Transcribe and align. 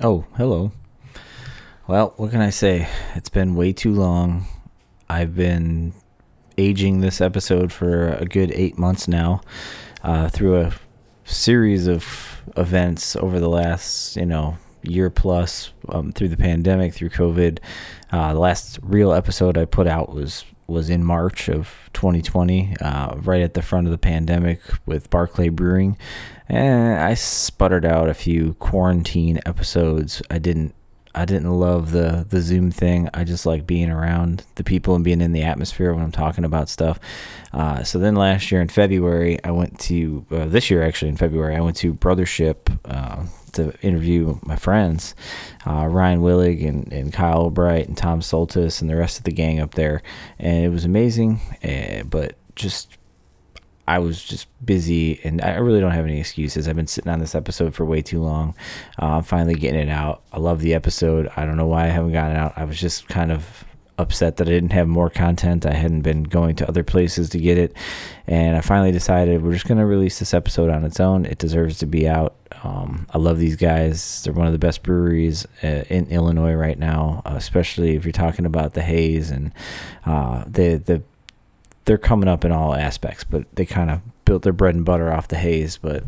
Oh, 0.00 0.26
hello. 0.36 0.70
Well, 1.88 2.14
what 2.18 2.30
can 2.30 2.40
I 2.40 2.50
say? 2.50 2.88
It's 3.16 3.30
been 3.30 3.56
way 3.56 3.72
too 3.72 3.92
long. 3.92 4.46
I've 5.10 5.34
been 5.34 5.92
aging 6.56 7.00
this 7.00 7.20
episode 7.20 7.72
for 7.72 8.10
a 8.10 8.24
good 8.24 8.52
eight 8.52 8.78
months 8.78 9.08
now 9.08 9.40
uh, 10.04 10.28
through 10.28 10.60
a 10.60 10.72
series 11.24 11.88
of 11.88 12.42
events 12.56 13.16
over 13.16 13.40
the 13.40 13.48
last, 13.48 14.14
you 14.14 14.24
know, 14.26 14.56
year 14.82 15.10
plus 15.10 15.72
um, 15.88 16.12
through 16.12 16.28
the 16.28 16.36
pandemic, 16.36 16.94
through 16.94 17.10
COVID. 17.10 17.58
Uh, 18.12 18.34
the 18.34 18.38
last 18.38 18.78
real 18.84 19.12
episode 19.12 19.58
I 19.58 19.64
put 19.64 19.88
out 19.88 20.14
was 20.14 20.44
was 20.68 20.90
in 20.90 21.02
March 21.02 21.48
of 21.48 21.90
2020, 21.94 22.76
uh, 22.82 23.16
right 23.16 23.40
at 23.40 23.54
the 23.54 23.62
front 23.62 23.86
of 23.86 23.90
the 23.90 23.98
pandemic 23.98 24.60
with 24.84 25.08
Barclay 25.08 25.48
Brewing. 25.48 25.96
And 26.48 26.98
I 26.98 27.14
sputtered 27.14 27.84
out 27.84 28.08
a 28.08 28.14
few 28.14 28.54
quarantine 28.54 29.40
episodes. 29.44 30.22
I 30.30 30.38
didn't 30.38 30.74
I 31.14 31.24
didn't 31.24 31.50
love 31.50 31.90
the 31.90 32.26
the 32.28 32.40
Zoom 32.40 32.70
thing. 32.70 33.08
I 33.12 33.24
just 33.24 33.44
like 33.44 33.66
being 33.66 33.90
around 33.90 34.44
the 34.54 34.64
people 34.64 34.94
and 34.94 35.04
being 35.04 35.20
in 35.20 35.32
the 35.32 35.42
atmosphere 35.42 35.92
when 35.92 36.04
I'm 36.04 36.12
talking 36.12 36.44
about 36.44 36.68
stuff. 36.68 37.00
Uh, 37.52 37.82
so 37.82 37.98
then 37.98 38.14
last 38.14 38.52
year 38.52 38.60
in 38.60 38.68
February, 38.68 39.42
I 39.42 39.50
went 39.50 39.78
to 39.80 40.26
uh, 40.30 40.46
this 40.46 40.70
year 40.70 40.82
actually 40.82 41.08
in 41.08 41.16
February, 41.16 41.56
I 41.56 41.60
went 41.60 41.76
to 41.78 41.94
Brothership 41.94 42.78
uh, 42.84 43.24
to 43.52 43.72
interview 43.80 44.38
my 44.42 44.56
friends, 44.56 45.14
uh, 45.66 45.86
Ryan 45.86 46.20
Willig 46.20 46.66
and, 46.66 46.92
and 46.92 47.12
Kyle 47.12 47.42
Albright 47.42 47.88
and 47.88 47.96
Tom 47.96 48.20
Soltis 48.20 48.80
and 48.80 48.90
the 48.90 48.96
rest 48.96 49.18
of 49.18 49.24
the 49.24 49.32
gang 49.32 49.60
up 49.60 49.74
there, 49.74 50.02
and 50.38 50.64
it 50.64 50.68
was 50.68 50.84
amazing. 50.84 51.40
Uh, 51.64 52.04
but 52.04 52.36
just 52.54 52.97
I 53.88 54.00
was 54.00 54.22
just 54.22 54.48
busy, 54.62 55.18
and 55.24 55.40
I 55.40 55.54
really 55.56 55.80
don't 55.80 55.92
have 55.92 56.04
any 56.04 56.20
excuses. 56.20 56.68
I've 56.68 56.76
been 56.76 56.86
sitting 56.86 57.10
on 57.10 57.20
this 57.20 57.34
episode 57.34 57.74
for 57.74 57.86
way 57.86 58.02
too 58.02 58.22
long. 58.22 58.54
Uh, 59.00 59.16
I'm 59.16 59.22
finally 59.22 59.54
getting 59.54 59.80
it 59.80 59.88
out. 59.88 60.20
I 60.30 60.38
love 60.38 60.60
the 60.60 60.74
episode. 60.74 61.30
I 61.36 61.46
don't 61.46 61.56
know 61.56 61.66
why 61.66 61.84
I 61.84 61.88
haven't 61.88 62.12
gotten 62.12 62.36
it 62.36 62.38
out. 62.38 62.52
I 62.56 62.64
was 62.64 62.78
just 62.78 63.08
kind 63.08 63.32
of 63.32 63.64
upset 63.96 64.36
that 64.36 64.46
I 64.46 64.50
didn't 64.50 64.72
have 64.72 64.88
more 64.88 65.08
content. 65.08 65.64
I 65.64 65.72
hadn't 65.72 66.02
been 66.02 66.24
going 66.24 66.54
to 66.56 66.68
other 66.68 66.84
places 66.84 67.30
to 67.30 67.38
get 67.38 67.56
it, 67.56 67.74
and 68.26 68.58
I 68.58 68.60
finally 68.60 68.92
decided 68.92 69.42
we're 69.42 69.54
just 69.54 69.66
going 69.66 69.78
to 69.78 69.86
release 69.86 70.18
this 70.18 70.34
episode 70.34 70.68
on 70.68 70.84
its 70.84 71.00
own. 71.00 71.24
It 71.24 71.38
deserves 71.38 71.78
to 71.78 71.86
be 71.86 72.06
out. 72.06 72.36
Um, 72.62 73.06
I 73.14 73.16
love 73.16 73.38
these 73.38 73.56
guys. 73.56 74.22
They're 74.22 74.34
one 74.34 74.46
of 74.46 74.52
the 74.52 74.58
best 74.58 74.82
breweries 74.82 75.46
uh, 75.62 75.84
in 75.88 76.08
Illinois 76.08 76.52
right 76.52 76.78
now, 76.78 77.22
uh, 77.24 77.34
especially 77.36 77.96
if 77.96 78.04
you're 78.04 78.12
talking 78.12 78.44
about 78.44 78.74
the 78.74 78.82
haze 78.82 79.30
and 79.30 79.50
uh, 80.04 80.44
the 80.46 80.76
the 80.76 81.02
they're 81.88 81.96
coming 81.96 82.28
up 82.28 82.44
in 82.44 82.52
all 82.52 82.74
aspects, 82.74 83.24
but 83.24 83.46
they 83.56 83.64
kind 83.64 83.90
of 83.90 84.02
built 84.26 84.42
their 84.42 84.52
bread 84.52 84.74
and 84.74 84.84
butter 84.84 85.10
off 85.10 85.28
the 85.28 85.38
haze. 85.38 85.78
But 85.78 86.04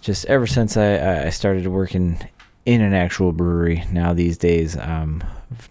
just 0.00 0.24
ever 0.24 0.46
since 0.46 0.78
I, 0.78 1.26
I 1.26 1.28
started 1.28 1.66
working 1.66 2.26
in 2.64 2.80
an 2.80 2.94
actual 2.94 3.30
brewery, 3.32 3.84
now 3.92 4.14
these 4.14 4.38
days 4.38 4.78
I'm 4.78 5.22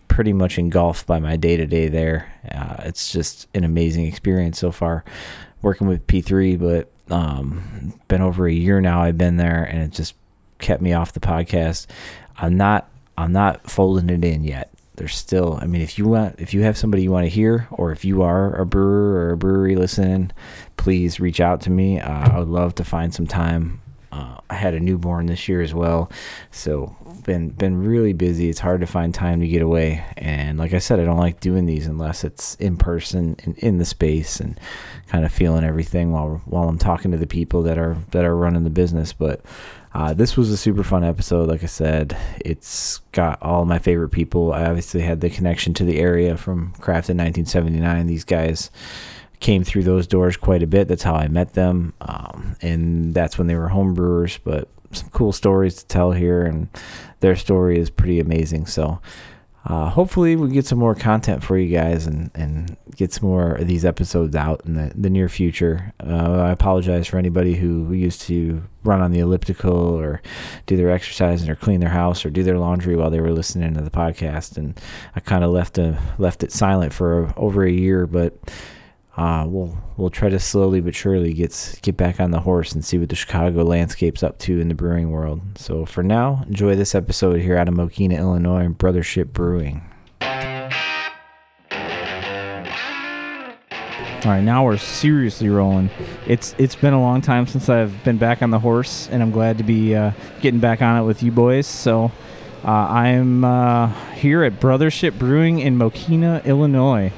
pretty 0.07 0.33
much 0.33 0.59
engulfed 0.59 1.07
by 1.07 1.17
my 1.17 1.35
day 1.35 1.57
to 1.57 1.65
day 1.65 1.87
there. 1.87 2.31
Uh, 2.47 2.75
it's 2.85 3.11
just 3.11 3.47
an 3.55 3.63
amazing 3.63 4.05
experience 4.05 4.59
so 4.59 4.71
far 4.71 5.03
working 5.63 5.87
with 5.87 6.05
P3, 6.05 6.59
but 6.59 6.91
um, 7.11 7.99
been 8.09 8.21
over 8.21 8.45
a 8.45 8.53
year 8.53 8.81
now 8.81 9.01
I've 9.01 9.17
been 9.17 9.37
there 9.37 9.63
and 9.63 9.81
it 9.81 9.93
just 9.93 10.13
kept 10.59 10.79
me 10.79 10.93
off 10.93 11.11
the 11.11 11.19
podcast. 11.19 11.87
I'm 12.37 12.55
not 12.55 12.87
I'm 13.17 13.31
not 13.31 13.67
folding 13.67 14.11
it 14.11 14.23
in 14.23 14.43
yet 14.43 14.71
there's 14.95 15.15
still 15.15 15.57
i 15.61 15.65
mean 15.65 15.81
if 15.81 15.97
you 15.97 16.07
want 16.07 16.39
if 16.39 16.53
you 16.53 16.61
have 16.61 16.77
somebody 16.77 17.03
you 17.03 17.11
want 17.11 17.25
to 17.25 17.29
hear 17.29 17.67
or 17.71 17.91
if 17.91 18.05
you 18.05 18.21
are 18.21 18.55
a 18.55 18.65
brewer 18.65 19.13
or 19.13 19.31
a 19.31 19.37
brewery 19.37 19.75
listening 19.75 20.31
please 20.77 21.19
reach 21.19 21.39
out 21.39 21.61
to 21.61 21.69
me. 21.69 21.99
Uh, 21.99 22.35
i 22.35 22.39
would 22.39 22.49
love 22.49 22.75
to 22.75 22.83
find 22.83 23.13
some 23.13 23.27
time. 23.27 23.81
Uh, 24.11 24.37
i 24.49 24.55
had 24.55 24.73
a 24.73 24.79
newborn 24.79 25.25
this 25.25 25.47
year 25.47 25.61
as 25.61 25.73
well 25.73 26.11
so 26.51 26.95
been 27.23 27.49
been 27.49 27.77
really 27.77 28.13
busy. 28.13 28.49
It's 28.49 28.59
hard 28.59 28.81
to 28.81 28.87
find 28.87 29.13
time 29.13 29.39
to 29.39 29.47
get 29.47 29.61
away. 29.61 30.03
And 30.17 30.59
like 30.59 30.73
i 30.73 30.79
said 30.79 30.99
i 30.99 31.05
don't 31.05 31.17
like 31.17 31.39
doing 31.39 31.65
these 31.65 31.87
unless 31.87 32.23
it's 32.23 32.55
in 32.55 32.77
person 32.77 33.35
and 33.43 33.57
in 33.59 33.77
the 33.77 33.85
space 33.85 34.39
and 34.39 34.59
kind 35.07 35.25
of 35.25 35.31
feeling 35.31 35.63
everything 35.63 36.11
while 36.11 36.41
while 36.45 36.67
i'm 36.67 36.77
talking 36.77 37.11
to 37.11 37.17
the 37.17 37.27
people 37.27 37.63
that 37.63 37.77
are 37.77 37.97
that 38.11 38.25
are 38.25 38.35
running 38.35 38.63
the 38.63 38.69
business. 38.69 39.13
But 39.13 39.41
uh, 39.93 40.13
this 40.13 40.35
was 40.35 40.49
a 40.49 40.57
super 40.57 40.83
fun 40.83 41.03
episode. 41.03 41.47
Like 41.47 41.63
I 41.63 41.67
said, 41.67 42.17
it's 42.43 42.97
got 43.11 43.41
all 43.41 43.65
my 43.65 43.77
favorite 43.77 44.09
people. 44.09 44.51
I 44.51 44.65
obviously 44.65 45.01
had 45.01 45.21
the 45.21 45.29
connection 45.29 45.73
to 45.75 45.83
the 45.83 45.99
area 45.99 46.35
from 46.35 46.73
Crafted 46.73 47.15
1979. 47.15 48.07
These 48.07 48.23
guys 48.23 48.71
came 49.39 49.63
through 49.63 49.83
those 49.83 50.07
doors 50.07 50.35
quite 50.35 50.63
a 50.63 50.67
bit. 50.67 50.87
That's 50.87 51.03
how 51.03 51.15
I 51.15 51.27
met 51.27 51.53
them. 51.53 51.93
Um, 52.01 52.55
and 52.61 53.13
that's 53.13 53.37
when 53.37 53.47
they 53.47 53.55
were 53.55 53.69
homebrewers, 53.69 54.39
but 54.43 54.67
some 54.91 55.09
cool 55.09 55.31
stories 55.31 55.75
to 55.75 55.87
tell 55.87 56.11
here. 56.11 56.43
And 56.43 56.69
their 57.19 57.35
story 57.35 57.77
is 57.77 57.91
pretty 57.91 58.19
amazing. 58.19 58.65
So, 58.65 58.99
uh, 59.65 59.89
hopefully 59.89 60.35
we 60.35 60.49
get 60.49 60.65
some 60.65 60.77
more 60.77 60.93
content 60.93 61.41
for 61.41 61.57
you 61.57 61.73
guys 61.73 62.05
and, 62.05 62.29
and 62.35 62.75
get 62.97 63.13
some 63.13 63.29
more 63.29 63.53
of 63.53 63.67
these 63.67 63.85
episodes 63.85 64.35
out 64.35 64.61
in 64.65 64.73
the, 64.73 64.91
the 64.93 65.09
near 65.09 65.29
future. 65.29 65.93
Uh, 66.05 66.41
I 66.41 66.51
apologize 66.51 67.07
for 67.07 67.17
anybody 67.17 67.55
who, 67.55 67.91
used 67.93 68.21
to 68.23 68.63
run 68.83 69.01
on 69.01 69.11
the 69.11 69.19
elliptical 69.19 69.71
or 69.73 70.21
do 70.65 70.75
their 70.75 70.89
exercise 70.89 71.47
or 71.47 71.55
clean 71.55 71.79
their 71.79 71.89
house 71.89 72.25
or 72.25 72.29
do 72.29 72.43
their 72.43 72.57
laundry 72.57 72.95
while 72.95 73.09
they 73.09 73.21
were 73.21 73.31
listening 73.31 73.73
to 73.75 73.81
the 73.81 73.89
podcast. 73.89 74.57
And 74.57 74.79
I 75.15 75.21
kind 75.21 75.43
of 75.43 75.51
left 75.51 75.77
a, 75.77 75.97
left 76.17 76.43
it 76.43 76.51
silent 76.51 76.91
for 76.91 77.33
over 77.37 77.63
a 77.63 77.71
year, 77.71 78.05
but 78.05 78.37
uh, 79.15 79.45
we'll 79.47 79.77
we'll 79.95 80.09
try 80.09 80.27
to 80.27 80.39
slowly 80.39 80.81
but 80.81 80.95
surely 80.95 81.33
get 81.33 81.79
get 81.83 81.95
back 81.95 82.19
on 82.19 82.31
the 82.31 82.39
horse 82.39 82.73
and 82.73 82.83
see 82.83 82.97
what 82.97 83.09
the 83.09 83.15
Chicago 83.15 83.63
landscape's 83.63 84.23
up 84.23 84.39
to 84.39 84.59
in 84.59 84.69
the 84.69 84.73
brewing 84.73 85.11
world. 85.11 85.41
So 85.55 85.85
for 85.85 86.01
now, 86.01 86.43
enjoy 86.47 86.75
this 86.75 86.95
episode 86.95 87.39
here 87.39 87.55
out 87.55 87.67
of 87.67 87.75
Mokena, 87.75 88.17
Illinois, 88.17 88.65
and 88.65 88.77
Brothership 88.77 89.27
Brewing. 89.31 89.83
All 94.25 94.31
right, 94.31 94.41
now 94.41 94.63
we're 94.63 94.77
seriously 94.77 95.49
rolling. 95.49 95.91
It's 96.25 96.55
it's 96.57 96.75
been 96.75 96.93
a 96.93 97.01
long 97.01 97.21
time 97.21 97.45
since 97.45 97.69
I've 97.69 98.03
been 98.03 98.17
back 98.17 98.41
on 98.41 98.49
the 98.49 98.59
horse, 98.59 99.09
and 99.11 99.21
I'm 99.21 99.31
glad 99.31 99.59
to 99.59 99.63
be 99.63 99.93
uh, 99.93 100.11
getting 100.41 100.59
back 100.59 100.81
on 100.81 100.99
it 100.99 101.05
with 101.05 101.21
you 101.21 101.31
boys. 101.31 101.67
So 101.67 102.11
uh, 102.63 102.71
I'm 102.71 103.45
uh, 103.45 103.89
here 104.13 104.43
at 104.43 104.59
Brothership 104.59 105.19
Brewing 105.19 105.59
in 105.59 105.77
Mokena, 105.77 106.43
Illinois 106.45 107.11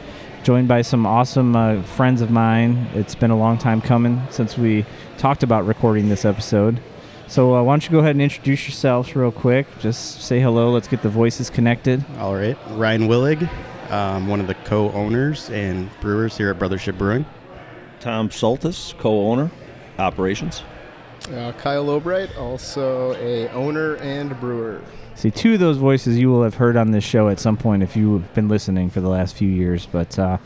joined 0.45 0.67
by 0.67 0.83
some 0.83 1.07
awesome 1.07 1.55
uh, 1.55 1.81
friends 1.81 2.21
of 2.21 2.29
mine. 2.29 2.87
It's 2.93 3.15
been 3.15 3.31
a 3.31 3.37
long 3.37 3.57
time 3.57 3.81
coming 3.81 4.21
since 4.29 4.55
we 4.55 4.85
talked 5.17 5.41
about 5.41 5.65
recording 5.65 6.07
this 6.07 6.23
episode. 6.23 6.79
So 7.27 7.55
uh, 7.55 7.63
why 7.63 7.73
don't 7.73 7.83
you 7.83 7.89
go 7.89 7.97
ahead 7.97 8.11
and 8.11 8.21
introduce 8.21 8.67
yourselves 8.67 9.15
real 9.15 9.31
quick? 9.31 9.65
Just 9.79 10.21
say 10.21 10.39
hello. 10.39 10.69
Let's 10.69 10.87
get 10.87 11.01
the 11.01 11.09
voices 11.09 11.49
connected. 11.49 12.05
All 12.19 12.35
right. 12.35 12.55
Ryan 12.69 13.07
Willig, 13.07 13.49
um, 13.91 14.27
one 14.27 14.39
of 14.39 14.45
the 14.45 14.53
co-owners 14.53 15.49
and 15.49 15.89
brewers 15.99 16.37
here 16.37 16.51
at 16.51 16.59
Brothership 16.59 16.95
Brewing. 16.95 17.25
Tom 17.99 18.29
Soltis, 18.29 18.95
co-owner, 18.99 19.49
operations. 19.97 20.61
Uh, 21.33 21.53
Kyle 21.53 21.89
Albright, 21.89 22.37
also 22.37 23.15
a 23.15 23.49
owner 23.49 23.95
and 23.95 24.39
brewer. 24.39 24.83
See, 25.15 25.31
two 25.31 25.53
of 25.53 25.59
those 25.59 25.77
voices 25.77 26.19
you 26.19 26.29
will 26.29 26.43
have 26.43 26.55
heard 26.55 26.75
on 26.75 26.91
this 26.91 27.03
show 27.03 27.29
at 27.29 27.39
some 27.39 27.55
point 27.57 27.83
if 27.83 27.95
you've 27.95 28.33
been 28.33 28.49
listening 28.49 28.89
for 28.89 28.99
the 28.99 29.09
last 29.09 29.35
few 29.35 29.49
years. 29.49 29.85
But 29.85 30.19
uh, 30.19 30.37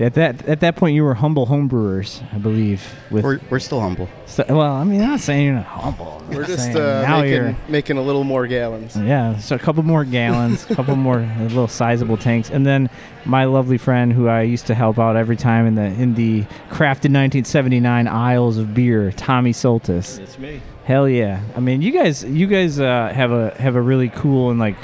at 0.00 0.14
that 0.14 0.48
at 0.48 0.60
that 0.60 0.76
point, 0.76 0.94
you 0.94 1.04
were 1.04 1.14
humble 1.14 1.46
homebrewers, 1.46 2.22
I 2.32 2.38
believe. 2.38 2.94
With 3.10 3.24
we're, 3.24 3.40
we're 3.50 3.58
still 3.58 3.80
humble. 3.80 4.08
So, 4.26 4.44
well, 4.48 4.72
I 4.72 4.84
mean, 4.84 5.00
I'm 5.02 5.10
not 5.10 5.20
saying 5.20 5.46
you're 5.46 5.54
not 5.54 5.66
humble. 5.66 6.22
I'm 6.28 6.36
we're 6.36 6.46
just 6.46 6.74
uh, 6.74 7.06
making, 7.20 7.56
making 7.68 7.96
a 7.98 8.02
little 8.02 8.24
more 8.24 8.46
gallons. 8.46 8.96
Yeah, 8.96 9.38
so 9.38 9.54
a 9.56 9.58
couple 9.58 9.82
more 9.82 10.04
gallons, 10.04 10.68
a 10.68 10.74
couple 10.74 10.96
more 10.96 11.20
little 11.40 11.68
sizable 11.68 12.16
tanks, 12.16 12.50
and 12.50 12.66
then 12.66 12.90
my 13.24 13.44
lovely 13.44 13.78
friend 13.78 14.12
who 14.12 14.28
I 14.28 14.42
used 14.42 14.66
to 14.66 14.74
help 14.74 14.98
out 14.98 15.16
every 15.16 15.36
time 15.36 15.66
in 15.66 15.74
the 15.74 15.84
in 15.84 16.14
the 16.14 16.42
crafted 16.70 17.10
1979 17.12 18.08
aisles 18.08 18.58
of 18.58 18.74
beer, 18.74 19.12
Tommy 19.12 19.52
Soltis. 19.52 20.18
It's 20.18 20.38
me. 20.38 20.60
Hell 20.84 21.08
yeah! 21.08 21.40
I 21.56 21.60
mean, 21.60 21.80
you 21.80 21.92
guys, 21.92 22.22
you 22.24 22.46
guys 22.46 22.78
uh, 22.78 23.10
have 23.14 23.32
a 23.32 23.54
have 23.54 23.74
a 23.74 23.80
really 23.80 24.10
cool 24.10 24.50
and 24.50 24.60
like 24.60 24.76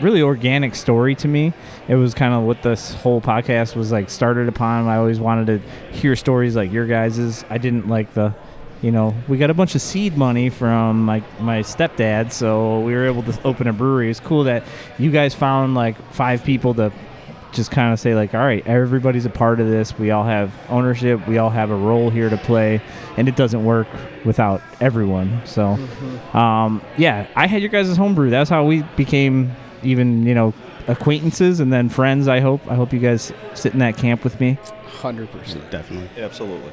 really 0.00 0.22
organic 0.22 0.76
story 0.76 1.16
to 1.16 1.26
me. 1.26 1.52
It 1.88 1.96
was 1.96 2.14
kind 2.14 2.32
of 2.32 2.44
what 2.44 2.62
this 2.62 2.94
whole 2.94 3.20
podcast 3.20 3.74
was 3.74 3.90
like 3.90 4.08
started 4.08 4.48
upon. 4.48 4.86
I 4.86 4.96
always 4.96 5.18
wanted 5.18 5.46
to 5.46 5.96
hear 5.96 6.14
stories 6.14 6.54
like 6.54 6.70
your 6.70 6.86
guys's. 6.86 7.44
I 7.50 7.58
didn't 7.58 7.88
like 7.88 8.14
the, 8.14 8.34
you 8.82 8.92
know, 8.92 9.14
we 9.26 9.36
got 9.36 9.50
a 9.50 9.54
bunch 9.54 9.74
of 9.74 9.82
seed 9.82 10.16
money 10.16 10.48
from 10.48 11.04
my 11.04 11.24
my 11.40 11.60
stepdad, 11.60 12.30
so 12.30 12.78
we 12.78 12.94
were 12.94 13.06
able 13.06 13.24
to 13.24 13.42
open 13.42 13.66
a 13.66 13.72
brewery. 13.72 14.10
It's 14.10 14.20
cool 14.20 14.44
that 14.44 14.62
you 14.96 15.10
guys 15.10 15.34
found 15.34 15.74
like 15.74 15.96
five 16.12 16.44
people 16.44 16.72
to 16.74 16.92
just 17.52 17.70
kind 17.70 17.92
of 17.92 18.00
say 18.00 18.14
like 18.14 18.34
all 18.34 18.40
right 18.40 18.66
everybody's 18.66 19.26
a 19.26 19.30
part 19.30 19.60
of 19.60 19.68
this. 19.68 19.98
We 19.98 20.10
all 20.10 20.24
have 20.24 20.52
ownership. 20.68 21.26
We 21.26 21.38
all 21.38 21.50
have 21.50 21.70
a 21.70 21.76
role 21.76 22.10
here 22.10 22.28
to 22.28 22.36
play. 22.36 22.80
And 23.16 23.28
it 23.28 23.36
doesn't 23.36 23.64
work 23.64 23.88
without 24.24 24.62
everyone 24.80 25.42
so 25.44 25.76
mm-hmm. 25.76 26.36
um, 26.36 26.82
yeah 26.96 27.26
i 27.36 27.46
had 27.46 27.60
your 27.60 27.70
guys' 27.70 27.96
homebrew. 27.96 28.30
That's 28.30 28.50
how 28.50 28.64
we 28.64 28.82
became 28.96 29.52
even 29.82 30.26
you 30.26 30.34
know 30.34 30.54
acquaintances 30.88 31.60
and 31.60 31.72
then 31.72 31.88
friends 31.88 32.26
i 32.26 32.40
hope. 32.40 32.60
I 32.70 32.74
hope 32.74 32.92
you 32.92 32.98
guys 32.98 33.32
sit 33.54 33.72
in 33.72 33.78
that 33.80 33.96
camp 33.96 34.24
with 34.24 34.40
me. 34.40 34.58
100% 35.00 35.70
definitely. 35.70 36.22
Absolutely 36.22 36.72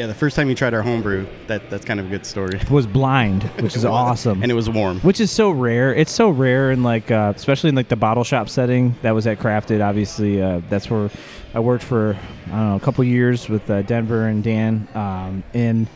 Yeah, 0.00 0.06
the 0.06 0.14
first 0.14 0.34
time 0.34 0.48
you 0.48 0.54
tried 0.54 0.72
our 0.72 0.80
homebrew, 0.80 1.26
that 1.46 1.68
that's 1.68 1.84
kind 1.84 2.00
of 2.00 2.06
a 2.06 2.08
good 2.08 2.24
story. 2.24 2.58
Was 2.70 2.86
blind, 2.86 3.42
which 3.60 3.76
is 3.76 3.84
awesome. 3.84 4.42
and 4.42 4.50
it 4.50 4.54
was 4.54 4.70
warm. 4.70 4.98
which 5.00 5.20
is 5.20 5.30
so 5.30 5.50
rare. 5.50 5.94
It's 5.94 6.10
so 6.10 6.30
rare 6.30 6.70
in 6.70 6.82
like, 6.82 7.10
uh, 7.10 7.34
especially 7.36 7.68
in 7.68 7.74
like 7.74 7.88
the 7.88 7.96
bottle 7.96 8.24
shop 8.24 8.48
setting. 8.48 8.94
That 9.02 9.10
was 9.10 9.26
at 9.26 9.38
Crafted. 9.38 9.86
Obviously, 9.86 10.40
uh, 10.40 10.62
that's 10.70 10.88
where 10.88 11.10
I 11.52 11.60
worked 11.60 11.84
for. 11.84 12.16
I 12.46 12.48
don't 12.48 12.68
know, 12.70 12.76
a 12.76 12.80
couple 12.80 13.04
years 13.04 13.50
with 13.50 13.70
uh, 13.70 13.82
Denver 13.82 14.26
and 14.26 14.42
Dan. 14.42 14.88
Um, 14.94 15.44
and 15.52 15.86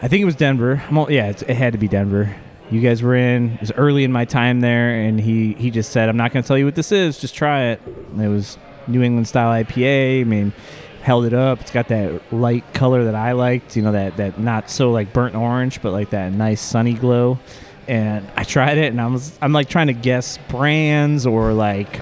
I 0.00 0.08
think 0.08 0.22
it 0.22 0.24
was 0.24 0.36
Denver. 0.36 0.82
I'm 0.88 0.96
all, 0.96 1.12
yeah, 1.12 1.28
it's, 1.28 1.42
it 1.42 1.56
had 1.56 1.74
to 1.74 1.78
be 1.78 1.88
Denver. 1.88 2.34
You 2.70 2.80
guys 2.80 3.02
were 3.02 3.16
in. 3.16 3.50
It 3.50 3.60
was 3.60 3.72
early 3.72 4.04
in 4.04 4.12
my 4.12 4.24
time 4.24 4.62
there, 4.62 4.94
and 4.94 5.20
he 5.20 5.52
he 5.58 5.70
just 5.70 5.92
said, 5.92 6.08
"I'm 6.08 6.16
not 6.16 6.32
going 6.32 6.42
to 6.42 6.48
tell 6.48 6.56
you 6.56 6.64
what 6.64 6.74
this 6.74 6.90
is. 6.90 7.18
Just 7.18 7.34
try 7.34 7.64
it." 7.64 7.82
And 7.84 8.22
it 8.22 8.28
was 8.28 8.56
New 8.86 9.02
England 9.02 9.28
style 9.28 9.52
IPA. 9.62 10.22
I 10.22 10.24
mean, 10.24 10.54
held 11.02 11.24
it 11.24 11.34
up. 11.34 11.60
It's 11.60 11.70
got 11.70 11.88
that 11.88 12.32
light 12.32 12.72
color 12.74 13.04
that 13.04 13.14
I 13.14 13.32
liked. 13.32 13.76
You 13.76 13.82
know, 13.82 13.92
that 13.92 14.16
that 14.16 14.38
not 14.38 14.70
so 14.70 14.90
like 14.90 15.12
burnt 15.12 15.34
orange, 15.34 15.82
but 15.82 15.92
like 15.92 16.10
that 16.10 16.32
nice 16.32 16.60
sunny 16.60 16.94
glow. 16.94 17.38
And 17.88 18.30
I 18.36 18.44
tried 18.44 18.78
it, 18.78 18.86
and 18.86 19.00
I 19.00 19.06
was 19.06 19.36
I'm 19.42 19.52
like 19.52 19.68
trying 19.68 19.88
to 19.88 19.92
guess 19.92 20.38
brands 20.48 21.26
or 21.26 21.52
like 21.52 22.00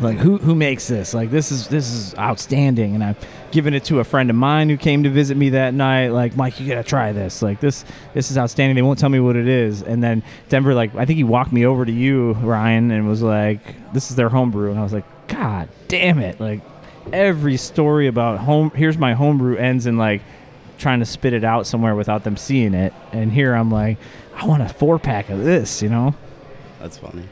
like 0.00 0.16
who 0.16 0.38
who 0.38 0.54
makes 0.54 0.88
this 0.88 1.12
like 1.12 1.30
this 1.30 1.52
is 1.52 1.68
this 1.68 1.90
is 1.90 2.14
outstanding 2.16 2.94
and 2.94 3.04
i've 3.04 3.18
given 3.50 3.74
it 3.74 3.84
to 3.84 4.00
a 4.00 4.04
friend 4.04 4.30
of 4.30 4.36
mine 4.36 4.70
who 4.70 4.76
came 4.76 5.02
to 5.02 5.10
visit 5.10 5.36
me 5.36 5.50
that 5.50 5.74
night 5.74 6.08
like 6.08 6.36
mike 6.36 6.58
you 6.58 6.66
gotta 6.66 6.82
try 6.82 7.12
this 7.12 7.42
like 7.42 7.60
this 7.60 7.84
this 8.14 8.30
is 8.30 8.38
outstanding 8.38 8.74
they 8.74 8.82
won't 8.82 8.98
tell 8.98 9.08
me 9.08 9.20
what 9.20 9.36
it 9.36 9.46
is 9.46 9.82
and 9.82 10.02
then 10.02 10.22
denver 10.48 10.74
like 10.74 10.94
i 10.94 11.04
think 11.04 11.16
he 11.16 11.24
walked 11.24 11.52
me 11.52 11.66
over 11.66 11.84
to 11.84 11.92
you 11.92 12.32
ryan 12.34 12.90
and 12.90 13.06
was 13.06 13.22
like 13.22 13.92
this 13.92 14.10
is 14.10 14.16
their 14.16 14.28
homebrew 14.28 14.70
and 14.70 14.78
i 14.78 14.82
was 14.82 14.92
like 14.92 15.04
god 15.28 15.68
damn 15.88 16.18
it 16.18 16.40
like 16.40 16.60
every 17.12 17.56
story 17.56 18.06
about 18.06 18.38
home 18.40 18.70
here's 18.74 18.98
my 18.98 19.14
homebrew 19.14 19.56
ends 19.56 19.86
in 19.86 19.96
like 19.96 20.22
trying 20.78 21.00
to 21.00 21.06
spit 21.06 21.32
it 21.32 21.44
out 21.44 21.66
somewhere 21.66 21.94
without 21.94 22.24
them 22.24 22.36
seeing 22.36 22.72
it 22.74 22.92
and 23.12 23.32
here 23.32 23.54
i'm 23.54 23.70
like 23.70 23.98
i 24.36 24.46
want 24.46 24.62
a 24.62 24.68
four 24.68 24.98
pack 24.98 25.28
of 25.30 25.44
this 25.44 25.82
you 25.82 25.88
know 25.88 26.14
That's 26.78 26.96
funny. 26.98 27.24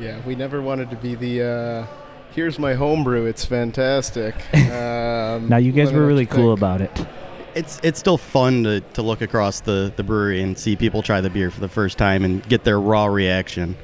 Yeah, 0.00 0.20
we 0.26 0.34
never 0.34 0.62
wanted 0.62 0.88
to 0.90 0.96
be 0.96 1.14
the. 1.14 1.42
Uh, 1.42 1.86
Here's 2.34 2.58
my 2.58 2.72
homebrew. 2.72 3.26
It's 3.26 3.44
fantastic. 3.44 4.34
Um, 4.54 5.48
now 5.48 5.58
you 5.58 5.70
guys 5.72 5.92
were 5.92 6.06
really 6.06 6.24
cool 6.24 6.56
think. 6.56 6.58
about 6.58 6.80
it 6.80 7.06
It's 7.54 7.78
it's 7.82 7.98
still 7.98 8.16
fun 8.16 8.64
to, 8.64 8.80
to 8.94 9.02
look 9.02 9.20
across 9.20 9.60
the, 9.60 9.92
the 9.94 10.02
brewery 10.02 10.42
and 10.42 10.58
see 10.58 10.74
people 10.76 11.02
try 11.02 11.20
the 11.20 11.28
beer 11.28 11.50
for 11.50 11.60
the 11.60 11.68
first 11.68 11.98
time 11.98 12.24
and 12.24 12.42
get 12.48 12.64
their 12.64 12.80
raw 12.80 13.04
reaction. 13.04 13.76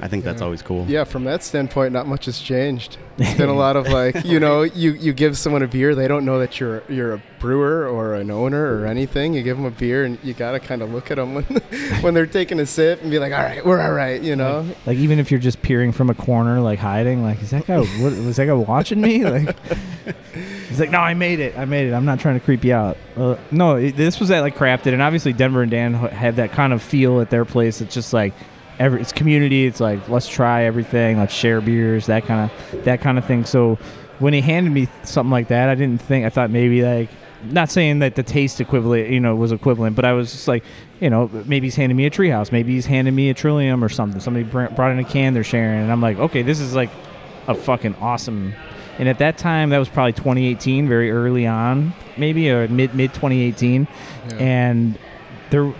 I 0.00 0.06
think 0.06 0.22
that's 0.24 0.40
always 0.40 0.62
cool. 0.62 0.86
Yeah, 0.86 1.02
from 1.04 1.24
that 1.24 1.42
standpoint, 1.42 1.92
not 1.92 2.06
much 2.06 2.26
has 2.26 2.38
changed. 2.38 2.98
It's 3.18 3.36
been 3.36 3.48
a 3.48 3.54
lot 3.66 3.76
of 3.76 3.88
like, 3.88 4.24
you 4.24 4.38
know, 4.38 4.62
you, 4.62 4.92
you 4.92 5.12
give 5.12 5.36
someone 5.36 5.62
a 5.62 5.66
beer, 5.66 5.96
they 5.96 6.06
don't 6.06 6.24
know 6.24 6.38
that 6.38 6.60
you're 6.60 6.84
you're 6.88 7.14
a 7.14 7.22
brewer 7.40 7.88
or 7.88 8.14
an 8.14 8.30
owner 8.30 8.76
or 8.78 8.86
anything. 8.86 9.34
You 9.34 9.42
give 9.42 9.56
them 9.56 9.66
a 9.66 9.72
beer, 9.72 10.04
and 10.04 10.16
you 10.22 10.34
gotta 10.34 10.60
kind 10.60 10.82
of 10.82 10.92
look 10.92 11.10
at 11.10 11.16
them 11.16 11.34
when 11.34 11.44
when 12.00 12.14
they're 12.14 12.26
taking 12.26 12.60
a 12.60 12.66
sip 12.66 13.02
and 13.02 13.10
be 13.10 13.18
like, 13.18 13.32
all 13.32 13.42
right, 13.42 13.64
we're 13.66 13.80
all 13.80 13.92
right, 13.92 14.20
you 14.22 14.36
know. 14.36 14.64
Like 14.86 14.98
even 14.98 15.18
if 15.18 15.32
you're 15.32 15.40
just 15.40 15.62
peering 15.62 15.90
from 15.90 16.10
a 16.10 16.14
corner, 16.14 16.60
like 16.60 16.78
hiding, 16.78 17.22
like 17.24 17.42
is 17.42 17.50
that 17.50 17.66
guy? 17.66 17.78
What, 17.78 18.12
was 18.12 18.36
that 18.36 18.46
guy 18.46 18.52
watching 18.52 19.00
me? 19.00 19.24
Like 19.24 19.56
he's 20.68 20.78
like, 20.78 20.90
no, 20.90 21.00
I 21.00 21.14
made 21.14 21.40
it. 21.40 21.58
I 21.58 21.64
made 21.64 21.88
it. 21.88 21.92
I'm 21.92 22.04
not 22.04 22.20
trying 22.20 22.38
to 22.38 22.44
creep 22.44 22.62
you 22.62 22.74
out. 22.74 22.96
Uh, 23.16 23.36
no, 23.50 23.74
it, 23.74 23.96
this 23.96 24.20
was 24.20 24.30
at 24.30 24.40
like 24.42 24.56
crafted, 24.56 24.92
and 24.92 25.02
obviously 25.02 25.32
Denver 25.32 25.62
and 25.62 25.70
Dan 25.72 25.96
h- 25.96 26.12
have 26.12 26.36
that 26.36 26.52
kind 26.52 26.72
of 26.72 26.82
feel 26.82 27.20
at 27.20 27.30
their 27.30 27.44
place. 27.44 27.80
It's 27.80 27.92
just 27.94 28.12
like 28.12 28.32
every 28.78 29.00
it's 29.00 29.12
community. 29.12 29.66
It's 29.66 29.80
like 29.80 30.08
let's 30.08 30.28
try 30.28 30.64
everything. 30.64 31.18
Let's 31.18 31.34
share 31.34 31.60
beers. 31.60 32.06
That 32.06 32.24
kind 32.26 32.50
of 32.50 32.84
that 32.84 33.00
kind 33.00 33.18
of 33.18 33.24
thing. 33.24 33.44
So 33.44 33.76
when 34.18 34.32
he 34.32 34.40
handed 34.40 34.70
me 34.70 34.88
something 35.04 35.30
like 35.30 35.48
that, 35.48 35.68
I 35.68 35.74
didn't 35.74 36.00
think. 36.02 36.24
I 36.26 36.30
thought 36.30 36.50
maybe 36.50 36.82
like. 36.82 37.08
Not 37.44 37.70
saying 37.70 38.00
that 38.00 38.16
the 38.16 38.24
taste 38.24 38.60
equivalent, 38.60 39.10
you 39.10 39.20
know, 39.20 39.36
was 39.36 39.52
equivalent, 39.52 39.94
but 39.94 40.04
I 40.04 40.12
was 40.12 40.32
just 40.32 40.48
like, 40.48 40.64
you 40.98 41.08
know, 41.08 41.30
maybe 41.46 41.68
he's 41.68 41.76
handing 41.76 41.96
me 41.96 42.04
a 42.04 42.10
treehouse, 42.10 42.50
maybe 42.50 42.72
he's 42.72 42.86
handing 42.86 43.14
me 43.14 43.30
a 43.30 43.34
Trillium 43.34 43.84
or 43.84 43.88
something. 43.88 44.18
Somebody 44.18 44.42
brought 44.42 44.90
in 44.90 44.98
a 44.98 45.04
can 45.04 45.34
they're 45.34 45.44
sharing, 45.44 45.82
and 45.82 45.92
I'm 45.92 46.00
like, 46.00 46.18
okay, 46.18 46.42
this 46.42 46.58
is 46.58 46.74
like 46.74 46.90
a 47.46 47.54
fucking 47.54 47.94
awesome. 48.00 48.54
And 48.98 49.08
at 49.08 49.18
that 49.20 49.38
time, 49.38 49.70
that 49.70 49.78
was 49.78 49.88
probably 49.88 50.14
2018, 50.14 50.88
very 50.88 51.12
early 51.12 51.46
on, 51.46 51.92
maybe 52.16 52.50
or 52.50 52.66
mid 52.66 52.96
mid 52.96 53.14
2018, 53.14 53.86
Yeah. 54.30 54.34
and 54.38 54.98
there 55.50 55.72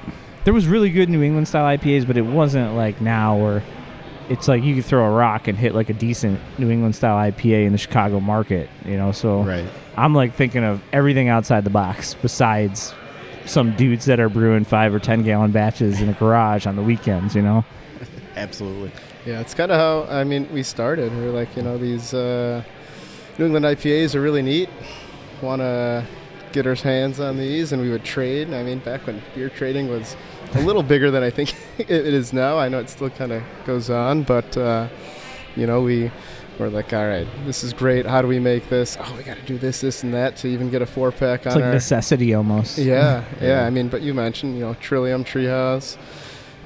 there 0.49 0.55
was 0.55 0.67
really 0.67 0.89
good 0.89 1.11
New 1.11 1.23
England 1.23 1.47
style 1.47 1.77
IPAs, 1.77 2.07
but 2.07 2.17
it 2.17 2.23
wasn't 2.23 2.75
like 2.75 3.03
now 3.03 3.37
where 3.37 3.63
it's 4.31 4.49
like 4.49 4.63
you 4.63 4.75
could 4.75 4.87
throw 4.87 5.05
a 5.05 5.11
rock 5.11 5.47
and 5.47 5.59
hit 5.59 5.75
like 5.75 5.91
a 5.91 5.93
decent 5.93 6.41
New 6.57 6.71
England 6.71 6.97
style 6.97 7.17
IPA 7.31 7.67
in 7.67 7.73
the 7.73 7.77
Chicago 7.77 8.19
market, 8.19 8.71
you 8.87 8.97
know. 8.97 9.13
So 9.13 9.43
Right. 9.43 9.69
I'm 9.99 10.15
like 10.15 10.33
thinking 10.33 10.65
of 10.65 10.81
everything 10.91 11.29
outside 11.29 11.65
the 11.65 11.71
box 11.71 12.15
besides 12.15 12.95
some 13.45 13.77
dudes 13.77 14.07
that 14.07 14.21
are 14.21 14.31
brewing 14.31 14.65
five 14.65 14.95
or 14.95 14.99
ten 14.99 15.23
gallon 15.23 15.51
batches 15.51 16.01
in 16.01 16.09
a 16.09 16.15
garage 16.15 16.67
on 16.67 16.77
the 16.77 16.83
weekends, 16.83 17.35
you 17.35 17.43
know. 17.43 17.63
Absolutely. 18.35 18.91
Yeah, 19.27 19.41
it's 19.41 19.53
kind 19.53 19.71
of 19.71 19.79
how 19.79 20.11
I 20.11 20.25
mean 20.25 20.51
we 20.51 20.63
started. 20.63 21.15
We 21.15 21.27
are 21.27 21.31
like, 21.31 21.55
you 21.57 21.63
know, 21.63 21.77
these 21.77 22.15
uh, 22.15 22.65
New 23.37 23.45
England 23.45 23.67
IPAs 23.67 24.15
are 24.15 24.23
really 24.23 24.41
neat. 24.41 24.71
Want 25.43 25.61
to 25.61 26.07
get 26.53 26.67
our 26.67 26.75
hands 26.75 27.21
on 27.21 27.37
these, 27.37 27.73
and 27.73 27.83
we 27.83 27.91
would 27.91 28.03
trade. 28.03 28.55
I 28.55 28.63
mean, 28.63 28.79
back 28.79 29.07
when 29.07 29.21
beer 29.35 29.51
trading 29.51 29.89
was 29.89 30.17
a 30.55 30.61
little 30.61 30.83
bigger 30.83 31.11
than 31.11 31.23
I 31.23 31.31
think 31.31 31.55
it 31.79 31.91
it 31.91 32.15
is 32.15 32.33
now. 32.33 32.59
I 32.59 32.69
know 32.69 32.79
it 32.79 32.91
still 32.91 33.11
kind 33.11 33.33
of 33.33 33.43
goes 33.65 33.91
on, 33.91 34.23
but 34.23 34.57
uh, 34.57 34.89
you 35.57 35.67
know, 35.67 35.83
we 35.83 36.11
were 36.59 36.71
like, 36.71 36.93
all 36.93 37.07
right, 37.07 37.27
this 37.47 37.63
is 37.63 37.73
great. 37.73 38.07
How 38.07 38.23
do 38.23 38.29
we 38.29 38.39
make 38.39 38.69
this? 38.69 38.97
Oh, 39.01 39.15
we 39.17 39.23
got 39.23 39.37
to 39.37 39.43
do 39.45 39.59
this, 39.59 39.81
this, 39.81 40.03
and 40.03 40.13
that 40.15 40.37
to 40.39 40.49
even 40.49 40.71
get 40.71 40.83
a 40.83 40.87
four 40.87 41.13
pack 41.13 41.47
on. 41.47 41.47
It's 41.47 41.55
on 41.57 41.61
like 41.63 41.65
our. 41.69 41.73
necessity 41.73 42.35
almost. 42.35 42.79
Yeah, 42.79 43.25
yeah, 43.41 43.47
Yeah. 43.47 43.67
I 43.67 43.71
mean, 43.71 43.89
but 43.89 44.03
you 44.03 44.15
mentioned, 44.15 44.55
you 44.55 44.61
know, 44.61 44.75
Trillium 44.75 45.25
Treehouse. 45.25 45.97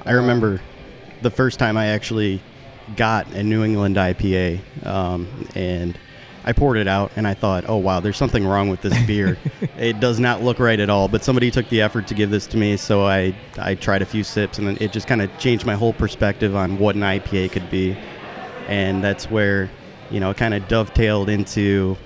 I 0.05 0.11
remember 0.11 0.61
the 1.21 1.29
first 1.29 1.59
time 1.59 1.77
I 1.77 1.87
actually 1.87 2.41
got 2.95 3.27
a 3.33 3.43
New 3.43 3.63
England 3.63 3.95
IPA, 3.95 4.59
um, 4.85 5.27
and 5.55 5.97
I 6.45 6.51
poured 6.51 6.77
it 6.77 6.87
out, 6.87 7.11
and 7.15 7.27
I 7.27 7.33
thought, 7.33 7.65
"Oh 7.67 7.77
wow, 7.77 7.99
there's 7.99 8.17
something 8.17 8.45
wrong 8.45 8.69
with 8.69 8.81
this 8.81 8.99
beer. 9.05 9.37
it 9.77 9.99
does 9.99 10.19
not 10.19 10.41
look 10.41 10.59
right 10.59 10.79
at 10.79 10.89
all." 10.89 11.07
But 11.07 11.23
somebody 11.23 11.51
took 11.51 11.69
the 11.69 11.81
effort 11.81 12.07
to 12.07 12.13
give 12.13 12.29
this 12.29 12.47
to 12.47 12.57
me, 12.57 12.77
so 12.77 13.05
I 13.05 13.35
I 13.57 13.75
tried 13.75 14.01
a 14.01 14.05
few 14.05 14.23
sips, 14.23 14.57
and 14.57 14.67
then 14.67 14.77
it 14.79 14.91
just 14.91 15.07
kind 15.07 15.21
of 15.21 15.35
changed 15.37 15.65
my 15.65 15.75
whole 15.75 15.93
perspective 15.93 16.55
on 16.55 16.79
what 16.79 16.95
an 16.95 17.01
IPA 17.01 17.51
could 17.51 17.69
be, 17.69 17.97
and 18.67 19.03
that's 19.03 19.29
where 19.29 19.69
you 20.11 20.19
know 20.19 20.31
it 20.31 20.37
kind 20.37 20.53
of 20.53 20.67
dovetailed 20.67 21.29
into 21.29 21.97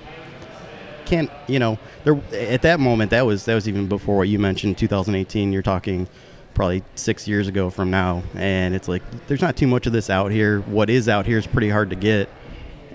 can't 1.05 1.31
you 1.47 1.57
know 1.57 1.79
there 2.03 2.19
at 2.33 2.61
that 2.61 2.79
moment 2.79 3.11
that 3.11 3.25
was 3.25 3.45
that 3.45 3.55
was 3.55 3.67
even 3.67 3.87
before 3.87 4.17
what 4.17 4.27
you 4.27 4.37
mentioned 4.37 4.77
2018 4.77 5.53
you're 5.53 5.61
talking 5.61 6.07
probably 6.53 6.83
six 6.95 7.27
years 7.27 7.47
ago 7.47 7.69
from 7.69 7.89
now 7.89 8.23
and 8.35 8.75
it's 8.75 8.87
like 8.87 9.01
there's 9.27 9.41
not 9.41 9.55
too 9.55 9.67
much 9.67 9.87
of 9.87 9.93
this 9.93 10.09
out 10.09 10.31
here 10.31 10.59
what 10.61 10.89
is 10.89 11.07
out 11.07 11.25
here 11.25 11.37
is 11.37 11.47
pretty 11.47 11.69
hard 11.69 11.89
to 11.89 11.95
get 11.95 12.29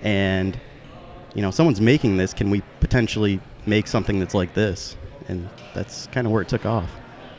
and 0.03 0.59
you 1.35 1.43
know 1.43 1.51
someone's 1.51 1.81
making 1.81 2.17
this 2.17 2.33
can 2.35 2.51
we 2.51 2.62
potentially 2.81 3.41
make 3.67 3.87
something 3.87 4.19
that's 4.21 4.35
like 4.35 4.55
this 4.55 4.97
and 5.29 5.49
that's 5.75 6.07
kind 6.09 6.27
of 6.27 6.33
where 6.33 6.43
it 6.43 6.49
took 6.49 6.67
off 6.67 6.91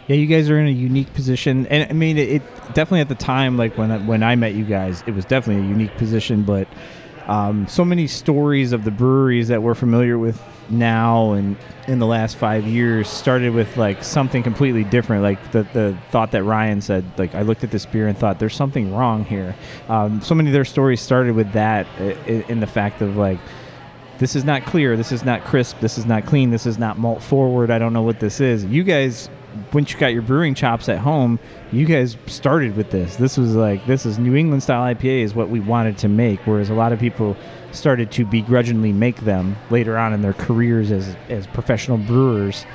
Yeah, 0.07 0.15
you 0.17 0.25
guys 0.27 0.49
are 0.49 0.59
in 0.59 0.67
a 0.67 0.71
unique 0.89 1.13
position, 1.13 1.65
and 1.67 1.89
I 1.89 1.93
mean, 1.93 2.17
it, 2.17 2.29
it 2.29 2.41
definitely 2.73 2.99
at 3.01 3.07
the 3.09 3.15
time, 3.15 3.55
like 3.57 3.77
when 3.77 3.89
I, 3.91 3.97
when 3.99 4.21
I 4.21 4.35
met 4.35 4.53
you 4.53 4.65
guys, 4.65 5.01
it 5.07 5.11
was 5.15 5.23
definitely 5.23 5.63
a 5.65 5.69
unique 5.69 5.95
position. 5.97 6.43
But 6.43 6.67
um, 7.25 7.67
so 7.69 7.85
many 7.85 8.07
stories 8.07 8.73
of 8.73 8.83
the 8.83 8.91
breweries 8.91 9.47
that 9.47 9.63
we're 9.63 9.75
familiar 9.75 10.17
with 10.19 10.41
now 10.69 11.31
and 11.33 11.55
in 11.87 11.99
the 11.99 12.05
last 12.05 12.35
five 12.35 12.65
years 12.65 13.07
started 13.07 13.53
with 13.53 13.77
like 13.77 14.03
something 14.03 14.43
completely 14.43 14.83
different. 14.83 15.23
Like 15.23 15.51
the 15.53 15.63
the 15.71 15.97
thought 16.11 16.31
that 16.31 16.43
Ryan 16.43 16.81
said, 16.81 17.05
like 17.17 17.33
I 17.33 17.43
looked 17.43 17.63
at 17.63 17.71
this 17.71 17.85
beer 17.85 18.09
and 18.09 18.17
thought 18.17 18.39
there's 18.39 18.55
something 18.57 18.93
wrong 18.93 19.23
here. 19.23 19.55
Um, 19.87 20.21
so 20.21 20.35
many 20.35 20.49
of 20.49 20.53
their 20.53 20.65
stories 20.65 20.99
started 20.99 21.33
with 21.35 21.53
that, 21.53 21.87
i- 21.99 22.17
i- 22.27 22.45
in 22.49 22.59
the 22.59 22.67
fact 22.67 23.01
of 23.01 23.15
like 23.15 23.39
this 24.23 24.37
is 24.37 24.45
not 24.45 24.65
clear, 24.65 24.95
this 24.95 25.11
is 25.11 25.25
not 25.25 25.43
crisp, 25.43 25.81
this 25.81 25.97
is 25.97 26.05
not 26.05 26.25
clean, 26.25 26.49
this 26.49 26.65
is 26.65 26.77
not 26.77 26.97
malt 26.97 27.21
forward. 27.21 27.69
I 27.69 27.77
don't 27.77 27.91
know 27.91 28.03
what 28.03 28.21
this 28.21 28.39
is. 28.39 28.63
You 28.63 28.81
guys, 28.81 29.29
once 29.73 29.91
you 29.91 29.99
got 29.99 30.13
your 30.13 30.21
brewing 30.21 30.55
chops 30.55 30.87
at 30.87 30.99
home, 30.99 31.39
you 31.73 31.85
guys 31.85 32.15
started 32.25 32.77
with 32.77 32.89
this. 32.89 33.17
This 33.17 33.37
was 33.37 33.53
like 33.53 33.85
this 33.85 34.05
is 34.05 34.17
New 34.17 34.33
England 34.33 34.63
style 34.63 34.95
IPA 34.95 35.23
is 35.23 35.35
what 35.35 35.49
we 35.49 35.59
wanted 35.59 35.97
to 35.97 36.07
make, 36.07 36.39
whereas 36.47 36.69
a 36.69 36.73
lot 36.73 36.93
of 36.93 37.01
people 37.01 37.35
started 37.73 38.13
to 38.13 38.23
begrudgingly 38.23 38.93
make 38.93 39.17
them 39.25 39.57
later 39.69 39.97
on 39.97 40.13
in 40.13 40.21
their 40.21 40.31
careers 40.31 40.89
as 40.89 41.17
as 41.27 41.45
professional 41.47 41.97
brewers. 41.97 42.65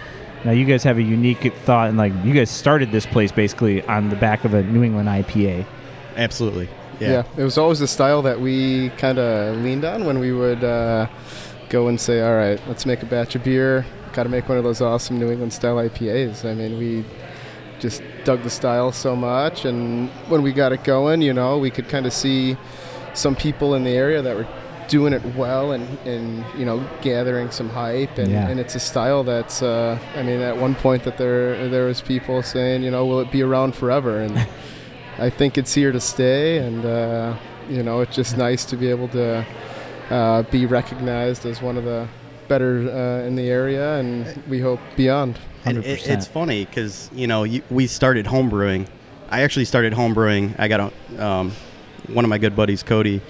Now 0.44 0.50
you 0.50 0.66
guys 0.66 0.82
have 0.82 0.98
a 0.98 1.02
unique 1.02 1.50
thought, 1.64 1.88
and 1.88 1.96
like 1.96 2.12
you 2.26 2.34
guys 2.34 2.50
started 2.50 2.92
this 2.92 3.06
place 3.06 3.32
basically 3.32 3.82
on 3.84 4.10
the 4.10 4.16
back 4.16 4.44
of 4.44 4.52
a 4.52 4.62
New 4.62 4.82
England 4.82 5.08
IPA. 5.08 5.64
absolutely 6.14 6.68
Yeah. 7.00 7.24
it 7.36 7.42
was 7.44 7.58
always 7.58 7.78
the 7.78 7.86
style 7.86 8.22
that 8.22 8.40
we 8.40 8.90
kind 8.98 9.18
of 9.18 9.56
leaned 9.58 9.84
on 9.84 10.04
when 10.04 10.18
we 10.18 10.32
would 10.32 10.64
uh, 10.64 11.06
go 11.68 11.88
and 11.88 12.00
say, 12.00 12.20
all 12.22 12.34
right, 12.36 12.60
let's 12.68 12.86
make 12.86 13.02
a 13.02 13.06
batch 13.06 13.34
of 13.34 13.44
beer. 13.44 13.84
Got 14.12 14.24
to 14.24 14.28
make 14.28 14.48
one 14.48 14.58
of 14.58 14.64
those 14.64 14.80
awesome 14.80 15.18
New 15.18 15.30
England 15.30 15.52
style 15.52 15.76
IPAs. 15.76 16.44
I 16.44 16.54
mean, 16.54 16.78
we 16.78 17.04
just 17.78 18.02
dug 18.24 18.42
the 18.42 18.50
style 18.50 18.90
so 18.90 19.14
much. 19.14 19.64
And 19.64 20.08
when 20.28 20.42
we 20.42 20.52
got 20.52 20.72
it 20.72 20.82
going, 20.82 21.22
you 21.22 21.32
know, 21.32 21.58
we 21.58 21.70
could 21.70 21.88
kind 21.88 22.06
of 22.06 22.12
see 22.12 22.56
some 23.14 23.36
people 23.36 23.74
in 23.74 23.84
the 23.84 23.90
area 23.90 24.20
that 24.22 24.36
were 24.36 24.46
doing 24.88 25.12
it 25.12 25.22
well 25.36 25.72
and, 25.72 25.86
and 26.06 26.42
you 26.58 26.64
know 26.64 26.82
gathering 27.02 27.50
some 27.50 27.68
hype 27.68 28.16
and, 28.16 28.30
Yeah. 28.32 28.48
and 28.48 28.58
it's 28.58 28.74
a 28.74 28.80
style 28.80 29.22
that's 29.22 29.60
uh, 29.60 29.98
I 30.16 30.22
mean 30.22 30.40
at 30.40 30.56
one 30.56 30.74
point 30.74 31.04
that 31.04 31.18
there 31.18 31.68
there 31.68 31.84
was 31.84 32.00
people 32.00 32.42
saying 32.42 32.82
you 32.82 32.90
know 32.90 33.04
will 33.04 33.20
it 33.20 33.30
be 33.30 33.42
around 33.42 33.74
forever 33.74 34.20
and 34.20 34.34
I 35.18 35.30
think 35.30 35.58
it's 35.58 35.74
here 35.74 35.92
to 35.92 36.00
stay 36.00 36.58
and 36.58 36.84
uh, 36.84 37.36
you 37.68 37.82
know 37.82 38.00
it's 38.00 38.14
just 38.14 38.36
nice 38.36 38.64
to 38.66 38.76
be 38.76 38.88
able 38.88 39.08
to 39.08 39.44
uh, 40.10 40.42
be 40.44 40.66
recognized 40.66 41.44
as 41.44 41.60
one 41.60 41.76
of 41.76 41.84
the 41.84 42.08
better 42.46 42.88
uh, 42.90 43.26
in 43.26 43.34
the 43.34 43.48
area 43.48 43.98
and 43.98 44.42
we 44.48 44.60
hope 44.60 44.80
beyond. 44.96 45.38
And 45.64 45.78
it, 45.78 46.00
100%. 46.00 46.08
it's 46.08 46.26
funny 46.26 46.64
because 46.64 47.10
you 47.12 47.26
know 47.26 47.44
you, 47.44 47.62
we 47.70 47.86
started 47.86 48.26
homebrewing. 48.26 48.88
I 49.30 49.42
actually 49.42 49.66
started 49.66 49.92
homebrewing. 49.92 50.58
I 50.58 50.68
got 50.68 50.92
a, 50.92 51.24
um, 51.24 51.52
one 52.06 52.24
of 52.24 52.28
my 52.28 52.38
good 52.38 52.56
buddies, 52.56 52.82
Cody. 52.82 53.20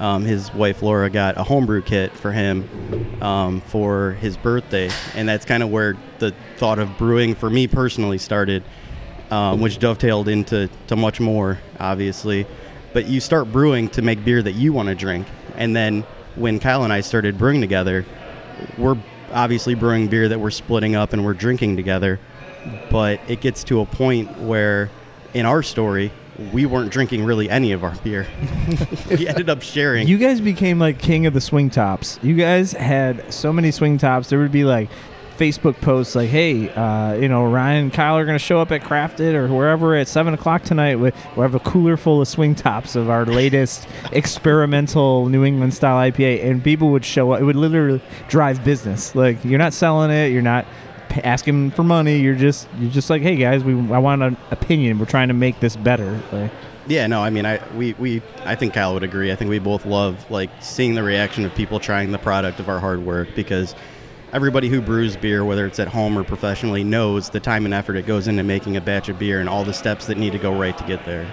Um, 0.00 0.24
his 0.24 0.52
wife 0.52 0.82
Laura 0.82 1.08
got 1.08 1.38
a 1.38 1.44
homebrew 1.44 1.82
kit 1.82 2.10
for 2.12 2.32
him 2.32 3.22
um, 3.22 3.60
for 3.60 4.12
his 4.14 4.36
birthday, 4.36 4.90
and 5.14 5.28
that's 5.28 5.44
kind 5.44 5.62
of 5.62 5.70
where 5.70 5.96
the 6.18 6.34
thought 6.56 6.80
of 6.80 6.98
brewing 6.98 7.36
for 7.36 7.48
me 7.48 7.68
personally 7.68 8.18
started, 8.18 8.64
um, 9.34 9.60
which 9.60 9.80
dovetailed 9.80 10.28
into 10.28 10.68
to 10.86 10.94
much 10.94 11.18
more, 11.18 11.58
obviously. 11.80 12.46
But 12.92 13.06
you 13.06 13.18
start 13.18 13.50
brewing 13.50 13.88
to 13.90 14.02
make 14.02 14.24
beer 14.24 14.40
that 14.40 14.52
you 14.52 14.72
want 14.72 14.88
to 14.88 14.94
drink, 14.94 15.26
and 15.56 15.74
then 15.74 16.02
when 16.36 16.60
Kyle 16.60 16.84
and 16.84 16.92
I 16.92 17.00
started 17.00 17.36
brewing 17.36 17.60
together, 17.60 18.04
we're 18.78 18.96
obviously 19.32 19.74
brewing 19.74 20.06
beer 20.06 20.28
that 20.28 20.38
we're 20.38 20.52
splitting 20.52 20.94
up 20.94 21.12
and 21.12 21.24
we're 21.24 21.34
drinking 21.34 21.74
together. 21.74 22.20
But 22.90 23.20
it 23.28 23.40
gets 23.40 23.64
to 23.64 23.80
a 23.80 23.86
point 23.86 24.38
where, 24.38 24.88
in 25.34 25.46
our 25.46 25.64
story, 25.64 26.12
we 26.52 26.64
weren't 26.64 26.92
drinking 26.92 27.24
really 27.24 27.50
any 27.50 27.72
of 27.72 27.82
our 27.82 27.94
beer. 27.96 28.28
we 29.10 29.26
ended 29.26 29.50
up 29.50 29.62
sharing. 29.62 30.06
You 30.06 30.18
guys 30.18 30.40
became 30.40 30.78
like 30.78 31.00
king 31.00 31.26
of 31.26 31.34
the 31.34 31.40
swing 31.40 31.70
tops. 31.70 32.20
You 32.22 32.34
guys 32.36 32.70
had 32.72 33.34
so 33.34 33.52
many 33.52 33.72
swing 33.72 33.98
tops. 33.98 34.28
There 34.28 34.38
would 34.38 34.52
be 34.52 34.64
like 34.64 34.90
Facebook 35.36 35.80
posts 35.80 36.14
like, 36.14 36.28
"Hey, 36.30 36.70
uh, 36.70 37.14
you 37.14 37.28
know, 37.28 37.44
Ryan 37.44 37.84
and 37.84 37.92
Kyle 37.92 38.16
are 38.16 38.24
going 38.24 38.38
to 38.38 38.44
show 38.44 38.60
up 38.60 38.72
at 38.72 38.82
Crafted 38.82 39.34
or 39.34 39.48
wherever 39.48 39.94
at 39.94 40.08
seven 40.08 40.34
o'clock 40.34 40.62
tonight. 40.62 40.96
We 40.96 41.12
we 41.36 41.42
have 41.42 41.54
a 41.54 41.60
cooler 41.60 41.96
full 41.96 42.20
of 42.20 42.28
swing 42.28 42.54
tops 42.54 42.96
of 42.96 43.10
our 43.10 43.24
latest 43.24 43.86
experimental 44.12 45.28
New 45.28 45.44
England 45.44 45.74
style 45.74 45.96
IPA." 46.10 46.44
And 46.44 46.62
people 46.62 46.90
would 46.90 47.04
show 47.04 47.32
up. 47.32 47.40
It 47.40 47.44
would 47.44 47.56
literally 47.56 48.00
drive 48.28 48.64
business. 48.64 49.14
Like 49.14 49.44
you're 49.44 49.58
not 49.58 49.72
selling 49.72 50.10
it. 50.10 50.32
You're 50.32 50.42
not 50.42 50.66
asking 51.22 51.70
for 51.72 51.84
money. 51.84 52.18
You're 52.18 52.34
just 52.34 52.68
you're 52.78 52.90
just 52.90 53.10
like, 53.10 53.22
"Hey 53.22 53.36
guys, 53.36 53.64
we 53.64 53.72
I 53.92 53.98
want 53.98 54.22
an 54.22 54.36
opinion. 54.50 54.98
We're 54.98 55.06
trying 55.06 55.28
to 55.28 55.34
make 55.34 55.60
this 55.60 55.76
better." 55.76 56.20
Like, 56.32 56.50
Yeah, 56.86 57.06
no, 57.06 57.22
I 57.22 57.30
mean, 57.30 57.46
I 57.46 57.60
we, 57.74 57.94
we 57.94 58.22
I 58.44 58.54
think 58.54 58.74
Kyle 58.74 58.94
would 58.94 59.02
agree. 59.02 59.32
I 59.32 59.36
think 59.36 59.48
we 59.48 59.58
both 59.58 59.86
love 59.86 60.30
like 60.30 60.50
seeing 60.60 60.94
the 60.94 61.02
reaction 61.02 61.44
of 61.44 61.54
people 61.54 61.80
trying 61.80 62.12
the 62.12 62.18
product 62.18 62.60
of 62.60 62.68
our 62.68 62.78
hard 62.80 63.04
work 63.04 63.28
because 63.34 63.74
everybody 64.34 64.68
who 64.68 64.82
brews 64.82 65.16
beer, 65.16 65.44
whether 65.44 65.64
it's 65.64 65.78
at 65.78 65.86
home 65.86 66.18
or 66.18 66.24
professionally, 66.24 66.82
knows 66.82 67.30
the 67.30 67.38
time 67.38 67.64
and 67.64 67.72
effort 67.72 67.94
it 67.94 68.04
goes 68.04 68.26
into 68.26 68.42
making 68.42 68.76
a 68.76 68.80
batch 68.80 69.08
of 69.08 69.18
beer 69.18 69.38
and 69.40 69.48
all 69.48 69.64
the 69.64 69.72
steps 69.72 70.06
that 70.06 70.18
need 70.18 70.32
to 70.32 70.38
go 70.38 70.52
right 70.52 70.76
to 70.76 70.84
get 70.84 71.04
there. 71.06 71.32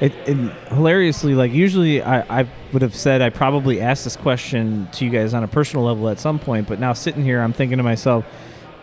It, 0.00 0.14
and 0.28 0.52
hilariously, 0.68 1.34
like 1.34 1.52
usually, 1.52 2.00
I, 2.00 2.42
I 2.42 2.46
would 2.72 2.82
have 2.82 2.94
said 2.94 3.20
I 3.20 3.30
probably 3.30 3.80
asked 3.80 4.04
this 4.04 4.16
question 4.16 4.88
to 4.92 5.04
you 5.04 5.10
guys 5.10 5.34
on 5.34 5.42
a 5.42 5.48
personal 5.48 5.84
level 5.84 6.08
at 6.08 6.20
some 6.20 6.38
point, 6.38 6.68
but 6.68 6.78
now 6.78 6.92
sitting 6.92 7.24
here, 7.24 7.40
I'm 7.40 7.52
thinking 7.52 7.78
to 7.78 7.82
myself, 7.82 8.24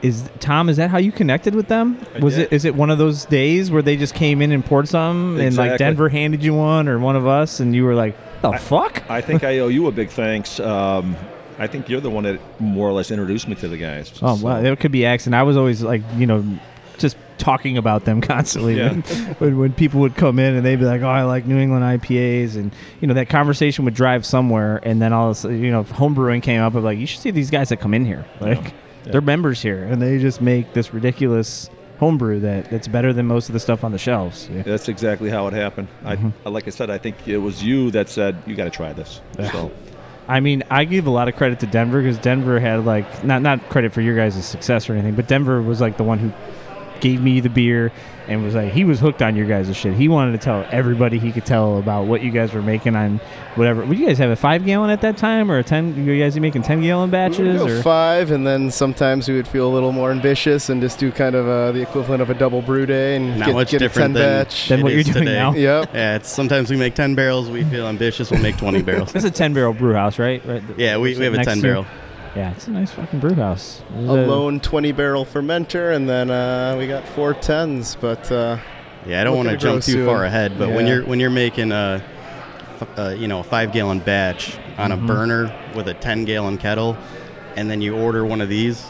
is 0.02 0.30
Tom? 0.40 0.68
Is 0.68 0.76
that 0.78 0.90
how 0.90 0.98
you 0.98 1.14
connected 1.14 1.56
with 1.56 1.70
them? 1.70 1.98
I 2.14 2.20
Was 2.20 2.36
did. 2.36 2.44
it? 2.44 2.54
Is 2.54 2.66
it 2.66 2.76
one 2.76 2.90
of 2.92 2.98
those 2.98 3.24
days 3.26 3.72
where 3.72 3.82
they 3.82 3.96
just 3.96 4.14
came 4.14 4.42
in 4.42 4.52
and 4.52 4.64
poured 4.64 4.90
some, 4.90 5.40
and 5.40 5.56
like 5.56 5.78
Denver 5.78 6.10
handed 6.10 6.44
you 6.44 6.54
one, 6.54 6.90
or 6.90 7.00
one 7.00 7.16
of 7.16 7.26
us, 7.26 7.62
and 7.62 7.74
you 7.74 7.86
were 7.86 7.96
like, 7.96 8.16
"The 8.42 8.52
fuck?" 8.54 9.10
I 9.10 9.22
think 9.22 9.46
I 9.46 9.60
owe 9.60 9.70
you 9.70 9.88
a 9.88 9.92
big 9.94 10.10
thanks. 10.10 10.60
Um, 10.60 11.16
I 11.60 11.68
think 11.68 11.90
you're 11.90 12.02
the 12.02 12.10
one 12.10 12.24
that 12.26 12.40
more 12.60 12.88
or 12.88 12.94
less 12.94 13.12
introduced 13.12 13.48
me 13.48 13.56
to 13.56 13.68
the 13.68 13.78
guys. 13.78 14.12
Oh, 14.22 14.36
So- 14.36 14.46
well, 14.46 14.66
it 14.66 14.80
could 14.80 14.92
be 14.92 15.06
accident. 15.06 15.36
I 15.36 15.44
was 15.44 15.58
always 15.58 15.82
like, 15.82 16.02
you 16.18 16.26
know, 16.28 16.44
just 16.98 17.18
talking 17.38 17.78
about 17.78 18.06
them 18.06 18.22
constantly. 18.34 18.78
Yeah. 18.78 18.94
When, 19.40 19.58
when, 19.58 19.74
people 19.74 20.00
would 20.02 20.16
come 20.16 20.40
in 20.40 20.56
and 20.56 20.66
they'd 20.66 20.78
be 20.78 20.86
like, 20.86 21.02
"Oh, 21.02 21.10
I 21.10 21.24
like 21.24 21.46
New 21.46 21.58
England 21.58 21.84
IPAs," 21.84 22.56
and 22.56 22.72
you 23.02 23.08
know 23.08 23.14
that 23.16 23.28
conversation 23.28 23.84
would 23.86 23.94
drive 23.94 24.26
somewhere, 24.26 24.80
and 24.84 25.02
then 25.02 25.12
all 25.12 25.32
of 25.32 25.32
a 25.32 25.36
sudden, 25.40 25.62
you 25.62 25.72
know, 25.72 25.84
homebrewing 25.84 26.42
came 26.42 26.62
up, 26.62 26.74
I'm 26.76 26.84
like, 26.86 26.98
"You 26.98 27.06
should 27.06 27.20
see 27.20 27.32
these 27.32 27.50
guys 27.52 27.68
that 27.70 27.78
come 27.82 27.94
in 27.94 28.06
here. 28.06 28.26
Like, 28.40 28.64
Yeah. 29.06 29.12
they're 29.12 29.22
members 29.22 29.62
here, 29.62 29.84
and 29.84 30.02
they 30.02 30.18
just 30.20 30.40
make 30.42 30.72
this 30.74 30.94
ridiculous 30.94 31.70
homebrew 32.00 32.40
that 32.42 32.70
that's 32.72 32.88
better 32.88 33.12
than 33.12 33.26
most 33.26 33.50
of 33.50 33.54
the 33.54 33.60
stuff 33.60 33.84
on 33.84 33.92
the 33.92 33.98
shelves." 33.98 34.50
Yeah. 34.54 34.62
That's 34.64 34.88
exactly 34.88 35.30
how 35.30 35.48
it 35.48 35.54
happened. 35.54 35.90
Mhm. 36.06 36.32
I, 36.46 36.50
like 36.50 36.68
I 36.68 36.72
said, 36.72 36.90
I 36.90 36.98
think 36.98 37.28
it 37.28 37.38
was 37.40 37.62
you 37.62 37.92
that 37.92 38.08
said 38.08 38.38
you 38.48 38.56
got 38.56 38.64
to 38.66 38.70
try 38.70 38.94
this. 38.94 39.20
Yeah. 39.38 39.52
So 39.52 39.72
I 40.28 40.40
mean, 40.40 40.64
I 40.72 40.86
give 40.86 41.06
a 41.08 41.12
lot 41.12 41.28
of 41.28 41.36
credit 41.36 41.60
to 41.60 41.68
Denver 41.68 42.02
because 42.02 42.18
Denver 42.18 42.60
had 42.60 42.86
like 42.86 43.24
not 43.24 43.42
not 43.42 43.70
credit 43.70 43.94
for 43.94 44.02
your 44.02 44.16
guys' 44.16 44.44
success 44.46 44.90
or 44.90 44.94
anything, 44.94 45.16
but 45.16 45.28
Denver 45.28 45.62
was 45.62 45.82
like 45.82 45.98
the 45.98 46.04
one 46.04 46.20
who 46.20 46.32
gave 47.00 47.22
me 47.22 47.40
the 47.40 47.50
beer 47.50 47.92
and 48.28 48.44
was 48.44 48.56
like 48.56 48.72
he 48.72 48.84
was 48.84 49.00
hooked 49.00 49.22
on 49.22 49.36
your 49.36 49.46
guys' 49.48 49.76
shit. 49.76 49.94
He 49.94 50.08
wanted 50.08 50.32
to 50.34 50.38
tell 50.38 50.66
everybody 50.72 51.20
he 51.20 51.32
could 51.32 51.46
tell 51.46 51.78
about 51.78 52.06
what 52.08 52.22
you 52.22 52.32
guys 52.32 52.54
were 52.54 52.62
making 52.62 52.96
on 52.96 53.18
whatever. 53.56 53.86
Would 53.86 53.98
you 54.00 54.06
guys 54.08 54.18
have 54.18 54.30
a 54.30 54.36
five 54.36 54.66
gallon 54.66 54.90
at 54.90 55.02
that 55.02 55.18
time 55.18 55.52
or 55.52 55.58
a 55.60 55.64
ten? 55.64 56.06
You 56.06 56.20
guys 56.20 56.40
making 56.40 56.64
ten 56.64 56.82
gallon 56.82 57.10
We 57.12 57.18
would 57.18 57.30
batches 57.32 57.60
go 57.62 57.68
or? 57.68 57.82
five, 57.82 58.32
and 58.32 58.46
then 58.46 58.72
sometimes 58.72 59.28
we 59.30 59.36
would 59.36 59.48
feel 59.48 59.68
a 59.68 59.74
little 59.74 59.92
more 59.92 60.12
ambitious 60.12 60.70
and 60.70 60.82
just 60.82 61.00
do 61.00 61.12
kind 61.12 61.36
of 61.36 61.48
uh, 61.48 61.72
the 61.72 61.82
equivalent 61.82 62.22
of 62.22 62.30
a 62.30 62.34
double 62.34 62.62
brew 62.62 62.86
day 62.86 63.16
and 63.16 63.40
Not 63.40 63.46
get, 63.48 63.54
much 63.56 63.72
get 63.72 63.82
a 63.82 63.86
different 63.86 64.08
ten 64.08 64.14
than- 64.14 64.44
batch. 64.46 64.68
Than 64.70 64.82
what 64.84 64.94
you're 64.94 65.04
doing 65.04 65.16
today. 65.26 65.34
now. 65.34 65.54
Yep. 65.54 65.90
Yeah, 65.94 66.16
it's 66.18 66.30
sometimes 66.30 66.70
we 66.70 66.78
make 66.78 66.96
ten 66.96 67.16
barrels. 67.16 67.50
We 67.50 67.64
feel 67.64 67.88
ambitious. 67.88 68.32
We'll 68.32 68.42
make 68.42 68.58
twenty 68.58 68.82
barrels. 68.82 69.12
That's 69.14 69.26
a 69.26 69.32
ten 69.32 69.54
barrel 69.54 69.74
brew 69.74 69.94
house, 69.94 70.20
right? 70.20 70.46
Right. 70.46 70.64
Yeah, 70.78 70.98
we, 70.98 71.18
we 71.18 71.24
have 71.26 71.34
a 71.34 71.44
ten 71.44 71.58
to- 71.58 71.62
barrel. 71.62 71.86
Yeah, 72.36 72.52
it's 72.52 72.68
a 72.68 72.72
nice 72.72 72.92
fucking 72.92 73.20
brew 73.22 73.36
house. 73.36 73.82
A 73.96 74.02
lone 74.02 74.60
20 74.60 74.92
barrel 74.92 75.26
fermenter, 75.26 75.96
and 75.96 76.08
then 76.10 76.30
uh, 76.30 76.76
we 76.78 76.86
got 76.86 77.08
four 77.08 77.34
tens. 77.34 77.96
But 77.96 78.30
uh, 78.32 78.58
Yeah, 79.08 79.22
I 79.22 79.24
don't 79.24 79.38
want 79.38 79.48
to 79.50 79.56
to 79.56 79.62
jump 79.62 79.84
too 79.84 79.94
soon. 79.94 80.06
far 80.06 80.26
ahead, 80.26 80.58
but 80.60 80.70
when 80.70 80.86
you're 80.86 81.04
when 81.06 81.20
you're 81.22 81.30
making 81.30 81.72
a, 81.72 82.04
f- 82.82 83.00
uh, 83.00 83.10
you 83.18 83.28
know, 83.30 83.40
a 83.40 83.44
five 83.44 83.72
gallon 83.72 84.00
batch 84.00 84.58
on 84.78 84.92
Mhm. 84.92 85.04
a 85.04 85.08
burner 85.08 85.56
with 85.76 85.88
a 85.88 85.94
ten 85.94 86.26
gallon 86.26 86.58
kettle, 86.58 86.98
and 87.56 87.70
then 87.72 87.82
you 87.82 87.96
order 87.96 88.26
one 88.26 88.42
of 88.42 88.50
these 88.50 88.84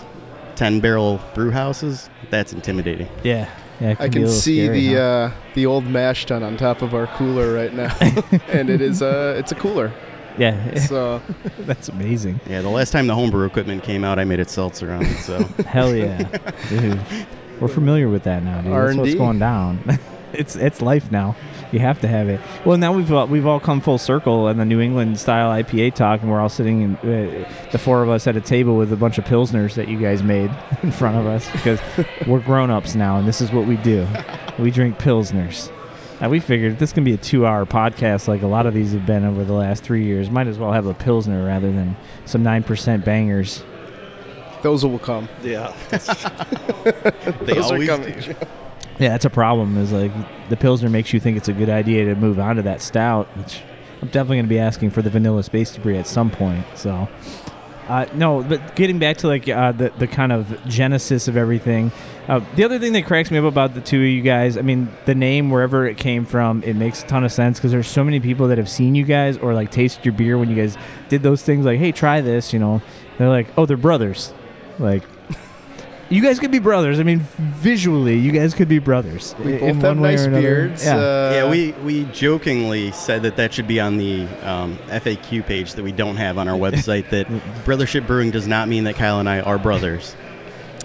ten 0.56 0.80
barrel 0.80 1.20
brew 1.36 1.52
houses, 1.52 2.10
that's 2.32 2.52
intimidating. 2.52 3.08
Yeah. 3.24 3.48
Yeah. 3.80 3.90
it 3.92 3.98
I 4.00 4.08
can 4.10 4.28
see 4.28 4.64
scary, 4.66 4.88
the 4.88 4.94
huh? 4.96 5.00
uh, 5.02 5.32
the 5.54 5.66
old 5.68 5.86
mash 5.86 6.26
tun 6.26 6.42
on 6.42 6.58
top 6.58 6.82
of 6.82 6.96
our 6.96 7.06
cooler 7.08 7.54
right 7.54 7.74
now, 7.74 7.96
and 8.52 8.72
it 8.72 8.82
is 8.82 9.04
uh, 9.04 9.36
it's 9.38 9.52
a 9.52 9.56
cooler. 9.56 9.92
Yeah. 10.38 10.80
So 10.80 11.22
That's 11.60 11.90
amazing. 11.90 12.40
Yeah, 12.48 12.62
the 12.62 12.70
last 12.70 12.92
time 12.92 13.08
the 13.08 13.16
homebrew 13.16 13.46
equipment 13.46 13.84
came 13.84 14.04
out, 14.04 14.20
I 14.20 14.24
made 14.26 14.40
it 14.40 14.50
seltzer 14.50 14.92
on 14.92 15.04
it. 15.06 15.18
So 15.18 15.44
Hell 15.66 15.96
yeah, 15.96 16.24
dude. 16.70 17.00
We're 17.60 17.68
familiar 17.70 18.10
with 18.10 18.24
that 18.24 18.44
now, 18.44 18.62
dude. 18.62 18.72
That's 18.74 18.98
what's 18.98 19.10
R&D. 19.10 19.16
going 19.18 19.40
down. 19.40 20.00
it's 20.34 20.56
it's 20.56 20.82
life 20.82 21.12
now. 21.12 21.36
You 21.72 21.80
have 21.80 22.00
to 22.02 22.08
have 22.08 22.30
it. 22.30 22.40
Well, 22.64 22.78
now 22.78 22.94
we've 22.94 23.12
all, 23.12 23.28
we've 23.28 23.46
all 23.46 23.60
come 23.60 23.82
full 23.82 23.98
circle 23.98 24.48
in 24.48 24.58
the 24.58 24.66
New 24.66 24.80
England 24.80 25.20
style 25.20 25.52
IPA 25.52 25.96
talk, 25.96 26.22
and 26.22 26.30
we're 26.30 26.40
all 26.40 26.48
sitting 26.50 26.82
in 26.82 26.96
uh, 26.98 27.50
the 27.72 27.78
four 27.78 28.04
of 28.04 28.10
us 28.10 28.28
at 28.28 28.38
a 28.38 28.42
table 28.42 28.78
with 28.78 28.94
a 28.94 28.96
bunch 28.96 29.18
of 29.18 29.26
pilsners 29.26 29.74
that 29.74 29.88
you 29.90 30.00
guys 30.00 30.22
made 30.24 30.52
in 30.84 30.92
front 30.92 31.18
of 31.18 31.26
us 31.26 31.52
because 31.52 31.80
we're 32.28 32.40
grown 32.40 32.70
ups 32.70 32.96
now, 32.96 33.18
and 33.18 33.28
this 33.28 33.42
is 33.42 33.52
what 33.52 33.66
we 33.66 33.78
do. 33.78 34.08
We 34.60 34.72
drink 34.72 35.00
pilsners. 35.00 35.72
Now 36.22 36.30
we 36.30 36.40
figured 36.40 36.80
this 36.80 36.94
can 36.94 37.04
be 37.04 37.14
a 37.14 37.18
two-hour 37.18 37.66
podcast, 37.66 38.28
like 38.28 38.42
a 38.42 38.48
lot 38.48 38.66
of 38.66 38.74
these 38.74 38.94
have 38.94 39.06
been 39.06 39.26
over 39.26 39.44
the 39.44 39.54
last 39.54 39.84
three 39.84 40.06
years. 40.06 40.30
Might 40.30 40.48
as 40.48 40.58
well 40.58 40.72
have 40.72 40.86
a 40.86 40.94
pilsner 40.94 41.46
rather 41.46 41.72
than 41.72 41.98
some 42.26 42.42
nine 42.42 42.64
percent 42.64 43.04
bangers. 43.04 43.64
those 44.64 44.86
will 44.86 44.98
come. 45.00 45.28
yeah, 45.44 45.76
they 45.92 47.54
those 47.54 47.70
are 47.70 47.74
always 47.74 47.90
coming. 47.90 48.20
do. 48.20 48.34
Yeah, 48.98 49.10
that's 49.10 49.26
a 49.26 49.30
problem. 49.30 49.76
Is 49.78 49.92
like 49.92 50.14
the 50.50 50.56
pilsner 50.56 50.90
makes 50.90 51.12
you 51.12 51.20
think 51.20 51.36
it's 51.36 51.50
a 51.50 51.54
good 51.54 51.70
idea 51.70 52.06
to 52.06 52.16
move 52.16 52.40
on 52.40 52.56
to 52.56 52.62
that 52.62 52.82
stout. 52.82 53.28
Which 53.38 53.62
I'm 54.02 54.08
definitely 54.08 54.38
going 54.38 54.46
to 54.46 54.50
be 54.50 54.60
asking 54.60 54.92
for 54.92 55.02
the 55.02 55.10
vanilla 55.10 55.44
space 55.44 55.74
debris 55.74 55.98
at 55.98 56.08
some 56.08 56.32
point. 56.32 56.66
So, 56.76 57.10
uh, 57.90 58.06
no, 58.14 58.42
but 58.42 58.76
getting 58.78 59.00
back 59.00 59.18
to 59.18 59.28
like 59.28 59.50
uh, 59.50 59.74
the 59.74 59.90
the 59.98 60.08
kind 60.08 60.32
of 60.32 60.66
genesis 60.66 61.28
of 61.28 61.36
everything. 61.36 61.92
Uh, 62.28 62.42
the 62.56 62.64
other 62.64 62.80
thing 62.80 62.94
that 62.94 63.06
cracks 63.06 63.30
me 63.30 63.38
up 63.38 63.44
about 63.46 63.76
the 63.76 63.82
two 63.82 63.98
of 64.00 64.08
you 64.08 64.22
guys, 64.22 64.58
I 64.58 64.62
mean, 64.62 64.90
the 65.06 65.14
name 65.14 65.52
wherever 65.52 65.86
it 65.86 65.98
came 65.98 66.26
from, 66.26 66.64
it 66.64 66.76
makes 66.76 67.04
a 67.04 67.06
ton 67.08 67.24
of 67.24 67.32
sense 67.32 67.60
because 67.60 67.72
there's 67.72 67.88
so 67.88 68.04
many 68.04 68.20
people 68.20 68.48
that 68.48 68.58
have 68.58 68.70
seen 68.70 68.96
you 68.96 69.04
guys 69.04 69.38
or 69.38 69.54
like 69.54 69.70
tasted 69.70 70.04
your 70.04 70.14
beer 70.14 70.38
when 70.38 70.50
you 70.50 70.56
guys 70.56 70.76
did 71.08 71.22
those 71.22 71.44
things. 71.44 71.66
Like, 71.66 71.78
hey, 71.80 71.92
try 71.92 72.22
this. 72.22 72.52
You 72.52 72.60
know, 72.60 72.82
they're 73.20 73.30
like, 73.30 73.48
oh, 73.58 73.68
they're 73.68 73.78
brothers. 73.78 74.34
Like, 74.80 75.04
you 76.10 76.20
guys 76.22 76.40
could 76.40 76.50
be 76.52 76.58
brothers. 76.58 77.00
I 77.00 77.04
mean, 77.04 77.20
visually, 77.20 78.18
you 78.18 78.32
guys 78.32 78.56
could 78.56 78.70
be 78.70 78.80
brothers. 78.80 79.36
We 79.38 79.56
i- 79.56 79.60
both 79.60 79.70
in 79.70 79.76
have 79.76 79.84
one 79.84 80.02
way 80.02 80.10
or 80.10 80.12
nice 80.18 80.26
another. 80.26 80.42
beards. 80.42 80.84
Yeah. 80.84 80.96
Uh, 80.98 81.32
yeah, 81.34 81.50
we, 81.52 81.72
we 81.84 82.06
jokingly 82.06 82.92
said 82.92 83.22
that 83.22 83.36
that 83.36 83.54
should 83.54 83.68
be 83.68 83.80
on 83.80 83.98
the 83.98 84.24
um, 84.42 84.78
FAQ 84.88 85.46
page 85.46 85.74
that 85.76 85.84
we 85.84 85.92
don't 85.92 86.16
have 86.18 86.40
on 86.40 86.48
our 86.48 86.58
website. 86.58 87.08
That 87.12 87.28
brothership 87.66 88.08
brewing 88.08 88.32
does 88.32 88.48
not 88.48 88.68
mean 88.68 88.86
that 88.86 88.96
Kyle 88.96 89.20
and 89.20 89.30
I 89.30 89.42
are 89.42 89.60
brothers. 89.60 90.16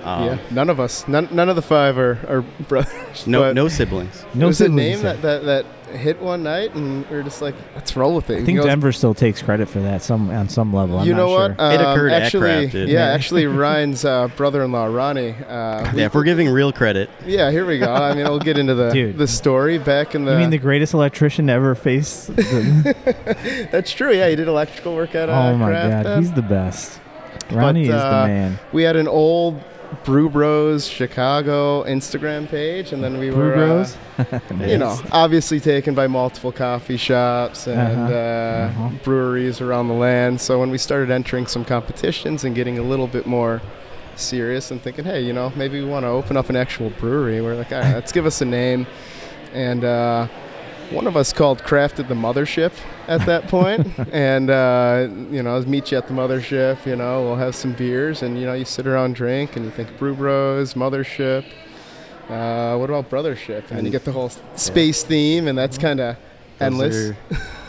Um, 0.05 0.25
yeah, 0.27 0.39
none 0.51 0.71
of 0.71 0.81
us, 0.81 1.07
none, 1.09 1.29
none 1.31 1.49
of 1.49 1.57
the 1.57 1.63
five 1.63 1.99
are, 1.99 2.19
are 2.29 2.43
brothers. 2.69 2.97
No, 3.27 3.53
no 3.53 3.69
siblings. 3.69 4.25
no 4.35 4.47
there's 4.47 4.61
a 4.61 4.65
siblings 4.65 4.77
name 4.77 5.03
that, 5.03 5.21
that 5.23 5.45
that 5.45 5.67
hit 5.97 6.21
one 6.23 6.45
night, 6.45 6.73
and 6.77 7.05
we 7.11 7.17
were 7.17 7.23
just 7.25 7.43
like, 7.43 7.55
let's 7.75 7.97
roll 7.97 8.15
with 8.15 8.31
it. 8.31 8.43
I 8.43 8.45
think 8.45 8.59
goes, 8.59 8.67
Denver 8.67 8.93
still 8.93 9.13
takes 9.15 9.43
credit 9.43 9.69
for 9.69 9.81
that 9.81 10.01
some 10.03 10.31
on 10.31 10.49
some 10.49 10.73
level. 10.73 11.01
I'm 11.01 11.07
you 11.09 11.13
know 11.15 11.27
not 11.27 11.57
what? 11.57 11.59
Sure. 11.59 11.73
It 11.73 11.81
Um, 11.81 11.93
occurred 11.93 12.13
at 12.13 12.23
actually, 12.23 12.69
Crafted. 12.69 12.87
Yeah, 12.87 12.93
Yeah. 13.09 13.13
actually, 13.15 13.47
Ryan's 13.65 14.05
uh, 14.05 14.29
brother-in-law, 14.37 14.87
Ronnie. 14.87 15.35
Uh, 15.49 15.93
Yeah, 15.93 16.07
if 16.07 16.15
we're 16.15 16.23
giving 16.23 16.49
real 16.49 16.73
credit, 16.73 17.11
yeah, 17.27 17.51
here 17.51 17.67
we 17.67 17.79
go. 17.81 17.93
I 17.93 18.15
mean, 18.15 18.25
we'll 18.25 18.39
get 18.39 18.57
into 18.57 18.75
the 18.77 18.91
Dude. 18.93 19.19
the 19.19 19.27
story 19.27 19.79
back 19.79 20.15
in 20.15 20.25
the. 20.25 20.33
you 20.33 20.39
mean 20.39 20.51
the 20.51 20.59
greatest 20.59 20.95
electrician 20.95 21.49
to 21.49 21.53
ever 21.53 21.75
face? 21.75 22.27
The, 22.27 23.69
That's 23.73 23.91
true. 23.93 24.13
Yeah, 24.15 24.29
he 24.29 24.37
did 24.37 24.47
electrical 24.49 24.95
work 24.95 25.15
at. 25.17 25.29
Uh, 25.29 25.33
oh 25.33 25.57
my 25.57 25.67
Craft 25.71 26.05
God, 26.05 26.19
he's 26.21 26.33
the 26.33 26.43
best. 26.43 27.01
Ronnie 27.51 27.85
is 27.85 27.91
uh, 27.91 28.23
the 28.23 28.27
man. 28.29 28.59
we 28.73 28.85
had 28.85 28.95
an 28.95 29.09
old 29.09 29.61
Brew 30.05 30.29
Bros 30.29 30.87
Chicago 30.87 31.85
Instagram 31.85 32.49
page, 32.49 32.93
and 32.93 33.03
then 33.03 33.19
we 33.19 33.31
Brew 33.31 33.39
were, 33.49 33.53
Bros? 33.55 33.97
uh, 34.19 34.41
you 34.67 34.79
know, 34.79 34.99
obviously 35.13 35.61
taken 35.61 35.95
by 35.95 36.07
multiple 36.07 36.53
coffee 36.53 36.97
shops 36.97 37.67
and 37.67 37.79
Uh-huh. 37.99 38.13
uh, 38.15 38.69
Uh-huh. 38.69 38.89
breweries 39.03 39.61
around 39.61 39.89
the 39.89 39.95
land. 39.95 40.41
So 40.41 40.59
when 40.61 40.71
we 40.71 40.79
started 40.79 41.11
entering 41.11 41.47
some 41.47 41.65
competitions 41.65 42.45
and 42.45 42.55
getting 42.55 42.79
a 42.79 42.83
little 42.83 43.07
bit 43.09 43.27
more 43.27 43.61
serious 44.17 44.71
and 44.71 44.81
thinking, 44.83 45.05
hey, 45.05 45.21
you 45.23 45.33
know, 45.33 45.53
maybe 45.57 45.81
we 45.83 45.89
want 45.89 46.05
to 46.05 46.09
open 46.09 46.37
up 46.37 46.51
an 46.51 46.57
actual 46.57 46.91
brewery, 46.91 47.41
we're 47.41 47.55
like, 47.57 47.73
all 47.73 47.81
right, 47.81 47.95
let's 47.95 48.13
give 48.13 48.27
us 48.27 48.41
a 48.41 48.45
name. 48.45 48.87
And 49.53 49.85
uh, 49.85 50.29
one 50.91 51.07
of 51.07 51.17
us 51.17 51.33
called 51.33 51.63
Crafted 51.63 52.09
the 52.09 52.15
Mothership 52.15 52.73
at 53.09 53.25
that 53.27 53.49
and, 54.13 54.51
uh, 54.51 55.09
you 55.31 55.43
know, 55.43 55.55
I'll 55.57 55.63
meet 55.67 55.93
you 55.93 55.99
at 55.99 56.07
the 56.09 56.15
Mothership, 56.15 56.85
you 56.87 56.97
know, 56.97 57.23
we'll 57.23 57.37
have 57.37 57.55
some 57.55 57.73
beers 57.75 58.23
and, 58.23 58.39
you 58.39 58.47
know, 58.47 58.55
you 58.55 58.65
sit 58.65 58.87
around, 58.87 59.15
drink, 59.15 59.57
and 59.57 59.65
you 59.65 59.71
think 59.71 59.97
Brew 59.99 60.15
Bros, 60.15 60.75
Mothership. 60.75 61.45
Uh, 62.29 62.77
what 62.77 62.91
about 62.91 63.11
Brothership? 63.11 63.69
And, 63.71 63.79
And- 63.79 63.87
you 63.87 63.91
get 63.93 64.05
the 64.05 64.13
whole 64.13 64.27
s- 64.27 64.41
space 64.57 65.03
theme, 65.03 65.49
and 65.49 65.57
that's 65.59 65.79
kind 65.79 66.01
of 66.01 66.17
endless. 66.61 67.11
are- 67.11 67.17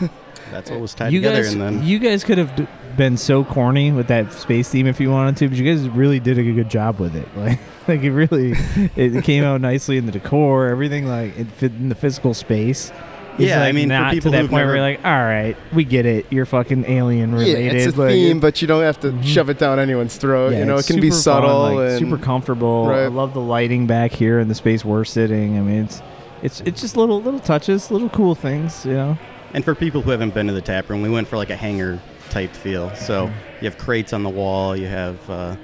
that's 0.52 0.70
what 0.70 0.80
was 0.80 0.94
tied 0.94 1.12
You 1.12 1.20
together, 1.20 1.42
guys, 1.42 1.52
and 1.52 1.60
then 1.62 1.82
you 1.82 1.98
guys 1.98 2.22
could 2.22 2.38
have 2.38 2.54
d- 2.54 2.66
been 2.96 3.16
so 3.16 3.42
corny 3.42 3.90
with 3.90 4.06
that 4.08 4.32
space 4.32 4.68
theme 4.68 4.86
if 4.86 5.00
you 5.00 5.10
wanted 5.10 5.36
to, 5.38 5.48
but 5.48 5.56
you 5.58 5.64
guys 5.64 5.88
really 5.88 6.20
did 6.20 6.38
a 6.38 6.42
good 6.44 6.68
job 6.68 6.98
with 7.00 7.16
it. 7.16 7.26
Like, 7.36 7.58
like 7.88 8.02
it 8.02 8.12
really, 8.12 8.54
it 8.94 9.24
came 9.24 9.42
out 9.42 9.60
nicely 9.60 9.96
in 9.96 10.06
the 10.06 10.12
decor, 10.12 10.68
everything. 10.68 11.06
Like 11.08 11.36
it 11.36 11.48
fit 11.48 11.72
in 11.72 11.88
the 11.88 11.96
physical 11.96 12.32
space. 12.32 12.92
It's, 13.38 13.48
Yeah, 13.48 13.60
I 13.62 13.66
like, 13.66 13.74
mean, 13.74 13.88
for 13.88 13.94
not 13.94 14.12
people 14.12 14.30
to 14.30 14.36
that 14.36 14.40
point 14.42 14.52
never- 14.52 14.66
where 14.66 14.76
you're 14.76 14.84
like, 14.96 15.04
all 15.04 15.12
right, 15.24 15.56
we 15.72 15.84
get 15.84 16.04
it. 16.06 16.26
You're 16.30 16.44
fucking 16.46 16.84
alien 16.86 17.32
related. 17.34 17.64
Yeah, 17.64 17.80
it's 17.88 17.96
a 17.96 18.00
like, 18.00 18.10
theme, 18.10 18.40
but 18.40 18.60
you 18.60 18.68
don't 18.68 18.82
have 18.82 19.00
to 19.00 19.12
Mhm. 19.12 19.24
shove 19.24 19.48
it 19.48 19.58
down 19.58 19.78
anyone's 19.78 20.16
throat. 20.16 20.52
yeah, 20.52 20.58
you 20.60 20.64
know, 20.66 20.76
it 20.76 20.86
can 20.86 21.00
be 21.00 21.10
super 21.10 21.14
fun, 21.14 21.42
subtle 21.42 21.74
like, 21.76 21.90
and 21.90 21.98
super 21.98 22.18
comfortable. 22.18 22.88
I 22.90 23.06
love 23.06 23.32
the 23.34 23.40
lighting 23.40 23.86
back 23.86 24.12
here 24.12 24.38
in 24.38 24.48
the 24.48 24.54
space 24.54 24.84
we're 24.84 25.04
sitting. 25.04 25.56
I 25.56 25.60
mean, 25.62 25.84
it's 25.84 26.02
it's 26.42 26.60
it's 26.62 26.80
just 26.82 26.96
little 26.96 27.22
little 27.22 27.40
touches, 27.40 27.90
little 27.90 28.08
cool 28.10 28.34
things, 28.34 28.84
you 28.84 28.92
know. 28.94 29.16
And 29.54 29.64
for 29.64 29.74
people 29.74 30.02
who 30.02 30.10
haven't 30.10 30.34
been 30.34 30.46
to 30.48 30.52
the 30.52 30.60
tap 30.60 30.88
room, 30.90 31.00
we 31.02 31.08
went 31.10 31.28
for 31.28 31.36
like 31.36 31.50
a 31.50 31.56
hangar 31.56 31.98
type 32.30 32.52
feel. 32.54 32.94
So 32.94 33.30
you 33.60 33.66
have 33.66 33.78
crates 33.78 34.12
on 34.12 34.22
the 34.24 34.30
wall. 34.30 34.76
You 34.76 34.86
have, 34.88 35.16
uh, 35.30 35.56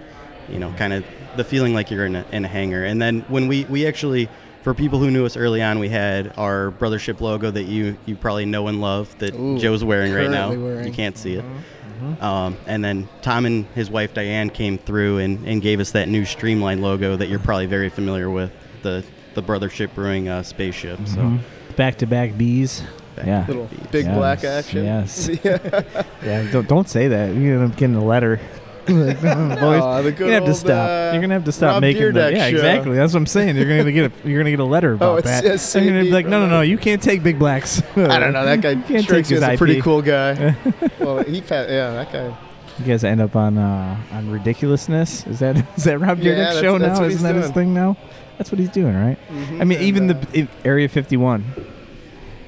you 0.50 0.58
know, 0.58 0.72
kind 0.78 0.92
of 0.92 1.04
the 1.36 1.44
feeling 1.44 1.74
like 1.74 1.90
you're 1.90 2.06
in 2.06 2.16
a, 2.16 2.24
in 2.32 2.44
a 2.44 2.48
hangar. 2.48 2.84
And 2.84 3.00
then 3.02 3.24
when 3.28 3.46
we 3.48 3.64
we 3.68 3.86
actually, 3.86 4.28
for 4.68 4.74
people 4.74 4.98
who 4.98 5.10
knew 5.10 5.24
us 5.24 5.34
early 5.34 5.62
on, 5.62 5.78
we 5.78 5.88
had 5.88 6.34
our 6.36 6.70
brothership 6.72 7.22
logo 7.22 7.50
that 7.50 7.62
you 7.62 7.96
you 8.04 8.14
probably 8.14 8.44
know 8.44 8.66
and 8.68 8.82
love 8.82 9.16
that 9.18 9.34
Ooh, 9.34 9.58
Joe's 9.58 9.82
wearing 9.82 10.12
right 10.12 10.28
now. 10.30 10.50
wearing. 10.54 10.86
You 10.86 10.92
can't 10.92 11.16
see 11.16 11.36
it. 11.36 11.42
Mm-hmm. 11.42 12.22
Um, 12.22 12.54
and 12.66 12.84
then 12.84 13.08
Tom 13.22 13.46
and 13.46 13.64
his 13.74 13.88
wife 13.90 14.12
Diane 14.12 14.50
came 14.50 14.76
through 14.76 15.18
and, 15.20 15.48
and 15.48 15.62
gave 15.62 15.80
us 15.80 15.92
that 15.92 16.10
new 16.10 16.26
Streamline 16.26 16.82
logo 16.82 17.16
that 17.16 17.30
you're 17.30 17.38
probably 17.38 17.64
very 17.64 17.88
familiar 17.88 18.28
with 18.28 18.52
the 18.82 19.02
the 19.32 19.42
Brothership 19.42 19.94
Brewing 19.94 20.28
uh, 20.28 20.42
spaceship. 20.42 21.00
So 21.06 21.38
Back 21.76 21.96
to 21.98 22.06
back 22.06 22.36
bees. 22.36 22.82
back 23.16 23.24
Yeah. 23.26 23.44
little 23.48 23.64
bees. 23.68 23.86
big 23.90 24.04
Yes, 24.04 24.16
black 24.18 24.44
action. 24.44 24.84
yes. 24.84 25.30
yeah. 25.44 25.92
Yeah, 26.22 26.50
don't, 26.52 26.68
don't 26.68 26.88
say 26.90 27.08
that. 27.08 27.34
You're 27.34 27.56
gonna 27.60 27.74
getting 27.74 27.96
a 27.96 28.04
letter. 28.04 28.38
like, 29.06 29.16
oh, 29.24 29.48
boys, 29.48 29.80
Aw, 29.82 30.02
the 30.02 30.10
you're 30.10 30.12
gonna 30.12 30.32
have 30.32 30.42
to 30.44 30.48
old, 30.50 30.56
stop. 30.56 30.88
uh, 30.88 31.10
you're 31.12 31.20
gonna 31.20 31.34
have 31.34 31.44
to 31.44 31.52
stop 31.52 31.72
Rob 31.74 31.80
making 31.82 32.12
that. 32.14 32.32
Dyrdek 32.32 32.36
Yeah, 32.36 32.50
show. 32.50 32.56
exactly. 32.56 32.96
That's 32.96 33.12
what 33.12 33.18
I'm 33.20 33.26
saying. 33.26 33.56
You're 33.56 33.78
gonna 33.78 33.92
get 33.92 34.12
a 34.12 34.12
you're 34.28 34.38
gonna 34.40 34.50
get 34.50 34.60
a 34.60 34.64
letter 34.64 34.94
about 34.94 35.12
Oh, 35.12 35.16
it's- 35.18 35.42
that. 35.42 35.54
it's 35.54 35.74
You're 35.74 35.84
gonna 35.84 36.02
be 36.04 36.10
like, 36.10 36.26
no, 36.26 36.40
no, 36.40 36.48
no. 36.48 36.60
You 36.62 36.78
can't 36.78 37.02
take 37.02 37.22
big 37.22 37.38
blacks. 37.38 37.82
I 37.96 38.18
don't 38.18 38.32
know. 38.32 38.44
That 38.44 38.60
guy 38.60 38.74
can't 38.76 39.04
strikes 39.04 39.28
take 39.28 39.38
me 39.40 39.44
as 39.44 39.50
his 39.50 39.54
a 39.54 39.56
pretty 39.58 39.78
IP. 39.78 39.84
cool 39.84 40.02
guy. 40.02 40.54
well, 40.98 41.22
he 41.24 41.38
yeah, 41.38 41.90
that 41.92 42.12
guy. 42.12 42.36
You 42.78 42.84
guys 42.84 43.02
end 43.02 43.20
up 43.20 43.34
on 43.34 43.58
uh, 43.58 43.96
on 44.12 44.30
ridiculousness. 44.30 45.26
Is 45.26 45.40
that 45.40 45.56
is 45.76 45.84
that 45.84 45.98
Rob 45.98 46.18
Yeah, 46.20 46.32
Dyrdek's 46.32 46.38
that's- 46.38 46.60
show 46.60 46.78
that's 46.78 47.00
now? 47.00 47.06
Isn't 47.06 47.22
that 47.24 47.34
his 47.34 47.44
doing. 47.46 47.54
thing 47.54 47.74
now? 47.74 47.96
That's 48.38 48.52
what 48.52 48.58
he's 48.60 48.68
doing, 48.70 48.94
right? 48.94 49.18
Mhm. 49.30 49.60
I 49.60 49.64
mean, 49.64 49.80
even 49.80 50.08
uh, 50.10 50.12
the 50.32 50.42
i- 50.42 50.48
Area 50.64 50.88
51 50.88 51.44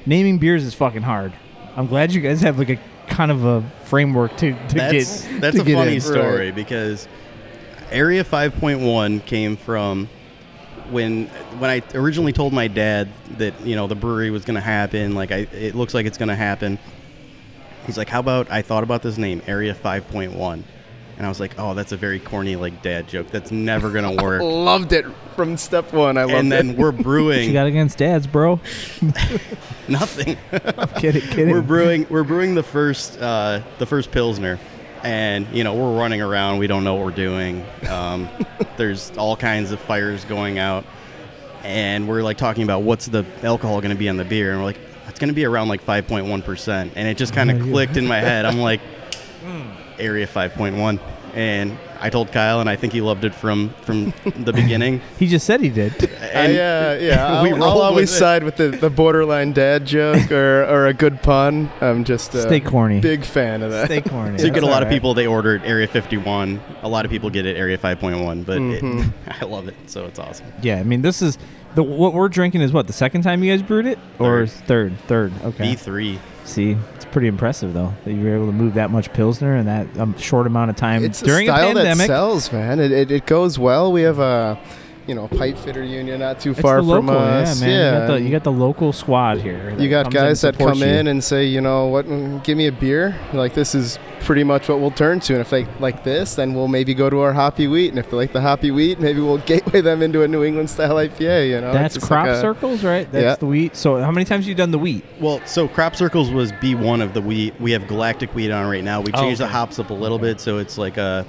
naming 0.05 0.37
beers 0.37 0.63
is 0.63 0.73
fucking 0.73 1.01
hard. 1.01 1.33
I'm 1.75 1.87
glad 1.87 2.13
you 2.13 2.21
guys 2.21 2.41
have 2.41 2.57
like 2.57 2.69
a 2.69 2.79
kind 3.11 3.31
of 3.31 3.45
a 3.45 3.61
framework 3.85 4.35
to, 4.37 4.53
to 4.69 4.75
that's 4.75 5.27
get. 5.27 5.41
that's 5.41 5.55
to 5.57 5.61
a 5.61 5.65
get 5.65 5.75
funny 5.75 5.95
in. 5.95 6.01
story 6.01 6.51
because 6.51 7.07
Area 7.91 8.23
5.1 8.23 9.25
came 9.25 9.57
from 9.57 10.09
when 10.89 11.27
when 11.59 11.69
I 11.69 11.83
originally 11.93 12.33
told 12.33 12.53
my 12.53 12.67
dad 12.67 13.09
that 13.37 13.59
you 13.65 13.75
know 13.75 13.87
the 13.87 13.95
brewery 13.95 14.31
was 14.31 14.45
going 14.45 14.55
to 14.55 14.61
happen. 14.61 15.13
Like 15.13 15.31
I, 15.31 15.47
it 15.51 15.75
looks 15.75 15.93
like 15.93 16.05
it's 16.05 16.17
going 16.17 16.29
to 16.29 16.35
happen. 16.35 16.79
He's 17.85 17.97
like, 17.97 18.09
"How 18.09 18.19
about 18.19 18.49
I 18.49 18.61
thought 18.61 18.83
about 18.83 19.01
this 19.01 19.17
name, 19.17 19.41
Area 19.47 19.73
5.1," 19.75 20.63
and 21.21 21.25
I 21.27 21.29
was 21.29 21.39
like, 21.39 21.53
"Oh, 21.59 21.75
that's 21.75 21.91
a 21.91 21.97
very 21.97 22.19
corny 22.19 22.55
like 22.55 22.81
dad 22.81 23.07
joke. 23.07 23.27
That's 23.27 23.51
never 23.51 23.91
going 23.91 24.17
to 24.17 24.23
work." 24.23 24.41
loved 24.43 24.91
it 24.91 25.05
from 25.35 25.55
step 25.55 25.93
one. 25.93 26.17
I 26.17 26.23
loved 26.23 26.33
it. 26.33 26.39
and 26.39 26.51
then 26.51 26.69
it. 26.71 26.77
we're 26.79 26.91
What 27.37 27.37
you 27.43 27.53
got 27.53 27.67
against 27.67 27.99
dads, 27.99 28.25
bro? 28.25 28.59
nothing. 29.87 30.35
kidding, 30.97 31.21
kidding. 31.21 31.51
we're 31.51 31.61
brewing 31.61 32.07
we're 32.09 32.23
brewing 32.23 32.55
the 32.55 32.63
first 32.63 33.19
uh, 33.21 33.61
the 33.77 33.85
first 33.85 34.09
pilsner 34.11 34.57
and 35.03 35.45
you 35.53 35.63
know 35.63 35.75
we're 35.75 35.95
running 35.95 36.21
around 36.23 36.57
we 36.57 36.65
don't 36.65 36.83
know 36.83 36.95
what 36.95 37.05
we're 37.05 37.11
doing 37.11 37.63
um, 37.87 38.27
there's 38.77 39.11
all 39.17 39.35
kinds 39.35 39.71
of 39.71 39.79
fires 39.81 40.25
going 40.25 40.57
out 40.57 40.85
and 41.63 42.07
we're 42.07 42.23
like 42.23 42.37
talking 42.37 42.63
about 42.63 42.81
what's 42.81 43.05
the 43.05 43.23
alcohol 43.43 43.79
going 43.81 43.91
to 43.93 43.97
be 43.97 44.09
on 44.09 44.17
the 44.17 44.25
beer 44.25 44.51
and 44.51 44.59
we're 44.59 44.65
like 44.65 44.79
it's 45.07 45.19
going 45.19 45.27
to 45.29 45.33
be 45.35 45.45
around 45.45 45.67
like 45.67 45.83
5.1% 45.85 46.91
and 46.95 47.07
it 47.07 47.17
just 47.17 47.33
kind 47.33 47.51
of 47.51 47.57
Oh, 47.61 47.65
yeah. 47.65 47.71
clicked 47.71 47.97
in 47.97 48.07
my 48.07 48.19
head 48.19 48.45
i'm 48.45 48.57
like 48.59 48.81
area 50.01 50.27
5.1 50.27 50.99
and 51.33 51.77
i 52.01 52.09
told 52.09 52.29
kyle 52.33 52.59
and 52.59 52.69
i 52.69 52.75
think 52.75 52.91
he 52.91 52.99
loved 52.99 53.23
it 53.23 53.33
from 53.33 53.69
from 53.83 54.13
the 54.43 54.51
beginning 54.51 54.99
He 55.17 55.27
just 55.27 55.45
said 55.45 55.61
he 55.61 55.69
did. 55.69 55.93
and 56.19 56.51
I, 56.53 56.55
uh, 56.55 56.97
yeah, 56.99 57.43
we 57.43 57.51
I'll, 57.51 57.63
I'll 57.63 57.81
always 57.81 58.09
with 58.09 58.17
side 58.19 58.43
with 58.43 58.57
the, 58.57 58.69
the 58.69 58.89
borderline 58.89 59.53
dad 59.53 59.85
joke 59.85 60.31
or, 60.41 60.63
or 60.65 60.87
a 60.87 60.93
good 60.93 61.21
pun. 61.21 61.69
I'm 61.79 62.03
just 62.03 62.33
a 62.33 62.41
Stay 62.41 62.59
corny. 62.59 62.99
big 62.99 63.23
fan 63.23 63.61
of 63.61 63.69
that. 63.71 63.85
Stay 63.85 64.01
corny. 64.01 64.39
So 64.39 64.45
you 64.45 64.51
get 64.51 64.63
a 64.63 64.65
That's 64.65 64.73
lot 64.73 64.83
of 64.83 64.89
people 64.89 65.13
they 65.13 65.27
ordered 65.27 65.63
Area 65.63 65.87
51. 65.87 66.59
A 66.81 66.89
lot 66.89 67.05
of 67.05 67.11
people 67.11 67.29
get 67.29 67.45
it 67.45 67.55
Area 67.55 67.77
5.1, 67.77 68.45
but 68.45 68.57
Mhm. 68.57 69.07
it, 69.07 69.13
I 69.41 69.45
love 69.45 69.67
it. 69.67 69.75
So 69.85 70.05
it's 70.05 70.17
awesome. 70.19 70.47
Yeah, 70.63 70.79
I 70.79 70.83
mean, 70.83 71.01
this 71.03 71.21
is 71.21 71.37
the 71.75 71.83
what 71.83 72.13
we're 72.13 72.29
drinking 72.29 72.61
is 72.61 72.73
what 72.73 72.87
the 72.87 72.93
second 72.93 73.21
time 73.21 73.43
you 73.43 73.51
guys 73.55 73.61
brewed 73.61 73.85
it, 73.85 73.99
or 74.17 74.47
third, 74.47 74.97
third. 75.07 75.31
Okay. 75.43 75.75
B3. 75.75 76.17
See, 76.43 76.75
it's 76.95 77.05
pretty 77.05 77.27
impressive 77.27 77.73
though 77.73 77.93
that 78.03 78.13
you 78.13 78.23
were 78.23 78.35
able 78.35 78.47
to 78.47 78.51
move 78.51 78.73
that 78.73 78.89
much 78.89 79.13
pilsner 79.13 79.55
in 79.55 79.65
that 79.67 79.97
um, 79.97 80.17
short 80.17 80.47
amount 80.47 80.69
of 80.69 80.75
time 80.75 81.03
It's 81.03 81.21
during 81.21 81.47
a 81.49 81.53
a 81.53 81.55
style 81.55 81.73
that 81.75 81.97
sells, 81.97 82.51
man. 82.51 82.79
It, 82.79 82.91
it, 82.91 83.11
it 83.11 83.25
goes 83.25 83.59
well. 83.59 83.91
We 83.91 84.01
have 84.01 84.19
a, 84.19 84.59
you 85.11 85.15
know, 85.15 85.27
pipe 85.27 85.57
fitter 85.57 85.83
union 85.83 86.21
not 86.21 86.39
too 86.39 86.51
It's 86.51 86.61
far 86.61 86.77
the 86.77 86.83
local, 86.83 87.07
from 87.07 87.17
us. 87.17 87.61
yeah, 87.61 87.67
man. 87.67 87.73
you, 87.93 87.99
got 87.99 88.07
the, 88.13 88.21
you 88.21 88.31
got 88.31 88.43
the 88.45 88.51
local 88.53 88.93
squad 88.93 89.39
here. 89.41 89.75
you 89.77 89.89
got 89.89 90.09
guys 90.09 90.39
that 90.39 90.57
come 90.57 90.77
you. 90.77 90.85
in 90.85 91.07
and 91.07 91.21
say, 91.21 91.45
you 91.45 91.59
know 91.59 91.87
what, 91.87 92.05
mm, 92.05 92.41
give 92.45 92.57
me 92.57 92.67
a 92.67 92.71
beer. 92.71 93.19
Like 93.33 93.53
this 93.53 93.75
is 93.75 93.99
pretty 94.21 94.45
much 94.45 94.69
what 94.69 94.79
we'll 94.79 94.89
turn 94.91 95.19
to. 95.19 95.33
And 95.33 95.41
if 95.41 95.49
they 95.49 95.65
like 95.81 96.05
this, 96.05 96.35
then 96.35 96.53
we'll 96.53 96.69
maybe 96.69 96.93
go 96.93 97.09
to 97.09 97.19
our 97.19 97.33
hoppy 97.33 97.67
wheat. 97.67 97.89
And 97.89 97.99
if 97.99 98.09
they 98.09 98.15
like 98.15 98.31
the 98.31 98.39
hoppy 98.39 98.71
wheat, 98.71 99.01
maybe 99.01 99.19
we'll 99.19 99.37
gateway 99.53 99.81
them 99.81 100.01
into 100.01 100.23
a 100.23 100.29
New 100.29 100.45
England 100.45 100.69
style 100.69 100.95
IPA. 100.95 101.49
You 101.49 101.59
know, 101.59 101.73
That's 101.73 101.97
crop 101.97 102.27
like 102.27 102.37
a- 102.37 102.39
circles, 102.39 102.85
right? 102.85 103.11
That's 103.11 103.23
Yeah. 103.23 103.35
the 103.35 103.47
wheat. 103.47 103.75
So 103.75 103.97
how 104.01 104.11
many 104.11 104.23
times 104.23 104.45
have 104.45 104.49
you 104.49 104.55
done 104.55 104.71
the 104.71 104.79
wheat? 104.79 105.03
Well, 105.19 105.41
so 105.45 105.67
Crop 105.67 105.97
Circles 105.97 106.31
was 106.31 106.53
B1 106.53 107.01
of 107.03 107.13
the 107.13 107.19
wheat. 107.21 107.53
We 107.59 107.71
have 107.71 107.85
Galactic 107.87 108.33
wheat 108.33 108.49
on 108.51 108.65
right 108.71 108.83
now. 108.83 109.01
We 109.01 109.11
Oh, 109.13 109.19
changed 109.19 109.41
the 109.41 109.47
hops 109.47 109.77
up 109.77 109.89
a 109.89 109.93
little 109.93 110.19
bit, 110.19 110.39
so 110.39 110.57
it's 110.59 110.77
like 110.77 110.95
a, 110.97 111.25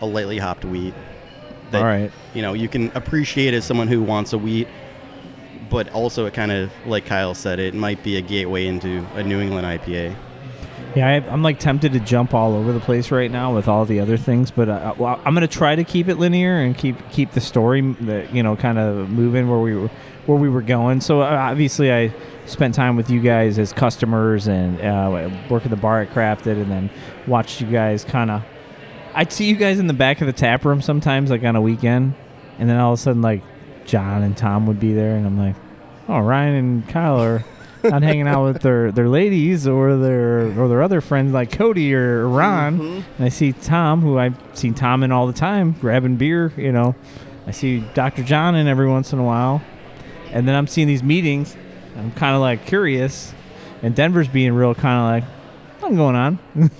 a 0.00 0.06
lightly 0.06 0.38
hopped 0.38 0.64
wheat. 0.64 0.94
That, 1.70 1.82
All 1.82 1.86
right. 1.86 2.10
You 2.34 2.42
know, 2.42 2.54
you 2.54 2.68
can 2.68 2.90
appreciate 2.92 3.54
as 3.54 3.64
someone 3.64 3.88
who 3.88 4.02
wants 4.02 4.32
a 4.32 4.38
wheat, 4.38 4.68
but 5.70 5.90
also 5.90 6.26
it 6.26 6.34
kind 6.34 6.50
of, 6.50 6.70
like 6.86 7.06
Kyle 7.06 7.34
said, 7.34 7.58
it 7.58 7.74
might 7.74 8.02
be 8.02 8.16
a 8.16 8.22
gateway 8.22 8.66
into 8.66 9.06
a 9.14 9.22
New 9.22 9.40
England 9.40 9.66
IPA. 9.66 10.16
Yeah, 10.94 11.06
I, 11.06 11.14
I'm 11.30 11.42
like 11.42 11.58
tempted 11.60 11.92
to 11.92 12.00
jump 12.00 12.32
all 12.32 12.54
over 12.54 12.72
the 12.72 12.80
place 12.80 13.10
right 13.10 13.30
now 13.30 13.54
with 13.54 13.68
all 13.68 13.84
the 13.84 14.00
other 14.00 14.16
things, 14.16 14.50
but 14.50 14.68
uh, 14.68 14.94
well, 14.96 15.20
I'm 15.24 15.34
gonna 15.34 15.46
try 15.46 15.76
to 15.76 15.84
keep 15.84 16.08
it 16.08 16.16
linear 16.16 16.56
and 16.60 16.76
keep 16.76 16.96
keep 17.10 17.32
the 17.32 17.40
story, 17.40 17.82
that 18.00 18.34
you 18.34 18.42
know, 18.42 18.56
kind 18.56 18.78
of 18.78 19.10
moving 19.10 19.48
where 19.50 19.58
we 19.58 19.76
were 19.76 19.90
where 20.26 20.38
we 20.38 20.48
were 20.48 20.62
going. 20.62 21.00
So 21.00 21.20
uh, 21.20 21.26
obviously, 21.26 21.92
I 21.92 22.12
spent 22.46 22.74
time 22.74 22.96
with 22.96 23.10
you 23.10 23.20
guys 23.20 23.58
as 23.58 23.72
customers 23.72 24.48
and 24.48 24.80
uh, 24.80 25.30
work 25.50 25.64
at 25.64 25.70
the 25.70 25.76
bar 25.76 26.00
at 26.00 26.10
Crafted, 26.10 26.60
and 26.60 26.70
then 26.70 26.90
watched 27.26 27.60
you 27.60 27.66
guys 27.66 28.04
kind 28.04 28.30
of. 28.30 28.42
I'd 29.18 29.32
see 29.32 29.46
you 29.46 29.56
guys 29.56 29.80
in 29.80 29.88
the 29.88 29.94
back 29.94 30.20
of 30.20 30.28
the 30.28 30.32
tap 30.32 30.64
room 30.64 30.80
sometimes, 30.80 31.28
like 31.28 31.42
on 31.42 31.56
a 31.56 31.60
weekend, 31.60 32.14
and 32.60 32.70
then 32.70 32.78
all 32.78 32.92
of 32.92 32.98
a 33.00 33.02
sudden, 33.02 33.20
like 33.20 33.42
John 33.84 34.22
and 34.22 34.36
Tom 34.36 34.66
would 34.68 34.78
be 34.78 34.92
there, 34.92 35.16
and 35.16 35.26
I'm 35.26 35.36
like, 35.36 35.56
oh, 36.08 36.20
Ryan 36.20 36.54
and 36.54 36.88
Kyle 36.88 37.20
are 37.20 37.44
not 37.82 38.02
hanging 38.02 38.28
out 38.28 38.44
with 38.44 38.62
their, 38.62 38.92
their 38.92 39.08
ladies 39.08 39.66
or 39.66 39.96
their 39.96 40.56
or 40.60 40.68
their 40.68 40.82
other 40.82 41.00
friends 41.00 41.32
like 41.32 41.50
Cody 41.50 41.92
or 41.94 42.28
Ron. 42.28 42.78
Mhm. 42.78 43.02
And 43.16 43.26
I 43.26 43.28
see 43.28 43.52
Tom, 43.52 44.02
who 44.02 44.18
I've 44.18 44.36
seen 44.54 44.74
Tom 44.74 45.02
in 45.02 45.10
all 45.10 45.26
the 45.26 45.32
time, 45.32 45.72
grabbing 45.80 46.14
beer. 46.14 46.52
You 46.56 46.70
know, 46.70 46.94
I 47.46 47.50
see 47.50 47.80
Dr. 47.94 48.22
John 48.22 48.54
in 48.54 48.68
every 48.68 48.88
once 48.88 49.12
in 49.12 49.18
a 49.18 49.24
while, 49.24 49.62
and 50.30 50.46
then 50.46 50.54
I'm 50.54 50.68
seeing 50.68 50.86
these 50.86 51.02
meetings. 51.02 51.56
I'm 51.96 52.12
kind 52.12 52.36
of 52.36 52.40
like 52.40 52.66
curious, 52.66 53.34
and 53.82 53.96
Denver's 53.96 54.28
being 54.28 54.52
real 54.52 54.76
kind 54.76 54.98
of 55.22 55.24
like, 55.24 55.80
"What's 55.80 55.96
going 55.96 56.14
on?" 56.14 56.38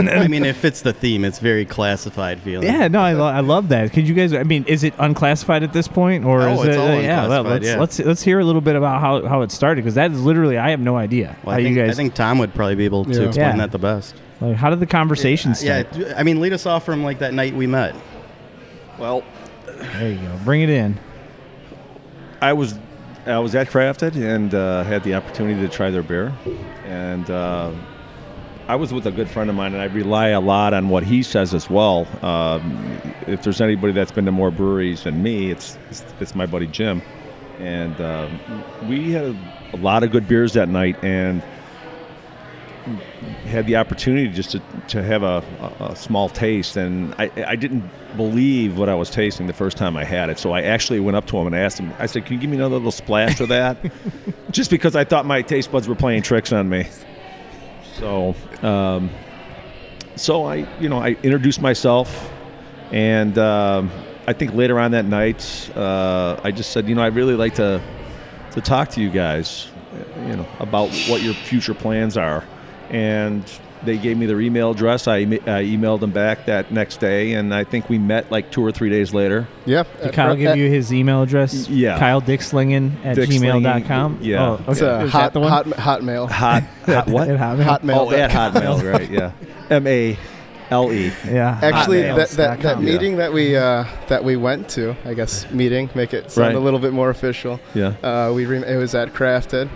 I 0.08 0.28
mean, 0.28 0.44
it 0.44 0.56
fits 0.56 0.82
the 0.82 0.92
theme. 0.92 1.24
It's 1.24 1.38
very 1.38 1.64
classified 1.64 2.40
feeling. 2.40 2.66
Yeah, 2.66 2.88
no, 2.88 3.00
I, 3.00 3.12
lo- 3.12 3.26
I 3.26 3.40
love 3.40 3.68
that. 3.68 3.92
Could 3.92 4.08
you 4.08 4.14
guys? 4.14 4.32
I 4.32 4.42
mean, 4.42 4.64
is 4.66 4.84
it 4.84 4.94
unclassified 4.98 5.62
at 5.62 5.72
this 5.72 5.88
point, 5.88 6.24
or 6.24 6.42
Oh, 6.42 6.52
is 6.54 6.66
it's 6.68 6.76
it? 6.76 6.78
all 6.80 6.86
uh, 6.88 7.00
yeah, 7.00 7.26
let- 7.26 7.40
unclassified, 7.40 7.52
let's 7.52 7.66
yeah. 7.66 7.80
let's 7.80 7.98
let's 8.00 8.22
hear 8.22 8.38
a 8.40 8.44
little 8.44 8.60
bit 8.60 8.76
about 8.76 9.00
how, 9.00 9.26
how 9.26 9.42
it 9.42 9.50
started 9.50 9.82
because 9.82 9.94
that 9.94 10.10
is 10.10 10.20
literally 10.22 10.58
I 10.58 10.70
have 10.70 10.80
no 10.80 10.96
idea 10.96 11.36
Well, 11.44 11.54
how 11.54 11.60
I, 11.60 11.62
think, 11.64 11.76
you 11.76 11.82
guys. 11.82 11.90
I 11.92 11.94
think 11.94 12.14
Tom 12.14 12.38
would 12.38 12.54
probably 12.54 12.74
be 12.76 12.84
able 12.84 13.04
to 13.04 13.10
Yeah. 13.12 13.28
explain 13.28 13.50
Yeah. 13.50 13.56
that 13.56 13.72
the 13.72 13.78
best. 13.78 14.14
like, 14.40 14.56
how 14.56 14.70
did 14.70 14.80
the 14.80 14.86
conversation 14.86 15.54
Yeah, 15.62 15.84
start? 15.90 16.14
I 16.16 16.22
mean, 16.22 16.40
lead 16.40 16.52
us 16.52 16.66
off 16.66 16.84
from 16.84 17.02
like 17.04 17.18
that 17.20 17.34
night 17.34 17.54
we 17.54 17.66
met. 17.66 17.94
Well, 18.98 19.22
There 19.66 20.10
you 20.12 20.18
go. 20.18 20.38
Bring 20.44 20.62
it 20.62 20.70
in. 20.70 20.98
I 22.40 22.52
was 22.52 22.78
I 23.26 23.38
was 23.38 23.54
at 23.54 23.68
Crafted 23.68 24.16
and 24.16 24.54
uh, 24.54 24.84
had 24.84 25.02
the 25.02 25.14
opportunity 25.14 25.58
to 25.62 25.68
try 25.68 25.90
their 25.90 26.02
beer, 26.02 26.32
and 26.84 27.28
uh, 27.30 27.70
I 28.66 28.76
was 28.76 28.94
with 28.94 29.06
a 29.06 29.10
good 29.10 29.28
friend 29.28 29.50
of 29.50 29.56
mine, 29.56 29.74
and 29.74 29.82
I 29.82 29.86
rely 29.86 30.28
a 30.28 30.40
lot 30.40 30.72
on 30.72 30.88
what 30.88 31.04
he 31.04 31.22
says 31.22 31.52
as 31.52 31.68
well. 31.68 32.06
Um, 32.24 32.98
if 33.26 33.42
there's 33.42 33.60
anybody 33.60 33.92
that's 33.92 34.12
been 34.12 34.24
to 34.24 34.32
more 34.32 34.50
breweries 34.50 35.02
than 35.04 35.22
me, 35.22 35.50
it's 35.50 35.78
it's, 35.90 36.04
it's 36.18 36.34
my 36.34 36.46
buddy 36.46 36.66
Jim, 36.66 37.02
and 37.58 38.00
uh, 38.00 38.28
we 38.88 39.12
had 39.12 39.36
a, 39.72 39.76
lot 39.76 40.02
of 40.02 40.10
good 40.10 40.26
beers 40.26 40.54
that 40.54 40.70
night, 40.70 40.96
and 41.04 41.42
had 43.44 43.66
the 43.66 43.76
opportunity 43.76 44.28
just 44.28 44.52
to, 44.52 44.62
to 44.88 45.02
have 45.02 45.22
a, 45.22 45.42
a, 45.80 45.84
a 45.84 45.96
small 45.96 46.30
taste, 46.30 46.76
and 46.76 47.14
I, 47.18 47.30
I 47.46 47.56
didn't 47.56 47.84
believe 48.16 48.78
what 48.78 48.88
I 48.88 48.94
was 48.94 49.10
tasting 49.10 49.46
the 49.46 49.52
first 49.52 49.76
time 49.76 49.96
I 49.96 50.04
had 50.04 50.30
it. 50.30 50.38
So 50.38 50.52
I 50.52 50.62
actually 50.62 51.00
went 51.00 51.16
up 51.16 51.26
to 51.26 51.36
him 51.36 51.46
and 51.46 51.54
asked 51.54 51.78
him. 51.78 51.92
I 51.98 52.06
said, 52.06 52.24
"Can 52.24 52.36
you 52.36 52.40
give 52.40 52.48
me 52.48 52.56
another 52.56 52.76
little 52.76 52.92
splash 52.92 53.40
of 53.40 53.50
that?" 53.50 53.76
just 54.52 54.70
because 54.70 54.96
I 54.96 55.04
thought 55.04 55.26
my 55.26 55.42
taste 55.42 55.70
buds 55.70 55.86
were 55.86 55.94
playing 55.94 56.22
tricks 56.22 56.50
on 56.50 56.70
me. 56.70 56.88
So, 57.98 58.34
um, 58.62 59.10
so 60.16 60.44
I, 60.44 60.66
you 60.80 60.88
know, 60.88 60.98
I 60.98 61.16
introduced 61.22 61.60
myself, 61.60 62.30
and 62.90 63.36
um, 63.38 63.90
I 64.26 64.32
think 64.32 64.54
later 64.54 64.78
on 64.78 64.92
that 64.92 65.04
night, 65.04 65.70
uh, 65.76 66.40
I 66.42 66.50
just 66.50 66.70
said, 66.70 66.88
you 66.88 66.94
know, 66.94 67.02
I'd 67.02 67.14
really 67.14 67.34
like 67.34 67.54
to 67.56 67.80
to 68.52 68.60
talk 68.60 68.88
to 68.90 69.00
you 69.00 69.10
guys, 69.10 69.68
you 70.26 70.36
know, 70.36 70.46
about 70.60 70.90
what 71.08 71.22
your 71.22 71.34
future 71.34 71.74
plans 71.74 72.16
are. 72.16 72.44
And 72.90 73.42
they 73.84 73.98
gave 73.98 74.16
me 74.16 74.26
their 74.26 74.40
email 74.40 74.70
address. 74.70 75.06
I, 75.08 75.18
I 75.18 75.24
emailed 75.64 76.00
them 76.00 76.10
back 76.10 76.46
that 76.46 76.70
next 76.72 76.98
day, 77.00 77.32
and 77.34 77.54
I 77.54 77.64
think 77.64 77.88
we 77.88 77.98
met 77.98 78.30
like 78.30 78.50
two 78.50 78.64
or 78.64 78.72
three 78.72 78.90
days 78.90 79.12
later. 79.14 79.46
Yep. 79.66 80.02
Did 80.02 80.12
Kyle 80.12 80.34
give 80.36 80.56
you 80.56 80.68
his 80.70 80.92
email 80.92 81.22
address? 81.22 81.68
Yeah. 81.68 81.98
Kyle 81.98 82.20
Dickslingen 82.20 82.92
at 83.04 83.16
Dickslingen, 83.16 83.62
gmail.com? 83.62 84.18
yeah. 84.22 84.42
Oh, 84.42 84.64
It's 84.68 84.80
okay. 84.82 85.02
a 85.02 85.06
Is 85.06 85.12
hot, 85.12 85.18
that 85.20 85.32
the 85.34 85.40
one? 85.40 85.50
hot, 85.50 85.66
hotmail. 85.66 86.30
Hot, 86.30 86.62
hot 86.86 87.08
what? 87.08 87.28
At 87.28 87.38
Hotmail? 87.38 87.64
Hotmail. 87.78 87.96
Oh, 87.96 88.10
at 88.12 88.30
Hotmail, 88.30 88.92
right? 88.92 89.10
Yeah, 89.10 89.32
M 89.70 89.86
A 89.86 90.18
L 90.70 90.92
E. 90.92 91.12
Yeah. 91.26 91.58
Actually, 91.62 92.02
that, 92.02 92.16
that, 92.30 92.60
that 92.60 92.60
com. 92.76 92.84
meeting 92.84 93.16
that 93.18 93.32
we 93.32 93.56
uh, 93.56 93.84
that 94.08 94.24
we 94.24 94.36
went 94.36 94.68
to, 94.70 94.96
I 95.04 95.14
guess 95.14 95.48
meeting, 95.50 95.90
make 95.94 96.14
it 96.14 96.30
sound 96.30 96.48
Right. 96.48 96.54
a 96.56 96.60
little 96.60 96.80
bit 96.80 96.92
more 96.92 97.10
official. 97.10 97.60
Yeah, 97.74 97.94
Uh, 98.02 98.32
we 98.34 98.46
re- 98.46 98.64
it 98.66 98.76
was 98.76 98.94
at 98.94 99.12
Crafted, 99.12 99.68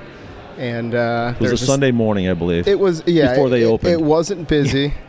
and 0.59 0.94
uh, 0.94 1.35
it 1.38 1.40
was 1.40 1.62
a 1.62 1.66
Sunday 1.66 1.92
morning, 1.92 2.29
I 2.29 2.35
believe. 2.35 2.66
It 2.66 2.79
was 2.79 3.03
yeah. 3.07 3.31
Before 3.31 3.49
they 3.49 3.62
it, 3.62 3.66
opened. 3.66 3.92
It 3.92 4.01
wasn't 4.01 4.49
busy. 4.49 4.94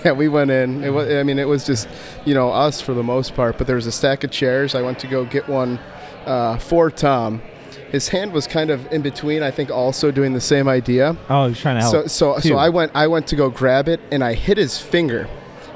yeah, 0.04 0.12
we 0.12 0.28
went 0.28 0.50
in. 0.50 0.82
It 0.82 0.90
was. 0.90 1.10
I 1.10 1.22
mean, 1.22 1.38
it 1.38 1.48
was 1.48 1.66
just 1.66 1.88
you 2.24 2.34
know 2.34 2.50
us 2.50 2.80
for 2.80 2.94
the 2.94 3.02
most 3.02 3.34
part. 3.34 3.58
But 3.58 3.66
there 3.66 3.76
was 3.76 3.86
a 3.86 3.92
stack 3.92 4.24
of 4.24 4.30
chairs. 4.30 4.74
I 4.74 4.82
went 4.82 4.98
to 5.00 5.06
go 5.06 5.24
get 5.24 5.48
one 5.48 5.78
uh, 6.26 6.58
for 6.58 6.90
Tom. 6.90 7.42
His 7.90 8.08
hand 8.08 8.32
was 8.32 8.46
kind 8.46 8.70
of 8.70 8.90
in 8.92 9.02
between. 9.02 9.42
I 9.42 9.50
think 9.50 9.70
also 9.70 10.10
doing 10.10 10.32
the 10.32 10.40
same 10.40 10.68
idea. 10.68 11.16
Oh, 11.28 11.48
he's 11.48 11.60
trying 11.60 11.76
to 11.76 11.82
help. 11.82 11.92
So 11.92 12.06
so 12.06 12.40
too. 12.40 12.50
so 12.50 12.56
I 12.56 12.68
went 12.68 12.92
I 12.94 13.06
went 13.08 13.26
to 13.28 13.36
go 13.36 13.50
grab 13.50 13.88
it 13.88 14.00
and 14.10 14.22
I 14.24 14.34
hit 14.34 14.58
his 14.58 14.78
finger. 14.78 15.28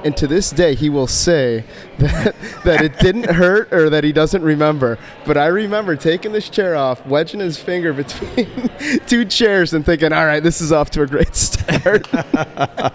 And 0.05 0.15
to 0.19 0.27
this 0.27 0.51
day, 0.51 0.75
he 0.75 0.91
will 0.91 1.07
say 1.07 1.65
that, 1.99 2.35
that 2.65 2.83
it 2.83 2.99
didn't 2.99 3.31
hurt 3.31 3.73
or 3.73 3.89
that 3.91 4.05
he 4.05 4.13
doesn't 4.13 4.43
remember. 4.43 4.99
But 5.27 5.39
I 5.39 5.47
remember 5.47 5.97
taking 5.97 6.33
this 6.33 6.51
chair 6.51 6.77
off, 6.77 7.05
wedging 7.07 7.41
his 7.41 7.57
finger 7.59 7.93
between 7.95 8.71
two 9.07 9.25
chairs, 9.25 9.73
and 9.73 9.85
thinking, 9.85 10.13
all 10.13 10.27
right, 10.27 10.43
this 10.43 10.61
is 10.61 10.73
off 10.73 10.91
to 10.91 11.03
a 11.03 11.07
great 11.07 11.35
start. 11.37 12.07
Uh, 12.13 12.91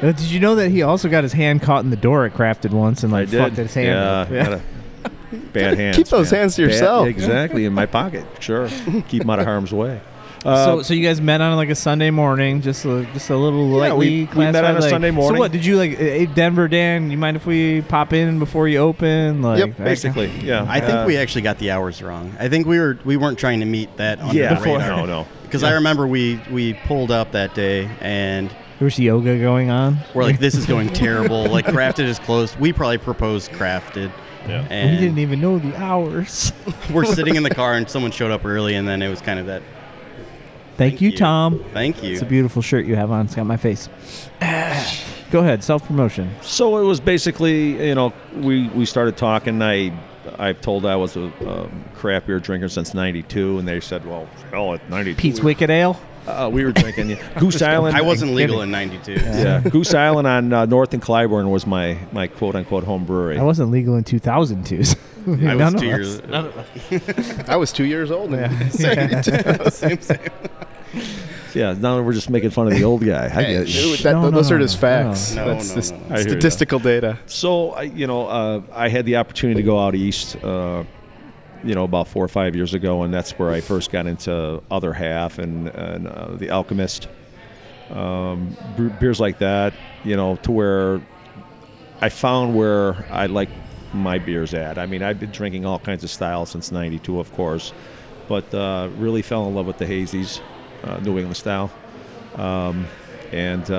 Did 0.00 0.20
you 0.22 0.40
know 0.40 0.54
that 0.56 0.70
he 0.70 0.82
also 0.82 1.08
got 1.08 1.22
his 1.24 1.34
hand 1.34 1.62
caught 1.62 1.84
in 1.84 1.90
the 1.90 1.96
door 1.96 2.24
at 2.24 2.32
Crafted 2.34 2.70
once 2.70 3.02
and 3.04 3.12
I 3.14 3.20
like 3.20 3.30
did. 3.30 3.38
fucked 3.38 3.56
his 3.56 3.74
hand 3.74 3.86
yeah, 3.88 4.10
up? 4.20 4.28
had 4.28 4.52
a 4.54 4.62
bad 5.52 5.76
hands. 5.78 5.96
Keep 5.96 6.08
those 6.08 6.32
man. 6.32 6.40
hands 6.40 6.56
to 6.56 6.62
Bad- 6.62 6.72
yourself. 6.72 7.06
exactly 7.06 7.64
in 7.66 7.72
my 7.74 7.86
pocket. 7.86 8.24
Sure, 8.40 8.68
keep 9.08 9.20
them 9.22 9.30
out 9.30 9.38
of 9.40 9.44
harm's 9.44 9.72
way. 9.72 10.00
Uh, 10.44 10.64
so, 10.64 10.82
so 10.82 10.94
you 10.94 11.06
guys 11.06 11.20
met 11.20 11.40
on 11.42 11.54
like 11.56 11.68
a 11.68 11.74
Sunday 11.74 12.10
morning, 12.10 12.62
just 12.62 12.84
a, 12.86 13.04
just 13.12 13.28
a 13.28 13.36
little 13.36 13.78
Yeah, 13.82 13.92
we- 13.94 14.08
we 14.08 14.20
met 14.24 14.28
on 14.28 14.52
classified, 14.52 14.76
a 14.76 14.80
like- 14.80 14.90
Sunday 14.90 15.10
morning. 15.10 15.36
So 15.36 15.40
what 15.40 15.52
did 15.52 15.66
you 15.66 15.76
like? 15.76 15.98
Hey, 15.98 16.24
Denver, 16.26 16.66
Dan, 16.66 17.10
you 17.10 17.18
mind 17.18 17.36
if 17.36 17.44
we 17.44 17.82
pop 17.82 18.12
in 18.14 18.38
before 18.38 18.66
you 18.66 18.78
open? 18.78 19.42
Like, 19.42 19.58
Yep, 19.58 19.76
that 19.76 19.84
basically, 19.84 20.30
yeah. 20.42 20.64
I 20.68 20.80
think 20.80 20.92
Uh, 20.94 21.04
we 21.06 21.18
actually 21.18 21.42
got 21.42 21.58
the 21.58 21.70
hours 21.72 22.02
wrong. 22.02 22.34
I 22.40 22.48
think 22.48 22.66
we 22.66 22.78
were 22.78 22.98
we 23.04 23.16
weren't 23.18 23.38
trying 23.38 23.60
to 23.60 23.66
meet 23.66 23.94
that 23.98 24.18
on 24.20 24.34
yeah. 24.34 24.54
the 24.54 24.62
radar. 24.62 24.96
No, 24.96 25.04
no. 25.06 25.26
Because 25.42 25.62
I 25.62 25.72
remember 25.72 26.06
we 26.06 26.40
we 26.50 26.72
pulled 26.86 27.10
up 27.10 27.32
that 27.32 27.54
day 27.54 27.90
and 28.00 28.48
kind- 28.48 28.60
There's 28.78 28.98
yoga 28.98 29.36
going 29.38 29.70
on. 29.70 29.98
we're 30.14 30.22
like, 30.24 30.38
this 30.38 30.54
is 30.54 30.64
going 30.64 30.88
terrible. 30.94 31.46
Like 31.50 31.66
Crafted 31.66 32.04
is 32.04 32.18
closed. 32.18 32.58
We 32.58 32.72
probably 32.72 32.96
proposed 32.98 33.50
Crafted. 33.52 34.10
Yeah. 34.48 34.62
we 34.62 34.96
didn't 34.96 35.18
even 35.18 35.38
know 35.42 35.58
the 35.58 35.76
hours. 35.76 36.54
we're 36.90 37.04
sitting 37.04 37.36
in 37.36 37.42
the 37.42 37.50
car 37.54 37.74
and 37.74 37.90
someone 37.90 38.10
showed 38.10 38.30
up 38.30 38.46
early 38.46 38.74
and 38.74 38.88
then 38.88 39.02
it 39.02 39.10
was 39.10 39.20
kind 39.20 39.38
of 39.38 39.44
that. 39.46 39.62
Thank, 40.80 40.92
Thank 40.92 41.02
you, 41.02 41.10
you. 41.10 41.16
Tom. 41.18 41.62
Thank 41.74 42.02
you. 42.02 42.14
It's 42.14 42.22
a 42.22 42.24
beautiful 42.24 42.62
shirt 42.62 42.86
you 42.86 42.96
have 42.96 43.10
on. 43.10 43.26
It's 43.26 43.34
got 43.34 43.44
my 43.44 43.58
face. 43.58 43.90
Go 45.30 45.40
ahead, 45.40 45.62
self 45.62 45.86
promotion. 45.86 46.30
So 46.40 46.78
it 46.78 46.84
was 46.84 47.00
basically, 47.00 47.86
you 47.86 47.94
know, 47.94 48.14
we, 48.36 48.66
we 48.68 48.86
started 48.86 49.18
talking. 49.18 49.60
I 49.60 49.92
I've 50.38 50.62
told 50.62 50.86
I 50.86 50.96
was 50.96 51.16
a 51.16 51.24
um, 51.46 51.84
craft 51.94 52.28
beer 52.28 52.40
drinker 52.40 52.70
since 52.70 52.94
'92, 52.94 53.58
and 53.58 53.68
they 53.68 53.78
said, 53.80 54.06
"Well, 54.06 54.26
hell, 54.50 54.72
at 54.72 54.88
'92, 54.88 55.20
Pete's 55.20 55.40
Wicked 55.40 55.68
Ale. 55.68 56.00
Uh, 56.26 56.48
we 56.52 56.64
were 56.64 56.72
drinking 56.72 57.10
yeah. 57.10 57.16
Goose 57.40 57.62
Island." 57.62 57.96
I 57.96 58.02
wasn't 58.02 58.34
legal 58.34 58.60
in 58.62 58.70
'92. 58.70 59.12
Yeah, 59.12 59.60
Goose 59.60 59.94
Island 59.94 60.26
on 60.28 60.52
uh, 60.52 60.66
North 60.66 60.92
and 60.94 61.02
Clybourn 61.02 61.50
was 61.50 61.66
my 61.66 61.98
my 62.12 62.26
quote 62.26 62.54
unquote 62.54 62.84
home 62.84 63.04
brewery. 63.04 63.38
I 63.38 63.42
wasn't 63.42 63.70
legal 63.70 63.96
in 63.96 64.04
2002. 64.04 64.84
so 64.84 64.96
I 65.26 65.54
was 65.54 65.74
two 65.74 65.86
years. 65.86 66.20
I 67.48 67.56
was 67.56 67.72
two 67.72 67.84
years 67.84 68.10
old. 68.10 68.32
Yeah. 68.32 68.68
same, 68.70 70.00
same. 70.00 70.18
yeah, 71.54 71.72
now 71.74 72.00
we're 72.00 72.12
just 72.12 72.30
making 72.30 72.50
fun 72.50 72.66
of 72.68 72.74
the 72.74 72.84
old 72.84 73.04
guy. 73.04 73.26
I 73.26 73.28
Hey, 73.28 73.52
get 73.58 73.68
you. 73.68 73.82
dude, 73.96 73.98
that- 74.00 74.12
No, 74.12 74.22
no, 74.22 74.30
those 74.30 74.50
no, 74.50 74.56
are 74.56 74.58
just 74.60 74.78
facts. 74.78 75.34
no. 75.34 75.46
That's 75.46 75.68
No, 75.70 75.74
just 75.74 75.94
no, 75.94 76.00
no. 76.08 76.14
I 76.16 76.22
statistical 76.22 76.78
data. 76.78 77.18
So 77.26 77.70
I, 77.72 77.82
you 77.82 78.06
know, 78.06 78.26
uh, 78.28 78.62
I 78.72 78.88
had 78.88 79.04
the 79.04 79.16
opportunity 79.16 79.60
to 79.60 79.66
go 79.66 79.78
out 79.78 79.94
east, 79.94 80.36
uh, 80.42 80.84
you 81.64 81.74
know, 81.74 81.84
about 81.84 82.08
four 82.08 82.24
or 82.24 82.28
five 82.28 82.56
years 82.56 82.74
ago, 82.74 83.02
and 83.02 83.12
that's 83.12 83.32
where 83.32 83.50
I 83.50 83.60
first 83.60 83.90
got 83.90 84.06
into 84.06 84.62
Other 84.70 84.92
Half 84.92 85.38
and, 85.38 85.68
and 85.68 86.06
uh, 86.06 86.34
the 86.36 86.50
Alchemist, 86.50 87.08
um, 87.90 88.56
beers 88.98 89.20
like 89.20 89.38
that. 89.38 89.74
You 90.04 90.16
know, 90.16 90.36
to 90.36 90.52
where 90.52 91.00
I 92.00 92.08
found 92.08 92.54
where 92.54 93.04
I 93.10 93.26
like 93.26 93.50
my 93.92 94.18
beers 94.18 94.54
at. 94.54 94.78
I 94.78 94.86
mean, 94.86 95.02
I've 95.02 95.20
been 95.20 95.30
drinking 95.32 95.66
all 95.66 95.78
kinds 95.78 96.04
of 96.04 96.10
styles 96.10 96.50
since 96.50 96.72
'92, 96.72 97.18
of 97.18 97.32
course, 97.32 97.72
but 98.28 98.52
uh, 98.54 98.88
really 98.96 99.22
fell 99.22 99.46
in 99.48 99.54
love 99.54 99.66
with 99.66 99.78
the 99.78 99.86
hazies, 99.86 100.40
uh, 100.84 100.98
New 101.00 101.18
England 101.18 101.36
style, 101.36 101.70
um, 102.36 102.86
and. 103.32 103.70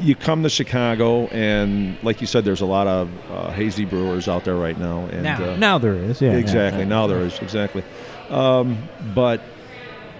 You 0.00 0.14
come 0.14 0.42
to 0.42 0.48
Chicago, 0.48 1.26
and 1.28 1.96
like 2.02 2.20
you 2.20 2.26
said, 2.26 2.44
there's 2.44 2.60
a 2.60 2.66
lot 2.66 2.86
of 2.86 3.10
uh, 3.30 3.50
hazy 3.52 3.84
brewers 3.84 4.28
out 4.28 4.44
there 4.44 4.56
right 4.56 4.78
now. 4.78 5.06
And 5.12 5.22
now, 5.22 5.52
uh, 5.52 5.56
now 5.56 5.78
there 5.78 5.94
is. 5.94 6.20
Yeah. 6.20 6.32
exactly. 6.32 6.82
yeah, 6.82 6.88
Now 6.88 7.06
there 7.06 7.20
is 7.20 7.38
exactly. 7.40 7.82
Um, 8.30 8.88
but 9.14 9.40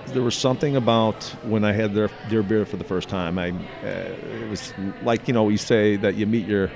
there 0.09 0.23
was 0.23 0.37
something 0.37 0.77
about 0.77 1.23
when 1.45 1.65
I 1.65 1.73
had 1.73 1.95
their 1.95 2.11
their 2.29 2.43
beer 2.43 2.65
for 2.65 2.77
the 2.77 2.85
first 2.85 3.09
time. 3.09 3.39
I 3.39 3.51
uh, 3.51 3.85
it 3.85 4.49
was 4.49 4.73
like 5.03 5.29
you 5.29 5.35
know 5.35 5.49
you 5.49 5.59
say 5.59 5.97
that 5.97 6.15
you 6.15 6.27
meet 6.27 6.47
your 6.47 6.71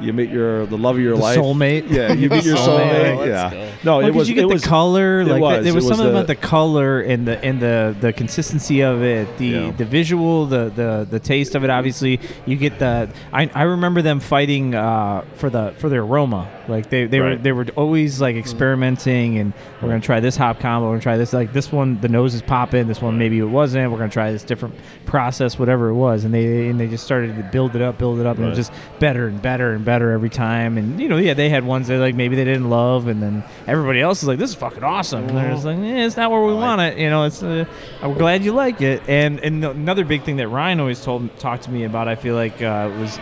you 0.00 0.12
meet 0.12 0.30
your 0.30 0.66
the 0.66 0.76
love 0.76 0.96
of 0.96 1.02
your 1.02 1.16
The 1.16 1.22
life. 1.22 1.38
soulmate. 1.38 1.88
Yeah, 1.90 2.12
you 2.12 2.28
meet 2.28 2.44
your 2.44 2.56
Soulmate. 2.56 3.16
soulmate. 3.16 3.26
Yeah. 3.28 3.50
go. 3.50 3.70
No, 3.84 3.96
Well, 3.98 4.06
it 4.08 4.14
was 4.14 4.28
you 4.28 4.34
get 4.34 4.44
it 4.44 4.48
the 4.48 4.54
was 4.54 4.64
color, 4.64 5.24
like 5.24 5.40
was. 5.40 5.58
the- 5.58 5.62
there 5.64 5.72
It 5.72 5.74
was, 5.74 5.84
was 5.84 5.96
something 5.96 6.06
the- 6.12 6.18
about 6.18 6.26
the 6.26 6.34
color 6.34 7.00
and 7.00 7.26
the 7.28 7.42
and 7.44 7.60
the 7.60 7.94
the 8.00 8.12
consistency 8.12 8.80
of 8.82 9.02
it, 9.02 9.36
the 9.38 9.46
Yeah. 9.46 9.70
the 9.72 9.84
visual, 9.84 10.46
the 10.46 10.70
the 10.74 11.06
the 11.10 11.20
taste 11.20 11.54
of 11.54 11.64
it. 11.64 11.70
Obviously, 11.70 12.20
you 12.46 12.56
get 12.56 12.78
the. 12.78 13.08
I, 13.32 13.50
I 13.54 13.62
remember 13.62 14.02
them 14.02 14.20
fighting 14.20 14.74
uh, 14.74 15.24
for 15.36 15.48
the 15.50 15.74
for 15.78 15.88
their 15.88 16.02
aroma. 16.02 16.48
Like 16.66 16.88
they, 16.90 17.04
they 17.06 17.20
were 17.20 17.36
they 17.36 17.52
were 17.52 17.66
always 17.76 18.20
like 18.20 18.36
experimenting 18.36 19.38
and 19.38 19.52
we're 19.82 19.88
gonna 19.88 20.00
try 20.00 20.20
this 20.20 20.36
hop 20.36 20.60
combo. 20.60 20.86
We're 20.86 20.92
gonna 20.94 21.02
try 21.02 21.16
this 21.18 21.32
like 21.32 21.52
this 21.52 21.70
one. 21.70 22.00
The 22.00 22.08
nose 22.08 22.34
is 22.34 22.42
popping. 22.42 22.88
This 22.88 23.02
one 23.02 23.18
maybe 23.18 23.38
it 23.38 23.44
wasn't. 23.44 23.90
We're 23.92 23.98
gonna 23.98 24.10
try 24.10 24.32
this 24.32 24.42
different 24.42 24.74
process, 25.06 25.58
whatever 25.58 25.88
it 25.90 25.94
was. 25.94 26.24
And 26.24 26.32
they 26.32 26.68
and 26.68 26.80
they 26.80 26.88
just 26.88 27.04
started 27.04 27.36
to 27.36 27.42
build 27.42 27.76
it 27.76 27.82
up, 27.82 27.98
build 27.98 28.18
it 28.18 28.26
up, 28.26 28.36
and 28.38 28.46
it 28.46 28.48
was 28.48 28.58
just 28.58 28.72
better 28.98 29.28
and 29.28 29.40
better 29.42 29.72
and 29.74 29.83
better 29.84 30.10
every 30.12 30.30
time. 30.30 30.78
And 30.78 31.00
you 31.00 31.08
know, 31.08 31.16
yeah, 31.16 31.34
they 31.34 31.48
had 31.48 31.64
ones 31.64 31.88
that 31.88 31.98
like 31.98 32.14
maybe 32.14 32.36
they 32.36 32.44
didn't 32.44 32.70
love, 32.70 33.06
and 33.06 33.22
then 33.22 33.44
everybody 33.66 34.00
else 34.00 34.22
is 34.22 34.28
like, 34.28 34.38
"This 34.38 34.50
is 34.50 34.56
fucking 34.56 34.82
awesome." 34.84 35.24
And 35.28 35.36
they're 35.36 35.50
just 35.52 35.64
like, 35.64 35.78
eh, 35.78 36.04
"It's 36.06 36.16
not 36.16 36.30
where 36.30 36.42
we 36.42 36.54
want 36.54 36.80
it." 36.80 36.98
You 36.98 37.10
know, 37.10 37.24
it's. 37.24 37.42
Uh, 37.42 37.64
I'm 38.02 38.14
glad 38.14 38.44
you 38.44 38.52
like 38.52 38.80
it. 38.80 39.02
And 39.08 39.40
and 39.40 39.64
another 39.64 40.04
big 40.04 40.22
thing 40.22 40.36
that 40.36 40.48
Ryan 40.48 40.80
always 40.80 41.02
told 41.04 41.36
talked 41.38 41.64
to 41.64 41.70
me 41.70 41.84
about, 41.84 42.08
I 42.08 42.14
feel 42.16 42.34
like, 42.34 42.60
uh, 42.62 42.90
was 42.98 43.18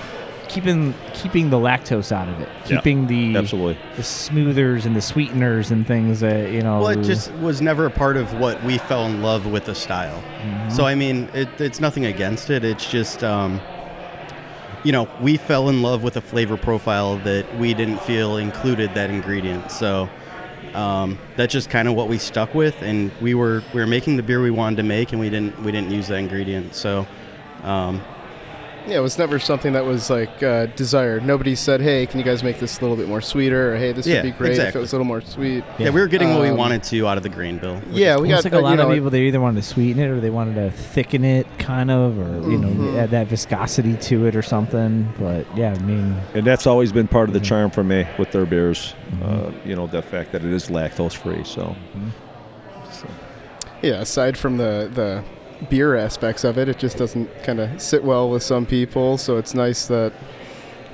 keeping 0.48 0.92
keeping 1.14 1.48
the 1.48 1.56
lactose 1.56 2.12
out 2.12 2.28
of 2.28 2.38
it, 2.40 2.48
Yeah, 2.66 2.76
keeping 2.76 3.06
the 3.06 3.36
absolutely. 3.38 3.78
the 3.96 4.02
smoothers 4.02 4.84
and 4.84 4.94
the 4.94 5.00
sweeteners 5.00 5.70
and 5.70 5.86
things 5.86 6.20
that 6.20 6.50
you 6.50 6.60
know. 6.60 6.80
Well, 6.80 6.88
it 6.88 7.02
just 7.02 7.32
was 7.34 7.62
never 7.62 7.86
a 7.86 7.90
part 7.90 8.18
of 8.18 8.34
what 8.38 8.62
we 8.64 8.76
fell 8.76 9.06
in 9.06 9.22
love 9.22 9.46
with 9.46 9.64
the 9.64 9.74
style. 9.74 10.22
So 10.70 10.84
I 10.84 10.94
mean, 10.94 11.30
it, 11.32 11.48
it's 11.58 11.80
nothing 11.80 12.04
against 12.04 12.50
it. 12.50 12.64
It's 12.64 12.90
just, 12.90 13.24
um, 13.24 13.60
you 14.84 14.92
know, 14.92 15.08
we 15.20 15.36
fell 15.36 15.68
in 15.68 15.82
love 15.82 16.02
with 16.02 16.16
a 16.16 16.20
flavor 16.20 16.56
profile 16.56 17.18
that 17.18 17.56
we 17.58 17.74
didn't 17.74 18.00
feel 18.02 18.36
included 18.36 18.94
that 18.94 19.10
ingredient. 19.10 19.70
So 19.70 20.08
um, 20.74 21.18
that's 21.36 21.52
just 21.52 21.70
kind 21.70 21.88
of 21.88 21.94
what 21.94 22.08
we 22.08 22.18
stuck 22.18 22.54
with, 22.54 22.80
and 22.82 23.12
we 23.20 23.34
were 23.34 23.62
we 23.74 23.80
were 23.80 23.86
making 23.86 24.16
the 24.16 24.22
beer 24.22 24.40
we 24.40 24.50
wanted 24.50 24.76
to 24.76 24.82
make, 24.82 25.12
and 25.12 25.20
we 25.20 25.30
didn't 25.30 25.60
we 25.62 25.72
didn't 25.72 25.90
use 25.90 26.08
that 26.08 26.18
ingredient. 26.18 26.74
So. 26.74 27.06
Um, 27.62 28.02
Yeah, 28.88 28.96
it 28.96 29.00
was 29.00 29.16
never 29.16 29.38
something 29.38 29.74
that 29.74 29.84
was 29.84 30.10
like 30.10 30.42
uh, 30.42 30.66
desired. 30.74 31.24
Nobody 31.24 31.54
said, 31.54 31.80
"Hey, 31.80 32.04
can 32.06 32.18
you 32.18 32.24
guys 32.24 32.42
make 32.42 32.58
this 32.58 32.78
a 32.78 32.80
little 32.82 32.96
bit 32.96 33.06
more 33.06 33.20
sweeter?" 33.20 33.72
or 33.74 33.76
"Hey, 33.76 33.92
this 33.92 34.06
Yeah, 34.08 34.16
would 34.16 34.22
be 34.24 34.30
great 34.32 34.52
if 34.52 34.58
it 34.58 34.60
exactly. 34.60 34.80
was 34.80 34.92
a 34.92 34.96
little 34.96 35.04
more 35.06 35.20
sweet." 35.20 35.62
yeah. 35.78 35.90
we 35.90 36.00
were 36.00 36.08
getting 36.08 36.30
what 36.30 36.40
we 36.40 36.48
Um, 36.48 36.56
wanted 36.56 36.82
to 36.84 37.06
out 37.06 37.16
of 37.16 37.22
the 37.22 37.28
grain 37.28 37.58
bill. 37.58 37.80
We 37.92 38.00
Yeah, 38.00 38.14
just- 38.14 38.22
we 38.22 38.28
Almost 38.30 38.44
got 38.50 38.52
like 38.52 38.52
a 38.52 38.56
uh, 38.56 38.62
lot 38.62 38.78
you 38.78 38.82
of 38.90 38.94
people, 38.94 39.10
they 39.10 39.20
either 39.22 39.40
wanted 39.40 39.62
to 39.62 39.68
sweeten 39.68 40.02
it 40.02 40.08
or 40.08 40.18
they 40.18 40.30
wanted 40.30 40.56
to 40.56 40.70
thicken 40.72 41.24
it, 41.24 41.46
kind 41.58 41.92
of, 41.92 42.18
or 42.18 42.50
you 42.50 42.58
know, 42.58 42.68
Mhm. 42.68 42.98
add 42.98 43.10
that 43.12 43.28
viscosity 43.28 43.94
to 43.94 44.26
it 44.26 44.34
or 44.34 44.42
something. 44.42 45.08
But 45.16 45.46
yeah, 45.56 45.74
I 45.78 45.82
mean, 45.84 46.16
And 46.34 46.44
that's 46.44 46.66
always 46.66 46.90
been 46.90 47.06
part 47.06 47.28
of 47.28 47.34
the 47.34 47.40
Mhm. 47.40 47.44
charm 47.44 47.70
for 47.70 47.84
me 47.84 48.04
with 48.18 48.32
their 48.32 48.46
beers. 48.46 48.94
Uh, 49.22 49.26
Mhm. 49.26 49.52
you 49.64 49.76
know, 49.76 49.86
the 49.86 50.02
fact 50.02 50.32
that 50.32 50.44
it 50.44 50.52
is 50.52 50.68
lactose 50.70 51.12
free. 51.14 51.44
So, 51.44 51.76
so 52.90 53.06
Yeah, 53.80 54.00
aside 54.00 54.36
from 54.36 54.56
the 54.56 54.90
the 54.92 55.22
beer 55.70 55.96
aspects 55.96 56.44
of 56.44 56.58
it, 56.58 56.68
it 56.68 56.78
just 56.78 56.96
doesn't 56.96 57.28
kind 57.44 57.60
of 57.60 57.80
sit 57.80 58.02
well 58.04 58.28
with 58.30 58.42
some 58.42 58.66
people. 58.66 59.18
So 59.18 59.36
it's 59.36 59.54
nice 59.54 59.86
that 59.86 60.12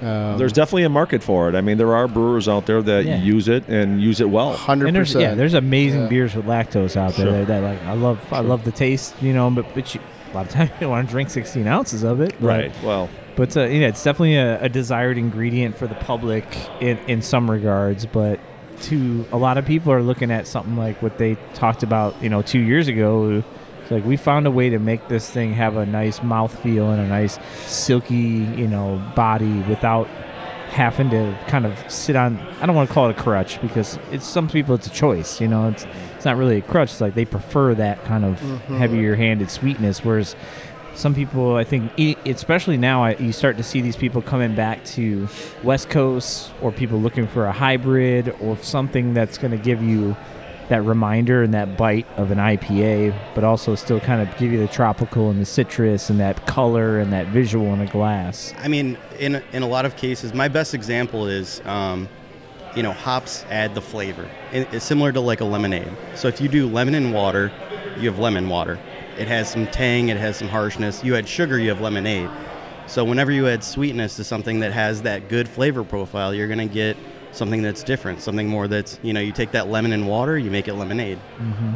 um, 0.01 0.39
there's 0.39 0.53
definitely 0.53 0.85
a 0.85 0.89
market 0.89 1.23
for 1.25 1.49
it. 1.49 1.55
I 1.57 1.61
mean, 1.61 1.77
there 1.77 1.95
are 1.97 2.07
brewers 2.07 2.49
out 2.49 2.67
there 2.67 2.81
that 2.83 3.05
Yeah. 3.05 3.21
use 3.21 3.49
it 3.49 3.67
and 3.69 4.01
use 4.01 4.21
it 4.21 4.31
well. 4.31 4.53
hundred 4.55 4.95
percent. 4.95 5.23
yeah, 5.23 5.35
there's 5.35 5.55
amazing 5.55 6.03
Yeah. 6.03 6.09
beers 6.09 6.35
with 6.37 6.45
lactose 6.47 6.97
out 6.97 7.15
there 7.15 7.27
Sure. 7.27 7.45
that, 7.45 7.47
that, 7.49 7.63
like 7.63 7.83
I 7.85 7.95
love. 7.95 8.21
I 8.33 8.41
love 8.41 8.63
the 8.65 8.71
taste, 8.71 9.15
you 9.21 9.33
know, 9.33 9.51
but, 9.51 9.67
but 9.75 9.93
you, 9.95 10.01
a 10.33 10.37
lot 10.37 10.47
of 10.47 10.53
times 10.53 10.71
you 10.75 10.77
don't 10.83 10.91
want 10.91 11.09
to 11.09 11.13
drink 11.13 11.31
16 11.31 11.67
ounces 11.67 12.05
of 12.05 12.21
it. 12.21 12.35
but- 12.41 12.71
Well, 12.85 13.09
But 13.35 13.57
uh, 13.57 13.63
yeah, 13.65 13.89
it's 13.89 14.03
definitely 14.05 14.37
a, 14.37 14.63
a 14.63 14.69
desired 14.69 15.19
ingredient 15.19 15.77
for 15.77 15.87
the 15.89 15.95
public 15.97 16.45
in, 16.81 16.97
in 17.09 17.21
some 17.23 17.51
regards. 17.51 18.07
But 18.07 18.39
to 18.83 19.27
a 19.33 19.37
lot 19.37 19.59
of 19.59 19.65
people 19.67 19.93
are 19.93 20.03
looking 20.03 20.31
at 20.31 20.47
something 20.47 20.77
like 20.77 21.03
what 21.03 21.19
they 21.19 21.37
talked 21.55 21.83
about, 21.83 22.23
you 22.23 22.29
know, 22.29 22.43
two 22.43 22.61
years 22.61 22.87
ago. 22.87 23.43
It's 23.89 23.91
like 23.93 24.05
we 24.05 24.19
found 24.19 24.47
a 24.47 24.51
way 24.51 24.69
to 24.69 24.79
make 24.79 25.09
this 25.09 25.31
thing 25.31 25.55
have 25.55 25.77
a 25.79 25.87
nice 25.87 26.19
mouthfeel 26.21 26.93
and 26.93 27.01
a 27.01 27.07
nice 27.09 27.39
silky, 27.65 28.15
you 28.17 28.69
know, 28.69 29.03
body 29.17 29.61
without 29.63 30.07
having 30.69 31.09
to 31.09 31.39
kind 31.49 31.65
of 31.65 31.91
sit 31.91 32.15
on. 32.15 32.37
I 32.61 32.67
don't 32.67 32.77
want 32.77 32.91
to 32.91 32.95
call 32.95 33.09
it 33.09 33.19
a 33.19 33.23
crutch 33.23 33.59
because 33.63 33.99
it's 34.13 34.27
some 34.27 34.47
people 34.47 34.75
it's 34.75 34.87
a 34.87 34.91
choice. 34.91 35.41
You 35.41 35.49
know, 35.49 35.69
it's 35.69 35.87
it's 36.17 36.27
not 36.27 36.37
really 36.37 36.59
a 36.59 36.61
crutch. 36.61 36.91
It's 36.91 37.01
like 37.01 37.15
they 37.15 37.25
prefer 37.25 37.75
that 37.77 38.05
kind 38.05 38.27
of 38.27 38.39
Mhm. 38.41 38.77
heavier 38.77 39.15
handed 39.17 39.51
sweetness, 39.51 40.05
whereas 40.05 40.37
some 40.95 41.15
people 41.15 41.55
i 41.55 41.63
think 41.63 41.93
especially 42.27 42.77
now 42.77 43.05
I, 43.05 43.15
you 43.21 43.31
start 43.33 43.57
to 43.59 43.63
see 43.63 43.81
these 43.81 43.95
people 43.95 44.21
coming 44.21 44.57
back 44.57 44.85
to 44.97 45.29
west 45.63 45.91
coast 45.91 46.51
or 46.61 46.73
people 46.73 46.99
looking 46.99 47.29
for 47.29 47.47
a 47.47 47.53
hybrid 47.53 48.35
or 48.41 48.57
something 48.57 49.15
that's 49.15 49.39
going 49.39 49.53
to 49.53 49.57
give 49.59 49.81
you 49.81 50.17
that 50.69 50.83
reminder 50.83 51.43
and 51.43 51.55
that 51.55 51.77
bite 51.77 52.07
of 52.17 52.31
an 52.31 52.39
ipa 52.39 53.15
but 53.35 53.45
also 53.45 53.75
still 53.75 54.01
kind 54.01 54.21
of 54.21 54.37
give 54.39 54.53
you 54.53 54.59
the 54.59 54.69
tropical 54.69 55.31
and 55.31 55.41
the 55.41 55.45
citrus 55.45 56.11
and 56.11 56.21
that 56.21 56.47
color 56.47 56.99
and 56.99 57.13
that 57.13 57.27
visual 57.29 57.73
in 57.73 57.81
a 57.81 57.87
glass 57.87 58.53
I 58.63 58.69
mean, 58.69 58.99
in 59.19 59.43
in 59.53 59.63
a 59.63 59.69
lot 59.69 59.85
of 59.87 59.97
cases, 59.97 60.35
my 60.35 60.49
best 60.49 60.75
example 60.75 61.27
is, 61.27 61.61
um, 61.65 62.09
you 62.77 62.83
know, 62.83 62.93
hops 62.93 63.45
add 63.51 63.75
the 63.75 63.81
flavor. 63.81 64.27
It- 64.53 64.69
it's 64.73 64.85
similar 64.85 65.11
to 65.13 65.21
like 65.21 65.41
a 65.41 65.45
lemonade. 65.45 65.91
So 66.15 66.29
if 66.29 66.41
you 66.41 66.49
do 66.49 66.67
lemon 66.69 66.95
and 66.95 67.13
water, 67.15 67.51
you 67.99 68.09
have 68.11 68.19
lemon 68.19 68.49
water. 68.49 68.79
It 69.19 69.27
has 69.29 69.49
some 69.51 69.67
tang, 69.67 70.11
it 70.11 70.17
has 70.19 70.37
some 70.37 70.49
harshness. 70.49 71.03
You 71.03 71.17
add 71.17 71.27
sugar, 71.29 71.59
you 71.59 71.71
have 71.71 71.81
lemonade. 71.81 72.29
So 72.87 73.05
whenever 73.05 73.33
you 73.33 73.49
add 73.49 73.65
sweetness 73.65 74.17
to 74.17 74.25
something 74.25 74.61
that 74.61 74.73
has 74.73 75.03
that 75.03 75.29
good 75.29 75.49
flavor 75.49 75.83
profile, 75.85 76.33
you're 76.35 76.49
gonna 76.49 76.67
get 76.67 76.97
something 77.33 77.63
that's 77.63 77.83
different, 77.83 78.21
something 78.21 78.49
more 78.49 78.69
that's 78.69 78.99
you 79.03 79.13
know, 79.13 79.21
you 79.21 79.33
take 79.33 79.53
that 79.53 79.69
lemon 79.69 79.93
and 79.93 80.09
water, 80.09 80.37
you 80.39 80.51
make 80.51 80.69
it 80.69 80.75
lemonade. 80.75 81.19
mm-hmm. 81.39 81.73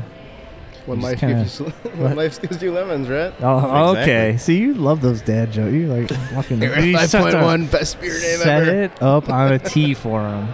when 0.86 1.00
life 1.00 1.20
kinda- 1.20 1.36
gives 1.42 1.60
you 1.60 1.66
when 1.96 2.16
life 2.16 2.40
gives 2.42 2.62
you 2.62 2.72
lemons, 2.72 3.08
right? 3.08 3.32
oh 3.40 3.58
Exactly. 3.92 4.02
okay 4.02 4.36
see 4.38 4.58
you 4.58 4.74
love 4.74 5.00
those 5.00 5.20
dad 5.22 5.52
jokes 5.52 5.72
you 5.72 5.86
like 5.86 6.08
fucking 6.34 6.60
you 6.62 6.96
Five 6.96 7.08
set 7.10 7.40
one 7.42 7.66
best 7.66 8.00
beer 8.00 8.12
name 8.12 8.38
set 8.38 8.62
ever. 8.68 8.82
it 8.84 9.02
up 9.02 9.28
on 9.28 9.52
a 9.52 9.58
tee 9.58 9.94
for 9.94 10.20
him. 10.28 10.48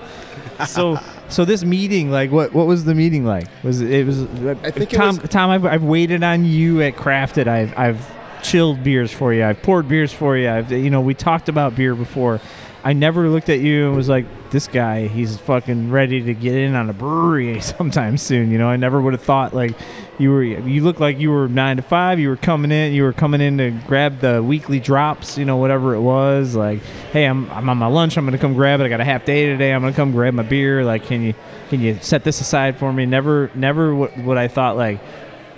So, 0.67 0.99
so 1.29 1.45
this 1.45 1.63
meeting, 1.63 2.11
like, 2.11 2.33
what 2.33 2.53
what 2.53 2.67
was 2.67 2.85
the 2.85 2.95
meeting 2.95 3.25
like? 3.25 3.47
Was 3.63 3.81
it, 3.81 3.93
it 3.93 4.05
was? 4.07 4.23
I 4.25 4.71
think 4.73 4.93
it 4.93 4.97
Tom. 4.97 5.17
was- 5.19 5.29
Tom, 5.31 5.51
I've, 5.51 5.65
I've 5.65 5.85
waited 5.85 6.25
on 6.25 6.45
you 6.45 6.83
at 6.83 6.97
Crafted. 6.97 7.47
I've 7.47 7.73
I've 7.79 8.43
chilled 8.43 8.83
beers 8.83 9.13
for 9.13 9.33
you. 9.33 9.45
I've 9.45 9.63
poured 9.63 9.89
beers 9.89 10.13
for 10.13 10.37
you. 10.37 10.51
I've 10.51 10.73
you 10.73 10.91
know 10.91 11.01
we 11.01 11.15
talked 11.15 11.49
about 11.49 11.77
beer 11.77 11.95
before. 11.95 12.41
I 12.89 12.95
never 12.95 13.29
looked 13.29 13.51
at 13.51 13.61
you 13.61 13.89
and 13.89 13.95
was 13.95 14.09
like, 14.09 14.25
this 14.49 14.67
guy, 14.67 15.09
he's 15.09 15.37
fucking 15.37 15.91
ready 15.91 16.23
to 16.23 16.33
get 16.33 16.55
in 16.55 16.75
on 16.75 16.89
a 16.89 16.95
brewery 16.95 17.61
sometime 17.77 18.17
soon. 18.17 18.51
You 18.51 18.57
know, 18.57 18.67
I 18.67 18.77
never 18.77 18.99
would 18.99 19.13
have 19.13 19.21
thought 19.21 19.53
like 19.53 19.77
you 20.19 20.31
were. 20.31 20.43
You 20.43 20.83
looked 20.83 20.99
like 20.99 21.19
you 21.19 21.31
were 21.31 21.49
nine 21.49 21.77
to 21.77 21.83
five. 21.83 22.19
You 22.19 22.31
were 22.31 22.37
coming 22.39 22.71
in. 22.71 22.95
You 22.95 23.03
were 23.03 23.13
coming 23.13 23.43
in 23.43 23.59
to 23.59 23.73
grab 23.87 24.21
the 24.21 24.43
weekly 24.43 24.81
drops. 24.81 25.37
You 25.37 25.45
know, 25.45 25.59
whatever 25.59 25.95
it 25.97 26.01
was. 26.01 26.57
Like, 26.57 26.81
hey, 27.13 27.27
I'm 27.27 27.51
I'm 27.51 27.69
on 27.69 27.77
my 27.77 27.89
lunch. 27.89 28.17
I'm 28.17 28.25
gonna 28.25 28.39
come 28.39 28.55
grab 28.55 28.81
it. 28.81 28.85
I 28.85 28.89
got 28.89 29.03
a 29.03 29.05
half 29.05 29.27
day 29.27 29.45
today. 29.45 29.75
I'm 29.75 29.83
gonna 29.83 29.93
come 29.93 30.13
grab 30.13 30.33
my 30.33 30.43
beer. 30.43 30.83
Like, 30.83 31.05
can 31.05 31.21
you 31.21 31.35
can 31.69 31.83
you 31.83 31.99
set 32.01 32.25
this 32.25 32.41
aside 32.41 32.79
for 32.79 32.91
me? 32.91 33.05
Never 33.05 33.51
never 33.55 33.95
what 33.95 34.17
what 34.17 34.39
I 34.39 34.49
thought 34.49 34.79
like. 34.79 34.99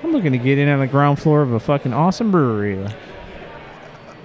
I'm 0.02 0.10
looking 0.10 0.32
to 0.32 0.38
get 0.38 0.58
in 0.58 0.68
on 0.68 0.80
the 0.80 0.88
ground 0.88 1.22
floor 1.22 1.42
of 1.42 1.52
a 1.52 1.60
fucking 1.60 1.92
awesome 1.92 2.32
brewery. 2.32 2.84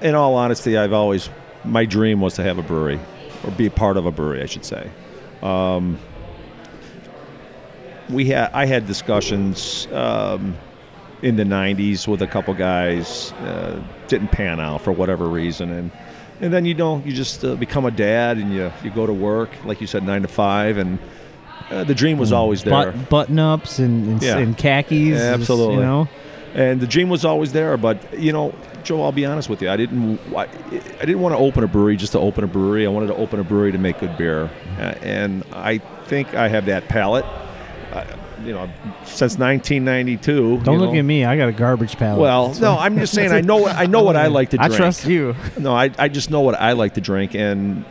in 0.01 0.15
all 0.15 0.33
honesty, 0.33 0.75
I've 0.75 0.93
always 0.93 1.29
my 1.65 1.85
dream 1.85 2.21
was 2.21 2.35
to 2.35 2.43
have 2.43 2.57
a 2.57 2.63
brewery 2.63 2.99
or 3.43 3.51
be 3.51 3.65
a 3.65 3.71
part 3.71 3.97
of 3.97 4.05
a 4.05 4.11
brewery, 4.11 4.41
I 4.41 4.45
should 4.45 4.65
say. 4.65 4.89
Um, 5.41 5.99
we 8.09 8.25
had 8.25 8.51
I 8.53 8.65
had 8.65 8.85
discussions 8.87 9.87
um, 9.91 10.55
in 11.21 11.35
the 11.35 11.43
'90s 11.43 12.07
with 12.07 12.21
a 12.21 12.27
couple 12.27 12.53
guys. 12.53 13.31
Uh, 13.33 13.81
didn't 14.07 14.27
pan 14.29 14.59
out 14.59 14.81
for 14.81 14.91
whatever 14.91 15.25
reason, 15.27 15.71
and 15.71 15.91
and 16.41 16.53
then 16.53 16.65
you 16.65 16.73
know 16.73 17.01
you 17.05 17.13
just 17.13 17.43
uh, 17.43 17.55
become 17.55 17.85
a 17.85 17.91
dad 17.91 18.37
and 18.37 18.53
you 18.53 18.71
you 18.83 18.91
go 18.91 19.05
to 19.05 19.13
work 19.13 19.49
like 19.65 19.81
you 19.81 19.87
said 19.87 20.03
nine 20.03 20.21
to 20.21 20.27
five, 20.27 20.77
and 20.77 20.99
uh, 21.71 21.83
the 21.83 21.95
dream 21.95 22.17
was 22.17 22.31
always 22.31 22.63
there. 22.63 22.91
But, 22.91 23.09
button 23.09 23.39
ups 23.39 23.79
and, 23.79 24.07
and, 24.07 24.23
Yeah. 24.23 24.37
and 24.37 24.55
khakis. 24.57 25.19
Absolutely. 25.19 25.75
You 25.75 25.81
know. 25.81 26.07
and 26.53 26.79
the 26.79 26.87
dream 26.87 27.09
was 27.09 27.25
always 27.25 27.53
there. 27.53 27.75
But 27.77 28.19
you 28.19 28.31
know, 28.31 28.53
Joe, 28.85 29.03
I'll 29.03 29.11
be 29.11 29.25
honest 29.25 29.49
with 29.49 29.61
you. 29.61 29.69
I 29.69 29.77
didn't. 29.77 30.19
I, 30.35 30.43
I 30.43 31.05
didn't 31.05 31.19
want 31.19 31.33
to 31.33 31.39
open 31.39 31.63
a 31.63 31.67
brewery 31.67 31.97
just 31.97 32.13
to 32.13 32.19
open 32.19 32.43
a 32.43 32.47
brewery. 32.47 32.85
I 32.85 32.89
wanted 32.89 33.07
to 33.07 33.15
open 33.15 33.39
a 33.39 33.43
brewery 33.43 33.71
to 33.71 33.77
make 33.77 33.99
good 33.99 34.15
beer, 34.17 34.49
uh, 34.77 34.81
and 35.01 35.43
I 35.51 35.79
think 35.79 36.33
I 36.33 36.47
have 36.47 36.67
that 36.67 36.87
palate. 36.87 37.25
Uh, 37.91 38.05
you 38.43 38.53
know, 38.53 38.69
since 39.05 39.37
1992. 39.39 40.59
Don't 40.59 40.77
look 40.77 40.93
know. 40.93 40.99
at 40.99 41.01
me. 41.01 41.25
I 41.25 41.35
got 41.35 41.49
a 41.49 41.53
garbage 41.53 41.97
palate. 41.97 42.19
Well, 42.19 42.53
no, 42.55 42.77
I'm 42.77 42.97
just 42.99 43.13
saying. 43.13 43.31
I 43.31 43.41
know. 43.41 43.65
I 43.65 43.87
know 43.87 44.03
what 44.03 44.15
I 44.15 44.27
like 44.27 44.51
to 44.51 44.57
drink. 44.59 44.73
I 44.73 44.77
trust 44.77 45.05
you. 45.05 45.35
No, 45.57 45.73
I, 45.73 45.89
I 45.97 46.07
just 46.09 46.29
know 46.29 46.41
what 46.41 46.55
I 46.55 46.73
like 46.73 46.93
to 46.93 47.01
drink, 47.01 47.33
and 47.33 47.85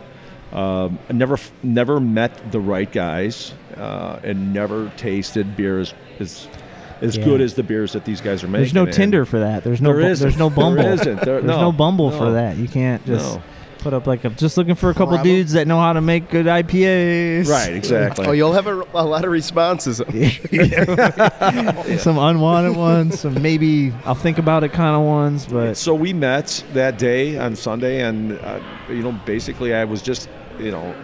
um, 0.52 0.98
I 1.08 1.12
never 1.12 1.38
never 1.62 1.98
met 1.98 2.52
the 2.52 2.60
right 2.60 2.90
guys, 2.90 3.52
uh, 3.76 4.20
and 4.22 4.52
never 4.52 4.92
tasted 4.96 5.56
beers 5.56 5.92
as 6.20 6.46
as 6.50 6.63
Yeah. 7.02 7.24
good 7.24 7.40
as 7.40 7.54
the 7.54 7.62
beers 7.62 7.92
that 7.92 8.04
these 8.04 8.20
guys 8.20 8.42
are 8.44 8.48
making. 8.48 8.62
There's 8.62 8.74
no 8.74 8.84
and- 8.84 8.92
Tinder 8.92 9.24
for 9.24 9.40
that. 9.40 9.64
There's 9.64 9.80
no. 9.80 9.92
There 9.92 10.10
bu- 10.10 10.14
There's 10.16 10.36
no 10.38 10.50
Bumble. 10.50 10.84
isn't. 10.86 11.16
There- 11.22 11.40
there's 11.40 11.44
no, 11.44 11.60
no 11.60 11.72
Bumble 11.72 12.10
no. 12.10 12.18
for 12.18 12.32
that. 12.32 12.56
You 12.56 12.68
can't 12.68 13.04
just. 13.06 13.36
No. 13.36 13.42
Put 13.78 13.92
up 13.92 14.06
like 14.06 14.24
a, 14.24 14.30
just 14.30 14.56
looking 14.56 14.76
for 14.76 14.88
a 14.88 14.94
couple 14.94 15.08
Problem. 15.08 15.24
dudes 15.28 15.52
that 15.52 15.66
know 15.66 15.78
how 15.78 15.92
to 15.92 16.00
make 16.00 16.30
good 16.30 16.46
IPAs. 16.46 17.46
Right, 17.46 17.74
exactly. 17.74 18.26
Oh, 18.26 18.32
you'll 18.32 18.54
have 18.54 18.66
a, 18.66 18.82
a 18.94 19.04
lot 19.04 19.26
of 19.26 19.30
responses. 19.30 19.98
some 22.02 22.16
unwanted 22.16 22.78
ones, 22.78 23.20
some 23.20 23.42
maybe 23.42 23.92
I'll 24.06 24.14
think 24.14 24.38
about 24.38 24.64
it 24.64 24.72
kind 24.72 24.96
of 24.96 25.02
ones, 25.02 25.44
but 25.44 25.76
So 25.76 25.94
we 25.94 26.14
met 26.14 26.64
that 26.72 26.96
day 26.96 27.36
on 27.36 27.56
Sunday, 27.56 28.00
and 28.00 28.38
uh, 28.38 28.58
you 28.88 29.02
know, 29.02 29.12
basically, 29.26 29.74
I 29.74 29.84
was 29.84 30.00
just, 30.00 30.30
you 30.58 30.70
know, 30.70 30.94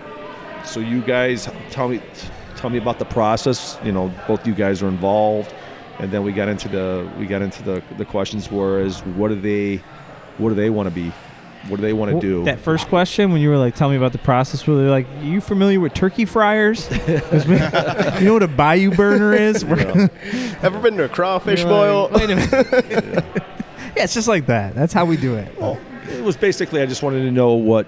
so 0.64 0.80
you 0.80 1.02
guys 1.02 1.48
tell 1.70 1.88
me, 1.88 2.00
tell 2.56 2.70
me 2.70 2.78
about 2.78 2.98
the 2.98 3.04
process. 3.04 3.78
You 3.84 3.92
know, 3.92 4.10
both 4.26 4.46
you 4.46 4.54
guys 4.54 4.82
are 4.82 4.88
involved, 4.88 5.52
and 6.00 6.10
then 6.10 6.22
we 6.22 6.32
got 6.32 6.48
into 6.48 6.68
the 6.68 7.08
we 7.18 7.26
got 7.26 7.42
into 7.42 7.62
the 7.62 7.82
the 7.98 8.04
questions 8.04 8.50
were 8.50 8.80
is 8.80 9.00
what 9.00 9.28
do 9.28 9.40
they, 9.40 9.76
what 10.38 10.48
do 10.50 10.54
they 10.54 10.70
want 10.70 10.88
to 10.88 10.94
be, 10.94 11.10
what 11.68 11.76
do 11.76 11.82
they 11.82 11.92
want 11.92 12.08
to 12.10 12.14
Well, 12.14 12.20
do? 12.20 12.44
That 12.44 12.58
first 12.60 12.88
question 12.88 13.32
when 13.32 13.40
you 13.40 13.50
were 13.50 13.58
like, 13.58 13.74
"Tell 13.74 13.88
me 13.90 13.96
about 13.96 14.12
the 14.12 14.18
process," 14.18 14.66
were 14.66 14.76
they 14.82 14.88
like, 14.88 15.06
are 15.18 15.22
"You 15.24 15.40
familiar 15.40 15.78
with 15.80 15.92
turkey 15.94 16.24
fryers? 16.24 16.88
we- 17.06 17.14
you 17.14 18.24
know 18.24 18.32
what 18.34 18.42
a 18.42 18.48
bayou 18.48 18.90
burner 18.90 19.34
is?" 19.34 19.64
We're- 19.70 20.08
Ever 20.62 20.78
been 20.80 20.96
to 20.96 21.04
a 21.04 21.08
crawfish 21.08 21.60
You're 21.60 21.68
boil? 21.68 22.08
like, 22.12 22.28
Wait 22.28 22.30
a 22.30 22.36
minute. 22.36 23.24
yeah, 23.96 24.04
it's 24.04 24.14
just 24.14 24.28
like 24.28 24.46
that. 24.46 24.74
That's 24.74 24.92
how 24.92 25.04
we 25.04 25.16
do 25.16 25.34
it. 25.36 25.58
Well, 25.60 25.78
it 26.08 26.22
was 26.22 26.36
basically 26.36 26.80
I 26.82 26.86
just 26.86 27.02
wanted 27.02 27.20
to 27.22 27.30
know 27.30 27.52
what 27.54 27.86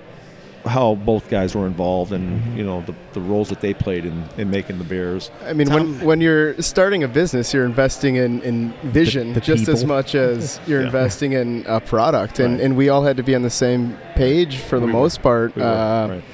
how 0.65 0.95
both 0.95 1.29
guys 1.29 1.55
were 1.55 1.67
involved 1.67 2.13
and 2.13 2.41
Mm-hmm. 2.41 2.57
you 2.59 2.65
know 2.65 2.83
the, 2.83 2.95
the 3.15 3.21
roles 3.21 3.49
that 3.49 3.61
they 3.61 3.75
played 3.75 4.05
in, 4.05 4.25
in 4.39 4.49
making 4.51 4.79
the 4.79 4.85
beers. 4.85 5.31
I 5.45 5.53
mean, 5.53 5.69
when, 5.73 6.01
when 6.05 6.21
you're 6.21 6.61
starting 6.63 7.03
a 7.03 7.09
business, 7.09 7.53
you're 7.53 7.65
investing 7.65 8.17
in, 8.17 8.41
in 8.43 8.73
vision 8.85 9.33
the 9.33 9.41
just 9.41 9.69
as 9.69 9.85
much 9.85 10.15
as 10.15 10.61
you're 10.67 10.81
Yeah. 10.81 10.87
investing 10.87 11.33
in 11.33 11.65
a 11.67 11.81
product. 11.81 12.39
And, 12.39 12.55
Right. 12.55 12.65
and 12.65 12.77
we 12.77 12.89
all 12.91 13.03
had 13.05 13.17
to 13.17 13.23
be 13.25 13.35
on 13.35 13.43
the 13.43 13.51
same 13.51 13.97
page 14.15 14.57
for 14.59 14.79
the 14.79 14.87
We 14.87 14.93
were. 14.93 15.01
most 15.01 15.21
part 15.23 15.57
We 15.57 15.63
uh, 15.63 16.09
right. 16.09 16.25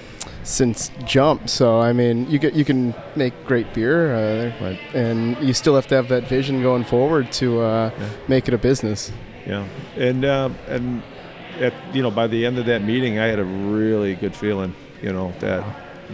since 0.42 0.90
jump. 1.06 1.48
So, 1.48 1.80
I 1.80 1.92
mean, 1.92 2.30
you, 2.30 2.38
get, 2.38 2.54
you 2.54 2.64
can 2.64 2.94
make 3.16 3.32
great 3.46 3.72
beer, 3.74 4.14
uh, 4.14 4.52
Right. 4.64 4.78
and 4.94 5.36
you 5.42 5.52
still 5.54 5.74
have 5.74 5.86
to 5.88 5.94
have 5.94 6.08
that 6.08 6.24
vision 6.28 6.62
going 6.62 6.84
forward 6.84 7.32
to 7.32 7.60
uh, 7.60 7.90
Yeah. 7.98 8.08
make 8.28 8.46
it 8.48 8.54
a 8.54 8.58
business. 8.58 9.10
Yeah, 9.46 9.64
and 9.96 10.24
uh, 10.26 10.50
and 10.68 11.02
at 11.60 11.94
you 11.94 12.02
know 12.02 12.10
by 12.10 12.26
the 12.26 12.46
end 12.46 12.58
of 12.58 12.66
that 12.66 12.82
meeting, 12.82 13.18
I 13.18 13.26
had 13.26 13.38
a 13.38 13.44
really 13.44 14.14
good 14.14 14.34
feeling. 14.34 14.74
You 15.02 15.12
know 15.12 15.32
that 15.40 15.64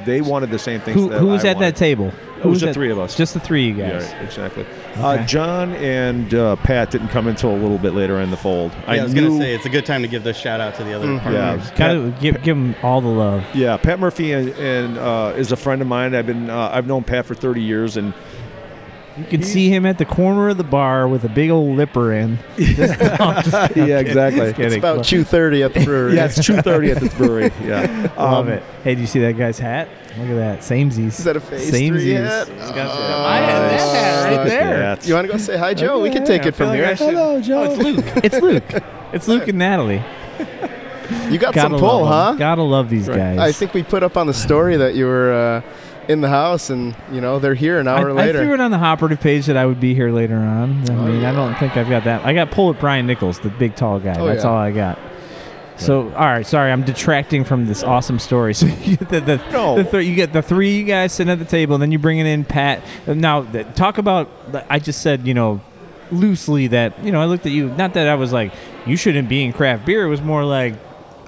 they 0.05 0.21
wanted 0.21 0.51
the 0.51 0.59
same 0.59 0.81
things. 0.81 0.97
Who, 1.01 1.09
that 1.11 1.21
who 1.21 1.29
was 1.29 1.45
I 1.45 1.49
at 1.51 1.59
that 1.61 1.77
table? 1.77 2.09
It 2.09 2.43
Who 2.43 2.51
was 2.51 2.61
the 2.61 2.69
at- 2.69 2.75
three 2.75 2.91
of 2.91 2.99
us. 2.99 3.17
Just 3.17 3.33
the 3.33 3.41
three 3.41 3.71
of 3.71 3.79
you 3.79 3.85
yeah, 3.85 3.91
guys. 3.93 4.13
right, 4.13 4.23
exactly. 4.23 4.65
Okay. 4.65 5.01
Uh, 5.01 5.25
John 5.27 5.73
and 5.77 6.35
uh, 6.35 6.57
Pat 6.57 6.91
didn't 6.91 7.09
come 7.09 7.27
until 7.27 7.53
a 7.53 7.57
little 7.57 7.79
bit 7.79 7.95
later 7.95 8.21
in 8.21 8.31
the 8.31 8.37
fold. 8.37 8.73
Yeah, 8.73 8.85
I, 8.87 9.03
was 9.05 9.15
knew, 9.15 9.29
gonna 9.29 9.41
say 9.41 9.55
it's 9.55 9.65
a 9.65 9.71
good 9.71 9.87
time 9.87 10.03
to 10.03 10.09
give 10.09 10.25
this 10.25 10.37
shout 10.37 10.61
out 10.61 10.75
to 10.75 10.85
the 10.85 10.93
other 10.93 11.07
Mhm. 11.07 11.21
partners. 11.23 11.71
Yeah, 11.71 11.77
Gotta 11.79 12.15
give, 12.21 12.43
give 12.43 12.57
them 12.59 12.75
all 12.83 13.01
the 13.01 13.09
love. 13.09 13.45
Yeah, 13.55 13.77
Pat 13.79 13.99
Murphy 14.01 14.33
and, 14.33 14.51
and 14.51 14.99
uh, 14.99 15.33
is 15.37 15.53
a 15.53 15.57
friend 15.57 15.81
of 15.81 15.89
mine. 15.89 16.15
I've 16.15 16.27
been 16.27 16.51
uh, 16.51 16.71
I've 16.73 16.87
known 16.87 17.05
Pat 17.05 17.25
for 17.25 17.35
30 17.35 17.63
years, 17.63 17.97
and 17.97 18.13
You 19.17 19.25
can 19.25 19.43
see 19.45 19.69
him 19.69 19.87
at 19.87 19.99
the 19.99 20.05
corner 20.05 20.49
of 20.49 20.57
the 20.57 20.65
bar 20.65 21.07
with 21.07 21.23
a 21.25 21.29
big 21.29 21.49
old 21.51 21.77
lipper 21.77 22.13
in. 22.13 22.37
yeah, 22.59 22.67
exactly. 24.01 24.41
Just 24.41 24.57
kidding. 24.57 24.65
It's 24.65 24.77
about 24.77 25.01
2.30 25.01 25.65
at 25.65 25.75
the 25.75 25.85
brewery. 25.85 26.17
Yeah, 26.17 26.25
it's 26.25 26.39
2:30 26.39 26.97
at 26.97 27.01
the 27.03 27.09
brewery. 27.17 27.53
Yeah, 27.65 28.13
Love 28.19 28.47
Um, 28.47 28.53
it. 28.53 28.63
Hey, 28.83 28.97
do 28.97 29.01
you 29.01 29.07
see 29.07 29.21
that 29.21 29.39
guy's 29.39 29.59
hat? 29.61 29.89
Look 30.19 30.29
at 30.31 30.35
that. 30.35 30.59
Samesies. 30.61 31.19
Is 31.19 31.25
that 31.25 31.37
a 31.37 31.41
phase 31.41 31.71
Samesies. 31.71 31.89
three 31.91 32.11
hat? 32.11 32.49
Oh. 32.51 33.25
I 33.25 33.37
had 33.37 33.61
that 33.71 33.81
hat 33.81 34.37
right 34.37 34.47
there. 34.49 34.79
That's- 34.79 35.07
You 35.09 35.15
want 35.15 35.27
to 35.29 35.33
go 35.33 35.39
say 35.39 35.57
hi, 35.57 35.75
Joe? 35.75 36.01
we 36.01 36.11
can 36.11 36.25
take 36.25 36.43
I 36.43 36.49
it 36.49 36.55
from 36.57 36.73
feel 36.73 36.83
like 36.85 36.99
here. 36.99 37.09
Hello, 37.11 37.41
Joe. 37.41 37.61
Oh, 37.61 37.65
it's 37.73 37.83
Luke. 37.83 38.25
It's 38.25 38.41
Luke. 38.41 38.83
It's 39.13 39.29
Luke 39.29 39.47
and 39.49 39.59
Natalie. 39.59 40.03
You 41.31 41.39
got 41.39 41.55
Gotta 41.55 41.71
some 41.71 41.79
pull, 41.79 42.07
huh? 42.07 42.35
Gotta 42.37 42.63
love 42.63 42.89
these 42.91 43.09
Right. 43.09 43.19
guys. 43.19 43.39
I 43.39 43.53
think 43.53 43.75
we 43.75 43.83
put 43.83 44.03
up 44.03 44.17
on 44.17 44.27
the 44.27 44.35
story 44.35 44.77
that 44.77 44.95
you 44.95 45.07
were 45.07 45.33
uh, 45.33 45.61
in 46.09 46.21
the 46.21 46.29
house, 46.29 46.71
and 46.71 46.95
you 47.13 47.21
know 47.21 47.39
they're 47.39 47.55
here 47.55 47.79
an 47.79 47.89
hour 47.89 48.09
I, 48.11 48.13
I 48.13 48.15
later. 48.27 48.45
threw 48.45 48.55
it 48.55 48.61
on 48.61 48.71
the 48.71 48.79
Hoperative 48.79 49.21
page 49.21 49.47
that 49.47 49.57
I 49.57 49.67
would 49.67 49.81
be 49.81 49.95
here 49.95 50.11
later 50.11 50.37
on. 50.37 50.91
I 50.91 50.95
Oh, 50.95 51.07
mean, 51.07 51.25
I 51.25 51.33
don't 51.33 51.55
think 51.57 51.77
I've 51.77 51.89
got 51.89 52.05
that. 52.05 52.25
I 52.25 52.33
got 52.35 52.51
pull 52.51 52.69
with 52.69 52.81
Brian 52.81 53.07
Nichols, 53.07 53.39
the 53.41 53.49
big 53.51 53.75
tall 53.77 53.99
guy. 54.01 54.19
Oh, 54.19 54.27
That's 54.27 54.45
yeah. 54.45 54.51
all 54.51 54.57
I 54.57 54.71
got. 54.71 54.99
So, 55.77 56.03
all 56.11 56.27
right, 56.27 56.47
sorry, 56.47 56.71
I'm 56.71 56.85
detracting 56.85 57.43
from 57.43 57.67
this 57.67 57.83
awesome 57.83 58.19
story. 58.21 58.55
So, 58.55 58.67
you 58.67 58.97
get 58.97 59.09
the, 59.09 59.21
the, 59.21 59.37
No. 59.51 59.77
the 59.77 59.85
th- 59.85 60.07
you 60.07 60.15
get 60.15 60.33
the 60.33 60.41
three 60.43 60.77
you 60.79 60.85
guys 60.85 61.13
sitting 61.13 61.33
at 61.33 61.41
the 61.41 61.45
table, 61.45 61.75
and 61.75 61.83
then 61.83 61.91
you 61.91 61.99
bringing 61.99 62.27
in 62.27 62.45
Pat. 62.45 62.85
Now, 63.09 63.43
th- 63.43 63.67
talk 63.75 63.99
about. 63.99 64.31
I 64.71 64.79
just 64.79 65.03
said, 65.03 65.27
you 65.27 65.35
know, 65.35 65.61
loosely 66.13 66.69
that 66.69 67.03
you 67.05 67.11
know 67.11 67.21
I 67.21 67.25
looked 67.25 67.45
at 67.47 67.51
you. 67.53 67.71
Not 67.71 67.95
that 67.95 68.07
I 68.09 68.15
was 68.15 68.33
like 68.33 68.53
you 68.87 68.97
shouldn't 68.97 69.29
be 69.29 69.43
in 69.43 69.53
craft 69.53 69.85
beer. 69.87 70.05
It 70.05 70.09
was 70.11 70.21
more 70.23 70.45
like 70.45 70.75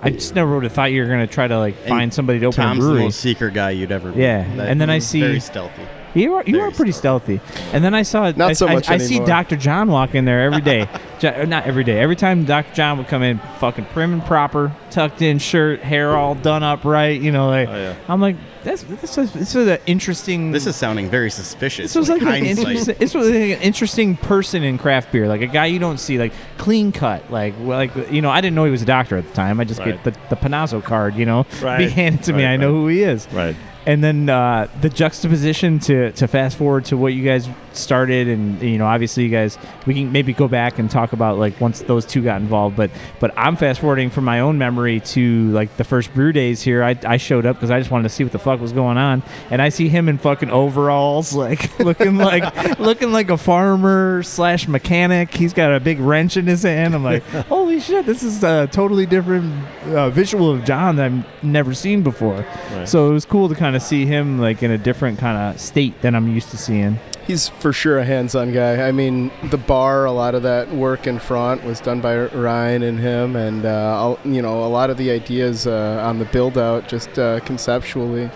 I 0.03 0.11
just 0.11 0.35
never 0.35 0.55
would 0.55 0.65
have 0.65 0.73
thought 0.73 0.93
you 0.93 1.03
were 1.03 1.09
gonna 1.09 1.27
try 1.27 1.49
to 1.49 1.59
like 1.59 1.75
And 1.81 1.89
find 1.89 2.15
somebody 2.15 2.39
to 2.41 2.47
open 2.47 2.57
Tom's 2.57 2.79
a 2.79 2.83
the 2.83 2.89
brewery. 2.89 3.03
most 3.05 3.21
secret 3.21 3.55
guy 3.55 3.71
you'd 3.71 3.91
ever 3.93 4.11
meet. 4.11 4.19
Yeah, 4.19 4.45
That- 4.57 4.69
and 4.69 4.81
then 4.81 4.91
I 4.91 4.99
see- 4.99 5.21
very 5.21 5.41
stealthy. 5.41 5.83
You 6.15 6.33
are 6.35 6.43
you 6.47 6.57
Very 6.57 6.69
are 6.69 6.71
pretty 6.71 6.93
stealthy. 6.93 7.41
And 7.75 7.85
then 7.85 7.93
I 7.95 8.01
saw 8.01 8.31
Not 8.35 8.51
I, 8.51 8.53
so 8.55 8.67
I- 8.69 8.75
much 8.75 8.89
I, 8.89 8.97
see 8.97 9.17
anymore. 9.17 9.27
Dr. 9.27 9.57
John 9.57 9.89
walk 9.89 10.15
in 10.15 10.25
there 10.25 10.43
every 10.45 10.63
day. 10.63 10.89
Jo- 11.19 11.29
uh, 11.43 11.45
not 11.45 11.65
every 11.67 11.85
day. 11.85 11.99
Every 12.01 12.17
time 12.17 12.45
Dr. 12.45 12.75
John 12.75 12.97
would 12.99 13.09
come 13.09 13.23
in, 13.23 13.39
fucking 13.59 13.85
prim 13.87 14.13
and 14.15 14.25
proper, 14.25 14.73
tucked 14.91 15.21
in 15.21 15.39
shirt, 15.39 15.81
hair 15.81 16.17
all 16.17 16.35
done 16.35 16.63
up 16.63 16.85
right. 16.87 17.21
You 17.21 17.33
know, 17.33 17.49
like 17.49 17.69
Oh, 17.69 17.77
yeah. 17.77 17.95
I'm 18.09 18.21
like 18.23 18.37
that's 18.67 18.83
this 18.83 19.17
is 19.17 19.33
this 19.33 19.55
is 19.55 19.69
an 19.69 19.79
interesting. 19.87 20.51
This 20.51 20.67
is 20.67 20.77
sounding 20.77 21.09
very 21.09 21.31
suspicious. 21.31 21.93
this 21.93 21.97
was 21.97 22.09
like, 22.09 22.21
an 22.23 22.45
interesting, 22.45 22.95
this 22.99 23.15
was 23.15 23.27
like 23.29 23.35
an 23.37 23.63
interesting 23.63 24.17
person 24.17 24.63
in 24.63 24.77
craft 24.77 25.13
beer, 25.13 25.29
like 25.29 25.41
a 25.41 25.47
guy 25.47 25.67
you 25.67 25.79
don't 25.79 25.99
see, 25.99 26.19
like 26.19 26.33
clean 26.59 26.93
cut, 26.93 27.31
like 27.31 27.55
well, 27.61 27.79
like 27.79 28.11
you 28.11 28.21
know. 28.21 28.31
I 28.31 28.41
didn't 28.41 28.57
know 28.57 28.65
he 28.65 28.71
was 28.71 28.83
a 28.83 28.87
doctor 28.87 29.17
at 29.17 29.27
the 29.27 29.33
time. 29.35 29.61
I 29.61 29.65
just 29.65 29.81
Right. 29.81 30.03
get 30.03 30.05
the 30.29 30.35
the 30.35 30.37
Panazzo 30.37 30.83
card, 30.83 31.15
you 31.15 31.25
know, 31.27 31.47
Right. 31.63 31.79
be 31.79 31.89
handed 31.89 32.25
to 32.25 32.33
me. 32.33 32.45
Right, 32.45 32.53
I 32.53 32.57
know 32.57 32.73
who 32.73 32.89
he 32.89 33.03
is 33.03 33.27
Right. 33.33 33.55
and 33.87 34.03
then 34.03 34.29
uh, 34.29 34.69
the 34.81 34.89
juxtaposition 34.91 35.79
to, 35.81 36.11
to 36.13 36.27
fast 36.27 36.57
forward 36.59 36.85
to 36.87 36.97
what 36.97 37.13
you 37.15 37.25
guys 37.25 37.49
started 37.77 38.29
and 38.29 38.61
you 38.63 38.79
know 38.79 38.87
obviously 38.87 39.23
you 39.25 39.29
guys 39.29 39.59
we 39.87 39.95
can 39.95 40.13
maybe 40.13 40.33
go 40.33 40.49
back 40.49 40.79
and 40.79 40.91
talk 40.91 41.13
about 41.13 41.39
like 41.39 41.61
once 41.61 41.81
those 41.83 42.05
two 42.05 42.23
got 42.23 42.41
involved 42.41 42.77
but 42.77 42.91
but 43.21 43.33
i'm 43.37 43.57
fast 43.57 43.81
forwarding 43.81 44.11
from 44.11 44.25
my 44.25 44.41
own 44.41 44.59
memory 44.59 45.01
to 45.01 45.51
like 45.53 45.77
the 45.77 45.85
first 45.85 46.13
brew 46.15 46.33
days 46.33 46.63
here 46.63 46.83
i, 46.83 46.97
I 47.05 47.17
showed 47.17 47.47
up 47.47 47.57
because 47.57 47.71
i 47.71 47.79
just 47.79 47.91
wanted 47.91 48.05
to 48.05 48.09
see 48.09 48.25
what 48.25 48.33
the 48.33 48.39
fuck 48.39 48.61
was 48.61 48.73
going 48.73 48.97
on 48.99 49.23
and 49.51 49.61
i 49.63 49.69
see 49.69 49.89
him 49.89 50.09
in 50.09 50.19
fucking 50.19 50.51
overalls 50.51 51.35
like 51.35 51.79
looking 51.81 52.17
like 52.17 52.79
looking 52.79 53.13
like 53.13 53.31
a 53.31 53.37
farmer 53.37 54.23
slash 54.23 54.67
mechanic 54.69 55.33
he's 55.35 55.53
got 55.53 55.75
a 55.75 55.81
big 55.81 55.99
wrench 56.01 56.37
in 56.37 56.47
his 56.47 56.63
hand 56.63 56.95
i'm 56.95 57.05
like 57.05 57.23
holy 57.49 57.81
shit 57.81 58.07
this 58.07 58.23
is 58.23 58.43
a 58.45 58.67
totally 58.73 59.07
different 59.07 59.53
uh, 59.89 60.11
visual 60.11 60.51
of 60.51 60.65
john 60.65 60.97
that 60.97 61.07
i've 61.13 61.45
never 61.45 61.75
seen 61.75 62.03
before 62.03 62.45
Right. 62.73 62.89
so 62.89 63.09
it 63.11 63.13
was 63.13 63.25
cool 63.25 63.49
to 63.49 63.55
kind 63.55 63.77
of 63.77 63.83
see 63.83 64.07
him 64.07 64.39
like 64.39 64.63
in 64.63 64.71
a 64.71 64.79
different 64.79 65.19
kind 65.19 65.37
of 65.55 65.61
state 65.61 66.01
than 66.03 66.15
I'm 66.15 66.29
used 66.33 66.51
to 66.51 66.57
seeing. 66.57 66.99
He's 67.27 67.49
for 67.49 67.73
sure 67.73 67.99
a 67.99 68.05
hands-on 68.05 68.53
guy. 68.53 68.87
I 68.87 68.93
mean, 68.93 69.33
the 69.51 69.57
bar, 69.59 70.05
a 70.05 70.13
lot 70.13 70.37
of 70.37 70.45
that 70.45 70.71
work 70.73 71.09
in 71.09 71.19
front 71.19 71.65
was 71.65 71.81
done 71.81 72.01
by 72.01 72.17
Ryan 72.27 72.83
and 72.85 73.01
him, 73.01 73.35
and 73.35 73.65
uh, 73.65 74.17
you 74.25 74.41
know, 74.43 74.65
a 74.65 74.69
lot 74.69 74.91
of 74.91 74.97
the 74.97 75.11
ideas 75.11 75.67
uh, 75.67 76.01
on 76.05 76.21
the 76.21 76.25
build-out 76.27 76.87
just 76.89 77.19
uh, 77.19 77.41
conceptually 77.41 78.31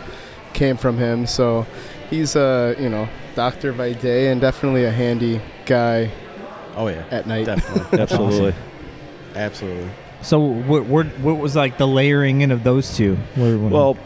came 0.55 0.76
from 0.76 0.98
him. 0.98 1.24
So 1.26 1.66
he's 2.11 2.35
a 2.35 2.74
you 2.81 2.88
know 2.88 3.09
doctor 3.37 3.72
by 3.72 3.92
day 3.92 4.33
and 4.33 4.40
definitely 4.40 4.85
a 4.85 4.90
handy 4.90 5.40
guy 5.66 6.11
Oh 6.74 6.88
yeah, 6.88 7.05
at 7.12 7.29
night. 7.29 7.46
definitely, 7.46 7.98
Absolutely. 8.00 8.55
absolutely. 9.37 9.90
So 10.22 10.40
what, 10.40 10.85
what, 10.87 11.07
what 11.20 11.38
was 11.38 11.55
like 11.57 11.79
the 11.79 11.87
layering 11.87 12.40
in 12.42 12.50
of 12.50 12.62
those 12.64 12.96
two? 12.96 13.16
Where- 13.37 13.57
when- 13.57 13.70
Well, 13.70 13.96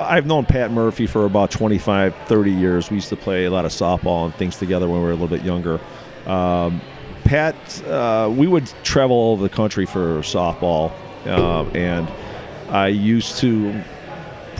I've 0.00 0.24
known 0.24 0.46
Pat 0.46 0.70
Murphy 0.70 1.06
for 1.06 1.26
about 1.26 1.50
25, 1.50 2.14
30 2.26 2.50
years. 2.50 2.90
We 2.90 2.96
used 2.96 3.10
to 3.10 3.16
play 3.16 3.44
a 3.44 3.50
lot 3.50 3.66
of 3.66 3.70
softball 3.70 4.24
and 4.24 4.34
things 4.34 4.56
together 4.56 4.88
when 4.88 4.98
we 4.98 5.04
were 5.04 5.10
a 5.10 5.14
little 5.14 5.28
bit 5.28 5.44
younger. 5.44 5.78
Um, 6.26 6.80
Pat, 7.24 7.82
uh, 7.86 8.32
we 8.34 8.46
would 8.46 8.66
travel 8.82 9.14
all 9.14 9.32
over 9.32 9.42
the 9.42 9.54
country 9.54 9.84
for 9.84 10.20
softball, 10.20 10.90
um, 11.26 11.70
and 11.76 12.10
I 12.70 12.88
used 12.88 13.36
to 13.38 13.84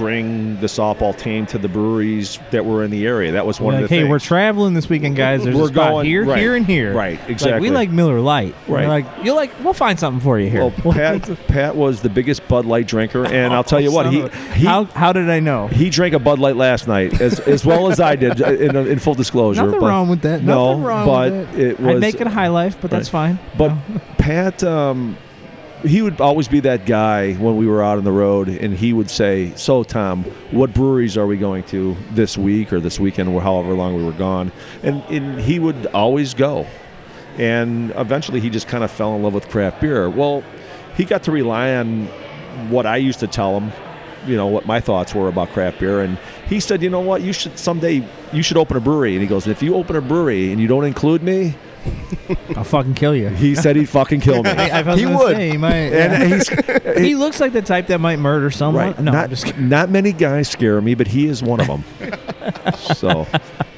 bring 0.00 0.58
the 0.60 0.66
softball 0.66 1.14
team 1.16 1.44
to 1.44 1.58
the 1.58 1.68
breweries 1.68 2.38
that 2.52 2.64
were 2.64 2.82
in 2.82 2.90
the 2.90 3.06
area. 3.06 3.32
That 3.32 3.44
was 3.44 3.60
one 3.60 3.74
like, 3.74 3.84
of 3.84 3.90
the 3.90 3.94
hey, 3.94 4.00
things. 4.00 4.10
we're 4.10 4.18
traveling 4.18 4.72
this 4.72 4.88
weekend, 4.88 5.14
guys. 5.14 5.44
There's 5.44 5.54
We're 5.54 5.64
a 5.64 5.68
spot 5.68 5.90
going- 5.90 6.06
here, 6.06 6.24
right, 6.24 6.38
here, 6.38 6.56
and 6.56 6.64
here. 6.64 6.94
right, 6.94 7.20
Like, 7.20 7.28
exactly. 7.28 7.60
we 7.68 7.74
like 7.74 7.90
Miller 7.90 8.18
Light. 8.18 8.54
Right. 8.66 8.84
We're 8.84 8.88
like 8.88 9.06
you 9.22 9.34
like. 9.34 9.50
We'll 9.62 9.74
find 9.74 10.00
something 10.00 10.22
for 10.22 10.40
you 10.40 10.48
here. 10.48 10.60
well, 10.62 10.72
Pat, 10.94 11.28
Pat 11.48 11.76
was 11.76 12.00
the 12.00 12.08
biggest 12.08 12.48
Bud 12.48 12.64
Light 12.64 12.86
drinker, 12.86 13.26
and 13.26 13.52
I'll 13.52 13.62
tell 13.62 13.80
you 13.80 13.92
what, 13.92 14.10
he, 14.10 14.22
he 14.58 14.64
how 14.64 14.84
how 14.84 15.12
did 15.12 15.28
I 15.28 15.40
know? 15.40 15.66
He 15.68 15.90
drank 15.90 16.14
a 16.14 16.18
Bud 16.18 16.38
Light 16.38 16.56
last 16.56 16.88
night, 16.88 17.20
as, 17.20 17.38
as 17.40 17.66
well 17.66 17.90
as 17.92 18.00
I 18.00 18.16
did, 18.16 18.40
uh, 18.40 18.52
in, 18.52 18.74
in 18.76 18.98
full 18.98 19.14
disclosure. 19.14 19.62
Nothing 19.62 19.80
but, 19.80 19.86
wrong 19.86 20.08
with 20.08 20.22
that. 20.22 20.42
No, 20.42 20.70
Nothing 20.70 20.84
wrong 20.84 21.06
but 21.06 21.32
with 21.32 21.58
it 21.58 21.78
was. 21.80 22.00
make 22.00 22.20
it 22.20 22.26
a 22.26 22.30
high 22.30 22.48
life, 22.48 22.78
but 22.80 22.90
that's 22.90 23.08
fine. 23.10 23.38
but 23.58 23.68
No. 23.68 24.00
Pat, 24.18 24.64
um, 24.64 25.16
he 25.82 26.02
would 26.02 26.20
always 26.20 26.48
be 26.48 26.60
that 26.60 26.86
guy 26.86 27.34
when 27.34 27.56
we 27.56 27.66
were 27.66 27.82
out 27.82 27.98
on 27.98 28.04
the 28.04 28.12
road, 28.12 28.48
and 28.48 28.74
he 28.76 28.92
would 28.92 29.10
say, 29.10 29.52
"So, 29.56 29.82
Tom, 29.82 30.24
what 30.50 30.74
breweries 30.74 31.16
are 31.16 31.26
we 31.26 31.36
going 31.36 31.64
to 31.64 31.96
this 32.12 32.36
week 32.36 32.72
or 32.72 32.80
this 32.80 33.00
weekend, 33.00 33.28
or 33.28 33.40
however 33.40 33.72
long 33.74 33.96
we 33.96 34.04
were 34.04 34.12
gone?" 34.12 34.52
And, 34.82 35.02
and 35.08 35.40
he 35.40 35.58
would 35.58 35.86
always 35.86 36.34
go. 36.34 36.66
And 37.38 37.92
eventually, 37.96 38.40
he 38.40 38.50
just 38.50 38.68
kind 38.68 38.84
of 38.84 38.90
fell 38.90 39.14
in 39.16 39.22
love 39.22 39.34
with 39.34 39.48
craft 39.48 39.80
beer. 39.80 40.10
Well, 40.10 40.42
he 40.96 41.04
got 41.04 41.22
to 41.24 41.32
rely 41.32 41.74
on 41.76 42.06
what 42.68 42.84
I 42.84 42.96
used 42.96 43.20
to 43.20 43.26
tell 43.26 43.58
him, 43.58 43.72
you 44.26 44.36
know, 44.36 44.48
what 44.48 44.66
my 44.66 44.80
thoughts 44.80 45.14
were 45.14 45.28
about 45.28 45.50
craft 45.50 45.80
beer, 45.80 46.00
and 46.00 46.18
he 46.46 46.60
said, 46.60 46.82
you 46.82 46.90
know 46.90 47.00
what, 47.00 47.22
you 47.22 47.32
should 47.32 47.58
someday 47.58 48.06
you 48.32 48.42
should 48.42 48.56
open 48.56 48.76
a 48.76 48.80
brewery. 48.80 49.12
And 49.14 49.22
he 49.22 49.28
goes, 49.28 49.46
if 49.46 49.62
you 49.62 49.74
open 49.76 49.96
a 49.96 50.00
brewery 50.00 50.52
and 50.52 50.60
you 50.60 50.66
don't 50.66 50.84
include 50.84 51.22
me, 51.22 51.54
I'll 52.56 52.64
fucking 52.64 52.94
kill 52.94 53.14
you. 53.14 53.28
he 53.28 53.54
said 53.54 53.76
he'd 53.76 53.88
fucking 53.88 54.20
kill 54.20 54.42
me. 54.42 54.50
I 54.50 54.82
was 54.82 54.98
He 54.98 55.06
would. 55.06 55.36
Say, 55.36 55.50
he 55.50 55.56
might. 55.56 55.88
yeah. 55.88 56.12
and 56.22 56.32
he's 56.32 56.48
he 56.98 57.14
looks 57.14 57.40
like 57.40 57.52
the 57.52 57.62
type 57.62 57.86
that 57.88 58.00
might 58.00 58.18
murder 58.18 58.50
someone. 58.50 58.86
right. 58.88 58.98
No, 59.00 59.12
not, 59.12 59.24
I'm 59.24 59.30
just 59.30 59.46
kidding. 59.46 59.68
not 59.68 59.90
many 59.90 60.12
guys 60.12 60.48
scare 60.48 60.80
me, 60.80 60.94
but 60.94 61.06
he 61.08 61.26
is 61.26 61.42
one 61.42 61.60
of 61.60 61.66
them. 61.66 61.84
so 62.76 63.26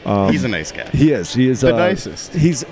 um, 0.05 0.33
He's 0.33 0.45
a 0.45 0.49
nice 0.49 0.73
guy. 0.73 0.89
he 0.91 1.13
is. 1.13 1.33
He 1.33 1.49
is 1.49 1.61
The 1.61 1.75
uh, 1.75 1.79
nicest. 1.79 2.33
He's 2.35 2.65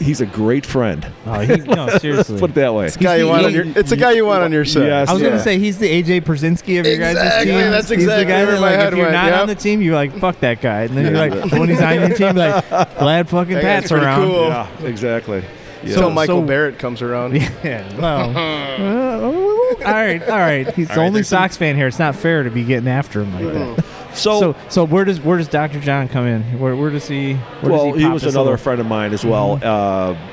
he's 0.00 0.20
a 0.20 0.26
great 0.26 0.66
friend. 0.66 1.06
Oh, 1.26 1.38
he, 1.40 1.56
no, 1.58 1.86
seriously. 1.98 2.40
Put 2.40 2.50
it 2.50 2.54
that 2.54 2.74
way. 2.74 2.86
It's 2.86 2.96
a 2.96 2.98
guy 2.98 3.16
you 3.16 3.24
the- 3.26 3.30
want 3.30 3.44
on 3.46 3.52
your. 3.54 3.64
It's 3.78 3.92
a 3.92 3.96
guy 3.96 4.12
you 4.12 4.26
want 4.26 4.42
on 4.42 4.50
your 4.52 4.64
side. 4.64 4.84
Yes. 4.86 5.08
I 5.08 5.12
was 5.12 5.22
Yeah. 5.22 5.28
gonna 5.30 5.42
say 5.42 5.58
he's 5.58 5.78
the 5.78 5.86
AJ 5.88 6.22
Pierzynski 6.22 6.80
of 6.80 6.86
your 6.86 6.98
guys' 6.98 7.16
Exactly, 7.16 7.52
team. 7.52 7.70
that's 7.70 7.88
he's 7.88 8.00
the 8.06 8.24
guy 8.24 8.44
where 8.44 8.46
that 8.46 8.60
my 8.60 8.70
like 8.70 8.76
head 8.76 8.92
if 8.92 8.96
you're 8.96 9.06
went, 9.06 9.12
not 9.14 9.26
yep. 9.30 9.40
on 9.42 9.46
the 9.48 9.54
team, 9.54 9.80
you're 9.82 9.94
like 9.94 10.12
fuck 10.18 10.40
that 10.40 10.60
guy, 10.60 10.82
and 10.82 10.96
then 10.96 11.04
you're 11.14 11.28
like 11.30 11.52
when 11.52 11.68
he's 11.68 11.80
on 11.80 11.94
your 12.00 12.08
team, 12.16 12.34
like 12.36 12.68
glad 12.98 13.28
fucking 13.28 13.54
That 13.54 13.62
Pat's 13.62 13.88
pretty 13.90 14.04
around. 14.06 14.26
cool. 14.26 14.48
Yeah, 14.48 14.68
exactly. 14.84 15.44
Yeah. 15.82 15.94
Till 15.94 16.02
So- 16.08 16.10
Michael 16.10 16.42
so- 16.42 16.46
Barrett 16.46 16.78
comes 16.78 17.00
around. 17.02 17.36
Yeah, 17.36 17.96
well, 17.98 18.36
uh, 18.36 19.86
all 19.86 19.92
right, 19.94 20.22
all 20.28 20.38
right. 20.38 20.68
He's 20.74 20.88
the 20.88 20.94
right, 20.94 20.98
only 21.06 21.12
there's 21.18 21.28
some- 21.28 21.38
Sox 21.44 21.56
fan 21.56 21.76
here. 21.76 21.86
It's 21.86 21.98
not 21.98 22.14
fair 22.16 22.42
to 22.42 22.50
be 22.50 22.64
getting 22.64 22.88
after 22.88 23.22
him 23.22 23.32
like 23.34 23.52
that. 23.54 23.84
So, 24.14 24.40
So, 24.40 24.56
so 24.68 24.84
where 24.84 25.04
does 25.04 25.20
where 25.20 25.38
does 25.38 25.48
Dr. 25.48 25.80
John 25.80 26.08
come 26.08 26.26
in? 26.26 26.42
Where, 26.58 26.76
where 26.76 26.90
does 26.90 27.08
he? 27.08 27.34
Where 27.34 27.72
well, 27.72 27.90
does 27.92 27.98
he, 27.98 28.04
pop 28.04 28.12
was 28.14 28.24
another 28.24 28.56
friend 28.56 28.80
of 28.80 28.86
mine 28.86 29.12
as 29.12 29.24
well. 29.24 29.58
Mm-hmm. 29.58 29.64
Uh, 29.66 30.30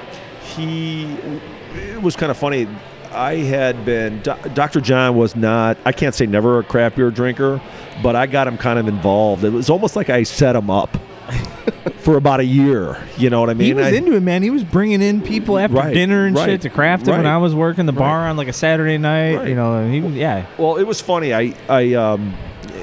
he 0.55 1.05
it 1.95 2.01
was 2.01 2.15
kind 2.15 2.31
of 2.31 2.37
funny. 2.37 2.67
I 3.11 3.35
had 3.35 3.85
been 3.85 4.21
Dr. 4.21 4.81
John 4.81 5.15
was 5.15 5.35
not. 5.35 5.77
I 5.85 5.91
can't 5.91 6.13
say 6.13 6.25
never 6.25 6.59
a 6.59 6.63
craft 6.63 6.97
beer 6.97 7.09
drinker, 7.09 7.61
but 8.03 8.15
I 8.15 8.27
got 8.27 8.47
him 8.47 8.57
kind 8.57 8.77
of 8.79 8.87
involved. 8.87 9.43
It 9.43 9.51
was 9.51 9.69
almost 9.69 9.95
like 9.95 10.09
I 10.09 10.23
set 10.23 10.55
him 10.55 10.69
up 10.69 10.95
for 11.99 12.17
about 12.17 12.39
a 12.39 12.45
year. 12.45 13.01
You 13.17 13.29
know 13.29 13.39
what 13.39 13.49
I 13.49 13.53
mean? 13.53 13.67
He 13.67 13.73
was 13.73 13.87
I- 13.87 13.91
into 13.91 14.13
it, 14.15 14.21
man. 14.21 14.43
He 14.43 14.49
was 14.49 14.63
bringing 14.63 15.01
in 15.01 15.21
people 15.21 15.57
after 15.57 15.77
Right, 15.77 15.93
dinner 15.93 16.25
and 16.25 16.35
right, 16.35 16.45
shit 16.45 16.61
to 16.61 16.69
craft 16.69 17.07
it 17.07 17.11
when. 17.11 17.25
I 17.25 17.37
was 17.37 17.55
working 17.55 17.85
the 17.85 17.91
bar 17.91 18.19
Right. 18.19 18.29
on 18.29 18.37
like 18.37 18.47
a 18.49 18.53
Saturday 18.53 18.97
night. 18.97 19.35
Right. 19.35 19.47
You 19.49 19.55
know, 19.55 19.89
he, 19.89 19.99
yeah. 20.19 20.45
Well, 20.57 20.77
it 20.77 20.83
was 20.83 21.01
funny. 21.01 21.33
I, 21.33 21.53
I, 21.69 21.93
um, 21.93 22.33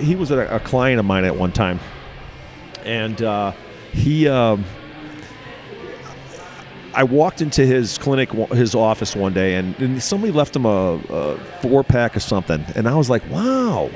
he 0.00 0.14
was 0.16 0.30
a, 0.30 0.38
a 0.48 0.60
client 0.60 0.98
of 1.00 1.04
mine 1.06 1.24
at 1.24 1.36
one 1.36 1.52
time, 1.52 1.80
and 2.84 3.20
uh, 3.22 3.52
he, 3.92 4.28
um, 4.28 4.64
I 6.94 7.02
walked 7.04 7.40
into 7.42 7.66
his 7.66 7.98
clinic, 7.98 8.30
his 8.52 8.74
office 8.74 9.16
one 9.16 9.32
day, 9.32 9.54
and, 9.56 9.78
and 9.80 10.02
somebody 10.02 10.32
left 10.32 10.54
him 10.54 10.64
a, 10.64 11.00
a 11.10 11.38
four 11.60 11.82
pack 11.82 12.14
of 12.16 12.22
something, 12.22 12.64
and 12.76 12.88
I 12.88 12.94
was 12.94 13.10
like, 13.10 13.28
"Wow, 13.30 13.90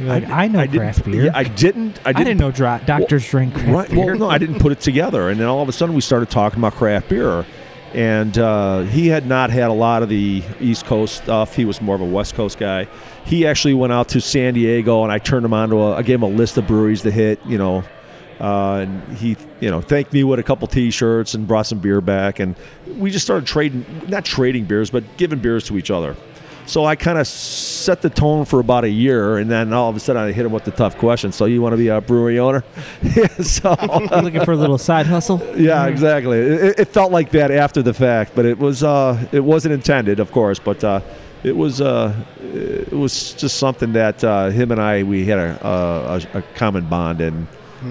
like, 0.00 0.28
I, 0.28 0.48
know 0.48 0.60
didn't- 0.62 0.78
craft 0.78 1.04
beer. 1.04 1.24
Yeah, 1.26 1.30
I 1.34 1.44
didn't. 1.44 1.98
I 2.04 2.10
I 2.10 2.12
didn't, 2.12 2.26
didn't 2.26 2.40
know 2.40 2.50
dro- 2.50 2.80
doctors 2.84 3.28
drink 3.28 3.54
craft 3.54 3.68
Right. 3.70 3.90
beer. 3.90 4.06
Well, 4.06 4.18
no, 4.18 4.28
I 4.30 4.38
didn't 4.38 4.58
put 4.58 4.72
it 4.72 4.80
together, 4.80 5.28
and 5.30 5.38
then 5.38 5.46
all 5.46 5.62
of 5.62 5.68
a 5.68 5.72
sudden 5.72 5.94
we 5.94 6.00
started 6.00 6.28
talking 6.28 6.58
about 6.58 6.72
craft 6.74 7.08
beer, 7.10 7.46
and 7.94 8.36
uh, 8.36 8.80
he 8.80 9.06
had 9.06 9.26
not 9.26 9.50
had 9.50 9.70
a 9.70 9.72
lot 9.74 10.02
of 10.02 10.08
the 10.08 10.42
East 10.60 10.84
Coast 10.86 11.14
stuff. 11.22 11.54
He 11.54 11.64
was 11.64 11.80
more 11.80 11.94
of 11.94 12.00
a 12.00 12.04
West 12.04 12.34
Coast 12.34 12.58
guy. 12.58 12.88
He 13.26 13.46
actually 13.46 13.74
went 13.74 13.92
out 13.92 14.08
to 14.10 14.20
San 14.20 14.54
Diego, 14.54 15.02
and 15.02 15.12
I 15.12 15.18
turned 15.18 15.44
him 15.44 15.52
on 15.52 15.70
to 15.70 15.76
a. 15.78 15.96
I 15.96 16.02
gave 16.02 16.14
him 16.16 16.22
a 16.22 16.28
list 16.28 16.56
of 16.56 16.66
breweries 16.66 17.02
to 17.02 17.10
hit. 17.10 17.44
You 17.44 17.58
know. 17.58 17.84
Uh, 18.38 18.80
and 18.86 19.16
he, 19.16 19.34
you 19.60 19.70
know, 19.70 19.80
thanked 19.80 20.12
me 20.12 20.22
with 20.22 20.38
a 20.38 20.42
couple 20.42 20.68
T-shirts 20.68 21.32
and 21.32 21.48
brought 21.48 21.64
some 21.64 21.78
beer 21.78 22.02
back, 22.02 22.38
and 22.38 22.54
we 22.98 23.10
just 23.10 23.24
started 23.24 23.46
trading, 23.46 23.86
not 24.08 24.26
trading 24.26 24.66
beers, 24.66 24.90
but 24.90 25.04
giving 25.16 25.38
beers 25.38 25.64
to 25.68 25.78
each 25.78 25.90
other. 25.90 26.14
So 26.66 26.84
I 26.84 26.96
kind 26.96 27.16
of 27.16 27.26
set 27.26 28.02
the 28.02 28.10
tone 28.10 28.44
for 28.44 28.60
about 28.60 28.84
a 28.84 28.90
year, 28.90 29.38
and 29.38 29.50
then 29.50 29.72
all 29.72 29.88
of 29.88 29.96
a 29.96 30.00
sudden 30.00 30.20
I 30.20 30.32
hit 30.32 30.44
him 30.44 30.52
with 30.52 30.64
the 30.64 30.70
tough 30.72 30.98
question. 30.98 31.32
So 31.32 31.46
you 31.46 31.62
want 31.62 31.72
to 31.72 31.76
be 31.78 31.88
a 31.88 32.00
brewery 32.02 32.38
owner? 32.38 32.62
So 33.42 33.74
You 33.80 34.06
looking 34.22 34.44
for 34.44 34.52
a 34.52 34.56
little 34.56 34.76
side 34.76 35.06
hustle? 35.06 35.40
yeah, 35.56 35.86
exactly. 35.86 36.38
It, 36.38 36.80
it 36.80 36.88
felt 36.88 37.12
like 37.12 37.30
that 37.30 37.50
after 37.50 37.82
the 37.82 37.94
fact, 37.94 38.32
but 38.34 38.44
it 38.44 38.58
was 38.58 38.82
uh, 38.82 39.26
it 39.32 39.44
wasn't 39.44 39.74
intended, 39.74 40.20
of 40.20 40.30
course. 40.32 40.58
But 40.58 40.82
uh, 40.84 41.00
it 41.46 41.56
was 41.56 41.80
uh, 41.80 42.12
it 42.42 42.92
was 42.92 43.32
just 43.34 43.56
something 43.58 43.92
that 43.92 44.22
uh, 44.24 44.50
him 44.50 44.72
and 44.72 44.80
I 44.80 45.02
we 45.04 45.24
had 45.26 45.38
a, 45.38 45.66
a, 46.34 46.38
a 46.38 46.42
common 46.54 46.86
bond, 46.86 47.20
and 47.20 47.46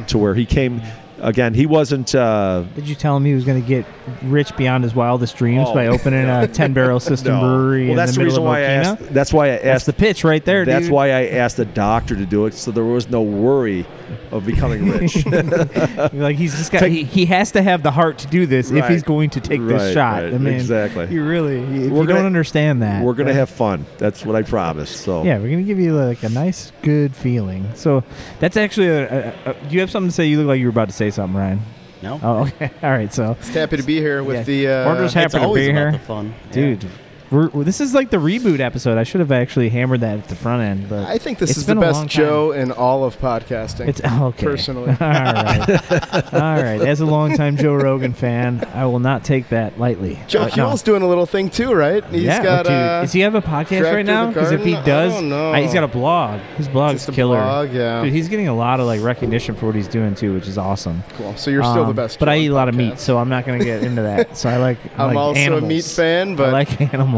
to 0.07 0.17
where 0.17 0.35
he 0.35 0.45
came 0.45 0.81
again. 1.21 1.53
He 1.53 1.65
wasn't. 1.65 2.13
Uh, 2.13 2.63
Did 2.75 2.87
you 2.89 2.95
tell 2.95 3.15
him 3.15 3.23
he 3.23 3.33
was 3.33 3.45
going 3.45 3.61
to 3.61 3.67
get 3.67 3.85
rich 4.23 4.55
beyond 4.57 4.83
his 4.83 4.93
wildest 4.93 5.37
dreams 5.37 5.67
Oh. 5.69 5.73
by 5.73 5.87
opening 5.87 6.25
a 6.25 6.47
ten 6.59 6.73
barrel 6.73 6.99
system 6.99 7.33
no. 7.33 7.39
brewery 7.41 7.87
Well, 7.87 7.95
that's 7.95 8.11
the 8.13 8.19
the 8.19 8.25
reason 8.25 8.43
why 8.43 8.59
I 8.59 8.61
asked. 8.63 9.13
That's 9.13 9.31
why 9.31 9.45
I 9.45 9.49
That's 9.51 9.65
asked. 9.65 9.85
the 9.85 9.93
pitch 9.93 10.23
right 10.25 10.43
there, 10.43 10.65
that's 10.65 10.85
dude. 10.85 10.91
why 10.93 11.07
I 11.11 11.27
asked 11.29 11.55
the 11.57 11.65
doctor 11.65 12.15
to 12.15 12.25
do 12.25 12.45
it, 12.47 12.53
so 12.53 12.71
there 12.71 12.83
was 12.83 13.09
no 13.09 13.21
worry 13.21 13.85
of 14.31 14.45
becoming 14.45 14.89
rich. 14.89 15.25
like 16.13 16.35
he's 16.35 16.55
just 16.57 16.71
got 16.71 16.79
Take- 16.79 16.91
he, 16.93 17.03
he 17.03 17.25
has 17.27 17.51
to 17.53 17.61
have 17.61 17.83
the 17.83 17.91
heart 17.91 18.19
to 18.19 18.27
do 18.27 18.45
this 18.45 18.71
if 18.71 18.87
he's 18.87 19.03
going 19.03 19.29
to 19.31 19.39
take 19.41 19.61
this 19.61 19.93
shot. 19.93 20.23
right, 20.23 20.33
I 20.33 20.37
mean, 20.37 20.53
exactly. 20.55 21.07
You 21.13 21.25
really, 21.25 21.57
if 21.59 21.67
We're 21.69 22.01
you 22.01 22.07
gonna- 22.07 22.13
don't 22.19 22.25
understand 22.25 22.81
that, 22.81 23.03
We're 23.03 23.13
gonna 23.13 23.29
then- 23.29 23.35
have 23.37 23.49
fun. 23.49 23.85
That's 23.97 24.25
what 24.25 24.35
I 24.35 24.41
promised. 24.43 24.97
So 25.01 25.23
Yeah, 25.23 25.37
we're 25.39 25.49
gonna 25.49 25.63
give 25.63 25.79
you 25.79 25.95
like 25.95 26.23
a 26.23 26.29
nice, 26.29 26.71
good 26.81 27.15
feeling. 27.15 27.69
So 27.75 28.03
that's 28.39 28.57
actually 28.57 28.87
a, 28.89 29.29
a, 29.45 29.51
a. 29.51 29.53
Do 29.53 29.73
you 29.75 29.79
have 29.81 29.91
something 29.91 30.09
to 30.09 30.13
say? 30.15 30.25
You 30.25 30.37
look 30.39 30.47
like 30.47 30.59
you 30.59 30.65
were 30.65 30.71
about 30.71 30.89
to 30.89 30.95
say 30.95 31.09
something, 31.11 31.37
Ryan. 31.39 31.59
No, 32.01 32.19
Oh, 32.21 32.39
okay. 32.47 32.69
All 32.83 32.91
right. 32.91 33.11
So, 33.11 33.35
Just 33.35 33.53
happy 33.53 33.77
to 33.77 33.83
be 33.83 33.95
here 33.99 34.23
with 34.23 34.35
Yeah. 34.35 34.43
the. 34.43 34.67
Uh, 34.67 34.85
We're 34.85 35.09
happy 35.09 35.19
it's 35.25 35.33
to 35.33 35.39
be 35.39 35.43
about 35.45 35.55
here. 35.55 35.91
the 35.93 35.99
fun, 35.99 36.35
dude, 36.51 36.83
we're, 36.83 36.89
we're- 37.31 37.49
this 37.63 37.81
is 37.81 37.93
like 37.93 38.09
the 38.09 38.17
reboot 38.17 38.59
episode. 38.59 38.97
I 38.97 39.03
should 39.03 39.19
have 39.19 39.31
actually 39.31 39.69
hammered 39.69 40.01
that 40.01 40.19
at 40.19 40.27
the 40.27 40.35
front 40.35 40.61
end, 40.61 40.89
but 40.89 41.07
I 41.07 41.17
think 41.17 41.39
this 41.39 41.57
is 41.57 41.65
the 41.65 41.75
been 41.75 41.83
a 41.83 41.91
long 41.91 42.03
best. 42.05 42.15
Joe 42.15 42.51
in 42.51 42.71
all 42.71 43.03
of 43.03 43.19
podcasting. 43.19 43.87
it's 43.87 44.01
okay. 44.05 44.45
Personally. 44.45 44.89
All 45.01 45.07
right. 45.09 45.69
All 46.33 46.39
right. 46.63 46.81
As 46.81 47.01
a 47.01 47.05
longtime 47.05 47.57
Joe 47.57 47.73
Rogan 47.75 48.13
fan, 48.13 48.63
I 48.73 48.85
will 48.85 48.99
not 48.99 49.23
take 49.23 49.49
that 49.49 49.79
lightly. 49.79 50.19
Joe 50.27 50.45
But 50.45 50.57
no. 50.57 50.75
Doing 50.85 51.01
a 51.01 51.07
little 51.07 51.25
thing 51.25 51.49
too, 51.49 51.73
right? 51.73 52.03
He's 52.05 52.23
yeah, 52.23 52.43
got. 52.43 52.63
dude. 52.65 52.73
uh, 52.73 53.01
Does 53.01 53.11
he 53.13 53.21
have 53.21 53.33
a 53.33 53.41
podcast 53.41 53.91
right 53.91 54.05
now? 54.05 54.27
Because 54.27 54.51
if 54.51 54.63
he? 54.63 54.75
I 54.75 54.83
does, 54.85 55.13
uh, 55.13 55.53
he's 55.59 55.73
got 55.73 55.83
a 55.83 55.87
blog. 55.87 56.39
His 56.57 56.67
blog's 56.67 57.05
killer. 57.07 57.41
blog, 57.41 57.71
yeah. 57.73 58.03
Dude, 58.03 58.13
he's 58.13 58.27
getting 58.29 58.47
a 58.47 58.55
lot 58.55 58.79
of 58.79 58.85
like 58.85 59.01
recognition 59.01 59.55
for 59.55 59.65
what 59.67 59.73
he's 59.75 59.87
doing 59.87 60.13
too, 60.13 60.33
which 60.35 60.47
is 60.47 60.57
awesome. 60.57 61.03
cool. 61.17 61.35
So 61.37 61.49
you're 61.49 61.63
still 61.63 61.85
the 61.85 61.89
Um, 61.89 61.95
best. 61.95 62.19
But 62.19 62.29
I 62.29 62.37
Joe 62.37 62.41
eat 62.43 62.47
a 62.49 62.53
lot 62.53 62.69
of 62.69 62.75
meat, 62.75 62.99
so 62.99 63.17
I'm 63.17 63.29
not 63.29 63.45
going 63.45 63.57
to 63.59 63.65
get 63.65 63.83
into 63.83 64.03
that. 64.03 64.37
So 64.37 64.47
I 64.49 64.57
like. 64.57 64.77
I 64.97 65.03
I'm 65.03 65.07
like 65.07 65.17
also 65.17 65.39
animals. 65.39 65.63
a 65.63 65.67
meat 65.67 65.85
fan, 65.85 66.35
but 66.35 66.49
I 66.49 66.51
like 66.51 66.81
animals. 66.93 67.14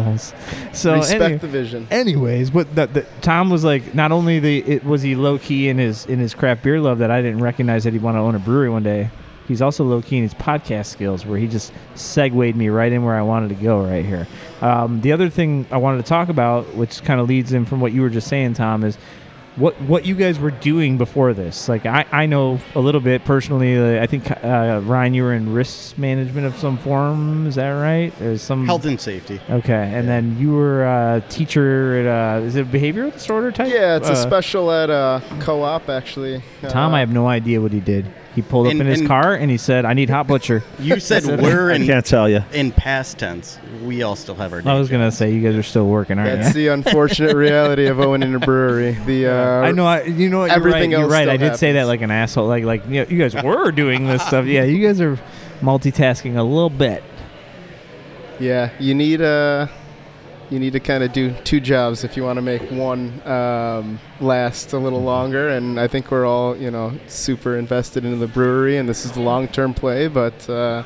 So 0.74 0.96
respect 0.96 1.22
any- 1.24 1.38
the 1.38 1.48
vision. 1.48 1.88
anyways, 1.92 2.50
but 2.52 2.74
the, 2.76 2.88
the, 2.88 3.06
Tom 3.22 3.50
was 3.50 3.64
like. 3.64 3.94
Not 3.96 4.12
only 4.12 4.40
the 4.40 4.60
it 4.60 4.84
was 4.84 5.02
he 5.02 5.16
low 5.16 5.38
key 5.38 5.70
in 5.70 5.78
his 5.78 6.06
in 6.06 6.20
his 6.20 6.34
craft 6.34 6.64
beer 6.64 6.80
love 6.80 7.00
that 7.00 7.12
I 7.12 7.22
didn't 7.22 7.42
recognize 7.42 7.84
that 7.86 7.94
he'd 7.94 8.02
want 8.02 8.16
to 8.16 8.20
own 8.20 8.36
a 8.36 8.40
brewery 8.40 8.70
one 8.70 8.84
day. 8.84 9.10
He's 9.48 9.62
also 9.62 9.86
low 9.86 10.02
key 10.02 10.18
in 10.18 10.24
his 10.24 10.34
podcast 10.34 10.88
skills, 10.88 11.26
where 11.26 11.40
he 11.40 11.48
just 11.48 11.72
segued 11.96 12.56
me 12.56 12.68
right 12.68 12.92
in 12.92 13.04
where 13.06 13.16
I 13.16 13.22
wanted 13.22 13.50
to 13.50 13.56
go 13.56 13.82
right 13.82 14.06
here. 14.06 14.28
Um, 14.60 15.00
the 15.00 15.14
other 15.14 15.30
thing 15.30 15.66
I 15.72 15.78
wanted 15.78 15.98
to 15.98 16.04
talk 16.04 16.28
about, 16.28 16.76
which 16.76 17.02
kind 17.04 17.22
of 17.22 17.30
leads 17.30 17.54
in 17.54 17.64
from 17.64 17.80
what 17.80 17.94
you 17.94 18.02
were 18.02 18.10
just 18.10 18.28
saying, 18.28 18.56
Tom, 18.56 18.84
is 18.84 18.98
what 19.58 19.80
what 19.82 20.06
you 20.06 20.16
guys 20.16 20.40
were 20.40 20.52
doing 20.52 20.98
before 20.98 21.34
this. 21.34 21.68
Like 21.68 21.86
I, 21.86 22.06
I 22.12 22.26
know 22.28 22.60
a 22.76 22.80
little 22.80 23.02
bit 23.02 23.26
personally. 23.26 23.76
uh, 23.78 24.02
I 24.02 24.08
think 24.08 24.30
uh, 24.32 24.82
Ryan, 24.84 25.14
you 25.14 25.24
were 25.24 25.34
in 25.34 25.52
risk 25.54 25.98
management 25.98 26.46
of 26.48 26.56
some 26.58 26.78
form. 26.78 27.48
Is 27.48 27.56
that 27.56 27.72
right? 27.72 28.14
There's 28.20 28.42
some 28.42 28.66
Health 28.66 28.86
and 28.86 29.02
safety. 29.02 29.42
Okay, 29.50 29.92
and 29.94 30.08
then 30.08 30.38
you 30.40 30.52
were 30.54 30.86
a 30.86 31.24
teacher 31.30 32.08
at 32.08 32.40
uh, 32.42 32.46
is 32.46 32.56
it 32.56 32.62
a 32.62 32.66
behavioral 32.66 33.12
disorder 33.12 33.52
type? 33.52 33.70
Yeah, 33.74 33.98
it's 33.98 34.10
Uh, 34.10 34.14
a 34.14 34.16
special 34.16 34.72
ed 34.72 34.90
uh, 34.90 35.20
co-op 35.40 35.90
actually. 35.90 36.42
Tom, 36.70 36.94
Uh, 36.94 36.98
I 36.98 37.00
have 37.00 37.12
no 37.12 37.28
idea 37.28 37.60
what 37.62 37.72
he 37.74 37.80
did. 37.80 38.06
He 38.38 38.44
pulled 38.44 38.68
up 38.68 38.72
And- 38.74 38.82
in 38.82 38.86
his 38.88 39.00
and- 39.00 39.08
car 39.10 39.34
and 39.34 39.50
he 39.50 39.58
said, 39.58 39.84
"I 39.84 39.94
need 39.94 40.12
hot 40.12 40.28
butcher." 40.28 40.62
You 40.80 41.00
said 41.00 41.24
That's 41.24 41.42
we're 41.42 41.72
I 41.72 41.76
in 41.78 41.88
can't 41.88 42.06
tell 42.06 42.30
you. 42.30 42.44
in 42.54 42.72
past 42.72 43.18
tense. 43.18 43.58
We 43.84 44.04
all 44.04 44.16
still 44.16 44.36
have 44.36 44.54
our. 44.54 44.62
I 44.64 44.76
was 44.76 44.90
day 44.90 44.92
gonna 44.94 45.08
jobs. 45.08 45.18
say 45.18 45.32
you 45.34 45.42
guys 45.42 45.56
are 45.58 45.64
still 45.64 45.88
working, 45.88 46.20
aren't 46.20 46.40
That's 46.44 46.56
you? 46.56 46.66
the 46.66 46.68
unfortunate 46.74 47.36
reality 47.48 47.88
of 47.88 48.00
owning 48.00 48.36
a 48.36 48.40
brewery. 48.40 48.92
The 49.08 49.26
uh, 49.28 49.34
I 49.64 49.72
know. 49.72 49.88
I, 49.88 50.04
you 50.04 50.30
know 50.30 50.40
what? 50.42 50.52
You're 50.52 50.56
everything 50.58 50.82
right. 50.82 50.90
You're 50.92 51.02
else 51.02 51.12
right. 51.12 51.28
I 51.30 51.36
still 51.38 51.50
did 51.50 51.58
say 51.58 51.72
that 51.72 51.80
happens. 51.80 51.88
like 51.90 52.02
an 52.02 52.12
asshole. 52.12 52.48
Like 52.48 52.64
like 52.64 52.86
you, 52.88 53.04
know, 53.04 53.10
you 53.10 53.18
guys 53.18 53.34
were 53.44 53.72
doing 53.72 54.06
this 54.06 54.22
stuff. 54.24 54.46
Yeah, 54.46 54.64
you 54.66 54.86
guys 54.86 55.02
are 55.02 55.18
multitasking 55.62 56.38
a 56.38 56.44
little 56.44 56.70
bit. 56.70 57.04
Yeah, 58.40 58.70
you 58.80 58.94
need 58.94 59.20
uh 59.20 59.66
you 60.50 60.60
need 60.60 60.74
to 60.74 60.80
kind 60.80 61.04
of 61.04 61.12
do 61.12 61.34
two 61.44 61.60
jobs 61.60 62.04
if 62.04 62.16
you 62.16 62.24
want 62.24 62.38
to 62.38 62.42
make 62.42 62.62
one 62.72 63.22
um, 63.28 64.00
last 64.22 64.74
a 64.74 64.78
little 64.78 65.02
longer. 65.02 65.50
And 65.50 65.80
I 65.80 65.88
think 65.88 66.10
we're 66.12 66.26
all 66.26 66.56
you 66.56 66.72
know 66.72 66.94
super 67.08 67.58
invested 67.58 68.06
in 68.06 68.20
the 68.20 68.28
brewery, 68.28 68.78
and 68.78 68.88
this 68.88 69.06
is 69.06 69.12
the 69.12 69.22
long 69.22 69.48
term 69.48 69.74
play. 69.74 70.08
But 70.08 70.50
uh, 70.50 70.84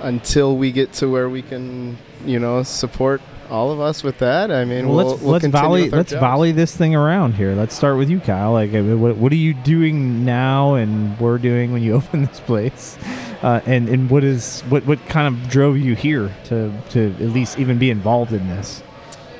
until 0.00 0.56
we 0.56 0.72
get 0.72 0.92
to 0.94 1.08
where 1.08 1.28
we 1.28 1.42
can 1.42 1.96
you 2.24 2.38
know 2.38 2.62
support 2.62 3.20
all 3.50 3.70
of 3.70 3.80
us 3.80 4.02
with 4.02 4.18
that, 4.18 4.50
I 4.50 4.64
mean, 4.64 4.88
Well, 4.88 4.96
we'll, 4.96 5.06
let's 5.08 5.22
we'll 5.22 5.32
let's 5.32 5.46
volley 5.46 5.90
let's 5.90 6.10
jobs. 6.12 6.20
volley 6.20 6.52
this 6.52 6.74
thing 6.74 6.94
around 6.94 7.34
here. 7.34 7.54
Let's 7.54 7.74
start 7.74 7.98
with 7.98 8.08
you, 8.08 8.18
Kyle. 8.20 8.52
Like, 8.52 8.72
what, 8.72 9.16
what 9.16 9.30
are 9.32 9.36
you 9.36 9.52
doing 9.52 10.24
now, 10.24 10.74
and 10.74 11.18
we're 11.20 11.38
doing 11.38 11.72
when 11.72 11.82
you 11.82 11.94
open 11.96 12.24
this 12.24 12.40
place, 12.40 12.96
uh, 13.42 13.60
and 13.66 13.88
and 13.88 14.08
what 14.10 14.24
is 14.24 14.60
what 14.62 14.86
what 14.86 15.04
kind 15.08 15.26
of 15.26 15.48
drove 15.48 15.76
you 15.76 15.94
here 15.94 16.34
to 16.44 16.72
to 16.90 17.12
at 17.14 17.30
least 17.30 17.58
even 17.58 17.78
be 17.78 17.90
involved 17.90 18.32
in 18.32 18.48
this? 18.48 18.82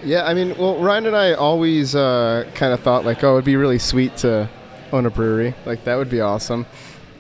Yeah, 0.05 0.25
I 0.27 0.35
mean, 0.35 0.57
well, 0.59 0.79
Ryan 0.79 1.07
and 1.07 1.17
I 1.17 1.35
always 1.35 1.95
uh, 1.95 2.51
kind 2.55 2.73
of 2.73 2.81
thought 2.81 3.05
like, 3.05 3.23
oh, 3.23 3.35
it'd 3.35 3.45
be 3.45 3.55
really 3.55 3.79
sweet 3.79 4.17
to 4.19 4.49
own 4.93 5.07
a 5.07 5.11
brewery. 5.11 5.55
Like 5.65 5.85
that 5.85 5.97
would 5.97 6.11
be 6.11 6.21
awesome. 6.21 6.67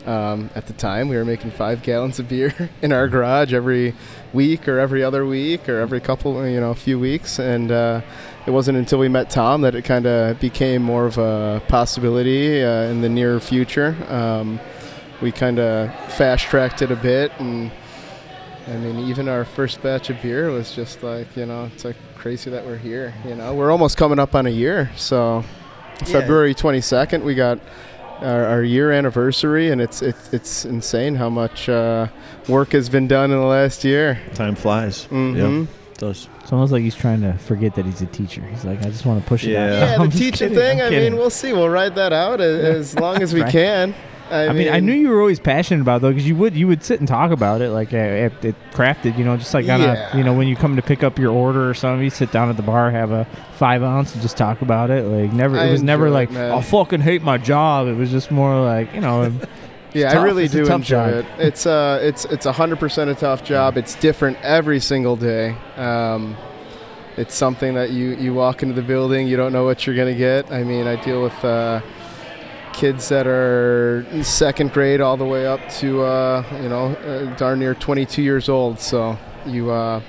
Um, 0.04 0.50
at 0.56 0.66
the 0.66 0.72
time, 0.72 1.08
we 1.08 1.16
were 1.16 1.24
making 1.24 1.52
five 1.52 1.84
gallons 1.84 2.18
of 2.18 2.28
beer 2.28 2.70
in 2.82 2.92
our 2.92 3.06
garage 3.06 3.54
every 3.54 3.94
week, 4.32 4.66
or 4.66 4.80
every 4.80 5.04
other 5.04 5.24
week, 5.24 5.68
or 5.68 5.78
every 5.78 6.00
couple, 6.00 6.44
you 6.48 6.58
know, 6.58 6.70
a 6.70 6.74
few 6.74 6.98
weeks. 6.98 7.38
And 7.38 7.70
uh, 7.70 8.00
it 8.44 8.50
wasn't 8.50 8.78
until 8.78 8.98
we 8.98 9.08
met 9.08 9.30
Tom 9.30 9.60
that 9.60 9.76
it 9.76 9.82
kind 9.82 10.06
of 10.06 10.40
became 10.40 10.82
more 10.82 11.06
of 11.06 11.18
a 11.18 11.62
possibility 11.68 12.64
uh, 12.64 12.82
in 12.84 13.00
the 13.00 13.08
near 13.08 13.38
future. 13.38 13.96
Um, 14.08 14.58
we 15.22 15.32
kind 15.32 15.58
of 15.58 15.90
fast 16.14 16.44
tracked 16.46 16.82
it 16.82 16.90
a 16.90 16.96
bit, 16.96 17.32
and 17.38 17.70
I 18.68 18.72
mean, 18.76 18.98
even 19.08 19.28
our 19.28 19.44
first 19.44 19.82
batch 19.82 20.10
of 20.10 20.20
beer 20.22 20.50
was 20.50 20.74
just 20.74 21.02
like, 21.02 21.34
you 21.36 21.46
know, 21.46 21.70
it's 21.72 21.84
like 21.84 21.96
crazy 22.16 22.50
that 22.50 22.64
we're 22.64 22.76
here. 22.76 23.14
You 23.26 23.34
know, 23.34 23.54
we're 23.54 23.70
almost 23.70 23.96
coming 23.96 24.18
up 24.18 24.34
on 24.34 24.46
a 24.46 24.50
year. 24.50 24.90
So, 24.96 25.44
Yeah. 26.00 26.04
February 26.06 26.54
22nd, 26.54 27.22
we 27.22 27.34
got 27.34 27.58
our, 28.20 28.44
our 28.46 28.62
year 28.62 28.90
anniversary, 28.92 29.70
and 29.70 29.80
it's 29.80 30.02
it's 30.02 30.32
it's 30.32 30.64
insane 30.64 31.14
how 31.16 31.28
much 31.30 31.68
uh, 31.68 32.06
work 32.48 32.72
has 32.72 32.88
been 32.88 33.06
done 33.08 33.30
in 33.32 33.38
the 33.38 33.46
last 33.46 33.84
year. 33.84 34.20
Time 34.34 34.54
flies. 34.54 35.06
Mhm. 35.10 35.36
Yeah, 35.36 35.72
it 35.92 35.98
does. 35.98 36.28
It's 36.40 36.52
almost 36.52 36.72
like 36.72 36.82
he's 36.82 36.94
trying 36.96 37.20
to 37.22 37.32
forget 37.38 37.74
that 37.76 37.84
he's 37.84 38.00
a 38.02 38.06
teacher. 38.06 38.42
He's 38.42 38.64
like, 38.64 38.80
I 38.80 38.90
just 38.90 39.06
want 39.06 39.22
to 39.22 39.28
push 39.28 39.44
it 39.44 39.56
out. 39.56 39.68
Yeah. 39.70 39.90
Yeah, 39.92 39.98
the 39.98 40.04
just 40.08 40.18
teaching 40.18 40.48
kidding, 40.50 40.54
thing. 40.56 40.80
I'm 40.80 40.86
I 40.86 40.90
kidding. 40.90 41.12
mean, 41.12 41.20
we'll 41.20 41.30
see. 41.30 41.52
We'll 41.52 41.68
ride 41.68 41.94
that 41.96 42.12
out 42.12 42.40
as, 42.40 42.92
as 42.92 42.98
long 42.98 43.20
as 43.22 43.32
we 43.34 43.42
Right. 43.42 43.52
can. 43.52 43.94
I, 44.32 44.48
I 44.48 44.52
mean, 44.52 44.68
I 44.68 44.80
knew 44.80 44.92
you 44.94 45.08
were 45.10 45.20
always 45.20 45.38
passionate 45.38 45.82
about 45.82 45.96
it, 45.96 46.02
though, 46.02 46.10
because 46.10 46.26
you 46.26 46.34
would 46.36 46.56
you 46.56 46.66
would 46.66 46.82
sit 46.82 46.98
and 47.00 47.06
talk 47.08 47.30
about 47.30 47.60
it, 47.60 47.70
like 47.70 47.92
uh, 47.92 47.96
at, 47.96 48.44
at 48.44 48.54
crafted, 48.72 49.16
you 49.18 49.24
know, 49.24 49.36
just 49.36 49.52
like 49.54 49.68
on 49.68 49.80
Yeah. 49.80 50.12
a, 50.12 50.16
you 50.16 50.24
know, 50.24 50.32
when 50.32 50.48
you 50.48 50.56
come 50.56 50.76
to 50.76 50.82
pick 50.82 51.02
up 51.02 51.18
your 51.18 51.32
order 51.32 51.68
or 51.68 51.74
something, 51.74 52.02
you 52.02 52.10
sit 52.10 52.32
down 52.32 52.48
at 52.50 52.56
the 52.56 52.62
bar, 52.62 52.90
have 52.90 53.10
a 53.12 53.26
five 53.56 53.82
ounce, 53.82 54.12
and 54.14 54.22
just 54.22 54.36
talk 54.36 54.62
about 54.62 54.90
it. 54.90 55.04
Like 55.04 55.32
never, 55.32 55.58
I 55.58 55.66
it 55.66 55.70
was 55.72 55.82
never 55.82 56.06
enjoy 56.06 56.14
like, 56.14 56.30
man. 56.30 56.52
I 56.52 56.60
fucking 56.62 57.00
hate 57.00 57.22
my 57.22 57.38
job. 57.38 57.86
It 57.88 57.94
was 57.94 58.10
just 58.10 58.30
more 58.30 58.64
like, 58.64 58.94
you 58.94 59.00
know, 59.00 59.32
Yeah, 59.94 60.08
tough. 60.08 60.20
I 60.20 60.24
really 60.24 60.44
It's 60.44 60.54
do 60.54 60.64
enjoy 60.66 60.80
job. 60.80 61.08
it. 61.10 61.26
It's 61.38 61.66
uh, 61.66 61.98
it's 62.02 62.24
it's 62.24 62.46
hundred 62.46 62.78
percent 62.78 63.10
a 63.10 63.14
tough 63.14 63.44
job. 63.44 63.76
It's 63.76 63.94
different 63.96 64.38
every 64.42 64.80
single 64.80 65.16
day. 65.16 65.54
Um, 65.76 66.34
it's 67.18 67.34
something 67.34 67.74
that 67.74 67.90
you 67.90 68.14
you 68.16 68.32
walk 68.32 68.62
into 68.62 68.74
the 68.74 68.80
building, 68.80 69.26
you 69.26 69.36
don't 69.36 69.52
know 69.52 69.64
what 69.64 69.86
you're 69.86 69.94
gonna 69.94 70.14
get. 70.14 70.50
I 70.50 70.64
mean, 70.64 70.86
I 70.86 70.96
deal 71.04 71.22
with 71.22 71.44
uh, 71.44 71.82
kids 72.72 73.08
that 73.08 73.26
are 73.26 74.04
second 74.22 74.72
grade 74.72 75.00
all 75.00 75.16
the 75.16 75.24
way 75.24 75.46
up 75.46 75.60
to 75.80 76.02
uh, 76.02 76.44
you 76.62 76.68
know 76.68 76.86
uh, 76.96 77.36
darn 77.36 77.58
near 77.58 77.74
22 77.74 78.22
years 78.22 78.48
old. 78.48 78.80
So 78.80 79.18
you 79.46 79.70
uh, 79.70 80.00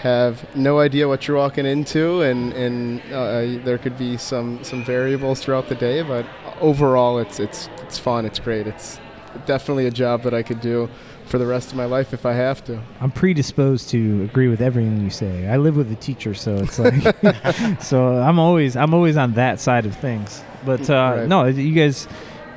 have 0.00 0.44
no 0.56 0.80
idea 0.80 1.08
what 1.08 1.26
you're 1.26 1.36
walking 1.36 1.66
into, 1.66 2.22
and 2.22 2.52
and 2.52 3.00
uh, 3.12 3.64
there 3.64 3.78
could 3.78 3.96
be 3.98 4.16
some 4.16 4.62
some 4.64 4.84
variables 4.84 5.40
throughout 5.40 5.68
the 5.68 5.74
day. 5.74 6.02
But 6.02 6.26
overall, 6.60 7.18
it's 7.18 7.40
it's 7.40 7.68
it's 7.82 7.98
fun. 7.98 8.24
It's 8.24 8.38
great. 8.38 8.66
It's 8.66 8.98
definitely 9.46 9.86
a 9.86 9.90
job 9.90 10.22
that 10.22 10.34
I 10.34 10.42
could 10.42 10.60
do 10.60 10.88
for 11.26 11.38
the 11.38 11.46
rest 11.46 11.70
of 11.70 11.76
my 11.76 11.86
life 11.86 12.12
if 12.12 12.26
I 12.26 12.32
have 12.32 12.62
to. 12.64 12.80
I'm 13.00 13.10
predisposed 13.10 13.88
to 13.90 14.22
agree 14.24 14.48
with 14.48 14.60
everything 14.60 15.00
you 15.02 15.10
say. 15.10 15.48
I 15.48 15.56
live 15.56 15.76
with 15.76 15.90
a 15.90 15.96
teacher, 15.96 16.34
so 16.34 16.56
it's 16.56 16.78
like, 16.78 17.82
so 17.82 18.18
I'm 18.18 18.38
always 18.38 18.76
I'm 18.76 18.94
always 18.94 19.16
on 19.16 19.32
that 19.34 19.60
side 19.60 19.86
of 19.86 19.96
things. 19.96 20.42
But 20.64 20.88
uh, 20.88 21.14
Right. 21.16 21.28
no, 21.28 21.44
you 21.46 21.74
guys 21.74 22.08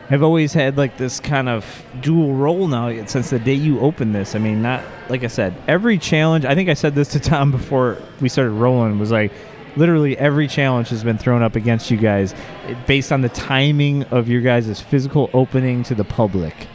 have 0.10 0.24
always 0.24 0.54
had 0.54 0.78
like 0.78 0.98
this 0.98 1.20
kind 1.20 1.50
of 1.50 1.84
dual 2.02 2.34
role 2.34 2.68
now 2.68 3.06
since 3.06 3.30
the 3.30 3.40
day 3.40 3.54
you 3.54 3.80
opened 3.80 4.16
this. 4.16 4.36
I 4.36 4.40
mean, 4.40 4.62
not 4.62 4.84
like 5.10 5.24
I 5.24 5.28
said, 5.28 5.54
every 5.68 5.98
challenge. 5.98 6.46
I 6.46 6.56
think 6.56 6.70
I 6.70 6.74
said 6.74 6.96
this 6.96 7.10
to 7.10 7.20
Tom 7.20 7.52
before 7.60 7.98
we 8.22 8.30
started 8.30 8.52
rolling. 8.52 9.00
Was 9.00 9.12
like. 9.12 9.32
Literally 9.76 10.18
every 10.18 10.48
challenge 10.48 10.90
has 10.90 11.04
been 11.04 11.20
thrown 11.20 11.44
up 11.44 11.56
against 11.56 11.92
you 11.92 11.98
guys 11.98 12.34
eh, 12.66 12.74
based 12.88 13.12
on 13.12 13.22
the 13.22 13.30
timing 13.30 14.06
of 14.06 14.28
your 14.28 14.42
guys' 14.42 14.82
physical 14.82 15.30
opening 15.36 15.84
to 15.84 15.94
the 15.94 16.04
public 16.04 16.68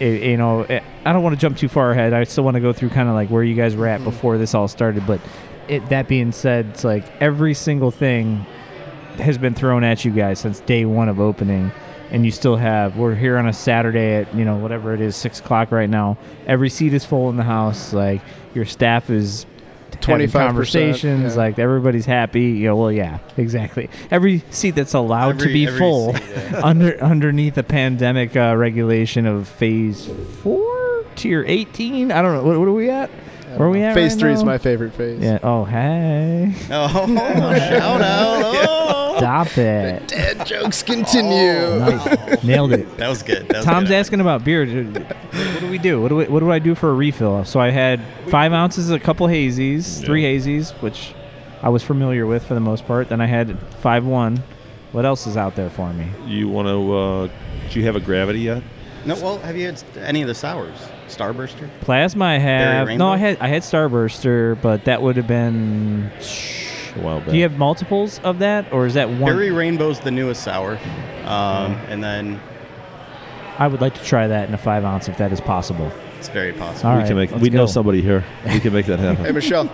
it, 0.00 0.22
you 0.22 0.36
know, 0.36 0.62
it, 0.62 0.82
I 1.04 1.12
don't 1.12 1.22
want 1.22 1.34
to 1.34 1.40
jump 1.40 1.58
too 1.58 1.68
far 1.68 1.92
ahead. 1.92 2.12
I 2.12 2.24
still 2.24 2.42
want 2.42 2.56
to 2.56 2.60
go 2.60 2.72
through 2.72 2.88
kind 2.88 3.08
of 3.08 3.14
like 3.14 3.28
where 3.28 3.44
you 3.44 3.54
guys 3.54 3.76
were 3.76 3.86
at 3.86 4.00
mm-hmm. 4.00 4.10
before 4.10 4.38
this 4.38 4.54
all 4.54 4.66
started. 4.66 5.06
But 5.06 5.20
it, 5.68 5.88
that 5.90 6.08
being 6.08 6.32
said, 6.32 6.66
it's 6.70 6.84
like 6.84 7.04
every 7.20 7.54
single 7.54 7.90
thing 7.90 8.44
has 9.18 9.38
been 9.38 9.54
thrown 9.54 9.84
at 9.84 10.04
you 10.04 10.10
guys 10.10 10.38
since 10.38 10.60
day 10.60 10.84
one 10.84 11.08
of 11.08 11.20
opening, 11.20 11.72
and 12.10 12.24
you 12.24 12.32
still 12.32 12.56
have. 12.56 12.96
We're 12.96 13.14
here 13.14 13.38
on 13.38 13.46
a 13.46 13.52
Saturday 13.52 14.16
at 14.16 14.34
you 14.34 14.44
know 14.44 14.56
whatever 14.56 14.94
it 14.94 15.00
is, 15.00 15.16
six 15.16 15.40
o'clock 15.40 15.70
right 15.70 15.90
now. 15.90 16.18
Every 16.46 16.70
seat 16.70 16.94
is 16.94 17.04
full 17.04 17.30
in 17.30 17.36
the 17.36 17.44
house. 17.44 17.92
Like 17.92 18.22
your 18.54 18.64
staff 18.64 19.10
is. 19.10 19.46
having 20.02 20.28
25%, 20.28 20.32
conversations 20.32 21.34
yeah. 21.34 21.42
like 21.42 21.58
everybody's 21.58 22.06
happy 22.06 22.42
you 22.42 22.68
know 22.68 22.76
well 22.76 22.92
yeah 22.92 23.18
exactly 23.36 23.90
every 24.10 24.38
seat 24.50 24.70
that's 24.70 24.94
allowed 24.94 25.38
to 25.40 25.46
be 25.46 25.66
full 25.66 26.14
seat, 26.14 26.22
yeah. 26.30 26.60
under 26.64 27.02
underneath 27.02 27.54
the 27.54 27.62
pandemic 27.64 28.34
uh, 28.36 28.54
regulation 28.56 29.26
of 29.26 29.48
phase 29.48 30.08
four, 30.42 31.04
tier 31.16 31.44
eighteen. 31.46 32.12
I 32.12 32.22
don't 32.22 32.34
know. 32.34 32.44
What, 32.44 32.58
what 32.60 32.68
are 32.68 32.72
we 32.72 32.88
at? 32.88 33.10
Where 33.56 33.68
are 33.68 33.70
we 33.70 33.82
at? 33.82 33.94
Phase 33.94 34.12
right 34.14 34.20
three 34.20 34.32
is 34.32 34.44
my 34.44 34.58
favorite 34.58 34.92
phase. 34.94 35.20
Yeah. 35.20 35.38
Oh, 35.42 35.64
hey. 35.64 36.54
Oh, 36.70 36.88
shout 37.56 38.00
out! 38.00 38.86
Oh. 39.12 39.16
Stop 39.18 39.58
it. 39.58 40.08
Dad 40.08 40.46
jokes 40.46 40.82
continue. 40.82 41.78
Nice. 41.78 42.42
Nailed 42.44 42.72
it. 42.72 42.96
That 42.96 43.08
was 43.08 43.22
good. 43.22 43.48
That 43.48 43.56
was 43.58 43.64
Tom's 43.66 43.88
good. 43.88 43.96
asking 43.96 44.20
about 44.20 44.44
beer. 44.44 44.64
What 44.64 45.60
do 45.60 45.68
we 45.68 45.76
do? 45.78 46.00
What 46.00 46.08
do 46.08 46.16
we, 46.16 46.24
what 46.26 46.40
do 46.40 46.50
I 46.50 46.58
do 46.58 46.74
for 46.74 46.88
a 46.90 46.94
refill? 46.94 47.44
So 47.44 47.60
I 47.60 47.70
had 47.70 48.00
five 48.28 48.52
ounces, 48.52 48.90
a 48.90 48.98
couple 48.98 49.26
hazies, 49.26 50.02
three 50.02 50.22
hazies, 50.22 50.70
which 50.80 51.12
I 51.60 51.68
was 51.68 51.82
familiar 51.82 52.24
with 52.24 52.46
for 52.46 52.54
the 52.54 52.60
most 52.60 52.86
part. 52.86 53.08
Then 53.10 53.20
I 53.20 53.26
had 53.26 53.58
five 53.80 54.06
one. 54.06 54.42
What 54.92 55.04
else 55.04 55.26
is 55.26 55.36
out 55.36 55.54
there 55.54 55.70
for 55.70 55.92
me? 55.92 56.08
You 56.24 56.48
want 56.48 56.68
to? 56.68 56.92
Uh, 56.96 57.28
do 57.70 57.78
you 57.80 57.84
have 57.86 57.96
a 57.96 58.00
gravity 58.00 58.40
yet? 58.40 58.62
No, 59.04 59.16
well, 59.16 59.38
have 59.40 59.56
you 59.56 59.66
had 59.66 59.82
any 59.98 60.22
of 60.22 60.28
the 60.28 60.34
sours? 60.34 60.78
Starburster? 61.10 61.68
Plasma 61.80 62.24
I 62.24 62.38
have. 62.38 62.86
Berry 62.86 62.96
No, 62.96 63.08
I 63.08 63.16
had 63.18 63.38
I 63.40 63.48
had 63.48 63.62
Starburster, 63.62 64.60
but 64.60 64.84
that 64.86 65.02
would 65.02 65.16
have 65.16 65.26
been. 65.26 66.10
well. 67.02 67.20
Do 67.20 67.36
you 67.36 67.42
have 67.42 67.58
multiples 67.58 68.18
of 68.20 68.38
that, 68.40 68.72
or 68.72 68.86
is 68.86 68.94
that 68.94 69.08
one? 69.08 69.20
Berry 69.32 69.50
Rainbow's 69.50 70.00
the 70.00 70.10
newest 70.10 70.42
sour. 70.42 70.78
Um, 71.24 71.72
and 71.88 72.02
then 72.02 72.40
I 73.58 73.66
would 73.68 73.80
like 73.80 73.94
to 73.94 74.02
try 74.04 74.26
that 74.26 74.48
in 74.48 74.54
a 74.54 74.58
five 74.58 74.84
ounce 74.84 75.08
if 75.08 75.18
that 75.18 75.32
is 75.32 75.40
possible. 75.40 75.92
it's 76.18 76.28
very 76.28 76.52
possible. 76.52 76.88
All 76.90 76.96
we 76.96 77.02
right, 77.02 77.06
can 77.08 77.16
make. 77.16 77.30
let's 77.30 77.42
We 77.42 77.50
know 77.50 77.66
somebody 77.66 78.00
here. 78.02 78.24
We 78.46 78.60
can 78.60 78.72
make 78.72 78.86
that 78.86 78.98
happen. 79.06 79.24
Hey 79.24 79.32
Michelle, 79.32 79.70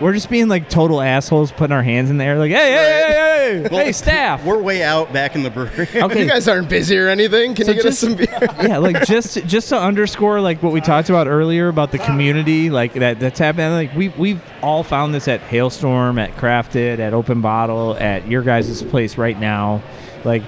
We're 0.00 0.14
just 0.14 0.30
being 0.30 0.48
like 0.48 0.70
total 0.70 1.00
assholes, 1.02 1.52
putting 1.52 1.74
our 1.76 1.82
hands 1.82 2.08
in 2.08 2.16
the 2.16 2.24
air, 2.24 2.38
like, 2.38 2.50
hey, 2.50 2.56
hey, 2.72 3.04
hey, 3.06 3.60
hey, 3.62 3.68
Well, 3.70 3.84
hey, 3.84 3.92
staff. 3.92 4.42
We're 4.44 4.56
way 4.62 4.82
out 4.82 5.12
back 5.12 5.34
in 5.34 5.42
the 5.42 5.50
brewery. 5.50 5.88
Okay. 5.94 6.22
you 6.22 6.28
guys 6.28 6.48
aren't 6.48 6.70
busy 6.70 6.96
or 6.96 7.08
anything. 7.08 7.54
Can 7.54 7.66
So 7.66 7.72
you 7.72 7.76
get 7.76 7.82
just- 7.84 8.02
us 8.02 8.08
some 8.08 8.16
beer? 8.16 8.26
yeah, 8.66 8.78
like 8.78 9.04
just 9.04 9.44
just 9.46 9.68
to 9.68 9.78
underscore 9.78 10.40
like 10.40 10.62
what 10.62 10.72
we 10.72 10.80
talked 10.80 11.10
about 11.10 11.26
earlier 11.28 11.68
about 11.68 11.92
the 11.92 11.98
community, 11.98 12.70
like 12.70 12.94
that 12.94 13.20
that's 13.20 13.38
happening. 13.38 13.72
Like 13.72 13.94
we 13.94 14.08
we've 14.10 14.42
all 14.62 14.82
found 14.82 15.12
this 15.14 15.28
at 15.28 15.40
Hailstorm, 15.42 16.18
at 16.18 16.34
Crafted, 16.36 16.98
at 16.98 17.12
Open 17.12 17.40
Bottle, 17.42 17.94
at 17.98 18.26
your 18.26 18.42
guys' 18.42 18.82
place 18.82 19.18
right 19.18 19.38
now. 19.38 19.82
Like 20.24 20.42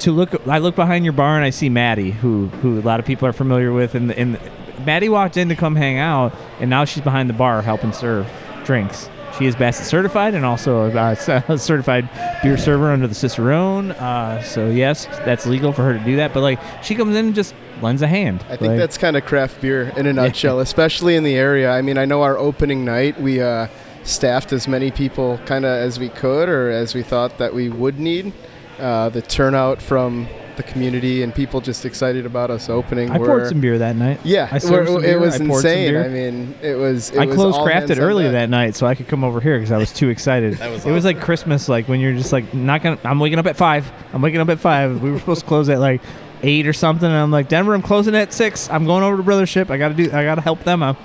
to 0.00 0.12
look, 0.12 0.46
I 0.46 0.58
look 0.58 0.76
behind 0.76 1.04
your 1.04 1.12
bar 1.14 1.34
and 1.36 1.44
I 1.44 1.50
see 1.50 1.68
Maddie, 1.68 2.12
who 2.12 2.46
who 2.46 2.78
a 2.78 2.82
lot 2.82 3.00
of 3.00 3.06
people 3.06 3.26
are 3.26 3.32
familiar 3.32 3.72
with, 3.72 3.94
and 3.96 4.12
and 4.12 4.38
Maddie 4.86 5.08
walked 5.08 5.36
in 5.36 5.48
to 5.48 5.56
come 5.56 5.74
hang 5.76 5.98
out, 5.98 6.32
and 6.60 6.70
now 6.70 6.84
she's 6.84 7.02
behind 7.02 7.28
the 7.28 7.34
bar 7.34 7.62
helping 7.62 7.92
serve 7.92 8.26
drinks. 8.64 9.08
She 9.38 9.46
is 9.46 9.56
BASSET 9.56 9.86
certified 9.86 10.34
and 10.34 10.44
also 10.44 10.88
a 10.88 10.96
uh, 10.96 11.14
certified 11.56 12.08
beer 12.42 12.56
server 12.56 12.92
under 12.92 13.08
the 13.08 13.14
Cicerone. 13.14 13.90
Uh, 13.90 14.40
so 14.42 14.68
yes, 14.70 15.06
that's 15.24 15.44
legal 15.44 15.72
for 15.72 15.82
her 15.82 15.92
to 15.98 16.04
do 16.04 16.16
that. 16.16 16.32
But 16.32 16.42
like, 16.42 16.60
she 16.84 16.94
comes 16.94 17.16
in 17.16 17.26
and 17.26 17.34
just 17.34 17.52
lends 17.82 18.02
a 18.02 18.06
hand. 18.06 18.44
I 18.48 18.56
think 18.56 18.70
Like, 18.70 18.78
that's 18.78 18.96
kind 18.96 19.16
of 19.16 19.24
craft 19.24 19.60
beer 19.60 19.92
in 19.96 20.06
a 20.06 20.12
nutshell, 20.20 20.60
especially 20.60 21.16
in 21.16 21.24
the 21.24 21.34
area. 21.34 21.70
I 21.72 21.82
mean, 21.82 21.98
I 21.98 22.04
know 22.04 22.22
our 22.22 22.38
opening 22.38 22.84
night 22.84 23.20
we 23.20 23.42
uh, 23.42 23.66
staffed 24.04 24.52
as 24.52 24.68
many 24.68 24.92
people 24.92 25.40
kind 25.46 25.64
of 25.64 25.72
as 25.72 25.98
we 25.98 26.10
could 26.10 26.48
or 26.48 26.70
as 26.70 26.94
we 26.94 27.02
thought 27.02 27.38
that 27.38 27.54
we 27.54 27.68
would 27.68 27.98
need. 27.98 28.32
Uh, 28.78 29.08
the 29.08 29.22
turnout 29.22 29.80
from 29.82 30.28
the 30.56 30.62
community 30.62 31.22
and 31.22 31.34
people 31.34 31.60
just 31.60 31.84
excited 31.84 32.26
about 32.26 32.50
us 32.50 32.68
opening. 32.68 33.10
I 33.10 33.18
were- 33.18 33.26
poured 33.26 33.48
some 33.48 33.60
beer 33.60 33.78
that 33.78 33.96
night. 33.96 34.20
Yeah, 34.24 34.48
I 34.50 34.58
served 34.58 34.72
we're- 34.72 34.86
some 34.86 34.96
it 35.04 35.06
beer, 35.06 35.18
was 35.20 35.34
I 35.34 35.38
poured 35.46 35.62
some 35.62 35.70
insane. 35.70 35.90
beer. 35.92 36.04
I 36.04 36.08
mean, 36.08 36.54
it 36.62 36.74
was. 36.76 37.10
It 37.10 37.18
I 37.18 37.26
was 37.26 37.34
closed 37.34 37.58
all 37.58 37.66
crafted 37.66 37.92
on 37.92 38.00
early 38.00 38.24
deck. 38.24 38.32
that 38.32 38.50
night 38.50 38.74
so 38.76 38.86
I 38.86 38.94
could 38.94 39.08
come 39.08 39.24
over 39.24 39.40
here 39.40 39.58
because 39.58 39.72
I 39.72 39.78
was 39.78 39.92
too 39.92 40.08
excited. 40.08 40.54
That 40.58 40.70
was 40.70 40.84
it 40.86 40.92
was 40.92 41.04
like 41.04 41.20
Christmas, 41.20 41.68
like 41.68 41.88
when 41.88 42.00
you're 42.00 42.14
just 42.14 42.32
like 42.32 42.52
not 42.54 42.82
gonna. 42.82 42.98
I'm 43.04 43.18
waking 43.20 43.38
up 43.38 43.46
at 43.46 43.56
five. 43.56 43.90
I'm 44.12 44.22
waking 44.22 44.40
up 44.40 44.48
at 44.48 44.58
five. 44.60 45.00
We 45.02 45.10
were 45.10 45.18
supposed 45.18 45.40
to 45.42 45.46
close 45.46 45.68
at 45.68 45.78
like 45.78 46.00
eight 46.42 46.66
or 46.66 46.72
something, 46.72 47.06
and 47.08 47.16
I'm 47.16 47.30
like 47.30 47.48
Denver. 47.48 47.74
I'm 47.74 47.82
closing 47.82 48.14
at 48.14 48.32
six. 48.32 48.68
I'm 48.70 48.84
going 48.84 49.02
over 49.02 49.16
to 49.16 49.22
Brothership. 49.22 49.70
I 49.70 49.76
gotta 49.78 49.94
do. 49.94 50.04
I 50.12 50.24
gotta 50.24 50.40
help 50.42 50.64
them. 50.64 50.82
I 50.82 50.96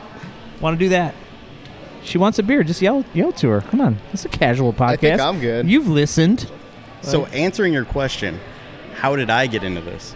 want 0.61 0.77
to 0.77 0.85
do 0.85 0.89
that. 0.89 1.15
She 2.03 2.17
wants 2.17 2.39
a 2.39 2.43
beer. 2.43 2.63
Just 2.63 2.81
yell, 2.81 3.03
yell 3.13 3.31
to 3.33 3.49
her. 3.49 3.61
Come 3.61 3.81
on, 3.81 3.97
it's 4.13 4.25
a 4.25 4.29
casual 4.29 4.73
podcast. 4.73 4.89
I 4.89 4.95
think 4.95 5.21
I'm 5.21 5.39
good. 5.39 5.69
You've 5.69 5.87
listened. 5.87 6.49
So 7.01 7.25
answering 7.27 7.71
your 7.73 7.85
question, 7.85 8.39
how 8.99 9.15
did 9.15 9.29
I 9.29 9.47
get 9.47 9.63
into 9.63 9.81
this? 9.81 10.15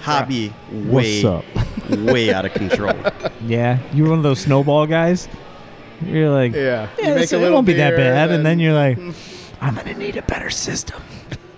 Hobby 0.00 0.48
What's 0.70 0.94
way, 1.06 1.24
up? 1.24 1.44
way 1.90 2.32
out 2.32 2.44
of 2.44 2.52
control. 2.54 2.94
Yeah, 3.46 3.78
you 3.92 4.02
were 4.04 4.10
one 4.10 4.18
of 4.18 4.22
those 4.24 4.40
snowball 4.40 4.86
guys. 4.86 5.28
You're 6.04 6.30
like, 6.30 6.52
Yeah. 6.52 6.88
yeah, 6.98 7.08
You 7.08 7.14
make 7.14 7.20
this- 7.20 7.32
a 7.32 7.42
it 7.44 7.50
won't 7.52 7.66
be 7.66 7.74
that 7.74 7.96
bad, 7.96 8.30
and 8.30 8.44
then 8.44 8.52
and- 8.54 8.60
you're 8.60 8.72
like, 8.74 8.98
I'm 9.60 9.74
gonna 9.74 9.94
need 9.94 10.16
a 10.16 10.22
better 10.22 10.50
system. 10.50 11.00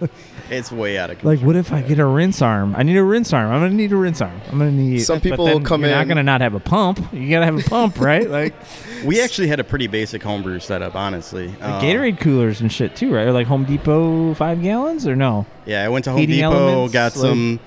It's 0.50 0.72
way 0.72 0.96
out 0.96 1.10
of 1.10 1.18
control. 1.18 1.34
Like, 1.36 1.44
what 1.44 1.56
if 1.56 1.72
I 1.72 1.82
get 1.82 1.98
a 1.98 2.06
rinse 2.06 2.40
arm? 2.40 2.74
I 2.76 2.82
need 2.82 2.96
a 2.96 3.02
rinse 3.02 3.32
arm. 3.32 3.50
I'm 3.52 3.60
gonna 3.60 3.74
need 3.74 3.92
a 3.92 3.96
rinse 3.96 4.20
arm. 4.22 4.40
I'm 4.50 4.58
gonna 4.58 4.70
need. 4.70 5.00
Some 5.00 5.18
but 5.18 5.22
people 5.22 5.44
then 5.44 5.62
come 5.62 5.82
you're 5.82 5.90
not 5.90 6.08
gonna 6.08 6.22
not 6.22 6.40
have 6.40 6.54
a 6.54 6.60
pump. 6.60 7.00
You 7.12 7.28
gotta 7.28 7.44
have 7.44 7.58
a 7.58 7.68
pump, 7.68 7.98
right? 8.00 8.28
Like 8.28 8.54
we 9.04 9.20
actually 9.20 9.48
had 9.48 9.60
a 9.60 9.64
pretty 9.64 9.86
basic 9.88 10.22
homebrew 10.22 10.58
setup, 10.60 10.94
honestly. 10.94 11.48
like 11.48 11.62
Um, 11.62 11.82
Gatorade 11.82 12.18
coolers 12.20 12.60
and 12.62 12.72
shit 12.72 12.96
too, 12.96 13.12
right? 13.14 13.26
Or 13.26 13.32
like 13.32 13.46
Home 13.46 13.64
Depot 13.64 14.32
five 14.34 14.62
gallons 14.62 15.06
or 15.06 15.14
no? 15.14 15.44
Yeah, 15.66 15.84
I 15.84 15.88
went 15.90 16.04
to 16.06 16.10
Home 16.12 16.20
Heating 16.20 16.36
Depot, 16.36 16.52
elements, 16.52 16.92
got 16.94 17.14
like- 17.16 17.28
some 17.28 17.60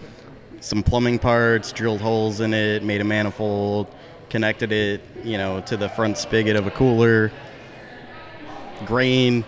some 0.60 0.84
plumbing 0.84 1.20
parts, 1.20 1.72
drilled 1.72 2.02
holes 2.02 2.40
in 2.42 2.54
it, 2.54 2.84
made 2.84 3.02
a 3.02 3.04
manifold, 3.04 3.88
connected 4.30 4.72
it, 4.72 5.02
you 5.24 5.38
know, 5.38 5.62
to 5.62 5.76
the 5.78 5.90
front 5.90 6.18
spigot 6.18 6.56
of 6.56 6.66
a 6.68 6.72
cooler. 6.72 7.32
Grain. 8.86 9.44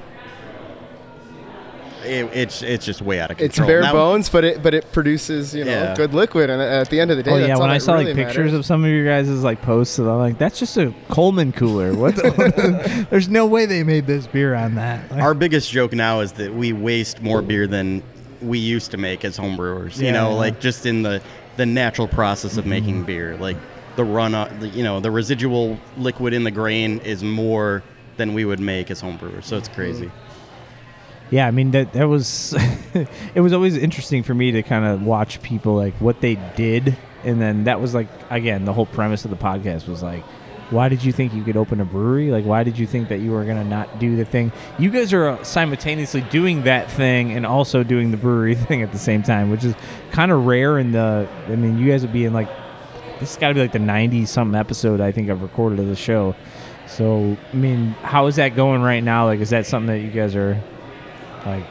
It, 2.05 2.29
it's 2.33 2.61
it's 2.61 2.85
just 2.85 3.01
way 3.01 3.19
out 3.19 3.31
of 3.31 3.37
control. 3.37 3.65
It's 3.65 3.71
bare 3.71 3.81
Now- 3.81 3.93
bones, 3.93 4.29
but 4.29 4.43
it 4.43 4.61
but 4.63 4.73
it 4.73 4.91
produces 4.91 5.53
you 5.55 5.63
know 5.65 5.71
Yeah. 5.71 5.95
good 5.95 6.13
liquid, 6.13 6.49
and 6.49 6.61
at 6.61 6.89
the 6.89 6.99
end 6.99 7.11
of 7.11 7.17
the 7.17 7.23
day, 7.23 7.31
oh 7.31 7.35
that's 7.37 7.47
yeah, 7.47 7.55
all 7.55 7.61
when 7.61 7.69
I 7.69 7.77
saw 7.77 7.93
really 7.93 8.05
like 8.07 8.15
pictures 8.15 8.37
matters. 8.37 8.53
of 8.53 8.65
some 8.65 8.83
of 8.83 8.89
your 8.89 9.05
guys' 9.05 9.29
like 9.43 9.61
posts, 9.61 9.99
and 9.99 10.09
I'm 10.09 10.17
like, 10.19 10.37
that's 10.37 10.59
just 10.59 10.77
a 10.77 10.93
Coleman 11.09 11.51
cooler. 11.51 11.93
What? 11.93 12.15
The, 12.15 13.07
there's 13.09 13.29
no 13.29 13.45
way 13.45 13.65
they 13.65 13.83
made 13.83 14.05
this 14.07 14.27
beer 14.27 14.55
on 14.55 14.75
that. 14.75 15.09
Like, 15.11 15.21
Our 15.23 15.33
biggest 15.33 15.71
joke 15.71 15.93
now 15.93 16.19
is 16.21 16.33
that 16.33 16.53
we 16.53 16.73
waste 16.73 17.21
more 17.21 17.41
beer 17.41 17.67
than 17.67 18.03
we 18.41 18.59
used 18.59 18.91
to 18.91 18.97
make 18.97 19.23
as 19.23 19.37
homebrewers. 19.37 19.97
You 19.97 20.05
Yeah. 20.07 20.11
know, 20.13 20.35
like 20.35 20.59
just 20.59 20.85
in 20.85 21.01
the 21.03 21.21
the 21.55 21.65
natural 21.65 22.07
process 22.07 22.57
of 22.57 22.65
making 22.65 23.03
beer, 23.03 23.37
like 23.37 23.57
the 23.95 24.03
run, 24.03 24.33
uh, 24.33 24.51
the, 24.59 24.67
you 24.69 24.83
know, 24.83 24.99
the 24.99 25.11
residual 25.11 25.77
liquid 25.97 26.33
in 26.33 26.43
the 26.43 26.49
grain 26.51 26.97
is 26.99 27.23
more 27.23 27.83
than 28.17 28.33
we 28.33 28.43
would 28.43 28.59
make 28.59 28.89
as 28.91 29.01
homebrewers. 29.01 29.43
So 29.43 29.57
it's 29.57 29.67
crazy. 29.67 30.11
Yeah, 31.33 31.47
I 31.47 31.51
mean 31.51 31.71
that 31.71 31.93
that 31.93 32.07
was 32.07 32.53
it 33.33 33.41
was 33.41 33.53
always 33.53 33.75
interesting 33.75 34.21
for 34.21 34.35
me 34.35 34.51
to 34.51 34.61
kind 34.61 34.85
of 34.85 35.01
watch 35.01 35.41
people 35.41 35.73
like 35.73 35.95
what 35.95 36.21
they 36.21 36.35
did 36.55 36.95
and 37.23 37.41
then 37.41 37.63
that 37.63 37.81
was 37.81 37.95
like 37.95 38.07
again 38.29 38.65
the 38.65 38.73
whole 38.73 38.85
premise 38.85 39.25
of 39.25 39.31
the 39.31 39.37
podcast 39.37 39.87
was 39.87 40.03
like 40.03 40.23
why 40.69 40.89
did 40.89 41.03
you 41.03 41.11
think 41.11 41.33
you 41.33 41.43
could 41.43 41.57
open 41.57 41.81
a 41.81 41.85
brewery? 41.85 42.29
Like 42.29 42.45
why 42.45 42.63
did 42.63 42.77
you 42.77 42.85
think 42.85 43.09
that 43.09 43.17
you 43.17 43.31
were 43.31 43.45
going 43.45 43.57
to 43.57 43.63
not 43.63 43.97
do 43.97 44.15
the 44.15 44.25
thing? 44.25 44.51
You 44.77 44.91
guys 44.91 45.11
are 45.11 45.43
simultaneously 45.43 46.21
doing 46.21 46.65
that 46.65 46.91
thing 46.91 47.31
and 47.31 47.47
also 47.47 47.81
doing 47.83 48.11
the 48.11 48.17
brewery 48.17 48.53
thing 48.69 48.83
at 48.83 48.91
the 48.91 48.99
same 48.99 49.23
time, 49.23 49.49
which 49.49 49.63
is 49.63 49.73
kind 50.11 50.31
of 50.31 50.45
rare 50.45 50.77
in 50.77 50.91
the 50.91 51.27
I 51.47 51.55
mean, 51.55 51.79
you 51.79 51.89
guys 51.89 52.03
would 52.03 52.13
be 52.13 52.25
in 52.25 52.33
like 52.33 52.49
this 53.19 53.29
has 53.29 53.37
got 53.37 53.47
to 53.47 53.53
be 53.55 53.61
like 53.61 53.71
the 53.71 53.79
90 53.79 54.27
something 54.27 54.59
episode 54.59 55.01
I 55.01 55.11
think 55.11 55.31
I've 55.31 55.41
recorded 55.41 55.79
of 55.79 55.87
the 55.87 55.95
show. 55.95 56.35
So, 56.85 57.35
I 57.51 57.55
mean, 57.55 57.89
how 58.03 58.27
is 58.27 58.35
that 58.35 58.55
going 58.55 58.83
right 58.83 59.03
now? 59.03 59.25
Like 59.25 59.39
is 59.39 59.49
that 59.49 59.65
something 59.65 59.87
that 59.87 60.05
you 60.05 60.11
guys 60.11 60.35
are 60.35 60.61
like 61.45 61.65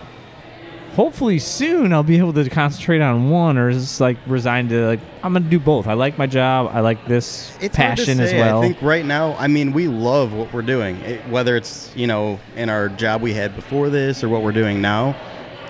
hopefully 0.94 1.38
soon 1.38 1.92
I'll 1.92 2.02
be 2.02 2.18
able 2.18 2.32
to 2.34 2.48
concentrate 2.50 3.00
on 3.00 3.30
one 3.30 3.56
or 3.56 3.72
just 3.72 4.00
like 4.00 4.18
resigned 4.26 4.68
to 4.70 4.86
like 4.86 5.00
I'm 5.22 5.32
gonna 5.32 5.48
do 5.48 5.58
both. 5.58 5.86
I 5.86 5.94
like 5.94 6.18
my 6.18 6.26
job, 6.26 6.70
I 6.72 6.80
like 6.80 7.06
this 7.06 7.56
It's 7.60 7.74
passion 7.74 8.20
as 8.20 8.32
well. 8.32 8.58
I 8.58 8.62
think 8.62 8.82
right 8.82 9.04
now, 9.04 9.34
I 9.36 9.46
mean, 9.46 9.72
we 9.72 9.88
love 9.88 10.32
what 10.32 10.52
we're 10.52 10.62
doing, 10.62 10.96
it, 10.96 11.26
whether 11.28 11.56
it's 11.56 11.94
you 11.96 12.06
know 12.06 12.38
in 12.56 12.68
our 12.68 12.88
job 12.88 13.22
we 13.22 13.32
had 13.32 13.56
before 13.56 13.88
this 13.90 14.22
or 14.22 14.28
what 14.28 14.42
we're 14.42 14.52
doing 14.52 14.80
now. 14.80 15.16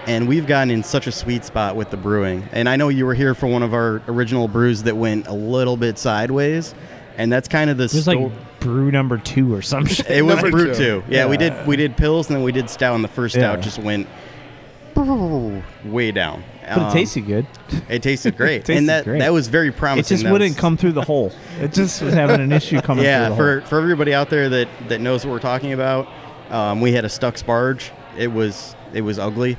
And 0.04 0.26
we've 0.26 0.48
gotten 0.48 0.72
in 0.72 0.82
such 0.82 1.06
a 1.06 1.12
sweet 1.12 1.44
spot 1.44 1.76
with 1.76 1.90
the 1.90 1.96
brewing. 1.96 2.48
And 2.50 2.68
I 2.68 2.74
know 2.74 2.88
you 2.88 3.06
were 3.06 3.14
here 3.14 3.36
for 3.36 3.46
one 3.46 3.62
of 3.62 3.72
our 3.72 4.02
original 4.08 4.48
brews 4.48 4.82
that 4.82 4.96
went 4.96 5.28
a 5.28 5.32
little 5.32 5.76
bit 5.76 5.96
sideways, 5.96 6.74
and 7.16 7.32
that's 7.32 7.48
kind 7.48 7.70
of 7.70 7.76
the 7.76 7.84
it 7.84 7.92
was 7.94 8.02
sto- 8.02 8.12
like 8.12 8.60
brew 8.60 8.90
number 8.90 9.18
two 9.18 9.54
or 9.54 9.62
some 9.62 9.86
shit. 9.86 10.08
It 10.10 10.22
was 10.22 10.36
Number 10.36 10.50
brew 10.50 10.66
two. 10.74 10.74
two. 10.74 11.04
Yeah, 11.08 11.26
we 11.26 11.36
did 11.36 11.66
we 11.66 11.76
did 11.76 11.96
pills 11.96 12.28
and 12.28 12.36
then 12.36 12.42
we 12.44 12.52
did 12.52 12.68
stout, 12.70 12.94
and 12.94 13.02
the 13.04 13.08
first 13.08 13.34
stout 13.34 13.58
Yeah. 13.58 13.64
just 13.64 13.78
went 13.78 14.06
way 15.84 16.12
down. 16.12 16.44
But 16.62 16.78
Um, 16.78 16.88
it 16.88 16.92
tasted 16.92 17.26
good. 17.26 17.46
It 17.88 18.02
tasted 18.02 18.36
great, 18.36 18.58
tasted 18.64 18.76
and 18.76 18.88
that 18.88 19.04
great. 19.04 19.18
that 19.18 19.32
was 19.32 19.48
very 19.48 19.72
promising. 19.72 19.78
It 19.78 19.78
promising. 19.78 20.14
just 20.16 20.24
That 20.24 20.32
wouldn't 20.32 20.50
was- 20.52 20.60
come 20.60 20.76
through 20.76 20.92
the 20.92 21.02
hole. 21.02 21.32
It 21.60 21.72
just 21.72 22.02
was 22.02 22.14
having 22.14 22.40
an 22.40 22.52
issue 22.52 22.80
coming 22.82 23.04
Yeah, 23.04 23.26
through 23.26 23.34
the 23.34 23.36
for 23.36 23.60
hole. 23.60 23.68
for 23.68 23.78
everybody 23.80 24.14
out 24.14 24.30
there 24.30 24.48
that 24.48 24.68
that 24.88 25.00
knows 25.00 25.24
what 25.24 25.32
we're 25.32 25.38
talking 25.40 25.72
about, 25.72 26.08
um, 26.50 26.80
we 26.80 26.92
had 26.92 27.04
a 27.04 27.08
stuck 27.08 27.34
sparge. 27.34 27.90
It 28.16 28.32
was 28.32 28.76
it 28.94 29.00
was 29.02 29.18
ugly. 29.18 29.58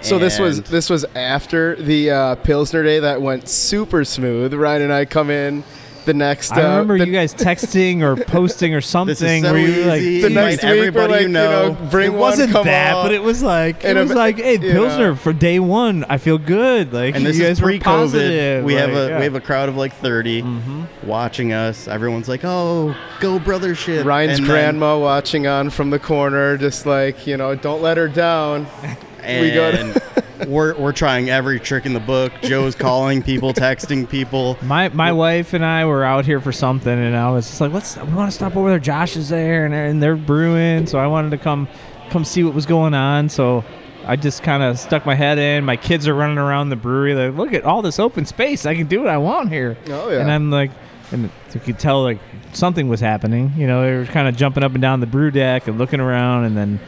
So 0.00 0.18
this 0.18 0.38
was 0.38 0.58
And- 0.58 0.66
this 0.68 0.88
was 0.88 1.04
after 1.14 1.76
the 1.76 2.10
uh, 2.10 2.34
Pilsner 2.36 2.82
day 2.82 3.00
that 3.00 3.20
went 3.20 3.48
super 3.48 4.04
smooth. 4.04 4.54
Ryan 4.54 4.82
and 4.82 4.92
I 4.92 5.04
come 5.04 5.28
in 5.30 5.62
the 6.10 6.14
next. 6.18 6.52
I 6.52 6.62
uh, 6.62 6.68
remember 6.70 6.98
the, 6.98 7.06
you 7.06 7.12
guys 7.12 7.32
texting 7.34 8.02
or 8.02 8.16
posting 8.24 8.74
or 8.74 8.80
something 8.80 9.10
This 9.12 9.22
is 9.22 9.42
so 9.42 9.52
where 9.52 9.60
you 9.60 9.84
like, 9.84 10.00
the 10.02 10.28
next 10.30 10.62
week 10.62 10.70
everybody 10.72 11.12
like, 11.12 11.22
you 11.22 11.28
know. 11.28 11.76
bring 11.90 12.06
it 12.08 12.10
one, 12.10 12.18
wasn't 12.20 12.52
come 12.52 12.66
that, 12.66 12.94
on. 12.94 13.04
but 13.04 13.12
it 13.12 13.22
was 13.22 13.42
like 13.42 13.84
it 13.84 13.90
And 13.90 13.98
was 13.98 14.10
if- 14.10 14.16
like, 14.16 14.36
hey, 14.38 14.58
Pilsner 14.58 15.10
know. 15.10 15.16
for 15.16 15.32
day 15.32 15.58
one. 15.60 16.04
I 16.08 16.18
feel 16.18 16.38
good. 16.38 16.92
Like 16.92 17.14
and 17.14 17.24
this 17.24 17.38
you 17.38 17.44
is 17.44 17.58
guys 17.58 17.62
were 17.62 17.68
pre-COVID. 17.68 18.64
We 18.64 18.74
have 18.74 18.90
a 18.90 19.08
yeah. 19.08 19.18
we 19.18 19.24
have 19.24 19.34
a 19.36 19.40
crowd 19.40 19.68
of 19.68 19.76
like 19.76 19.94
30 19.94 20.42
Mhm. 20.42 20.86
watching 21.04 21.52
us. 21.52 21.86
Everyone's 21.88 22.28
like, 22.28 22.44
"Oh, 22.44 22.94
go 23.20 23.38
brothership!" 23.38 24.04
Ryan's 24.04 24.38
And 24.38 24.46
then- 24.48 24.54
grandma 24.54 24.98
watching 24.98 25.46
on 25.46 25.70
from 25.70 25.90
the 25.90 25.98
corner, 25.98 26.56
just 26.56 26.86
like 26.86 27.26
you 27.26 27.36
know, 27.36 27.54
don't 27.54 27.82
let 27.82 27.96
her 27.96 28.08
down. 28.08 28.66
and 29.22 29.40
We 29.42 29.52
got- 29.52 30.19
we're 30.46 30.76
we're 30.76 30.92
trying 30.92 31.30
every 31.30 31.60
trick 31.60 31.86
in 31.86 31.92
the 31.92 32.00
book. 32.00 32.32
Joe's 32.42 32.74
calling 32.74 33.22
people, 33.22 33.52
texting 33.52 34.08
people. 34.08 34.56
My 34.62 34.88
my 34.90 35.12
wife 35.12 35.52
and 35.52 35.64
I 35.64 35.84
were 35.84 36.04
out 36.04 36.24
here 36.24 36.40
for 36.40 36.52
something, 36.52 36.92
and 36.92 37.16
I 37.16 37.30
was 37.30 37.46
just 37.46 37.60
like, 37.60 37.72
let's 37.72 37.96
we 37.96 38.14
want 38.14 38.30
to 38.30 38.34
stop 38.34 38.56
over 38.56 38.70
there. 38.70 38.78
Josh 38.78 39.16
is 39.16 39.28
there, 39.28 39.64
and 39.64 39.74
they're, 39.74 39.86
and 39.86 40.02
they're 40.02 40.16
brewing, 40.16 40.86
so 40.86 40.98
I 40.98 41.06
wanted 41.06 41.30
to 41.30 41.38
come 41.38 41.68
come 42.10 42.24
see 42.24 42.42
what 42.42 42.54
was 42.54 42.66
going 42.66 42.94
on. 42.94 43.28
So 43.28 43.64
I 44.04 44.16
just 44.16 44.42
kind 44.42 44.62
of 44.62 44.78
stuck 44.78 45.06
my 45.06 45.14
head 45.14 45.38
in. 45.38 45.64
My 45.64 45.76
kids 45.76 46.08
are 46.08 46.14
running 46.14 46.38
around 46.38 46.70
the 46.70 46.76
brewery. 46.76 47.14
Like, 47.14 47.36
look 47.36 47.52
at 47.52 47.64
all 47.64 47.82
this 47.82 47.98
open 47.98 48.26
space. 48.26 48.66
I 48.66 48.74
can 48.74 48.86
do 48.86 49.00
what 49.00 49.08
I 49.08 49.18
want 49.18 49.50
here. 49.50 49.76
Oh 49.88 50.10
yeah. 50.10 50.20
And 50.20 50.30
I'm 50.30 50.50
like, 50.50 50.70
and 51.12 51.30
you 51.54 51.60
could 51.60 51.78
tell 51.78 52.02
like 52.02 52.18
something 52.52 52.88
was 52.88 53.00
happening. 53.00 53.52
You 53.56 53.66
know, 53.66 53.82
they 53.82 53.96
were 53.96 54.06
kind 54.06 54.28
of 54.28 54.36
jumping 54.36 54.62
up 54.64 54.72
and 54.72 54.82
down 54.82 55.00
the 55.00 55.06
brew 55.06 55.30
deck 55.30 55.68
and 55.68 55.78
looking 55.78 56.00
around, 56.00 56.44
and 56.44 56.56
then 56.56 56.80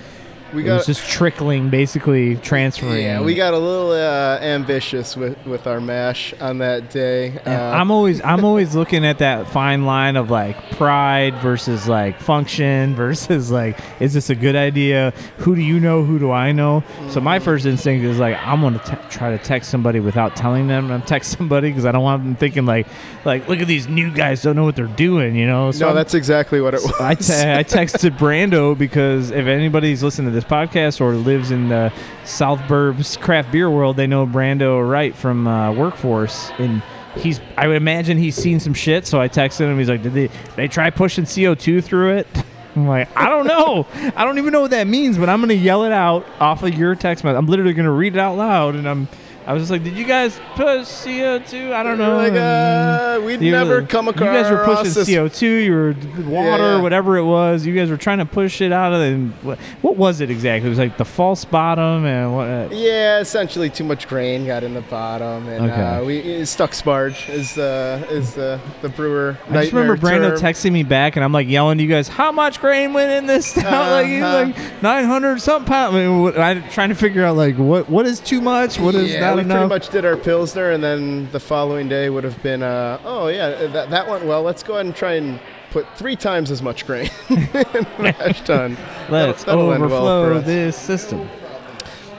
we 0.54 0.68
it 0.68 0.72
was 0.72 0.86
just 0.86 1.08
trickling, 1.08 1.70
basically 1.70 2.36
transferring. 2.36 3.02
yeah, 3.04 3.20
we 3.20 3.34
got 3.34 3.54
a 3.54 3.58
little 3.58 3.90
uh, 3.92 4.38
ambitious 4.40 5.16
with, 5.16 5.36
with 5.46 5.66
our 5.66 5.80
mash 5.80 6.34
on 6.40 6.58
that 6.58 6.90
day. 6.90 7.38
Uh, 7.46 7.50
I'm 7.50 7.90
always 7.90 8.20
I'm 8.22 8.44
always 8.44 8.74
looking 8.74 9.04
at 9.06 9.18
that 9.18 9.48
fine 9.48 9.84
line 9.86 10.16
of 10.16 10.30
like 10.30 10.56
pride 10.72 11.34
versus 11.36 11.88
like 11.88 12.20
function 12.20 12.94
versus 12.96 13.50
like 13.50 13.78
is 14.00 14.14
this 14.14 14.30
a 14.30 14.34
good 14.34 14.56
idea? 14.56 15.12
Who 15.38 15.54
do 15.54 15.62
you 15.62 15.80
know? 15.80 16.04
Who 16.04 16.18
do 16.18 16.30
I 16.30 16.52
know? 16.52 16.82
So 17.10 17.20
my 17.20 17.32
Mm-hmm. 17.38 17.44
first 17.44 17.66
instinct 17.66 18.04
is 18.04 18.18
like 18.18 18.36
I'm 18.46 18.60
gonna 18.60 18.78
te- 18.78 18.96
try 19.10 19.30
to 19.36 19.42
text 19.42 19.70
somebody 19.70 20.00
without 20.00 20.36
telling 20.36 20.68
them 20.68 20.90
I'm 20.90 21.02
text 21.02 21.32
somebody 21.38 21.70
because 21.70 21.86
I 21.86 21.92
don't 21.92 22.02
want 22.04 22.22
them 22.24 22.36
thinking 22.36 22.66
like 22.66 22.86
like 23.24 23.48
look 23.48 23.58
at 23.60 23.66
these 23.66 23.88
new 23.88 24.10
guys 24.10 24.42
don't 24.42 24.54
know 24.56 24.64
what 24.64 24.76
they're 24.76 24.86
doing. 24.86 25.34
You 25.34 25.46
know? 25.46 25.70
So 25.72 25.88
no, 25.88 25.94
that's 25.94 26.14
exactly 26.14 26.60
what 26.60 26.74
it 26.74 26.80
was. 26.84 27.00
I, 27.00 27.14
te- 27.14 27.32
I 27.52 27.64
texted 27.64 28.18
Brando 28.18 28.76
because 28.76 29.30
if 29.30 29.46
anybody's 29.46 30.02
listening 30.02 30.28
to 30.28 30.34
this 30.34 30.41
podcast 30.44 31.00
or 31.00 31.14
lives 31.14 31.50
in 31.50 31.68
the 31.68 31.92
South 32.24 32.60
Burbs 32.60 33.18
craft 33.20 33.52
beer 33.52 33.70
world, 33.70 33.96
they 33.96 34.06
know 34.06 34.26
Brando 34.26 34.86
Wright 34.88 35.14
from 35.14 35.46
uh, 35.46 35.72
Werk 35.72 35.96
Force, 35.96 36.50
and 36.58 36.82
he's. 37.16 37.40
I 37.56 37.66
would 37.68 37.76
imagine 37.76 38.18
he's 38.18 38.36
seen 38.36 38.60
some 38.60 38.74
shit. 38.74 39.06
So 39.06 39.20
I 39.20 39.28
texted 39.28 39.60
him. 39.60 39.78
He's 39.78 39.88
like, 39.88 40.02
"Did 40.02 40.14
they 40.14 40.30
they 40.56 40.68
try 40.68 40.90
pushing 40.90 41.26
CO 41.26 41.54
two 41.54 41.80
through 41.80 42.16
it?" 42.18 42.26
I'm 42.76 42.88
like, 42.88 43.14
I 43.14 43.28
don't 43.28 43.46
know. 43.46 43.86
I 44.16 44.24
don't 44.24 44.38
even 44.38 44.50
know 44.50 44.62
what 44.62 44.70
that 44.70 44.86
means, 44.86 45.18
but 45.18 45.28
I'm 45.28 45.40
gonna 45.40 45.52
yell 45.54 45.84
it 45.84 45.92
out 45.92 46.26
off 46.40 46.62
of 46.62 46.72
your 46.74 46.94
text 46.94 47.22
message. 47.22 47.36
I'm 47.36 47.46
literally 47.46 47.74
gonna 47.74 47.92
read 47.92 48.14
it 48.14 48.18
out 48.20 48.36
loud, 48.36 48.74
and 48.74 48.88
I'm. 48.88 49.08
I 49.46 49.52
was 49.52 49.62
just 49.62 49.70
like, 49.72 49.82
"Did 49.82 49.94
you 49.96 50.04
guys 50.04 50.38
push 50.54 50.86
CO2? 50.86 51.72
I 51.72 51.82
don't 51.82 51.98
know." 51.98 52.16
Like, 52.16 52.32
uh, 52.34 53.20
we'd 53.24 53.40
you 53.40 53.50
never 53.50 53.80
were- 53.80 53.86
come 53.86 54.08
across. 54.08 54.26
You 54.36 54.42
guys 54.42 54.50
were 54.50 54.64
pushing 54.64 54.84
this- 54.92 55.08
CO2. 55.08 55.64
You 55.64 55.72
were 55.72 55.94
water, 56.28 56.62
Yeah, 56.62 56.76
yeah. 56.76 56.80
whatever 56.80 57.16
it 57.16 57.24
was. 57.24 57.66
You 57.66 57.74
guys 57.74 57.90
were 57.90 57.96
trying 57.96 58.18
to 58.18 58.24
push 58.24 58.60
it 58.60 58.72
out 58.72 58.92
of 58.92 59.00
the. 59.00 59.14
What, 59.42 59.58
what 59.80 59.96
was 59.96 60.20
it 60.20 60.30
exactly? 60.30 60.66
It 60.68 60.70
was 60.70 60.78
like 60.78 60.96
the 60.96 61.04
false 61.04 61.44
bottom 61.44 62.04
and 62.04 62.34
what? 62.34 62.46
Uh, 62.48 62.68
Yeah, 62.72 63.18
essentially 63.20 63.68
too 63.70 63.84
much 63.84 64.06
grain 64.08 64.46
got 64.46 64.62
in 64.62 64.74
the 64.74 64.80
bottom, 64.82 65.48
and 65.48 65.70
Okay. 65.70 65.82
uh, 65.82 66.04
we 66.04 66.44
stuck 66.44 66.70
sparge 66.72 67.28
is 67.28 67.58
uh, 67.58 68.00
is 68.10 68.34
the 68.34 68.60
the 68.82 68.88
brewer. 68.88 69.36
I 69.50 69.62
just 69.62 69.72
remember 69.72 69.96
nightmare 69.96 70.30
Brando 70.30 70.38
term. 70.40 70.52
texting 70.52 70.72
me 70.72 70.82
back, 70.84 71.16
and 71.16 71.24
I'm 71.24 71.32
like 71.32 71.48
yelling 71.48 71.78
to 71.78 71.84
you 71.84 71.90
guys, 71.90 72.08
"How 72.08 72.30
much 72.32 72.60
grain 72.60 72.92
went 72.92 73.10
in 73.10 73.26
this 73.26 73.46
stout? 73.46 73.72
Like, 73.92 74.06
Uh-huh. 74.22 74.44
like 74.46 74.82
900 74.82 75.40
something 75.40 75.66
pounds." 75.68 75.94
I 75.96 75.98
mean, 76.06 76.32
I'm 76.40 76.68
trying 76.70 76.88
to 76.90 76.94
figure 76.94 77.24
out 77.24 77.36
like 77.36 77.56
what 77.56 77.88
what 77.90 78.06
is 78.06 78.20
too 78.20 78.40
much, 78.40 78.78
what 78.78 78.94
is 78.94 79.12
yeah, 79.12 79.20
not 79.20 79.31
we 79.36 79.40
enough. 79.42 79.56
pretty 79.56 79.68
much 79.68 79.88
did 79.90 80.04
our 80.04 80.16
pilsner, 80.16 80.70
and 80.70 80.82
then 80.82 81.30
the 81.32 81.40
following 81.40 81.88
day 81.88 82.10
would 82.10 82.24
have 82.24 82.42
been, 82.42 82.62
uh, 82.62 82.98
oh 83.04 83.28
yeah, 83.28 83.66
that, 83.66 83.90
that 83.90 84.08
went 84.08 84.24
well. 84.24 84.42
Let's 84.42 84.62
go 84.62 84.74
ahead 84.74 84.86
and 84.86 84.94
try 84.94 85.14
and 85.14 85.40
put 85.70 85.86
three 85.96 86.16
times 86.16 86.50
as 86.50 86.62
much 86.62 86.86
grain 86.86 87.10
in 87.30 87.36
the 87.36 87.86
mash 87.98 88.42
tun. 88.42 88.76
Let's 89.08 89.44
That'll- 89.44 89.68
that'll 89.68 89.72
end 89.72 89.90
well 89.90 90.06
overflow 90.06 90.40
this 90.40 90.76
system. 90.76 91.28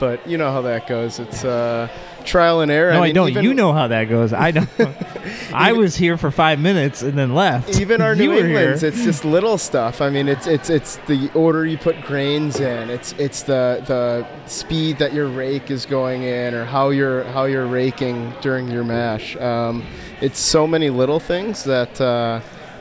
but 0.00 0.28
you 0.28 0.36
know 0.38 0.50
how 0.50 0.60
that 0.62 0.86
goes. 0.88 1.18
It's 1.20 1.44
uh, 1.44 1.88
trial 2.24 2.60
and 2.60 2.70
error. 2.70 2.92
No, 2.92 3.02
I, 3.02 3.06
mean, 3.06 3.14
don't. 3.14 3.28
even- 3.30 3.44
you 3.44 3.54
know 3.54 3.72
how 3.72 3.88
that 3.88 4.04
goes. 4.04 4.32
I 4.32 4.50
don't. 4.50 4.68
I 5.52 5.72
was 5.72 5.96
here 5.96 6.16
for 6.16 6.30
five 6.30 6.58
minutes 6.58 7.02
and 7.02 7.16
then 7.16 7.34
left. 7.34 7.78
even 7.80 8.00
our 8.00 8.14
New 8.16 8.30
were 8.30 8.34
here. 8.36 8.46
England's, 8.72 8.82
it's 8.82 9.04
just 9.04 9.24
little 9.24 9.56
stuff. 9.58 10.00
I 10.00 10.10
mean, 10.10 10.28
it's 10.28 10.46
it's 10.46 10.68
it's 10.70 10.96
the 11.06 11.30
order 11.34 11.64
you 11.64 11.78
put 11.78 12.00
grains 12.02 12.60
in. 12.60 12.90
It's 12.90 13.12
it's 13.18 13.42
the 13.42 13.82
the 13.86 14.26
speed 14.48 14.98
that 14.98 15.12
your 15.12 15.28
rake 15.28 15.70
is 15.70 15.86
going 15.86 16.22
in, 16.22 16.54
or 16.54 16.64
how 16.64 16.90
you're 16.90 17.24
how 17.24 17.44
you're 17.44 17.66
raking 17.66 18.32
during 18.40 18.68
your 18.70 18.84
mash. 18.84 19.36
Um, 19.36 19.84
it's 20.20 20.38
so 20.38 20.66
many 20.66 20.90
little 20.90 21.20
things 21.20 21.64
that 21.64 22.00
uh, 22.00 22.40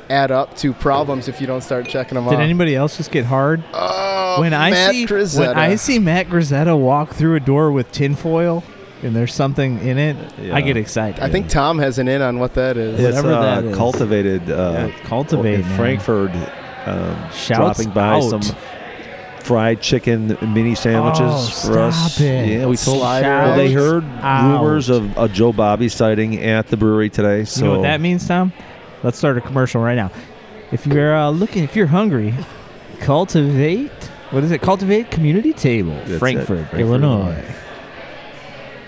add 0.10 0.32
up 0.32 0.56
to 0.58 0.74
problems 0.74 1.28
if 1.28 1.40
you 1.40 1.48
don't 1.48 1.62
start 1.62 1.88
checking 1.88 2.16
them 2.16 2.26
Did 2.26 2.36
off. 2.36 2.40
anybody 2.40 2.76
else 2.76 2.98
just 2.98 3.12
get 3.12 3.26
hard? 3.26 3.64
oh, 3.74 4.40
when 4.40 4.54
I 4.54 4.72
Matt 4.72 4.92
see 4.92 5.06
Grisetta. 5.06 5.40
when 5.48 5.58
I 5.58 5.76
see 5.76 6.00
Matt 6.00 6.28
Grisetta 6.28 6.78
walk 6.78 7.12
through 7.14 7.36
a 7.36 7.40
door 7.40 7.72
with 7.72 7.92
tinfoil 7.92 8.64
and 9.04 9.16
there's 9.16 9.34
something 9.34 9.80
in 9.80 9.98
it, 9.98 10.16
Yeah. 10.42 10.56
I 10.56 10.62
get 10.62 10.78
excited. 10.78 11.22
I 11.22 11.30
think 11.30 11.50
Tom 11.50 11.78
has 11.80 12.00
an 12.00 12.08
in 12.08 12.22
on 12.22 12.40
what 12.40 12.54
that 12.56 12.78
is. 12.78 13.00
It's 13.00 13.16
Whatever 13.18 13.34
uh, 13.34 13.42
that 13.42 13.64
is. 13.66 13.76
cultivated. 13.78 14.42
Yeah, 14.48 14.56
Uh, 14.56 14.90
cultivate 15.04 15.56
in 15.56 15.62
man. 15.62 15.78
Frankfort, 15.78 16.32
um, 16.86 17.16
dropping 17.48 17.90
by 17.92 18.16
out. 18.16 18.30
some 18.30 18.42
fried 19.42 19.82
chicken 19.82 20.38
mini 20.42 20.74
sandwiches 20.74 21.22
Oh, 21.66 21.68
for 21.74 21.80
us. 21.80 22.20
it. 22.22 22.48
Yeah, 22.48 22.66
we 22.66 22.78
told. 22.78 23.00
Slider 23.00 23.28
Well, 23.28 23.58
they 23.58 23.72
heard 23.74 24.06
out. 24.22 24.54
rumors 24.62 24.90
of 24.90 25.18
a 25.18 25.28
Joe 25.28 25.52
Bobby 25.52 25.90
sighting 25.90 26.42
at 26.42 26.68
the 26.68 26.78
brewery 26.78 27.10
today. 27.10 27.44
So 27.44 27.60
You 27.60 27.66
know 27.72 27.78
what 27.80 27.84
that 27.84 28.00
means, 28.02 28.26
Tom? 28.28 28.54
Let's 29.04 29.18
start 29.18 29.38
a 29.38 29.42
commercial 29.42 29.82
right 29.82 29.96
now. 29.98 30.12
If 30.72 30.88
you're 30.88 31.14
uh, 31.16 31.30
looking, 31.30 31.64
if 31.66 31.76
you're 31.76 31.88
hungry, 31.88 32.34
cultivate. 33.02 33.92
What 34.32 34.44
is 34.44 34.52
it? 34.52 34.62
Cultivate 34.62 35.12
Community 35.12 35.54
Table, 35.54 35.92
That's 35.92 36.12
it, 36.12 36.20
Frankfort, 36.20 36.48
Frankfort, 36.70 36.80
Illinois. 36.80 37.44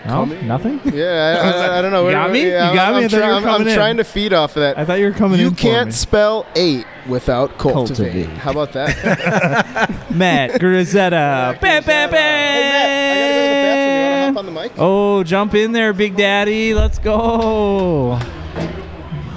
No, 0.05 0.25
nothing. 0.25 0.79
Yeah, 0.93 1.41
I, 1.43 1.49
I, 1.75 1.79
I 1.79 1.81
don't 1.81 1.91
know. 1.91 2.05
You 2.07 2.11
got 2.11 2.31
me? 2.31 2.47
yeah, 2.47 2.69
You 2.69 2.75
got 2.75 2.93
I'm, 2.93 2.97
me? 2.99 3.03
I'm, 3.05 3.09
try- 3.09 3.29
I'm- 3.29 3.45
I'm 3.47 3.63
trying 3.75 3.97
to 3.97 4.03
feed 4.03 4.33
off 4.33 4.55
of 4.55 4.61
that. 4.61 4.77
I 4.77 4.85
thought 4.85 4.99
you 4.99 5.05
were 5.05 5.11
coming 5.11 5.39
you 5.39 5.47
in. 5.47 5.55
for 5.55 5.59
can't 5.61 5.93
spell 5.93 6.45
eight 6.55 6.85
without 7.07 7.57
cultivate. 7.57 8.25
Cultivate. 8.25 8.37
How 8.37 8.51
about 8.51 8.73
that? 8.73 9.89
Matt 10.11 10.51
Grisetta. 10.61 11.59
bam, 11.59 11.83
bam, 11.83 12.09
Hey, 12.11 12.15
Matt, 12.15 12.85
I 13.15 13.17
gotta 13.17 13.25
go 13.25 13.33
to 13.39 13.49
the 13.49 13.51
bathroom. 13.65 13.97
You 13.97 14.11
wanna 14.11 14.25
hop 14.27 14.37
on 14.37 14.45
the 14.45 14.51
mic? 14.51 14.71
Oh, 14.77 15.23
jump 15.23 15.55
in 15.55 15.71
there, 15.71 15.93
Big 15.93 16.15
Daddy. 16.15 16.73
Let's 16.73 16.99
go. 16.99 18.19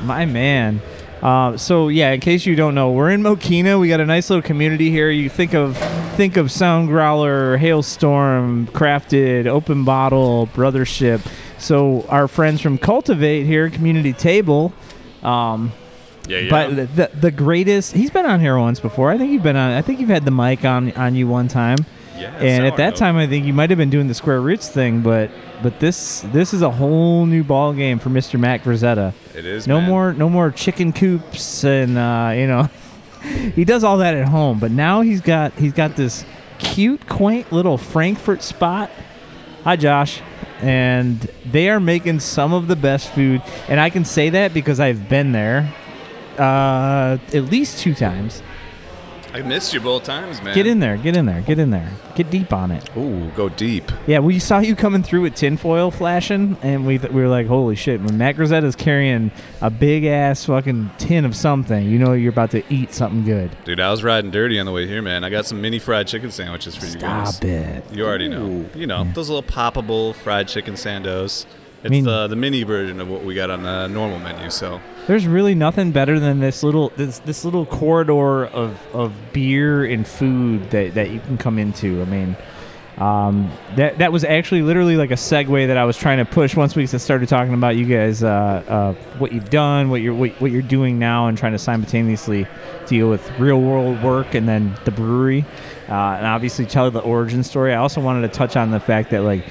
My 0.04 0.24
man. 0.26 0.80
Uh, 1.22 1.56
so 1.56 1.88
yeah, 1.88 2.12
in 2.12 2.20
case 2.20 2.46
you 2.46 2.54
don't 2.54 2.74
know, 2.74 2.92
we're 2.92 3.10
in 3.10 3.22
Mokena. 3.22 3.80
We 3.80 3.88
got 3.88 4.00
a 4.00 4.06
nice 4.06 4.30
little 4.30 4.42
community 4.42 4.90
here. 4.90 5.10
You 5.10 5.28
think 5.28 5.54
of 5.54 5.76
think 6.16 6.36
of 6.36 6.50
Sound 6.50 6.88
Growler, 6.88 7.56
Hailstorm, 7.56 8.66
Crafted, 8.68 9.46
Open 9.46 9.84
Bottle, 9.84 10.48
Brothership. 10.54 11.26
So 11.58 12.06
our 12.08 12.28
friends 12.28 12.60
from 12.60 12.78
Cultivate 12.78 13.44
here, 13.44 13.68
Community 13.70 14.12
Table. 14.12 14.72
Um, 15.22 15.72
Yeah, 16.28 16.38
yeah. 16.38 16.50
But 16.50 16.76
the, 16.76 16.86
the 16.86 17.10
the 17.20 17.30
greatest, 17.30 17.94
he's 17.94 18.10
been 18.10 18.26
on 18.26 18.40
here 18.40 18.56
once 18.58 18.78
before. 18.80 19.10
I 19.10 19.18
think 19.18 19.32
you've 19.32 19.42
been 19.42 19.56
on. 19.56 19.72
I 19.72 19.82
think 19.82 19.98
you've 19.98 20.08
had 20.08 20.24
the 20.24 20.30
mic 20.30 20.64
on 20.64 20.92
on 20.92 21.14
you 21.14 21.26
one 21.26 21.48
time. 21.48 21.78
Yeah, 22.18 22.36
And 22.38 22.66
at 22.66 22.76
that 22.76 22.96
time, 22.96 23.16
I 23.16 23.26
think 23.26 23.46
you 23.46 23.52
might 23.52 23.70
have 23.70 23.76
been 23.78 23.90
doing 23.90 24.08
the 24.08 24.14
square 24.14 24.40
roots 24.40 24.68
thing, 24.68 25.02
but 25.02 25.30
but 25.62 25.80
this 25.80 26.20
this 26.32 26.52
is 26.54 26.62
a 26.62 26.70
whole 26.70 27.26
new 27.26 27.42
ball 27.44 27.72
game 27.72 27.98
for 27.98 28.10
Mr. 28.10 28.38
Matt 28.38 28.62
Grisetta. 28.62 29.12
it 29.34 29.44
is 29.44 29.66
No 29.66 29.80
man. 29.80 29.88
more 29.88 30.12
no 30.12 30.28
more 30.28 30.50
chicken 30.50 30.92
coops 30.92 31.64
and 31.64 31.96
uh, 31.98 32.32
you 32.34 32.46
know 32.46 32.68
he 33.54 33.64
does 33.64 33.84
all 33.84 33.98
that 33.98 34.14
at 34.14 34.28
home, 34.28 34.58
but 34.58 34.70
now 34.70 35.00
he's 35.00 35.20
got 35.20 35.52
he's 35.54 35.72
got 35.72 35.96
this 35.96 36.24
cute, 36.58 37.06
quaint 37.08 37.52
little 37.52 37.78
Frankfort 37.78 38.42
spot. 38.42 38.90
Hi, 39.64 39.76
Josh. 39.76 40.20
And 40.60 41.20
they 41.44 41.68
are 41.70 41.78
making 41.78 42.18
some 42.18 42.52
of 42.52 42.66
the 42.66 42.74
best 42.74 43.12
food, 43.12 43.42
and 43.68 43.78
I 43.78 43.90
can 43.90 44.04
say 44.04 44.30
that 44.30 44.52
because 44.52 44.80
I've 44.80 45.08
been 45.08 45.30
there 45.30 45.72
uh, 46.36 47.18
at 47.32 47.44
least 47.44 47.78
two 47.78 47.94
times. 47.94 48.42
I 49.34 49.42
missed 49.42 49.74
you 49.74 49.80
both 49.80 50.04
times, 50.04 50.42
man. 50.42 50.54
Get 50.54 50.66
in 50.66 50.80
there, 50.80 50.96
get 50.96 51.14
in 51.16 51.26
there, 51.26 51.42
get 51.42 51.58
in 51.58 51.70
there, 51.70 51.90
get 52.14 52.30
deep 52.30 52.52
on 52.52 52.70
it. 52.70 52.88
Ooh, 52.96 53.30
go 53.36 53.48
deep. 53.50 53.92
Yeah, 54.06 54.20
we 54.20 54.38
saw 54.38 54.58
you 54.60 54.74
coming 54.74 55.02
through 55.02 55.20
with 55.22 55.34
tinfoil 55.34 55.90
flashing, 55.90 56.56
and 56.62 56.86
we 56.86 56.96
th- 56.98 57.12
we 57.12 57.20
were 57.20 57.28
like, 57.28 57.46
"Holy 57.46 57.76
shit!" 57.76 58.00
When 58.00 58.16
Matt 58.16 58.36
Grisetta's 58.36 58.74
carrying 58.74 59.30
a 59.60 59.68
big 59.70 60.04
ass 60.06 60.46
fucking 60.46 60.90
tin 60.98 61.24
of 61.26 61.36
something, 61.36 61.88
you 61.88 61.98
know 61.98 62.14
you're 62.14 62.32
about 62.32 62.52
to 62.52 62.62
eat 62.72 62.94
something 62.94 63.24
good. 63.24 63.50
Dude, 63.64 63.80
I 63.80 63.90
was 63.90 64.02
riding 64.02 64.30
dirty 64.30 64.58
on 64.58 64.64
the 64.66 64.72
way 64.72 64.86
here, 64.86 65.02
man. 65.02 65.24
I 65.24 65.30
got 65.30 65.44
some 65.46 65.60
mini 65.60 65.78
fried 65.78 66.06
chicken 66.06 66.30
sandwiches 66.30 66.74
for 66.74 66.86
you 66.86 66.96
guys. 66.98 67.36
Stop 67.36 67.44
it. 67.44 67.84
You 67.92 68.06
already 68.06 68.28
know. 68.28 68.64
You 68.74 68.86
know, 68.86 69.02
Yeah. 69.04 69.12
those 69.12 69.28
little 69.28 69.42
poppable 69.42 70.14
fried 70.14 70.48
chicken 70.48 70.74
sandos. 70.74 71.44
It's 71.84 71.90
mean- 71.90 72.04
the 72.04 72.26
the 72.28 72.34
mini 72.36 72.62
version 72.62 72.98
of 73.00 73.08
what 73.08 73.24
we 73.24 73.34
got 73.34 73.50
on 73.50 73.62
the 73.62 73.88
normal 73.88 74.18
menu. 74.18 74.48
So 74.50 74.80
There's 75.08 75.26
really 75.26 75.54
nothing 75.54 75.90
better 75.92 76.20
than 76.20 76.38
this 76.38 76.62
little 76.62 76.90
this 76.94 77.20
this 77.20 77.42
little 77.42 77.64
corridor 77.64 78.44
of, 78.44 78.78
of 78.94 79.14
beer 79.32 79.86
and 79.86 80.06
food 80.06 80.70
that, 80.70 80.96
that 80.96 81.08
you 81.08 81.20
can 81.20 81.38
come 81.38 81.58
into. 81.58 82.02
I 82.02 82.04
mean, 82.04 82.36
um, 82.98 83.50
that 83.76 83.96
that 84.00 84.12
was 84.12 84.22
actually 84.22 84.60
literally 84.60 84.96
like 84.96 85.10
a 85.10 85.14
segue 85.14 85.68
that 85.68 85.78
I 85.78 85.86
was 85.86 85.96
trying 85.96 86.18
to 86.18 86.26
push 86.26 86.54
once 86.54 86.76
we 86.76 86.86
started 86.86 87.26
talking 87.26 87.54
about 87.54 87.76
you 87.76 87.86
guys, 87.86 88.22
uh, 88.22 88.28
uh, 88.28 88.92
what 89.16 89.32
you've 89.32 89.48
done, 89.48 89.88
what 89.88 90.02
you're 90.02 90.12
what, 90.12 90.32
what 90.42 90.50
you're 90.50 90.60
doing 90.60 90.98
now, 90.98 91.28
and 91.28 91.38
trying 91.38 91.52
to 91.52 91.58
simultaneously 91.58 92.46
deal 92.86 93.08
with 93.08 93.30
real 93.38 93.62
world 93.62 94.02
work 94.02 94.34
and 94.34 94.46
then 94.46 94.76
the 94.84 94.90
brewery, 94.90 95.46
uh, 95.88 96.16
and 96.18 96.26
obviously 96.26 96.66
tell 96.66 96.90
the 96.90 97.00
origin 97.00 97.42
story. 97.42 97.72
I 97.72 97.76
also 97.76 98.02
wanted 98.02 98.30
to 98.30 98.36
touch 98.36 98.56
on 98.56 98.72
the 98.72 98.80
fact 98.80 99.08
that 99.12 99.22
like, 99.22 99.46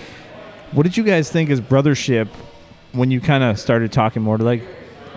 what 0.72 0.84
did 0.84 0.98
you 0.98 1.04
guys 1.04 1.32
think 1.32 1.50
as 1.50 1.60
brothership 1.60 2.28
when 2.92 3.10
you 3.10 3.20
kind 3.20 3.44
of 3.44 3.60
started 3.60 3.92
talking 3.92 4.22
more 4.22 4.38
to 4.38 4.44
like 4.44 4.62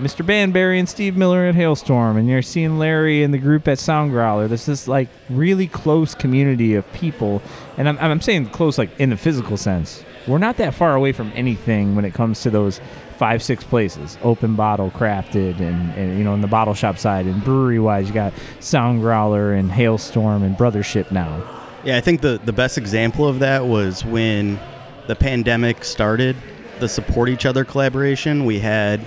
Mr. 0.00 0.24
Banbury 0.24 0.78
and 0.78 0.88
Steve 0.88 1.16
Miller 1.16 1.44
at 1.44 1.54
Hailstorm, 1.54 2.16
and 2.16 2.28
you're 2.28 2.42
seeing 2.42 2.78
Larry 2.78 3.22
and 3.22 3.34
the 3.34 3.38
group 3.38 3.68
at 3.68 3.78
Sound 3.78 4.10
Growler. 4.10 4.48
This 4.48 4.68
is 4.68 4.88
like 4.88 5.08
really 5.28 5.66
close 5.66 6.14
community 6.14 6.74
of 6.74 6.90
people, 6.92 7.42
and 7.76 7.88
I'm, 7.88 7.98
I'm 7.98 8.20
saying 8.20 8.46
close 8.46 8.78
like 8.78 8.98
in 8.98 9.10
the 9.10 9.16
physical 9.16 9.56
sense. 9.56 10.02
We're 10.26 10.38
not 10.38 10.56
that 10.56 10.74
far 10.74 10.94
away 10.94 11.12
from 11.12 11.32
anything 11.34 11.96
when 11.96 12.04
it 12.04 12.14
comes 12.14 12.42
to 12.42 12.50
those 12.50 12.80
five, 13.18 13.42
six 13.42 13.62
places. 13.62 14.16
Open 14.22 14.56
bottle, 14.56 14.90
crafted, 14.90 15.60
and, 15.60 15.94
and 15.94 16.16
you 16.16 16.24
know, 16.24 16.32
in 16.32 16.40
the 16.40 16.48
bottle 16.48 16.74
shop 16.74 16.96
side, 16.96 17.26
and 17.26 17.44
brewery 17.44 17.78
wise, 17.78 18.08
you 18.08 18.14
got 18.14 18.32
Sound 18.60 19.02
Growler 19.02 19.52
and 19.52 19.70
Hailstorm 19.70 20.42
and 20.42 20.56
Brothership 20.56 21.10
now. 21.10 21.42
Yeah, 21.84 21.98
I 21.98 22.00
think 22.00 22.22
the, 22.22 22.40
the 22.44 22.52
best 22.52 22.78
example 22.78 23.28
of 23.28 23.38
that 23.40 23.66
was 23.66 24.04
when 24.04 24.58
the 25.06 25.16
pandemic 25.16 25.84
started, 25.84 26.36
the 26.78 26.88
support 26.88 27.28
each 27.28 27.44
other 27.44 27.64
collaboration. 27.64 28.44
We 28.44 28.58
had 28.58 29.00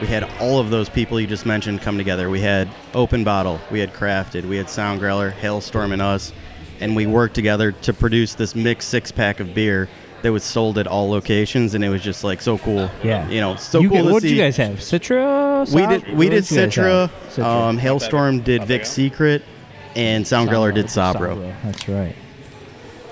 we 0.00 0.06
had 0.06 0.24
all 0.40 0.58
of 0.58 0.70
those 0.70 0.88
people 0.88 1.20
you 1.20 1.26
just 1.26 1.44
mentioned 1.46 1.82
come 1.82 1.98
together. 1.98 2.30
We 2.30 2.40
had 2.40 2.68
Open 2.94 3.24
Bottle, 3.24 3.60
we 3.70 3.80
had 3.80 3.92
Crafted, 3.92 4.44
we 4.44 4.56
had 4.56 4.68
Sound 4.70 5.00
Growler, 5.00 5.30
Hailstorm, 5.30 5.92
and 5.92 6.00
us, 6.02 6.32
and 6.80 6.96
we 6.96 7.06
worked 7.06 7.34
together 7.34 7.72
to 7.72 7.92
produce 7.92 8.34
this 8.34 8.54
mixed 8.54 8.88
six 8.88 9.10
pack 9.12 9.40
of 9.40 9.54
beer 9.54 9.88
that 10.22 10.32
was 10.32 10.44
sold 10.44 10.76
at 10.78 10.86
all 10.86 11.08
locations, 11.10 11.74
and 11.74 11.82
it 11.84 11.88
was 11.88 12.02
just 12.02 12.24
like 12.24 12.40
so 12.42 12.58
cool. 12.58 12.90
Yeah. 13.02 13.28
you 13.28 13.40
know, 13.40 13.56
so 13.56 13.80
you 13.80 13.88
cool 13.88 13.98
gu- 14.02 14.06
to 14.08 14.12
what 14.12 14.22
see. 14.22 14.28
did 14.30 14.36
you 14.36 14.42
guys 14.42 14.56
have? 14.58 14.76
Citra? 14.78 15.74
We 15.74 15.86
did 15.86 16.06
we 16.08 16.26
what 16.26 16.30
did 16.30 16.44
Citra. 16.44 17.10
Citra. 17.30 17.44
Um, 17.44 17.78
Hailstorm 17.78 18.40
did 18.40 18.64
Vic 18.64 18.84
Secret, 18.86 19.42
and 19.96 20.24
Soundgrowler 20.24 20.74
did 20.74 20.86
Sabro. 20.86 21.36
Sabro, 21.36 21.54
That's 21.64 21.88
right. 21.88 22.14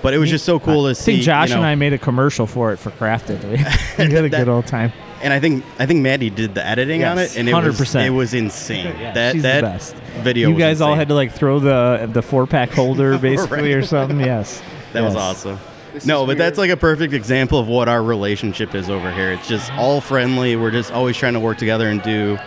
But 0.01 0.13
it 0.13 0.17
was 0.17 0.29
just 0.29 0.45
so 0.45 0.59
cool 0.59 0.87
to 0.87 0.95
see. 0.95 1.11
I 1.11 1.15
think 1.15 1.25
Josh 1.25 1.49
you 1.49 1.55
know, 1.55 1.61
and 1.61 1.67
I 1.67 1.75
made 1.75 1.93
a 1.93 1.97
commercial 1.97 2.47
for 2.47 2.71
it 2.73 2.77
for 2.77 2.89
Crafted. 2.91 3.43
We 3.49 3.49
we 3.51 3.57
had 4.13 4.25
a 4.25 4.29
That- 4.29 4.31
good 4.31 4.47
old 4.49 4.65
time. 4.67 4.93
And 5.21 5.33
I 5.33 5.39
think 5.39 5.63
I 5.79 5.85
think 5.85 6.01
Maddie 6.01 6.29
did 6.29 6.55
the 6.55 6.65
editing 6.65 7.03
on 7.03 7.17
it, 7.17 7.37
and 7.37 7.47
it 7.49 7.53
was 7.53 7.79
100%. 7.79 8.05
it 8.05 8.09
was 8.11 8.33
insane. 8.33 8.85
that 9.13 9.33
She's 9.33 9.43
that 9.43 9.61
the 9.61 9.67
best. 9.67 9.95
video. 10.21 10.49
You 10.49 10.55
was 10.55 10.61
guys 10.61 10.81
all 10.81 10.95
had 10.95 11.07
to 11.09 11.13
like 11.13 11.31
throw 11.31 11.59
the 11.59 12.09
the 12.11 12.21
four 12.21 12.47
pack 12.47 12.69
holder 12.71 13.17
basically 13.19 13.73
or 13.73 13.83
something. 13.83 14.19
Yes, 14.19 14.61
That 14.93 15.03
was 15.03 15.15
awesome. 15.15 15.59
This 15.93 16.05
No, 16.05 16.21
is 16.21 16.27
but 16.27 16.37
that's 16.37 16.57
like 16.59 16.69
a 16.69 16.77
perfect 16.77 17.13
example 17.13 17.59
of 17.59 17.67
what 17.67 17.89
our 17.89 18.03
relationship 18.03 18.75
is 18.75 18.89
over 18.89 19.11
here. 19.11 19.31
It's 19.31 19.47
just 19.47 19.71
all 19.73 20.01
friendly. 20.01 20.55
We're 20.55 20.69
just 20.71 20.91
always 20.91 21.17
trying 21.17 21.33
to 21.33 21.39
work 21.39 21.57
together 21.57 21.89
and 21.89 21.99
do 22.03 22.37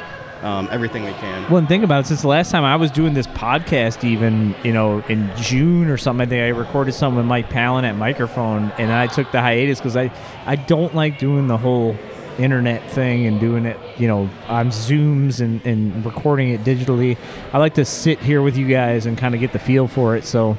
um, 0.42 0.68
everything 0.70 1.04
we 1.04 1.12
can. 1.14 1.48
Well, 1.50 1.58
and 1.58 1.68
think 1.68 1.82
about 1.84 2.04
it. 2.04 2.06
Since 2.08 2.22
the 2.22 2.28
last 2.28 2.50
time 2.52 2.62
I 2.64 2.76
was 2.76 2.90
doing 2.92 3.14
this 3.14 3.26
podcast, 3.28 4.04
even 4.04 4.54
you 4.62 4.72
know 4.72 5.00
in 5.08 5.30
June 5.36 5.88
or 5.88 5.96
something, 5.96 6.26
I 6.26 6.28
think 6.28 6.42
I 6.54 6.58
recorded 6.58 6.92
something 6.94 7.16
with 7.18 7.26
Mike 7.26 7.48
Palin 7.50 7.84
at 7.84 7.96
microphone, 7.96 8.70
and 8.78 8.92
I 8.92 9.06
took 9.08 9.30
the 9.32 9.40
hiatus 9.40 9.78
because 9.80 9.96
I 9.96 10.12
I 10.46 10.54
don't 10.56 10.94
like 10.94 11.18
doing 11.18 11.46
the 11.48 11.56
whole 11.58 11.96
internet 12.38 12.90
thing 12.90 13.26
and 13.26 13.40
doing 13.40 13.66
it 13.66 13.78
you 13.98 14.08
know 14.08 14.28
on 14.48 14.68
zooms 14.68 15.40
and, 15.40 15.64
and 15.66 16.04
recording 16.04 16.50
it 16.50 16.62
digitally. 16.64 17.16
I 17.52 17.58
like 17.58 17.74
to 17.74 17.84
sit 17.84 18.18
here 18.18 18.42
with 18.42 18.56
you 18.56 18.66
guys 18.66 19.06
and 19.06 19.16
kind 19.16 19.34
of 19.34 19.40
get 19.40 19.52
the 19.52 19.58
feel 19.58 19.88
for 19.88 20.16
it. 20.16 20.24
So 20.24 20.56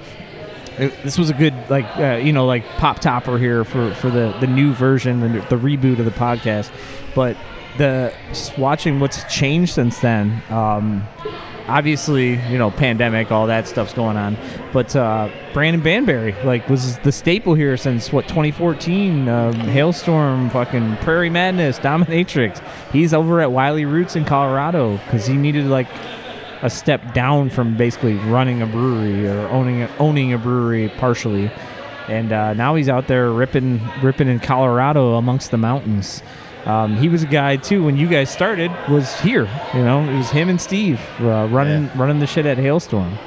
it, 0.78 0.94
this 1.04 1.18
was 1.18 1.30
a 1.30 1.34
good 1.34 1.54
like 1.70 1.86
uh, 1.98 2.20
you 2.24 2.34
know 2.34 2.46
like 2.46 2.66
pop 2.78 3.00
topper 3.00 3.38
here 3.38 3.64
for 3.64 3.94
for 3.96 4.10
the 4.10 4.36
the 4.40 4.48
new 4.48 4.74
version 4.74 5.20
the, 5.20 5.28
the 5.50 5.58
reboot 5.58 6.00
of 6.00 6.06
the 6.06 6.12
podcast. 6.12 6.72
But 7.16 7.38
the 7.78 8.14
just 8.30 8.58
watching 8.58 9.00
what's 9.00 9.24
changed 9.34 9.74
since 9.74 10.00
then 10.00 10.44
um 10.50 11.08
obviously, 11.68 12.36
you 12.50 12.58
know, 12.58 12.72
pandemic, 12.72 13.32
all 13.32 13.48
that 13.48 13.68
stuff's 13.68 13.94
going 13.94 14.18
on. 14.18 14.38
But 14.72 14.96
uh, 14.96 15.30
Brandon 15.54 15.82
Banbury, 15.82 16.34
like, 16.44 16.70
was 16.70 16.98
the 17.00 17.12
staple 17.12 17.54
here 17.54 17.78
since 17.78 18.12
what 18.12 18.28
2014. 18.28 19.28
Um, 19.28 19.54
Hailstorm, 19.54 20.50
fucking 20.50 20.98
Prairie 20.98 21.30
Madness, 21.30 21.80
Dominatrix. 21.80 22.62
He's 22.92 23.14
over 23.14 23.42
at 23.42 23.52
Wiley 23.52 23.86
Roots 23.86 24.16
in 24.16 24.26
Colorado 24.26 24.98
because 24.98 25.26
he 25.26 25.36
needed 25.36 25.66
like 25.66 25.88
a 26.62 26.70
step 26.70 27.14
down 27.14 27.50
from 27.50 27.76
basically 27.76 28.16
running 28.16 28.62
a 28.62 28.66
brewery 28.66 29.28
or 29.28 29.48
owning 29.50 29.84
a, 29.84 29.96
owning 30.00 30.34
a 30.34 30.38
brewery 30.38 30.90
partially. 30.98 31.52
And 32.08 32.32
uh, 32.32 32.54
now 32.54 32.76
he's 32.76 32.90
out 32.90 33.08
there 33.08 33.32
ripping 33.32 33.82
ripping 34.02 34.28
in 34.28 34.40
Colorado 34.40 35.16
amongst 35.16 35.52
the 35.52 35.58
mountains. 35.58 36.22
Um, 36.66 36.96
he 36.96 37.10
was 37.10 37.24
a 37.24 37.28
guy 37.28 37.58
too 37.58 37.84
when 37.84 37.98
you 37.98 38.08
guys 38.08 38.30
started. 38.30 38.72
Was 38.90 39.20
here, 39.20 39.48
you 39.74 39.84
know, 39.84 40.02
it 40.10 40.16
was 40.18 40.30
him 40.30 40.48
and 40.50 40.60
Steve 40.62 41.00
uh, 41.20 41.48
running 41.52 41.84
Yeah. 41.86 41.92
running 42.02 42.20
the 42.20 42.28
shit 42.28 42.46
at 42.46 42.58
Hailstorm. 42.58 43.18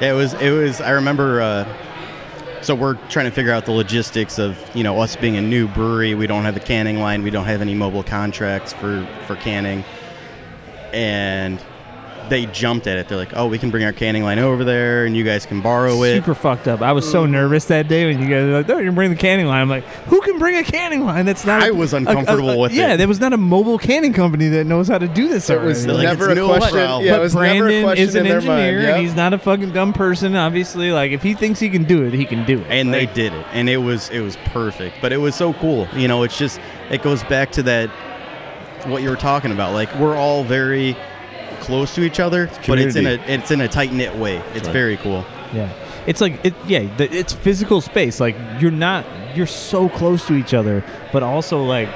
Yeah, 0.00 0.10
it 0.12 0.14
was. 0.14 0.34
It 0.34 0.50
was. 0.50 0.80
I 0.80 0.90
remember. 0.90 1.40
Uh, 1.40 1.76
so 2.62 2.74
we're 2.74 2.96
trying 3.08 3.24
to 3.24 3.30
figure 3.30 3.52
out 3.52 3.64
the 3.64 3.72
logistics 3.72 4.38
of 4.38 4.58
you 4.74 4.82
know 4.84 5.00
us 5.00 5.16
being 5.16 5.36
a 5.36 5.40
new 5.42 5.68
brewery. 5.68 6.14
We 6.14 6.26
don't 6.26 6.44
have 6.44 6.56
a 6.56 6.60
canning 6.60 6.98
line. 7.00 7.22
We 7.22 7.30
don't 7.30 7.46
have 7.46 7.62
any 7.62 7.74
mobile 7.74 8.02
contracts 8.02 8.72
for 8.74 9.06
for 9.26 9.36
canning, 9.36 9.84
and 10.92 11.58
they 12.28 12.46
jumped 12.46 12.86
at 12.86 12.98
it. 12.98 13.08
They're 13.08 13.18
like, 13.18 13.32
"Oh, 13.34 13.46
we 13.46 13.58
can 13.58 13.70
bring 13.70 13.84
our 13.84 13.92
canning 13.92 14.22
line 14.22 14.38
over 14.38 14.62
there, 14.64 15.04
and 15.04 15.16
you 15.16 15.24
guys 15.24 15.46
can 15.46 15.60
borrow 15.60 16.02
it." 16.04 16.14
Super 16.16 16.34
fucked 16.34 16.68
up. 16.68 16.82
I 16.82 16.92
was 16.92 17.10
so 17.10 17.26
nervous 17.26 17.64
that 17.66 17.88
day 17.88 18.06
when 18.06 18.20
you 18.22 18.28
guys 18.28 18.44
were 18.46 18.52
like, 18.52 18.70
"Oh, 18.70 18.78
you 18.78 18.86
can 18.86 18.94
bring 18.94 19.10
the 19.10 19.16
canning 19.16 19.46
line." 19.46 19.62
I'm 19.62 19.68
like, 19.68 19.84
"Who 20.06 20.20
can 20.20 20.38
bring 20.38 20.56
a 20.56 20.62
canning 20.62 21.04
line?" 21.04 21.24
That's 21.24 21.44
not. 21.44 21.62
a- 21.62 21.66
I 21.66 21.70
was 21.70 21.92
a- 21.92 21.96
a- 21.96 22.00
uncomfortable 22.00 22.50
a- 22.50 22.58
with 22.58 22.72
yeah, 22.72 22.84
it. 22.84 22.88
Yeah, 22.90 22.96
there 22.96 23.08
was 23.08 23.20
not 23.20 23.32
a 23.32 23.36
mobile 23.36 23.78
canning 23.78 24.12
company 24.12 24.48
that 24.48 24.66
knows 24.66 24.88
how 24.88 24.98
to 24.98 25.08
do 25.08 25.28
this. 25.28 25.48
It 25.50 25.60
was 25.60 25.86
like, 25.86 26.04
never 26.04 26.30
a 26.30 26.34
no 26.34 26.46
question. 26.48 26.70
problem." 26.78 27.04
Yeah, 27.04 27.12
it 27.12 27.16
but 27.16 27.20
was 27.22 27.34
never 27.34 27.46
a 27.46 27.58
Brandon 27.60 27.82
question 27.84 28.04
is 28.08 28.14
an 28.14 28.20
in 28.20 28.28
their 28.28 28.36
engineer, 28.36 28.76
mind. 28.78 28.86
and 28.90 29.02
he's 29.02 29.14
not 29.16 29.32
a 29.32 29.38
fucking 29.38 29.70
dumb 29.72 29.92
person. 29.92 30.36
Obviously, 30.36 30.92
like 30.92 31.12
if 31.12 31.22
he 31.22 31.34
thinks 31.34 31.58
he 31.60 31.68
can 31.68 31.84
do 31.84 32.04
it, 32.04 32.12
he 32.12 32.24
can 32.24 32.44
do 32.44 32.58
it. 32.60 32.66
and 32.70 32.92
they 32.94 33.06
did 33.06 33.32
it 33.32 33.46
and 33.52 33.68
it 33.68 33.76
was 33.78 34.08
it 34.10 34.20
was 34.20 34.36
perfect 34.46 34.96
but 35.00 35.12
it 35.12 35.16
was 35.16 35.34
so 35.34 35.52
cool 35.54 35.86
you 35.96 36.06
know 36.08 36.22
it's 36.22 36.36
just 36.38 36.60
it 36.90 37.02
goes 37.02 37.22
back 37.24 37.50
to 37.52 37.62
that 37.62 37.88
what 38.86 39.02
you 39.02 39.10
were 39.10 39.16
talking 39.16 39.52
about 39.52 39.72
like 39.72 39.92
we're 39.96 40.16
all 40.16 40.42
very 40.44 40.96
close 41.60 41.94
to 41.94 42.02
each 42.02 42.20
other 42.20 42.50
but 42.66 42.78
it's 42.78 42.96
in 42.96 43.06
a 43.06 43.14
it's 43.26 43.50
in 43.50 43.60
a 43.60 43.68
tight 43.68 43.92
knit 43.92 44.14
way 44.16 44.36
it's 44.54 44.66
right. 44.66 44.72
very 44.72 44.96
cool 44.96 45.24
Yeah, 45.52 45.72
it's 46.06 46.20
like 46.20 46.44
it. 46.44 46.54
Yeah, 46.66 46.94
the, 46.96 47.12
it's 47.12 47.32
physical 47.32 47.80
space. 47.80 48.20
Like 48.20 48.36
you're 48.60 48.70
not. 48.70 49.04
You're 49.34 49.46
so 49.46 49.88
close 49.88 50.26
to 50.26 50.34
each 50.34 50.54
other, 50.54 50.84
but 51.12 51.22
also 51.22 51.62
like 51.64 51.88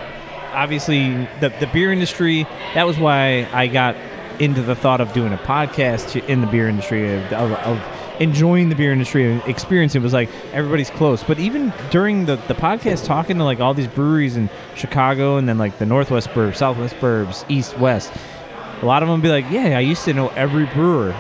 obviously 0.53 1.29
the 1.41 1.53
the 1.61 1.69
beer 1.73 1.93
industry. 1.93 2.45
That 2.75 2.87
was 2.87 2.99
why 2.99 3.49
I 3.53 3.69
got 3.69 3.97
into 4.41 4.63
the 4.63 4.75
thought 4.75 5.01
of 5.01 5.13
doing 5.13 5.33
a 5.33 5.39
podcast 5.39 6.17
in 6.29 6.41
the 6.41 6.47
beer 6.49 6.69
industry 6.69 7.15
of, 7.15 7.33
of, 7.33 7.53
of 7.53 8.21
enjoying 8.21 8.69
the 8.69 8.75
beer 8.75 8.93
industry 8.93 9.31
and 9.31 9.41
experiencing 9.45 10.01
it 10.01 10.03
was 10.03 10.13
like 10.13 10.29
everybody's 10.53 10.91
close 10.91 11.23
but 11.23 11.39
even 11.39 11.73
during 11.91 12.27
the, 12.27 12.35
the 12.49 12.55
podcast 12.55 13.05
talking 13.05 13.39
to 13.39 13.45
like 13.45 13.61
all 13.61 13.75
these 13.75 13.87
breweries 13.87 14.37
in 14.37 14.51
chicago 14.75 15.37
and 15.37 15.49
then 15.49 15.57
like 15.57 15.79
the 15.79 15.87
northwest 15.87 16.29
burbs 16.31 16.57
southwest 16.57 16.97
burbs 16.97 17.45
east 17.49 17.79
west 17.79 18.13
a 18.83 18.87
lot 18.87 19.03
of 19.03 19.09
them 19.09 19.21
be 19.21 19.29
like 19.29 19.45
yeah 19.51 19.77
i 19.77 19.81
used 19.81 20.05
to 20.05 20.13
know 20.13 20.29
every 20.31 20.67
brewer 20.67 21.15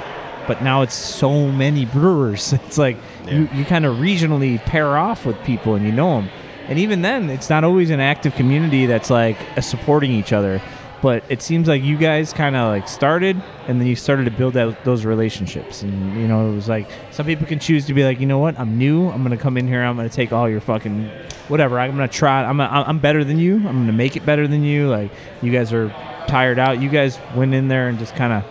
but 0.47 0.63
now 0.63 0.83
it's 0.83 0.95
so 0.95 1.49
many 1.49 1.85
brewers. 1.97 2.53
It's 2.53 2.77
like 2.77 2.99
you, 3.27 3.49
you 3.55 3.65
kind 3.65 3.87
of 3.87 3.97
regionally 3.97 4.59
pair 4.59 4.99
off 4.99 5.25
with 5.25 5.43
people 5.43 5.75
and 5.75 5.87
you 5.87 5.91
know 5.91 6.21
them 6.21 6.31
and 6.67 6.79
even 6.79 7.03
then 7.03 7.31
it's 7.31 7.51
not 7.51 7.65
always 7.65 7.91
an 7.91 8.01
active 8.01 8.35
community 8.35 8.87
that's 8.87 9.11
like 9.11 9.37
supporting 9.61 10.11
each 10.11 10.33
other. 10.33 10.63
But 11.03 11.23
it 11.29 11.43
seems 11.43 11.69
like 11.69 11.83
you 11.83 11.99
guys 11.99 12.33
kind 12.33 12.57
of 12.57 12.71
like 12.71 12.89
started 12.89 13.37
and 13.69 13.79
then 13.79 13.87
you 13.87 13.95
started 13.95 14.25
to 14.25 14.31
build 14.31 14.57
out 14.57 14.83
those 14.85 15.05
relationships. 15.05 15.83
And 15.83 16.19
you 16.19 16.27
know 16.27 16.49
it 16.51 16.55
was 16.55 16.67
like 16.67 16.89
some 17.11 17.27
people 17.27 17.47
can 17.47 17.59
choose 17.59 17.85
to 17.87 17.95
be 17.95 18.05
like 18.05 18.21
you 18.21 18.27
know 18.27 18.39
what? 18.39 18.59
I'm 18.59 18.79
new. 18.79 19.11
I'm 19.11 19.23
gonna 19.23 19.37
come 19.37 19.59
in 19.59 19.69
here. 19.69 19.83
I'm 19.83 19.97
gonna 19.97 20.09
take 20.09 20.33
all 20.33 20.49
your 20.49 20.63
fucking 20.63 21.11
whatever. 21.49 21.79
I'm 21.79 21.91
gonna 21.91 22.09
try. 22.09 22.45
I'm, 22.45 22.59
i 22.59 22.89
I'm 22.89 22.99
better 22.99 23.23
than 23.23 23.39
you. 23.39 23.57
I'm 23.57 23.81
gonna 23.81 23.93
make 23.93 24.17
it 24.17 24.25
better 24.25 24.49
than 24.49 24.65
you. 24.65 24.89
Like 24.89 25.11
you 25.43 25.53
guys 25.53 25.75
are 25.75 25.89
tired 26.27 26.59
out 26.59 26.81
you 26.81 26.89
guys 26.89 27.19
went 27.35 27.55
in 27.55 27.69
there 27.69 27.89
and 27.89 27.99
just 27.99 28.15
kind 28.17 28.33
of 28.33 28.43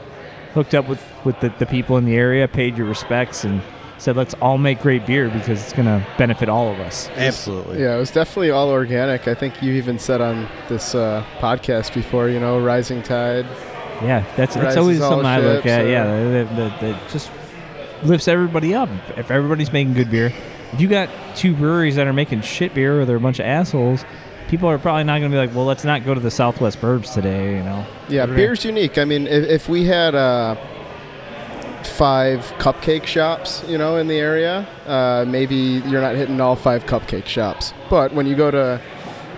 hooked 0.53 0.73
up 0.75 0.87
with 0.87 1.03
with 1.25 1.39
the, 1.39 1.49
the 1.59 1.65
people 1.65 1.97
in 1.97 2.05
the 2.05 2.15
area 2.15 2.47
paid 2.47 2.77
your 2.77 2.85
respects 2.87 3.43
and 3.43 3.61
said 3.97 4.15
let's 4.15 4.33
all 4.35 4.57
make 4.57 4.81
great 4.81 5.05
beer 5.05 5.29
because 5.29 5.61
it's 5.63 5.73
gonna 5.73 6.05
benefit 6.17 6.49
all 6.49 6.71
of 6.71 6.79
us 6.79 7.07
absolutely 7.15 7.79
Yeah, 7.81 7.95
it 7.95 7.99
was 7.99 8.11
definitely 8.11 8.51
all 8.51 8.69
organic. 8.69 9.27
I 9.27 9.33
think 9.33 9.61
you 9.63 9.73
even 9.73 9.97
said 9.97 10.19
on 10.21 10.47
this 10.67 10.93
uh, 10.93 11.23
podcast 11.39 11.93
before, 11.93 12.27
you 12.29 12.39
know, 12.39 12.59
rising 12.59 13.01
tide. 13.01 13.45
Yeah, 14.01 14.25
that's 14.35 14.55
that's 14.55 14.75
always 14.75 14.99
something 14.99 15.25
I 15.25 15.39
look 15.39 15.65
at. 15.65 15.85
or- 15.85 15.87
Yeah, 15.89 16.03
that, 16.05 16.55
that, 16.57 16.81
that 16.81 17.09
just 17.11 17.31
lifts 18.03 18.27
everybody 18.27 18.73
up. 18.75 18.89
If 19.15 19.31
everybody's 19.31 19.71
making 19.71 19.93
good 19.93 20.11
beer, 20.11 20.33
if 20.73 20.81
you 20.81 20.89
got 20.89 21.09
two 21.37 21.55
breweries 21.55 21.95
that 21.95 22.05
are 22.07 22.11
making 22.13 22.41
shit 22.41 22.73
beer 22.73 22.99
or 22.99 23.05
they're 23.05 23.15
a 23.15 23.21
bunch 23.21 23.39
of 23.39 23.45
assholes, 23.45 24.03
people 24.53 24.69
are 24.69 24.77
probably 24.77 25.03
not 25.03 25.17
going 25.17 25.31
to 25.31 25.35
be 25.35 25.39
like, 25.39 25.55
well, 25.55 25.65
let's 25.65 25.83
not 25.83 26.05
go 26.05 26.13
to 26.13 26.19
the 26.19 26.29
Southwest 26.29 26.79
Burbs 26.79 27.11
today. 27.11 27.57
You 27.57 27.63
know? 27.63 27.83
Yeah, 28.07 28.25
We're 28.25 28.35
beer's 28.35 28.63
unique. 28.63 28.99
I 28.99 29.05
mean, 29.05 29.25
if, 29.25 29.49
if 29.49 29.67
we 29.67 29.85
had 29.85 30.13
uh, 30.13 30.55
five 31.83 32.41
cupcake 32.59 33.05
shops, 33.05 33.63
you 33.67 33.79
know, 33.79 33.97
in 33.97 34.05
the 34.05 34.19
area, 34.19 34.67
uh, 34.85 35.25
maybe 35.27 35.55
you're 35.55 36.01
not 36.01 36.13
hitting 36.15 36.39
all 36.39 36.55
five 36.55 36.85
cupcake 36.85 37.25
shops. 37.25 37.73
But 37.89 38.13
when 38.13 38.27
you 38.27 38.35
go 38.35 38.51
to 38.51 38.79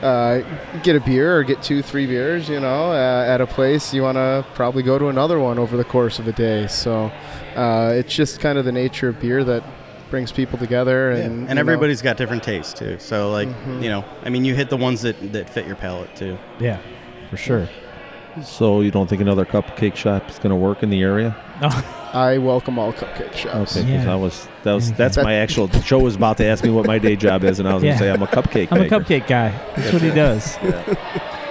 uh, 0.02 0.42
get 0.84 0.98
a 0.98 1.00
beer 1.00 1.38
or 1.38 1.46
get 1.46 1.64
two, 1.64 1.82
three 1.82 2.08
beers, 2.08 2.50
you 2.50 2.60
know, 2.60 2.92
uh, 2.92 3.24
at 3.26 3.40
a 3.40 3.48
place, 3.48 3.94
you 3.94 4.02
want 4.02 4.18
to 4.18 4.46
probably 4.54 4.84
go 4.84 5.00
to 5.00 5.08
another 5.08 5.40
one 5.40 5.58
over 5.58 5.78
the 5.78 5.86
course 5.86 6.20
of 6.20 6.28
a 6.28 6.34
day. 6.34 6.68
So 6.68 7.06
uh, 7.56 7.94
it's 7.96 8.14
just 8.14 8.42
kind 8.42 8.58
of 8.58 8.66
the 8.66 8.74
nature 8.74 9.08
of 9.08 9.22
beer 9.22 9.46
that 9.46 9.64
brings 10.10 10.32
people 10.32 10.58
together, 10.58 11.12
Yeah, 11.12 11.24
and 11.26 11.40
and 11.42 11.50
you 11.50 11.56
know, 11.56 11.62
everybody's 11.62 12.02
got 12.02 12.18
different 12.18 12.44
tastes 12.44 12.74
too 12.74 12.98
so 13.00 13.32
like 13.32 13.48
Mhm. 13.48 13.82
you 13.84 13.90
know 13.90 14.06
i 14.24 14.30
mean 14.30 14.46
you 14.46 14.54
hit 14.56 14.70
the 14.70 14.78
ones 14.78 15.02
that 15.02 15.16
that 15.34 15.50
fit 15.50 15.66
your 15.66 15.76
palate 15.76 16.16
too 16.16 16.38
Yeah, 16.60 16.78
for 17.30 17.38
sure. 17.38 17.68
So 18.44 18.82
you 18.82 18.92
don't 18.92 19.08
think 19.10 19.22
another 19.22 19.46
cupcake 19.46 19.96
shop 19.96 20.30
is 20.30 20.38
going 20.40 20.50
to 20.50 20.58
work 20.58 20.84
in 20.84 20.90
the 20.90 21.02
area? 21.02 21.34
I 22.14 22.38
welcome 22.38 22.78
all 22.78 22.92
cupcake 22.92 23.34
shops. 23.34 23.78
Okay, 23.78 23.96
'cause 23.96 24.06
Yeah. 24.06 24.12
I 24.12 24.16
was 24.18 24.48
that 24.64 24.74
was 24.74 24.92
that's 24.92 25.16
That- 25.16 25.24
my 25.24 25.36
actual. 25.36 25.68
Joe 25.90 26.00
was 26.00 26.16
about 26.18 26.36
to 26.38 26.46
ask 26.46 26.62
me 26.62 26.70
what 26.70 26.86
my 26.86 27.00
day 27.00 27.16
job 27.16 27.46
is, 27.46 27.60
and 27.60 27.68
I 27.68 27.74
was 27.74 27.82
Yeah. 27.84 27.92
going 27.92 28.00
to 28.00 28.04
say 28.06 28.12
I'm 28.12 28.22
a 28.22 28.28
cupcake. 28.28 28.68
I'm 28.72 28.82
a 28.82 28.86
cupcake 28.90 29.26
guy. 29.28 29.54
That's 29.78 29.94
what 29.94 30.02
he 30.02 30.12
does. 30.12 30.58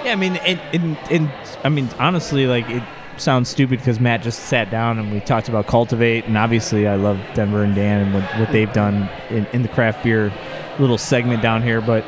Yeah, 0.05 0.11
I 0.11 0.15
mean, 0.15 0.35
and, 0.37 0.59
and, 0.73 0.97
and 1.09 1.31
I 1.63 1.69
mean, 1.69 1.89
honestly, 1.97 2.45
like 2.45 2.69
it 2.69 2.83
sounds 3.17 3.49
stupid 3.49 3.79
because 3.79 3.99
Matt 3.99 4.21
just 4.21 4.39
sat 4.45 4.69
down 4.69 4.99
and 4.99 5.11
we 5.11 5.19
talked 5.19 5.49
about 5.49 5.67
cultivate, 5.67 6.25
and 6.25 6.37
obviously, 6.37 6.87
I 6.87 6.95
love 6.95 7.19
Denver 7.33 7.63
and 7.63 7.75
Dan 7.75 8.01
and 8.01 8.13
what, 8.13 8.23
what 8.39 8.51
they've 8.51 8.71
done 8.71 9.09
in, 9.29 9.45
in 9.47 9.61
the 9.61 9.67
craft 9.67 10.03
beer 10.03 10.31
little 10.79 10.97
segment 10.97 11.41
down 11.41 11.63
here. 11.63 11.81
But 11.81 12.05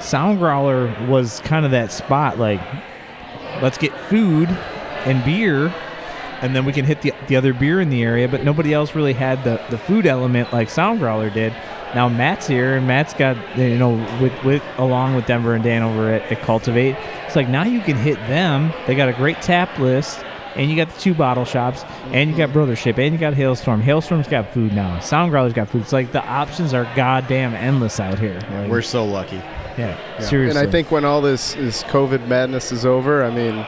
Sound 0.00 0.38
Growler 0.38 0.94
was 1.08 1.40
kind 1.40 1.64
of 1.64 1.70
that 1.72 1.92
spot, 1.92 2.38
like 2.38 2.60
let's 3.62 3.78
get 3.78 3.96
food 4.08 4.48
and 5.04 5.24
beer. 5.24 5.72
And 6.42 6.54
then 6.54 6.66
we 6.66 6.72
can 6.72 6.84
hit 6.84 7.00
the, 7.00 7.14
the 7.28 7.36
other 7.36 7.54
beer 7.54 7.80
in 7.80 7.88
the 7.88 8.02
area, 8.02 8.28
but 8.28 8.44
nobody 8.44 8.74
else 8.74 8.94
really 8.94 9.14
had 9.14 9.44
the, 9.44 9.62
the 9.70 9.78
food 9.78 10.04
element 10.04 10.52
like 10.52 10.68
Sound 10.68 10.98
Growler 10.98 11.30
did. 11.30 11.54
Now 11.94 12.08
Matt's 12.08 12.46
here, 12.46 12.76
and 12.76 12.86
Matt's 12.86 13.14
got 13.14 13.36
you 13.58 13.78
know 13.78 13.94
with 14.20 14.32
with 14.44 14.62
along 14.78 15.14
with 15.14 15.26
Denver 15.26 15.54
and 15.54 15.62
Dan 15.62 15.82
over 15.82 16.12
at, 16.12 16.22
at 16.30 16.40
Cultivate. 16.42 16.96
It's 17.26 17.36
like 17.36 17.48
now 17.48 17.64
you 17.64 17.80
can 17.80 17.96
hit 17.96 18.16
them. 18.28 18.72
They 18.86 18.94
got 18.94 19.08
a 19.08 19.12
great 19.12 19.40
tap 19.42 19.78
list, 19.78 20.24
and 20.56 20.70
you 20.70 20.76
got 20.76 20.90
the 20.92 21.00
two 21.00 21.14
bottle 21.14 21.44
shops, 21.44 21.84
and 22.06 22.30
you 22.30 22.36
got 22.36 22.50
Brothership, 22.50 22.98
and 22.98 23.12
you 23.14 23.18
got 23.18 23.34
Hailstorm. 23.34 23.80
Hailstorm's 23.80 24.28
got 24.28 24.52
food 24.52 24.72
now. 24.72 24.98
Sound 25.00 25.30
Growler's 25.30 25.52
got 25.52 25.68
food. 25.68 25.82
It's 25.82 25.92
like 25.92 26.12
the 26.12 26.24
options 26.24 26.74
are 26.74 26.84
goddamn 26.96 27.54
endless 27.54 28.00
out 28.00 28.18
here. 28.18 28.40
Like, 28.50 28.70
we're 28.70 28.82
so 28.82 29.04
lucky 29.04 29.40
yeah, 29.78 29.96
Yeah. 30.18 30.18
seriously. 30.20 30.58
And 30.58 30.68
I 30.68 30.70
think 30.70 30.90
when 30.90 31.04
all 31.04 31.20
this 31.20 31.56
is 31.56 31.82
COVID 31.84 32.26
madness 32.28 32.72
is 32.72 32.84
over, 32.86 33.24
I 33.24 33.30
mean, 33.30 33.66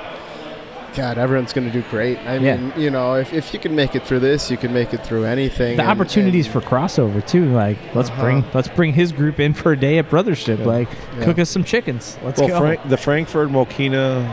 God, 0.97 1.19
everyone's 1.19 1.53
going 1.53 1.67
to 1.67 1.73
do 1.73 1.83
great. 1.91 2.19
I 2.21 2.39
Yeah. 2.39 2.57
mean, 2.57 2.73
you 2.77 2.91
know, 2.91 3.15
if, 3.15 3.33
if 3.33 3.53
you 3.53 3.61
can 3.61 3.75
make 3.77 3.95
it 3.95 4.05
through 4.05 4.21
this, 4.21 4.51
you 4.51 4.57
can 4.57 4.73
make 4.73 4.95
it 4.95 5.05
through 5.05 5.25
anything. 5.25 5.77
the 5.77 5.83
and- 5.83 5.91
opportunities 5.91 6.47
and- 6.47 6.53
for 6.55 6.61
crossover 6.63 7.25
too. 7.27 7.47
Like 7.53 7.77
let's 7.95 8.09
Uh-huh. 8.11 8.23
bring 8.23 8.45
let's 8.55 8.69
bring 8.69 8.93
his 8.95 9.13
group 9.13 9.39
in 9.39 9.53
for 9.53 9.73
a 9.73 9.77
day 9.77 9.99
at 9.99 10.09
Brothership. 10.11 10.59
Yeah. 10.61 10.65
Like 10.67 10.89
Yeah. 11.19 11.25
cook 11.25 11.39
us 11.39 11.51
some 11.51 11.65
chickens. 11.65 12.17
Let's 12.25 12.41
well, 12.41 12.49
go. 12.49 12.59
Frank, 12.61 12.81
the 12.89 12.97
Frankfort 12.97 13.51
Mokena 13.51 14.27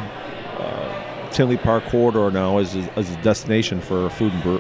uh, 0.58 1.30
Tinley 1.32 1.58
Park 1.58 1.86
corridor 1.88 2.32
now 2.32 2.60
is 2.60 2.76
a, 2.76 3.00
is 3.00 3.10
a 3.12 3.16
destination 3.18 3.82
for 3.82 4.10
food 4.10 4.32
and 4.34 4.44
beer, 4.44 4.60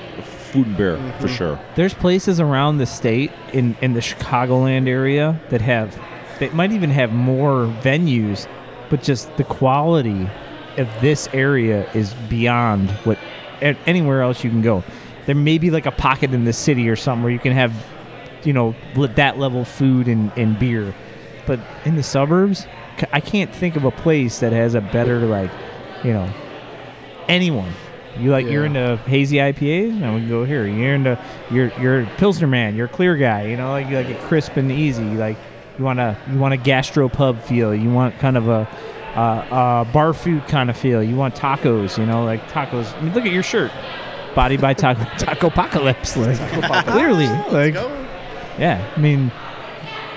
food 0.51 0.67
and 0.67 0.77
beer 0.77 0.97
for 1.19 1.27
Mhm. 1.27 1.37
sure. 1.37 1.59
There's 1.75 1.93
places 1.93 2.39
around 2.39 2.79
the 2.79 2.85
state 2.85 3.31
in 3.53 3.75
in 3.81 3.93
the 3.93 4.01
Chicagoland 4.01 4.87
area 4.89 5.39
that 5.49 5.61
have 5.61 5.97
that 6.39 6.53
might 6.53 6.71
even 6.73 6.89
have 6.89 7.13
more 7.13 7.71
venues, 7.81 8.47
but 8.89 9.01
just 9.03 9.37
the 9.37 9.43
quality 9.43 10.27
of 10.77 10.89
this 11.01 11.27
area 11.33 11.89
is 11.93 12.13
beyond 12.29 12.89
what 13.05 13.17
anywhere 13.61 14.21
else 14.21 14.43
you 14.43 14.49
can 14.49 14.61
go. 14.61 14.83
There 15.25 15.35
may 15.35 15.57
be 15.57 15.71
like 15.71 15.85
a 15.85 15.91
pocket 15.91 16.33
in 16.33 16.43
the 16.43 16.53
city 16.53 16.89
or 16.89 16.95
something 16.95 17.23
where 17.23 17.31
you 17.31 17.39
can 17.39 17.53
have, 17.53 17.73
you 18.43 18.51
know, 18.53 18.75
that 18.95 19.37
level 19.39 19.63
food 19.63 20.07
and, 20.07 20.31
and 20.37 20.57
beer, 20.59 20.93
but 21.47 21.59
in 21.85 21.95
the 21.95 22.03
suburbs, 22.03 22.67
I 23.11 23.19
can't 23.21 23.53
think 23.53 23.75
of 23.75 23.85
a 23.85 23.91
place 23.91 24.39
that 24.39 24.51
has 24.53 24.75
a 24.75 24.81
better 24.81 25.19
like, 25.19 25.49
you 26.03 26.13
know, 26.13 26.29
anyone 27.27 27.71
You 28.19 28.29
like 28.31 28.45
you're 28.45 28.65
Yeah. 28.65 28.93
into 28.93 28.97
hazy 29.09 29.37
IPAs? 29.37 29.89
and 30.01 30.13
we 30.13 30.19
can 30.21 30.29
go 30.29 30.43
here. 30.45 30.67
You're 30.67 30.93
into 30.95 31.17
you're 31.49 31.71
you're 31.81 32.01
a 32.01 32.05
pilsner 32.17 32.45
man. 32.47 32.75
You're 32.75 32.85
a 32.85 32.89
clear 32.89 33.15
guy. 33.15 33.47
You 33.47 33.57
know, 33.57 33.71
like 33.71 33.87
you 33.87 33.95
like 33.95 34.07
it 34.07 34.19
crisp 34.21 34.55
and 34.57 34.71
easy. 34.71 35.03
Like 35.03 35.37
you 35.79 35.83
want 35.85 35.99
a 35.99 36.15
you 36.31 36.37
want 36.37 36.53
a 36.53 36.57
gastro 36.57 37.09
pub 37.09 37.41
feel. 37.41 37.73
You 37.73 37.89
want 37.89 38.19
kind 38.19 38.37
of 38.37 38.47
a 38.49 38.67
uh, 39.15 39.19
uh, 39.19 39.83
bar 39.85 40.13
food 40.13 40.47
kind 40.47 40.69
of 40.69 40.77
feel. 40.77 41.03
You 41.03 41.15
want 41.15 41.35
tacos. 41.35 41.97
You 41.97 42.05
know, 42.05 42.23
like 42.23 42.47
tacos. 42.49 42.93
I 42.97 43.01
mean, 43.01 43.13
look 43.13 43.25
at 43.25 43.31
your 43.31 43.43
shirt. 43.43 43.71
Body 44.35 44.57
by 44.57 44.73
taco 44.73 45.03
taco 45.17 45.47
apocalypse. 45.47 46.17
Like, 46.17 46.37
clearly, 46.87 47.27
like 47.51 47.75
yeah. 48.59 48.91
I 48.95 48.99
mean, 48.99 49.31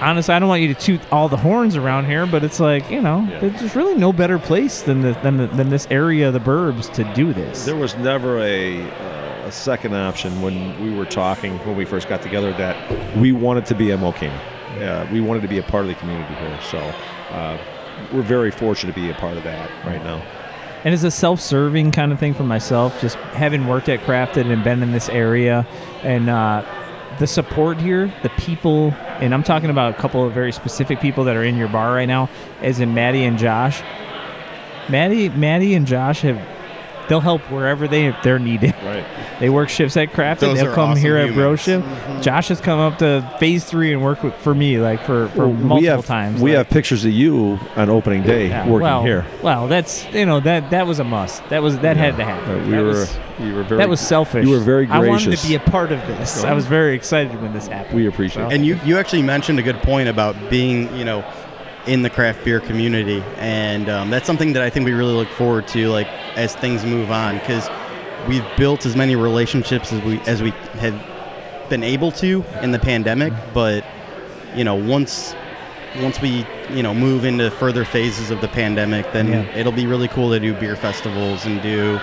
honestly, 0.01 0.35
I 0.35 0.39
don't 0.39 0.49
want 0.49 0.63
you 0.63 0.73
to 0.73 0.81
toot 0.81 1.01
all 1.13 1.29
the 1.29 1.37
horns 1.37 1.77
around 1.77 2.07
here, 2.07 2.27
but 2.27 2.43
it's 2.43 2.59
like 2.61 2.91
you 2.91 3.01
know, 3.03 3.27
Yeah. 3.31 3.49
there's 3.49 3.77
really 3.77 3.95
no 3.95 4.13
better 4.13 4.39
place 4.39 4.83
than 4.83 5.03
the, 5.03 5.13
than 5.23 5.37
the, 5.37 5.47
than 5.49 5.69
this 5.69 5.87
area 5.91 6.29
of 6.29 6.33
the 6.35 6.41
burbs 6.41 6.91
to 6.95 7.05
do 7.15 7.33
this. 7.35 7.67
There 7.67 7.77
was 7.77 7.95
never 7.97 8.39
a, 8.41 8.81
uh, 8.83 9.47
a 9.49 9.53
second 9.53 9.95
option 9.95 10.41
when 10.41 10.83
we 10.83 10.97
were 10.97 11.05
talking 11.07 11.59
when 11.67 11.77
we 11.77 11.85
first 11.85 12.09
got 12.09 12.23
together 12.23 12.53
that 12.55 13.17
we 13.19 13.33
wanted 13.33 13.67
to 13.67 13.75
be 13.75 13.91
a 13.91 13.99
Mokena. 13.99 14.39
Uh, 14.81 15.07
we 15.13 15.21
wanted 15.21 15.41
to 15.43 15.49
be 15.49 15.59
a 15.59 15.63
part 15.63 15.83
of 15.85 15.89
the 15.89 15.95
community 15.95 16.35
here. 16.35 16.59
So 16.71 16.79
uh, 16.79 17.59
we're 18.13 18.23
very 18.23 18.51
fortunate 18.51 18.95
to 18.95 19.01
be 19.01 19.11
a 19.11 19.15
part 19.15 19.37
of 19.37 19.45
that 19.45 19.71
right 19.85 20.03
now. 20.05 20.23
and 20.85 20.95
it's 20.95 21.03
a 21.03 21.11
self-serving 21.11 21.91
kind 21.93 22.13
of 22.13 22.19
thing 22.19 22.35
for 22.35 22.45
myself 22.45 23.01
just 23.01 23.17
having 23.35 23.67
worked 23.67 23.89
at 23.89 24.01
crafted 24.01 24.51
and 24.53 24.63
been 24.63 24.83
in 24.83 24.93
this 24.93 25.09
area 25.09 25.67
and 26.03 26.29
uh, 26.31 26.65
the 27.19 27.27
support 27.27 27.79
here 27.79 28.13
the 28.23 28.29
people 28.31 28.93
and 29.21 29.33
i'm 29.35 29.43
talking 29.43 29.71
about 29.71 29.95
a 29.95 29.97
couple 29.97 30.25
of 30.25 30.33
very 30.33 30.53
specific 30.53 31.01
people 31.01 31.25
that 31.25 31.35
are 31.35 31.45
in 31.45 31.57
your 31.57 31.69
bar 31.69 31.95
right 31.95 32.07
now 32.07 32.29
as 32.61 32.79
in 32.79 32.93
maddie 32.95 33.25
and 33.25 33.39
josh 33.39 33.83
maddie 34.89 35.29
maddie 35.31 35.75
and 35.75 35.87
josh 35.87 36.21
have 36.21 36.37
they'll 37.09 37.21
help 37.21 37.41
wherever 37.51 37.87
they 37.89 38.15
they're 38.23 38.39
needed 38.39 38.75
Right. 38.83 39.05
they 39.41 39.49
work 39.51 39.69
shifts 39.69 39.97
at 39.97 40.13
Craft 40.13 40.41
Those 40.41 40.59
they'll 40.59 40.75
come 40.75 40.91
awesome 40.91 41.03
here 41.03 41.17
at 41.17 41.33
bro 41.35 41.55
humans. 41.57 41.61
shift 41.63 42.23
josh 42.25 42.49
has 42.49 42.61
come 42.61 42.79
up 42.79 42.99
to 42.99 43.29
phase 43.39 43.65
three 43.65 43.93
and 43.93 44.03
work 44.03 44.23
with, 44.23 44.35
for 44.37 44.55
me 44.55 44.79
like 44.79 45.01
for, 45.05 45.29
for 45.29 45.47
multiple 45.49 45.77
we 45.79 45.85
have, 45.87 46.07
times 46.07 46.41
We 46.41 46.51
like- 46.51 46.59
have 46.67 46.71
pictures 46.71 47.05
of 47.05 47.13
you 47.13 47.59
on 47.77 47.91
opening 47.91 48.23
day 48.23 48.49
yeah, 48.49 48.67
working 48.67 48.83
well, 48.83 49.03
here. 49.03 49.25
Well, 49.43 49.69
that's 49.69 50.05
you 50.13 50.27
know 50.27 50.41
that 50.41 50.71
that 50.71 50.87
was 50.87 50.99
a 50.99 51.05
must. 51.05 51.47
That 51.49 51.63
was 51.63 51.79
that 51.81 51.97
had 51.97 52.17
to 52.17 52.25
happen. 52.25 52.61
Uh, 52.61 52.65
we 52.65 52.71
That 52.73 52.83
were 52.83 52.89
was- 52.89 53.19
you 53.39 53.55
were 53.55 53.65
very 53.65 53.79
that 53.79 53.89
was 53.91 54.01
selfish. 54.01 54.47
You 54.47 54.51
were 54.53 54.61
very 54.61 54.87
I 54.89 55.01
wanted 55.07 55.37
to 55.37 55.47
be 55.47 55.55
a 55.57 55.61
part 55.61 55.93
of 55.93 56.01
this. 56.07 56.43
I 56.43 56.55
was 56.55 56.65
very 56.67 56.95
excited 56.95 57.41
when 57.43 57.53
this 57.53 57.67
happened. 57.67 57.95
We 57.95 58.07
appreciate 58.07 58.47
it. 58.47 58.53
And 58.55 58.65
you, 58.65 58.81
you 58.85 58.97
actually 58.99 59.21
mentioned 59.23 59.59
a 59.59 59.63
good 59.63 59.77
point 59.83 60.09
about 60.09 60.35
being, 60.49 60.95
you 60.97 61.05
know, 61.05 61.23
in 61.87 62.03
the 62.03 62.11
craft 62.11 62.45
beer 62.45 62.61
community, 62.61 63.23
and 63.37 63.89
um, 63.89 64.11
that's 64.11 64.27
something 64.27 64.53
that 64.55 64.63
I 64.63 64.71
think 64.71 64.87
we 64.87 64.93
really 64.93 65.15
look 65.15 65.29
forward 65.29 65.69
to, 65.69 65.89
like 65.89 66.09
as 66.37 66.55
things 66.57 66.85
move 66.85 67.11
on, 67.11 67.39
because 67.39 67.69
we've 68.29 68.45
built 68.57 68.85
as 68.87 68.97
many 68.97 69.15
relationships 69.17 69.93
as 69.93 70.03
we 70.03 70.19
as 70.21 70.43
we 70.43 70.51
have 70.81 71.71
been 71.71 71.83
able 71.83 72.11
to 72.13 72.45
in 72.63 72.73
the 72.73 72.79
pandemic. 72.79 73.33
But 73.55 73.85
you 74.57 74.65
know, 74.65 74.75
once 74.75 75.35
once 76.01 76.21
we 76.21 76.45
you 76.71 76.83
know 76.83 76.93
move 76.93 77.25
into 77.25 77.51
further 77.53 77.85
phases 77.85 78.31
of 78.31 78.41
the 78.41 78.49
pandemic, 78.49 79.13
then 79.13 79.29
Yeah. 79.29 79.57
it'll 79.57 79.73
be 79.73 79.87
really 79.87 80.09
cool 80.09 80.31
to 80.31 80.41
do 80.41 80.55
beer 80.55 80.77
festivals 80.77 81.47
and 81.47 81.63
do 81.63 82.01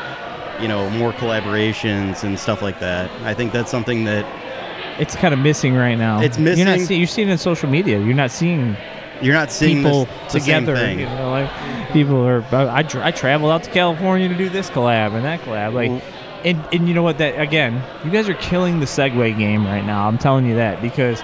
you 0.61 0.67
know 0.67 0.89
more 0.91 1.11
collaborations 1.13 2.23
and 2.23 2.39
stuff 2.39 2.61
like 2.61 2.79
that. 2.79 3.09
I 3.25 3.33
think 3.33 3.51
that's 3.51 3.69
something 3.71 4.05
that 4.05 4.25
It's 4.99 5.15
kind 5.15 5.33
of 5.33 5.39
missing 5.39 5.75
right 5.75 5.97
now. 5.97 6.21
It's 6.21 6.37
missing. 6.37 6.65
You're 6.65 6.77
not 6.77 6.85
seeing. 6.87 6.99
You're 7.01 7.07
seeing 7.07 7.27
it 7.27 7.31
in 7.33 7.37
social 7.37 7.69
media. 7.69 7.97
You're 7.99 8.13
not 8.15 8.31
seeing 8.31 8.77
you're 9.21 9.33
not 9.33 9.51
seeing 9.51 9.77
people 9.77 10.05
this, 10.23 10.33
together. 10.33 10.75
thing. 10.75 10.99
You 10.99 11.05
know, 11.05 11.29
like 11.29 11.91
people 11.93 12.25
are. 12.25 12.43
I, 12.53 12.79
I 13.01 13.11
traveled 13.11 13.51
out 13.51 13.63
to 13.63 13.69
California 13.71 14.27
to 14.29 14.35
do 14.35 14.49
this 14.49 14.69
collab 14.69 15.13
and 15.13 15.25
that 15.25 15.41
collab. 15.41 15.73
Like, 15.73 15.89
Well- 15.91 16.01
and 16.43 16.61
and 16.73 16.87
you 16.89 16.93
know 16.93 17.03
what? 17.03 17.19
That 17.19 17.39
again, 17.39 17.81
you 18.03 18.11
guys 18.11 18.27
are 18.27 18.33
killing 18.33 18.79
the 18.81 18.85
segue 18.85 19.37
game 19.37 19.65
right 19.65 19.85
now. 19.85 20.07
I'm 20.07 20.17
telling 20.17 20.45
you 20.45 20.55
that 20.55 20.81
because 20.81 21.23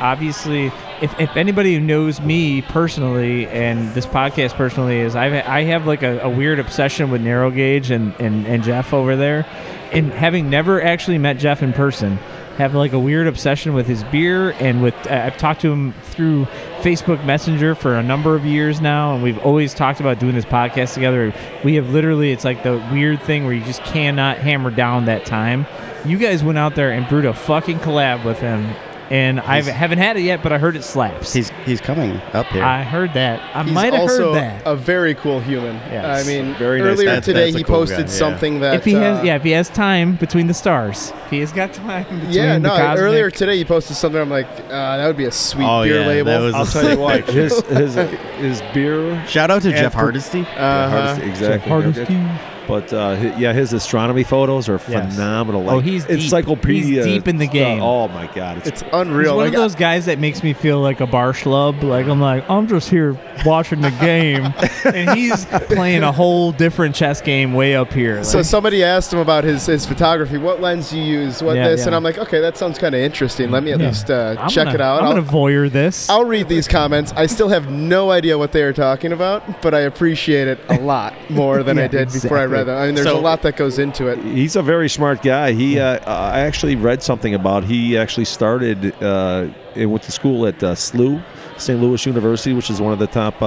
obviously, 0.00 0.72
if, 1.02 1.18
if 1.20 1.36
anybody 1.36 1.74
who 1.74 1.80
knows 1.80 2.20
me 2.20 2.62
personally 2.62 3.46
and 3.46 3.92
this 3.94 4.06
podcast 4.06 4.54
personally 4.54 5.00
is 5.00 5.14
I've, 5.14 5.34
I 5.34 5.64
have 5.64 5.86
like 5.86 6.02
a, 6.02 6.20
a 6.20 6.28
weird 6.30 6.58
obsession 6.58 7.10
with 7.10 7.20
narrow 7.20 7.50
gauge 7.50 7.90
and, 7.90 8.14
and 8.18 8.46
and 8.46 8.62
Jeff 8.64 8.94
over 8.94 9.16
there, 9.16 9.46
and 9.92 10.10
having 10.12 10.48
never 10.50 10.82
actually 10.82 11.18
met 11.18 11.36
Jeff 11.38 11.62
in 11.62 11.72
person 11.74 12.18
have 12.56 12.74
like 12.74 12.92
a 12.92 12.98
weird 12.98 13.26
obsession 13.26 13.74
with 13.74 13.86
his 13.86 14.04
beer 14.04 14.50
and 14.52 14.82
with 14.82 14.94
uh, 15.10 15.22
I've 15.26 15.36
talked 15.36 15.60
to 15.62 15.72
him 15.72 15.92
through 16.04 16.46
Facebook 16.82 17.24
Messenger 17.24 17.74
for 17.74 17.96
a 17.96 18.02
number 18.02 18.34
of 18.34 18.44
years 18.44 18.80
now 18.80 19.14
and 19.14 19.22
we've 19.22 19.38
always 19.38 19.74
talked 19.74 20.00
about 20.00 20.18
doing 20.18 20.34
this 20.34 20.44
podcast 20.44 20.94
together. 20.94 21.34
We 21.64 21.74
have 21.74 21.90
literally 21.90 22.32
it's 22.32 22.44
like 22.44 22.62
the 22.62 22.76
weird 22.92 23.22
thing 23.22 23.44
where 23.44 23.54
you 23.54 23.64
just 23.64 23.82
cannot 23.82 24.38
hammer 24.38 24.70
down 24.70 25.06
that 25.06 25.26
time. 25.26 25.66
You 26.04 26.18
guys 26.18 26.44
went 26.44 26.58
out 26.58 26.74
there 26.74 26.92
and 26.92 27.08
brewed 27.08 27.24
a 27.24 27.34
fucking 27.34 27.78
collab 27.78 28.24
with 28.24 28.38
him 28.38 28.74
and 29.10 29.40
I 29.40 29.60
haven't 29.62 29.98
had 29.98 30.16
it 30.16 30.22
yet 30.22 30.42
but 30.42 30.52
I 30.52 30.58
heard 30.58 30.76
it 30.76 30.82
slaps. 30.84 31.32
He's 31.32 31.50
he's 31.64 31.80
coming 31.80 32.16
up 32.32 32.46
here. 32.46 32.62
I 32.64 32.82
heard 32.82 33.12
that. 33.14 33.40
I 33.54 33.62
He's 33.64 33.72
might 33.72 33.92
have 33.92 34.08
heard 34.08 34.34
that. 34.34 34.62
a 34.66 34.74
very 34.76 35.14
cool 35.14 35.40
human. 35.40 35.76
Yes. 35.90 36.24
I 36.26 36.28
mean, 36.28 36.54
Very 36.54 36.80
nice. 36.80 36.92
earlier 36.92 37.06
That's- 37.06 37.24
today 37.24 37.50
that's 37.50 37.56
he 37.58 37.64
cool 37.64 37.76
posted 37.76 37.98
guy, 37.98 38.02
yeah. 38.04 38.08
something 38.18 38.60
that 38.60 38.74
if 38.74 38.84
he 38.84 38.92
has 38.94 39.18
uh, 39.18 39.22
yeah, 39.22 39.36
if 39.36 39.42
he 39.42 39.50
has 39.52 39.68
time 39.68 40.16
between 40.16 40.46
the 40.46 40.54
stars. 40.54 41.12
If 41.24 41.30
he 41.30 41.40
has 41.40 41.52
got 41.52 41.72
time 41.72 42.04
between 42.04 42.32
Yeah, 42.32 42.54
the 42.54 42.60
no. 42.60 42.68
cosmic, 42.70 42.98
Earlier 43.04 43.30
today, 43.30 43.56
he 43.56 43.64
posted 43.64 43.96
something. 43.96 44.20
I'm 44.20 44.30
like, 44.30 44.46
uh, 44.68 44.96
that 44.98 45.06
would 45.06 45.16
be 45.16 45.24
a 45.26 45.32
sweet 45.32 45.66
Oh, 45.66 45.82
beer 45.84 46.00
yeah, 46.00 46.06
label. 46.06 46.32
that 46.32 46.40
was- 46.40 46.54
I'll 46.54 46.66
tell 46.66 46.90
you 46.90 46.98
what, 46.98 47.24
his 47.28 47.60
his 47.66 47.94
his 48.38 48.62
beer 48.72 49.24
Shout 49.26 49.50
out 49.50 49.62
to 49.62 49.70
Jeff 49.70 49.92
for- 49.92 49.98
Hardesty. 49.98 50.40
Uh-huh. 50.42 50.88
Hardest- 50.90 51.26
exactly. 51.26 51.68
Hardesty. 51.70 52.53
But 52.66 52.92
uh, 52.92 53.16
hi- 53.16 53.38
yeah, 53.38 53.52
his 53.52 53.72
astronomy 53.72 54.24
photos 54.24 54.68
are 54.68 54.80
Yes. 54.88 55.14
phenomenal. 55.14 55.68
Oh, 55.68 55.76
Like, 55.76 55.84
he's 55.84 56.04
deep. 56.04 56.20
encyclopedia. 56.20 57.04
He's 57.04 57.14
deep 57.14 57.28
in 57.28 57.36
the 57.38 57.44
stuff. 57.46 57.52
game. 57.52 57.82
Oh 57.82 58.08
my 58.08 58.26
god, 58.34 58.58
it's, 58.58 58.68
It's 58.68 58.82
He's 58.82 58.90
unreal. 58.92 59.36
one 59.36 59.46
Like, 59.46 59.54
of 59.54 59.60
those 59.60 59.74
guys 59.74 60.06
that 60.06 60.18
makes 60.18 60.42
me 60.42 60.52
feel 60.52 60.80
like 60.80 61.00
a 61.00 61.06
bar 61.06 61.32
schlub. 61.32 61.82
Like 61.82 62.06
I'm 62.06 62.20
like 62.20 62.48
I'm 62.48 62.66
just 62.68 62.88
here 62.90 63.18
watching 63.44 63.80
the 63.80 63.90
game, 63.90 64.52
and 64.84 65.10
he's 65.18 65.44
playing 65.46 66.02
a 66.02 66.12
whole 66.12 66.52
different 66.52 66.94
chess 66.94 67.20
game 67.20 67.52
way 67.54 67.74
up 67.76 67.92
here. 67.92 68.24
So 68.24 68.42
somebody 68.42 68.82
asked 68.84 69.12
him 69.12 69.18
about 69.18 69.44
his, 69.44 69.66
his 69.66 69.84
photography. 69.86 70.38
What 70.38 70.60
lens 70.60 70.90
do 70.90 70.98
you 70.98 71.20
use? 71.20 71.42
What 71.42 71.56
Yeah, 71.56 71.68
this? 71.68 71.80
yeah. 71.80 71.86
And 71.86 71.94
I'm 71.94 72.02
like, 72.02 72.18
okay, 72.18 72.40
that 72.40 72.56
sounds 72.56 72.78
kind 72.78 72.94
of 72.94 73.00
interesting. 73.00 73.50
Let 73.50 73.62
me 73.62 73.72
at 73.72 73.80
Yeah. 73.80 73.86
least 73.88 74.10
uh, 74.10 74.36
I'm 74.38 74.48
check 74.48 74.64
gonna- 74.66 74.74
it 74.74 74.80
out. 74.80 75.00
I'm 75.00 75.06
I'll, 75.08 75.14
gonna 75.14 75.26
voyeur 75.26 75.70
this. 75.70 76.08
I'll 76.10 76.24
read 76.24 76.48
these 76.48 76.66
comments. 76.68 77.12
I 77.16 77.26
still 77.26 77.48
have 77.48 77.70
no 77.70 78.10
idea 78.10 78.36
what 78.38 78.52
they 78.52 78.62
are 78.62 78.72
talking 78.72 79.12
about, 79.12 79.62
but 79.62 79.74
I 79.74 79.80
appreciate 79.80 80.48
it 80.48 80.58
a 80.68 80.78
lot 80.80 81.14
more 81.30 81.62
than 81.62 81.76
Yeah, 81.84 81.84
I 81.84 81.88
did 81.88 82.12
before 82.12 82.38
I 82.38 82.44
them. 82.62 82.78
I 82.78 82.86
mean, 82.86 82.94
there's 82.94 83.08
So- 83.08 83.18
a 83.18 83.20
lot 83.20 83.42
that 83.42 83.56
goes 83.56 83.78
into 83.80 84.06
it. 84.06 84.18
he's 84.20 84.54
a 84.54 84.62
very 84.62 84.88
smart 84.88 85.22
guy. 85.22 85.52
He 85.52 85.80
uh, 85.80 85.98
I 86.06 86.40
actually 86.40 86.76
read 86.76 87.02
something 87.02 87.34
about 87.34 87.64
he 87.64 87.98
actually 87.98 88.26
started 88.26 88.94
uh, 89.02 89.46
and 89.74 89.90
went 89.90 90.04
to 90.04 90.12
school 90.12 90.46
at 90.46 90.62
uh, 90.62 90.74
SLU, 90.74 91.20
St. 91.56 91.80
Louis 91.80 92.06
University, 92.06 92.52
which 92.54 92.70
is 92.70 92.80
one 92.80 92.92
of 92.92 92.98
the 93.00 93.08
top. 93.08 93.42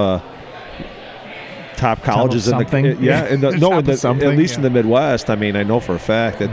Uh, 1.78 1.96
Top 1.96 2.04
colleges 2.04 2.48
in 2.48 2.52
something. 2.58 2.84
the 2.98 3.04
yeah, 3.04 3.26
in 3.28 3.40
the, 3.42 3.52
no, 3.58 3.70
Top 3.70 3.80
in 3.80 3.86
the, 4.20 4.26
at 4.28 4.38
least 4.38 4.56
in 4.56 4.64
the 4.64 4.70
Midwest. 4.70 5.30
I 5.30 5.36
mean, 5.36 5.56
I 5.56 5.64
know 5.64 5.80
for 5.80 5.96
a 5.96 6.00
fact 6.00 6.40
that 6.40 6.50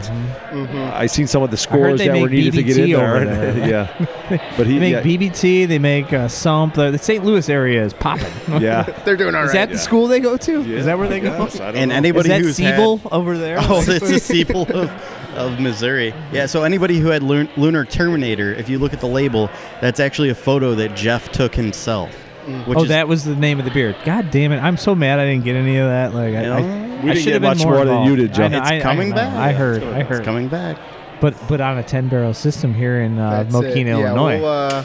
Mm-hmm. 0.55 0.77
I 0.93 1.07
seen 1.07 1.27
some 1.27 1.43
of 1.43 1.51
the 1.51 1.57
scores 1.57 1.99
that 1.99 2.07
were 2.09 2.13
make 2.27 2.31
needed 2.31 2.53
to 2.53 2.63
get 2.63 2.77
in 2.77 2.91
there. 2.91 3.25
there. 3.53 3.69
yeah, 3.69 4.07
but 4.57 4.67
he 4.67 4.77
They 4.77 4.91
make 4.91 4.93
yeah, 4.93 5.01
BBT. 5.29 5.67
They 5.67 5.79
make 5.79 6.13
uh, 6.13 6.27
Sump. 6.27 6.75
The, 6.75 6.91
the 6.91 6.97
St. 6.97 7.23
Louis 7.25 7.49
area 7.49 7.83
is 7.83 7.93
popping. 7.93 8.31
yeah. 8.61 8.83
They're 9.03 9.17
doing 9.17 9.35
all 9.35 9.41
right. 9.41 9.47
Is 9.47 9.53
that 9.53 9.69
the 9.69 9.77
school 9.77 10.07
they 10.07 10.19
go 10.19 10.37
to? 10.37 10.61
Yeah, 10.63 10.77
Is 10.77 10.85
that 10.85 10.97
where 10.97 11.07
they 11.07 11.19
go? 11.19 11.45
guess. 11.45 11.59
And 11.59 11.89
know. 11.89 11.95
anybody 11.95 12.29
Is 12.29 12.35
that 12.37 12.41
who's 12.41 12.57
had- 12.57 12.79
over 13.11 13.37
there? 13.37 13.57
Oh, 13.59 13.83
it's 13.85 14.09
a 14.09 14.19
steeple 14.19 14.63
of, 14.73 14.89
of 15.35 15.59
Missouri. 15.59 16.13
Yeah, 16.31 16.45
so 16.45 16.63
anybody 16.63 16.99
who 16.99 17.07
had 17.07 17.23
Lunar 17.23 17.83
Terminator, 17.85 18.53
if 18.53 18.69
you 18.69 18.79
look 18.79 18.93
at 18.93 18.99
the 19.01 19.07
label, 19.07 19.49
that's 19.81 19.99
actually 19.99 20.29
a 20.29 20.35
photo 20.35 20.75
that 20.75 20.95
Jeff 20.95 21.31
took 21.31 21.55
himself. 21.55 22.15
Which 22.67 22.77
oh, 22.77 22.83
is, 22.83 22.89
that 22.89 23.07
was 23.07 23.23
the 23.23 23.35
name 23.35 23.57
of 23.59 23.65
the 23.65 23.71
beer. 23.71 23.95
God 24.05 24.29
damn 24.31 24.51
it! 24.51 24.59
I'm 24.59 24.77
so 24.77 24.93
mad 24.95 25.19
I 25.19 25.25
didn't 25.25 25.43
get 25.45 25.55
any 25.55 25.77
of 25.77 25.87
that. 25.87 26.13
Like, 26.13 26.35
I, 26.35 26.43
You 26.45 26.51
I, 26.51 26.61
know, 26.61 26.67
we 27.03 27.09
I 27.11 27.13
didn't 27.13 27.15
should 27.17 27.23
get 27.25 27.33
have 27.33 27.41
been 27.41 27.49
much 27.57 27.63
more, 27.65 27.75
more 27.75 27.85
than 27.85 28.03
you 28.03 28.13
involved. 28.13 28.17
did, 28.17 28.33
Jeff. 28.33 28.45
I 28.45 28.47
know, 28.49 28.57
It's 28.59 28.71
I- 28.71 28.77
I 28.77 28.81
coming 28.81 29.11
back. 29.11 29.33
I 29.33 29.51
heard. 29.51 29.83
it's 29.83 29.93
I 29.93 29.99
it's 30.01 30.09
heard. 30.09 30.23
coming 30.25 30.47
back. 30.47 30.77
But 31.21 31.35
but 31.47 31.61
on 31.61 31.77
a 31.77 31.83
10 31.83 32.07
barrel 32.09 32.33
system 32.33 32.73
here 32.73 33.01
in 33.01 33.17
uh, 33.17 33.45
Mokena, 33.49 33.85
Yeah, 33.85 34.07
Illinois. 34.09 34.39
we'll, 34.39 34.47
uh, 34.47 34.83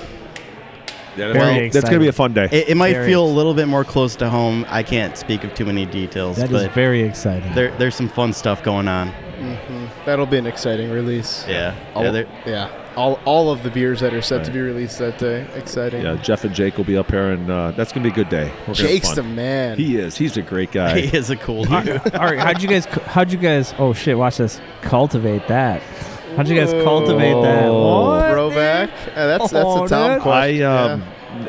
Yeah, 1.17 1.33
Very 1.33 1.35
that's- 1.35 1.73
That's 1.75 1.85
gonna 1.87 1.99
be 2.01 2.07
a 2.09 2.13
fun 2.13 2.33
day. 2.33 2.49
It, 2.51 2.71
it 2.71 2.77
might 2.77 2.93
Very 2.93 3.07
feel 3.09 3.25
a 3.25 3.27
little 3.27 3.53
bit 3.53 3.67
more 3.69 3.85
close 3.85 4.15
to 4.17 4.31
home. 4.31 4.65
I 4.69 4.83
can't 4.83 5.17
speak 5.19 5.43
of 5.45 5.53
too 5.55 5.67
many 5.67 5.85
details, 5.85 6.37
that 6.37 6.51
is 6.51 6.63
but 6.63 6.73
very 6.73 7.03
exciting. 7.03 7.53
there, 7.55 7.77
there's 7.79 7.97
some 7.97 8.09
fun 8.09 8.33
stuff 8.33 8.63
going 8.63 8.87
on. 8.89 9.13
mhm. 9.41 9.89
That'll 10.07 10.25
be 10.27 10.39
an 10.39 10.47
exciting 10.47 10.91
release. 10.91 11.45
Yeah. 11.49 11.75
Yeah 11.97 12.23
yeah. 12.47 12.69
All, 12.97 13.21
all 13.25 13.51
of 13.51 13.63
the 13.63 13.71
beers 13.71 14.01
that 14.01 14.13
are 14.13 14.21
set 14.23 14.45
to 14.47 14.51
be 14.51 14.61
released 14.61 14.99
that 14.99 15.19
day. 15.19 15.47
Exciting. 15.55 16.03
yeah, 16.03 16.17
Jeff 16.17 16.45
and 16.45 16.55
Jake 16.55 16.77
will 16.77 16.85
be 16.85 16.97
up 16.97 17.11
here, 17.11 17.31
and 17.31 17.51
uh, 17.51 17.71
that's 17.73 17.93
gonna 17.93 18.03
be 18.05 18.11
a 18.11 18.15
good 18.15 18.29
day. 18.29 18.53
We're 18.67 18.75
Jake's 18.75 19.13
the 19.15 19.23
man. 19.23 19.79
He 19.79 19.97
is. 19.97 20.17
He's 20.17 20.37
a 20.37 20.43
great 20.43 20.73
guy. 20.73 21.01
he 21.01 21.17
is 21.17 21.31
a 21.31 21.37
cool 21.37 21.65
dude. 21.67 21.89
all 22.15 22.25
right, 22.27 22.39
how'd 22.39 22.63
you 22.63 22.69
guys? 22.69 22.85
How'd 22.87 23.31
you 23.33 23.39
guys? 23.39 23.75
Oh 23.79 23.93
shit! 23.93 24.19
Watch 24.19 24.39
this. 24.39 24.61
Cultivate 24.83 25.47
that. 25.49 25.83
How'd 26.37 26.49
you 26.49 26.55
guys 26.57 26.73
cultivate 26.85 27.41
that? 27.43 27.65
Whoa. 27.65 28.07
What? 28.11 28.33
Throwback. 28.33 28.91
Uh, 29.17 29.27
that's 29.27 29.51
that's 29.51 29.65
Oh, 29.67 29.85
a 29.85 29.89
Tom 29.89 30.09
that- 30.09 30.21
question. 30.21 30.63
I 30.65 30.93
um, 30.93 31.05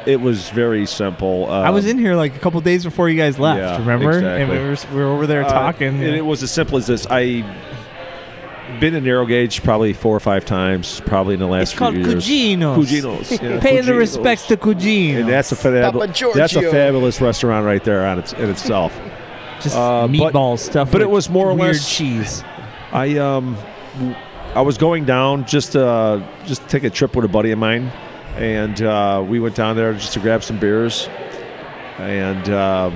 it 0.05 0.19
was 0.21 0.49
very 0.51 0.85
simple. 0.85 1.45
Um, 1.49 1.65
I 1.65 1.69
was 1.71 1.85
in 1.87 1.97
here 1.97 2.15
like 2.15 2.35
a 2.35 2.39
couple 2.39 2.61
days 2.61 2.83
before 2.83 3.09
you 3.09 3.17
guys 3.17 3.39
left. 3.39 3.59
yeah, 3.59 3.77
remember? 3.79 4.11
And 4.11 4.25
exactly. 4.53 4.57
we 4.59 4.63
were 4.63 4.77
we 4.95 5.05
were 5.09 5.11
over 5.15 5.27
there 5.27 5.43
uh, 5.43 5.49
talking. 5.51 5.87
and 6.03 6.15
it 6.15 6.25
was 6.25 6.43
as 6.43 6.51
simple 6.51 6.77
as 6.77 6.87
this. 6.87 7.07
I 7.09 7.41
been 8.81 8.95
in 8.95 9.03
narrow 9.05 9.25
gauge 9.25 9.63
probably 9.63 9.93
four 9.93 10.13
or 10.13 10.19
five 10.19 10.43
times, 10.43 10.99
probably 11.05 11.35
in 11.35 11.39
the 11.39 11.47
last 11.47 11.69
It's 11.69 11.79
called 11.79 11.93
few 11.93 12.03
years. 12.03 12.25
Cugino's. 12.27 12.89
Cugino's. 12.89 13.41
yeah, 13.41 13.59
Pay 13.61 13.79
the 13.79 13.93
respects 13.93 14.47
to 14.47 14.57
Cugino. 14.57 15.21
And 15.21 15.29
that's 15.29 15.53
a 15.53 15.55
fabulous. 15.55 16.19
That's 16.35 16.55
a 16.55 16.69
fabulous 16.69 17.21
restaurant 17.21 17.65
right 17.65 17.83
there 17.83 18.05
on 18.05 18.19
its 18.19 18.33
in 18.33 18.49
itself. 18.49 18.99
just 19.61 19.77
uh, 19.77 20.07
but- 20.07 20.33
meatball 20.33 20.59
stuff. 20.59 20.91
but 20.91 21.01
it 21.01 21.09
was 21.09 21.29
more 21.29 21.51
or 21.51 21.53
weird 21.53 21.75
less- 21.75 21.89
cheese. 21.95 22.43
I 22.91 23.17
um, 23.19 23.55
I 24.55 24.61
was 24.61 24.77
going 24.77 25.05
down 25.05 25.45
just 25.45 25.77
uh 25.77 26.19
just 26.45 26.67
take 26.67 26.83
a 26.83 26.89
trip 26.89 27.15
with 27.15 27.23
a 27.23 27.29
buddy 27.29 27.51
of 27.51 27.59
mine, 27.59 27.89
and 28.35 28.81
uh, 28.81 29.23
we 29.25 29.39
went 29.39 29.55
down 29.55 29.77
there 29.77 29.93
just 29.93 30.11
to 30.13 30.19
grab 30.19 30.43
some 30.43 30.59
beers, 30.59 31.07
and 31.99 32.49
uh, 32.49 32.91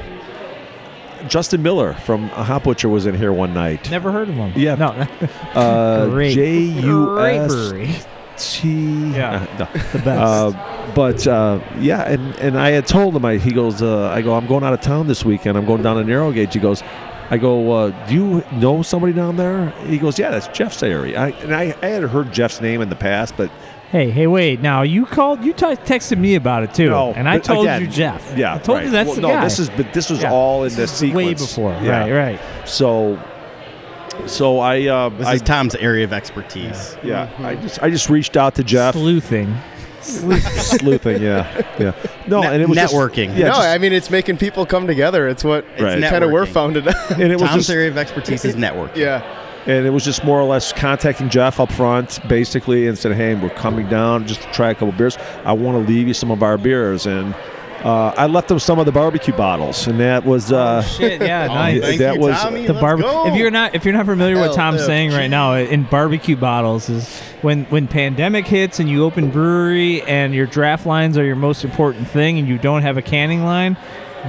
Justin 1.27 1.61
Miller 1.63 1.93
from 1.93 2.25
a 2.31 2.43
Hop 2.43 2.63
Butcher 2.63 2.89
was 2.89 3.05
in 3.05 3.15
here 3.15 3.33
one 3.33 3.53
night. 3.53 3.89
Never 3.91 4.11
heard 4.11 4.29
of 4.29 4.35
him. 4.35 4.53
Yeah. 4.55 4.75
no, 4.75 4.89
Uh. 5.53 6.09
J 6.29 6.57
U 6.59 7.19
S. 7.19 8.07
T. 8.37 9.11
Yeah. 9.11 9.45
uh, 9.53 9.57
no. 9.59 9.81
the 9.93 9.99
best. 9.99 10.07
Uh, 10.07 10.91
but 10.93 11.25
uh, 11.27 11.59
yeah, 11.79 12.03
and, 12.03 12.35
and 12.37 12.59
I 12.59 12.71
had 12.71 12.85
told 12.85 13.15
him, 13.15 13.23
I, 13.23 13.37
he 13.37 13.51
goes, 13.51 13.81
uh, 13.81 14.09
I 14.09 14.21
go, 14.21 14.35
I'm 14.35 14.45
going 14.47 14.63
out 14.63 14.73
of 14.73 14.81
town 14.81 15.07
this 15.07 15.23
weekend. 15.23 15.57
I'm 15.57 15.65
going 15.65 15.81
down 15.81 15.95
to 15.97 16.03
Narrow 16.03 16.31
Gauge. 16.33 16.53
He 16.53 16.59
goes, 16.59 16.83
I 17.29 17.37
go, 17.37 17.71
uh, 17.71 18.07
do 18.07 18.13
you 18.13 18.43
know 18.51 18.81
somebody 18.83 19.13
down 19.13 19.37
there? 19.37 19.69
He 19.87 19.97
goes, 19.97 20.19
yeah, 20.19 20.31
that's 20.31 20.47
Jeff's 20.49 20.83
area. 20.83 21.19
I, 21.19 21.29
and 21.29 21.55
I, 21.55 21.75
I 21.81 21.87
had 21.87 22.03
heard 22.03 22.31
Jeff's 22.31 22.61
name 22.61 22.81
in 22.81 22.89
the 22.89 22.95
past, 22.95 23.35
but 23.37 23.49
hey, 23.95 24.11
hey, 24.11 24.27
wait! 24.27 24.59
Now 24.61 24.81
you 24.81 25.05
called, 25.05 25.43
you 25.45 25.53
t- 25.53 25.65
texted 25.65 26.17
me 26.17 26.35
about 26.35 26.63
it 26.63 26.73
too, 26.73 26.89
No, 26.89 27.13
and 27.13 27.29
I 27.29 27.37
but 27.37 27.45
told 27.45 27.65
again, 27.65 27.81
you 27.81 27.87
Jeff. 27.87 28.37
yeah, 28.37 28.55
I 28.55 28.57
told 28.57 28.77
right. 28.77 28.85
you 28.85 28.91
that's 28.91 29.07
well, 29.07 29.15
the 29.15 29.21
no, 29.21 29.27
guy. 29.29 29.43
this 29.45 29.57
is, 29.59 29.69
but 29.69 29.93
this 29.93 30.09
was 30.09 30.21
Yeah. 30.21 30.31
all 30.33 30.63
in 30.65 30.69
the 30.71 30.75
This 30.75 31.01
is 31.01 31.13
way 31.13 31.29
sequence. 31.29 31.41
before. 31.55 31.71
Yeah. 31.81 32.01
Right, 32.09 32.11
right. 32.11 32.67
So, 32.67 33.17
so 34.25 34.59
I, 34.59 34.85
uh, 34.87 35.09
This 35.09 35.27
I, 35.27 35.33
is 35.35 35.41
Tom's 35.43 35.75
area 35.75 36.03
of 36.03 36.11
expertise. 36.13 36.97
yeah, 37.03 37.29
I 37.39 37.55
just, 37.55 37.81
I 37.83 37.89
just 37.89 38.09
reached 38.09 38.35
out 38.35 38.55
to 38.55 38.63
Jeff. 38.65 38.95
Sleuthing. 38.95 39.55
Sleuthing, 40.01 41.21
yeah, 41.21 41.63
yeah. 41.79 41.93
No, 42.27 42.41
Net- 42.41 42.53
and 42.53 42.61
it 42.61 42.67
was 42.69 42.77
just- 42.77 42.93
networking. 42.93 43.29
yeah, 43.29 43.47
no, 43.47 43.53
just- 43.53 43.61
I 43.61 43.77
mean 43.77 43.93
it's 43.93 44.09
making 44.09 44.37
people 44.37 44.65
come 44.65 44.87
together. 44.87 45.27
It's 45.29 45.43
what 45.43 45.65
Right. 45.79 45.97
It's 45.99 46.09
kind 46.09 46.23
of 46.23 46.31
we're 46.31 46.45
networking. 46.45 46.47
founded 46.49 46.87
on. 46.89 46.93
and 47.13 47.23
it 47.31 47.39
was 47.39 47.49
Tom's 47.49 47.61
just, 47.61 47.69
area 47.71 47.87
of 47.89 47.97
expertise 47.97 48.43
is 48.45 48.55
networking. 48.55 48.97
yeah. 48.97 49.23
And 49.67 49.85
it 49.85 49.89
was 49.89 50.03
just 50.05 50.23
more 50.23 50.39
or 50.39 50.45
less 50.45 50.71
contacting 50.73 51.29
Jeff 51.29 51.59
up 51.59 51.71
front, 51.71 52.19
basically, 52.27 52.87
and 52.87 52.97
said, 52.97 53.13
"Hey, 53.13 53.35
we're 53.35 53.49
coming 53.49 53.87
down 53.89 54.27
just 54.27 54.41
to 54.41 54.51
try 54.51 54.69
a 54.71 54.73
couple 54.73 54.91
beers. 54.93 55.17
I 55.43 55.53
want 55.53 55.83
to 55.85 55.91
leave 55.91 56.07
you 56.07 56.13
some 56.13 56.31
of 56.31 56.43
our 56.43 56.57
beers." 56.57 57.05
And 57.05 57.33
uh, 57.83 58.13
I 58.17 58.25
left 58.27 58.47
them 58.47 58.57
some 58.57 58.79
of 58.79 58.85
the 58.87 58.91
barbecue 58.91 59.33
bottles, 59.35 59.85
and 59.87 59.99
that 59.99 60.25
was 60.25 60.51
uh, 60.51 60.81
Shit, 60.81 61.21
yeah, 61.21 61.47
Oh, 61.49 61.53
nice. 61.53 61.97
that 61.99 62.15
you, 62.15 62.19
was- 62.21 62.39
Tommy. 62.41 62.65
the 62.65 62.73
barbecue. 62.73 63.11
If 63.31 63.35
you're 63.35 63.51
not 63.51 63.75
if 63.75 63.85
you're 63.85 63.93
not 63.93 64.05
familiar 64.05 64.35
with 64.35 64.47
what 64.49 64.55
Tom's 64.55 64.83
saying 64.85 65.11
right 65.11 65.29
now, 65.29 65.53
in 65.55 65.83
barbecue 65.83 66.35
bottles 66.35 66.89
is 66.89 67.19
when 67.41 67.65
when 67.65 67.87
pandemic 67.87 68.47
hits 68.47 68.79
and 68.79 68.89
you 68.89 69.03
open 69.03 69.29
brewery 69.29 70.01
and 70.03 70.33
your 70.33 70.47
draft 70.47 70.85
lines 70.87 71.17
are 71.17 71.25
your 71.25 71.35
most 71.35 71.63
important 71.63 72.07
thing 72.07 72.39
and 72.39 72.47
you 72.47 72.57
don't 72.57 72.81
have 72.81 72.97
a 72.97 73.01
canning 73.03 73.43
line, 73.43 73.77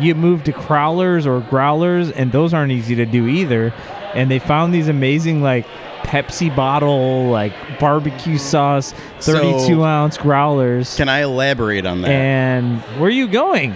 you 0.00 0.14
move 0.14 0.44
to 0.44 0.52
crowlers 0.52 1.24
or 1.24 1.40
growlers 1.48 2.10
and 2.10 2.32
those 2.32 2.52
aren't 2.52 2.72
easy 2.72 2.94
to 2.96 3.06
do 3.06 3.26
either. 3.26 3.72
And 4.14 4.30
they 4.30 4.38
found 4.38 4.72
these 4.72 4.88
amazing 4.88 5.42
like 5.42 5.66
Pepsi 6.02 6.54
bottle 6.54 7.28
like 7.30 7.52
barbecue 7.78 8.36
mm. 8.36 8.40
sauce, 8.40 8.94
So- 9.18 9.32
32 9.32 9.84
ounce 9.84 10.16
growlers. 10.18 10.96
Can 10.96 11.08
I 11.08 11.20
elaborate 11.20 11.84
on 11.86 12.02
that? 12.02 12.10
And 12.10 12.80
where 12.98 13.08
are 13.08 13.10
you 13.10 13.28
going? 13.28 13.74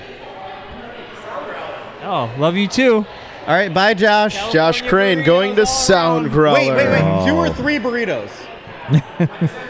Oh, 2.03 2.33
love 2.39 2.57
you 2.57 2.66
too. 2.66 3.07
All 3.47 3.55
right, 3.55 3.72
bye, 3.72 3.95
Josh. 3.95 4.53
Josh 4.53 4.83
Crane 4.83 5.24
going 5.24 5.57
to 5.57 5.66
Sound 5.66 6.31
Growler. 6.31 6.59
Wait, 6.59 6.70
wait, 6.70 6.89
wait. 6.89 7.26
Two 7.26 7.35
or 7.35 7.51
three 7.51 7.78
burritos. 7.78 8.31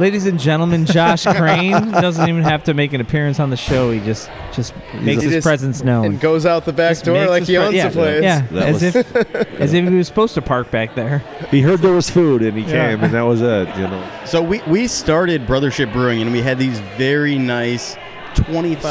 Ladies 0.00 0.26
and 0.26 0.40
gentlemen, 0.40 0.86
Josh 0.86 1.24
Crane 1.36 1.90
doesn't 1.92 2.28
even 2.28 2.42
have 2.42 2.64
to 2.64 2.74
make 2.74 2.92
an 2.92 3.00
appearance 3.00 3.38
on 3.38 3.50
the 3.50 3.56
show. 3.56 3.92
He 3.92 4.00
just 4.00 4.28
just 4.52 4.74
makes 4.94 5.22
He 5.22 5.26
his 5.28 5.34
just- 5.36 5.44
presence 5.44 5.84
known. 5.84 6.04
And 6.06 6.20
goes 6.20 6.44
out 6.46 6.64
the 6.64 6.72
back 6.72 6.90
Just 6.92 7.04
door 7.04 7.26
like 7.26 7.40
his 7.42 7.48
he 7.48 7.54
pre- 7.56 7.64
owns 7.64 7.74
yeah, 7.76 7.88
the 7.88 7.94
place. 7.94 8.22
Yeah, 8.22 8.40
That 8.50 8.68
as 8.68 8.74
was- 8.82 8.96
if 8.96 9.16
as 9.60 9.72
if 9.72 9.88
he 9.88 9.94
was 9.94 10.06
supposed 10.08 10.34
to 10.34 10.42
park 10.42 10.70
back 10.72 10.94
there. 10.96 11.18
he 11.50 11.60
heard 11.62 11.78
there 11.80 11.92
was 11.94 12.10
food, 12.10 12.42
and 12.42 12.56
he 12.58 12.64
Yeah. 12.64 12.90
came, 12.90 13.04
and 13.04 13.14
that 13.14 13.22
was 13.22 13.40
it. 13.40 13.68
You 13.76 13.82
know, 13.88 14.10
So 14.26 14.42
we, 14.42 14.60
we 14.66 14.88
started 14.88 15.46
Brothership 15.46 15.92
Brewing, 15.92 16.20
and 16.22 16.32
we 16.32 16.42
had 16.42 16.58
these 16.58 16.80
very 16.98 17.38
nice 17.38 17.96
Swing 18.36 18.74
tops. 18.76 18.84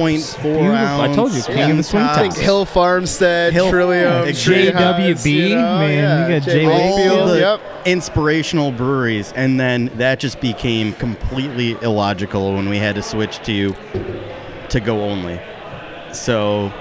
25.4 0.00 0.42
Beautiful. 0.42 0.74
ounce. 0.74 1.00
I 1.10 1.14
told 1.14 1.32
you, 1.32 1.42
king 1.42 1.70
of 1.70 1.76
the 1.76 1.82
swing 1.82 2.02
tops. 2.04 2.18
tops. 2.34 2.38
Hill 2.40 2.64
Farmstead, 2.64 3.52
Hill- 3.52 3.70
Trillium, 3.70 4.24
JWB, 4.28 5.30
you 5.50 5.54
know, 5.56 5.78
man, 5.78 5.90
yeah, 5.98 6.28
you 6.28 6.38
got 6.40 6.44
J. 6.46 6.52
J. 6.52 6.66
all 6.66 6.96
Wakefield, 6.96 7.28
the 7.30 7.38
Yep. 7.40 7.60
inspirational 7.86 8.72
breweries, 8.72 9.32
and 9.36 9.58
then 9.58 9.90
that 9.96 10.20
just 10.20 10.40
became 10.40 10.92
completely 10.94 11.76
illogical 11.82 12.54
when 12.54 12.68
we 12.68 12.78
had 12.78 12.94
to 12.96 13.02
switch 13.02 13.38
to 13.44 13.74
to 14.68 14.80
go 14.80 15.02
only. 15.02 15.40
So, 16.12 16.72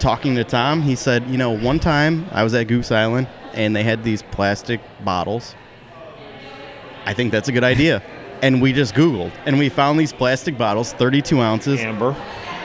talking 0.00 0.34
to 0.36 0.44
Tom, 0.44 0.82
he 0.82 0.96
said, 0.96 1.24
you 1.28 1.38
know, 1.38 1.50
one 1.50 1.78
time 1.78 2.26
I 2.32 2.42
was 2.42 2.52
at 2.54 2.66
Goose 2.66 2.90
Island 2.90 3.28
and 3.54 3.76
they 3.76 3.82
had 3.84 4.02
these 4.02 4.22
plastic 4.22 4.80
bottles. 5.04 5.54
I 7.06 7.12
think 7.14 7.30
that's 7.32 7.48
a 7.48 7.52
good 7.52 7.62
idea. 7.64 8.02
And 8.42 8.60
we 8.60 8.72
just 8.72 8.94
Googled 8.94 9.30
and 9.46 9.58
we 9.58 9.68
found 9.68 9.98
these 10.00 10.12
plastic 10.12 10.58
bottles, 10.58 10.92
32 10.94 11.40
ounces, 11.40 11.80
amber, 11.80 12.16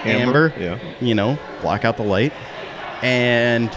Amber. 0.04 0.54
yeah. 0.60 0.80
you 1.00 1.14
know, 1.14 1.38
block 1.62 1.86
out 1.86 1.98
the 1.98 2.04
light, 2.04 2.34
and 3.04 3.70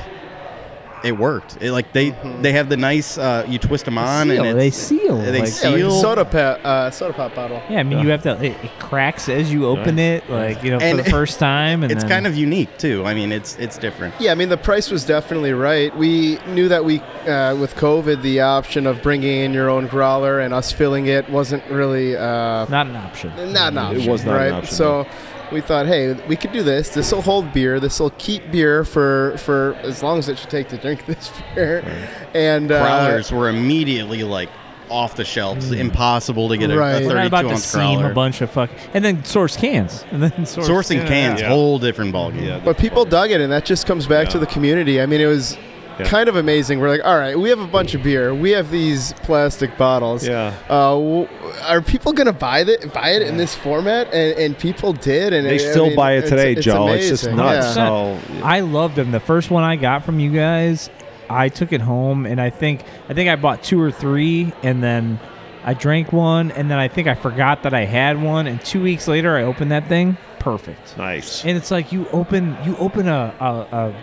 it 1.04 1.12
worked. 1.16 1.58
It, 1.60 1.72
like 1.72 1.92
they 1.92 2.10
they 2.40 2.52
have 2.52 2.68
the 2.68 2.76
nice 2.76 3.16
uh, 3.18 3.44
you 3.48 3.58
twist 3.58 3.84
them 3.86 3.98
on 3.98 4.28
seal. 4.28 4.44
and 4.44 4.58
They 4.58 4.70
seal. 4.70 5.16
they 5.18 5.26
like- 5.26 5.34
Yeah, 5.34 5.38
like 5.40 5.48
a 5.48 5.50
seal. 5.50 5.90
soda 6.00 6.24
pop, 6.24 6.60
uh, 6.64 6.90
soda 6.90 7.12
pop 7.14 7.34
bottle. 7.34 7.62
yeah, 7.70 7.80
I 7.80 7.82
mean, 7.82 8.00
you 8.00 8.08
have 8.10 8.22
to. 8.24 8.32
It, 8.44 8.52
it 8.64 8.70
cracks 8.78 9.28
as 9.28 9.52
you 9.52 9.66
open 9.66 9.98
it, 9.98 10.28
like 10.30 10.62
you 10.62 10.70
know, 10.70 10.80
for 10.80 10.96
the 10.96 11.04
first 11.10 11.38
time, 11.38 11.82
and 11.82 11.90
it's 11.92 12.02
then- 12.02 12.10
kind 12.10 12.26
of 12.26 12.36
unique 12.36 12.76
too. 12.78 13.04
I 13.06 13.14
mean, 13.14 13.32
it's 13.32 13.56
it's 13.58 13.78
different. 13.78 14.14
Yeah, 14.20 14.32
I 14.32 14.34
mean 14.34 14.48
the 14.48 14.56
price 14.56 14.90
was 14.90 15.04
definitely 15.04 15.52
right. 15.52 15.94
We 15.96 16.38
knew 16.48 16.68
that 16.68 16.84
we, 16.84 17.00
uh, 17.26 17.56
with 17.56 17.74
COVID, 17.76 18.22
the 18.22 18.40
option 18.40 18.86
of 18.86 19.02
bringing 19.02 19.40
in 19.44 19.52
your 19.52 19.68
own 19.70 19.86
growler 19.86 20.40
and 20.40 20.52
us 20.54 20.70
filling 20.72 21.06
it 21.06 21.28
wasn't 21.30 21.64
really 21.70 22.16
uh, 22.16 22.66
not 22.68 22.86
an 22.86 22.96
option. 22.96 23.30
not 23.52 23.72
an 23.72 23.78
option. 23.78 24.00
It 24.02 24.08
was 24.10 24.24
not 24.24 24.32
an 24.34 24.40
right? 24.40 24.52
option, 24.52 24.74
So 24.74 25.06
we 25.52 25.60
thought, 25.60 25.86
hey, 25.86 26.14
we 26.26 26.36
could 26.36 26.52
do 26.52 26.62
this. 26.62 26.90
This 26.90 27.12
will 27.12 27.22
hold 27.22 27.52
beer. 27.52 27.80
This 27.80 27.98
will 28.00 28.10
keep 28.18 28.50
beer 28.50 28.84
for 28.84 29.36
for 29.38 29.74
as 29.82 30.02
long 30.02 30.18
as 30.18 30.28
it 30.28 30.38
should 30.38 30.50
take 30.50 30.68
to 30.68 30.76
drink 30.78 31.06
this 31.06 31.30
beer. 31.54 31.82
And 32.34 32.70
uh, 32.70 32.84
Growlers 32.84 33.32
were 33.32 33.48
immediately 33.48 34.22
like 34.24 34.48
off 34.88 35.14
the 35.14 35.24
shelves, 35.24 35.70
impossible 35.70 36.48
to 36.48 36.56
get 36.56 36.68
a, 36.70 36.76
Right. 36.76 37.02
a 37.02 37.06
We're 37.06 37.14
not 37.14 37.20
32 37.22 37.26
about 37.28 37.42
to 37.42 37.48
ounce 37.50 37.64
seam 37.64 38.04
a 38.04 38.12
bunch 38.12 38.40
of 38.40 38.50
fuck, 38.50 38.70
and 38.92 39.04
then 39.04 39.24
source 39.24 39.56
cans, 39.56 40.04
and 40.10 40.20
then 40.22 40.44
source 40.44 40.68
Sourcing 40.68 40.96
yeah, 40.96 41.06
cans, 41.06 41.40
yeah. 41.40 41.48
whole 41.48 41.78
different 41.78 42.12
ballgame. 42.12 42.44
Yeah. 42.44 42.60
But 42.64 42.76
people 42.76 43.04
dug 43.04 43.30
it, 43.30 43.40
and 43.40 43.52
that 43.52 43.64
just 43.64 43.86
comes 43.86 44.08
back 44.08 44.28
to 44.30 44.38
the 44.40 44.46
community. 44.46 45.00
I 45.00 45.06
mean, 45.06 45.20
it 45.20 45.26
was 45.26 45.56
Yeah. 46.00 46.08
kind 46.08 46.28
of 46.28 46.36
amazing. 46.36 46.80
We're 46.80 46.88
like, 46.90 47.04
all 47.04 47.16
right, 47.18 47.38
we 47.38 47.48
have 47.50 47.60
a 47.60 47.66
bunch 47.66 47.94
of 47.94 48.02
beer. 48.02 48.34
We 48.34 48.50
have 48.50 48.70
these 48.70 49.12
plastic 49.22 49.76
bottles. 49.78 50.26
Yeah. 50.26 50.54
Uh, 50.68 50.90
w- 50.96 51.28
are 51.66 51.80
people 51.80 52.12
gonna 52.12 52.32
buy 52.32 52.60
it? 52.60 52.92
Buy 52.92 53.10
it 53.10 53.22
in 53.22 53.36
this 53.36 53.54
format? 53.54 54.08
And, 54.12 54.38
and 54.38 54.58
people 54.58 54.92
did, 54.92 55.32
and 55.32 55.46
They 55.46 55.56
it- 55.56 55.62
I 55.62 55.70
still 55.70 55.86
mean, 55.88 55.96
buy 55.96 56.12
it 56.14 56.26
today, 56.26 56.52
it's 56.52 56.64
Joe. 56.64 56.88
It's 56.88 57.08
just 57.08 57.24
amazing. 57.24 57.36
nuts. 57.36 57.76
Yeah. 57.76 58.18
So 58.18 58.18
I 58.44 58.60
loved 58.60 58.96
them. 58.96 59.10
The 59.12 59.20
first 59.20 59.50
one 59.50 59.62
I 59.64 59.76
got 59.76 60.04
from 60.04 60.18
you 60.20 60.30
guys, 60.30 60.90
I 61.28 61.48
took 61.48 61.72
it 61.72 61.80
home, 61.80 62.26
and 62.26 62.40
I 62.40 62.50
think 62.50 62.82
I 63.08 63.14
think 63.14 63.28
I 63.28 63.36
bought 63.36 63.62
two 63.62 63.80
or 63.80 63.90
three, 63.92 64.52
and 64.62 64.82
then 64.82 65.20
I 65.64 65.74
drank 65.74 66.12
one, 66.12 66.50
and 66.52 66.70
then 66.70 66.78
I 66.78 66.88
think 66.88 67.06
I 67.06 67.14
forgot 67.14 67.62
that 67.64 67.74
I 67.74 67.84
had 67.84 68.20
one, 68.22 68.46
and 68.46 68.60
two 68.64 68.82
weeks 68.82 69.06
later 69.06 69.36
I 69.36 69.42
opened 69.44 69.70
that 69.72 69.86
thing. 69.88 70.16
Perfect. 70.38 70.96
nice. 70.96 71.44
And 71.44 71.54
it's 71.56 71.70
like 71.70 71.92
you 71.92 72.08
open 72.12 72.56
you 72.64 72.74
open 72.78 73.06
a 73.08 73.34
a, 73.38 73.76
a, 73.76 73.94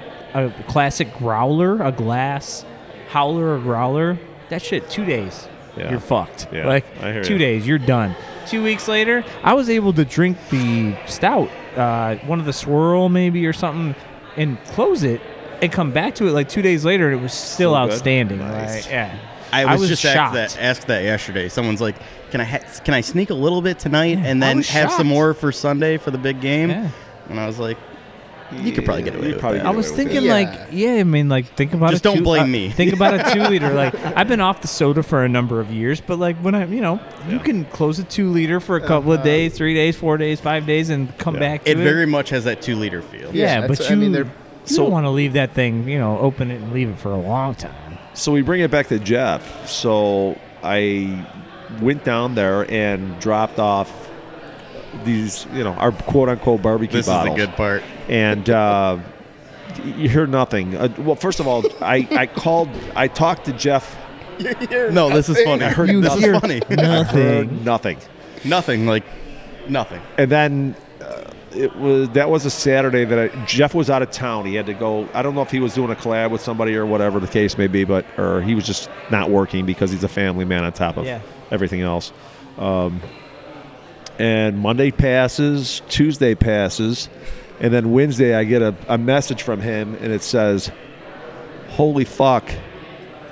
a 0.46 0.54
classic 0.68 1.14
growler, 1.18 1.82
a 1.82 1.92
glass 1.92 2.66
howler 3.10 3.56
or 3.56 3.60
growler. 3.60 4.18
That 4.50 4.62
shit 4.62 4.90
two 4.90 5.06
days. 5.06 5.48
Yeah. 5.76 5.92
You're 5.92 6.00
fucked. 6.00 6.48
Yeah, 6.52 6.66
Like 6.68 6.86
I 7.02 7.12
hear 7.14 7.24
two 7.24 7.34
you. 7.34 7.40
days, 7.40 7.68
you're 7.68 7.78
done. 7.78 8.16
Two 8.48 8.64
weeks 8.64 8.88
later, 8.88 9.24
I 9.44 9.54
was 9.54 9.70
able 9.70 9.94
to 9.94 10.06
drink 10.06 10.38
the 10.50 10.96
stout, 11.06 11.50
uh, 11.76 12.16
one 12.26 12.40
of 12.40 12.46
the 12.46 12.54
swirl 12.54 13.10
maybe 13.10 13.46
or 13.46 13.54
something, 13.54 13.94
and 14.36 14.58
close 14.66 15.04
it 15.04 15.22
and 15.62 15.72
come 15.72 15.92
back 15.92 16.16
to 16.16 16.28
it 16.28 16.32
like 16.32 16.50
two 16.50 16.62
days 16.62 16.84
later, 16.86 17.08
and 17.10 17.20
it 17.20 17.22
was 17.22 17.34
still, 17.34 17.72
Still 17.72 17.76
outstanding. 17.76 18.40
Nice. 18.40 18.86
Right? 18.86 18.92
Yeah. 18.92 19.16
I 19.52 19.64
I 19.64 19.72
was, 19.74 19.82
was 19.82 19.90
just 19.90 20.02
shocked. 20.02 20.36
asked 20.36 20.56
that, 20.56 20.62
asked 20.64 20.88
that 20.88 21.04
yesterday. 21.04 21.48
Someone's 21.50 21.80
like, 21.82 21.96
"Can 22.32 22.42
I 22.42 22.44
ha- 22.44 22.82
can 22.84 22.94
I 22.94 23.02
sneak 23.02 23.30
a 23.30 23.34
little 23.34 23.62
bit 23.62 23.80
tonight 23.80 24.18
and 24.18 24.42
then 24.44 24.58
have 24.58 24.66
shocked. 24.90 24.94
some 24.98 25.08
more 25.08 25.34
for 25.34 25.52
Sunday 25.54 25.98
for 25.98 26.12
the 26.12 26.18
big 26.18 26.42
game?" 26.42 26.70
Yeah. 26.70 26.90
And 27.30 27.40
I 27.40 27.48
was 27.48 27.58
like, 27.60 27.78
"You 28.52 28.72
could 28.72 28.86
probably 28.86 29.04
get 29.04 29.16
away 29.16 29.32
with 29.34 29.40
probably 29.40 29.60
that." 29.60 29.68
I 29.68 29.72
was 29.72 29.92
thinking 29.92 30.24
Yeah. 30.24 30.34
like, 30.34 30.50
yeah, 30.72 30.94
I 30.96 31.04
mean, 31.04 31.30
like, 31.30 31.46
think 31.56 31.74
about 31.74 31.92
Just 31.92 32.06
a 32.06 32.10
don't 32.10 32.18
two- 32.18 32.24
blame 32.24 32.44
uh, 32.44 32.48
me. 32.48 32.70
Think 32.70 32.94
about 32.94 33.14
a 33.16 33.32
two 33.34 33.42
liter. 33.44 33.74
Like, 33.74 33.94
I've 34.16 34.28
been 34.28 34.40
off 34.42 34.62
the 34.62 34.68
soda 34.68 35.04
for 35.04 35.24
a 35.24 35.30
number 35.30 35.60
of 35.60 35.72
years, 35.72 36.00
but 36.02 36.18
like 36.20 36.38
when 36.38 36.56
I, 36.56 36.66
you 36.66 36.82
know, 36.82 37.00
you 37.30 37.40
can 37.40 37.66
close 37.66 38.00
a 38.00 38.04
two 38.04 38.30
liter 38.30 38.60
for 38.60 38.76
a 38.78 38.82
couple 38.82 39.12
of 39.14 39.24
days, 39.24 39.58
three 39.58 39.74
days, 39.74 39.96
four 39.98 40.18
days, 40.18 40.40
five 40.40 40.66
days, 40.66 40.90
and 40.90 41.16
come 41.18 41.34
Yeah. 41.36 41.40
back. 41.42 41.64
To 41.66 41.72
It 41.72 41.80
it 41.80 41.84
very 41.84 42.06
much 42.06 42.30
has 42.30 42.46
that 42.46 42.62
two 42.62 42.76
liter 42.76 43.02
feel. 43.02 43.32
yeah, 43.34 43.56
Yeah, 43.56 43.62
but 43.62 43.70
that's- 43.70 43.90
you, 43.90 43.96
I 43.96 44.00
mean, 44.00 44.12
they're- 44.12 44.24
you 44.24 44.30
So- 44.76 44.84
don't 44.84 44.92
want 44.92 45.06
to 45.06 45.10
leave 45.12 45.34
that 45.34 45.54
thing, 45.54 45.88
you 45.88 45.98
know, 45.98 46.18
open 46.20 46.52
it 46.52 46.62
and 46.62 46.74
leave 46.74 46.90
it 46.90 46.98
for 47.00 47.12
a 47.12 47.18
long 47.20 47.56
time. 47.56 47.72
so 48.14 48.32
we 48.32 48.42
bring 48.42 48.62
it 48.62 48.72
back 48.72 48.88
to 48.88 48.98
Jeff. 49.00 49.70
So 49.70 50.38
I 50.64 51.24
went 51.82 52.04
down 52.04 52.34
there 52.36 52.66
and 52.72 53.20
dropped 53.20 53.60
off 53.60 54.07
these, 55.04 55.46
you 55.54 55.64
know, 55.64 55.74
our 55.74 55.92
quote 55.92 56.30
unquote 56.30 56.62
barbecue 56.62 56.98
This 56.98 57.08
bottles. 57.08 57.38
is 57.38 57.42
the 57.42 57.48
good 57.48 57.56
part. 57.58 57.84
and 58.10 58.50
uh, 58.50 58.98
you 59.84 60.10
hear 60.10 60.26
nothing. 60.28 60.76
Uh, 60.76 60.94
well, 61.00 61.16
first 61.16 61.40
of 61.40 61.48
all, 61.48 61.64
I, 61.82 62.08
I 62.12 62.26
called, 62.28 62.70
I 62.96 63.08
talked 63.08 63.46
to 63.46 63.54
Jeff. 63.54 63.96
No, 64.40 65.10
this 65.10 65.30
is 65.30 65.42
funny. 65.44 65.64
I 65.66 65.70
heard 65.70 65.90
this 65.90 66.02
nothing. 66.22 66.34
is 66.34 66.40
funny. 66.40 66.62
Heard 66.68 67.64
nothing. 67.64 67.98
Nothing 68.46 68.86
like 68.86 69.04
nothing. 69.68 70.02
And 70.18 70.32
then 70.32 70.76
uh, 71.02 71.24
it 71.56 71.76
was 71.76 72.10
that 72.10 72.30
was 72.30 72.46
a 72.46 72.50
Saturday 72.52 73.04
that 73.06 73.18
I, 73.34 73.46
Jeff 73.46 73.74
was 73.74 73.90
out 73.90 74.02
of 74.04 74.12
town. 74.12 74.46
He 74.46 74.54
had 74.56 74.68
to 74.68 74.74
go. 74.76 75.10
I 75.16 75.22
don't 75.24 75.34
know 75.34 75.42
if 75.42 75.50
he 75.50 75.60
was 75.60 75.74
doing 75.74 75.90
a 75.92 75.96
collab 75.96 76.30
with 76.30 76.42
somebody 76.42 76.76
or 76.76 76.86
whatever 76.86 77.20
the 77.20 77.28
case 77.28 77.58
may 77.58 77.66
be, 77.68 77.84
but 77.84 78.06
or 78.20 78.42
he 78.44 78.54
was 78.54 78.64
just 78.66 78.90
not 79.10 79.32
working 79.32 79.66
because 79.66 79.92
he's 79.92 80.04
a 80.04 80.08
family 80.08 80.46
man 80.46 80.64
on 80.64 80.72
top 80.72 80.98
of 80.98 81.06
Yeah. 81.06 81.20
everything 81.50 81.82
else. 81.82 82.12
Um, 82.60 83.02
and 84.20 84.60
Monday 84.60 84.92
passes, 84.92 85.82
Tuesday 85.90 86.36
passes, 86.36 87.10
and 87.60 87.74
then 87.74 87.92
Wednesday 87.92 88.36
I 88.36 88.44
get 88.44 88.62
a, 88.62 88.76
a 88.88 88.98
message 88.98 89.44
from 89.44 89.62
him 89.62 89.96
and 90.02 90.12
it 90.12 90.22
says, 90.24 90.72
"Holy 91.70 92.06
fuck." 92.06 92.50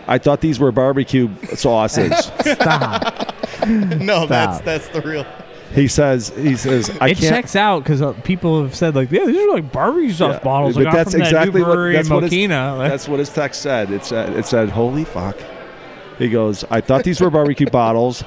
I 0.08 0.20
thought 0.20 0.42
these 0.42 0.60
were 0.60 0.72
barbecue 0.72 1.30
sauces. 1.56 2.14
Stop. 2.42 3.34
No, 3.68 4.28
that's 4.28 4.58
Stop. 4.58 4.64
that's 4.66 4.88
the 4.90 5.02
real. 5.02 5.26
he 5.74 5.88
says. 5.88 6.32
He 6.38 6.56
says. 6.56 6.96
I 7.02 7.10
it 7.10 7.18
can't. 7.18 7.36
checks 7.36 7.56
out 7.56 7.84
because 7.84 8.02
uh, 8.04 8.14
people 8.24 8.62
have 8.62 8.76
said 8.76 8.94
like, 8.96 9.10
yeah, 9.12 9.26
these 9.26 9.38
are 9.38 9.52
like 9.52 9.72
barbecue 9.72 10.12
sauce 10.12 10.34
Yeah, 10.36 10.44
bottles. 10.44 10.78
I 10.78 10.84
but 10.84 10.92
got 10.92 10.94
that's 10.94 11.12
from 11.14 11.22
exactly 11.22 11.52
that 11.54 11.58
new 11.60 11.66
what 11.68 11.76
brewery 11.76 11.94
that's 11.94 12.08
in 12.08 12.14
what 12.14 12.24
his, 12.24 12.32
Mokena. 12.34 12.78
Like, 12.78 12.92
that's 12.92 13.08
what 13.08 13.18
his 13.20 13.30
text 13.30 13.62
said. 13.62 13.90
It 13.92 14.06
said 14.06 14.36
it 14.38 14.46
said, 14.46 14.70
"Holy 14.70 15.06
fuck." 15.06 15.38
He 16.20 16.30
goes, 16.30 16.64
"I 16.70 16.82
thought 16.82 17.04
these 17.04 17.20
were 17.20 17.32
barbecue 17.32 17.68
bottles. 17.70 18.24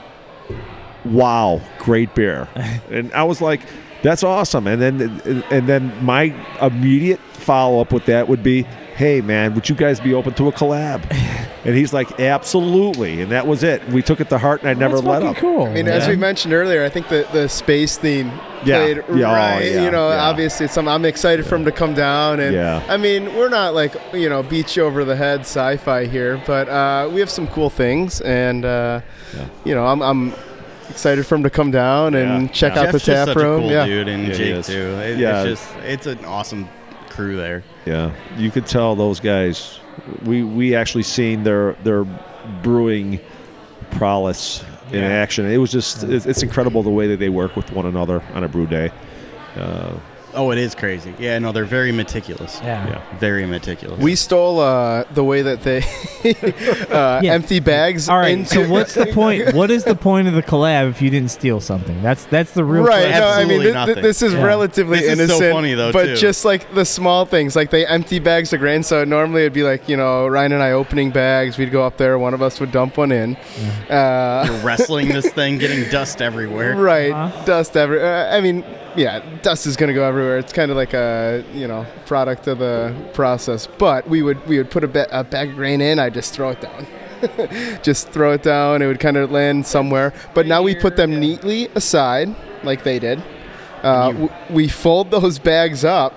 Wow, 1.05 1.61
great 1.79 2.15
beer." 2.15 2.49
And 2.91 3.13
I 3.13 3.25
was 3.25 3.41
like, 3.41 3.61
"That's 4.03 4.23
awesome." 4.25 4.67
And 4.67 4.81
then 4.81 5.45
and 5.51 5.67
then 5.69 5.93
my 6.05 6.35
immediate 6.61 7.21
follow 7.33 7.81
up 7.81 7.93
with 7.93 8.07
that 8.07 8.29
would 8.29 8.43
be, 8.43 8.63
"Hey 8.97 9.21
man, 9.21 9.55
would 9.55 9.69
you 9.69 9.75
guys 9.75 10.01
be 10.01 10.13
open 10.15 10.35
to 10.35 10.49
a 10.49 10.53
collab?" 10.53 11.03
And 11.65 11.77
he's 11.77 11.93
like, 11.93 12.19
"Absolutely." 12.21 13.21
And 13.21 13.33
that 13.33 13.47
was 13.47 13.63
it. 13.63 13.87
We 13.89 14.01
took 14.01 14.21
it 14.21 14.31
to 14.31 14.39
heart, 14.39 14.63
and 14.63 14.71
I 14.71 14.75
never 14.75 14.99
let 15.01 15.21
fucking 15.23 15.29
up. 15.29 15.37
Cool. 15.37 15.65
I 15.67 15.73
mean, 15.75 15.89
as 15.89 16.09
we 16.09 16.17
mentioned 16.17 16.55
earlier, 16.55 16.83
I 16.83 16.89
think 16.89 17.09
the, 17.09 17.27
the 17.33 17.47
space 17.49 17.99
theme 17.99 18.29
Yeah. 18.65 18.79
played 18.79 18.97
Yeah, 19.19 19.31
oh, 19.31 19.35
right. 19.35 19.65
yeah, 19.65 19.85
you 19.85 19.91
know, 19.91 20.09
yeah. 20.09 20.23
obviously, 20.31 20.65
it's 20.65 20.73
something 20.75 20.89
I'm 20.95 21.05
excited 21.05 21.45
for 21.45 21.57
him 21.57 21.65
to 21.67 21.73
come 21.73 21.95
down. 21.95 22.41
And 22.41 22.55
Yeah. 22.55 22.83
I 22.89 22.97
mean, 22.97 23.35
we're 23.37 23.51
not 23.51 23.75
like 23.75 23.93
you 24.15 24.29
know 24.31 24.43
beat 24.43 24.77
you 24.77 24.85
over 24.85 25.05
the 25.05 25.17
head 25.17 25.41
sci-fi 25.41 26.07
here, 26.07 26.41
but 26.47 26.69
uh, 26.71 27.11
we 27.13 27.21
have 27.21 27.29
some 27.29 27.49
cool 27.49 27.69
things, 27.71 28.21
and 28.23 28.65
uh, 28.65 29.01
Yeah. 29.37 29.45
you 29.65 29.75
know, 29.75 29.85
I'm, 29.87 30.01
I'm 30.01 30.33
excited 30.91 31.27
for 31.27 31.35
him 31.37 31.43
to 31.43 31.51
come 31.51 31.71
down 31.71 32.15
and 32.15 32.43
Yeah. 32.45 32.49
check 32.53 32.75
Yeah. 32.75 32.81
out 32.83 32.87
the 32.87 32.93
Jeff's 32.99 33.05
just 33.05 33.17
tap 33.17 33.29
such 33.29 33.37
room. 33.37 33.59
a 33.59 33.63
cool 33.63 33.71
yeah. 33.71 33.87
dude, 33.87 34.09
and 34.09 34.29
Yeah, 34.29 34.35
Jake 34.35 34.65
too. 34.65 34.73
It, 35.01 35.19
Yeah. 35.19 35.43
It's 35.45 35.61
just 35.63 35.77
it's 35.85 36.07
an 36.07 36.25
awesome 36.25 36.69
crew 37.11 37.37
there. 37.37 37.63
Yeah, 37.87 38.11
you 38.37 38.51
could 38.51 38.67
tell 38.67 38.95
those 38.97 39.21
guys. 39.21 39.81
We 40.25 40.43
we 40.43 40.75
actually 40.75 41.03
seen 41.05 41.43
their 41.45 41.75
their 41.85 42.05
brewing 42.63 43.21
prowess 43.93 44.65
in 44.93 45.03
action. 45.05 45.47
It 45.51 45.59
was 45.59 45.71
just 45.71 46.03
it's, 46.05 46.25
it's 46.27 46.43
incredible 46.43 46.83
the 46.83 46.91
way 46.91 47.07
that 47.09 47.19
they 47.19 47.29
work 47.29 47.57
with 47.57 47.71
one 47.73 47.87
another 47.87 48.23
on 48.35 48.45
a 48.45 48.49
brew 48.49 48.67
day. 48.67 48.91
Uh, 49.57 49.93
Oh, 50.39 50.53
it 50.53 50.59
is 50.59 50.75
crazy. 50.75 51.13
Yeah, 51.19 51.39
no, 51.41 51.51
they're 51.53 51.65
very 51.65 51.91
meticulous. 51.93 52.61
Yeah. 52.63 52.87
yeah, 52.89 53.19
Very 53.19 53.45
meticulous. 53.45 54.01
We 54.01 54.15
stole 54.15 54.61
uh, 54.61 55.03
the 55.13 55.25
way 55.25 55.43
that 55.43 55.63
they 55.63 55.79
uh, 56.95 57.21
Yeah. 57.23 57.33
empty 57.35 57.61
bags. 57.61 58.09
All 58.09 58.19
right. 58.19 58.31
Into 58.33 58.49
So 58.49 58.69
what's 58.71 58.95
the 58.95 59.07
point? 59.13 59.53
What 59.55 59.71
is 59.71 59.83
the 59.85 59.95
point 59.97 60.29
of 60.29 60.35
the 60.35 60.43
collab 60.43 60.91
if 60.91 61.03
you 61.03 61.11
didn't 61.11 61.31
steal 61.33 61.61
something? 61.61 62.01
That's 62.03 62.25
that's 62.27 62.53
the 62.53 62.65
real 62.65 62.85
Right. 62.85 63.01
question. 63.11 63.21
No, 63.21 63.29
I 63.29 63.45
mean, 63.45 63.61
th- 63.63 63.85
th- 63.87 63.97
this 63.99 64.23
is 64.23 64.33
Yeah. 64.33 64.45
relatively 64.45 65.01
This 65.01 65.09
is 65.19 65.19
so 65.19 65.25
innocent. 65.25 65.53
funny, 65.53 65.75
though, 65.75 65.93
but 65.93 66.05
too. 66.07 66.17
just 66.17 66.45
like 66.45 66.73
the 66.75 66.85
small 66.85 67.25
things, 67.27 67.57
like 67.57 67.71
they 67.71 67.85
empty 67.87 68.19
bags 68.21 68.53
of 68.53 68.61
grain. 68.61 68.83
So 68.85 69.03
normally 69.05 69.41
it'd 69.43 69.53
be 69.53 69.65
like 69.65 69.89
you 69.89 69.97
know 69.97 70.27
Ryne 70.29 70.53
and 70.53 70.63
I 70.63 70.71
opening 70.73 71.11
bags. 71.11 71.59
We'd 71.59 71.73
go 71.73 71.85
up 71.85 71.97
there. 71.97 72.19
One 72.19 72.33
of 72.35 72.43
us 72.43 72.61
would 72.61 72.71
dump 72.71 72.97
one 72.97 73.11
in. 73.13 73.37
Uh, 73.91 74.47
You're 74.49 74.57
wrestling 74.65 75.09
this 75.09 75.29
thing, 75.31 75.59
getting 75.59 75.89
dust 75.91 76.23
everywhere. 76.23 76.77
right. 76.95 77.11
Uh-huh. 77.11 77.45
Dust 77.45 77.77
every. 77.77 78.01
Uh, 78.03 78.37
I 78.37 78.41
mean, 78.41 78.65
yeah, 78.99 79.23
dust 79.43 79.67
is 79.67 79.77
gonna 79.77 79.95
go 79.95 80.05
everywhere. 80.05 80.39
It's 80.39 80.53
kind 80.53 80.71
of 80.71 80.77
like 80.77 80.93
a 80.93 81.45
you 81.55 81.67
know 81.69 81.87
product 82.07 82.47
of 82.47 82.59
the 82.59 82.95
process. 83.15 83.67
But 83.79 84.09
we 84.09 84.23
would 84.23 84.45
we 84.47 84.59
would 84.59 84.71
put 84.71 84.85
a, 84.85 84.89
ba- 84.89 85.09
a 85.11 85.25
bag 85.25 85.51
of 85.51 85.55
grain 85.57 85.81
in. 85.81 85.99
I 85.99 86.11
just 86.11 86.35
throw 86.35 86.51
it 86.51 86.61
down. 86.61 86.87
just 87.83 88.09
throw 88.11 88.33
it 88.33 88.43
down. 88.43 88.83
It 88.83 88.87
would 88.87 89.01
kind 89.01 89.17
of 89.17 89.31
land 89.31 89.67
somewhere. 89.67 90.13
But 90.35 90.47
now 90.47 90.63
we 90.63 90.75
put 90.75 90.97
them 90.97 91.19
neatly 91.19 91.69
aside, 91.75 92.35
like 92.63 92.83
they 92.85 92.99
did. 92.99 93.23
Uh, 93.83 94.13
w- 94.13 94.31
we 94.51 94.69
fold 94.69 95.11
those 95.11 95.39
bags 95.39 95.85
up, 95.85 96.13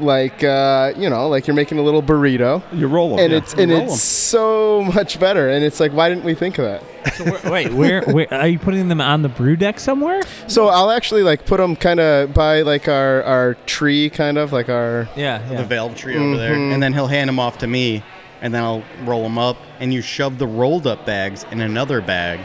like 0.00 0.42
uh, 0.44 0.92
you 0.96 1.08
know, 1.10 1.28
like 1.28 1.46
you're 1.46 1.56
making 1.56 1.78
a 1.78 1.82
little 1.82 2.02
burrito, 2.02 2.62
you 2.72 2.86
roll 2.88 3.10
them. 3.10 3.18
and 3.20 3.32
yeah. 3.32 3.38
it's 3.38 3.52
and 3.54 3.70
it's 3.72 3.82
it's 3.82 3.92
'em. 3.92 3.98
so 3.98 4.82
much 4.94 5.18
better. 5.20 5.48
And 5.48 5.64
it's 5.64 5.80
like, 5.80 5.92
why 5.92 6.08
didn't 6.08 6.24
we 6.24 6.34
think 6.34 6.58
of 6.58 6.64
that? 6.64 6.82
So 7.14 7.24
where- 7.24 7.52
wait, 7.52 7.72
where, 7.72 8.02
where 8.04 8.32
are 8.34 8.48
you 8.48 8.58
putting 8.58 8.88
them 8.88 9.00
on 9.00 9.22
the 9.22 9.28
brew 9.28 9.56
deck 9.56 9.80
somewhere? 9.80 10.20
So 10.46 10.68
I'll 10.68 10.90
actually 10.90 11.22
like 11.22 11.46
put 11.46 11.56
them 11.58 11.74
kind 11.76 12.00
of 12.00 12.34
by 12.34 12.62
like 12.62 12.88
our 12.88 13.22
our 13.22 13.54
tree, 13.66 14.10
kind 14.10 14.38
of 14.38 14.52
like 14.52 14.68
our. 14.68 15.08
Yeah, 15.16 15.38
The 15.56 15.64
valve 15.64 15.94
tree 15.96 16.16
over 16.16 16.36
there, 16.36 16.54
Mhm. 16.54 16.74
and 16.74 16.82
then 16.82 16.92
he'll 16.92 17.06
hand 17.06 17.28
them 17.28 17.38
off 17.40 17.58
to 17.58 17.66
me, 17.66 18.02
and 18.42 18.52
then 18.54 18.62
I'll 18.62 18.84
roll 19.04 19.22
them 19.22 19.38
up, 19.38 19.56
and 19.80 19.92
you 19.92 20.02
shove 20.02 20.38
the 20.38 20.46
rolled 20.46 20.86
up 20.86 21.04
bags 21.06 21.44
in 21.50 21.60
another 21.60 22.00
bag, 22.00 22.40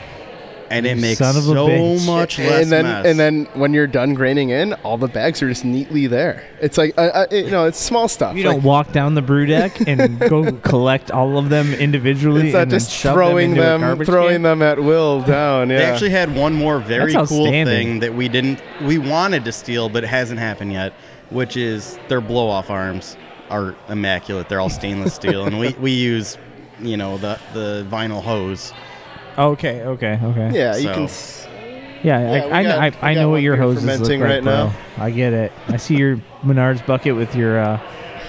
and 0.74 0.86
it 0.86 0.98
makes 0.98 1.20
son 1.20 1.36
of 1.36 1.44
a 1.44 1.54
so 1.54 1.68
bitch. 1.68 2.06
much 2.06 2.40
less 2.40 2.64
and 2.64 2.72
then 2.72 2.86
mess. 2.86 3.06
and 3.06 3.20
then 3.20 3.46
when 3.54 3.74
you're 3.74 3.88
done 3.88 4.14
graining 4.14 4.50
in, 4.50 4.74
all 4.76 4.98
the 4.98 5.08
bags 5.08 5.42
are 5.42 5.50
just 5.50 5.66
neatly 5.66 6.08
there. 6.08 6.48
It's 6.62 6.78
like 6.78 6.98
uh, 6.98 7.02
uh, 7.02 7.26
you 7.32 7.50
know, 7.52 7.66
it's 7.66 7.80
small 7.80 8.08
stuff. 8.08 8.36
You 8.36 8.44
like, 8.44 8.56
don't 8.56 8.64
walk 8.64 8.92
down 8.92 9.16
the 9.16 9.22
brew 9.22 9.46
deck 9.46 9.88
and 9.88 10.20
go 10.20 10.52
collect 10.64 11.12
all 11.12 11.38
of 11.38 11.50
them 11.50 11.74
individually. 11.74 12.48
It's 12.48 12.54
not 12.54 12.64
and 12.64 12.72
then 12.72 12.80
just 12.80 12.92
shove 12.92 13.14
throwing 13.16 13.52
them, 13.52 13.58
into 13.58 13.62
a 13.62 13.66
them, 13.66 13.82
garbage 13.82 14.08
throwing 14.08 14.36
can? 14.36 14.42
them 14.44 14.62
at 14.62 14.80
will 14.80 15.22
down. 15.22 15.70
Yeah. 15.70 15.78
They 15.78 15.86
actually 15.86 16.10
had 16.12 16.36
one 16.36 16.54
more 16.54 16.80
very 16.80 17.14
That's 17.14 17.30
cool 17.30 17.42
outstanding. 17.46 17.88
thing 17.88 18.00
that 18.00 18.14
we 18.14 18.28
didn't 18.28 18.62
we 18.84 18.98
wanted 18.98 19.46
to 19.46 19.52
steal, 19.52 19.90
but 19.90 20.04
it 20.04 20.08
hasn't 20.08 20.40
happened 20.40 20.72
yet, 20.74 20.94
which 21.30 21.58
is 21.58 21.98
their 22.08 22.22
blow 22.22 22.50
off 22.50 22.70
arms 22.70 23.18
are 23.50 23.76
immaculate. 23.90 24.50
They're 24.50 24.62
all 24.62 24.70
stainless 24.70 25.14
steel, 25.14 25.46
and 25.46 25.60
we, 25.60 25.74
we 25.74 25.92
use 25.92 26.38
you 26.80 26.98
know 26.98 27.18
the 27.18 27.40
the 27.54 27.86
vinyl 27.90 28.22
hose. 28.22 28.74
Okay, 29.38 29.82
okay, 29.82 30.20
okay. 30.24 30.52
yeah, 30.54 30.76
you 30.76 30.84
So- 30.84 30.94
can. 30.94 31.04
s- 31.04 31.48
Yeah, 32.04 32.20
Yeah, 32.20 32.32
we 32.32 32.38
I, 32.38 32.40
got- 32.40 32.52
I, 32.52 32.90
we 32.90 32.96
I, 33.02 33.10
I 33.12 33.14
got 33.14 33.22
know 33.22 33.28
one 33.28 33.32
what 33.32 33.42
your 33.44 33.56
here 33.56 33.64
hoses 33.64 33.84
look 33.86 33.94
fermenting 33.94 34.20
like, 34.22 34.30
right 34.30 34.44
bro. 34.44 34.54
now. 34.68 34.74
I 34.98 35.10
get 35.12 35.34
it. 35.34 35.52
I 35.70 35.78
see 35.78 35.96
your 35.96 36.18
Menards 36.44 36.86
bucket 36.86 37.16
with 37.16 37.34
your 37.36 37.60
uh, 37.60 37.80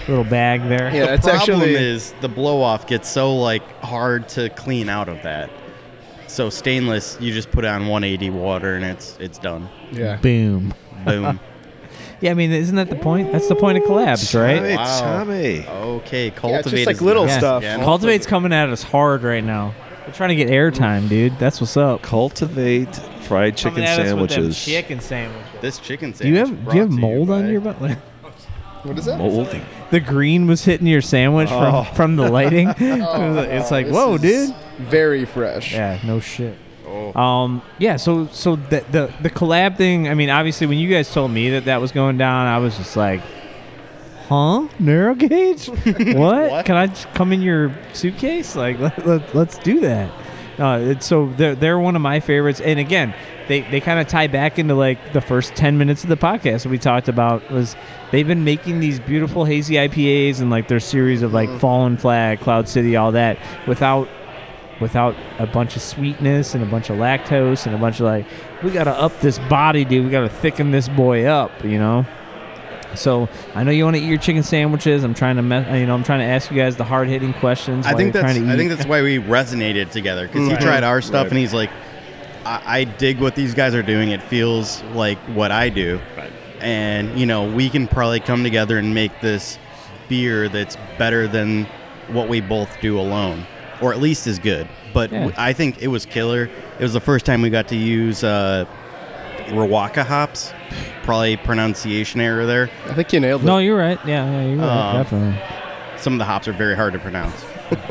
little 0.09 0.23
bag 0.25 0.63
there. 0.69 0.95
Yeah, 0.95 1.07
the 1.07 1.15
it's 1.15 1.25
problem 1.27 1.61
actually 1.61 1.75
is 1.75 2.15
the 2.21 2.29
blow 2.29 2.63
off 2.63 2.87
gets 2.87 3.09
so 3.09 3.35
like 3.37 3.63
hard 3.83 4.29
to 4.31 4.49
clean 4.51 4.89
out 4.89 5.09
of 5.09 5.23
that. 5.25 5.51
So 6.29 6.51
stainless, 6.51 7.17
you 7.21 7.33
just 7.33 7.51
put 7.51 7.65
it 7.65 7.69
on 7.69 7.83
180 7.89 8.31
water 8.31 8.75
and 8.77 8.85
it's 8.85 9.17
it's 9.21 9.39
done. 9.39 9.69
yeah. 9.93 10.17
Boom. 10.17 10.73
Boom. 11.05 11.41
Yeah, 12.21 12.31
I 12.31 12.35
mean, 12.35 12.53
isn't 12.53 12.77
that 12.77 12.89
the 12.89 12.97
point? 12.97 13.33
That's 13.33 13.49
the 13.49 13.55
point 13.57 13.77
of 13.77 13.85
collabs, 13.85 14.39
right? 14.41 14.57
Tommy, 14.57 14.77
Wow. 14.77 15.01
Tommy. 15.01 15.67
Okay, 15.67 16.25
Yeah, 16.27 16.31
cultivate. 16.31 16.61
it's 16.61 16.71
just 16.71 16.87
like 16.87 16.97
is 16.97 17.03
little 17.03 17.27
next. 17.27 17.39
stuff. 17.39 17.63
Yeah, 17.63 17.77
Cultivate's 17.85 18.27
coming 18.27 18.53
at 18.53 18.71
us 18.71 18.83
hard 18.83 19.23
right 19.25 19.45
now. 19.45 19.75
We're 20.07 20.13
trying 20.13 20.31
to 20.31 20.35
get 20.37 20.49
airtime, 20.49 21.09
dude. 21.09 21.39
That's 21.39 21.61
what's 21.61 21.77
up. 21.77 22.03
Cultivate 22.03 22.95
fried 23.23 23.57
chicken 23.57 23.85
Coming 23.85 23.89
at 23.89 23.99
us 23.99 23.99
with 23.99 24.07
them 24.07 24.29
sandwiches. 24.29 24.65
Chicken 24.65 25.01
sandwiches. 25.01 25.61
This 25.63 25.79
chicken 25.79 26.13
Do 26.13 26.29
you 26.29 26.37
sandwich. 26.37 26.59
have 26.59 26.71
do 26.71 26.77
you 26.77 26.81
have 26.83 26.91
brought 26.91 26.97
to 26.97 27.01
mold 27.01 27.31
on 27.31 27.43
by- 27.43 27.51
your 27.51 27.61
butt? 27.61 27.99
What 28.85 28.99
is 28.99 29.07
that? 29.07 29.17
Moldy. 29.17 29.63
the 29.91 29.99
green 29.99 30.47
was 30.47 30.63
hitting 30.67 30.87
your 30.87 31.01
sandwich 31.01 31.49
Oh. 31.51 31.85
from, 31.85 31.95
from 31.95 32.17
the 32.17 32.31
lighting. 32.31 32.69
Oh, 32.79 33.39
it's 33.39 33.71
like, 33.71 33.87
this 33.87 33.95
whoa, 33.95 34.17
is 34.17 34.21
dude. 34.51 34.55
Very 34.79 35.25
fresh. 35.25 35.73
Yeah, 35.73 35.99
no 36.05 36.21
shit. 36.21 36.55
Oh. 36.87 37.19
Um, 37.19 37.63
yeah. 37.79 37.97
So, 37.97 38.27
so 38.27 38.57
the, 38.57 38.85
the 38.91 39.11
the 39.23 39.31
collab 39.31 39.79
thing. 39.79 40.07
I 40.11 40.13
mean, 40.15 40.29
obviously, 40.29 40.67
when 40.67 40.77
you 40.77 40.91
guys 40.91 41.11
told 41.11 41.31
me 41.31 41.49
that 41.51 41.65
that 41.65 41.81
was 41.81 41.93
going 41.93 42.19
down, 42.19 42.47
I 42.47 42.59
was 42.59 42.77
just 42.77 42.95
like, 42.95 43.23
"Huh? 44.29 44.69
Narrow 44.79 45.15
gauge? 45.15 45.69
what? 45.85 46.17
What? 46.17 46.67
Can 46.67 46.77
I 46.77 46.87
just 46.89 47.13
come 47.15 47.33
in 47.33 47.43
your 47.43 47.75
suitcase? 47.93 48.57
Like, 48.57 48.79
let, 48.81 49.07
let, 49.07 49.35
let's 49.35 49.59
do 49.59 49.81
that." 49.81 50.11
Uh, 50.59 50.79
it's, 50.81 51.07
so 51.07 51.33
they're 51.37 51.55
they're 51.55 51.79
one 51.79 51.97
of 51.97 52.03
my 52.03 52.21
favorites, 52.21 52.61
and 52.61 52.79
again, 52.79 53.15
they 53.49 53.63
they 53.63 53.81
kind 53.81 53.99
of 53.99 54.07
tie 54.07 54.29
back 54.29 54.59
into 54.59 54.75
like 54.75 55.13
the 55.13 55.21
first 55.21 55.55
ten 55.57 55.79
minutes 55.79 56.05
of 56.05 56.09
the 56.09 56.17
podcast 56.17 56.67
we 56.67 56.79
talked 56.79 57.09
about 57.09 57.51
was 57.51 57.77
they've 58.13 58.27
been 58.27 58.45
making 58.45 58.81
these 58.81 59.01
beautiful 59.01 59.45
hazy 59.45 59.75
IPAs 59.75 60.41
and 60.41 60.51
like 60.51 60.69
their 60.69 60.81
series 60.81 61.23
of 61.23 61.33
like 61.33 61.51
Fallen 61.59 61.97
Flag, 61.97 62.41
Cloud 62.41 62.69
City, 62.69 62.95
all 62.97 63.13
that 63.13 63.39
without 63.67 64.09
without 64.81 65.15
a 65.39 65.47
bunch 65.47 65.77
of 65.77 65.83
sweetness 65.83 66.55
and 66.55 66.63
a 66.63 66.67
bunch 66.67 66.91
of 66.91 66.99
lactose 66.99 67.67
and 67.67 67.75
a 67.75 67.79
bunch 67.79 68.01
of 68.01 68.07
like 68.07 68.27
we 68.63 68.71
gotta 68.71 68.91
up 68.91 69.19
this 69.21 69.39
body 69.49 69.85
dude 69.85 70.05
we 70.05 70.11
gotta 70.11 70.29
thicken 70.29 70.73
this 70.73 70.89
boy 70.89 71.25
up 71.25 71.65
you 71.65 71.79
know 71.79 72.05
So 72.97 73.29
I 73.55 73.65
know 73.65 73.71
you 73.71 73.85
want 73.85 73.97
to 73.97 74.03
eat 74.03 74.09
your 74.09 74.19
chicken 74.19 74.43
sandwiches. 74.43 75.05
I'm 75.05 75.15
trying 75.15 75.37
to, 75.37 75.43
me- 75.43 75.81
you 75.81 75.87
know, 75.87 75.95
I'm 75.95 76.05
trying 76.05 76.21
to 76.21 76.27
ask 76.27 76.51
you 76.51 76.57
guys 76.57 76.77
the 76.77 76.85
hard 76.85 77.09
hitting 77.09 77.33
questions. 77.35 77.87
I 77.87 77.95
think 77.95 78.13
that's 78.13 78.23
trying 78.33 78.45
to 78.47 78.53
I 78.53 78.57
think 78.57 78.71
that's 78.71 78.87
why 78.87 79.03
we 79.03 79.19
resonated 79.19 79.91
together 79.91 80.27
because 80.27 80.49
Right. 80.49 80.59
he 80.59 80.65
tried 80.65 80.85
our 80.85 81.01
stuff 81.01 81.25
Right. 81.25 81.31
and 81.33 81.39
he's 81.39 81.55
like, 81.55 81.71
I, 82.45 82.63
I 82.81 82.85
dig 82.85 83.21
what 83.21 83.35
these 83.35 83.55
guys 83.55 83.75
are 83.75 83.83
doing. 83.83 84.11
It 84.11 84.23
feels 84.23 84.83
like 84.95 85.19
what 85.35 85.51
I 85.51 85.69
do, 85.71 86.01
Right. 86.17 86.33
and 86.61 87.19
you 87.19 87.27
know 87.27 87.51
we 87.51 87.71
can 87.71 87.87
probably 87.89 88.21
come 88.21 88.43
together 88.45 88.77
and 88.79 88.95
make 88.95 89.19
this 89.21 89.59
beer 90.09 90.49
that's 90.51 90.77
better 90.99 91.27
than 91.27 91.67
what 92.09 92.29
we 92.29 92.41
both 92.43 92.69
do 92.83 93.01
alone, 93.01 93.47
or 93.81 93.93
at 93.95 94.01
least 94.01 94.27
as 94.27 94.39
good. 94.39 94.69
But 94.93 95.11
Yeah. 95.11 95.19
w- 95.21 95.35
I 95.39 95.55
think 95.55 95.83
it 95.83 95.89
was 95.89 96.05
killer. 96.05 96.51
It 96.79 96.83
was 96.83 96.93
the 96.93 97.01
first 97.01 97.25
time 97.25 97.41
we 97.41 97.49
got 97.51 97.69
to 97.69 97.77
use 97.77 98.23
uh, 98.23 98.67
Riwaka 99.47 100.05
hops. 100.05 100.53
Probably 101.03 101.37
pronunciation 101.37 102.21
error 102.21 102.47
there. 102.47 102.71
I 102.87 102.95
think 102.95 103.13
you 103.13 103.21
nailed 103.21 103.43
it. 103.43 103.45
no, 103.45 103.59
you're 103.59 103.77
right. 103.77 103.99
Yeah, 104.07 104.25
yeah 104.31 104.47
you're 104.49 104.59
right. 104.59 104.91
Um, 104.91 104.97
Definitely. 105.03 105.99
Some 105.99 106.13
of 106.15 106.19
the 106.19 106.25
hops 106.25 106.49
are 106.49 106.53
very 106.53 106.75
hard 106.77 106.93
to 106.95 106.99
pronounce. 106.99 107.45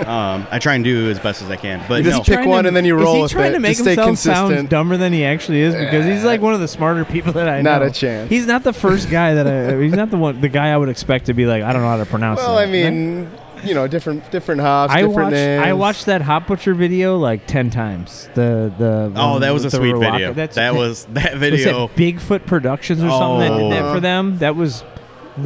um, 0.05 0.47
I 0.51 0.59
try 0.59 0.75
and 0.75 0.83
do 0.83 1.09
as 1.09 1.19
best 1.19 1.41
as 1.41 1.49
I 1.49 1.55
can, 1.55 1.83
but 1.87 2.03
You 2.03 2.11
just 2.11 2.27
no. 2.29 2.35
pick 2.37 2.45
one 2.45 2.63
to- 2.63 2.67
and 2.67 2.77
then 2.77 2.85
you 2.85 2.95
roll 2.95 3.13
Is 3.13 3.15
he 3.15 3.21
with 3.23 3.31
trying 3.31 3.51
it. 3.51 3.53
to 3.55 3.59
make 3.59 3.71
Just 3.77 3.81
stay 3.81 3.95
himself 3.95 4.51
sound 4.51 4.69
dumber 4.69 4.97
than 4.97 5.13
he 5.13 5.23
actually 5.25 5.61
is? 5.61 5.73
Because 5.73 6.05
he's 6.05 6.23
like 6.23 6.41
one 6.41 6.53
of 6.53 6.59
the 6.59 6.67
smarter 6.67 7.05
people 7.05 7.33
that 7.33 7.49
I 7.49 7.61
know. 7.61 7.71
Not 7.71 7.83
a 7.83 7.89
chance. 7.91 8.29
He's 8.29 8.45
not 8.45 8.63
the 8.63 8.73
first 8.73 9.09
guy 9.09 9.33
that 9.33 9.47
I. 9.47 9.81
He's 9.81 9.93
not 9.93 10.11
the 10.11 10.17
one. 10.17 10.41
The 10.41 10.49
guy 10.49 10.69
I 10.71 10.77
would 10.77 10.89
expect 10.89 11.25
to 11.27 11.33
be 11.33 11.45
like, 11.47 11.63
I 11.63 11.73
don't 11.73 11.81
know 11.81 11.87
how 11.89 11.97
to 11.97 12.05
pronounce. 12.05 12.39
Well, 12.39 12.55
that. 12.55 12.67
I 12.67 12.71
mean, 12.71 13.31
you 13.63 13.73
know, 13.73 13.87
different 13.87 14.29
different 14.31 14.61
hops, 14.61 14.93
I 14.93 14.97
different 15.01 15.15
watched. 15.17 15.31
names. 15.33 15.63
I 15.65 15.73
watched 15.73 16.05
that 16.07 16.21
Hop 16.21 16.47
Butcher 16.47 16.73
video 16.73 17.17
like 17.17 17.47
ten 17.47 17.69
times. 17.69 18.29
The 18.33 18.73
the 18.77 19.11
oh, 19.15 19.39
that 19.39 19.51
was 19.51 19.65
a 19.65 19.71
sweet 19.71 19.93
Riwaka- 19.95 20.11
video. 20.11 20.33
That's, 20.33 20.55
that 20.55 20.75
was 20.75 21.05
that 21.05 21.33
was 21.33 21.39
video. 21.39 21.87
that 21.87 21.95
Bigfoot 21.95 22.45
Productions 22.45 23.01
or 23.01 23.09
something 23.09 23.39
that 23.39 23.57
did 23.57 23.71
that 23.71 23.79
Oh. 23.79 23.85
for 23.85 23.89
uh-huh. 23.89 23.99
them. 23.99 24.37
That 24.39 24.55
was. 24.55 24.83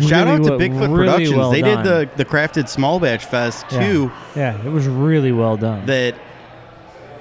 Shout 0.02 0.28
out 0.28 0.44
to 0.44 0.50
well- 0.52 0.60
Bigfoot 0.60 0.82
really 0.98 1.06
Productions. 1.08 1.36
well 1.38 1.52
they 1.52 1.62
done. 1.62 1.86
did 1.86 2.10
the 2.18 2.18
the 2.18 2.26
crafted 2.26 2.68
small 2.68 3.00
batch 3.00 3.24
fest 3.26 3.66
Yeah. 3.72 3.80
too. 3.88 4.12
Yeah, 4.36 4.66
it 4.66 4.70
was 4.70 4.86
really 4.88 5.32
well 5.32 5.56
done. 5.56 5.86
That 5.86 6.16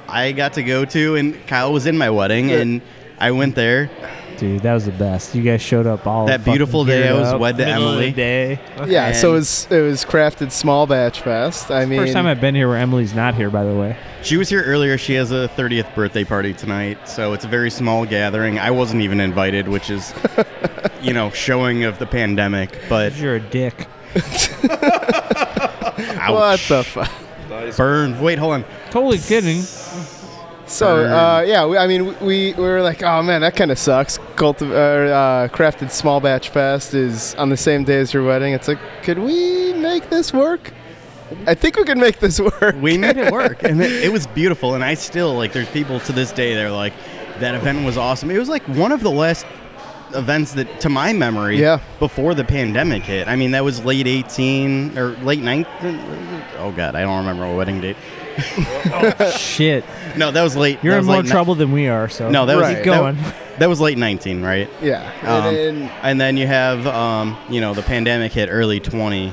I 0.08 0.32
got 0.32 0.54
to 0.54 0.62
go 0.62 0.84
to, 0.84 1.16
and 1.16 1.46
Kyle 1.46 1.72
was 1.72 1.86
in 1.86 1.96
my 1.98 2.10
wedding, 2.10 2.48
Yeah. 2.50 2.56
and 2.58 2.82
I 3.18 3.30
went 3.30 3.54
there. 3.54 3.88
Dude, 4.38 4.60
that 4.60 4.74
was 4.74 4.84
the 4.84 4.92
best. 4.92 5.34
You 5.34 5.42
guys 5.42 5.62
showed 5.62 5.86
up 5.86 6.06
all 6.06 6.26
That 6.26 6.44
beautiful 6.44 6.84
day 6.84 7.02
geared 7.04 7.16
I 7.16 7.18
was 7.20 7.28
up, 7.28 7.40
wed 7.40 7.56
to 7.56 7.64
middle 7.64 7.88
of 7.88 7.98
the 7.98 8.04
Emily. 8.04 8.12
day. 8.12 8.60
Yeah, 8.86 9.12
so 9.12 9.30
it 9.30 9.34
was 9.34 9.66
it 9.70 9.80
was 9.80 10.04
crafted 10.04 10.52
small 10.52 10.86
batch 10.86 11.20
fest. 11.22 11.70
I 11.70 11.86
mean, 11.86 11.98
First 12.00 12.12
time 12.12 12.26
I've 12.26 12.40
been 12.40 12.54
here 12.54 12.68
where 12.68 12.76
Emily's 12.76 13.14
not 13.14 13.34
here, 13.34 13.48
by 13.50 13.64
the 13.64 13.74
way. 13.74 13.96
She 14.22 14.36
was 14.36 14.48
here 14.48 14.62
earlier. 14.62 14.98
She 14.98 15.14
has 15.14 15.30
a 15.32 15.48
30th 15.56 15.94
birthday 15.94 16.24
party 16.24 16.52
tonight, 16.52 17.08
so 17.08 17.32
it's 17.32 17.44
a 17.44 17.48
very 17.48 17.70
small 17.70 18.04
gathering. 18.04 18.58
I 18.58 18.70
wasn't 18.72 19.02
even 19.02 19.20
invited, 19.20 19.68
which 19.68 19.88
is, 19.88 20.12
you 21.00 21.12
know, 21.14 21.30
showing 21.30 21.84
of 21.84 21.98
the 21.98 22.06
pandemic. 22.06 22.76
But 22.88 23.16
You're 23.16 23.36
a 23.36 23.40
dick. 23.40 23.86
what 26.28 26.60
the 26.68 26.84
fuck. 26.84 27.76
burn. 27.76 28.20
Wait, 28.20 28.38
hold 28.38 28.54
on. 28.54 28.64
Totally 28.90 29.18
kidding. 29.18 29.62
So 30.66 31.04
uh, 31.06 31.44
yeah, 31.46 31.64
we, 31.66 31.76
I 31.78 31.86
mean, 31.86 32.06
we, 32.20 32.52
we 32.54 32.62
were 32.62 32.82
like, 32.82 33.02
oh 33.02 33.22
man, 33.22 33.40
that 33.42 33.54
kind 33.54 33.70
of 33.70 33.78
sucks. 33.78 34.18
Cultiv- 34.34 34.70
uh, 34.72 34.74
uh, 35.12 35.48
crafted 35.48 35.90
small 35.90 36.20
batch 36.20 36.48
fest 36.48 36.92
is 36.92 37.34
on 37.36 37.50
the 37.50 37.56
same 37.56 37.84
day 37.84 37.98
as 37.98 38.12
your 38.12 38.24
wedding. 38.24 38.52
It's 38.52 38.66
like, 38.68 38.78
could 39.02 39.18
we 39.18 39.72
make 39.74 40.10
this 40.10 40.32
work? 40.32 40.72
I 41.46 41.54
think 41.54 41.76
we 41.76 41.84
can 41.84 42.00
make 42.00 42.18
this 42.18 42.40
work. 42.60 42.74
We 42.80 42.98
made 42.98 43.16
it 43.16 43.32
work, 43.32 43.62
and 43.62 43.80
it, 43.80 44.04
it 44.06 44.12
was 44.12 44.26
beautiful. 44.40 44.74
And 44.74 44.82
I 44.84 44.94
still 44.94 45.34
like. 45.34 45.52
There's 45.52 45.68
people 45.70 46.00
to 46.00 46.12
this 46.12 46.32
day. 46.32 46.54
They're 46.54 46.70
like, 46.70 46.92
that 47.38 47.54
event 47.54 47.84
was 47.84 47.96
awesome. 47.96 48.30
It 48.30 48.38
was 48.38 48.48
like 48.48 48.62
one 48.64 48.90
of 48.92 49.02
the 49.02 49.10
last 49.10 49.46
events 50.14 50.52
that, 50.54 50.80
to 50.80 50.88
my 50.88 51.12
memory, 51.12 51.58
Yeah. 51.60 51.80
before 51.98 52.34
the 52.34 52.44
pandemic 52.44 53.02
hit. 53.02 53.26
I 53.28 53.36
mean, 53.36 53.50
that 53.52 53.64
was 53.64 53.84
late 53.84 54.06
18 54.06 54.96
or 54.96 55.10
late 55.18 55.40
19. 55.42 55.66
Oh 56.58 56.72
god, 56.74 56.94
I 56.94 57.02
don't 57.02 57.18
remember 57.18 57.44
a 57.44 57.54
wedding 57.54 57.80
date. 57.80 57.96
Shit. 59.36 59.84
No, 60.16 60.30
that 60.30 60.42
was 60.42 60.56
late. 60.56 60.78
You're 60.82 60.92
that 60.94 60.98
in 61.00 61.06
was 61.06 61.06
more 61.06 61.16
late 61.16 61.24
ni- 61.26 61.30
trouble 61.30 61.54
than 61.54 61.72
we 61.72 61.88
are, 61.88 62.08
so 62.08 62.30
No, 62.30 62.46
that 62.46 62.56
was 62.56 62.62
Right. 62.64 62.76
keep 62.76 62.84
going. 62.84 63.16
That, 63.16 63.58
that 63.60 63.68
was 63.68 63.80
late 63.80 63.98
19, 63.98 64.42
right? 64.42 64.68
Yeah. 64.82 65.10
Um, 65.22 65.46
and 65.46 65.56
then, 65.56 65.90
and 66.02 66.20
then 66.20 66.36
you 66.36 66.46
have, 66.46 66.86
um, 66.86 67.36
you 67.48 67.60
know, 67.60 67.72
the 67.74 67.82
pandemic 67.82 68.32
hit 68.32 68.48
early 68.50 68.80
20, 68.80 69.32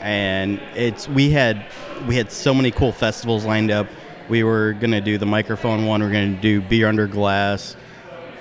and 0.00 0.60
it's 0.74 1.08
we 1.08 1.30
had 1.30 1.66
we 2.06 2.14
had 2.16 2.30
so 2.30 2.54
many 2.54 2.70
cool 2.70 2.92
festivals 2.92 3.44
lined 3.44 3.70
up. 3.70 3.86
We 4.28 4.44
were 4.44 4.74
gonna 4.74 5.00
do 5.00 5.18
the 5.18 5.26
microphone 5.26 5.86
one. 5.86 6.00
We 6.00 6.08
are 6.08 6.12
gonna 6.12 6.40
do 6.40 6.60
beer 6.60 6.88
under 6.88 7.06
glass, 7.06 7.76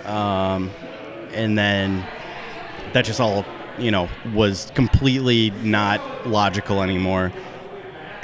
um, 0.06 0.70
and 1.34 1.58
then 1.58 2.06
that 2.94 3.06
just 3.06 3.20
all 3.20 3.46
you 3.80 3.92
know 3.92 4.08
was 4.34 4.72
completely 4.76 5.50
not 5.64 6.28
logical 6.28 6.82
anymore. 6.84 7.32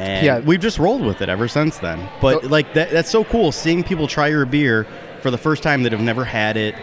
And 0.02 0.26
Yeah. 0.26 0.40
we've 0.40 0.60
just 0.60 0.80
rolled 0.80 1.04
with 1.06 1.22
it 1.22 1.30
ever 1.30 1.48
since 1.48 1.78
then. 1.78 2.00
But 2.22 2.46
like 2.46 2.74
that, 2.74 2.92
that's 2.92 3.10
so 3.10 3.24
cool 3.24 3.52
seeing 3.52 3.84
people 3.84 4.08
try 4.08 4.28
your 4.28 4.46
beer 4.46 4.86
for 5.22 5.30
the 5.32 5.38
first 5.38 5.62
time 5.64 5.84
that 5.84 5.92
have 5.92 6.02
never 6.02 6.26
had 6.26 6.58
it. 6.58 6.76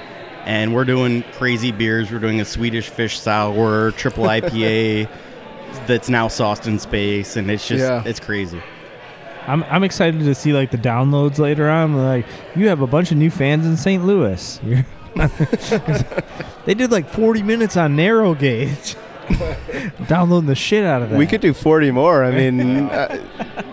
And 0.46 0.74
we're 0.74 0.84
doing 0.84 1.24
crazy 1.32 1.72
beers. 1.72 2.10
We're 2.10 2.20
doing 2.20 2.40
a 2.40 2.44
Swedish 2.44 2.88
fish 2.88 3.18
sour, 3.20 3.90
triple 3.92 4.24
IPA 4.28 5.08
that's 5.86 6.08
now 6.08 6.28
sauced 6.28 6.66
in 6.66 6.78
space, 6.78 7.36
and 7.36 7.50
it's 7.50 7.66
just 7.66 7.82
Yeah. 7.82 8.02
it's 8.06 8.20
crazy. 8.20 8.62
I'm 9.46 9.64
I'm 9.64 9.82
excited 9.84 10.20
to 10.20 10.34
see 10.34 10.52
like 10.52 10.70
the 10.70 10.78
downloads 10.78 11.38
later 11.38 11.68
on. 11.68 11.94
Like 11.96 12.26
you 12.54 12.68
have 12.68 12.80
a 12.82 12.86
bunch 12.86 13.10
of 13.10 13.16
new 13.18 13.30
fans 13.30 13.66
in 13.66 13.76
St. 13.76 14.04
Louis. 14.04 14.60
They 16.64 16.74
did 16.74 16.90
like 16.92 17.08
40 17.08 17.42
minutes 17.42 17.76
on 17.78 17.96
narrow 17.96 18.34
gauge. 18.34 18.94
Downloading 20.08 20.46
the 20.46 20.54
shit 20.54 20.84
out 20.84 21.02
of 21.02 21.10
that. 21.10 21.18
we 21.18 21.26
could 21.26 21.40
do 21.40 21.52
40 21.52 21.90
more. 21.90 22.24
I 22.24 22.30
mean, 22.30 22.60
uh, 22.88 23.64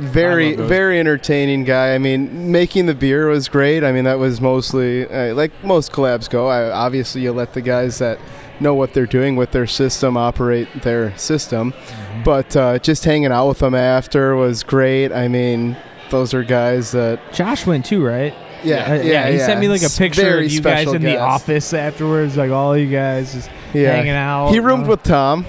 very 0.00 0.54
I 0.54 0.56
very 0.56 0.98
entertaining 0.98 1.64
guy. 1.64 1.94
I 1.94 1.98
mean, 1.98 2.50
making 2.50 2.86
the 2.86 2.94
beer 2.94 3.28
was 3.28 3.48
great. 3.48 3.84
I 3.84 3.92
mean, 3.92 4.04
that 4.04 4.18
was 4.18 4.40
mostly 4.40 5.08
uh, 5.08 5.34
like 5.34 5.52
most 5.64 5.92
collabs 5.92 6.28
go. 6.28 6.48
I, 6.48 6.70
obviously, 6.70 7.22
you 7.22 7.32
let 7.32 7.54
the 7.54 7.62
guys 7.62 7.98
that 7.98 8.18
know 8.60 8.74
what 8.74 8.94
they're 8.94 9.06
doing 9.06 9.36
with 9.36 9.50
their 9.52 9.66
system 9.66 10.16
operate 10.16 10.68
their 10.82 11.16
system. 11.16 11.72
Mm-hmm. 11.72 12.22
But 12.24 12.56
uh, 12.56 12.78
just 12.78 13.04
hanging 13.04 13.32
out 13.32 13.48
with 13.48 13.58
them 13.58 13.74
after 13.74 14.36
was 14.36 14.62
great. 14.62 15.12
I 15.12 15.28
mean, 15.28 15.76
those 16.10 16.34
are 16.34 16.44
guys 16.44 16.92
that 16.92 17.32
Josh 17.32 17.66
went 17.66 17.86
too, 17.86 18.04
right? 18.04 18.34
Yeah 18.64 18.92
Uh, 18.92 18.94
yeah, 19.02 19.30
He 19.30 19.38
sent 19.38 19.60
me 19.60 19.68
like 19.68 19.82
a 19.82 19.88
picture 19.90 20.22
very 20.22 20.46
of 20.46 20.52
you 20.52 20.60
guys 20.60 20.82
special 20.82 20.94
in 20.94 21.02
the 21.02 21.08
guest. 21.12 21.20
office 21.20 21.72
afterwards, 21.74 22.36
like 22.36 22.50
all 22.50 22.76
you 22.76 22.86
guys 22.90 23.32
just 23.34 23.50
Yeah. 23.72 23.92
hanging 23.94 24.12
out. 24.12 24.50
He 24.50 24.60
roomed 24.60 24.86
Uh, 24.86 24.90
with 24.90 25.02
Tom. 25.02 25.46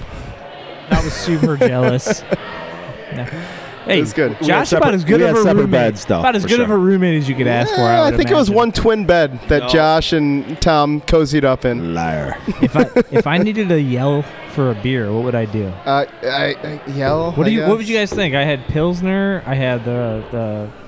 I 0.90 1.02
was 1.02 1.12
super 1.12 1.56
jealous. 1.68 2.22
No. 3.14 3.26
Hey, 3.86 4.00
was 4.00 4.14
good. 4.14 4.30
We 4.30 4.36
had 4.36 4.46
Josh 4.46 4.72
about 4.72 4.94
as 4.94 5.04
good 5.04 5.18
we 5.20 5.24
of 5.24 5.28
had 5.28 5.36
a 5.36 5.42
separate 5.42 5.54
roommate. 5.64 5.70
beds, 5.72 6.04
though, 6.06 6.20
about 6.20 6.34
as 6.36 6.42
for 6.42 6.48
good 6.48 6.60
of 6.60 6.68
sure. 6.68 6.76
a 6.76 6.78
roommate 6.78 7.18
as 7.22 7.28
you 7.28 7.34
could 7.34 7.46
ask 7.46 7.70
for. 7.74 7.80
Yeah, 7.82 8.00
I, 8.00 8.06
I 8.06 8.10
would 8.10 8.16
think 8.16 8.30
it 8.30 8.34
was 8.34 8.48
imagine. 8.48 8.56
one 8.56 8.72
twin 8.72 9.04
bed 9.04 9.38
that 9.48 9.64
No. 9.64 9.68
Josh 9.68 10.12
and 10.14 10.58
Tom 10.62 11.02
cozied 11.02 11.44
up 11.44 11.66
in. 11.66 11.92
Liar. 11.92 12.38
If 12.62 12.74
I 12.76 12.86
if 13.10 13.26
I 13.26 13.36
needed 13.36 13.68
to 13.68 13.78
yell 13.78 14.22
for 14.54 14.70
a 14.70 14.74
beer, 14.74 15.12
what 15.12 15.24
would 15.24 15.34
I 15.34 15.44
do? 15.44 15.66
Uh, 15.84 16.06
I, 16.22 16.54
I 16.64 16.80
yell. 16.92 17.32
What 17.32 17.46
I 17.46 17.50
do 17.50 17.54
you? 17.56 17.60
What 17.66 17.76
would 17.76 17.86
you 17.86 17.96
guys 17.98 18.10
think? 18.10 18.34
I 18.34 18.44
had 18.44 18.66
Pilsner. 18.68 19.42
I 19.44 19.54
had 19.54 19.84
the 19.84 20.24
the 20.32 20.68
s- 20.70 20.83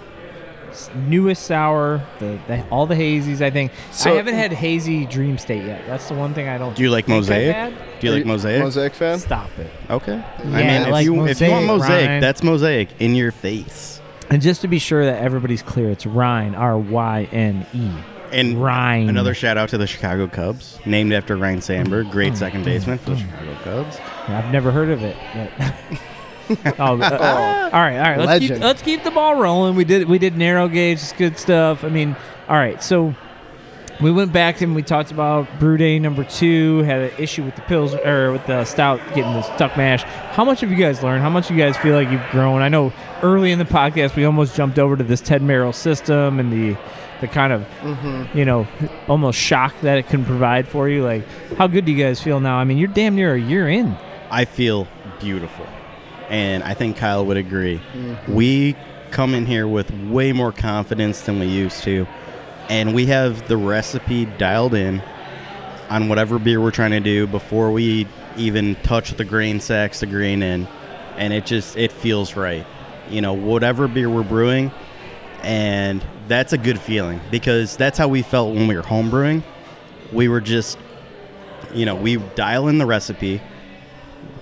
newest 0.94 1.42
sour. 1.44 2.02
The, 2.18 2.38
the 2.46 2.68
all 2.70 2.86
the 2.86 2.94
hazies. 2.94 3.40
I 3.40 3.50
think 3.50 3.72
So- 3.92 4.12
I 4.12 4.16
haven't 4.16 4.34
had 4.34 4.52
hazy 4.52 5.06
Dream 5.06 5.38
State 5.38 5.64
yet. 5.64 5.86
That's 5.86 6.08
the 6.08 6.14
one 6.14 6.34
thing 6.34 6.48
I 6.48 6.58
don't. 6.58 6.74
Do 6.76 6.82
you 6.82 6.90
like 6.90 7.06
think 7.06 7.16
Mosaic? 7.18 7.74
Do 8.00 8.06
you 8.06 8.12
Are 8.12 8.16
like 8.16 8.26
Mosaic? 8.26 8.62
Mosaic 8.62 8.94
fan? 8.94 9.18
Stop 9.18 9.50
it. 9.58 9.70
Okay. 9.90 10.14
I 10.38 10.44
mean, 10.44 10.54
I 10.54 10.82
if 10.82 10.88
like 10.88 11.04
you 11.04 11.26
if 11.26 11.40
you 11.40 11.50
want 11.50 11.66
Mosaic, 11.66 11.88
Mosaic, 11.90 12.08
Ryne. 12.08 12.20
that's 12.20 12.42
Mosaic 12.42 12.88
in 13.00 13.14
your 13.14 13.32
face. 13.32 14.00
And 14.30 14.42
just 14.42 14.60
to 14.62 14.68
be 14.68 14.78
sure 14.78 15.04
that 15.04 15.22
everybody's 15.22 15.62
clear, 15.62 15.88
it's 15.90 16.04
Ryne. 16.06 16.54
R 16.54 16.76
Y 16.78 17.28
N 17.32 17.64
E. 17.72 17.90
And 18.32 18.60
Ryne. 18.60 19.08
Another 19.08 19.34
shout 19.34 19.56
out 19.56 19.68
to 19.68 19.78
the 19.78 19.86
Chicago 19.86 20.26
Cubs, 20.26 20.80
named 20.84 21.12
after 21.12 21.36
Ryne 21.36 21.60
Sandberg, 21.62 22.10
great 22.10 22.32
Mm, 22.32 22.36
second 22.36 22.62
mm, 22.62 22.64
baseman 22.64 22.98
for 22.98 23.10
the 23.10 23.16
mm. 23.16 23.20
Chicago 23.20 23.54
Cubs. 23.62 23.98
I've 24.26 24.50
never 24.52 24.72
heard 24.72 24.90
of 24.90 25.02
it. 25.04 25.16
But 26.48 26.76
oh, 26.80 27.00
uh, 27.00 27.70
all 27.72 27.80
right, 27.80 27.96
all 27.98 28.16
right. 28.16 28.18
Let's 28.18 28.40
keep 28.40 28.58
let's 28.60 28.82
keep 28.82 29.02
the 29.04 29.10
ball 29.10 29.36
rolling. 29.36 29.74
We 29.76 29.84
did 29.84 30.08
we 30.08 30.18
did 30.18 30.36
narrow 30.36 30.68
gauge. 30.68 30.98
It's 30.98 31.12
good 31.12 31.38
stuff. 31.38 31.84
I 31.84 31.88
mean, 31.88 32.16
all 32.48 32.56
right. 32.56 32.82
So 32.82 33.14
we 34.00 34.12
went 34.12 34.32
back 34.32 34.60
and 34.60 34.74
we 34.74 34.82
talked 34.82 35.10
about 35.10 35.48
brew 35.58 35.76
day 35.76 35.98
number 35.98 36.22
two. 36.24 36.78
Had 36.82 37.00
an 37.00 37.10
issue 37.18 37.42
with 37.44 37.56
the 37.56 37.62
pills 37.62 37.94
or 37.94 38.30
with 38.32 38.46
the 38.46 38.64
stout 38.64 39.00
getting 39.14 39.32
the 39.32 39.42
stuck 39.42 39.76
mash. 39.76 40.02
How 40.02 40.44
much 40.44 40.60
have 40.60 40.70
you 40.70 40.76
guys 40.76 41.02
learned? 41.02 41.22
How 41.22 41.30
much 41.30 41.48
do 41.48 41.54
you 41.54 41.60
guys 41.60 41.76
feel 41.78 41.94
like 41.94 42.10
you've 42.10 42.28
grown? 42.30 42.60
I 42.62 42.68
know 42.68 42.92
early 43.22 43.52
in 43.52 43.58
the 43.58 43.64
podcast 43.64 44.14
we 44.14 44.24
almost 44.24 44.54
jumped 44.54 44.78
over 44.78 44.96
to 44.96 45.04
this 45.04 45.20
ten 45.20 45.46
barrel 45.46 45.72
system 45.72 46.38
and 46.38 46.52
the 46.52 46.78
the 47.22 47.26
kind 47.28 47.50
of 47.52 47.62
Mm-hmm. 47.80 48.36
you 48.36 48.44
know 48.44 48.66
almost 49.08 49.38
shock 49.38 49.74
that 49.80 49.96
it 49.96 50.06
can 50.08 50.24
provide 50.24 50.68
for 50.68 50.88
you. 50.88 51.02
Like, 51.02 51.26
how 51.56 51.66
good 51.66 51.86
do 51.86 51.92
you 51.92 52.02
guys 52.04 52.20
feel 52.22 52.38
now? 52.40 52.58
I 52.58 52.64
mean, 52.64 52.76
you're 52.76 52.88
damn 52.88 53.16
near 53.16 53.34
a 53.34 53.40
year 53.40 53.68
in. 53.68 53.96
I 54.30 54.44
feel 54.44 54.86
beautiful. 55.20 55.66
And 56.28 56.62
I 56.64 56.74
think 56.74 56.96
Kyle 56.96 57.24
would 57.26 57.36
agree. 57.36 57.80
Mm-hmm. 57.92 58.34
We 58.34 58.76
come 59.10 59.34
in 59.34 59.46
here 59.46 59.68
with 59.68 59.90
way 59.90 60.32
more 60.32 60.52
confidence 60.52 61.20
than 61.22 61.38
we 61.38 61.46
used 61.46 61.82
to. 61.84 62.06
And 62.68 62.94
we 62.94 63.06
have 63.06 63.46
the 63.48 63.56
recipe 63.56 64.24
dialed 64.24 64.74
in 64.74 65.02
on 65.88 66.08
whatever 66.08 66.38
beer 66.38 66.60
we're 66.60 66.70
trying 66.70 66.90
to 66.90 67.00
do 67.00 67.26
before 67.26 67.70
we 67.70 68.06
even 68.36 68.74
touch 68.76 69.12
the 69.12 69.24
grain 69.24 69.60
sacks, 69.60 70.00
the 70.00 70.06
grain 70.06 70.42
in, 70.42 70.66
and 71.16 71.32
it 71.32 71.46
just 71.46 71.76
it 71.76 71.92
feels 71.92 72.36
right. 72.36 72.66
You 73.08 73.20
know, 73.20 73.34
whatever 73.34 73.88
beer 73.88 74.10
we're 74.10 74.24
brewing, 74.24 74.72
and 75.42 76.04
that's 76.28 76.52
a 76.52 76.58
good 76.58 76.80
feeling 76.80 77.20
because 77.30 77.76
that's 77.76 77.98
how 77.98 78.08
we 78.08 78.22
felt 78.22 78.54
when 78.54 78.66
we 78.66 78.74
were 78.74 78.82
home 78.82 79.10
brewing. 79.10 79.44
We 80.12 80.28
were 80.28 80.40
just, 80.40 80.78
you 81.72 81.86
know, 81.86 81.94
we 81.94 82.16
dial 82.16 82.68
in 82.68 82.78
the 82.78 82.86
recipe. 82.86 83.40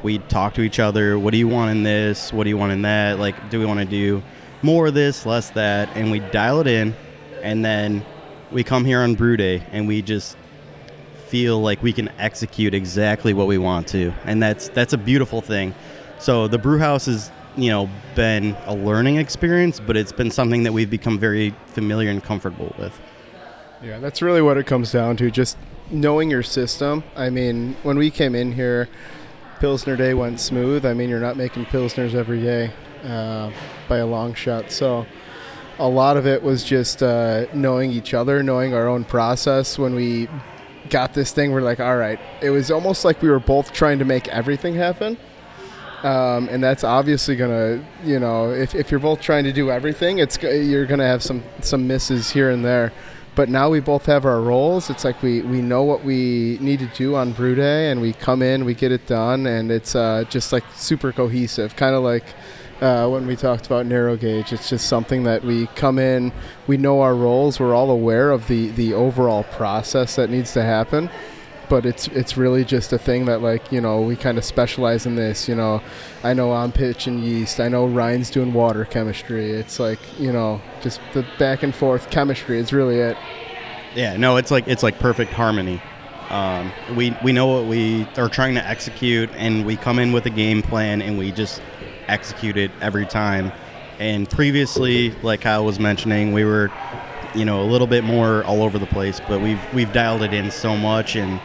We 0.05 0.19
talk 0.19 0.53
to 0.55 0.61
each 0.61 0.79
other. 0.79 1.19
What 1.19 1.33
do 1.33 1.39
you 1.39 1.49
want 1.49 1.71
in 1.71 1.83
this? 1.83 2.31
What 2.31 2.45
do 2.45 2.51
you 2.51 2.59
want 2.59 2.73
in 2.73 2.83
that? 2.83 3.19
Like, 3.19 3.49
do 3.49 3.59
we 3.59 3.65
want 3.65 3.81
to 3.81 3.87
do 3.87 4.23
more 4.61 4.89
of 4.89 4.95
this, 4.95 5.25
less 5.25 5.49
that? 5.53 5.89
And 5.97 6.11
we 6.11 6.19
dial 6.21 6.61
it 6.61 6.67
in, 6.67 6.95
and 7.43 7.65
then 7.65 8.05
we 8.53 8.63
come 8.65 8.85
here 8.85 9.01
on 9.01 9.15
brew 9.15 9.39
day, 9.39 9.63
and 9.73 9.89
we 9.89 10.03
just 10.03 10.37
feel 11.29 11.59
like 11.61 11.83
we 11.83 11.91
can 11.93 12.11
execute 12.19 12.75
exactly 12.75 13.33
what 13.33 13.47
we 13.47 13.57
want 13.57 13.89
to, 13.89 14.13
and 14.25 14.43
that's 14.43 14.69
that's 14.69 14.93
a 14.93 14.99
beautiful 14.99 15.41
thing. 15.41 15.75
So 16.19 16.49
the 16.49 16.59
brew 16.59 16.79
house 16.79 17.07
has 17.07 17.31
you 17.57 17.71
know 17.71 17.89
been 18.15 18.57
a 18.67 18.75
learning 18.75 19.17
experience, 19.17 19.81
but 19.81 19.97
it's 19.97 20.13
been 20.13 20.31
something 20.31 20.65
that 20.65 20.73
we've 20.73 20.91
become 20.91 21.19
very 21.19 21.55
familiar 21.69 22.11
and 22.11 22.23
comfortable 22.23 22.75
with. 22.79 23.01
Yeah, 23.83 24.01
that's 24.01 24.21
really 24.21 24.43
what 24.43 24.59
it 24.59 24.67
comes 24.67 24.93
down 24.93 25.17
to. 25.17 25.31
Just 25.31 25.57
knowing 25.91 26.31
your 26.31 26.43
system. 26.43 27.05
I 27.17 27.31
mean, 27.31 27.75
when 27.83 27.97
we 27.97 28.11
came 28.11 28.35
in 28.35 28.53
here, 28.53 28.89
Pilsner 29.61 29.97
Day 29.97 30.15
went 30.15 30.41
smooth. 30.41 30.85
I 30.85 30.95
mean, 30.95 31.09
you're 31.09 31.21
not 31.21 31.37
making 31.37 31.67
Pilsners 31.67 32.15
every 32.15 32.41
day 32.41 32.73
uh, 33.05 33.51
by 33.89 33.99
a 33.99 34.07
long 34.07 34.35
shot. 34.35 34.71
So 34.71 35.07
a 35.79 35.89
lot 35.89 36.17
of 36.17 36.27
it 36.27 36.43
was 36.43 36.65
just 36.65 37.03
uh, 37.03 37.47
knowing 37.53 37.91
each 37.91 38.15
other, 38.15 38.43
knowing 38.43 38.75
our 38.75 38.89
own 38.89 39.05
process. 39.05 39.79
When 39.79 39.95
we 39.95 40.29
got 40.91 41.15
this 41.15 41.33
thing, 41.33 41.53
we're 41.53 41.63
like, 41.63 41.81
all 41.81 41.97
right. 41.97 42.21
It 42.43 42.51
was 42.51 42.71
almost 42.71 43.05
like 43.05 43.23
we 43.23 43.29
were 43.29 43.41
both 43.41 43.73
trying 43.73 43.99
to 43.99 44.05
make 44.05 44.29
everything 44.29 44.75
happen. 44.75 45.17
Um, 46.03 46.49
and 46.51 46.63
that's 46.63 46.85
obviously 46.85 47.35
gonna, 47.35 47.83
you 48.05 48.21
know, 48.21 48.51
if, 48.51 48.75
if 48.75 48.91
you're 48.91 49.01
both 49.01 49.23
trying 49.23 49.45
to 49.45 49.53
do 49.53 49.71
everything, 49.71 50.19
it's 50.19 50.41
you're 50.43 50.85
gonna 50.85 51.07
have 51.07 51.23
some 51.23 51.43
some 51.61 51.87
misses 51.87 52.31
here 52.31 52.51
and 52.51 52.63
there. 52.63 52.93
But 53.35 53.49
now 53.49 53.69
we 53.69 53.81
both 53.81 54.07
have 54.07 54.25
our 54.25 54.41
roles. 54.41 54.91
It's 54.91 55.05
like 55.05 55.21
we, 55.23 55.43
we 55.43 55.61
know 55.61 55.83
what 55.83 56.05
we 56.05 56.57
need 56.61 56.79
to 56.79 56.87
do 56.87 57.17
on 57.17 57.33
brew 57.33 57.57
day, 57.57 57.91
and 57.91 58.01
we 58.01 58.13
come 58.13 58.43
in, 58.43 58.65
we 58.65 58.75
get 58.75 58.93
it 58.93 59.07
done, 59.07 59.47
and 59.47 59.73
it's 59.73 59.97
uh, 59.97 60.25
just 60.29 60.53
like 60.53 60.65
super 60.75 61.11
cohesive. 61.11 61.75
Kind 61.75 61.97
of 61.97 62.05
like 62.05 62.25
uh, 62.81 63.09
when 63.09 63.27
we 63.27 63.35
talked 63.35 63.67
about 63.67 63.87
narrow 63.87 64.17
gauge. 64.17 64.53
It's 64.53 64.69
just 64.69 64.87
something 64.87 65.25
that 65.25 65.43
we 65.43 65.67
come 65.69 65.99
in, 65.99 66.33
we 66.67 66.77
know 66.77 67.01
our 67.01 67.15
roles, 67.15 67.59
we're 67.59 67.75
all 67.75 67.91
aware 67.91 68.31
of 68.31 68.47
the 68.47 68.69
the 68.71 68.93
overall 68.95 69.45
process 69.45 70.17
that 70.17 70.31
needs 70.31 70.53
to 70.53 70.63
happen. 70.63 71.11
But 71.69 71.87
it's 71.87 72.09
it's 72.09 72.37
really 72.37 72.65
just 72.65 72.93
a 72.93 72.99
thing 72.99 73.25
that 73.25 73.41
like 73.41 73.73
you 73.73 73.81
know 73.81 74.01
we 74.01 74.17
kind 74.17 74.39
of 74.39 74.45
specialize 74.45 75.07
in 75.07 75.17
this. 75.17 75.49
You 75.49 75.55
know, 75.55 75.83
I 76.23 76.35
know 76.35 76.53
I'm 76.53 76.73
pitching 76.73 77.23
yeast. 77.23 77.61
I 77.61 77.69
know 77.69 77.87
Ryne's 77.87 78.31
doing 78.31 78.53
water 78.53 78.85
chemistry. 78.85 79.51
It's 79.51 79.79
like 79.79 79.99
you 80.19 80.33
know 80.33 80.61
just 80.83 81.01
the 81.13 81.27
back 81.39 81.63
and 81.63 81.75
forth 81.75 82.11
chemistry 82.11 82.59
is 82.59 82.73
really 82.73 82.99
it. 82.99 83.17
Yeah, 83.95 84.17
no, 84.17 84.37
it's 84.37 84.51
like 84.51 84.69
it's 84.69 84.83
like 84.83 84.99
perfect 84.99 85.33
harmony. 85.33 85.81
Um, 86.31 86.73
we 86.97 87.17
we 87.23 87.33
know 87.33 87.47
what 87.47 87.67
we 87.67 88.09
are 88.17 88.29
trying 88.29 88.55
to 88.55 88.67
execute, 88.67 89.31
and 89.35 89.65
we 89.65 89.77
come 89.77 89.99
in 89.99 90.13
with 90.13 90.27
a 90.27 90.31
game 90.31 90.63
plan, 90.63 91.03
and 91.03 91.19
we 91.19 91.33
just 91.33 91.63
execute 92.09 92.57
it 92.57 92.71
every 92.81 93.07
time. 93.07 93.53
And 93.99 94.29
previously, 94.29 95.11
like 95.23 95.43
Kyle 95.43 95.65
was 95.65 95.79
mentioning, 95.79 96.33
we 96.33 96.45
were, 96.45 96.73
you 97.35 97.45
know, 97.45 97.63
a 97.63 97.69
little 97.69 97.87
bit 97.87 98.03
more 98.03 98.43
all 98.45 98.63
over 98.63 98.79
the 98.79 98.87
place, 98.87 99.21
but 99.29 99.41
we've 99.41 99.61
we've 99.73 99.93
dialed 99.93 100.23
it 100.23 100.33
in 100.33 100.51
so 100.51 100.77
much, 100.77 101.15
and 101.15 101.41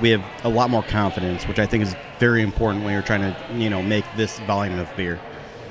we 0.00 0.10
have 0.10 0.24
a 0.44 0.48
lot 0.48 0.70
more 0.70 0.82
confidence, 0.82 1.46
which 1.46 1.58
I 1.58 1.66
think 1.66 1.82
is 1.82 1.94
very 2.18 2.42
important 2.42 2.84
when 2.84 2.92
you're 2.92 3.02
trying 3.02 3.20
to, 3.20 3.36
you 3.54 3.68
know, 3.70 3.82
make 3.82 4.04
this 4.16 4.38
volume 4.40 4.78
of 4.78 4.88
beer. 4.96 5.20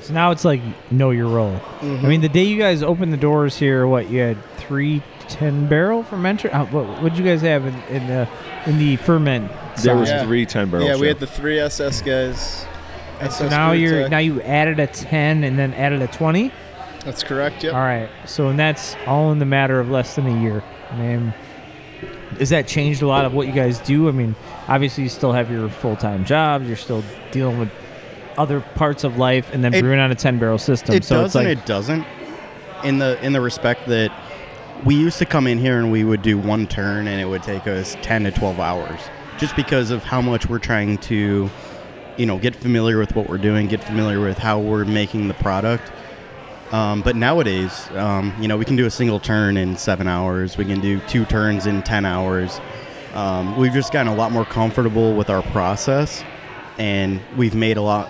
So 0.02 0.14
now 0.14 0.32
it's 0.32 0.44
like 0.44 0.62
know 0.92 1.12
your 1.12 1.28
role. 1.28 1.60
I 1.82 1.86
mean, 1.86 2.22
the 2.22 2.30
day 2.30 2.44
you 2.44 2.58
guys 2.58 2.82
opened 2.82 3.14
the 3.14 3.18
doors 3.18 3.58
here, 3.58 3.86
what 3.86 4.10
you 4.10 4.20
had 4.20 4.44
three 4.58 5.04
ten 5.28 5.68
barrel 5.68 6.04
fermenter. 6.04 6.54
Uh, 6.54 6.66
what 6.66 6.86
what 7.02 7.14
did 7.14 7.18
you 7.20 7.24
guys 7.24 7.42
have 7.42 7.66
in, 7.66 7.76
in 7.84 8.08
the 8.08 8.30
in 8.66 8.78
the 8.78 8.96
ferment? 8.98 9.52
There 9.84 9.96
was 9.96 10.10
side? 10.10 10.16
Yeah. 10.16 10.26
three 10.26 10.46
10 10.46 10.70
barrels. 10.70 10.90
yeah, 10.90 10.98
we 10.98 11.08
had 11.08 11.20
the 11.20 11.28
three 11.28 11.60
SS 11.60 12.02
guys. 12.02 12.66
And 13.20 13.32
so 13.32 13.48
now 13.48 13.72
you're 13.74 14.02
Tech. 14.04 14.12
now 14.12 14.18
you 14.18 14.42
added 14.42 14.80
a 14.80 14.88
ten 14.88 15.44
and 15.44 15.58
then 15.58 15.74
added 15.76 16.02
a 16.02 16.08
twenty. 16.08 16.52
That's 17.06 17.24
correct. 17.24 17.64
Yep. 17.64 17.74
All 17.74 17.80
right. 17.80 18.10
So 18.26 18.50
and 18.50 18.58
that's 18.58 18.96
all 19.06 19.32
in 19.32 19.38
the 19.38 19.46
matter 19.46 19.80
of 19.80 19.90
less 19.92 20.16
than 20.16 20.26
a 20.26 20.42
year. 20.42 20.64
I 20.90 20.98
mean, 20.98 21.34
has 22.40 22.50
that 22.50 22.68
changed 22.68 23.02
a 23.02 23.08
lot 23.08 23.26
of 23.26 23.34
what 23.34 23.48
you 23.48 23.54
guys 23.54 23.80
do? 23.80 24.08
I 24.08 24.12
mean, 24.12 24.36
obviously 24.68 25.04
you 25.04 25.10
still 25.10 25.32
have 25.34 25.52
your 25.52 25.70
full 25.70 25.96
time 25.96 26.26
jobs. 26.26 26.68
You're 26.68 26.78
still 26.78 27.04
dealing 27.32 27.60
with 27.60 27.70
other 28.38 28.62
parts 28.62 29.04
of 29.04 29.18
life, 29.18 29.50
and 29.54 29.64
then 29.64 29.74
It- 29.74 29.82
brewing 29.82 30.00
on 30.00 30.12
a 30.12 30.16
ten 30.16 30.40
barrel 30.40 30.58
system. 30.58 30.96
It 30.96 31.04
so 31.04 31.24
does 31.24 31.36
like 31.36 31.48
and 31.48 31.60
it 31.60 31.66
doesn't. 31.66 32.06
In 32.84 32.98
the 32.98 33.24
in 33.24 33.34
the 33.34 33.42
respect 33.42 33.88
that 33.88 34.12
we 34.84 34.96
used 34.96 35.20
to 35.20 35.26
come 35.26 35.46
in 35.46 35.60
here 35.60 35.78
and 35.78 35.92
we 35.92 36.04
would 36.04 36.22
do 36.24 36.38
one 36.38 36.66
turn 36.66 37.08
and 37.08 37.22
it 37.22 37.26
would 37.26 37.44
take 37.44 37.68
us 37.68 37.96
ten 38.02 38.24
to 38.24 38.32
twelve 38.32 38.60
hours, 38.60 39.00
just 39.38 39.56
because 39.56 39.92
of 39.92 40.04
how 40.04 40.22
much 40.22 40.50
we're 40.50 40.58
trying 40.58 40.98
to, 41.00 41.50
you 42.18 42.26
know, 42.26 42.40
get 42.40 42.56
familiar 42.56 42.98
with 42.98 43.16
what 43.16 43.30
we're 43.30 43.38
doing, 43.38 43.68
get 43.68 43.84
familiar 43.84 44.20
with 44.20 44.40
how 44.40 44.60
we're 44.60 44.86
making 44.86 45.28
the 45.28 45.36
product. 45.36 45.92
Um, 46.72 47.02
but 47.02 47.18
nowadays, 47.18 47.90
um, 47.92 48.34
you 48.40 48.48
know, 48.48 48.58
we 48.58 48.64
can 48.64 48.78
do 48.78 48.86
a 48.86 48.92
single 48.92 49.20
turn 49.20 49.58
in 49.58 49.76
seven 49.76 50.08
hours. 50.08 50.58
We 50.58 50.66
can 50.66 50.80
do 50.80 51.00
two 51.02 51.26
turns 51.26 51.66
in 51.68 51.84
ten 51.84 52.06
hours. 52.06 52.62
Um, 53.14 53.58
we've 53.58 53.74
just 53.74 53.92
gotten 53.92 54.12
a 54.12 54.16
lot 54.16 54.32
more 54.32 54.46
comfortable 54.46 55.14
with 55.16 55.30
our 55.30 55.42
process, 55.42 56.24
and 56.78 57.20
we've 57.36 57.56
made 57.56 57.76
a 57.76 57.82
lot 57.82 58.08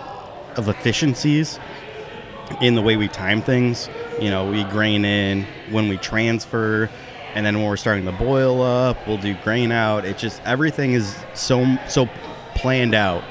of 0.57 0.69
efficiencies 0.69 1.59
in 2.61 2.75
the 2.75 2.83
way 2.83 2.97
we 2.97 3.07
time 3.07 3.41
things. 3.41 3.89
You 4.19 4.29
know, 4.29 4.51
we 4.51 4.63
grain 4.65 5.05
in 5.05 5.47
when 5.71 5.87
we 5.87 5.97
transfer, 5.97 6.87
and 7.33 7.43
then 7.43 7.57
when 7.57 7.67
we're 7.67 7.77
starting 7.77 8.05
to 8.05 8.11
boil 8.11 8.61
up, 8.61 9.07
we'll 9.07 9.17
do 9.17 9.33
grain 9.43 9.71
out. 9.71 10.05
It 10.05 10.19
just 10.19 10.39
everything 10.45 10.93
is 10.93 11.15
so 11.33 11.77
so 11.89 12.07
planned 12.53 12.93
out, 12.93 13.23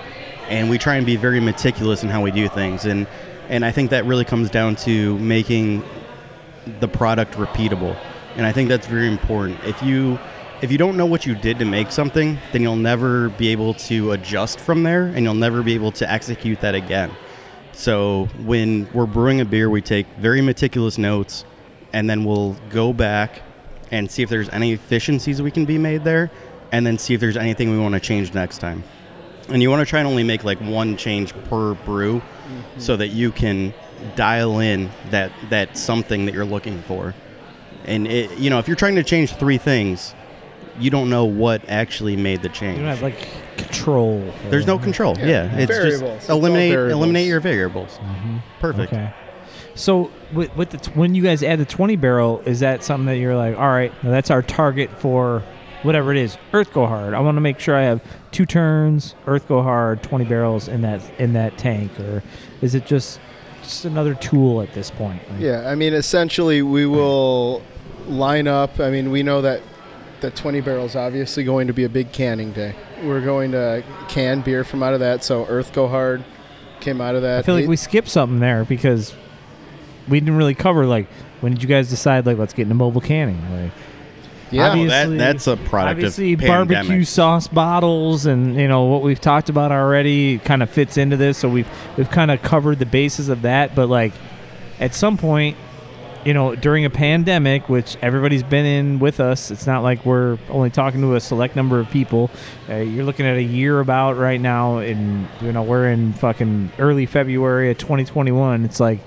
and 0.48 0.68
we 0.68 0.76
try 0.76 0.96
and 0.96 1.06
be 1.06 1.14
very 1.14 1.38
meticulous 1.38 2.02
in 2.02 2.08
how 2.08 2.20
we 2.20 2.32
do 2.32 2.48
things. 2.48 2.84
And 2.84 3.06
and 3.50 3.64
I 3.64 3.72
think 3.72 3.90
that 3.90 4.06
really 4.06 4.24
comes 4.24 4.48
down 4.48 4.76
to 4.76 5.18
making 5.18 5.82
the 6.78 6.86
product 6.86 7.34
repeatable. 7.34 7.96
And 8.36 8.46
I 8.46 8.52
think 8.52 8.68
that's 8.68 8.86
very 8.86 9.08
important. 9.08 9.62
If 9.64 9.82
you 9.82 10.18
if 10.62 10.70
you 10.70 10.78
don't 10.78 10.96
know 10.96 11.06
what 11.06 11.26
you 11.26 11.34
did 11.34 11.58
to 11.58 11.64
make 11.64 11.90
something, 11.90 12.38
then 12.52 12.62
you'll 12.62 12.76
never 12.76 13.30
be 13.30 13.48
able 13.48 13.74
to 13.74 14.12
adjust 14.12 14.60
from 14.60 14.82
there 14.82 15.06
and 15.06 15.24
you'll 15.24 15.34
never 15.34 15.62
be 15.62 15.74
able 15.74 15.90
to 15.92 16.10
execute 16.10 16.60
that 16.60 16.74
again. 16.74 17.10
So 17.72 18.28
when 18.44 18.86
we're 18.92 19.06
brewing 19.06 19.40
a 19.40 19.44
beer, 19.44 19.68
we 19.68 19.80
take 19.80 20.06
very 20.18 20.42
meticulous 20.42 20.98
notes 20.98 21.44
and 21.92 22.08
then 22.08 22.24
we'll 22.24 22.56
go 22.68 22.92
back 22.92 23.42
and 23.90 24.08
see 24.10 24.22
if 24.22 24.28
there's 24.28 24.50
any 24.50 24.72
efficiencies 24.72 25.42
we 25.42 25.50
can 25.50 25.64
be 25.64 25.78
made 25.78 26.04
there 26.04 26.30
and 26.70 26.86
then 26.86 26.98
see 26.98 27.14
if 27.14 27.20
there's 27.20 27.38
anything 27.38 27.70
we 27.70 27.78
want 27.78 27.94
to 27.94 28.00
change 28.00 28.32
next 28.32 28.58
time. 28.58 28.84
And 29.50 29.62
you 29.62 29.70
want 29.70 29.80
to 29.80 29.86
try 29.86 30.00
and 30.00 30.08
only 30.08 30.22
make 30.22 30.44
like 30.44 30.60
one 30.60 30.96
change 30.96 31.34
per 31.44 31.74
brew 31.74 32.20
mm-hmm. 32.20 32.80
so 32.80 32.96
that 32.96 33.08
you 33.08 33.32
can 33.32 33.74
dial 34.16 34.60
in 34.60 34.90
that 35.10 35.32
that 35.50 35.76
something 35.76 36.26
that 36.26 36.34
you're 36.34 36.44
looking 36.44 36.82
for. 36.82 37.14
And 37.84 38.06
it, 38.06 38.38
you 38.38 38.50
know, 38.50 38.58
if 38.58 38.68
you're 38.68 38.76
trying 38.76 38.96
to 38.96 39.02
change 39.02 39.34
three 39.34 39.58
things, 39.58 40.14
you 40.78 40.90
don't 40.90 41.10
know 41.10 41.24
what 41.24 41.68
actually 41.68 42.16
made 42.16 42.42
the 42.42 42.48
you 42.48 42.54
change. 42.54 42.78
don't 42.78 42.86
have 42.86 43.02
like 43.02 43.28
control. 43.56 44.32
There's 44.48 44.66
no 44.66 44.78
control. 44.78 45.16
Yeah, 45.18 45.26
Yeah, 45.26 45.58
it's 45.58 45.72
variables. 45.72 46.18
just 46.18 46.30
eliminate 46.30 46.72
variables. 46.72 46.96
eliminate 46.96 47.26
your 47.26 47.40
variables. 47.40 47.98
Mm-hmm. 47.98 48.38
Perfect. 48.60 48.92
Okay. 48.92 49.12
So 49.74 50.10
with, 50.32 50.54
with 50.56 50.70
the 50.70 50.78
t- 50.78 50.90
when 50.92 51.14
you 51.14 51.22
guys 51.22 51.42
add 51.42 51.58
the 51.58 51.64
20 51.64 51.96
barrel, 51.96 52.40
is 52.44 52.60
that 52.60 52.84
something 52.84 53.06
that 53.06 53.16
you're 53.16 53.36
like, 53.36 53.56
all 53.56 53.68
right, 53.68 53.92
now 54.02 54.10
that's 54.10 54.30
our 54.30 54.42
target 54.42 54.90
for 54.98 55.42
whatever 55.82 56.12
it 56.12 56.18
is, 56.18 56.36
Earth 56.52 56.72
Go 56.72 56.86
Hard. 56.86 57.14
I 57.14 57.20
want 57.20 57.36
to 57.36 57.40
make 57.40 57.58
sure 57.58 57.74
I 57.76 57.82
have 57.82 58.00
two 58.30 58.46
turns, 58.46 59.14
Earth 59.26 59.46
Go 59.48 59.62
Hard, 59.62 60.02
20 60.02 60.24
barrels 60.24 60.68
in 60.68 60.82
that 60.82 61.02
in 61.18 61.32
that 61.34 61.58
tank, 61.58 61.98
or 62.00 62.22
is 62.60 62.74
it 62.74 62.86
just 62.86 63.20
just 63.62 63.84
another 63.84 64.14
tool 64.14 64.62
at 64.62 64.72
this 64.72 64.90
point? 64.90 65.20
Like, 65.30 65.40
Yeah, 65.40 65.68
I 65.70 65.74
mean, 65.74 65.92
essentially, 65.92 66.62
we 66.62 66.86
will 66.86 67.62
line 68.06 68.48
up. 68.48 68.80
I 68.80 68.90
mean, 68.90 69.10
we 69.10 69.22
know 69.22 69.42
that 69.42 69.62
the 70.20 70.30
20 70.30 70.60
barrels 70.60 70.96
obviously 70.96 71.44
going 71.44 71.66
to 71.66 71.72
be 71.72 71.84
a 71.84 71.88
big 71.88 72.12
canning 72.12 72.52
day. 72.52 72.74
We're 73.02 73.20
going 73.22 73.52
to 73.52 73.82
can 74.08 74.40
beer 74.42 74.64
from 74.64 74.82
out 74.82 74.92
of 74.94 75.00
that. 75.00 75.24
So 75.24 75.46
Earth 75.46 75.72
Go 75.72 75.88
Hard 75.88 76.24
came 76.80 77.00
out 77.00 77.14
of 77.14 77.22
that. 77.22 77.38
I 77.40 77.42
feel 77.42 77.54
like 77.54 77.64
It- 77.64 77.68
we 77.70 77.76
skipped 77.76 78.08
something 78.08 78.40
there 78.40 78.64
because 78.64 79.14
we 80.08 80.18
didn't 80.20 80.36
really 80.36 80.54
cover 80.54 80.86
like 80.86 81.06
when 81.40 81.52
did 81.52 81.62
you 81.62 81.68
guys 81.68 81.88
decide 81.88 82.26
like 82.26 82.36
let's 82.36 82.52
get 82.52 82.62
into 82.62 82.74
mobile 82.74 83.00
canning? 83.00 83.40
Like 83.62 83.72
yeah, 84.50 84.68
obvious- 84.68 84.90
that, 84.90 85.02
Obviously- 85.04 85.18
that's 85.18 85.46
a 85.46 85.56
product 85.56 85.96
obviously 85.96 86.32
of 86.34 86.40
barbecue 86.40 86.76
pandemic. 86.76 87.06
sauce 87.08 87.48
bottles 87.48 88.26
and 88.26 88.56
you 88.56 88.68
know 88.68 88.84
what 88.84 89.02
we've 89.02 89.20
talked 89.20 89.48
about 89.48 89.72
already 89.72 90.38
kind 90.38 90.62
of 90.62 90.70
fits 90.70 90.96
into 90.96 91.16
this 91.16 91.38
so 91.38 91.48
we've 91.48 91.68
we've 91.96 92.10
kind 92.10 92.30
of 92.30 92.42
covered 92.42 92.78
the 92.78 92.86
basis 92.86 93.28
of 93.28 93.42
that 93.42 93.74
but 93.74 93.88
like 93.88 94.12
at 94.78 94.94
some 94.94 95.16
point 95.16 95.56
you 96.24 96.34
know, 96.34 96.54
during 96.54 96.84
a 96.84 96.90
pandemic, 96.90 97.68
which 97.70 97.96
everybody's 98.02 98.42
been 98.42 98.66
in 98.66 98.98
with 98.98 99.20
us, 99.20 99.50
it's 99.50 99.66
not 99.66 99.82
like 99.82 100.04
we're 100.04 100.36
only 100.50 100.68
talking 100.68 101.00
to 101.00 101.14
a 101.14 101.20
select 101.20 101.56
number 101.56 101.80
of 101.80 101.88
people. 101.90 102.30
Uh, 102.68 102.76
you're 102.76 103.04
looking 103.04 103.24
at 103.24 103.36
a 103.36 103.42
year 103.42 103.80
about 103.80 104.18
right 104.18 104.40
now, 104.40 104.78
and 104.78 105.26
you 105.40 105.50
know 105.52 105.62
we're 105.62 105.88
in 105.88 106.12
fucking 106.12 106.72
early 106.78 107.06
February 107.06 107.70
of 107.70 107.78
2021. 107.78 108.66
It's 108.66 108.80
like 108.80 109.00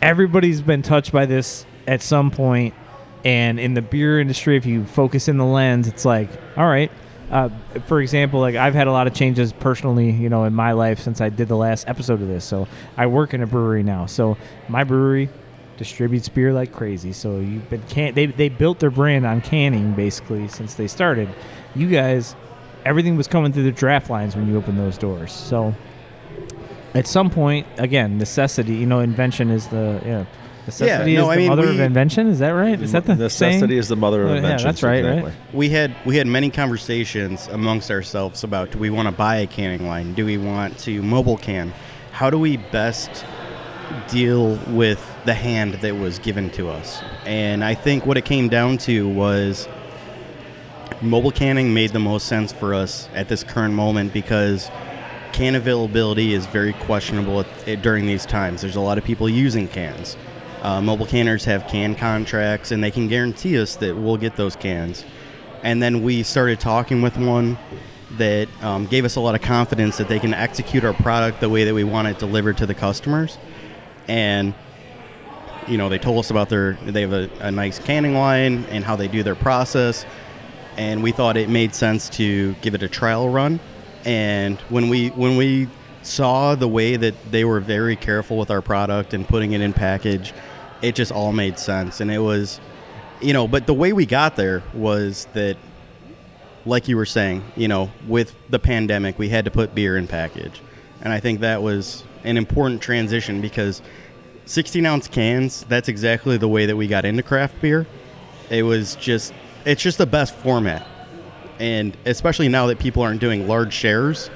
everybody's 0.00 0.60
been 0.62 0.82
touched 0.82 1.12
by 1.12 1.26
this 1.26 1.66
at 1.86 2.00
some 2.00 2.30
point, 2.30 2.74
and 3.24 3.60
in 3.60 3.74
the 3.74 3.82
beer 3.82 4.20
industry, 4.20 4.56
if 4.56 4.66
you 4.66 4.84
focus 4.84 5.28
in 5.28 5.38
the 5.38 5.44
lens, 5.44 5.86
it's 5.86 6.04
like, 6.04 6.28
all 6.56 6.66
right. 6.66 6.90
Uh, 7.30 7.48
for 7.86 8.00
example, 8.02 8.40
like 8.40 8.56
I've 8.56 8.74
had 8.74 8.88
a 8.88 8.92
lot 8.92 9.06
of 9.06 9.14
changes 9.14 9.52
personally, 9.54 10.10
you 10.10 10.28
know, 10.28 10.44
in 10.44 10.52
my 10.54 10.72
life 10.72 11.00
since 11.00 11.20
I 11.20 11.30
did 11.30 11.48
the 11.48 11.56
last 11.56 11.88
episode 11.88 12.20
of 12.20 12.28
this. 12.28 12.44
So 12.44 12.68
I 12.96 13.06
work 13.06 13.32
in 13.32 13.42
a 13.42 13.46
brewery 13.46 13.82
now. 13.82 14.04
So 14.04 14.36
my 14.68 14.84
brewery 14.84 15.30
distributes 15.78 16.28
beer 16.28 16.52
like 16.52 16.72
crazy. 16.72 17.12
So 17.12 17.38
you've 17.38 17.70
been 17.70 17.82
can 17.88 18.12
they 18.12 18.26
they 18.26 18.50
built 18.50 18.80
their 18.80 18.90
brand 18.90 19.24
on 19.24 19.40
canning 19.40 19.94
basically 19.94 20.46
since 20.48 20.74
they 20.74 20.86
started. 20.86 21.28
You 21.74 21.88
guys, 21.88 22.36
everything 22.84 23.16
was 23.16 23.28
coming 23.28 23.50
through 23.50 23.64
the 23.64 23.72
draft 23.72 24.10
lines 24.10 24.36
when 24.36 24.46
you 24.46 24.58
opened 24.58 24.78
those 24.78 24.98
doors. 24.98 25.32
So 25.32 25.74
at 26.92 27.06
some 27.06 27.30
point, 27.30 27.66
again, 27.78 28.18
necessity. 28.18 28.74
You 28.74 28.84
know, 28.84 29.00
invention 29.00 29.50
is 29.50 29.68
the 29.68 30.02
yeah. 30.04 30.24
Necessity 30.66 31.16
no, 31.16 31.22
is 31.22 31.28
I 31.28 31.34
the 31.34 31.40
mean, 31.40 31.48
mother 31.48 31.68
of 31.68 31.80
invention. 31.80 32.28
Is 32.28 32.38
that 32.38 32.50
right? 32.50 32.80
Is 32.80 32.92
that 32.92 33.04
the 33.04 33.16
necessity 33.16 33.58
saying? 33.60 33.72
is 33.72 33.88
the 33.88 33.96
mother 33.96 34.22
of 34.22 34.28
Oh, 34.28 34.32
yeah, 34.32 34.36
invention? 34.38 34.66
that's 34.68 34.82
right, 34.82 35.04
right? 35.04 35.32
we 35.52 35.70
had 35.70 35.94
we 36.06 36.16
had 36.16 36.26
many 36.28 36.50
conversations 36.50 37.48
amongst 37.48 37.90
ourselves 37.90 38.44
about 38.44 38.70
do 38.70 38.78
we 38.78 38.88
want 38.90 39.08
to 39.08 39.12
buy 39.12 39.36
a 39.36 39.46
canning 39.46 39.86
line? 39.88 40.14
Do 40.14 40.24
we 40.24 40.38
want 40.38 40.78
to 40.80 41.02
mobile 41.02 41.36
can? 41.36 41.72
How 42.12 42.30
do 42.30 42.38
we 42.38 42.58
best 42.58 43.24
deal 44.08 44.56
with 44.68 45.04
the 45.24 45.34
hand 45.34 45.74
that 45.74 45.96
was 45.96 46.18
given 46.20 46.48
to 46.50 46.68
us? 46.68 47.02
And 47.26 47.64
I 47.64 47.74
think 47.74 48.06
what 48.06 48.16
it 48.16 48.24
came 48.24 48.48
down 48.48 48.78
to 48.78 49.08
was 49.08 49.68
mobile 51.00 51.32
canning 51.32 51.74
made 51.74 51.90
the 51.90 51.98
most 51.98 52.26
sense 52.28 52.52
for 52.52 52.74
us 52.74 53.08
at 53.14 53.28
this 53.28 53.42
current 53.42 53.74
moment 53.74 54.12
because 54.12 54.70
can 55.32 55.54
availability 55.54 56.34
is 56.34 56.46
very 56.46 56.74
questionable 56.74 57.40
at, 57.40 57.68
at- 57.68 57.82
during 57.82 58.06
these 58.06 58.24
times. 58.26 58.60
There's 58.60 58.76
a 58.76 58.80
lot 58.80 58.98
of 58.98 59.04
people 59.04 59.28
using 59.28 59.66
cans. 59.66 60.16
Uh, 60.62 60.80
mobile 60.80 61.06
canners 61.06 61.44
have 61.44 61.66
can 61.66 61.94
contracts, 61.94 62.70
and 62.70 62.82
they 62.82 62.90
can 62.90 63.08
guarantee 63.08 63.60
us 63.60 63.76
that 63.76 63.96
we'll 63.96 64.16
get 64.16 64.36
those 64.36 64.56
cans. 64.56 65.04
And 65.62 65.82
then 65.82 66.02
we 66.02 66.22
started 66.22 66.60
talking 66.60 67.02
with 67.02 67.18
one 67.18 67.58
that 68.12 68.48
um, 68.62 68.86
gave 68.86 69.04
us 69.04 69.16
a 69.16 69.20
lot 69.20 69.34
of 69.34 69.42
confidence 69.42 69.96
that 69.96 70.08
they 70.08 70.18
can 70.18 70.32
execute 70.34 70.84
our 70.84 70.92
product 70.92 71.40
the 71.40 71.48
way 71.48 71.64
that 71.64 71.74
we 71.74 71.84
want 71.84 72.08
it 72.08 72.18
delivered 72.18 72.56
to 72.58 72.66
the 72.66 72.74
customers. 72.74 73.38
And 74.06 74.54
you 75.66 75.78
know, 75.78 75.88
they 75.88 75.98
told 75.98 76.18
us 76.18 76.30
about 76.30 76.48
their 76.48 76.74
they 76.84 77.02
have 77.02 77.12
a, 77.12 77.30
a 77.40 77.50
nice 77.50 77.78
canning 77.78 78.14
line 78.14 78.64
and 78.66 78.84
how 78.84 78.96
they 78.96 79.08
do 79.08 79.22
their 79.22 79.34
process. 79.34 80.04
And 80.76 81.02
we 81.02 81.12
thought 81.12 81.36
it 81.36 81.48
made 81.48 81.74
sense 81.74 82.08
to 82.10 82.54
give 82.62 82.74
it 82.74 82.82
a 82.82 82.88
trial 82.88 83.28
run. 83.28 83.60
And 84.04 84.58
when 84.68 84.88
we 84.88 85.08
when 85.08 85.36
we 85.36 85.68
saw 86.02 86.54
the 86.54 86.66
way 86.66 86.96
that 86.96 87.14
they 87.30 87.44
were 87.44 87.60
very 87.60 87.94
careful 87.94 88.36
with 88.36 88.50
our 88.50 88.60
product 88.60 89.14
and 89.14 89.26
putting 89.26 89.52
it 89.52 89.60
in 89.60 89.72
package, 89.72 90.32
it 90.82 90.94
just 90.94 91.12
all 91.12 91.32
made 91.32 91.58
sense. 91.58 92.00
And 92.00 92.10
it 92.10 92.18
was, 92.18 92.60
you 93.20 93.32
know, 93.32 93.48
but 93.48 93.66
the 93.66 93.74
way 93.74 93.92
we 93.92 94.04
got 94.04 94.36
there 94.36 94.62
was 94.74 95.26
that, 95.32 95.56
like 96.66 96.88
you 96.88 96.96
were 96.96 97.06
saying, 97.06 97.42
you 97.56 97.68
know, 97.68 97.90
with 98.06 98.34
the 98.50 98.58
pandemic, 98.58 99.18
we 99.18 99.28
had 99.28 99.44
to 99.46 99.50
put 99.50 99.74
beer 99.74 99.96
in 99.96 100.06
package. 100.06 100.60
And 101.00 101.12
I 101.12 101.20
think 101.20 101.40
that 101.40 101.62
was 101.62 102.04
an 102.24 102.36
important 102.36 102.82
transition 102.82 103.40
because 103.40 103.82
16 104.46 104.84
ounce 104.84 105.08
cans, 105.08 105.64
that's 105.68 105.88
exactly 105.88 106.36
the 106.36 106.48
way 106.48 106.66
that 106.66 106.76
we 106.76 106.86
got 106.86 107.04
into 107.04 107.22
craft 107.22 107.60
beer. 107.60 107.86
It 108.50 108.62
was 108.64 108.96
just, 108.96 109.32
it's 109.64 109.82
just 109.82 109.98
the 109.98 110.06
best 110.06 110.34
format. 110.34 110.86
And 111.58 111.96
especially 112.04 112.48
now 112.48 112.66
that 112.66 112.78
people 112.78 113.02
aren't 113.02 113.20
doing 113.20 113.46
large 113.46 113.72
shares 113.72 114.30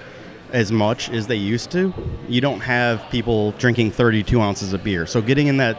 as 0.52 0.70
much 0.70 1.10
as 1.10 1.26
they 1.26 1.36
used 1.36 1.70
to, 1.72 1.92
you 2.28 2.40
don't 2.40 2.60
have 2.60 3.04
people 3.10 3.52
drinking 3.52 3.90
32 3.90 4.40
ounces 4.40 4.72
of 4.72 4.82
beer. 4.84 5.06
So 5.06 5.20
getting 5.20 5.48
in 5.48 5.56
that, 5.56 5.76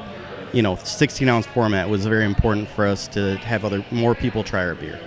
you 0.57 0.63
know, 0.63 0.75
16 0.75 1.29
ounce 1.29 1.45
format 1.45 1.87
was 1.87 2.07
very 2.07 2.25
important 2.25 2.67
for 2.67 2.87
us 2.87 3.07
to 3.09 3.37
have 3.37 3.63
other 3.63 3.85
more 3.91 4.15
people 4.15 4.43
try 4.43 4.65
our 4.65 4.73
beer. 4.73 4.99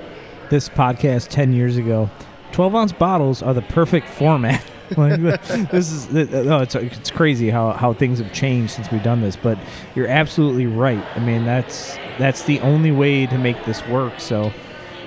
this 0.48 0.68
podcast 0.68 1.26
10 1.26 1.52
years 1.52 1.76
ago 1.76 2.08
12 2.52 2.74
ounce 2.76 2.92
bottles 2.92 3.42
are 3.42 3.52
the 3.52 3.62
perfect 3.62 4.08
format. 4.08 4.64
Like 4.96 5.20
this 5.20 5.92
is 5.92 6.10
no 6.10 6.58
it's, 6.62 6.74
it's 6.74 7.12
crazy 7.12 7.48
how, 7.48 7.70
how 7.70 7.92
things 7.92 8.18
have 8.18 8.32
changed 8.32 8.72
since 8.72 8.90
we've 8.90 9.04
done 9.04 9.20
this 9.20 9.36
but 9.36 9.56
you're 9.94 10.08
absolutely 10.08 10.66
right. 10.66 11.04
I 11.14 11.20
mean 11.20 11.44
that's 11.44 11.96
that's 12.18 12.42
the 12.42 12.58
only 12.58 12.90
way 12.90 13.26
to 13.26 13.38
make 13.38 13.64
this 13.66 13.86
work. 13.86 14.18
So 14.18 14.52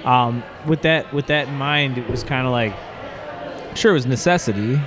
um, 0.05 0.41
with 0.65 0.83
that 0.83 1.13
with 1.13 1.27
that 1.27 1.49
in 1.49 1.55
mind 1.55 1.97
it 1.97 2.09
was 2.09 2.23
kind 2.23 2.47
of 2.47 2.53
like 2.53 2.73
sure 3.75 3.91
it 3.91 3.95
was 3.95 4.05
necessity 4.05 4.79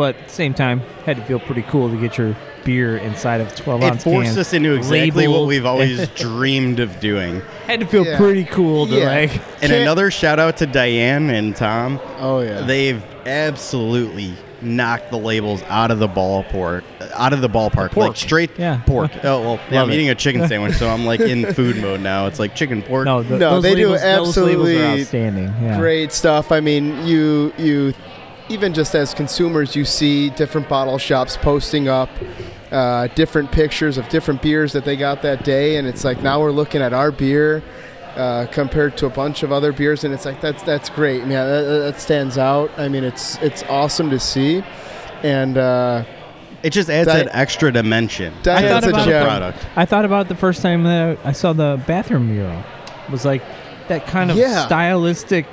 but 0.00 0.16
at 0.16 0.28
the 0.28 0.32
same 0.32 0.54
time 0.54 0.80
had 1.04 1.18
to 1.18 1.24
feel 1.26 1.38
pretty 1.38 1.60
cool 1.60 1.90
to 1.90 1.96
get 2.00 2.16
your 2.16 2.34
beer 2.64 2.96
inside 2.96 3.42
of 3.42 3.54
12 3.54 3.82
It 3.82 3.84
ounce 3.84 4.02
forced 4.04 4.26
cans, 4.28 4.38
us 4.38 4.52
into 4.54 4.72
exactly 4.72 5.28
what 5.28 5.46
we've 5.46 5.66
always 5.66 6.08
dreamed 6.16 6.80
of 6.80 6.98
doing. 7.00 7.42
had 7.66 7.80
to 7.80 7.86
feel 7.86 8.06
Yeah. 8.06 8.16
pretty 8.16 8.44
cool 8.44 8.86
to 8.86 8.94
Yeah. 8.94 9.04
like 9.08 9.32
And 9.60 9.70
Can't- 9.70 9.82
another 9.82 10.10
shout 10.10 10.38
out 10.38 10.56
to 10.58 10.66
Diane 10.66 11.28
and 11.28 11.54
Tom. 11.54 12.00
Oh 12.18 12.40
yeah. 12.40 12.62
They've 12.62 13.02
absolutely 13.26 14.32
knocked 14.62 15.10
the 15.10 15.16
labels 15.18 15.62
out 15.68 15.90
of 15.90 15.98
the 15.98 16.08
ballpark, 16.08 16.82
out 17.14 17.32
of 17.32 17.40
the 17.40 17.48
ballpark, 17.48 17.92
pork. 17.92 17.96
like 18.08 18.16
straight 18.16 18.50
Yeah. 18.58 18.80
pork. 18.86 19.10
Oh 19.24 19.40
well, 19.40 19.60
yeah, 19.70 19.82
I'm 19.82 19.90
it. 19.90 19.94
eating 19.94 20.10
a 20.10 20.14
chicken 20.14 20.46
sandwich, 20.48 20.74
so 20.76 20.88
I'm 20.88 21.04
like 21.06 21.20
in 21.20 21.52
food 21.54 21.76
mode 21.78 22.00
now. 22.00 22.26
It's 22.26 22.38
like 22.38 22.54
chicken 22.54 22.82
pork. 22.82 23.04
no, 23.06 23.22
th- 23.22 23.38
No, 23.40 23.50
those 23.54 23.62
they 23.62 23.74
do 23.74 23.88
labels, 23.90 24.02
those 24.02 24.36
labels 24.36 24.68
are 24.68 24.72
absolutely 24.72 25.00
outstanding 25.00 25.54
yeah. 25.62 25.78
Great 25.78 26.12
stuff. 26.12 26.52
I 26.52 26.60
mean, 26.60 27.06
you 27.06 27.52
you 27.58 27.94
even 28.50 28.74
just 28.74 28.94
as 28.94 29.14
consumers, 29.14 29.74
you 29.76 29.84
see 29.84 30.30
different 30.30 30.68
bottle 30.68 30.98
shops 30.98 31.36
posting 31.36 31.88
up 31.88 32.10
uh, 32.70 33.06
different 33.14 33.50
pictures 33.52 33.96
of 33.98 34.08
different 34.08 34.42
beers 34.42 34.72
that 34.72 34.84
they 34.84 34.96
got 34.96 35.22
that 35.22 35.44
day, 35.44 35.76
and 35.76 35.86
it's 35.88 36.04
like 36.04 36.22
now 36.22 36.40
we're 36.40 36.50
looking 36.52 36.82
at 36.82 36.92
our 36.92 37.10
beer 37.10 37.62
uh, 38.16 38.46
compared 38.52 38.96
to 38.98 39.06
a 39.06 39.10
bunch 39.10 39.42
of 39.42 39.52
other 39.52 39.72
beers, 39.72 40.04
and 40.04 40.12
it's 40.12 40.24
like 40.24 40.40
that's 40.40 40.62
that's 40.64 40.90
great. 40.90 41.20
Yeah, 41.26 41.46
that, 41.46 41.62
that 41.80 42.00
stands 42.00 42.38
out. 42.38 42.70
I 42.78 42.88
mean, 42.88 43.04
it's 43.04 43.36
it's 43.38 43.62
awesome 43.64 44.10
to 44.10 44.18
see, 44.20 44.62
and 45.22 45.56
uh, 45.56 46.04
It 46.62 46.70
just 46.70 46.90
adds 46.90 47.06
Di- 47.08 47.22
that 47.24 47.30
extra 47.34 47.72
dimension 47.72 48.34
Di- 48.42 48.56
I 48.56 48.62
to 48.62 48.68
thought 48.68 48.82
the 48.82 48.88
about- 48.90 49.24
product. 49.24 49.66
I 49.76 49.84
thought 49.86 50.04
about 50.04 50.28
the 50.28 50.36
first 50.36 50.60
time 50.62 50.82
that 50.84 51.18
I 51.24 51.32
saw 51.32 51.52
the 51.52 51.80
bathroom 51.86 52.30
mural. 52.32 52.62
It 53.06 53.10
was 53.10 53.24
like 53.24 53.42
that 53.88 54.06
kind 54.06 54.30
of 54.30 54.36
Yeah. 54.36 54.66
stylistic 54.66 55.46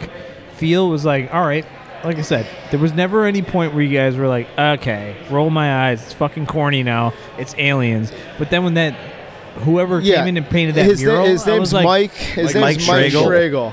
feel 0.57 0.90
was 0.90 1.06
like, 1.06 1.34
all 1.34 1.41
right. 1.45 1.65
Like 2.03 2.18
I 2.18 2.22
said, 2.22 2.48
there 2.72 2.80
was 2.80 2.94
never 2.94 3.26
any 3.26 3.41
point 3.41 3.74
where 3.74 3.84
you 3.84 3.95
guys 3.98 4.15
were 4.15 4.28
like, 4.28 4.48
okay, 4.57 5.15
roll 5.30 5.49
my 5.49 5.90
eyes. 5.90 6.03
It's 6.03 6.14
fucking 6.14 6.45
corny 6.45 6.84
now. 6.84 7.14
It's 7.38 7.56
aliens. 7.57 8.11
But 8.38 8.49
then 8.49 8.64
when 8.64 8.76
that 8.76 8.94
whoever 9.61 9.99
yeah, 9.99 10.18
came 10.18 10.28
in 10.28 10.38
and 10.38 10.45
painted 10.48 10.76
that 10.76 10.86
his, 10.86 11.02
na- 11.02 11.10
mural, 11.11 11.26
his 11.26 11.48
I 11.48 11.52
name's 11.52 11.60
was 11.60 11.74
like, 11.74 11.86
Mike. 11.86 12.11
His 12.11 12.53
Mike 12.53 12.78
name's 12.78 12.88
Mike 12.88 13.11
Schragle. 13.11 13.24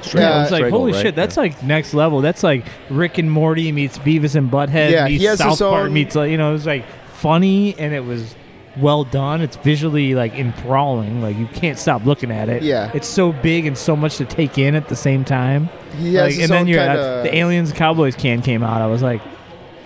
Schragle. 0.00 0.16
I 0.16 0.20
Yeah, 0.20 0.42
was 0.42 0.50
like, 0.50 0.64
Schragle, 0.64 0.70
holy 0.70 0.92
right, 0.92 1.02
shit, 1.02 1.14
that's 1.14 1.36
like 1.36 1.62
next 1.62 1.92
level. 1.94 2.20
That's 2.22 2.42
like 2.42 2.64
Rick 2.90 3.18
and 3.18 3.30
Morty 3.30 3.70
meets 3.72 3.98
Beavis 3.98 4.34
and 4.34 4.50
Butthead 4.50 4.90
Yeah, 4.90 5.06
he 5.06 5.18
meets 5.18 5.24
has 5.26 5.38
South 5.38 5.58
Park 5.58 5.90
meets 5.90 6.14
like 6.14 6.30
you 6.30 6.38
know, 6.38 6.50
it 6.50 6.54
was 6.54 6.66
like 6.66 6.84
funny 7.12 7.78
and 7.78 7.92
it 7.92 8.00
was 8.04 8.34
well 8.76 9.04
done. 9.04 9.40
It's 9.40 9.56
visually 9.56 10.14
like 10.14 10.34
enthralling. 10.34 11.22
Like 11.22 11.36
you 11.36 11.46
can't 11.46 11.78
stop 11.78 12.04
looking 12.04 12.30
at 12.30 12.48
it. 12.48 12.62
Yeah. 12.62 12.90
It's 12.94 13.08
so 13.08 13.32
big 13.32 13.66
and 13.66 13.76
so 13.78 13.94
much 13.96 14.16
to 14.18 14.24
take 14.24 14.58
in 14.58 14.74
at 14.74 14.88
the 14.88 14.96
same 14.96 15.24
time. 15.24 15.68
he 15.98 16.14
has 16.14 16.34
like, 16.36 16.42
and 16.42 16.50
then 16.52 16.66
you're 16.66 16.78
kind 16.84 16.98
of 16.98 17.22
the 17.24 17.34
Aliens 17.36 17.72
Cowboys 17.72 18.16
can 18.16 18.42
came 18.42 18.62
out. 18.62 18.82
I 18.82 18.86
was 18.86 19.02
like, 19.02 19.20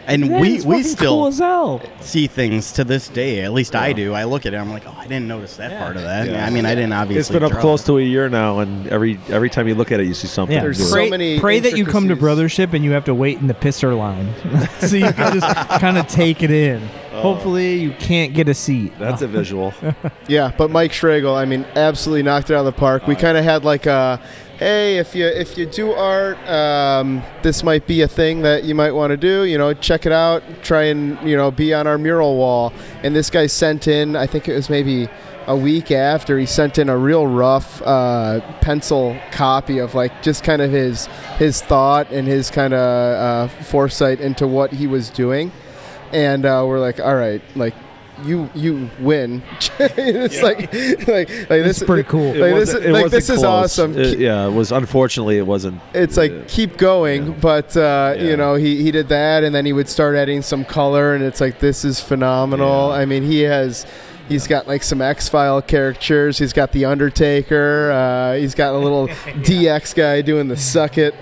And 0.06 0.30
we 0.40 0.62
we 0.62 0.82
still 0.82 1.16
cool 1.18 1.26
as 1.26 1.38
hell. 1.38 1.82
see 2.00 2.28
things 2.28 2.72
to 2.72 2.84
this 2.84 3.08
day. 3.08 3.42
At 3.42 3.52
least 3.52 3.76
I 3.76 3.92
do. 3.92 4.14
I 4.14 4.24
look 4.24 4.46
at 4.46 4.54
it. 4.54 4.56
I'm 4.56 4.70
like, 4.72 4.86
oh, 4.86 4.94
I 4.96 5.02
didn't 5.06 5.28
notice 5.28 5.56
that 5.58 5.70
Yeah. 5.70 5.78
part 5.84 5.96
of 5.96 6.02
that. 6.04 6.26
Yeah. 6.26 6.46
I 6.46 6.48
mean, 6.48 6.64
I 6.64 6.74
didn't 6.74 6.94
obviously. 6.94 7.20
It's 7.20 7.28
been 7.28 7.42
up 7.42 7.60
close 7.60 7.82
it. 7.82 7.86
to 7.88 7.98
a 7.98 8.02
year 8.02 8.30
now, 8.30 8.60
and 8.60 8.86
every 8.88 9.20
every 9.28 9.50
time 9.50 9.68
you 9.68 9.74
look 9.74 9.92
at 9.92 10.00
it, 10.00 10.06
you 10.06 10.14
see 10.14 10.26
something. 10.28 10.56
Yeah, 10.56 10.62
There's 10.62 10.78
new. 10.78 10.86
so 10.86 10.94
pray, 10.94 11.10
many 11.10 11.38
pray 11.38 11.60
that 11.60 11.76
you 11.76 11.84
come 11.84 12.08
to 12.08 12.16
brothership 12.16 12.72
and 12.72 12.82
you 12.82 12.92
have 12.92 13.04
to 13.04 13.14
wait 13.14 13.36
in 13.38 13.48
the 13.48 13.54
pisser 13.54 13.94
line, 13.98 14.32
so 14.80 14.96
you 14.96 15.12
can 15.12 15.38
just 15.38 15.68
kind 15.78 15.98
of 15.98 16.06
take 16.08 16.42
it 16.42 16.50
in. 16.50 16.80
Hopefully, 17.20 17.74
you 17.74 17.92
can't 17.92 18.34
get 18.34 18.48
a 18.48 18.54
seat. 18.54 18.92
That's 18.98 19.22
a 19.22 19.28
visual. 19.28 19.72
Yeah, 20.28 20.52
but 20.58 20.70
Mike 20.70 20.92
Schragle, 20.92 21.34
I 21.34 21.46
mean, 21.46 21.64
absolutely 21.74 22.22
knocked 22.22 22.50
it 22.50 22.54
out 22.54 22.60
of 22.60 22.66
the 22.66 22.78
park. 22.78 23.06
We 23.06 23.14
kind 23.16 23.38
of 23.38 23.44
had 23.44 23.64
like 23.64 23.86
a, 23.86 24.20
hey, 24.58 24.98
if 24.98 25.14
you 25.14 25.24
if 25.26 25.56
you 25.56 25.64
do 25.64 25.92
art, 25.92 26.36
um, 26.46 27.22
this 27.42 27.62
might 27.62 27.86
be 27.86 28.02
a 28.02 28.08
thing 28.08 28.42
that 28.42 28.64
you 28.64 28.74
might 28.74 28.92
want 28.92 29.10
to 29.12 29.16
do. 29.16 29.44
You 29.44 29.56
know, 29.56 29.72
check 29.72 30.04
it 30.04 30.12
out. 30.12 30.42
Try 30.62 30.84
and 30.84 31.18
you 31.28 31.34
know 31.34 31.50
be 31.50 31.72
on 31.72 31.86
our 31.86 31.96
mural 31.96 32.36
wall. 32.36 32.74
And 33.02 33.16
this 33.16 33.30
guy 33.30 33.46
sent 33.46 33.88
in, 33.88 34.16
I 34.16 34.26
think 34.26 34.48
it 34.48 34.54
was 34.54 34.68
maybe 34.68 35.08
a 35.46 35.56
week 35.56 35.90
after 35.90 36.38
he 36.38 36.44
sent 36.44 36.76
in 36.76 36.90
a 36.90 36.96
real 36.96 37.26
rough 37.26 37.80
uh, 37.82 38.40
pencil 38.60 39.16
copy 39.32 39.78
of 39.78 39.94
like 39.94 40.22
just 40.22 40.44
kind 40.44 40.60
of 40.60 40.70
his 40.70 41.06
his 41.38 41.62
thought 41.62 42.10
and 42.10 42.28
his 42.28 42.50
kind 42.50 42.74
of 42.74 42.80
uh, 42.80 43.48
foresight 43.64 44.20
into 44.20 44.46
what 44.46 44.72
he 44.72 44.86
was 44.86 45.08
doing 45.08 45.50
and 46.12 46.44
uh, 46.44 46.64
we're 46.66 46.80
like, 46.80 47.00
all 47.00 47.14
right, 47.14 47.42
like 47.56 47.74
you 48.24 48.50
you 48.54 48.90
win. 48.98 49.42
it's 49.78 50.42
like 50.42 50.72
like 51.06 51.28
like 51.28 51.62
this 51.62 51.80
is 51.80 51.84
pretty 51.84 52.02
cool. 52.08 52.34
It 52.34 52.38
Like 52.40 52.54
this, 52.54 52.68
wasn't- 52.74 52.84
it 52.84 52.92
like 52.92 53.02
wasn't 53.04 53.10
this 53.12 53.30
is 53.30 53.38
close. 53.38 53.44
awesome. 53.78 53.96
It- 53.98 54.18
yeah, 54.18 54.46
it 54.48 54.52
was 54.52 54.72
unfortunately 54.72 55.38
it 55.38 55.46
wasn't. 55.46 55.80
it's 55.94 56.16
like 56.16 56.48
keep 56.48 56.76
going 56.76 57.26
Yeah. 57.28 57.32
but 57.40 57.76
uh, 57.76 58.14
Yeah. 58.16 58.22
you 58.24 58.36
know 58.36 58.54
he, 58.56 58.82
he 58.82 58.90
did 58.90 59.08
that 59.10 59.44
and 59.44 59.54
then 59.54 59.64
he 59.66 59.72
would 59.72 59.88
start 59.88 60.16
adding 60.16 60.42
some 60.42 60.64
color 60.64 61.14
and 61.14 61.22
it's 61.22 61.40
like 61.40 61.60
this 61.60 61.84
is 61.84 62.00
phenomenal 62.00 62.88
Yeah. 62.88 62.96
i 63.02 63.04
mean 63.04 63.22
he 63.22 63.42
has 63.42 63.86
he's 64.28 64.46
got 64.48 64.66
like 64.66 64.82
some 64.82 65.00
x-file 65.00 65.62
characters 65.62 66.38
he's 66.38 66.52
got 66.52 66.72
the 66.72 66.84
undertaker 66.86 67.90
uh, 67.92 68.34
he's 68.34 68.54
got 68.56 68.74
a 68.74 68.78
little 68.78 69.06
dx 69.46 69.94
guy 69.94 70.22
doing 70.22 70.48
the 70.48 70.56
suck 70.56 70.98
it 70.98 71.14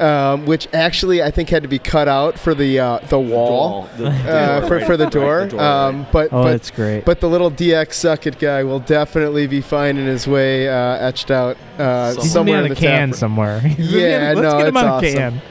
um, 0.00 0.44
which 0.46 0.66
actually 0.72 1.22
i 1.22 1.30
think 1.30 1.48
had 1.48 1.62
to 1.62 1.68
be 1.68 1.78
cut 1.78 2.08
out 2.08 2.38
for 2.38 2.54
the 2.54 2.78
uh, 2.78 2.98
the 3.08 3.18
wall 3.18 3.88
The- 3.96 4.06
uh, 4.08 4.60
the 4.60 4.66
for, 4.66 4.78
door, 4.78 4.86
for 4.86 4.96
the 4.96 5.04
right, 5.04 5.12
door, 5.12 5.36
right, 5.46 5.54
um, 5.54 6.06
but 6.12 6.32
Oh, 6.32 6.42
but 6.42 6.50
that's 6.52 6.70
great. 6.70 7.04
but 7.04 7.20
the 7.20 7.28
little 7.28 7.50
DX 7.50 7.92
suck 7.92 8.26
it 8.26 8.38
guy 8.38 8.64
will 8.64 8.80
definitely 8.80 9.46
be 9.46 9.60
finding 9.60 10.06
his 10.06 10.26
way 10.26 10.68
uh, 10.68 10.72
etched 10.96 11.30
out 11.30 11.56
uh, 11.78 12.14
He's 12.14 12.22
He's 12.24 12.32
somewhere 12.32 12.58
on 12.58 12.64
in 12.66 12.72
a 12.72 12.74
the 12.74 12.80
can 12.80 13.10
tap. 13.10 13.18
somewhere. 13.18 13.60
Yeah, 13.78 14.32
let's 14.34 14.40
no, 14.40 14.58
get 14.58 14.68
him 14.68 14.76
it's 14.76 14.82
on 14.84 14.86
a 14.86 14.92
awesome. 14.92 15.12
can. 15.14 15.42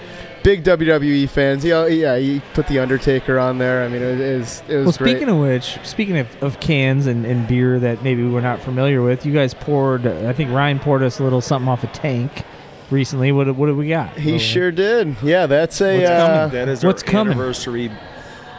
big 0.44 0.64
WWE 0.66 1.30
fans. 1.30 1.64
Yeah, 1.64 1.86
yeah, 1.88 2.18
he 2.18 2.42
put 2.54 2.68
the 2.68 2.80
Undertaker 2.80 3.40
on 3.40 3.60
there. 3.60 3.84
I 3.84 3.88
mean, 3.88 4.02
it 4.02 4.20
is 4.20 4.62
it 4.68 4.76
was 4.78 4.86
Well, 4.86 4.94
great. 4.98 5.12
speaking 5.12 5.30
of 5.30 5.38
which, 5.38 5.78
speaking 5.84 6.18
of, 6.18 6.28
of 6.44 6.60
cans 6.60 7.08
and, 7.08 7.26
and 7.26 7.48
beer 7.48 7.80
that 7.80 8.04
maybe 8.04 8.28
we're 8.28 8.42
not 8.42 8.60
familiar 8.60 9.02
with, 9.02 9.26
you 9.26 9.32
guys 9.34 9.54
poured. 9.54 10.06
uh, 10.06 10.28
I 10.28 10.34
think 10.34 10.52
Ryne 10.52 10.80
poured 10.80 11.02
us 11.04 11.20
a 11.20 11.24
little 11.24 11.40
something 11.42 11.70
off 11.70 11.84
a 11.84 11.88
tank 11.88 12.44
recently. 12.92 13.32
What 13.32 13.56
what 13.56 13.68
do 13.68 13.76
we 13.76 13.90
got? 13.90 14.18
he 14.18 14.34
Little- 14.34 14.40
sure 14.40 14.72
did. 14.72 15.16
Yeah, 15.24 15.46
that's 15.48 15.82
a. 15.82 15.98
What's 16.00 16.10
uh, 16.10 16.28
coming? 16.28 16.54
That 16.54 16.70
is 16.70 16.84
What's 16.84 17.04
our 17.04 17.10
coming? 17.10 17.34
anniversary 17.34 17.92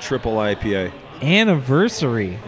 triple 0.01 0.35
IPA. 0.37 0.93
anniversary. 1.23 2.39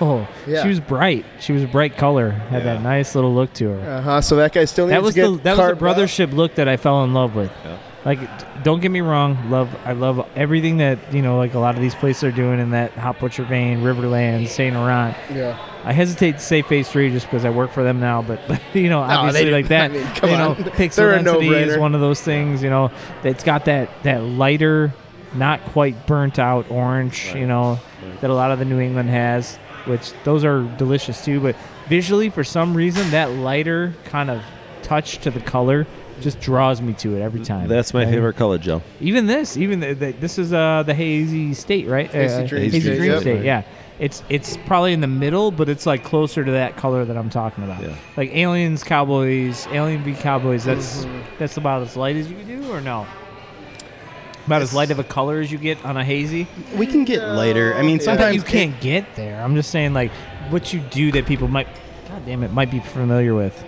Oh, 0.00 0.26
Yeah. 0.46 0.62
she 0.62 0.68
was 0.68 0.80
bright. 0.80 1.26
She 1.38 1.52
was 1.52 1.62
a 1.62 1.66
bright 1.66 1.96
color. 1.96 2.30
Had 2.30 2.64
Yeah. 2.64 2.74
that 2.74 2.82
nice 2.82 3.14
little 3.14 3.34
look 3.34 3.52
to 3.54 3.68
her. 3.70 3.90
Uh 3.90 4.00
huh. 4.02 4.20
So 4.22 4.36
that 4.36 4.52
guy 4.52 4.64
still 4.64 4.86
needs 4.86 4.94
that 4.96 5.02
was 5.02 5.14
to 5.14 5.20
get 5.20 5.26
the 5.28 5.36
that 5.42 5.50
was 5.52 5.58
carved 5.58 5.80
the 5.80 5.86
up. 5.88 5.96
brothership 5.98 6.32
look 6.32 6.54
that 6.56 6.66
I 6.68 6.76
fell 6.76 7.04
in 7.04 7.12
love 7.14 7.34
with. 7.34 7.52
Yeah. 7.64 7.76
Like, 8.04 8.62
don't 8.62 8.80
get 8.80 8.90
me 8.92 9.00
wrong, 9.00 9.50
love 9.50 9.68
I 9.84 9.92
love 9.92 10.24
everything 10.36 10.76
that 10.78 11.12
you 11.12 11.22
know, 11.22 11.36
like 11.38 11.54
a 11.54 11.58
lot 11.58 11.74
of 11.74 11.80
these 11.82 11.94
places 11.94 12.24
are 12.24 12.30
doing 12.32 12.60
in 12.60 12.70
that 12.70 12.92
Hop 12.92 13.18
Butcher 13.18 13.42
vein, 13.44 13.80
Riverland, 13.82 14.46
Saint 14.48 14.76
Laurent. 14.76 15.16
Yeah. 15.34 15.58
I 15.88 15.92
hesitate 15.92 16.32
to 16.32 16.38
say 16.40 16.62
Phase 16.62 16.88
Three 16.88 17.10
just 17.10 17.26
because 17.26 17.44
I 17.44 17.50
work 17.50 17.70
for 17.70 17.82
them 17.84 18.00
now, 18.00 18.20
but, 18.20 18.40
but 18.48 18.60
you 18.74 18.88
know, 18.90 19.06
No, 19.06 19.14
obviously 19.14 19.44
they- 19.44 19.52
like 19.52 19.68
that. 19.68 19.90
I 19.92 19.94
mean, 19.94 20.04
you 20.04 20.28
on. 20.36 20.38
know, 20.38 20.54
pixel 20.72 20.96
They're 20.96 21.22
density 21.22 21.48
is 21.54 21.78
one 21.78 21.94
of 21.94 22.00
those 22.00 22.20
things. 22.20 22.62
You 22.62 22.70
know, 22.70 22.90
that's 23.22 23.44
got 23.44 23.64
that 23.66 23.88
that 24.02 24.22
lighter, 24.22 24.92
not 25.34 25.60
quite 25.66 26.06
burnt 26.06 26.38
out 26.38 26.70
orange. 26.70 27.26
You 27.28 27.40
Right. 27.40 27.46
know, 27.46 27.80
that 28.20 28.30
a 28.30 28.34
lot 28.34 28.50
of 28.50 28.58
the 28.58 28.64
New 28.64 28.80
England 28.80 29.10
has, 29.10 29.56
which 29.86 30.12
those 30.24 30.44
are 30.44 30.62
delicious 30.76 31.24
too. 31.24 31.40
But 31.40 31.54
visually, 31.88 32.30
for 32.30 32.42
some 32.44 32.74
reason, 32.76 33.10
that 33.12 33.30
lighter 33.30 33.94
kind 34.06 34.28
of 34.30 34.42
touch 34.82 35.18
to 35.18 35.30
the 35.30 35.40
color 35.40 35.86
just 36.20 36.40
draws 36.40 36.80
me 36.80 36.94
to 36.94 37.14
it 37.14 37.20
every 37.20 37.40
time. 37.44 37.68
That's 37.68 37.92
my 37.92 38.04
Right? 38.04 38.12
favorite 38.14 38.36
color, 38.36 38.56
Joe. 38.58 38.80
Even 39.00 39.26
this, 39.26 39.56
even 39.56 39.80
the, 39.80 39.92
the, 39.92 40.12
this 40.12 40.38
is 40.38 40.52
uh 40.52 40.82
the 40.84 40.94
hazy 40.94 41.52
state, 41.54 41.86
right? 41.86 42.10
Hazy 42.10 42.34
uh, 42.42 42.46
Dream 42.46 42.62
hazy 42.62 42.80
State, 42.80 42.96
dream 42.96 43.10
yep. 43.12 43.20
state. 43.20 43.44
Yeah, 43.44 43.62
it's 43.98 44.22
it's 44.28 44.56
probably 44.66 44.92
in 44.92 45.00
the 45.00 45.06
middle, 45.06 45.50
but 45.50 45.68
it's 45.68 45.86
like 45.86 46.04
closer 46.04 46.44
to 46.44 46.50
that 46.52 46.76
color 46.76 47.04
that 47.04 47.16
I'm 47.16 47.30
talking 47.30 47.64
about. 47.64 47.82
Yeah. 47.82 47.94
Like 48.16 48.34
aliens, 48.34 48.84
cowboys, 48.84 49.66
alien 49.68 50.02
v 50.04 50.14
cowboys. 50.14 50.64
That's 50.64 51.04
Mm-hmm. 51.04 51.36
that's 51.38 51.56
about 51.56 51.82
as 51.82 51.96
light 51.96 52.16
as 52.16 52.30
you 52.30 52.36
can 52.36 52.46
do, 52.46 52.70
or 52.70 52.80
no? 52.80 53.06
About 54.46 54.62
as 54.62 54.72
light 54.72 54.90
of 54.92 54.98
a 54.98 55.04
color 55.04 55.40
as 55.40 55.50
you 55.50 55.58
get 55.58 55.84
on 55.84 55.96
a 55.96 56.04
hazy. 56.04 56.46
We 56.76 56.86
can 56.86 57.04
get 57.04 57.20
lighter. 57.26 57.74
I 57.74 57.82
mean, 57.82 57.96
Yeah. 57.96 58.04
Sometimes 58.04 58.36
you 58.36 58.42
can't 58.42 58.80
get 58.80 59.16
there. 59.16 59.42
I'm 59.42 59.56
just 59.56 59.70
saying, 59.70 59.92
like, 59.92 60.12
what 60.50 60.72
you 60.72 60.78
do 60.80 61.10
that 61.12 61.26
people 61.26 61.48
might, 61.48 61.66
God 62.08 62.24
damn 62.24 62.44
it, 62.44 62.52
might 62.52 62.70
be 62.70 62.78
familiar 62.78 63.34
with. 63.34 63.64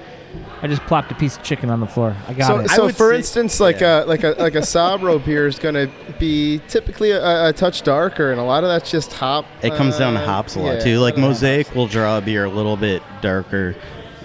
I 0.60 0.66
just 0.66 0.82
plopped 0.82 1.12
a 1.12 1.14
piece 1.14 1.36
of 1.36 1.42
chicken 1.42 1.70
on 1.70 1.78
the 1.80 1.86
floor. 1.86 2.16
I 2.26 2.32
got 2.34 2.46
So, 2.48 2.58
it. 2.58 2.70
So 2.70 2.88
for 2.88 3.10
say- 3.12 3.16
instance, 3.18 3.60
like 3.60 3.80
yeah. 3.80 4.02
a 4.02 4.06
like 4.06 4.24
a 4.24 4.34
like 4.38 4.54
a 4.56 4.60
Sabro 4.60 5.24
beer 5.24 5.46
is 5.46 5.58
going 5.58 5.74
to 5.74 5.88
be 6.18 6.60
typically 6.68 7.12
a, 7.12 7.48
a 7.48 7.52
touch 7.52 7.82
darker, 7.82 8.32
and 8.32 8.40
a 8.40 8.44
lot 8.44 8.64
of 8.64 8.68
that's 8.68 8.90
just 8.90 9.12
hop. 9.12 9.46
It 9.62 9.74
comes 9.74 9.98
down 9.98 10.14
to 10.14 10.20
uh, 10.20 10.26
hops 10.26 10.56
a 10.56 10.60
lot 10.60 10.74
yeah, 10.74 10.80
too. 10.80 10.98
Like 10.98 11.16
Mosaic 11.16 11.72
will 11.74 11.86
draw 11.86 12.18
a 12.18 12.20
beer 12.20 12.44
a 12.44 12.50
little 12.50 12.76
bit 12.76 13.02
darker, 13.20 13.76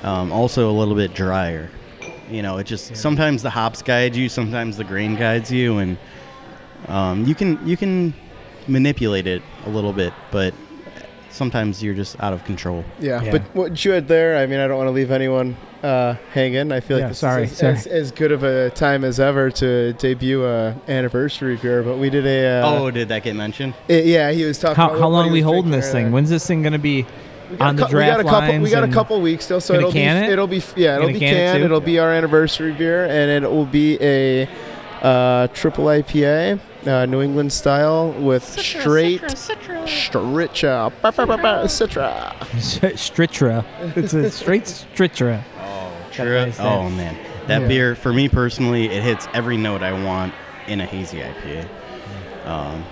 um, 0.02 0.32
also 0.32 0.70
a 0.70 0.74
little 0.74 0.96
bit 0.96 1.14
drier. 1.14 1.70
You 2.30 2.42
know, 2.42 2.58
it 2.58 2.66
just 2.66 2.96
sometimes 2.96 3.44
the 3.44 3.52
hops 3.52 3.82
guide 3.84 4.16
you, 4.16 4.28
sometimes 4.28 4.78
the 4.78 4.84
grain 4.84 5.16
guides 5.16 5.52
you, 5.52 5.78
and 5.78 5.98
um, 6.88 7.26
you 7.26 7.36
can 7.36 7.66
you 7.68 7.78
can 7.78 8.14
manipulate 8.68 9.28
it 9.28 9.44
a 9.66 9.70
little 9.70 9.94
bit, 9.94 10.14
but 10.32 10.54
sometimes 11.34 11.82
you're 11.84 11.94
just 11.96 12.16
out 12.22 12.32
of 12.34 12.44
control. 12.46 12.86
Yeah, 13.00 13.22
Yeah. 13.22 13.32
but 13.32 13.42
what 13.56 13.84
you 13.84 13.92
had 13.92 14.08
there, 14.08 14.38
I 14.38 14.46
mean, 14.46 14.60
I 14.60 14.68
don't 14.68 14.78
want 14.78 14.88
to 14.88 14.92
leave 14.92 15.12
anyone 15.12 15.58
uh, 15.84 16.16
hanging. 16.32 16.72
I 16.72 16.80
feel 16.80 16.98
like 16.98 17.02
Yeah, 17.04 17.08
this 17.10 17.20
sorry, 17.20 17.44
is 17.44 17.52
as, 17.52 17.58
sorry. 17.58 17.74
As, 17.74 17.88
as 17.88 18.12
good 18.12 18.32
of 18.32 18.44
a 18.44 18.70
time 18.70 19.04
as 19.04 19.20
ever 19.20 19.52
to 19.52 19.94
debut 19.94 20.46
a 20.46 20.76
anniversary 20.88 21.58
beer. 21.58 21.84
But 21.84 21.98
we 21.98 22.10
did 22.10 22.26
a. 22.26 22.62
Uh, 22.62 22.70
oh, 22.80 22.92
did 22.92 23.10
that 23.10 23.24
get 23.24 23.36
mentioned? 23.36 23.74
it- 23.88 24.06
yeah, 24.06 24.32
he 24.32 24.46
was 24.46 24.58
talking. 24.60 24.76
how 24.76 24.88
about 24.90 25.00
how 25.00 25.08
long 25.10 25.28
are 25.30 25.32
we 25.34 25.42
holding 25.42 25.72
this 25.72 25.92
thing? 25.92 26.04
earlier. 26.06 26.14
When's 26.14 26.30
this 26.30 26.46
thing 26.48 26.62
gonna 26.64 26.80
be 26.80 27.06
We 27.52 27.58
got 27.58 27.68
on 27.68 27.76
a 27.76 27.78
the 27.82 27.86
cou- 27.88 27.98
we 27.98 28.06
got 28.06 28.20
a 28.20 28.24
couple. 28.24 28.60
We 28.60 28.70
got 28.70 28.84
a 28.84 28.88
couple 28.88 29.22
weeks 29.22 29.44
still, 29.46 29.60
so 29.60 29.74
it'll 29.74 29.92
be 29.92 30.00
it? 30.00 30.30
it'll 30.30 30.48
be 30.48 30.64
yeah 30.78 30.96
it'll 30.96 31.08
be 31.10 31.20
can 31.20 31.34
canned. 31.34 31.60
too? 31.60 31.66
It'll 31.66 31.82
be 31.82 32.00
our 32.00 32.12
anniversary 32.14 32.72
beer, 32.72 33.06
and 33.06 33.44
it 33.44 33.50
will 33.52 33.66
be 33.66 33.98
a 34.02 34.48
uh, 35.02 35.48
triple 35.48 35.86
IPA, 35.86 36.60
uh, 36.88 37.06
New 37.06 37.22
England 37.22 37.52
style 37.54 38.12
with 38.14 38.44
straight 38.44 39.22
Stritcha, 39.22 40.92
Ba, 41.02 41.12
ba, 41.12 41.26
ba, 41.26 41.38
ba, 41.38 41.62
Citra. 41.66 42.34
Stritra. 42.96 43.66
It's 43.98 44.14
a 44.14 44.30
straight 44.32 44.64
Stritra. 44.64 45.44
Got 45.58 46.28
a 46.28 46.30
True. 46.30 46.36
nice 46.46 46.60
Oh 46.60 46.84
that. 46.90 46.92
man, 46.92 47.18
that 47.48 47.62
Yeah. 47.64 47.68
beer 47.68 47.96
for 47.96 48.14
me 48.14 48.30
personally, 48.30 48.86
it 48.86 49.02
hits 49.04 49.28
every 49.34 49.58
note 49.58 49.82
I 49.82 49.94
want 50.04 50.34
in 50.68 50.80
a 50.82 50.86
hazy 50.86 51.18
IPA. 51.20 51.68
Um, 52.46 52.84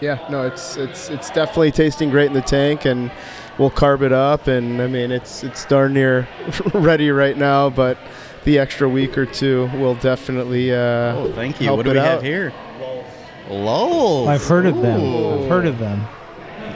Yeah, 0.00 0.18
no, 0.30 0.46
it's 0.46 0.76
it's 0.76 1.10
it's 1.10 1.30
definitely 1.30 1.70
tasting 1.72 2.10
great 2.10 2.26
in 2.26 2.32
the 2.32 2.40
tank, 2.40 2.84
and 2.86 3.10
we'll 3.58 3.70
carb 3.70 4.02
it 4.02 4.12
up, 4.12 4.46
and 4.46 4.80
I 4.80 4.86
mean 4.86 5.12
it's 5.12 5.44
it's 5.44 5.64
darn 5.66 5.92
near 5.92 6.26
ready 6.74 7.10
right 7.10 7.36
now, 7.36 7.68
but 7.70 7.98
the 8.44 8.58
extra 8.58 8.88
week 8.88 9.16
or 9.18 9.26
two 9.26 9.68
will 9.74 9.94
definitely. 9.96 10.72
Uh, 10.72 10.76
oh, 11.14 11.32
thank 11.34 11.60
you. 11.60 11.66
help 11.66 11.76
What 11.78 11.86
do 11.86 11.92
we 11.92 11.98
out. 11.98 12.04
have 12.06 12.22
here? 12.22 12.52
Lowell's. 13.50 14.28
I've 14.28 14.44
heard 14.46 14.66
of 14.66 14.80
them. 14.82 15.00
Ooh. 15.00 15.42
I've 15.44 15.48
heard 15.48 15.66
of 15.66 15.78
them. 15.78 16.02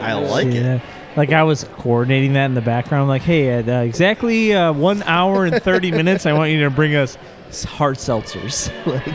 I 0.00 0.14
like 0.14 0.50
See 0.50 0.58
it. 0.58 0.62
that? 0.62 0.82
Like 1.16 1.32
I 1.32 1.42
was 1.44 1.64
coordinating 1.78 2.34
that 2.34 2.46
in 2.46 2.54
the 2.54 2.60
background. 2.60 3.08
Like, 3.08 3.22
hey, 3.22 3.48
at 3.50 3.68
uh, 3.68 3.72
exactly 3.84 4.52
uh, 4.52 4.72
one 4.72 5.02
hour 5.04 5.46
and 5.46 5.62
thirty 5.62 5.90
minutes, 6.02 6.26
I 6.26 6.32
want 6.34 6.50
you 6.50 6.62
to 6.64 6.70
bring 6.70 6.94
us 6.94 7.16
s- 7.48 7.64
hard 7.64 7.96
seltzers. 7.96 8.68
like, 8.86 9.06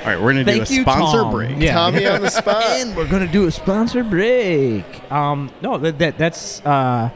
All 0.00 0.06
right, 0.06 0.20
we're 0.20 0.32
gonna 0.32 0.44
do 0.44 0.50
a 0.50 0.54
thank 0.56 0.70
you, 0.70 0.82
sponsor 0.82 1.18
Tom. 1.18 1.32
break. 1.32 1.56
Yeah. 1.58 1.74
Tommy 1.74 2.06
on 2.06 2.22
the 2.22 2.30
spot. 2.30 2.64
and 2.66 2.96
we're 2.96 3.08
gonna 3.08 3.30
do 3.30 3.46
a 3.46 3.50
sponsor 3.52 4.02
break. 4.02 4.84
Um, 5.12 5.50
no, 5.62 5.78
that, 5.78 5.98
that 6.00 6.18
that's 6.18 6.60
uh, 6.66 7.10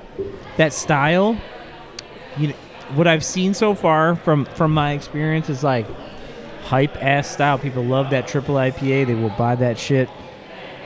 that 0.56 0.72
style. 0.72 1.36
You 2.38 2.48
know, 2.48 2.54
what 2.94 3.08
I've 3.08 3.24
seen 3.24 3.54
so 3.54 3.74
far 3.74 4.14
from 4.14 4.44
from 4.44 4.72
my 4.72 4.92
experience 4.92 5.48
is 5.50 5.64
like 5.64 5.86
hype 6.62 6.96
ass 7.02 7.30
style. 7.30 7.58
People 7.58 7.84
love 7.84 8.10
that 8.10 8.26
triple 8.28 8.54
IPA. 8.56 9.06
They 9.06 9.14
will 9.14 9.30
buy 9.30 9.54
that 9.56 9.78
shit. 9.78 10.08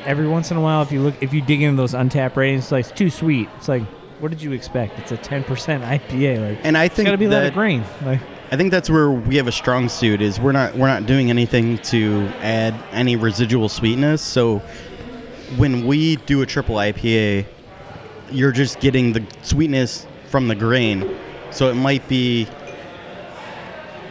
Every 0.05 0.29
once 0.29 0.51
in 0.51 0.57
a 0.57 0.61
while, 0.61 0.83
if 0.83 0.93
you 0.93 1.01
look, 1.01 1.15
if 1.23 1.33
you 1.33 1.41
dig 1.41 1.63
into 1.63 1.77
those 1.77 1.93
Untappd 1.93 2.37
ratings, 2.37 2.65
it's 2.65 2.73
like 2.73 2.87
it's 2.87 2.97
too 2.97 3.11
sweet. 3.11 3.49
It's 3.57 3.69
like, 3.69 3.83
what 4.21 4.31
did 4.31 4.41
you 4.41 4.53
expect? 4.53 4.99
It's 4.99 5.13
a 5.13 5.17
ten 5.17 5.45
percent 5.45 5.83
IPA. 5.85 6.51
Like, 6.51 6.59
And 6.65 6.79
I 6.79 6.85
it's 6.85 6.95
think 6.95 7.07
gotta 7.07 7.19
be 7.19 7.25
a 7.27 7.29
that 7.29 7.55
grain. 7.55 7.85
Like, 8.05 8.21
I 8.51 8.57
think 8.57 8.71
that's 8.71 8.89
where 8.89 9.11
we 9.11 9.37
have 9.37 9.49
a 9.49 9.53
strong 9.53 9.89
suit 9.89 10.23
is 10.23 10.39
we're 10.39 10.53
not 10.53 10.77
we're 10.77 10.87
not 10.87 11.07
doing 11.07 11.31
anything 11.31 11.79
to 11.79 12.29
add 12.41 12.75
any 12.93 13.17
residual 13.17 13.69
sweetness. 13.69 14.23
So 14.23 14.63
when 15.57 15.87
we 15.87 16.17
do 16.17 16.43
a 16.43 16.47
triple 16.47 16.77
IPA, 16.77 17.47
you're 18.31 18.53
just 18.53 18.79
getting 18.81 19.13
the 19.13 19.25
sweetness 19.43 20.07
from 20.29 20.49
the 20.49 20.55
grain. 20.55 21.17
So 21.51 21.69
it 21.71 21.75
might 21.75 22.07
be 22.09 22.47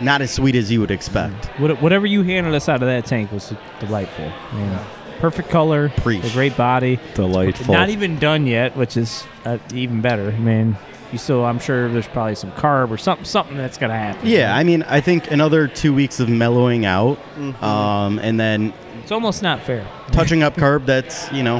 not 0.01 0.21
as 0.21 0.31
sweet 0.31 0.55
as 0.55 0.71
you 0.71 0.79
would 0.81 0.91
expect. 0.91 1.45
Whatever 1.59 2.05
you 2.05 2.23
handed 2.23 2.53
us 2.53 2.67
out 2.69 2.81
of 2.81 2.87
that 2.87 3.05
tank 3.05 3.31
was 3.31 3.53
delightful. 3.79 4.25
Man. 4.53 4.85
Perfect 5.19 5.49
color, 5.49 5.89
Preach. 5.97 6.23
a 6.25 6.29
great 6.31 6.57
body. 6.57 6.99
Delightful. 7.13 7.73
Not 7.73 7.89
even 7.89 8.19
done 8.19 8.45
yet, 8.45 8.75
which 8.75 8.97
is 8.97 9.23
uh, 9.45 9.57
even 9.73 10.01
better. 10.01 10.27
I 10.31 10.37
mean, 10.39 10.77
you 11.11 11.17
still, 11.17 11.45
I'm 11.45 11.57
sure 11.59 11.87
there's 11.89 12.07
probably 12.07 12.35
some 12.35 12.51
carb 12.51 12.91
or 12.91 12.97
something, 12.97 13.23
something 13.25 13.55
that's 13.55 13.77
gonna 13.77 13.97
happen. 13.97 14.27
Yeah, 14.27 14.53
I 14.55 14.63
mean, 14.63 14.83
I 14.83 14.99
think 14.99 15.31
another 15.31 15.67
two 15.69 15.93
weeks 15.93 16.19
of 16.19 16.27
mellowing 16.29 16.85
out, 16.85 17.17
Mm-hmm. 17.37 17.63
um, 17.63 18.19
and 18.19 18.37
then 18.39 18.73
it's 19.01 19.11
almost 19.11 19.41
not 19.41 19.61
fair. 19.63 19.87
touching 20.11 20.43
up 20.43 20.55
carb. 20.55 20.85
That's 20.85 21.31
you 21.31 21.43
know, 21.43 21.59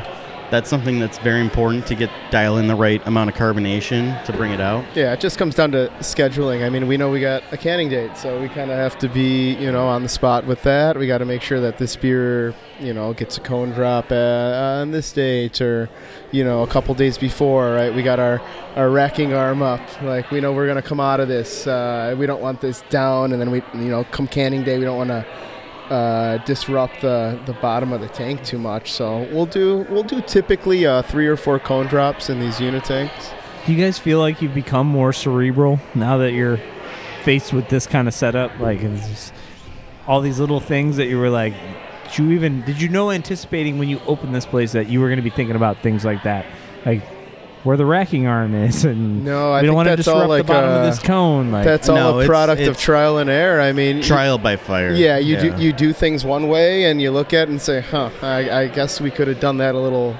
that's 0.52 0.70
something 0.70 1.00
that's 1.00 1.18
very 1.20 1.42
important 1.42 1.88
to 1.88 1.96
get 1.96 2.10
dial 2.32 2.58
in 2.58 2.68
the 2.68 2.76
right 2.76 3.06
amount 3.08 3.30
of 3.30 3.36
carbonation 3.36 4.24
to 4.26 4.34
bring 4.34 4.52
it 4.52 4.62
out. 4.62 4.86
Yeah, 4.96 5.14
it 5.14 5.20
just 5.20 5.38
comes 5.38 5.56
down 5.56 5.72
to 5.72 5.92
scheduling. 6.00 6.66
I 6.66 6.70
mean, 6.70 6.88
we 6.88 6.98
know 6.98 7.10
we 7.10 7.20
got 7.20 7.44
a 7.52 7.58
canning 7.58 7.90
date, 7.90 8.18
so 8.18 8.40
we 8.40 8.48
kind 8.50 8.72
of 8.72 8.78
have 8.78 8.98
to 9.00 9.10
be, 9.10 9.56
you 9.56 9.72
know, 9.72 9.88
on 9.88 10.04
the 10.04 10.10
spot 10.10 10.46
with 10.46 10.62
that. 10.64 10.98
We 10.98 11.08
got 11.08 11.20
to 11.20 11.26
make 11.26 11.42
sure 11.42 11.60
that 11.62 11.78
this 11.78 11.96
beer, 11.96 12.54
you 12.80 12.94
know, 12.94 13.14
gets 13.14 13.38
a 13.38 13.42
cone 13.42 13.72
drop 13.72 14.12
uh, 14.12 14.82
on 14.82 14.92
this 14.92 15.12
date 15.12 15.62
or, 15.62 15.90
you 16.32 16.44
know, 16.44 16.64
a 16.64 16.68
couple 16.68 16.94
days 16.94 17.18
before, 17.18 17.72
right? 17.72 17.94
We 17.94 18.04
got 18.04 18.20
our, 18.20 18.42
our 18.76 18.90
racking 18.90 19.34
arm 19.34 19.62
up. 19.62 19.82
Like, 20.02 20.32
we 20.32 20.42
know 20.42 20.54
we're 20.54 20.68
going 20.68 20.82
to 20.82 20.88
come 20.88 21.00
out 21.00 21.20
of 21.20 21.28
this. 21.28 21.66
Uh, 21.66 22.16
we 22.18 22.26
don't 22.26 22.42
want 22.42 22.62
this 22.62 22.84
down, 22.90 23.32
and 23.32 23.42
then 23.42 23.52
we, 23.52 23.64
you 23.74 23.90
know, 23.90 24.04
come 24.12 24.28
canning 24.28 24.64
day, 24.64 24.78
we 24.78 24.86
don't 24.86 24.98
want 24.98 25.10
to 25.10 25.26
uh, 25.90 26.38
disrupt 26.40 27.02
the, 27.02 27.40
the 27.46 27.54
bottom 27.54 27.94
of 27.94 28.02
the 28.02 28.08
tank 28.08 28.44
too 28.44 28.58
much. 28.58 28.92
So 28.92 29.28
we'll 29.32 29.46
do 29.46 29.86
we'll 29.90 30.04
do 30.04 30.22
typically 30.22 30.86
uh, 30.86 31.02
three 31.02 31.28
or 31.28 31.38
four 31.38 31.60
cone 31.60 31.88
drops 31.88 32.30
in 32.30 32.40
these 32.40 32.60
unit 32.60 32.84
tanks. 32.84 33.32
Do 33.66 33.74
you 33.74 33.84
guys 33.84 33.98
feel 33.98 34.20
like 34.20 34.42
you've 34.42 34.54
become 34.54 34.88
more 34.88 35.14
cerebral 35.14 35.80
now 35.96 36.18
that 36.18 36.34
you're 36.34 36.60
faced 37.24 37.54
with 37.54 37.70
this 37.70 37.88
kind 37.88 38.08
of 38.08 38.14
setup? 38.14 38.60
Like 38.60 38.82
all 40.08 40.22
these 40.22 40.40
little 40.40 40.60
things 40.60 40.98
that 40.98 41.08
you 41.08 41.18
were 41.18 41.30
like, 41.30 41.54
did 42.06 42.18
you 42.18 42.32
even 42.32 42.62
did 42.62 42.82
you 42.82 42.90
know 42.90 43.12
anticipating 43.12 43.80
when 43.80 43.90
you 43.90 44.00
opened 44.06 44.36
this 44.36 44.46
place 44.46 44.72
that 44.74 44.88
you 44.88 45.02
were 45.02 45.08
going 45.08 45.18
to 45.18 45.24
be 45.24 45.30
thinking 45.30 45.56
about 45.56 45.78
things 45.80 46.06
like 46.06 46.24
that, 46.24 46.46
like 46.86 47.02
where 47.66 47.76
the 47.76 47.86
racking 47.86 48.28
arm 48.28 48.54
is, 48.56 48.86
and 48.86 49.26
No, 49.26 49.52
I 49.52 49.60
we 49.62 49.68
don't 49.68 49.76
want 49.76 49.88
to 49.90 49.96
that's 49.98 50.08
all 50.08 50.16
disrupt 50.20 50.30
like 50.30 50.46
the 50.46 50.54
bottom 50.54 50.70
uh, 50.70 50.74
of 50.78 50.86
this 50.86 51.00
cone. 51.00 51.52
Like 51.52 51.66
That's 51.66 51.90
all 51.90 51.96
No, 51.96 52.08
a 52.14 52.18
it's- 52.20 52.28
product 52.28 52.62
of 52.62 52.78
trial 52.78 53.18
and 53.18 53.30
error. 53.30 53.60
I 53.60 53.74
mean, 53.74 54.02
Trial 54.02 54.38
by 54.38 54.56
fire. 54.56 54.94
Yeah, 54.94 55.18
you 55.18 55.36
do 55.38 55.54
you 55.58 55.74
do 55.74 55.92
things 55.92 56.24
one 56.24 56.48
way, 56.48 56.86
and 56.86 57.02
you 57.02 57.12
look 57.12 57.34
at 57.34 57.48
it 57.48 57.50
and 57.50 57.62
say, 57.62 57.82
"Huh, 57.82 58.10
I, 58.22 58.50
I 58.62 58.68
guess 58.68 59.02
we 59.02 59.12
could 59.12 59.28
have 59.28 59.40
done 59.42 59.58
that 59.58 59.76
a 59.76 59.80
little 59.80 60.16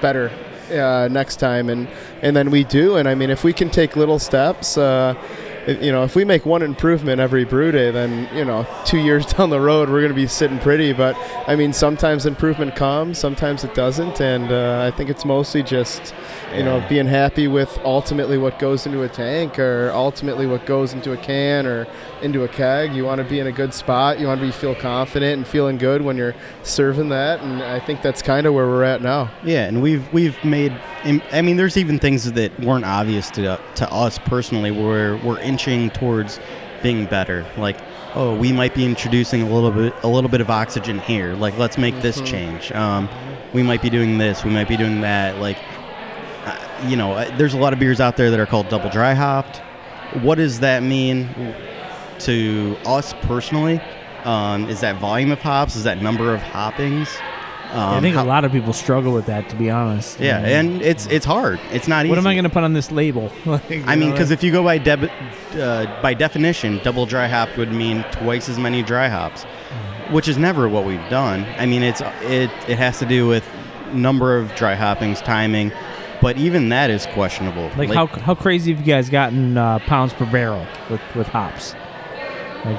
better 0.00 0.30
uh, 0.72 1.08
next 1.10 1.36
time." 1.36 1.68
And 1.68 1.86
and 2.22 2.34
then 2.34 2.50
we 2.50 2.64
do. 2.64 2.96
And 2.96 3.06
I 3.08 3.14
mean, 3.14 3.30
if 3.30 3.44
we 3.44 3.52
can 3.52 3.70
take 3.70 3.94
little 3.94 4.18
steps, 4.18 4.76
uh, 4.78 5.14
if- 5.18 5.45
you 5.66 5.90
know, 5.90 6.04
if 6.04 6.14
we 6.14 6.24
make 6.24 6.46
one 6.46 6.62
improvement 6.62 7.20
every 7.20 7.44
brew 7.44 7.72
day, 7.72 7.90
then 7.90 8.28
you 8.34 8.44
know, 8.44 8.66
two 8.84 8.98
years 8.98 9.26
down 9.34 9.50
the 9.50 9.60
road, 9.60 9.88
we're 9.88 10.00
going 10.00 10.10
to 10.10 10.14
be 10.14 10.26
sitting 10.26 10.58
pretty. 10.58 10.92
But 10.92 11.16
I 11.48 11.56
mean, 11.56 11.72
sometimes 11.72 12.26
improvement 12.26 12.76
comes, 12.76 13.18
sometimes 13.18 13.64
it 13.64 13.74
doesn't, 13.74 14.20
and 14.20 14.50
uh, 14.50 14.90
I 14.92 14.96
think 14.96 15.10
it's 15.10 15.24
mostly 15.24 15.62
just 15.62 16.14
you 16.54 16.62
know 16.62 16.84
being 16.88 17.06
happy 17.06 17.48
with 17.48 17.76
ultimately 17.84 18.38
what 18.38 18.58
goes 18.58 18.86
into 18.86 19.02
a 19.02 19.08
tank 19.08 19.58
or 19.58 19.90
ultimately 19.92 20.46
what 20.46 20.66
goes 20.66 20.92
into 20.92 21.12
a 21.12 21.16
can 21.16 21.66
or 21.66 21.86
into 22.22 22.44
a 22.44 22.48
keg. 22.48 22.94
You 22.94 23.04
want 23.04 23.20
to 23.20 23.24
be 23.24 23.40
in 23.40 23.46
a 23.46 23.52
good 23.52 23.74
spot. 23.74 24.20
You 24.20 24.26
want 24.26 24.40
to 24.40 24.46
be 24.46 24.52
feel 24.52 24.74
confident 24.74 25.38
and 25.38 25.46
feeling 25.46 25.78
good 25.78 26.02
when 26.02 26.16
you're 26.16 26.34
serving 26.62 27.08
that. 27.10 27.40
And 27.40 27.62
I 27.62 27.80
think 27.80 28.02
that's 28.02 28.22
kind 28.22 28.46
of 28.46 28.54
where 28.54 28.66
we're 28.66 28.84
at 28.84 29.02
now. 29.02 29.30
Yeah, 29.44 29.66
and 29.66 29.82
we've 29.82 30.10
we've 30.12 30.42
made. 30.44 30.72
I 31.32 31.40
mean, 31.42 31.56
there's 31.56 31.76
even 31.76 31.98
things 31.98 32.32
that 32.32 32.58
weren't 32.60 32.84
obvious 32.84 33.30
to 33.32 33.60
to 33.76 33.92
us 33.92 34.18
personally, 34.18 34.70
where 34.70 35.16
we're 35.18 35.38
inching 35.56 35.88
towards 35.88 36.38
being 36.82 37.06
better. 37.06 37.46
Like, 37.56 37.78
oh, 38.14 38.36
we 38.36 38.52
might 38.52 38.74
be 38.74 38.84
introducing 38.84 39.40
a 39.40 39.48
little 39.48 39.70
bit 39.70 39.94
a 40.02 40.08
little 40.08 40.28
bit 40.28 40.42
of 40.42 40.50
oxygen 40.50 40.98
here. 40.98 41.34
Like, 41.34 41.56
let's 41.56 41.78
make 41.78 41.98
this 42.02 42.20
change. 42.20 42.70
Um, 42.72 43.08
we 43.54 43.62
might 43.62 43.80
be 43.80 43.88
doing 43.88 44.18
this. 44.18 44.44
We 44.44 44.50
might 44.50 44.68
be 44.68 44.76
doing 44.76 45.00
that. 45.00 45.38
Like, 45.38 45.56
uh, 46.44 46.86
you 46.86 46.96
know, 46.96 47.12
uh, 47.14 47.34
there's 47.38 47.54
a 47.54 47.58
lot 47.58 47.72
of 47.72 47.78
beers 47.78 48.00
out 48.00 48.18
there 48.18 48.30
that 48.30 48.38
are 48.38 48.44
called 48.44 48.68
double 48.68 48.90
dry 48.90 49.14
hopped. 49.14 49.62
What 50.22 50.34
does 50.34 50.60
that 50.60 50.82
mean 50.82 51.54
to 52.20 52.76
us 52.84 53.14
personally? 53.22 53.80
Um, 54.24 54.68
is 54.68 54.80
that 54.80 54.96
volume 54.96 55.32
of 55.32 55.40
hops? 55.40 55.74
Is 55.74 55.84
that 55.84 56.02
number 56.02 56.34
of 56.34 56.42
hoppings? 56.42 57.08
Um, 57.72 57.94
I 57.94 58.00
think 58.00 58.14
how- 58.14 58.24
a 58.24 58.26
lot 58.26 58.44
of 58.44 58.52
people 58.52 58.72
struggle 58.72 59.12
with 59.12 59.26
that, 59.26 59.48
to 59.50 59.56
be 59.56 59.70
honest. 59.70 60.18
yeah, 60.20 60.38
and 60.38 60.80
it's 60.82 61.06
it's 61.06 61.26
hard. 61.26 61.58
It's 61.72 61.88
not 61.88 62.04
easy. 62.06 62.10
what 62.10 62.18
am 62.18 62.26
I 62.26 62.34
going 62.34 62.44
to 62.44 62.50
put 62.50 62.62
on 62.64 62.72
this 62.72 62.90
label? 62.92 63.30
Like, 63.46 63.86
I 63.86 63.96
mean, 63.96 64.10
because 64.12 64.30
if 64.30 64.42
you 64.42 64.52
go 64.52 64.62
by 64.62 64.78
deb- 64.78 65.10
uh, 65.54 65.86
by 66.02 66.14
definition, 66.14 66.80
double 66.84 67.06
dry 67.06 67.26
hop 67.28 67.56
would 67.56 67.72
mean 67.72 68.04
twice 68.12 68.48
as 68.48 68.58
many 68.58 68.82
dry 68.82 69.08
hops, 69.08 69.44
which 70.10 70.28
is 70.28 70.36
never 70.38 70.68
what 70.68 70.84
we've 70.84 71.08
done. 71.10 71.44
I 71.58 71.66
mean, 71.66 71.82
it's 71.82 72.00
it 72.22 72.50
it 72.68 72.78
has 72.78 72.98
to 73.00 73.06
do 73.06 73.26
with 73.26 73.44
number 73.92 74.36
of 74.36 74.54
dry 74.54 74.74
hoppings, 74.74 75.20
timing, 75.20 75.72
but 76.20 76.36
even 76.38 76.68
that 76.70 76.90
is 76.90 77.06
questionable. 77.06 77.70
Like, 77.76 77.90
how, 77.92 78.06
how 78.06 78.34
crazy 78.34 78.72
have 78.72 78.80
you 78.80 78.92
guys 78.92 79.08
gotten 79.10 79.56
uh, 79.56 79.78
pounds 79.80 80.12
per 80.12 80.26
barrel 80.26 80.66
with, 80.90 81.00
with 81.14 81.26
hops? 81.28 81.74
Like, 82.64 82.78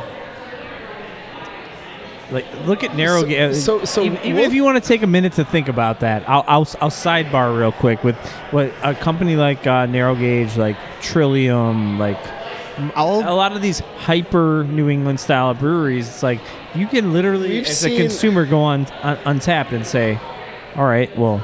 like 2.31 2.45
look 2.65 2.83
at 2.83 2.95
narrow. 2.95 3.21
So- 3.21 3.27
ga- 3.27 3.53
so- 3.53 3.85
so 3.85 4.01
even, 4.03 4.17
even 4.23 4.37
if 4.43 4.53
you 4.53 4.63
want 4.63 4.81
to 4.81 4.87
take 4.87 5.01
a 5.03 5.07
minute 5.07 5.33
to 5.33 5.45
think 5.45 5.67
about 5.69 6.01
that, 6.01 6.27
I'll, 6.27 6.43
I'll 6.47 6.67
I'll 6.81 6.89
sidebar 6.89 7.57
real 7.57 7.71
quick 7.71 8.03
with 8.03 8.15
what 8.51 8.71
a 8.83 8.93
company 8.95 9.35
like 9.35 9.65
uh, 9.67 9.85
Narrow 9.85 10.15
Gauge, 10.15 10.57
like 10.57 10.77
Trillium, 11.01 11.97
like 11.99 12.19
I'll- 12.95 13.21
a 13.27 13.33
lot 13.33 13.53
of 13.55 13.61
these 13.61 13.79
hyper 13.79 14.63
New 14.65 14.89
England 14.89 15.19
style 15.19 15.53
breweries. 15.53 16.07
It's 16.07 16.23
like 16.23 16.39
you 16.75 16.87
can 16.87 17.13
literally, 17.13 17.59
as 17.61 17.85
a 17.85 17.95
consumer, 17.97 18.45
go 18.45 18.59
on 18.59 18.85
un- 19.01 19.17
Untappd 19.39 19.71
and 19.71 19.85
say, 19.85 20.19
"All 20.75 20.85
right, 20.85 21.15
well." 21.17 21.43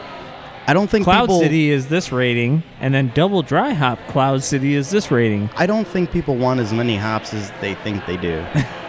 I 0.66 0.74
don't 0.74 0.90
think 0.90 1.04
Cloud 1.04 1.24
people, 1.24 1.42
City 1.42 1.72
is 1.72 1.88
this 1.90 2.14
rating, 2.14 2.64
and 2.80 2.94
then 2.94 3.12
Double 3.14 3.42
Dry 3.42 3.74
Hop 3.74 4.00
Cloud 4.08 4.44
City 4.44 4.76
is 4.76 4.90
this 4.92 5.12
rating. 5.12 5.50
I 5.58 5.66
don't 5.66 5.86
think 5.86 6.10
people 6.10 6.38
want 6.38 6.62
as 6.62 6.72
many 6.72 6.96
hops 6.96 7.34
as 7.34 7.52
they 7.60 7.74
think 7.74 8.06
they 8.06 8.16
do. 8.16 8.46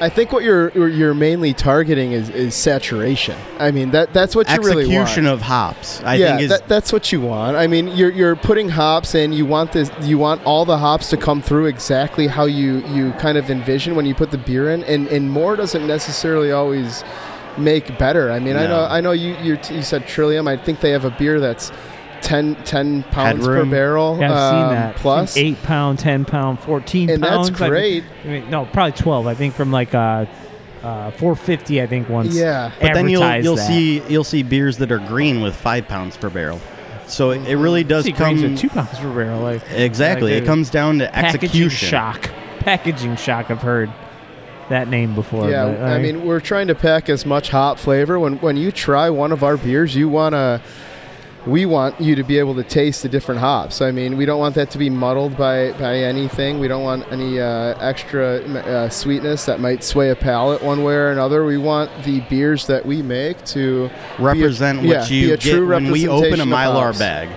I 0.00 0.08
think 0.08 0.32
what 0.32 0.42
you're 0.42 0.70
you're 0.88 1.14
mainly 1.14 1.52
targeting 1.52 2.12
is, 2.12 2.30
is 2.30 2.54
saturation. 2.54 3.36
I 3.58 3.70
mean 3.70 3.90
that 3.90 4.14
that's 4.14 4.34
what 4.34 4.48
you 4.48 4.56
really 4.56 4.86
want. 4.86 5.02
Execution 5.02 5.26
of 5.26 5.42
hops, 5.42 6.02
I 6.02 6.14
yeah, 6.14 6.28
think, 6.28 6.42
is 6.42 6.48
that, 6.48 6.68
that's 6.68 6.90
what 6.92 7.12
you 7.12 7.20
want. 7.20 7.56
I 7.56 7.66
mean, 7.66 7.88
you're 7.88 8.10
you're 8.10 8.36
putting 8.36 8.70
hops 8.70 9.14
in. 9.14 9.32
You 9.32 9.44
want 9.44 9.72
this. 9.72 9.90
You 10.00 10.16
want 10.16 10.42
all 10.44 10.64
the 10.64 10.78
hops 10.78 11.10
to 11.10 11.18
come 11.18 11.42
through 11.42 11.66
exactly 11.66 12.26
how 12.26 12.46
you 12.46 12.78
you 12.88 13.12
kind 13.12 13.36
of 13.36 13.50
envision 13.50 13.94
when 13.94 14.06
you 14.06 14.14
put 14.14 14.30
the 14.30 14.38
beer 14.38 14.70
in, 14.70 14.84
and 14.84 15.06
and 15.08 15.30
more 15.30 15.54
doesn't 15.54 15.86
necessarily 15.86 16.50
always 16.50 17.04
make 17.58 17.98
better. 17.98 18.30
I 18.30 18.38
mean, 18.38 18.56
I 18.56 18.66
know 18.66 18.84
I 18.84 19.00
know 19.00 19.12
you 19.12 19.36
you, 19.42 19.58
you 19.70 19.82
said 19.82 20.06
Trillium. 20.06 20.48
I 20.48 20.56
think 20.56 20.80
they 20.80 20.90
have 20.90 21.04
a 21.04 21.10
beer 21.10 21.40
that's 21.40 21.70
10, 22.22 22.56
10 22.64 23.02
pounds 23.04 23.38
Headroom. 23.40 23.68
per 23.68 23.70
barrel. 23.70 24.18
Yeah, 24.18 24.32
I've 24.32 24.50
seen 24.50 24.64
um, 24.64 24.70
that. 24.74 24.96
plus. 24.96 25.36
eight 25.36 25.62
pound, 25.62 25.98
ten 25.98 26.24
pound, 26.24 26.60
fourteen 26.60 27.10
And 27.10 27.22
that's 27.22 27.50
pounds. 27.50 27.60
I 27.60 27.64
mean- 27.64 27.70
great. 27.70 28.04
I 28.24 28.26
mean, 28.26 28.50
no, 28.50 28.66
probably 28.66 28.92
twelve. 28.92 29.26
I 29.26 29.34
think 29.34 29.54
from 29.54 29.70
like 29.72 29.94
uh, 29.94 30.26
uh, 30.82 31.10
four 31.12 31.36
fifty. 31.36 31.80
I 31.82 31.86
think 31.86 32.08
once. 32.08 32.34
Yeah. 32.34 32.72
But 32.80 32.94
then 32.94 33.08
you'll 33.08 33.36
you'll 33.36 33.56
that. 33.56 33.66
see 33.66 34.02
you'll 34.08 34.24
see 34.24 34.42
beers 34.42 34.78
that 34.78 34.90
are 34.92 34.98
green 34.98 35.40
with 35.40 35.54
five 35.54 35.88
pounds 35.88 36.16
per 36.16 36.30
barrel. 36.30 36.60
So 37.06 37.30
it, 37.30 37.46
it 37.48 37.56
really 37.56 37.84
does 37.84 38.04
see 38.04 38.12
come 38.12 38.36
grains 38.36 38.42
with 38.42 38.58
two 38.58 38.68
pounds 38.68 38.98
per 38.98 39.12
barrel. 39.12 39.40
Like 39.40 39.62
exactly. 39.72 40.32
like 40.34 40.42
it 40.42 40.46
comes 40.46 40.70
down 40.70 40.98
to 41.00 41.08
packaging 41.08 41.34
execution. 41.34 41.88
shock. 41.88 42.30
Packaging 42.60 43.16
shock. 43.16 43.50
I've 43.50 43.62
heard 43.62 43.90
that 44.68 44.88
name 44.88 45.14
before. 45.14 45.50
Yeah, 45.50 45.66
but, 45.66 45.82
I 45.82 45.98
mean, 45.98 46.24
we're 46.24 46.40
trying 46.40 46.68
to 46.68 46.74
pack 46.74 47.08
as 47.08 47.26
much 47.26 47.50
hop 47.50 47.78
flavor. 47.78 48.18
When 48.18 48.38
when 48.38 48.56
you 48.56 48.72
try 48.72 49.10
one 49.10 49.32
of 49.32 49.42
our 49.44 49.56
beers, 49.56 49.94
you 49.94 50.08
wanna, 50.08 50.62
we 51.46 51.64
want 51.64 52.00
you 52.00 52.14
to 52.14 52.22
be 52.22 52.38
able 52.38 52.54
to 52.54 52.62
taste 52.62 53.02
the 53.02 53.08
different 53.08 53.40
hops. 53.40 53.80
I 53.80 53.90
mean, 53.90 54.16
we 54.16 54.26
don't 54.26 54.38
want 54.38 54.54
that 54.56 54.70
to 54.72 54.78
be 54.78 54.90
muddled 54.90 55.36
by 55.36 55.72
by 55.72 55.98
anything. 55.98 56.58
We 56.58 56.68
don't 56.68 56.82
want 56.82 57.10
any 57.10 57.40
uh, 57.40 57.78
extra 57.78 58.40
uh, 58.40 58.88
sweetness 58.88 59.46
that 59.46 59.60
might 59.60 59.82
sway 59.82 60.10
a 60.10 60.16
palate 60.16 60.62
one 60.62 60.84
way 60.84 60.94
or 60.94 61.10
another. 61.10 61.44
We 61.44 61.56
want 61.56 61.90
the 62.04 62.20
beers 62.22 62.66
that 62.66 62.84
we 62.84 63.02
make 63.02 63.42
to 63.46 63.90
represent 64.18 64.82
be 64.82 64.86
a, 64.86 64.88
what 64.88 65.10
yeah, 65.10 65.16
you 65.16 65.26
be 65.28 65.32
a 65.32 65.36
get 65.38 65.54
true 65.54 65.68
when 65.68 65.90
we 65.90 66.08
open 66.08 66.40
a 66.40 66.44
mylar 66.44 66.98
bag. 66.98 67.28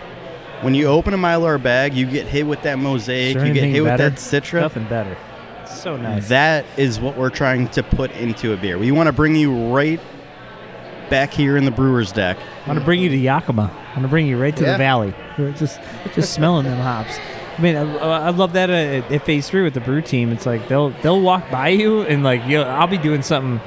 When 0.62 0.74
you 0.74 0.88
open 0.88 1.14
a 1.14 1.18
mylar 1.18 1.62
bag, 1.62 1.94
you 1.94 2.06
get 2.06 2.26
hit 2.28 2.48
with 2.48 2.62
that 2.64 2.80
mosaic. 2.80 3.36
You 3.36 3.54
get 3.54 3.64
hit 3.64 3.84
better? 3.84 4.04
with 4.04 4.16
that 4.16 4.42
citra. 4.42 4.62
Nothing 4.62 4.86
better. 4.86 5.18
So 5.66 5.98
nice. 5.98 6.30
That 6.30 6.66
is 6.78 7.00
what 7.00 7.18
we're 7.18 7.30
trying 7.30 7.68
to 7.70 7.84
put 7.84 8.12
into 8.12 8.54
a 8.54 8.58
beer. 8.58 8.78
We 8.78 8.92
want 8.92 9.08
to 9.08 9.14
bring 9.14 9.36
you 9.36 9.74
right 9.74 10.00
back 11.14 11.32
here 11.32 11.58
in 11.58 11.64
the 11.64 11.70
brewer's 11.70 12.12
deck. 12.12 12.38
I'm 12.62 12.74
gonna 12.74 12.84
bring 12.84 13.00
you 13.00 13.08
to 13.10 13.16
Yakima. 13.16 13.72
I'm 13.90 13.96
gonna 13.98 14.08
bring 14.08 14.26
you 14.26 14.42
right 14.42 14.56
to 14.58 14.64
Yeah. 14.64 14.72
the 14.72 14.78
valley. 14.80 15.14
Just, 15.60 15.80
just 16.16 16.34
smelling 16.34 16.66
them 16.66 16.80
hops. 16.80 17.20
I 17.56 17.62
mean, 17.62 17.76
I, 17.76 17.84
I 17.84 18.30
love 18.32 18.54
that 18.54 18.72
uh, 18.72 18.74
at, 18.74 19.12
at 19.12 19.24
phase 19.24 19.48
three 19.48 19.62
with 19.62 19.76
the 19.76 19.80
brew 19.80 20.02
team. 20.02 20.32
It's 20.32 20.48
like 20.48 20.68
they'll 20.68 20.90
they'll 21.04 21.22
walk 21.22 21.52
by 21.52 21.68
you 21.70 22.02
and 22.02 22.24
like 22.24 22.44
you 22.48 22.62
I'll 22.62 22.88
be 22.88 22.98
doing 22.98 23.22
something 23.22 23.62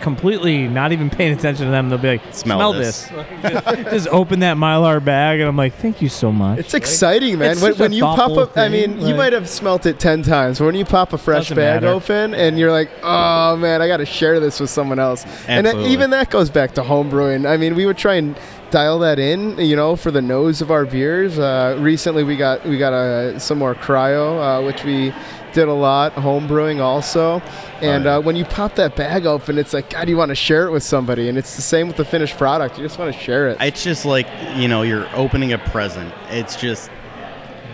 completely 0.00 0.68
not 0.68 0.92
even 0.92 1.10
paying 1.10 1.32
attention 1.36 1.66
to 1.66 1.70
them. 1.70 1.88
They'll 1.88 1.98
be 1.98 2.08
like, 2.08 2.22
Smell 2.32 2.58
"Smell, 2.58 2.72
this." 2.72 3.04
this." 3.04 3.26
Just, 3.42 3.90
just 3.90 4.08
open 4.08 4.40
that 4.40 4.56
mylar 4.56 5.04
bag, 5.04 5.40
and 5.40 5.48
I'm 5.48 5.56
like, 5.56 5.74
"Thank 5.74 6.02
you 6.02 6.08
so 6.08 6.32
much." 6.32 6.58
It's 6.58 6.74
exciting, 6.74 7.38
man. 7.38 7.52
it's 7.52 7.62
when 7.62 7.74
when 7.74 7.92
you 7.92 8.02
pop 8.02 8.18
thoughtful 8.18 8.40
up, 8.40 8.56
I 8.56 8.68
thing, 8.68 8.96
mean, 8.96 9.06
you 9.06 9.14
might 9.14 9.32
have 9.32 9.48
smelt 9.48 9.86
it 9.86 9.98
ten 9.98 10.22
times. 10.22 10.58
But 10.58 10.66
when 10.66 10.74
you 10.74 10.84
pop 10.84 11.12
a 11.12 11.18
fresh 11.18 11.50
bag 11.50 11.82
matter. 11.82 11.88
open, 11.88 12.34
and 12.34 12.58
you're 12.58 12.72
like, 12.72 12.90
"Oh 13.02 13.56
man, 13.56 13.82
I 13.82 13.88
got 13.88 13.98
to 13.98 14.06
share 14.06 14.40
this 14.40 14.60
with 14.60 14.70
someone 14.70 14.98
else," 14.98 15.24
and 15.46 15.66
that, 15.66 15.76
even 15.76 16.10
that 16.10 16.30
goes 16.30 16.50
back 16.50 16.74
to 16.74 16.82
homebrewing. 16.82 17.48
I 17.48 17.56
mean, 17.56 17.74
we 17.74 17.86
would 17.86 17.98
try 17.98 18.14
and 18.14 18.36
dial 18.70 18.98
that 19.00 19.18
in, 19.18 19.58
you 19.58 19.76
know, 19.76 19.96
for 19.96 20.10
the 20.10 20.20
nose 20.20 20.60
of 20.60 20.70
our 20.70 20.84
beers. 20.84 21.38
Uh, 21.38 21.76
recently, 21.80 22.24
we 22.24 22.36
got 22.36 22.64
we 22.66 22.78
got 22.78 22.92
uh, 22.92 23.38
some 23.38 23.58
more 23.58 23.74
cryo, 23.74 24.38
uh, 24.60 24.64
which 24.64 24.84
we 24.84 25.12
did 25.52 25.68
a 25.68 25.74
lot 25.74 26.12
home 26.12 26.46
brewing 26.46 26.80
also. 26.80 27.40
And 27.80 28.04
yeah. 28.04 28.16
uh, 28.16 28.20
when 28.20 28.36
you 28.36 28.44
pop 28.44 28.74
that 28.76 28.96
bag 28.96 29.26
open, 29.26 29.58
it's 29.58 29.72
like 29.72 29.90
God, 29.90 30.08
you 30.08 30.16
want 30.16 30.30
to 30.30 30.34
share 30.34 30.66
it 30.66 30.70
with 30.70 30.82
somebody, 30.82 31.28
and 31.28 31.38
it's 31.38 31.56
the 31.56 31.62
same 31.62 31.88
with 31.88 31.96
the 31.96 32.04
finished 32.04 32.36
product. 32.36 32.78
You 32.78 32.84
just 32.84 32.98
want 32.98 33.14
to 33.14 33.20
share 33.20 33.48
it. 33.48 33.58
It's 33.60 33.84
just 33.84 34.04
like 34.04 34.26
you 34.56 34.68
know 34.68 34.82
you're 34.82 35.08
opening 35.14 35.52
a 35.52 35.58
present. 35.58 36.12
It's 36.30 36.56
just 36.56 36.90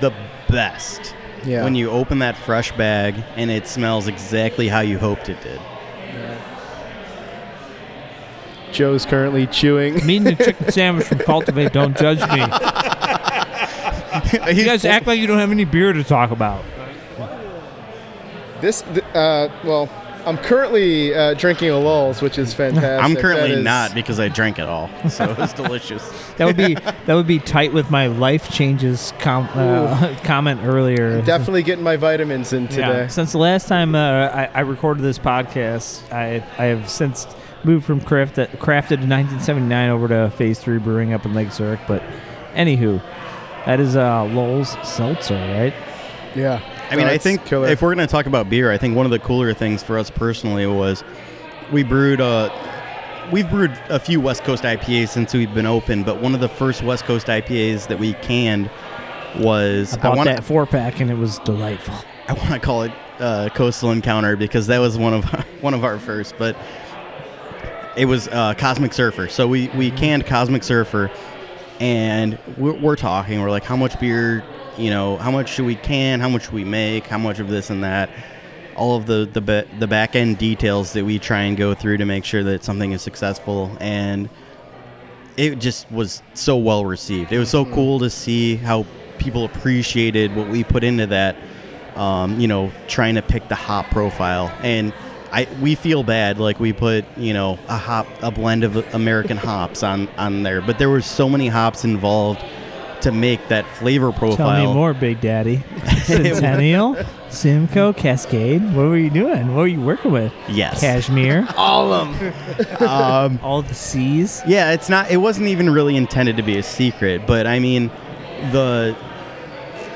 the 0.01 0.13
best 0.49 1.15
yeah. 1.45 1.65
when 1.65 1.75
you 1.75 1.91
open 1.91 2.19
that 2.21 2.37
fresh 2.37 2.73
bag 2.73 3.15
and 3.37 3.51
it 3.51 3.67
smells 3.67 4.09
exactly 4.09 4.69
how 4.69 4.81
you 4.81 4.99
hoped 4.99 5.29
it 5.29 5.41
did. 5.43 5.61
Joe's 8.73 9.07
currently 9.07 9.47
chewing. 9.47 10.01
I'm 10.01 10.11
eating 10.11 10.29
a 10.29 10.37
chicken 10.37 10.73
sandwich 10.73 11.07
from 11.07 11.19
Cultivate. 11.19 11.73
Don't 11.73 11.97
judge 11.97 12.21
me. 12.33 12.45
You 14.53 14.65
guys 14.65 14.85
act 14.85 15.07
like 15.07 15.19
you 15.19 15.27
don't 15.27 15.39
have 15.39 15.51
any 15.51 15.65
beer 15.65 15.93
to 15.93 16.05
talk 16.05 16.31
about. 16.31 16.65
This, 18.65 18.81
uh, 18.82 19.51
well, 19.62 19.91
I'm 20.24 20.39
currently 20.39 21.15
uh, 21.15 21.35
drinking 21.35 21.69
a 21.69 21.78
Lulz, 21.78 22.23
which 22.23 22.39
is 22.39 22.55
fantastic. 22.62 23.05
I'm 23.05 23.15
currently 23.15 23.51
is 23.51 23.62
not 23.62 23.93
because 23.93 24.19
I 24.19 24.31
drank 24.31 24.59
it 24.59 24.66
all, 24.66 24.89
so 25.11 25.36
it's 25.36 25.53
delicious. 25.53 26.03
That 26.39 26.47
would 26.47 26.57
be 26.57 26.74
that 26.74 27.15
would 27.15 27.27
be 27.27 27.39
tight 27.39 27.74
with 27.74 27.91
my 27.91 28.07
life 28.07 28.51
changes 28.51 29.12
com- 29.19 29.51
uh, 29.53 30.16
comment 30.24 30.62
earlier. 30.65 31.20
Definitely 31.20 31.62
getting 31.62 31.85
my 31.85 31.97
vitamins 31.97 32.55
in 32.55 32.66
today. 32.69 33.03
Yeah. 33.03 33.07
Since 33.07 33.32
the 33.32 33.39
last 33.39 33.69
time 33.69 33.95
uh, 33.95 33.99
I, 33.99 34.47
I 34.47 34.61
recorded 34.61 35.03
this 35.03 35.19
podcast, 35.19 36.11
I 36.11 36.36
I 36.59 36.65
have 36.65 36.89
since 36.89 37.27
moved 37.65 37.85
from 37.85 38.01
craft, 38.01 38.36
crafted 38.36 39.03
in 39.03 39.11
1979 39.11 39.91
over 39.91 40.09
to 40.09 40.31
Phase 40.31 40.59
Three 40.59 40.78
Brewing 40.78 41.12
up 41.12 41.27
in 41.27 41.35
Lake 41.35 41.53
Zurich. 41.53 41.81
But 41.86 42.03
anywho, 42.55 43.01
that 43.66 43.78
is 43.78 43.95
uh, 43.95 44.24
Lowell's 44.24 44.70
Seltzer, 44.82 45.35
right? 45.35 45.74
Yeah. 46.35 46.74
I 46.90 46.97
mean, 46.97 47.06
I 47.06 47.19
think 47.19 47.44
killer. 47.44 47.69
if 47.69 47.82
we're 47.82 47.94
going 47.94 48.06
to 48.06 48.11
talk 48.11 48.27
about 48.27 48.48
beer, 48.48 48.70
I 48.70 48.78
think 48.78 48.97
one 48.97 49.06
of 49.06 49.11
the 49.11 49.19
cooler 49.19 49.52
things 49.55 49.82
for 49.82 49.98
us 49.98 50.11
personally 50.11 50.66
was 50.66 51.02
we 51.73 51.82
brewed 51.82 52.20
a. 52.20 52.52
We've 53.32 53.48
brewed 53.48 53.70
a 53.89 53.98
few 53.98 54.20
West 54.20 54.44
Coast 54.44 54.65
IPAs 54.65 55.09
since 55.09 55.32
we've 55.32 55.55
been 55.55 55.65
open, 55.65 56.02
but 56.02 56.20
one 56.20 56.35
of 56.35 56.40
the 56.40 56.48
first 56.48 56.82
West 56.82 57.05
Coast 57.05 57.28
IPAs 57.28 57.89
that 57.89 57.98
we 57.98 58.12
canned 58.15 58.69
was 59.39 59.94
I 59.94 60.02
bought 60.02 60.16
want 60.19 60.28
that 60.28 60.44
four 60.44 60.66
pack 60.66 61.01
and 61.01 61.11
it 61.11 61.16
was 61.16 61.39
delightful. 61.40 61.94
I 62.28 62.35
want 62.35 62.51
to 62.51 62.59
call 62.59 62.82
it 62.82 62.93
uh, 63.19 63.48
Coastal 63.55 63.93
Encounter 63.93 64.36
because 64.36 64.66
that 64.66 64.78
was 64.78 64.98
one 64.98 65.15
of 65.15 65.24
one 65.62 65.73
of 65.73 65.85
our 65.85 65.98
first, 65.98 66.35
but 66.39 66.56
it 67.97 68.06
was 68.06 68.28
uh, 68.28 68.55
Cosmic 68.55 68.93
Surfer. 68.93 69.28
So 69.28 69.47
we 69.47 69.69
we 69.69 69.90
canned 69.90 70.27
Cosmic 70.27 70.62
Surfer, 70.62 71.11
and 71.81 72.39
we're, 72.57 72.73
we're 72.75 72.97
talking. 72.97 73.41
We're 73.41 73.51
like, 73.51 73.65
how 73.65 73.77
much 73.77 73.99
beer? 73.99 74.45
You 74.77 74.91
know, 74.91 75.17
how 75.17 75.31
much 75.31 75.51
should 75.51 75.67
we 75.67 75.77
can? 75.77 76.21
How 76.21 76.29
much 76.29 76.45
should 76.45 76.55
we 76.55 76.65
make? 76.65 77.07
How 77.07 77.19
much 77.19 77.39
of 77.39 77.49
this 77.49 77.71
and 77.71 77.85
that? 77.85 78.11
All 78.77 78.97
of 78.97 79.07
the 79.07 79.29
the 79.33 79.67
the 79.79 79.87
back 79.87 80.17
end 80.17 80.39
details 80.39 80.93
that 80.95 81.05
we 81.05 81.19
try 81.19 81.43
and 81.43 81.57
go 81.57 81.75
through 81.75 81.99
to 81.99 82.05
make 82.05 82.25
sure 82.25 82.43
that 82.43 82.65
something 82.65 82.91
is 82.91 83.03
successful 83.03 83.77
and 83.81 84.29
it 85.37 85.59
just 85.59 85.91
was 85.91 86.23
so 86.35 86.57
well 86.57 86.85
received. 86.85 87.33
It 87.33 87.39
was 87.39 87.51
so 87.51 87.65
cool 87.65 87.99
to 88.01 88.11
see 88.11 88.57
how 88.57 88.85
people 89.19 89.45
appreciated 89.45 90.35
what 90.35 90.49
we 90.49 90.65
put 90.65 90.85
into 90.85 91.07
that. 91.09 91.37
Um, 91.97 92.41
you 92.41 92.49
know, 92.49 92.73
trying 92.89 93.15
to 93.15 93.23
pick 93.23 93.49
the 93.49 93.55
hop 93.55 93.87
profile, 93.91 94.53
and 94.63 94.93
I 95.35 95.48
we 95.61 95.74
feel 95.74 96.05
bad 96.05 96.39
like 96.39 96.61
we 96.61 96.73
put 96.73 97.05
you 97.16 97.32
know 97.32 97.59
a 97.69 97.77
hop 97.77 98.06
a 98.23 98.31
blend 98.31 98.62
of 98.62 98.77
American 98.94 99.36
hops 99.36 99.82
on 99.82 100.09
on 100.16 100.44
there, 100.44 100.61
but 100.61 100.78
there 100.78 100.89
were 100.89 101.02
so 101.02 101.28
many 101.28 101.48
hops 101.48 101.85
involved 101.85 102.40
to 103.01 103.11
make 103.11 103.48
that 103.48 103.66
flavor 103.77 104.12
profile. 104.12 104.62
Tell 104.62 104.69
me 104.69 104.73
more, 104.73 104.94
Big 104.94 105.20
Daddy. 105.20 105.62
Centennial, 106.05 106.97
Simcoe, 107.31 107.93
Cascade. 107.93 108.62
What 108.74 108.86
were 108.86 108.97
you 108.97 109.11
doing? 109.11 109.48
What 109.48 109.56
were 109.62 109.66
you 109.66 109.81
working 109.81 110.12
with? 110.12 110.32
Yes. 110.48 110.81
Cashmere, 110.81 111.47
All 111.56 111.93
of 111.93 112.19
them. 112.19 112.89
um, 112.89 113.40
all 113.43 113.61
the 113.62 113.74
C's. 113.74 114.40
Yeah, 114.47 114.70
it's 114.73 114.89
not. 114.89 115.11
It 115.11 115.16
wasn't 115.16 115.48
even 115.48 115.69
really 115.69 115.97
intended 115.97 116.36
to 116.36 116.43
be 116.44 116.59
a 116.59 116.62
secret, 116.62 117.27
but 117.27 117.47
I 117.48 117.59
mean, 117.59 117.89
the 118.52 118.97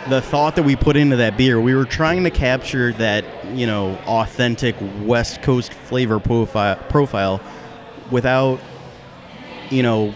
the 0.09 0.21
thought 0.21 0.57
that 0.57 0.65
we 0.65 0.75
put 0.75 0.97
into 0.97 1.17
that 1.17 1.37
beer, 1.37 1.61
we 1.61 1.75
were 1.75 1.85
trying 1.85 2.25
to 2.25 2.31
capture 2.31 2.93
that 2.95 3.25
you 3.55 3.67
know 3.67 3.97
authentic 4.07 4.77
West 5.03 5.43
Coast 5.43 5.73
flavor 5.73 6.19
profile 6.21 6.77
profile 6.89 7.41
without 8.11 8.61
you 9.71 9.83
know 9.83 10.15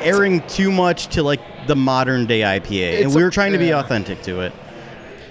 airing 0.00 0.46
too 0.48 0.70
much 0.70 1.08
to 1.08 1.22
like 1.22 1.40
the 1.66 1.76
modern 1.76 2.26
day 2.26 2.40
IPA, 2.40 3.02
and 3.02 3.14
we 3.14 3.22
a- 3.22 3.24
were 3.24 3.30
trying 3.30 3.52
to 3.52 3.58
be 3.58 3.72
authentic 3.72 4.22
to 4.22 4.40
it. 4.40 4.52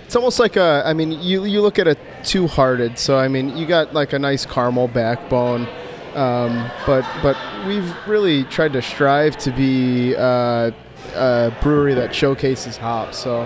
It's 0.05 0.15
almost 0.15 0.39
like 0.39 0.55
a. 0.55 0.83
I 0.85 0.93
mean, 0.93 1.11
you 1.13 1.45
you 1.45 1.61
look 1.61 1.79
at 1.79 1.87
a 1.87 1.97
two 2.23 2.47
hearted. 2.47 2.99
So 2.99 3.17
I 3.17 3.27
mean, 3.27 3.57
you 3.57 3.65
got 3.65 3.93
like 3.93 4.13
a 4.13 4.19
nice 4.19 4.45
caramel 4.45 4.87
backbone, 4.87 5.67
um, 6.13 6.69
but 6.85 7.05
but 7.23 7.37
we've 7.67 7.95
really 8.07 8.43
tried 8.45 8.73
to 8.73 8.81
strive 8.81 9.37
to 9.37 9.51
be 9.51 10.15
uh, 10.15 10.71
a 11.15 11.53
brewery 11.61 11.95
that 11.95 12.13
showcases 12.13 12.77
hops. 12.77 13.17
So 13.17 13.43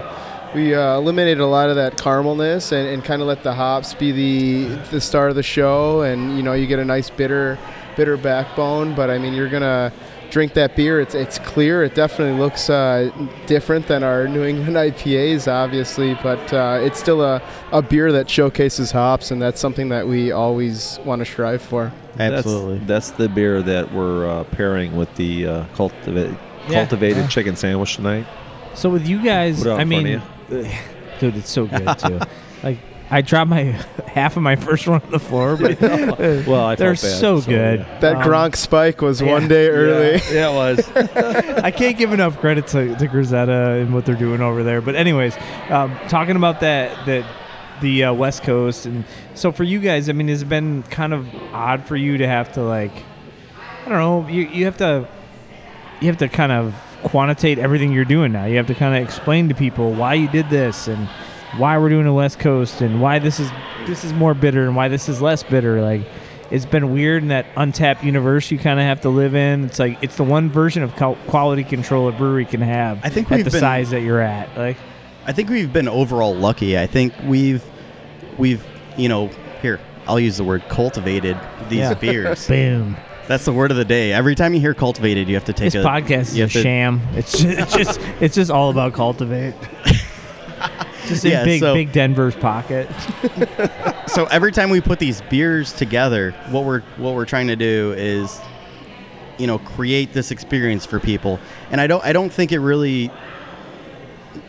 we 0.55 0.73
uh, 0.73 0.97
eliminated 0.97 1.39
a 1.39 1.45
lot 1.45 1.69
of 1.69 1.75
that 1.75 1.97
caramelness 1.97 2.71
and, 2.71 2.87
and 2.87 3.03
kind 3.03 3.21
of 3.21 3.27
let 3.27 3.43
the 3.43 3.53
hops 3.53 3.93
be 3.93 4.11
the 4.11 4.75
the 4.91 5.01
star 5.01 5.27
of 5.29 5.35
the 5.35 5.43
show. 5.43 6.01
And 6.01 6.35
you 6.37 6.43
know, 6.43 6.53
you 6.53 6.67
get 6.67 6.79
a 6.79 6.85
nice 6.85 7.09
bitter 7.09 7.57
bitter 7.95 8.17
backbone. 8.17 8.95
But 8.95 9.09
I 9.09 9.17
mean, 9.17 9.33
you're 9.33 9.49
gonna 9.49 9.91
drink 10.31 10.53
that 10.53 10.75
beer. 10.75 10.99
It's 10.99 11.13
it's 11.15 11.39
clear. 11.39 11.83
It 11.83 11.95
definitely 11.95 12.39
looks 12.39 12.69
uh, 12.69 13.11
different 13.45 13.87
than 13.87 14.03
our 14.03 14.27
New 14.27 14.43
England 14.43 14.75
IPAs, 14.75 15.47
obviously, 15.51 16.15
but 16.23 16.53
uh, 16.53 16.79
it's 16.81 16.99
still 16.99 17.21
a, 17.21 17.41
a 17.71 17.81
beer 17.81 18.11
that 18.11 18.29
showcases 18.29 18.91
hops, 18.91 19.31
and 19.31 19.41
that's 19.41 19.59
something 19.59 19.89
that 19.89 20.07
we 20.07 20.31
always 20.31 20.99
want 21.05 21.19
to 21.19 21.25
strive 21.25 21.61
for. 21.61 21.91
Absolutely. 22.17 22.79
That's, 22.79 23.09
that's 23.09 23.17
the 23.17 23.29
beer 23.29 23.61
that 23.61 23.93
we're 23.93 24.27
uh, 24.29 24.43
pairing 24.45 24.95
with 24.97 25.13
the 25.15 25.45
uh, 25.47 25.65
cultivated 25.75 26.37
Yeah. 26.67 26.73
cultivated 26.85 27.29
chicken 27.29 27.55
sandwich 27.55 27.95
tonight. 27.95 28.25
So 28.75 28.89
with 28.89 29.07
you 29.07 29.23
guys, 29.23 29.59
Put 29.59 29.67
it 29.67 29.71
out 29.71 29.79
I 29.79 29.85
mean, 29.85 30.07
of 30.15 30.21
dude, 31.19 31.35
it's 31.37 31.49
so 31.49 31.65
good 31.65 31.97
too. 31.99 32.19
like 32.63 32.77
I 33.11 33.21
dropped 33.21 33.49
my 33.49 33.63
half 34.07 34.37
of 34.37 34.43
my 34.43 34.55
first 34.55 34.87
one 34.87 35.01
on 35.01 35.11
the 35.11 35.19
floor, 35.19 35.57
but 35.57 35.79
Well, 35.81 36.63
I 36.65 36.75
they're 36.75 36.91
bad, 36.91 36.99
so, 36.99 37.39
so, 37.39 37.45
good. 37.49 37.79
yeah. 37.79 37.99
That 37.99 38.17
Um, 38.17 38.23
Gronk 38.23 38.55
spike 38.55 39.01
was 39.01 39.19
yeah. 39.21 39.31
one 39.31 39.47
day 39.47 39.67
early. 39.69 40.21
Yeah, 40.31 40.51
it 40.51 40.53
was. 40.55 40.87
I 41.63 41.71
can't 41.71 41.97
give 41.97 42.13
enough 42.13 42.39
credit 42.39 42.67
to, 42.67 42.95
to 42.95 43.07
Grisetta 43.07 43.81
and 43.81 43.93
what 43.93 44.05
they're 44.05 44.15
doing 44.15 44.41
over 44.41 44.61
there. 44.63 44.81
But 44.81 44.95
anyways, 44.95 45.35
um, 45.69 45.97
talking 46.07 46.35
about 46.35 46.59
that 46.59 47.05
that 47.07 47.25
the 47.81 48.03
uh, 48.05 48.13
West 48.13 48.43
Coast 48.43 48.85
and 48.85 49.05
so 49.33 49.51
for 49.51 49.63
you 49.63 49.79
guys, 49.79 50.09
I 50.09 50.11
mean, 50.13 50.27
it's 50.29 50.41
it 50.41 50.49
been 50.49 50.83
kind 50.83 51.13
of 51.13 51.27
odd 51.53 51.85
for 51.85 51.95
you 51.95 52.17
to 52.17 52.27
have 52.27 52.51
to 52.53 52.61
like, 52.61 52.91
I 53.85 53.89
don't 53.89 53.97
know, 53.97 54.27
you 54.27 54.43
you 54.47 54.65
have 54.65 54.77
to 54.77 55.07
you 56.01 56.07
have 56.07 56.17
to 56.17 56.27
kind 56.27 56.51
of 56.51 56.75
quantitate 57.03 57.59
everything 57.59 57.91
you're 57.91 58.05
doing 58.05 58.31
now. 58.31 58.45
You 58.45 58.57
have 58.57 58.67
to 58.67 58.75
kind 58.75 58.95
of 58.95 59.03
explain 59.03 59.49
to 59.49 59.55
people 59.55 59.93
why 59.93 60.15
you 60.15 60.27
did 60.27 60.49
this 60.49 60.87
and 60.87 61.07
why 61.57 61.77
we're 61.77 61.89
doing 61.89 62.05
the 62.05 62.13
West 62.13 62.39
Coast 62.39 62.81
and 62.81 63.01
why 63.01 63.19
this 63.19 63.39
is 63.39 63.49
this 63.87 64.03
is 64.03 64.13
more 64.13 64.33
bitter 64.33 64.65
and 64.65 64.75
why 64.75 64.87
this 64.87 65.09
is 65.09 65.21
less 65.21 65.41
bitter. 65.43 65.81
Like 65.81 66.01
it's 66.51 66.65
been 66.65 66.91
weird 66.93 67.23
in 67.23 67.29
that 67.29 67.45
Untappd 67.55 68.03
universe 68.03 68.51
you 68.51 68.57
kind 68.59 68.79
of 68.79 68.85
have 68.85 69.01
to 69.01 69.09
live 69.09 69.35
in. 69.35 69.65
It's 69.65 69.79
like 69.79 69.97
it's 70.01 70.15
the 70.17 70.23
one 70.23 70.49
version 70.49 70.83
of 70.83 70.93
quality 70.95 71.63
control 71.63 72.07
a 72.07 72.11
brewery 72.11 72.45
can 72.45 72.61
have. 72.61 72.99
I 73.03 73.09
think 73.09 73.31
at 73.31 73.37
we've 73.37 73.45
the 73.45 73.51
been- 73.51 73.59
size 73.59 73.89
that 73.91 74.01
you're 74.01 74.21
at. 74.21 74.55
Like 74.57 74.77
I 75.25 75.31
think 75.33 75.49
we've 75.49 75.71
been 75.71 75.87
overall 75.87 76.35
lucky. 76.35 76.77
I 76.77 76.85
think 76.87 77.13
we've 77.25 77.63
we've 78.37 78.65
you 78.97 79.09
know 79.09 79.29
here 79.61 79.79
I'll 80.07 80.19
use 80.19 80.37
the 80.37 80.43
word 80.43 80.63
cultivated 80.69 81.37
these 81.69 81.79
Yeah. 81.79 81.93
beers. 81.93 82.47
boom. 82.47 82.95
That's 83.29 83.45
the 83.45 83.53
word 83.53 83.69
of 83.69 83.77
the 83.77 83.85
day. 83.85 84.11
Every 84.11 84.33
time 84.33 84.55
you 84.55 84.59
hear 84.59 84.73
cultivated, 84.73 85.29
you 85.29 85.35
have 85.35 85.45
to 85.45 85.53
take 85.53 85.71
This 85.71 85.85
a 85.85 85.87
podcast 85.87 86.21
is 86.21 86.37
you 86.37 86.43
a 86.43 86.47
have 86.47 86.51
to- 86.53 86.61
sham. 86.63 87.01
It's 87.13 87.31
just, 87.31 87.45
it's 87.59 87.75
just 87.75 87.99
it's 88.19 88.35
just 88.35 88.49
all 88.51 88.71
about 88.71 88.93
cultivate. 88.93 89.53
just 91.07 91.23
in 91.25 91.31
Yeah, 91.31 91.45
big 91.45 91.59
so- 91.59 91.75
big 91.75 91.91
Denver's 91.93 92.35
pocket. 92.35 92.89
So 94.09 94.25
every 94.25 94.51
time 94.51 94.71
we 94.71 94.81
put 94.81 94.97
these 94.97 95.21
beers 95.29 95.71
together, 95.71 96.31
what 96.49 96.65
we're 96.65 96.81
what 96.97 97.13
we're 97.13 97.25
trying 97.27 97.45
to 97.47 97.55
do 97.55 97.93
is 97.95 98.41
you 99.37 99.45
know 99.45 99.59
create 99.59 100.13
this 100.13 100.31
experience 100.31 100.83
for 100.87 100.99
people. 100.99 101.39
And 101.69 101.79
I 101.79 101.85
don't 101.85 102.03
I 102.03 102.11
don't 102.11 102.31
think 102.33 102.51
it 102.51 102.57
really 102.59 103.11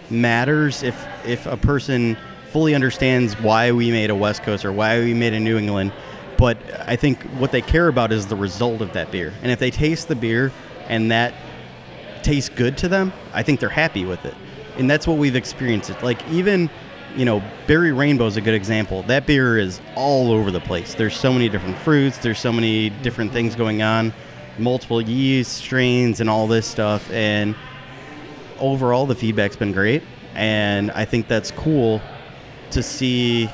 matters 0.09 0.82
if 0.82 1.07
if 1.27 1.44
a 1.47 1.59
person 1.59 2.16
fully 2.52 2.74
understands 2.74 3.35
why 3.40 3.70
we 3.73 3.90
made 3.90 4.09
a 4.09 4.15
West 4.15 4.43
Coast 4.43 4.65
or 4.65 4.73
why 4.73 4.98
we 5.01 5.12
made 5.12 5.35
a 5.35 5.40
New 5.40 5.59
England. 5.59 5.93
But 6.41 6.57
I 6.89 6.97
think 6.97 7.23
what 7.39 7.53
they 7.53 7.61
care 7.61 7.87
about 7.89 8.12
is 8.12 8.27
the 8.27 8.35
result 8.35 8.81
of 8.81 8.95
that 8.95 9.12
beer. 9.12 9.35
And 9.43 9.53
if 9.53 9.59
they 9.59 9.71
taste 9.71 10.09
the 10.09 10.17
beer 10.17 10.53
and 10.89 11.11
that 11.12 11.35
tastes 12.23 12.49
good 12.49 12.79
to 12.79 12.89
them, 12.89 13.12
I 13.35 13.43
think 13.43 13.61
they're 13.61 13.69
happy 13.69 14.07
with 14.07 14.25
it. 14.25 14.35
And 14.79 14.91
that's 14.91 15.07
what 15.07 15.19
we've 15.19 15.37
experienced. 15.37 15.91
It 15.91 16.03
like 16.03 16.27
even, 16.31 16.71
you 17.15 17.27
know, 17.27 17.43
Berry 17.67 17.93
Rainbow 17.93 18.25
is 18.25 18.39
a 18.39 18.41
good 18.41 18.55
example. 18.55 19.03
That 19.03 19.27
beer 19.27 19.59
is 19.59 19.83
all 19.97 20.33
over 20.33 20.51
the 20.51 20.61
place. 20.61 20.95
There's 20.95 21.15
so 21.15 21.31
many 21.31 21.51
different 21.51 21.77
fruits. 21.77 22.17
There's 22.17 22.39
so 22.39 22.53
many 22.53 22.89
different 22.89 23.33
things 23.33 23.55
going 23.55 23.83
on. 23.83 24.15
multiple 24.59 25.01
yeast 25.01 25.53
strains 25.59 26.21
and 26.21 26.31
all 26.31 26.47
this 26.47 26.67
stuff. 26.67 27.11
And 27.11 27.55
overall, 28.59 29.07
the 29.07 29.15
feedback's 29.15 29.57
been 29.57 29.73
great. 29.73 30.03
And 30.35 30.91
I 30.93 31.05
think 31.05 31.29
that's 31.29 31.51
cool 31.51 32.01
to 32.71 32.83
see, 32.83 33.51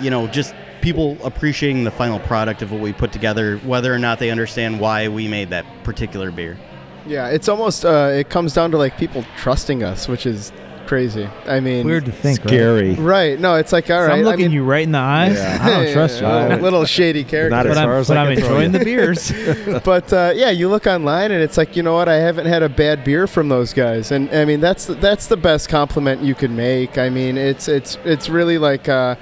you 0.00 0.10
know, 0.10 0.26
just 0.28 0.54
people 0.84 1.16
appreciating 1.24 1.82
the 1.82 1.90
final 1.90 2.20
product 2.20 2.60
of 2.60 2.70
what 2.70 2.78
we 2.78 2.92
put 2.92 3.10
together, 3.10 3.56
whether 3.58 3.92
or 3.92 3.98
not 3.98 4.18
they 4.18 4.30
understand 4.30 4.78
why 4.78 5.08
we 5.08 5.26
made 5.26 5.48
that 5.48 5.64
particular 5.82 6.30
beer. 6.30 6.58
Yeah, 7.06 7.28
it's 7.28 7.48
almost 7.48 7.86
uh, 7.86 8.10
it 8.12 8.28
comes 8.28 8.52
down 8.52 8.70
to 8.72 8.76
like 8.76 8.98
people 8.98 9.24
trusting 9.38 9.82
us, 9.82 10.06
which 10.08 10.26
is 10.26 10.52
crazy. 10.86 11.26
I 11.46 11.60
mean, 11.60 11.86
Weird 11.86 12.04
to 12.04 12.12
think. 12.12 12.40
Scary. 12.40 12.92
right? 12.96 13.40
No, 13.40 13.54
it's 13.54 13.72
like 13.72 13.88
all 13.88 14.00
right. 14.00 14.08
So. 14.08 14.12
I'm 14.12 14.22
looking 14.24 14.44
I 14.44 14.48
mean, 14.48 14.52
you 14.52 14.62
right 14.62 14.82
in 14.82 14.92
the 14.92 14.98
eyes. 14.98 15.36
Yeah. 15.36 15.58
I 15.62 15.70
don't 15.70 15.92
trust 15.94 16.20
you. 16.20 16.26
a 16.26 16.60
little 16.60 16.84
shady 16.84 17.24
character. 17.24 17.56
Not 17.56 17.62
but 17.62 17.72
as 17.72 17.78
I'm, 17.78 17.86
far 17.86 17.98
as 17.98 18.08
but 18.08 18.18
I 18.18 18.26
I'm 18.26 18.32
enjoying 18.32 18.72
the 18.72 18.84
beers. 18.84 19.32
but 19.84 20.12
uh, 20.12 20.32
yeah, 20.34 20.50
you 20.50 20.68
look 20.68 20.86
online 20.86 21.30
and 21.30 21.42
it's 21.42 21.56
like 21.56 21.76
you 21.76 21.82
know 21.82 21.94
what? 21.94 22.10
I 22.10 22.16
haven't 22.16 22.46
had 22.46 22.62
a 22.62 22.68
bad 22.68 23.04
beer 23.04 23.26
from 23.26 23.48
those 23.48 23.72
guys, 23.72 24.10
and 24.10 24.28
I 24.30 24.44
mean 24.44 24.60
that's 24.60 24.84
that's 24.84 25.28
the 25.28 25.38
best 25.38 25.70
compliment 25.70 26.20
you 26.20 26.34
could 26.34 26.50
make. 26.50 26.98
I 26.98 27.08
mean 27.08 27.38
it's 27.38 27.68
it's 27.68 27.96
it's 28.04 28.28
really 28.28 28.58
like 28.58 28.86
uh, 28.86 29.16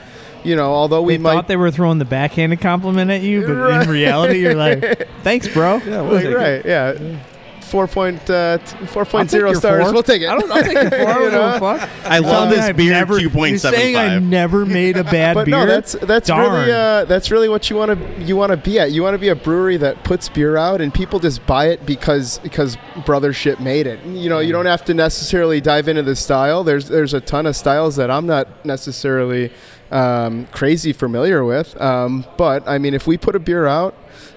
you 0.45 0.57
know 0.57 0.73
although 0.73 1.03
we 1.03 1.15
they 1.17 1.23
might 1.23 1.35
thought 1.35 1.49
they 1.49 1.57
were 1.57 1.71
throwing 1.71 1.99
the 1.99 2.05
backhanded 2.05 2.61
compliment 2.61 3.11
at 3.11 3.23
you, 3.23 3.43
but 3.47 3.53
Right. 3.55 3.83
in 3.85 3.89
reality, 3.91 4.41
you're 4.41 4.55
like, 4.55 5.09
"Thanks, 5.23 5.49
bro." 5.49 5.77
Yeah, 5.79 6.03
we'll 6.03 6.15
like, 6.25 6.35
right 6.37 6.65
yeah. 6.65 7.19
Four 7.63 7.87
point 7.87 8.29
uh, 8.29 8.59
t- 8.59 8.85
four 8.87 9.01
I'll 9.03 9.07
point 9.07 9.31
take 9.31 9.39
zero 9.39 9.51
your 9.53 9.59
stars. 9.59 9.85
four. 9.85 9.93
We'll 9.95 10.03
take 10.03 10.21
it. 10.21 10.29
I 10.29 10.39
don't. 10.39 10.51
I'll 10.53 10.63
take 10.63 10.75
your 10.75 10.91
four. 10.91 10.99
I 10.99 11.01
You 11.01 11.07
don't 11.07 11.31
give 11.31 11.33
a 11.33 11.53
know? 11.53 11.59
fuck. 11.79 11.89
I 12.05 12.19
love 12.19 12.31
Telling 12.31 12.51
me 12.51 12.57
this 12.57 12.65
I've 12.67 12.77
beer 12.77 12.91
never- 12.93 13.19
two 13.19 13.31
point 13.31 13.51
You're 13.53 13.59
saying 13.61 13.97
I 13.97 14.19
never 14.19 14.67
made 14.67 14.99
a 14.99 15.05
bad 15.05 15.33
but 15.33 15.47
beer. 15.47 15.55
no, 15.57 15.65
that's 15.65 15.93
that's 15.93 16.29
Darn. 16.29 16.53
really 16.53 16.71
uh, 16.71 17.07
that's 17.07 17.31
really 17.31 17.49
what 17.49 17.71
you 17.71 17.77
want 17.77 17.99
to 17.99 18.23
you 18.23 18.37
want 18.37 18.51
to 18.51 18.59
be 18.59 18.79
at. 18.79 18.93
You 18.93 19.03
want 19.03 19.15
to 19.15 19.19
be 19.19 19.29
a 19.29 19.35
brewery 19.35 19.79
that 19.79 20.05
puts 20.05 20.29
beer 20.29 20.59
out 20.59 20.83
and 20.83 20.93
people 20.93 21.19
just 21.19 21.47
buy 21.47 21.69
it 21.71 21.87
because 21.87 22.41
because 22.41 22.77
Brothership 23.07 23.59
made 23.59 23.87
it. 23.87 24.05
You 24.05 24.29
know, 24.29 24.41
you 24.41 24.53
don't 24.53 24.67
have 24.67 24.85
to 24.85 24.93
necessarily 24.93 25.63
dive 25.63 25.89
into 25.89 26.03
the 26.03 26.15
style. 26.17 26.65
There's 26.65 26.89
there's 26.89 27.15
a 27.15 27.23
ton 27.23 27.47
of 27.47 27.57
styles 27.57 27.97
that 27.97 28.11
I'm 28.11 28.27
not 28.27 28.67
necessarily 28.67 29.51
um, 29.93 30.47
crazy 30.53 30.93
familiar 30.93 31.45
with. 31.45 31.79
Um, 31.81 32.25
but 32.37 32.67
I 32.69 32.79
mean, 32.79 32.95
if 32.95 33.07
we 33.07 33.17
put 33.17 33.35
a 33.37 33.41
beer 33.41 33.67
out. 33.67 33.95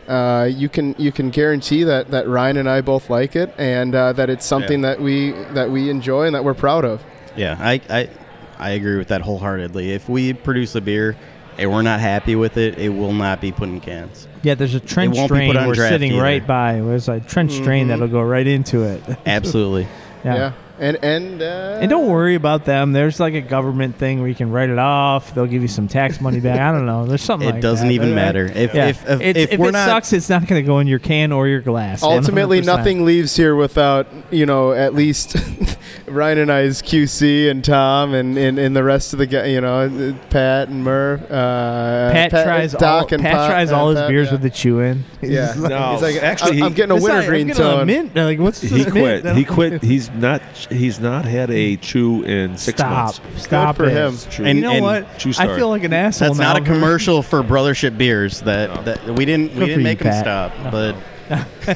Uh, 0.08 0.48
you 0.54 0.70
can 0.70 0.94
you 1.00 1.12
can 1.12 1.32
guarantee 1.32 1.84
that, 1.84 2.12
that 2.12 2.28
Ryan 2.28 2.58
and 2.58 2.70
I 2.70 2.82
both 2.82 3.10
like 3.10 3.36
it 3.36 3.52
and 3.58 3.96
uh, 3.96 4.14
that 4.14 4.30
it's 4.30 4.46
something 4.46 4.82
that 4.82 5.02
we 5.02 5.32
that 5.56 5.72
we 5.72 5.90
enjoy 5.90 6.28
and 6.28 6.36
that 6.36 6.44
we're 6.44 6.54
proud 6.54 6.86
of. 6.86 7.02
Yeah, 7.36 7.58
I, 7.60 7.82
I 7.90 8.10
I 8.60 8.70
agree 8.72 8.98
with 8.98 9.08
that 9.08 9.22
wholeheartedly. 9.22 9.94
If 9.94 10.08
we 10.08 10.34
produce 10.34 10.76
a 10.76 10.82
beer 10.82 11.16
and 11.58 11.72
we're 11.72 11.82
not 11.82 12.02
happy 12.02 12.36
with 12.36 12.56
it, 12.58 12.78
it 12.78 12.90
will 12.90 13.14
not 13.14 13.42
be 13.42 13.52
put 13.52 13.68
in 13.68 13.82
cans. 13.82 14.28
yeah, 14.44 14.54
there's 14.54 14.76
a 14.76 14.80
trench 14.80 15.16
won't 15.18 15.32
be 15.32 15.38
drain 15.38 15.50
put 15.50 15.58
on 15.58 15.68
we're 15.70 15.74
draft 15.74 15.94
sitting 15.94 16.12
either. 16.12 16.22
right 16.22 16.46
by. 16.46 16.74
There's 16.82 17.10
a 17.10 17.20
trench 17.20 17.60
drain 17.64 17.86
Mhm. 17.86 17.90
that'll 17.90 18.08
go 18.08 18.22
right 18.22 18.46
into 18.46 18.84
it. 18.84 19.02
Absolutely. 19.26 19.88
Yeah, 20.24 20.52
and 20.80 20.98
and 21.04 21.42
uh, 21.42 21.80
And 21.82 21.90
don't 21.90 22.08
worry 22.10 22.36
about 22.36 22.66
them. 22.66 22.92
There's 22.94 23.20
like 23.20 23.34
a 23.34 23.42
government 23.42 23.96
thing 23.98 24.20
where 24.20 24.28
you 24.28 24.36
can 24.36 24.52
write 24.52 24.70
it 24.70 24.78
off. 24.78 25.34
They'll 25.34 25.46
give 25.46 25.62
you 25.62 25.68
some 25.68 25.88
tax 25.88 26.20
money 26.20 26.40
back. 26.40 26.60
I 26.60 26.72
don't 26.72 26.86
know. 26.86 27.06
There's 27.06 27.22
something. 27.24 27.48
It 27.48 27.54
like 27.54 27.62
doesn't 27.62 27.88
that. 27.88 27.94
even 27.94 28.10
But, 28.10 28.16
matter. 28.16 28.46
If 28.54 28.74
Yeah. 28.74 28.88
if 28.88 29.04
if, 29.10 29.22
It's- 29.22 29.44
if, 29.46 29.52
if 29.54 29.60
we're 29.60 29.70
it 29.70 29.74
not 29.74 29.88
sucks, 29.88 30.14
it's 30.14 30.30
not 30.30 30.46
going 30.48 30.62
to 30.62 30.66
go 30.66 30.80
in 30.80 30.88
your 30.88 31.00
can 31.00 31.32
or 31.32 31.48
your 31.48 31.62
glass. 31.62 32.04
ultimately 32.04 32.62
100%. 32.62 32.66
nothing 32.66 33.06
leaves 33.06 33.36
here 33.36 33.56
without 33.56 34.08
you 34.32 34.46
know 34.46 34.72
at 34.74 34.94
least 34.94 35.36
Ryan 36.08 36.38
and 36.40 36.52
I's 36.52 36.82
QC 36.82 37.50
and 37.50 37.64
Tom 37.64 38.14
and, 38.14 38.38
and, 38.38 38.60
and 38.60 38.76
the 38.76 38.84
rest 38.84 39.14
of 39.14 39.20
the 39.20 39.26
guy 39.28 39.46
you 39.48 39.62
know 39.62 40.16
Pat 40.30 40.68
and 40.70 40.84
Murph 40.84 41.22
uh, 41.32 42.12
Pat, 42.12 42.32
tries 42.32 42.74
Doc 42.74 42.84
all. 42.84 43.14
and 43.14 43.22
Pat 43.24 43.34
Pop- 43.34 43.50
tries 43.50 43.72
uh, 43.72 43.78
all 43.78 43.90
his 43.90 44.00
Pat, 44.00 44.10
beers 44.10 44.28
yeah. 44.28 44.32
with 44.34 44.42
the 44.42 44.50
chew 44.50 44.80
in. 44.82 45.04
yeah 45.22 45.54
No, 45.58 45.94
he's 45.94 46.02
like 46.02 46.16
actually, 46.24 46.58
I'm, 46.58 46.64
I'm 46.66 46.72
he- 46.72 46.76
getting 46.76 46.92
a 46.98 47.02
winter 47.02 47.12
I'm 47.20 47.26
green 47.28 47.48
getting 47.48 47.62
a 47.64 47.66
tone 47.66 47.88
mint. 47.88 48.16
Like 48.16 48.40
what's 48.40 48.62
this 48.62 48.72
He 48.72 48.78
mint? 48.90 48.92
quit. 49.24 49.36
He 49.36 49.46
quit. 49.46 49.84
He's 49.84 50.10
not. 50.12 50.42
He's 50.70 51.00
not 51.00 51.26
had 51.26 51.52
a 51.52 51.76
chew 51.78 52.24
in 52.24 52.58
six 52.58 52.78
Stop. 52.80 52.92
months. 52.92 53.22
Stop 53.44 53.78
Good 53.78 53.84
for 53.84 53.90
it. 53.90 53.94
him. 53.96 54.18
True. 54.32 54.46
And- 54.46 54.58
you 54.60 54.64
know 54.64 54.72
and 54.72 54.84
what? 54.84 55.20
true 55.20 55.32
I 55.38 55.56
feel 55.56 55.70
like 55.70 55.84
an 55.84 55.94
asshole 55.94 56.30
that's 56.30 56.40
now. 56.40 56.54
not 56.54 56.62
a 56.62 56.66
commercial 56.66 57.22
for 57.22 57.44
Brothership 57.44 57.98
beers. 57.98 58.42
That, 58.42 58.74
No. 58.74 58.82
that 58.84 59.06
we 59.16 59.26
didn't 59.26 59.48
Good 59.50 59.56
we 59.56 59.60
for 59.62 59.66
didn't 59.68 59.80
you, 59.80 59.84
make 59.84 60.00
him 60.02 60.08
Pat. 60.08 60.24
stop, 60.24 60.64
No. 60.64 60.72
but 60.72 60.96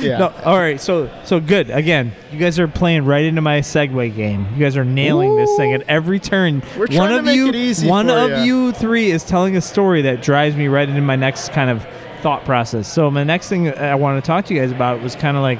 yeah 0.00 0.18
No, 0.18 0.32
all 0.44 0.56
right. 0.58 0.80
So 0.80 1.10
so 1.24 1.40
good. 1.40 1.70
Again, 1.70 2.12
you 2.32 2.38
guys 2.38 2.58
are 2.60 2.68
playing 2.68 3.04
right 3.04 3.24
into 3.24 3.40
my 3.40 3.60
segue 3.60 4.14
game. 4.14 4.46
You 4.54 4.60
guys 4.64 4.76
are 4.76 4.84
nailing 4.84 5.36
this 5.36 5.50
thing 5.56 5.72
at 5.74 5.82
every 5.88 6.20
turn. 6.20 6.62
We're 6.76 6.86
one 6.86 6.88
trying 6.88 7.08
to 7.10 7.18
of 7.18 7.24
make 7.24 7.36
you, 7.36 7.48
it 7.48 7.54
easy 7.56 7.88
one 7.88 8.06
for 8.06 8.12
of 8.16 8.30
ya. 8.30 8.42
you 8.44 8.72
three 8.72 9.10
is 9.10 9.24
telling 9.24 9.56
a 9.56 9.60
story 9.60 10.02
that 10.02 10.22
drives 10.22 10.54
me 10.56 10.68
right 10.68 10.88
into 10.88 11.00
my 11.00 11.16
next 11.16 11.50
kind 11.52 11.68
of 11.70 11.86
thought 12.22 12.44
process. 12.44 12.90
So 12.92 13.10
my 13.10 13.24
next 13.24 13.48
thing 13.48 13.68
I 13.76 13.96
want 13.96 14.22
to 14.22 14.26
talk 14.26 14.44
to 14.46 14.54
you 14.54 14.60
guys 14.60 14.70
about 14.72 15.02
was 15.02 15.14
kind 15.16 15.36
of 15.36 15.42
like, 15.42 15.58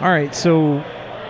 all 0.00 0.08
right, 0.08 0.34
so 0.34 0.82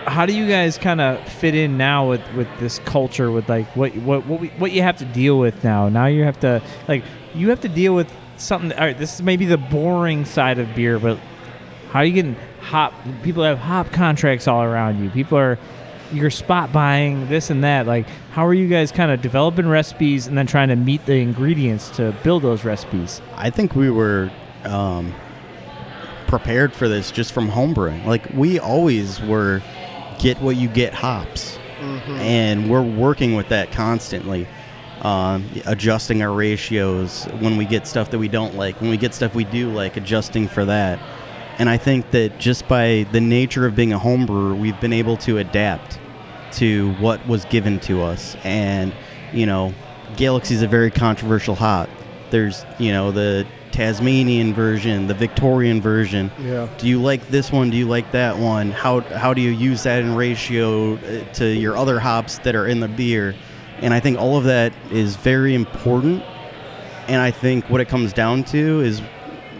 how 0.05 0.25
do 0.25 0.33
you 0.33 0.47
guys 0.47 0.77
kind 0.77 1.01
of 1.01 1.27
fit 1.27 1.55
in 1.55 1.77
now 1.77 2.09
with 2.09 2.21
with 2.35 2.47
this 2.59 2.79
culture 2.79 3.31
with 3.31 3.49
like 3.49 3.67
what 3.75 3.95
what 3.97 4.25
what 4.25 4.39
we, 4.39 4.47
what 4.49 4.71
you 4.71 4.81
have 4.81 4.97
to 4.97 5.05
deal 5.05 5.39
with 5.39 5.63
now? 5.63 5.89
Now 5.89 6.05
you 6.05 6.23
have 6.23 6.39
to 6.41 6.61
like 6.87 7.03
you 7.33 7.49
have 7.49 7.61
to 7.61 7.69
deal 7.69 7.95
with 7.95 8.11
something. 8.37 8.71
All 8.73 8.85
right, 8.85 8.97
this 8.97 9.15
is 9.15 9.21
maybe 9.21 9.45
the 9.45 9.57
boring 9.57 10.25
side 10.25 10.59
of 10.59 10.73
beer, 10.75 10.99
but 10.99 11.17
how 11.91 11.99
are 11.99 12.05
you 12.05 12.13
getting 12.13 12.35
hop? 12.61 12.93
People 13.23 13.43
have 13.43 13.57
hop 13.57 13.91
contracts 13.91 14.47
all 14.47 14.63
around 14.63 15.03
you. 15.03 15.09
People 15.09 15.37
are 15.37 15.57
you're 16.11 16.29
spot 16.29 16.71
buying 16.71 17.27
this 17.29 17.49
and 17.49 17.63
that. 17.63 17.87
Like, 17.87 18.07
how 18.31 18.45
are 18.45 18.53
you 18.53 18.67
guys 18.67 18.91
kind 18.91 19.11
of 19.11 19.21
developing 19.21 19.67
recipes 19.67 20.27
and 20.27 20.37
then 20.37 20.47
trying 20.47 20.69
to 20.69 20.75
meet 20.75 21.05
the 21.05 21.15
ingredients 21.15 21.89
to 21.97 22.15
build 22.23 22.43
those 22.43 22.63
recipes? 22.63 23.21
I 23.35 23.49
think 23.49 23.75
we 23.75 23.89
were 23.89 24.31
um, 24.63 25.13
prepared 26.27 26.73
for 26.73 26.87
this 26.87 27.11
just 27.11 27.33
from 27.33 27.49
homebrewing. 27.49 28.05
Like 28.05 28.29
we 28.33 28.59
always 28.59 29.21
were, 29.21 29.61
get 30.19 30.41
what 30.41 30.55
you 30.55 30.67
get 30.67 30.93
hops, 30.93 31.57
and 32.07 32.69
we're 32.69 32.81
working 32.81 33.35
with 33.35 33.49
that 33.49 33.71
constantly, 33.71 34.47
um, 35.01 35.45
adjusting 35.65 36.21
our 36.21 36.31
ratios 36.31 37.25
when 37.39 37.57
we 37.57 37.65
get 37.65 37.85
stuff 37.87 38.11
that 38.11 38.19
we 38.19 38.27
don't 38.27 38.55
like. 38.55 38.79
When 38.81 38.89
we 38.89 38.97
get 38.97 39.13
stuff 39.13 39.35
we 39.35 39.43
do 39.43 39.71
like, 39.71 39.97
adjusting 39.97 40.47
for 40.47 40.65
that. 40.65 40.99
And 41.57 41.69
I 41.69 41.77
think 41.77 42.11
that 42.11 42.37
just 42.37 42.67
by 42.67 43.05
the 43.11 43.21
nature 43.21 43.65
of 43.65 43.75
being 43.75 43.93
a 43.93 43.99
home 43.99 44.25
brewer, 44.25 44.53
we've 44.53 44.79
been 44.81 44.93
able 44.93 45.15
to 45.17 45.37
adapt 45.37 45.99
to 46.53 46.93
what 46.95 47.25
was 47.27 47.45
given 47.45 47.79
to 47.81 48.01
us. 48.01 48.35
And, 48.43 48.93
you 49.31 49.45
know, 49.45 49.73
Galaxy 50.17 50.55
is 50.55 50.61
a 50.61 50.67
very 50.67 50.91
controversial 50.91 51.55
hop. 51.55 51.89
There's, 52.29 52.65
you 52.77 52.91
know, 52.91 53.11
the 53.11 53.45
Tasmanian 53.75 54.53
version, 54.53 55.07
the 55.07 55.13
Victorian 55.13 55.81
version. 55.81 56.31
yeah 56.39 56.69
Do 56.77 56.87
you 56.87 57.01
like 57.01 57.27
this 57.27 57.51
one? 57.51 57.69
Do 57.69 57.75
you 57.75 57.87
like 57.87 58.09
that 58.13 58.37
one? 58.37 58.71
How, 58.71 59.01
how 59.01 59.33
do 59.33 59.41
you 59.41 59.49
use 59.49 59.83
that 59.83 60.01
in 60.01 60.15
ratio 60.15 60.95
uh, 60.95 61.25
to 61.33 61.45
your 61.45 61.75
other 61.75 61.99
hops 61.99 62.37
that 62.39 62.55
are 62.55 62.67
in 62.67 62.79
the 62.79 62.87
beer? 62.87 63.35
And 63.79 63.93
I 63.93 63.99
think 63.99 64.17
all 64.17 64.37
of 64.37 64.45
that 64.45 64.71
is 64.91 65.17
very 65.17 65.53
important. 65.53 66.23
And 67.09 67.21
I 67.21 67.31
think 67.31 67.69
what 67.69 67.81
it 67.81 67.89
comes 67.89 68.13
down 68.13 68.45
to 68.45 68.79
is, 68.79 69.01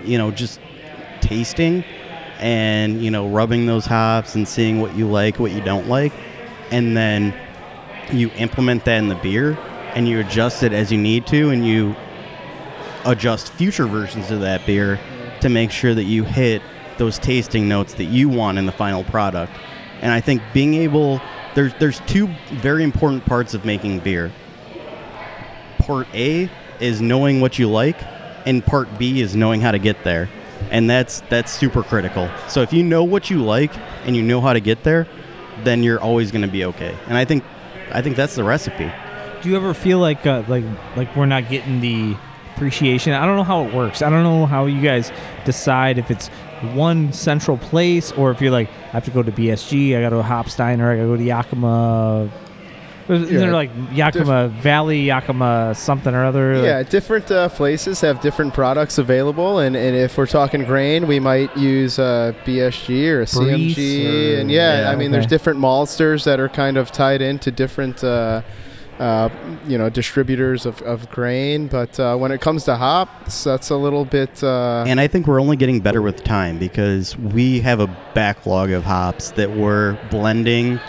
you 0.06 0.18
know, 0.18 0.32
just 0.32 0.62
tasting 1.20 1.84
and, 2.40 3.04
you 3.04 3.12
know, 3.12 3.28
rubbing 3.28 3.66
those 3.66 3.86
hops 3.86 4.36
and 4.36 4.48
seeing 4.48 4.80
what 4.80 4.96
you 4.96 5.08
like, 5.10 5.40
what 5.40 5.52
you 5.52 5.60
don't 5.60 5.90
like. 5.90 6.14
And 6.72 6.96
then 6.96 7.34
you 8.14 8.30
implement 8.38 8.86
that 8.86 8.98
in 9.00 9.10
the 9.10 9.16
beer 9.16 9.58
and 9.94 10.08
you 10.08 10.22
adjust 10.22 10.64
it 10.64 10.72
as 10.72 10.90
you 10.90 10.98
need 10.98 11.28
to 11.28 11.50
and 11.50 11.68
you 11.68 11.98
adjust 13.06 13.52
future 13.54 13.86
versions 13.86 14.32
of 14.32 14.42
that 14.42 14.66
beer 14.66 15.00
to 15.42 15.50
make 15.50 15.72
sure 15.72 15.94
that 15.94 16.04
you 16.04 16.24
hit 16.24 16.62
those 16.98 17.20
tasting 17.20 17.68
notes 17.68 17.94
that 17.96 18.06
you 18.06 18.30
want 18.30 18.58
in 18.58 18.66
the 18.66 18.72
final 18.72 19.04
product. 19.04 19.54
And 20.02 20.12
I 20.12 20.22
think 20.22 20.42
being 20.54 20.76
able 20.76 21.22
there's 21.56 21.74
there's 21.76 22.00
two 22.02 22.28
very 22.52 22.84
important 22.84 23.26
parts 23.26 23.54
of 23.54 23.66
making 23.66 24.00
beer. 24.00 24.32
Part 25.80 26.08
A 26.14 26.50
is 26.80 27.02
knowing 27.02 27.42
what 27.42 27.58
you 27.58 27.70
like 27.70 27.98
and 28.46 28.66
part 28.66 29.00
B 29.00 29.22
is 29.22 29.36
knowing 29.36 29.62
how 29.62 29.72
to 29.72 29.80
get 29.80 30.04
there. 30.04 30.30
And 30.72 30.90
that's 30.90 31.22
that's 31.30 31.52
super 31.52 31.84
critical. 31.84 32.30
So 32.48 32.62
if 32.62 32.74
you 32.74 32.84
know 32.84 33.04
what 33.04 33.30
you 33.30 33.44
like 33.44 33.72
and 34.06 34.16
you 34.16 34.22
know 34.22 34.42
how 34.42 34.54
to 34.54 34.60
get 34.60 34.84
there, 34.84 35.08
then 35.64 35.84
you're 35.84 36.00
always 36.00 36.32
going 36.32 36.42
to 36.44 36.52
be 36.52 36.66
okay. 36.66 36.96
And 37.08 37.18
I 37.18 37.26
think 37.26 37.44
I 37.92 38.02
think 38.02 38.16
that's 38.16 38.36
the 38.36 38.44
recipe. 38.44 38.92
Do 39.42 39.50
you 39.50 39.56
ever 39.56 39.74
feel 39.74 40.00
like 40.00 40.26
uh, 40.26 40.44
like 40.48 40.64
like 40.96 41.16
we're 41.16 41.26
not 41.26 41.50
getting 41.50 41.82
the 41.82 42.18
appreciation? 42.56 43.14
I 43.14 43.26
don't 43.26 43.36
know 43.36 43.44
how 43.44 43.66
it 43.66 43.74
works. 43.74 44.02
I 44.02 44.10
don't 44.10 44.24
know 44.24 44.46
how 44.46 44.66
you 44.66 44.82
guys 44.82 45.12
decide 45.46 45.98
if 45.98 46.10
it's 46.10 46.28
one 46.74 47.12
central 47.14 47.58
place 47.58 48.12
or 48.14 48.32
if 48.32 48.42
you're 48.42 48.52
like 48.52 48.70
I 48.70 48.92
have 48.98 49.06
to 49.06 49.12
go 49.12 49.22
to 49.24 49.32
BSG, 49.32 49.98
I 49.98 50.02
got 50.02 50.10
to 50.10 50.22
Hopsteiner, 50.28 50.92
I 50.92 50.96
got 50.96 51.02
to 51.04 51.08
go 51.10 51.18
to 51.18 51.24
Yakima. 51.24 52.30
Isn't 53.08 53.32
Yeah. 53.32 53.38
there 53.40 53.54
like 53.54 53.70
Yakima 53.94 54.48
Valley, 54.48 55.02
Yakima 55.02 55.76
something 55.76 56.16
or 56.16 56.26
other? 56.26 56.56
Yeah, 56.64 56.82
different 56.82 57.30
uh, 57.30 57.50
places 57.50 58.02
have 58.02 58.20
different 58.20 58.56
products 58.56 58.98
available, 58.98 59.60
and, 59.60 59.76
and 59.76 59.96
if 59.96 60.18
we're 60.18 60.26
talking 60.26 60.64
grain, 60.64 61.06
we 61.06 61.20
might 61.20 61.56
use 61.56 62.00
a 62.00 62.34
BSG 62.46 63.10
or 63.12 63.26
CMG, 63.26 64.38
or- 64.38 64.40
and 64.40 64.50
yeah, 64.50 64.82
yeah, 64.82 64.90
I 64.90 64.96
mean, 64.96 65.12
there's 65.12 65.28
different 65.28 65.60
maltsters 65.60 66.24
that 66.24 66.40
are 66.40 66.50
kind 66.50 66.78
of 66.78 66.92
tied 66.92 67.22
into 67.22 67.52
different 67.52 68.04
uh, 68.04 68.42
uh, 69.00 69.30
you 69.68 69.78
know, 69.78 69.90
distributors 69.90 70.66
of, 70.66 70.82
of 70.84 71.10
grain. 71.10 71.68
But 71.68 72.00
uh, 72.00 72.16
when 72.18 72.32
it 72.32 72.42
comes 72.42 72.64
to 72.66 72.76
hops, 72.76 73.44
that's 73.44 73.70
a 73.70 73.76
little 73.76 74.06
bit. 74.06 74.44
Uh, 74.44 74.84
And 74.88 75.00
I 75.00 75.08
think 75.08 75.28
we're 75.28 75.42
only 75.42 75.58
getting 75.58 75.80
better 75.82 76.02
with 76.02 76.24
time 76.24 76.58
because 76.58 77.18
we 77.18 77.60
have 77.62 77.80
a 77.80 77.88
backlog 78.14 78.72
of 78.72 78.84
hops 78.84 79.32
that 79.32 79.52
we're 79.52 79.98
blending 80.10 80.80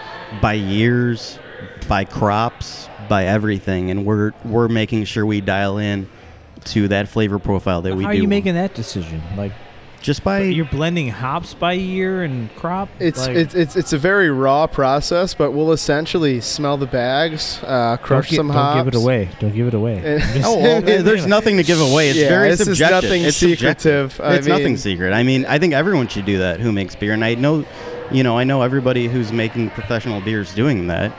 by 0.41 0.55
years, 0.55 1.39
by 1.89 2.05
crops, 2.05 2.89
by 3.09 3.25
everything, 3.27 3.91
and 3.91 4.05
we're 4.05 4.33
we're 4.45 4.69
making 4.69 5.05
sure 5.05 5.25
we 5.25 5.41
dial 5.41 5.79
in 5.79 6.09
to 6.65 6.89
that 6.89 7.07
flavor 7.09 7.39
profile 7.39 7.81
that 7.83 7.95
we 7.95 8.03
How 8.03 8.11
do. 8.11 8.19
are 8.19 8.21
you 8.23 8.29
making 8.29 8.55
that 8.55 8.75
decision? 8.75 9.23
Like 9.37 9.53
just 10.07 10.23
by 10.23 10.43
you're 10.43 10.65
blending 10.65 11.09
hops 11.09 11.53
by 11.53 11.73
year 11.73 12.23
and 12.23 12.55
crop. 12.55 12.89
It's, 13.01 13.27
like, 13.27 13.37
it's 13.37 13.55
it's 13.57 13.75
it's 13.75 13.93
a 13.93 13.99
very 13.99 14.31
raw 14.31 14.69
process, 14.69 15.35
but 15.35 15.51
we'll 15.51 15.73
essentially 15.73 16.41
smell 16.41 16.77
the 16.77 16.87
bags, 16.87 17.59
uh, 17.65 17.97
don't, 17.97 18.03
crush 18.03 18.31
gi- 18.31 18.37
some 18.37 18.47
don't 18.49 18.77
give 18.77 18.87
it 18.87 18.95
away. 18.95 19.29
Don't 19.41 19.53
give 19.55 19.67
it 19.67 19.75
away. 19.75 19.97
And- 20.05 20.23
I'm 20.23 20.33
just- 20.33 20.47
Oh, 20.47 20.59
well, 20.61 20.81
there's 20.81 21.27
nothing 21.27 21.57
to 21.57 21.65
give 21.65 21.81
away. 21.81 22.11
It's 22.11 22.19
Yeah, 22.21 22.29
very 22.29 22.51
this 22.51 22.61
is 22.67 22.79
nothing 22.81 23.25
it's 23.25 23.37
secretive. 23.37 24.21
I 24.23 24.37
it's 24.37 24.47
nothing 24.47 24.77
secret. 24.77 25.13
I 25.13 25.25
mean, 25.25 25.45
I 25.47 25.59
think 25.59 25.75
everyone 25.75 26.07
should 26.07 26.25
do 26.25 26.39
that 26.39 26.61
who 26.61 26.71
makes 26.71 26.95
beer, 26.95 27.13
and 27.13 27.25
I 27.25 27.35
know, 27.35 27.65
you 28.13 28.23
know, 28.23 28.39
I 28.39 28.45
know 28.45 28.63
everybody 28.63 29.09
who's 29.09 29.33
making 29.33 29.71
professional 29.71 30.21
beers 30.21 30.55
doing 30.55 30.87
that. 30.87 31.13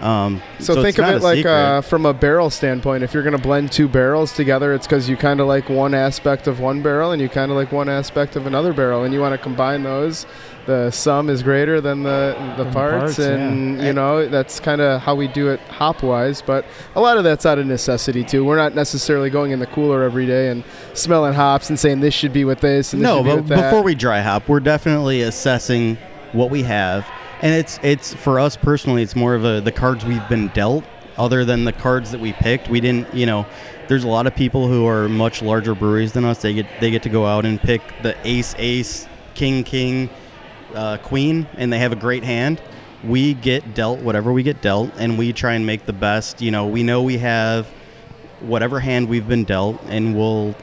Um, 0.00 0.42
So, 0.58 0.72
it's 0.74 0.82
think 0.82 0.98
of 0.98 1.14
it 1.16 1.22
like 1.22 1.44
uh, 1.44 1.82
from 1.82 2.06
a 2.06 2.14
barrel 2.14 2.50
standpoint. 2.50 3.04
If 3.04 3.12
you're 3.12 3.22
going 3.22 3.36
to 3.36 3.42
blend 3.42 3.70
two 3.70 3.88
barrels 3.88 4.32
together, 4.32 4.72
it's 4.72 4.86
because 4.86 5.08
you 5.08 5.16
kind 5.16 5.40
of 5.40 5.46
like 5.46 5.68
one 5.68 5.94
aspect 5.94 6.46
of 6.46 6.58
one 6.60 6.82
barrel 6.82 7.12
and 7.12 7.20
you 7.20 7.28
kind 7.28 7.50
of 7.50 7.56
like 7.56 7.70
one 7.70 7.88
aspect 7.88 8.36
of 8.36 8.46
another 8.46 8.72
barrel, 8.72 9.04
and 9.04 9.12
you 9.12 9.20
want 9.20 9.34
to 9.34 9.38
combine 9.38 9.82
those. 9.82 10.26
The 10.66 10.90
sum 10.90 11.30
is 11.30 11.42
greater 11.42 11.80
than 11.80 12.02
the 12.02 12.36
the 12.56 12.64
Than 12.64 12.72
parts, 12.72 13.16
parts, 13.16 13.18
yeah. 13.18 13.28
and 13.30 13.82
you 13.82 13.92
know 13.92 14.28
that's 14.28 14.60
kind 14.60 14.80
of 14.80 15.00
how 15.00 15.14
we 15.14 15.26
do 15.26 15.48
it 15.48 15.58
hop 15.60 16.02
wise. 16.02 16.42
But 16.42 16.64
a 16.94 17.00
lot 17.00 17.16
of 17.18 17.24
that's 17.24 17.44
out 17.46 17.58
of 17.58 17.66
necessity 17.66 18.22
too. 18.24 18.44
We're 18.44 18.58
not 18.58 18.74
necessarily 18.74 19.30
going 19.30 19.50
in 19.52 19.58
the 19.58 19.66
cooler 19.66 20.02
every 20.02 20.26
day 20.26 20.48
and 20.48 20.62
smelling 20.94 21.32
hops 21.34 21.70
and 21.70 21.78
saying 21.78 22.00
this 22.00 22.14
should 22.14 22.32
be 22.32 22.44
with 22.44 22.60
this 22.60 22.92
and 22.92 23.02
this 23.02 23.06
no, 23.08 23.18
should 23.18 23.24
be 23.24 23.30
but 23.30 23.36
with 23.36 23.48
that. 23.48 23.70
before 23.70 23.82
we 23.82 23.94
dry 23.94 24.20
hop, 24.20 24.48
we're 24.48 24.60
definitely 24.60 25.22
assessing 25.22 25.96
what 26.32 26.50
we 26.50 26.62
have, 26.62 27.06
and 27.42 27.54
it's 27.54 27.78
it's 27.82 28.14
for 28.14 28.38
us 28.38 28.56
personally, 28.56 29.02
it's 29.02 29.16
more 29.16 29.34
of 29.34 29.44
a 29.44 29.60
the 29.60 29.72
cards 29.72 30.04
we've 30.04 30.28
been 30.28 30.48
dealt. 30.48 30.84
Other 31.16 31.44
than 31.44 31.64
the 31.64 31.72
cards 31.72 32.12
that 32.12 32.20
we 32.20 32.32
picked, 32.32 32.68
we 32.68 32.80
didn't. 32.80 33.12
You 33.14 33.26
know, 33.26 33.46
there's 33.88 34.04
a 34.04 34.08
lot 34.08 34.26
of 34.26 34.34
people 34.34 34.68
who 34.68 34.86
are 34.86 35.08
much 35.08 35.42
larger 35.42 35.74
breweries 35.74 36.12
than 36.12 36.24
us. 36.24 36.40
They 36.40 36.54
get 36.54 36.66
they 36.80 36.90
get 36.90 37.02
to 37.04 37.08
go 37.08 37.26
out 37.26 37.44
and 37.44 37.60
pick 37.60 37.82
the 38.02 38.16
ace 38.24 38.54
ace, 38.58 39.06
king 39.34 39.64
king, 39.64 40.08
uh, 40.74 40.98
queen, 40.98 41.46
and 41.56 41.72
they 41.72 41.78
have 41.78 41.92
a 41.92 41.96
great 41.96 42.24
hand. 42.24 42.62
We 43.02 43.34
get 43.34 43.74
dealt 43.74 44.00
whatever 44.00 44.32
we 44.32 44.42
get 44.42 44.60
dealt, 44.60 44.92
and 44.96 45.18
we 45.18 45.32
try 45.32 45.54
and 45.54 45.66
make 45.66 45.86
the 45.86 45.92
best. 45.92 46.40
You 46.40 46.50
know, 46.50 46.66
we 46.66 46.82
know 46.82 47.02
we 47.02 47.18
have 47.18 47.66
whatever 48.40 48.80
hand 48.80 49.08
we've 49.08 49.28
been 49.28 49.44
dealt, 49.44 49.80
and 49.88 50.16
we'll 50.16 50.54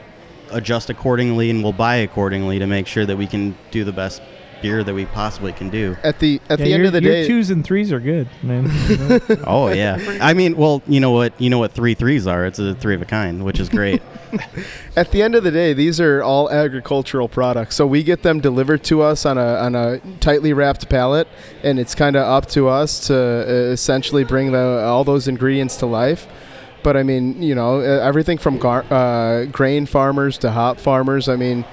adjust 0.50 0.90
accordingly 0.90 1.50
and 1.50 1.62
we'll 1.62 1.72
buy 1.72 1.96
accordingly 1.96 2.58
to 2.58 2.66
make 2.66 2.86
sure 2.86 3.04
that 3.04 3.16
we 3.16 3.26
can 3.26 3.54
do 3.70 3.84
the 3.84 3.92
best 3.92 4.22
beer 4.62 4.82
that 4.84 4.94
we 4.94 5.06
possibly 5.06 5.52
can 5.52 5.70
do. 5.70 5.96
at 6.02 6.18
the 6.18 6.40
at 6.48 6.58
Yeah, 6.58 6.64
the 6.64 6.74
end 6.74 6.86
of 6.86 6.92
the 6.92 7.02
your 7.02 7.12
day, 7.12 7.26
twos 7.26 7.50
and 7.50 7.64
threes 7.64 7.92
are 7.92 8.00
good, 8.00 8.28
man. 8.42 8.70
Oh 9.46 9.68
yeah. 9.68 10.18
I 10.20 10.34
mean, 10.34 10.56
well, 10.56 10.82
you 10.86 11.00
know 11.00 11.10
what 11.12 11.32
you 11.40 11.50
know 11.50 11.58
what 11.58 11.72
three 11.72 11.94
threes 11.94 12.26
are. 12.26 12.44
It's 12.46 12.58
a 12.58 12.74
three 12.74 12.94
of 12.94 13.02
a 13.02 13.04
kind, 13.06 13.44
which 13.44 13.60
is 13.60 13.68
great. 13.68 14.02
At 14.96 15.10
the 15.12 15.22
end 15.22 15.34
of 15.34 15.44
the 15.44 15.50
day, 15.50 15.72
these 15.72 16.00
are 16.00 16.22
all 16.22 16.50
agricultural 16.50 17.28
products. 17.28 17.76
So 17.76 17.86
we 17.86 18.02
get 18.02 18.22
them 18.22 18.40
delivered 18.40 18.82
to 18.84 19.00
us 19.02 19.24
on 19.24 19.38
a 19.38 19.54
on 19.56 19.74
a 19.74 20.00
tightly 20.20 20.52
wrapped 20.52 20.88
pallet, 20.88 21.28
and 21.62 21.78
it's 21.78 21.94
kind 21.94 22.16
of 22.16 22.22
up 22.26 22.46
to 22.50 22.68
us 22.68 23.06
to 23.08 23.16
uh, 23.16 23.72
essentially 23.72 24.24
bring 24.24 24.52
the 24.52 24.82
all 24.84 25.04
those 25.04 25.28
ingredients 25.28 25.76
to 25.78 25.86
life. 25.86 26.26
But 26.82 26.96
I 26.96 27.02
mean, 27.02 27.42
you 27.42 27.54
know, 27.54 27.80
uh, 27.80 27.82
everything 27.82 28.38
from 28.38 28.58
gar- 28.58 28.84
uh, 28.90 29.46
grain 29.46 29.84
farmers 29.86 30.38
to 30.38 30.50
hop 30.52 30.78
farmers. 30.78 31.28
I 31.28 31.36
mean, 31.36 31.64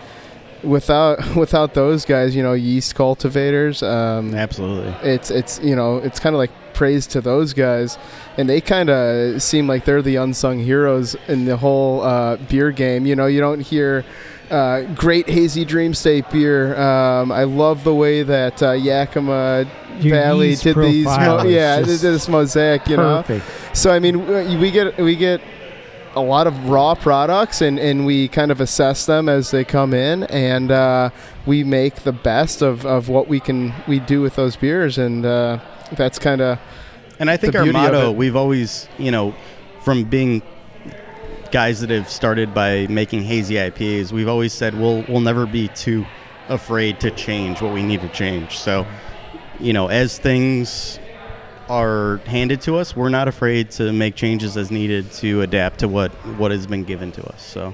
without 0.66 1.36
without 1.36 1.74
those 1.74 2.06
guys, 2.06 2.36
you 2.36 2.44
know, 2.44 2.54
yeast 2.54 2.96
cultivators. 2.96 3.84
Um, 3.84 4.34
Absolutely. 4.34 4.92
it's 5.10 5.32
it's 5.32 5.60
you 5.60 5.76
know 5.76 5.98
it's 5.98 6.20
kind 6.20 6.36
of 6.36 6.40
like 6.40 6.52
praise 6.74 7.08
to 7.08 7.22
those 7.22 7.54
guys 7.54 7.98
and 8.36 8.50
they 8.50 8.60
kind 8.60 8.90
of 8.90 9.42
seem 9.42 9.66
like 9.66 9.86
they're 9.86 10.02
the 10.02 10.18
unsung 10.18 10.60
heroes 10.60 11.16
in 11.30 11.46
the 11.46 11.56
whole 11.56 12.02
uh, 12.02 12.36
beer 12.36 12.70
game 12.70 13.06
you 13.06 13.16
know 13.16 13.28
you 13.28 13.40
don't 13.40 13.62
hear 13.62 14.04
uh, 14.52 14.82
great 14.94 15.26
hazy 15.30 15.64
dream 15.64 15.94
state 15.94 16.30
beer 16.32 16.78
um, 16.78 17.32
i 17.32 17.46
love 17.46 17.86
the 17.86 17.96
way 17.96 18.24
that 18.24 18.62
uh, 18.62 18.74
yakima 18.74 19.66
Your 20.02 20.18
valley 20.18 20.56
did 20.56 20.76
these 20.76 21.06
mo- 21.06 21.44
yeah 21.46 21.78
did 21.78 22.00
this 22.00 22.28
mosaic 22.28 22.86
you 22.90 22.98
know 22.98 23.24
so 23.76 23.92
I 23.92 24.00
mean, 24.00 24.26
we 24.60 24.72
get 24.72 24.98
we 24.98 25.18
get 25.18 25.42
a 26.16 26.22
lot 26.22 26.48
of 26.48 26.70
raw 26.70 26.96
products, 26.96 27.62
and, 27.62 27.78
and 27.78 28.06
we 28.06 28.28
kind 28.28 28.52
of 28.52 28.62
assess 28.62 29.06
them 29.06 29.28
as 29.30 29.52
they 29.52 29.64
come 29.64 29.94
in, 29.94 30.24
and 30.24 30.72
uh, 30.72 31.10
we 31.46 31.64
make 31.64 32.04
the 32.04 32.12
best 32.12 32.62
of, 32.62 32.86
of 32.86 33.10
what 33.10 33.28
we 33.28 33.40
can 33.40 33.74
we 33.88 34.00
do 34.00 34.22
with 34.22 34.36
those 34.36 34.56
beers, 34.56 34.98
and 34.98 35.26
uh, 35.26 35.60
that's 35.94 36.18
kind 36.20 36.42
of 36.42 36.60
And 37.20 37.30
I 37.30 37.38
think 37.38 37.56
our 37.56 37.66
motto, 37.66 38.12
we've 38.12 38.36
always, 38.36 38.88
you 38.98 39.12
know, 39.12 39.36
from 39.82 40.04
being 40.06 40.42
guys 41.52 41.82
that 41.82 41.90
have 41.90 42.10
started 42.10 42.54
by 42.54 42.88
making 42.88 43.24
hazy 43.24 43.56
IPAs, 43.56 44.12
we've 44.12 44.28
always 44.28 44.54
said 44.54 44.74
we'll 44.74 45.04
we'll 45.08 45.22
never 45.22 45.46
be 45.46 45.68
too 45.70 46.06
afraid 46.50 47.00
to 47.00 47.12
change 47.12 47.62
what 47.62 47.74
we 47.74 47.84
need 47.84 48.02
to 48.02 48.10
change. 48.10 48.58
So, 48.58 48.86
you 49.60 49.74
know, 49.74 49.88
as 49.88 50.18
things 50.18 51.00
are 51.70 52.18
handed 52.26 52.62
to 52.62 52.78
us, 52.78 52.96
we're 52.96 53.10
not 53.10 53.28
afraid 53.28 53.72
to 53.72 53.92
make 53.92 54.16
changes 54.16 54.56
as 54.58 54.72
needed 54.72 55.12
to 55.14 55.42
adapt 55.42 55.80
to 55.80 55.88
what 55.88 56.12
what 56.38 56.52
has 56.52 56.68
been 56.68 56.84
given 56.84 57.12
to 57.14 57.26
us. 57.30 57.42
So, 57.46 57.74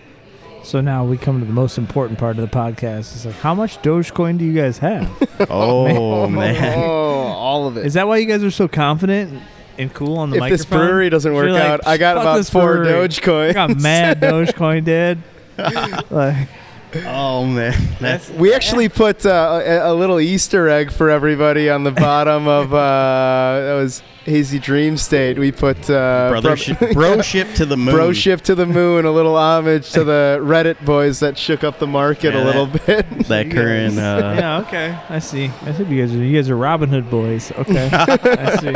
So 0.64 0.80
now 0.82 1.04
we 1.06 1.18
come 1.18 1.40
to 1.40 1.46
the 1.46 1.54
most 1.54 1.78
important 1.78 2.20
part 2.20 2.38
of 2.38 2.50
the 2.50 2.56
podcast. 2.56 3.14
It's 3.16 3.26
like, 3.26 3.36
how 3.36 3.54
much 3.56 3.82
Dogecoin 3.82 4.38
do 4.38 4.46
you 4.46 4.54
guys 4.54 4.78
have? 4.80 5.10
oh 5.50 6.28
man. 6.30 6.78
oh, 6.80 6.82
all 6.84 7.68
of 7.68 7.78
it. 7.78 7.86
Is 7.86 7.94
that 7.96 8.08
why 8.08 8.18
you 8.18 8.26
guys 8.28 8.44
are 8.44 8.52
so 8.52 8.68
confident 8.68 9.42
and 9.78 9.94
cool 9.94 10.18
on 10.20 10.30
the 10.30 10.36
if 10.38 10.40
microphone? 10.42 10.58
this 10.58 10.66
brewery 10.66 11.10
doesn't 11.10 11.34
work 11.34 11.46
You're 11.46 11.54
like, 11.54 11.64
out, 11.64 11.88
I 11.88 11.98
got 11.98 12.16
"Fuck 12.16 12.24
about 12.24 12.38
this 12.38 12.50
four 12.50 12.78
brewery." 12.78 13.08
Dogecoin. 13.08 13.50
I 13.50 13.54
got 13.54 13.80
mad 13.80 14.20
Dogecoin, 14.22 14.86
dude. 14.86 15.24
like, 16.12 16.48
Oh 16.96 17.46
man. 17.46 17.74
That's 18.00 18.30
We 18.32 18.54
actually 18.54 18.90
put 18.90 19.26
uh, 19.26 19.62
a, 19.64 19.92
a 19.92 19.94
little 19.94 20.20
Easter 20.20 20.68
egg 20.68 20.92
for 20.92 21.10
everybody 21.10 21.70
on 21.70 21.84
the 21.84 21.92
bottom 21.92 22.48
of 22.48 22.74
uh, 22.74 23.62
that 23.62 23.74
was 23.76 24.04
Hazy 24.26 24.60
Dream 24.60 24.98
State. 24.98 25.40
We 25.40 25.52
put 25.52 25.90
uh, 25.90 26.30
brother 26.30 26.56
bro- 26.94 27.22
ship, 27.22 27.54
to 27.56 27.66
the 27.66 27.78
moon. 27.78 27.96
bro 27.96 28.14
ship 28.14 28.42
to 28.42 28.56
the 28.56 28.66
moon, 28.66 29.06
a 29.06 29.12
little 29.12 29.36
homage 29.38 29.92
to 29.92 30.04
the 30.04 30.40
Reddit 30.42 30.84
boys 30.86 31.20
that 31.22 31.38
shook 31.38 31.64
up 31.64 31.80
the 31.80 31.88
market 31.88 32.34
Yeah, 32.34 32.44
a 32.44 32.46
little 32.46 32.68
bit. 32.68 33.10
that 33.28 33.50
current 33.52 33.98
uh, 33.98 34.36
yeah, 34.38 34.60
okay. 34.68 34.98
I 35.10 35.20
see. 35.20 35.50
I 35.62 35.74
see. 35.74 35.84
You 35.86 36.06
guys 36.06 36.14
are 36.16 36.24
you 36.24 36.36
guys 36.38 36.50
are 36.50 36.58
Robin 36.58 36.90
Hood 36.90 37.10
boys. 37.10 37.52
Okay, 37.54 37.90
I 37.94 38.56
see. 38.58 38.72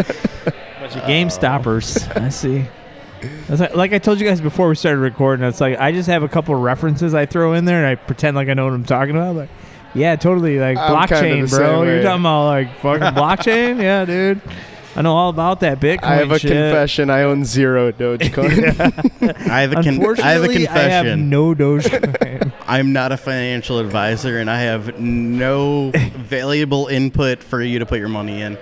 Bunch 0.80 0.96
of 0.96 1.06
game 1.08 1.30
stoppers. 1.30 2.08
I 2.10 2.30
see. 2.30 2.66
That's 3.48 3.62
like, 3.62 3.76
like 3.76 3.94
I 3.94 3.98
told 4.00 4.20
you 4.20 4.28
guys 4.28 4.42
before 4.42 4.70
we 4.70 4.76
started 4.76 5.00
recording. 5.00 5.46
It's 5.46 5.62
like 5.62 5.80
I 5.80 5.92
just 5.92 6.08
have 6.10 6.24
a 6.24 6.28
couple 6.30 6.56
of 6.56 6.62
references 6.62 7.14
I 7.14 7.26
throw 7.26 7.54
in 7.54 7.66
there, 7.66 7.78
and 7.78 7.88
I 7.88 7.96
pretend 7.96 8.36
like 8.36 8.50
I 8.50 8.54
know 8.54 8.66
what 8.66 8.74
I'm 8.74 8.84
talking 8.84 9.16
about. 9.16 9.36
Like, 9.36 9.50
yeah, 9.94 10.16
totally. 10.16 10.60
Like 10.60 10.78
I'm 10.78 11.08
kind 11.08 11.12
of 11.12 11.50
blockchain, 11.50 11.50
the 11.50 11.58
bro. 11.58 11.66
same 11.80 11.88
You're 11.88 11.98
way. 11.98 12.04
talking 12.04 12.22
about 12.22 12.46
like 12.46 12.80
fucking 12.80 13.02
blockchain? 13.22 13.82
Yeah, 13.82 14.06
dude. 14.06 14.42
I 14.98 15.02
know 15.02 15.14
all 15.14 15.30
about 15.30 15.60
that 15.60 15.82
Bitcoin. 15.82 16.04
I 16.04 16.16
have 16.16 16.32
a 16.32 16.40
shit. 16.40 16.52
confession. 16.52 17.10
I 17.10 17.24
own 17.24 17.44
zero 17.44 17.92
Dogecoin. 17.92 19.50
I 19.50 19.62
have 19.62 19.72
a 19.74 19.76
con- 19.76 19.88
Unfortunately, 19.88 20.24
I 20.24 20.32
have 20.32 20.44
a 20.44 20.48
I 20.48 20.90
have 20.90 21.04
confession. 21.06 21.30
no 21.30 21.54
Dogecoin. 21.54 22.54
I'm 22.68 22.94
not 22.94 23.12
a 23.12 23.18
financial 23.18 23.80
advisor, 23.80 24.40
and 24.40 24.50
I 24.50 24.62
have 24.62 24.98
no 24.98 25.92
valuable 25.94 26.88
input 26.88 27.44
for 27.44 27.62
you 27.62 27.80
to 27.80 27.86
put 27.86 28.00
your 28.00 28.08
money 28.08 28.42
in. 28.42 28.58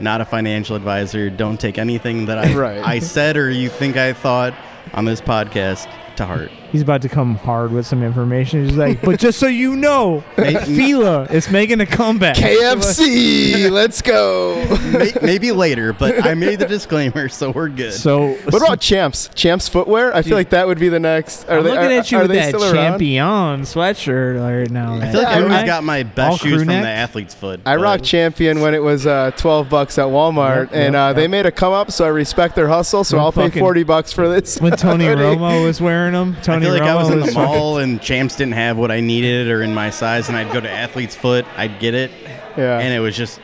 Not 0.00 0.20
a 0.20 0.24
financial 0.24 0.76
advisor. 0.76 1.30
Don't 1.30 1.58
take 1.58 1.78
anything 1.78 2.26
that 2.26 2.38
I 2.38 2.54
Right. 2.56 2.84
I 2.84 2.98
said 2.98 3.36
or 3.36 3.50
you 3.50 3.68
think 3.68 3.96
I 3.96 4.12
thought 4.12 4.54
on 4.92 5.04
this 5.04 5.20
podcast 5.20 5.88
to 6.16 6.26
heart. 6.26 6.50
He's 6.74 6.82
about 6.82 7.02
to 7.02 7.08
come 7.08 7.36
hard 7.36 7.70
with 7.70 7.86
some 7.86 8.02
information. 8.02 8.64
He's 8.64 8.76
like, 8.76 9.00
but 9.00 9.20
just 9.20 9.38
so 9.38 9.46
you 9.46 9.76
know, 9.76 10.24
Fila 10.36 11.22
is 11.30 11.48
making 11.48 11.80
a 11.80 11.86
comeback. 11.86 12.34
KFC, 12.36 13.70
let's 13.70 14.02
go. 14.02 14.56
May- 14.92 15.12
Maybe 15.22 15.52
later, 15.52 15.92
but 15.92 16.26
I 16.26 16.34
made 16.34 16.58
the 16.58 16.66
disclaimer, 16.66 17.28
so 17.28 17.52
we're 17.52 17.68
good. 17.68 17.92
So 17.92 18.32
What 18.50 18.56
about 18.56 18.80
Champs? 18.80 19.28
Champs 19.36 19.68
footwear? 19.68 20.12
I 20.16 20.22
feel 20.22 20.36
like 20.36 20.50
that 20.50 20.66
would 20.66 20.80
be 20.80 20.88
the 20.88 20.98
next. 20.98 21.44
Are 21.48 21.58
I'm 21.58 21.62
they, 21.64 21.70
looking 21.70 21.84
are, 21.86 21.92
at 22.00 22.10
you 22.10 22.18
are 22.18 22.22
with 22.22 22.32
that 22.32 22.48
still 22.48 22.64
around? 22.64 22.74
champion 22.74 23.60
sweatshirt 23.62 24.40
right 24.60 24.68
now. 24.70 24.94
I 24.96 25.12
feel 25.12 25.20
like 25.22 25.28
Yeah, 25.28 25.38
I 25.38 25.42
always 25.42 25.54
I- 25.54 25.66
got 25.66 25.84
my 25.84 25.98
all 25.98 26.04
best 26.04 26.40
shoes 26.42 26.50
crew 26.50 26.58
from 26.60 26.68
neck? 26.68 26.82
the 26.82 26.88
athlete's 26.88 27.34
foot. 27.34 27.60
I 27.64 27.76
but- 27.76 27.82
rocked 27.82 28.02
Champion 28.04 28.60
when 28.60 28.74
it 28.74 28.82
was 28.82 29.06
uh, 29.06 29.30
12 29.36 29.68
bucks 29.68 29.96
at 29.98 30.06
Walmart, 30.06 30.64
Yep, 30.66 30.70
and 30.72 30.92
yep, 30.94 31.00
uh, 31.00 31.12
they 31.12 31.28
made 31.28 31.46
a 31.46 31.52
come 31.52 31.72
up, 31.72 31.92
so 31.92 32.04
I 32.04 32.08
respect 32.08 32.56
their 32.56 32.66
hustle. 32.68 33.04
So 33.04 33.16
When 33.16 33.24
I'll 33.24 33.32
pay 33.32 33.50
40 33.60 33.82
bucks 33.84 34.12
for 34.12 34.28
this. 34.28 34.60
when 34.60 34.72
Tony. 34.72 35.04
Romo 35.14 35.64
was 35.64 35.80
wearing 35.80 36.12
them, 36.14 36.36
Tony 36.42 36.63
feel 36.64 36.72
like 36.72 36.82
I 36.82 36.94
was 36.94 37.10
in 37.10 37.20
the 37.20 37.32
mall 37.32 37.78
and 37.78 38.00
champs 38.00 38.36
didn't 38.36 38.54
have 38.54 38.76
what 38.76 38.90
I 38.90 39.00
needed 39.00 39.48
or 39.48 39.62
in 39.62 39.74
my 39.74 39.90
size, 39.90 40.28
and 40.28 40.36
I'd 40.36 40.52
go 40.52 40.60
to 40.60 40.70
athlete's 40.70 41.14
foot, 41.16 41.44
I'd 41.56 41.78
get 41.80 41.94
it, 41.94 42.10
Yeah. 42.56 42.78
and 42.78 42.92
it 42.92 43.00
was 43.00 43.16
just 43.16 43.40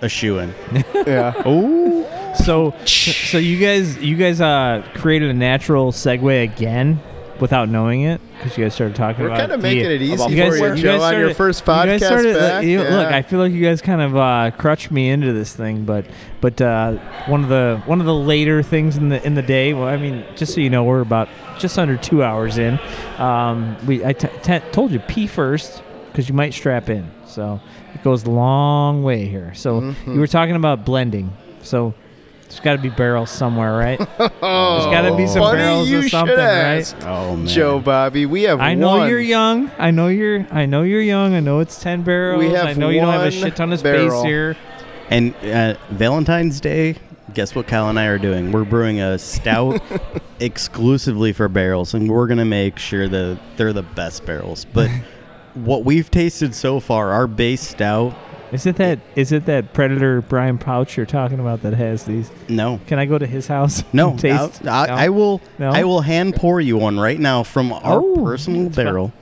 a 0.00 0.08
shoe 0.08 0.38
in. 0.38 0.54
yeah. 1.06 1.32
Oh, 1.44 2.34
So, 2.34 2.74
so 2.86 3.38
you 3.38 3.58
guys, 3.58 3.98
you 3.98 4.16
guys 4.16 4.40
uh, 4.40 4.84
created 4.94 5.30
a 5.30 5.34
natural 5.34 5.92
segue 5.92 6.42
again 6.42 7.00
without 7.42 7.68
knowing 7.68 8.02
it 8.02 8.20
because 8.38 8.56
you 8.56 8.64
guys 8.64 8.72
started 8.72 8.96
talking 8.96 9.20
We're 9.22 9.28
about. 9.28 9.40
kind 9.40 9.52
of 9.52 9.60
making 9.60 9.84
it 9.90 10.00
easy 10.00 10.16
for 10.16 10.30
You 10.30 10.36
guys, 10.36 10.58
you, 10.58 10.66
you 10.68 10.74
Joe, 10.76 10.98
guys 10.98 11.02
on 11.02 11.20
your 11.20 11.34
started- 11.34 11.36
first 11.36 11.60
you 11.60 11.66
guys 11.66 12.00
podcast 12.00 12.06
started, 12.06 12.34
back. 12.38 12.52
like, 12.54 12.66
you 12.66 12.76
know, 12.78 12.90
Look. 12.90 13.06
I 13.12 13.22
feel 13.22 13.38
like 13.40 13.52
you 13.52 13.62
guys 13.62 13.82
kind 13.82 14.00
of 14.00 14.16
uh, 14.16 14.50
crutched 14.56 14.90
me 14.90 15.10
into 15.10 15.32
this 15.34 15.54
thing, 15.54 15.84
but 15.84 16.06
but 16.40 16.60
uh, 16.62 16.92
one 17.26 17.42
of 17.42 17.48
the 17.50 17.82
one 17.86 18.00
of 18.00 18.06
the 18.06 18.14
later 18.14 18.62
things 18.62 18.96
in 18.96 19.10
the 19.10 19.22
in 19.26 19.34
the 19.34 19.42
day. 19.42 19.74
Well, 19.74 19.88
I 19.88 19.96
mean, 19.98 20.24
just 20.36 20.54
so 20.54 20.60
you 20.62 20.70
know, 20.70 20.84
we're 20.84 21.00
about 21.02 21.28
just 21.58 21.78
under 21.78 21.96
two 21.98 22.22
hours 22.22 22.56
in. 22.58 22.78
Um, 23.18 23.76
we 23.86 24.04
I 24.04 24.12
t- 24.14 24.28
t- 24.42 24.60
told 24.72 24.92
you 24.92 25.00
pee 25.00 25.26
first 25.26 25.82
because 26.06 26.28
you 26.28 26.34
might 26.34 26.54
strap 26.54 26.88
in, 26.88 27.10
so 27.26 27.60
it 27.94 28.02
goes 28.04 28.24
a 28.24 28.30
long 28.30 29.02
way 29.02 29.26
here. 29.26 29.52
So 29.54 29.80
Mhm. 29.80 30.14
you 30.14 30.20
were 30.20 30.26
talking 30.28 30.54
about 30.56 30.84
blending, 30.86 31.32
so. 31.62 31.92
There's 32.52 32.60
got 32.60 32.72
to 32.76 32.82
be 32.82 32.90
barrels 32.90 33.30
somewhere, 33.30 33.72
right? 33.72 33.98
oh, 33.98 34.08
There's 34.18 34.92
got 34.92 35.08
to 35.08 35.16
be 35.16 35.26
some 35.26 35.40
funny 35.40 35.58
barrels 35.58 35.88
you 35.88 36.00
or 36.00 36.02
should 36.02 36.10
something, 36.10 36.36
right? 36.36 36.80
ask. 36.80 36.96
oh 37.00 37.34
man. 37.34 37.46
Joe 37.46 37.80
Bobby, 37.80 38.26
we 38.26 38.42
have 38.42 38.60
I 38.60 38.74
know 38.74 38.98
one. 38.98 39.08
you're 39.08 39.20
young. 39.20 39.70
I 39.78 39.90
know 39.90 40.08
you're. 40.08 40.46
I 40.50 40.66
know 40.66 40.82
you're 40.82 41.00
young. 41.00 41.32
I 41.32 41.40
know 41.40 41.60
it's 41.60 41.80
ten 41.80 42.02
barrels. 42.02 42.44
have 42.52 42.66
I 42.66 42.72
know 42.74 42.90
you 42.90 43.00
don't 43.00 43.10
have 43.10 43.22
a 43.22 43.24
one 43.24 43.30
shit 43.32 43.56
ton 43.56 43.72
of 43.72 43.78
space 43.78 44.22
here. 44.22 44.54
And 45.08 45.34
uh, 45.36 45.76
Valentine's 45.88 46.60
Day, 46.60 46.96
guess 47.32 47.54
what 47.54 47.66
Kyle 47.66 47.88
and 47.88 47.98
I 47.98 48.04
are 48.04 48.18
doing? 48.18 48.52
We're 48.52 48.64
brewing 48.64 49.00
a 49.00 49.18
stout 49.18 49.82
exclusively 50.40 51.32
for 51.32 51.48
barrels, 51.48 51.94
and 51.94 52.10
we're 52.10 52.26
gonna 52.26 52.44
make 52.44 52.78
sure 52.78 53.08
that 53.08 53.40
they're 53.56 53.72
the 53.72 53.82
best 53.82 54.26
barrels. 54.26 54.66
But 54.66 54.90
what 55.54 55.86
we've 55.86 56.10
tasted 56.10 56.54
so 56.54 56.80
far, 56.80 57.12
our 57.12 57.26
base 57.26 57.66
stout, 57.66 58.14
Is 58.52 58.66
it 58.66 58.76
that? 58.76 58.98
Is 59.16 59.32
it 59.32 59.46
that 59.46 59.72
Predator 59.72 60.20
Brian 60.20 60.58
Pouch 60.58 60.96
you're 60.96 61.06
talking 61.06 61.40
about 61.40 61.62
that 61.62 61.72
has 61.72 62.04
these? 62.04 62.30
no, 62.48 62.80
Can 62.86 62.98
I 62.98 63.06
go 63.06 63.16
to 63.18 63.26
his 63.26 63.46
house? 63.48 63.82
no, 63.94 64.10
and 64.10 64.18
taste? 64.20 64.66
I, 64.66 64.84
I, 64.84 64.86
No? 64.86 64.92
I 64.94 65.08
will, 65.08 65.40
No? 65.58 65.70
I 65.70 65.84
will 65.84 66.02
hand 66.02 66.36
pour 66.36 66.60
you 66.60 66.76
one 66.76 67.00
right 67.00 67.18
now 67.18 67.42
from 67.44 67.72
our 67.72 68.00
Oh, 68.02 68.16
personal 68.22 68.68
barrel 68.76 69.12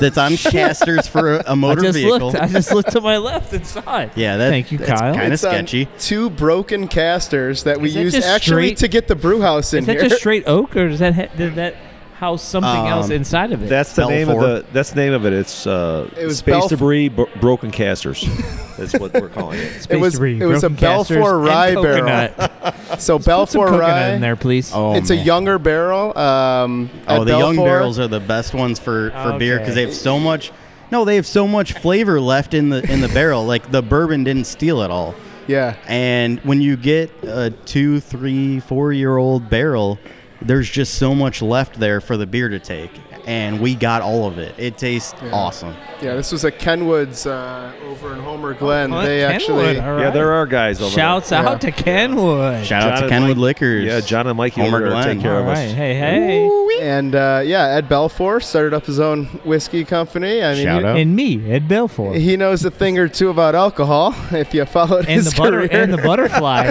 that's 0.00 0.16
on 0.18 0.36
casters 0.36 1.06
for 1.06 1.36
a 1.46 1.54
motor 1.54 1.82
I 1.82 1.84
just 1.84 1.98
vehicle. 1.98 2.18
looked. 2.32 2.38
I 2.40 2.48
just 2.48 2.72
looked 2.72 2.90
to 2.92 3.00
my 3.00 3.18
left 3.18 3.52
and 3.52 3.64
saw 3.66 4.00
it. 4.00 4.10
yeah, 4.16 4.36
that, 4.38 4.48
Thank 4.48 4.72
you, 4.72 4.78
that's 4.78 5.00
Kyle. 5.00 5.14
Kind 5.14 5.32
of 5.32 5.38
sketchy. 5.38 5.86
Two 5.98 6.28
broken 6.30 6.88
casters 6.88 7.62
that 7.64 7.80
we 7.80 7.88
Is 7.90 7.94
that 7.94 8.02
use 8.02 8.14
actually 8.24 8.68
straight- 8.68 8.76
to 8.78 8.88
get 8.88 9.06
the 9.06 9.14
brew 9.14 9.42
house 9.42 9.74
in 9.74 9.80
Is 9.80 9.86
that 9.86 10.00
just 10.00 10.16
straight 10.16 10.44
oak, 10.48 10.74
or 10.76 10.88
does 10.88 10.98
that 11.00 11.14
ha- 11.14 11.28
did 11.36 11.54
that 11.56 11.74
house 12.18 12.42
something 12.42 12.70
else 12.86 13.06
Um, 13.06 13.12
inside 13.12 13.52
of 13.52 13.62
it? 13.62 13.68
That's 13.68 13.92
the 13.94 14.06
name 14.08 14.28
of 14.28 14.40
the. 14.40 14.64
That's 14.72 14.90
the 14.90 14.96
name 14.96 15.12
of 15.12 15.24
it. 15.26 15.32
It's 15.32 15.66
uh, 15.66 16.10
It 16.18 16.26
was 16.26 16.38
space 16.38 16.54
Belf- 16.54 16.68
debris, 16.70 17.08
bro- 17.10 17.28
broken 17.40 17.70
casters. 17.70 18.22
That's 18.76 18.92
what 18.98 19.12
we're 19.14 19.28
calling 19.28 19.58
it. 19.58 19.82
Space 19.82 19.96
it 19.96 20.00
was- 20.00 20.12
debris, 20.14 20.40
it 20.40 20.44
was 20.46 20.64
a 20.64 20.70
broken 20.70 20.76
casters, 20.98 21.16
Belfour 21.18 21.46
rye 21.46 21.74
barrel. 21.74 22.32
coconut. 22.32 22.98
so 23.00 23.18
Put 23.18 23.24
some 23.24 23.32
Belfour 23.34 23.66
coconut 23.68 23.80
Rye. 23.80 24.08
in 24.10 24.20
there, 24.20 24.36
please. 24.36 24.70
Oh, 24.74 24.94
it's 24.94 25.10
a 25.10 25.16
younger 25.16 25.58
barrel. 25.58 26.16
Um, 26.18 26.90
Oh, 27.08 27.20
at 27.22 27.26
the 27.26 27.38
young 27.38 27.56
barrels 27.56 27.98
are 27.98 28.08
the 28.08 28.20
best 28.20 28.52
ones 28.54 28.78
for, 28.78 29.10
for 29.10 29.38
beer 29.38 29.58
because 29.58 29.74
they 29.74 29.82
have 29.82 29.94
so 29.94 30.18
much. 30.18 30.52
No, 30.90 31.04
they 31.04 31.16
have 31.16 31.26
so 31.26 31.46
much 31.48 31.72
flavor 31.74 32.20
left 32.20 32.54
in 32.54 32.68
the 32.68 32.80
in 32.92 33.00
the 33.00 33.08
barrel. 33.08 33.44
Like 33.44 33.70
the 33.70 33.82
bourbon 33.82 34.24
didn't 34.24 34.44
steal 34.46 34.82
it 34.82 34.90
all. 34.90 35.14
Yeah. 35.48 35.76
And 35.86 36.40
when 36.40 36.60
you 36.60 36.76
get 36.76 37.10
a 37.22 37.50
two, 37.50 38.00
three, 38.00 38.60
four 38.60 38.92
year 38.92 39.16
old 39.16 39.48
barrel, 39.48 39.98
there's 40.40 40.68
just 40.68 40.94
so 40.94 41.14
much 41.14 41.42
left 41.42 41.78
there 41.78 42.00
for 42.00 42.16
the 42.16 42.26
beer 42.26 42.48
to 42.48 42.58
take. 42.58 42.90
And 43.26 43.60
we 43.60 43.74
got 43.74 44.02
all 44.02 44.28
of 44.28 44.38
it. 44.38 44.54
It 44.56 44.78
tastes 44.78 45.12
Yeah. 45.20 45.30
awesome. 45.32 45.74
Yeah, 46.00 46.14
this 46.14 46.30
was 46.30 46.44
at 46.44 46.60
Kenwood's 46.60 47.26
uh, 47.26 47.72
over 47.90 48.12
in 48.12 48.20
Homer 48.20 48.54
Glen. 48.54 48.92
Oh, 48.92 49.02
they 49.02 49.18
Kenwood, 49.20 49.34
actually. 49.34 49.80
all 49.80 49.98
Yeah, 49.98 50.04
right. 50.04 50.14
there 50.14 50.32
are 50.32 50.46
guys 50.46 50.80
over 50.80 50.90
there. 50.90 50.96
Shouts 50.96 51.32
Yeah. 51.32 51.48
out 51.48 51.60
to 51.62 51.72
Kenwood. 51.72 52.64
Shout 52.64 52.82
out 52.92 53.00
to 53.00 53.08
Kenwood 53.08 53.36
Mike- 53.36 53.42
Liquors. 53.42 53.84
Yeah, 53.84 53.98
John 54.00 54.28
and 54.28 54.36
Mikey 54.36 54.60
Homer 54.60 54.76
over 54.76 54.90
there 54.90 54.92
Glen. 55.02 55.16
take 55.16 55.22
care 55.22 55.34
All 55.34 55.40
of 55.40 55.46
right, 55.46 55.66
us. 55.66 55.72
hey, 55.72 55.94
hey. 55.94 56.50
And 56.82 57.14
uh, 57.16 57.42
yeah, 57.44 57.66
Ed 57.68 57.88
Belfour 57.88 58.40
started 58.40 58.74
up 58.74 58.86
his 58.86 59.00
own 59.00 59.24
whiskey 59.44 59.84
company. 59.84 60.44
I 60.44 60.54
mean, 60.54 60.62
Shout 60.64 60.82
he, 60.82 60.86
out. 60.88 60.96
And 60.96 61.16
me, 61.16 61.50
Ed 61.50 61.66
Belfour. 61.66 62.16
he 62.16 62.36
knows 62.36 62.64
a 62.64 62.70
thing 62.70 62.96
or 62.98 63.08
two 63.08 63.30
about 63.30 63.54
alcohol. 63.56 64.14
If 64.30 64.54
you 64.54 64.64
followed 64.66 65.06
and 65.06 65.14
his 65.16 65.32
the 65.32 65.36
butter 65.36 65.66
career. 65.66 65.82
and 65.82 65.92
the 65.92 65.98
butterfly. 65.98 66.70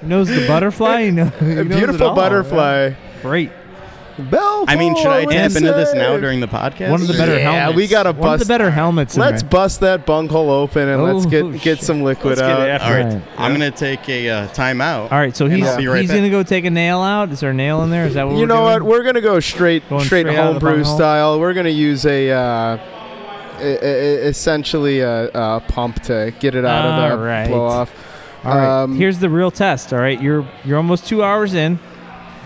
he 0.00 0.06
knows 0.08 0.26
the 0.28 0.46
butterfly. 0.48 1.02
He 1.04 1.10
know, 1.12 1.26
he 1.26 1.44
a 1.52 1.54
knows 1.56 1.66
it 1.66 1.68
beautiful 1.68 2.08
all. 2.08 2.14
butterfly. 2.16 2.94
Great. 3.20 3.50
Belfour, 4.18 4.64
I 4.68 4.76
mean, 4.76 4.94
should 4.96 5.06
I 5.06 5.24
what 5.24 5.32
tap 5.32 5.50
into 5.56 5.72
this 5.72 5.94
now 5.94 6.16
during 6.18 6.40
the 6.40 6.46
podcast? 6.46 6.90
One 6.90 7.00
of 7.00 7.08
the 7.08 7.14
better 7.14 7.38
Yeah, 7.38 7.52
helmets. 7.52 7.76
we 7.76 7.86
gotta 7.88 8.12
One 8.12 8.34
of 8.34 8.38
the 8.40 8.44
bust- 8.44 8.48
better 8.48 8.70
helmets. 8.70 9.14
in 9.16 9.20
Let's 9.22 9.42
there. 9.42 9.50
bust 9.50 9.80
that 9.80 10.04
bunghole 10.04 10.50
open 10.50 10.88
and 10.88 11.02
let's 11.02 11.24
Oh, 11.26 11.28
get 11.30 11.52
get 11.52 11.78
shit. 11.78 11.82
some 11.82 12.02
liquid 12.02 12.38
Let's 12.38 12.40
get 12.42 12.50
out. 12.50 12.68
after 12.68 12.86
All 12.86 12.92
right, 13.04 13.12
Right. 13.14 13.22
I'm 13.38 13.52
gonna 13.52 13.70
take 13.70 14.06
a 14.08 14.28
uh, 14.28 14.46
timeout. 14.48 15.10
All 15.12 15.18
right, 15.18 15.34
so 15.36 15.48
he's 15.48 15.66
I'll 15.66 15.76
be 15.78 15.86
right 15.86 16.00
he's 16.02 16.10
back. 16.10 16.18
gonna 16.18 16.30
go 16.30 16.42
take 16.42 16.64
a 16.66 16.70
nail 16.70 17.00
out. 17.00 17.30
Is 17.30 17.40
there 17.40 17.50
a 17.50 17.54
nail 17.54 17.82
in 17.82 17.90
there? 17.90 18.04
Is 18.06 18.14
that 18.14 18.26
what 18.26 18.34
You 18.34 18.40
we're 18.42 18.46
know 18.46 18.62
what? 18.62 18.78
doing? 18.80 18.90
We're 18.90 19.02
gonna 19.02 19.20
go 19.22 19.40
straight 19.40 19.88
Going 19.88 20.04
straight, 20.04 20.26
straight 20.26 20.38
out 20.38 20.54
of 20.56 20.60
the 20.60 20.66
homebrew 20.66 20.82
bunghole? 20.84 20.96
style. 20.96 21.40
We're 21.40 21.54
gonna 21.54 21.68
use 21.70 22.04
a. 22.04 22.30
Uh, 22.30 22.78
e- 23.60 23.64
e- 23.64 24.28
essentially 24.28 25.00
a, 25.00 25.30
a 25.32 25.60
pump 25.68 26.02
to 26.02 26.32
get 26.40 26.54
it 26.54 26.64
out 26.64 26.84
of 26.84 27.10
All 27.12 27.16
the 27.16 27.22
right. 27.24 27.48
blow 27.48 27.64
off. 27.64 27.90
All 28.44 28.56
right, 28.56 28.82
Um, 28.82 28.96
here's 28.96 29.18
the 29.20 29.30
real 29.30 29.50
test. 29.52 29.92
All 29.92 30.00
right, 30.00 30.20
you're 30.20 30.44
you're 30.64 30.76
almost 30.76 31.06
two 31.06 31.22
hours 31.22 31.54
in, 31.54 31.78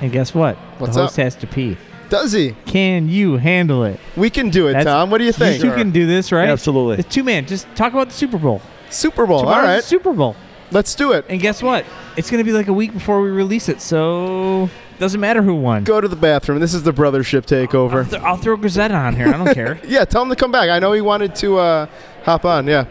and 0.00 0.12
guess 0.12 0.34
what? 0.34 0.56
What's 0.78 0.94
the 0.96 1.02
host 1.02 1.18
up? 1.18 1.22
has 1.24 1.34
to 1.36 1.46
pee. 1.46 1.76
Does 2.08 2.32
he? 2.32 2.54
Can 2.66 3.08
you 3.08 3.36
handle 3.36 3.82
it? 3.84 3.98
We 4.16 4.30
can 4.30 4.50
do 4.50 4.68
it, 4.68 4.74
That's- 4.74 4.86
Tom. 4.86 5.10
What 5.10 5.18
do 5.18 5.24
you 5.24 5.32
think? 5.32 5.62
You 5.62 5.70
two 5.70 5.76
can 5.76 5.90
do 5.90 6.06
this, 6.06 6.30
right? 6.30 6.48
Absolutely. 6.48 6.96
The 6.96 7.02
two 7.02 7.24
man. 7.24 7.46
Just 7.46 7.66
talk 7.74 7.92
about 7.92 8.08
the 8.08 8.14
Super 8.14 8.38
Bowl. 8.38 8.62
Super 8.90 9.26
Bowl. 9.26 9.38
All 9.38 9.42
Tomorrow's 9.42 9.66
the 9.66 9.74
right, 9.74 9.84
Super 9.84 10.12
Bowl. 10.12 10.36
let's 10.70 10.94
do 10.94 11.12
it. 11.12 11.24
And 11.28 11.40
guess 11.40 11.62
what? 11.62 11.84
It's 12.16 12.30
gonna 12.30 12.44
be 12.44 12.52
like 12.52 12.68
a 12.68 12.72
week 12.72 12.92
before 12.92 13.20
we 13.20 13.30
release 13.30 13.68
it, 13.68 13.80
so 13.80 14.70
doesn't 15.00 15.20
matter 15.20 15.42
who 15.42 15.54
won. 15.56 15.82
Go 15.84 16.00
to 16.00 16.06
the 16.08 16.14
bathroom. 16.16 16.60
This 16.60 16.72
is 16.74 16.84
the 16.84 16.92
brothership 16.92 17.52
I'll, 17.52 17.66
takeover. 17.66 18.08
th- 18.08 18.22
I'll 18.22 18.36
throw 18.36 18.56
Gazette 18.56 18.92
on 18.92 19.16
here. 19.16 19.28
I 19.28 19.32
don't 19.44 19.52
care. 19.52 19.78
Yeah, 19.86 20.04
tell 20.04 20.22
him 20.22 20.28
to 20.30 20.36
come 20.36 20.52
back. 20.52 20.70
I 20.70 20.78
know 20.78 20.92
he 20.92 21.00
wanted 21.00 21.34
to 21.36 21.58
uh, 21.58 21.86
hop 22.24 22.44
on. 22.44 22.66
Yeah, 22.68 22.86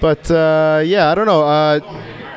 but 0.00 0.30
uh, 0.30 0.82
yeah, 0.84 1.10
I 1.10 1.14
don't 1.14 1.26
know. 1.26 1.42
Uh, 1.42 1.80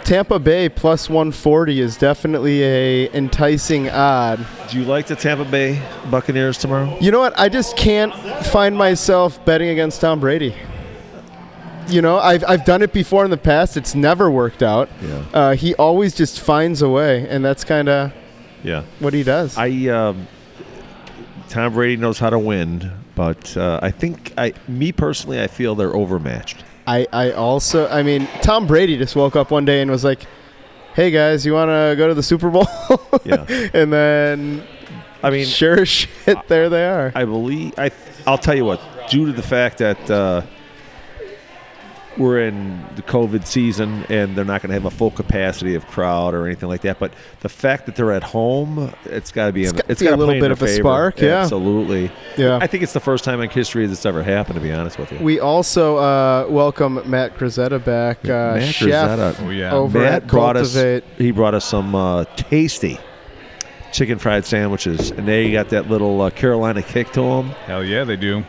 Tampa 0.10 0.40
Bay 0.40 0.70
plus 0.70 1.08
140 1.08 1.80
is 1.82 1.96
definitely 1.96 2.64
a 2.64 3.12
enticing 3.16 3.92
odd. 3.92 4.44
Do 4.68 4.80
you 4.80 4.86
like 4.86 5.06
the 5.06 5.16
Tampa 5.16 5.46
Bay 5.46 5.80
Buccaneers 6.10 6.58
tomorrow? 6.58 6.98
You 7.00 7.12
know 7.12 7.20
what? 7.20 7.38
I 7.38 7.48
just 7.48 7.78
can't 7.78 8.12
find 8.48 8.76
myself 8.76 9.46
betting 9.46 9.70
against 9.70 10.02
Tom 10.02 10.20
Brady. 10.20 10.56
You 11.90 12.02
know, 12.02 12.18
I've, 12.18 12.44
I've 12.48 12.66
done 12.66 12.82
it 12.82 12.92
before 12.92 13.24
in 13.24 13.30
the 13.30 13.38
past. 13.38 13.78
It's 13.78 13.94
never 13.94 14.32
worked 14.32 14.64
out. 14.64 14.90
Yeah. 15.00 15.26
Uh, 15.32 15.54
he 15.56 15.76
always 15.76 16.16
just 16.16 16.40
finds 16.40 16.82
a 16.82 16.90
way, 16.90 17.28
and 17.30 17.46
that's 17.46 17.64
kind 17.64 17.88
of 17.88 18.12
Yeah. 18.64 18.86
what 18.98 19.14
he 19.14 19.22
does. 19.22 19.56
I 19.60 19.70
um, 19.90 20.28
Tom 21.50 21.74
Brady 21.74 21.98
knows 21.98 22.18
how 22.18 22.32
to 22.32 22.40
win, 22.40 22.92
but 23.14 23.56
uh, 23.56 23.80
I 23.84 23.92
think 23.92 24.34
I, 24.40 24.54
me 24.68 24.92
personally, 24.92 25.40
I 25.40 25.46
feel 25.46 25.76
they're 25.76 25.96
overmatched. 25.96 26.64
I, 26.90 27.06
I 27.14 27.32
also, 27.34 27.88
I 27.88 28.02
mean, 28.02 28.28
Tom 28.42 28.66
Brady 28.66 28.98
just 28.98 29.16
woke 29.16 29.36
up 29.36 29.52
one 29.52 29.64
day 29.64 29.82
and 29.82 29.92
was 29.92 30.04
like, 30.04 30.26
hey 30.96 31.12
guys, 31.12 31.46
you 31.46 31.54
want 31.54 31.70
to 31.70 31.94
go 31.96 32.08
to 32.08 32.16
the 32.16 32.24
Super 32.24 32.50
Bowl? 32.50 32.66
Yeah. 33.24 33.46
and 33.76 33.94
then, 33.94 34.64
I 35.22 35.30
mean, 35.30 35.46
sure 35.46 35.82
as 35.82 35.88
shit, 35.88 36.48
there 36.48 36.68
they 36.68 36.88
are. 36.88 37.12
I 37.14 37.26
believe 37.26 37.78
I. 37.78 37.92
I'll 38.26 38.40
tell 38.40 38.56
you 38.56 38.66
what. 38.66 38.82
Due 39.08 39.28
to 39.28 39.32
the 39.32 39.44
fact 39.44 39.78
that 39.78 40.10
uh, 40.10 40.42
we're 42.20 42.40
in 42.48 42.86
the 42.96 43.02
COVID 43.02 43.46
season 43.48 44.06
and 44.10 44.36
they're 44.36 44.46
not 44.46 44.62
going 44.62 44.68
to 44.70 44.74
have 44.74 44.86
a 44.86 44.92
full 44.92 45.10
capacity 45.12 45.74
of 45.76 45.88
crowd 45.88 46.34
or 46.34 46.46
anything 46.46 46.68
like 46.70 46.82
that, 46.82 47.00
but 47.00 47.14
the 47.40 47.50
fact 47.50 47.86
that 47.86 47.96
they're 47.96 48.12
at 48.12 48.24
home, 48.24 48.94
it's 49.06 49.32
got 49.32 49.48
to 49.48 49.54
be. 49.54 49.64
It's 49.64 49.72
in- 49.72 49.78
gotta 49.78 49.92
it's 49.92 50.02
be 50.02 50.08
a 50.08 50.10
got 50.12 50.16
to 50.18 50.20
little 50.20 50.36
bit 50.36 50.42
their 50.42 50.52
of 50.52 50.62
a 50.62 50.68
favor. 50.68 50.82
spark, 50.84 51.22
yeah. 51.22 51.42
absolutely. 51.42 52.12
Yeah. 52.38 52.60
I 52.62 52.68
think 52.68 52.84
it's 52.84 52.94
the 52.94 53.00
first 53.00 53.24
time 53.24 53.42
in 53.42 53.50
history 53.50 53.88
that's 53.88 54.06
ever 54.06 54.22
happened. 54.22 54.56
To 54.56 54.62
be 54.62 54.72
honest 54.72 55.00
with 55.00 55.12
you, 55.12 55.20
we 55.20 55.40
also 55.40 55.98
uh, 55.98 56.46
welcome 56.50 57.02
Matt 57.10 57.38
Grazetta 57.38 57.84
back, 57.84 58.24
uh, 58.26 58.56
Matt 58.58 58.74
chef 58.76 59.40
Oh 59.40 59.50
yeah. 59.50 59.72
over 59.74 60.00
Matt 60.00 60.14
at 60.24 60.28
brought 60.28 60.58
us. 60.58 60.76
He 61.18 61.32
brought 61.32 61.54
us 61.56 61.66
some 61.66 61.96
uh, 61.96 62.26
tasty 62.36 63.00
chicken 63.92 64.20
fried 64.20 64.46
sandwiches, 64.46 65.12
and 65.12 65.28
they 65.28 65.52
got 65.52 65.70
that 65.70 65.90
little 65.90 66.22
uh, 66.22 66.30
Carolina 66.30 66.82
kick 66.84 67.12
to 67.14 67.22
them. 67.22 67.50
Hell 67.66 67.84
yeah, 67.84 68.04
they 68.04 68.16
do. 68.16 68.44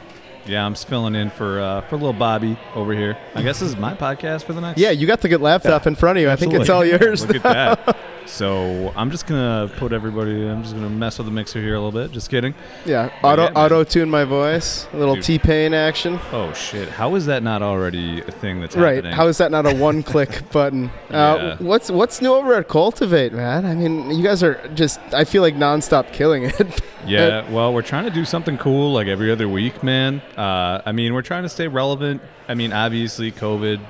Yeah, 0.50 0.66
I'm 0.66 0.74
just 0.74 0.88
filling 0.88 1.14
in 1.14 1.30
for 1.30 1.60
uh, 1.60 1.80
for 1.82 1.96
little 1.96 2.12
Bobby 2.12 2.58
over 2.74 2.92
here. 2.92 3.16
I 3.36 3.42
guess 3.42 3.60
this 3.60 3.70
is 3.70 3.76
my 3.76 3.94
podcast 3.94 4.42
for 4.44 4.52
the 4.52 4.60
next. 4.60 4.80
Yeah, 4.80 4.90
you 4.90 5.06
got 5.06 5.20
the 5.20 5.28
good 5.28 5.40
laptop 5.40 5.86
in 5.86 5.94
front 5.94 6.18
of 6.18 6.22
you. 6.22 6.30
I 6.30 6.34
think 6.36 6.52
it's 6.54 6.68
all 6.68 6.84
yours. 6.84 7.24
Look 7.26 7.36
at 7.36 7.42
that. 7.44 7.96
So 8.26 8.92
I'm 8.94 9.10
just 9.10 9.26
gonna 9.26 9.68
put 9.78 9.92
everybody. 9.92 10.46
I'm 10.46 10.62
just 10.62 10.74
gonna 10.74 10.90
mess 10.90 11.18
with 11.18 11.26
the 11.26 11.32
mixer 11.32 11.60
here 11.60 11.74
a 11.74 11.80
little 11.80 11.90
bit. 12.00 12.12
Just 12.12 12.30
kidding. 12.30 12.54
yeah, 12.84 13.10
auto 13.24 13.44
yeah, 13.44 13.52
auto 13.56 13.82
tune 13.82 14.08
my 14.08 14.24
voice. 14.24 14.86
A 14.92 14.98
little 14.98 15.16
T 15.16 15.38
Pain 15.38 15.74
action. 15.74 16.20
Oh 16.30 16.52
shit! 16.52 16.88
How 16.90 17.14
is 17.16 17.26
that 17.26 17.42
not 17.42 17.60
already 17.62 18.20
a 18.20 18.30
thing 18.30 18.60
that's 18.60 18.76
Right. 18.76 18.96
happening? 18.96 19.14
How 19.16 19.26
is 19.26 19.38
that 19.38 19.50
not 19.50 19.66
a 19.66 19.74
one 19.88 20.04
click 20.04 20.48
button? 20.52 20.90
Uh, 21.10 21.56
Yeah. 21.58 21.66
What's 21.66 21.90
what's 21.90 22.20
new 22.22 22.32
over 22.34 22.54
at 22.54 22.68
Cultivate, 22.68 23.32
man? 23.32 23.64
I 23.66 23.74
mean, 23.74 24.10
you 24.12 24.22
guys 24.22 24.44
are 24.44 24.60
just 24.74 25.00
I 25.12 25.24
feel 25.24 25.42
like 25.42 25.56
nonstop 25.56 26.12
killing 26.12 26.44
it. 26.44 26.80
Yeah, 27.06 27.50
well, 27.50 27.72
we're 27.72 27.80
trying 27.80 28.04
to 28.04 28.10
do 28.10 28.26
something 28.26 28.58
cool 28.58 28.92
like 28.92 29.06
every 29.06 29.32
other 29.32 29.48
week, 29.48 29.82
man. 29.82 30.20
Uh, 30.40 30.82
I 30.86 30.92
mean, 30.92 31.12
we're 31.12 31.22
trying 31.22 31.42
to 31.42 31.48
stay 31.48 31.68
relevant. 31.68 32.22
I 32.48 32.54
mean, 32.54 32.72
obviously, 32.72 33.30
COVID 33.30 33.80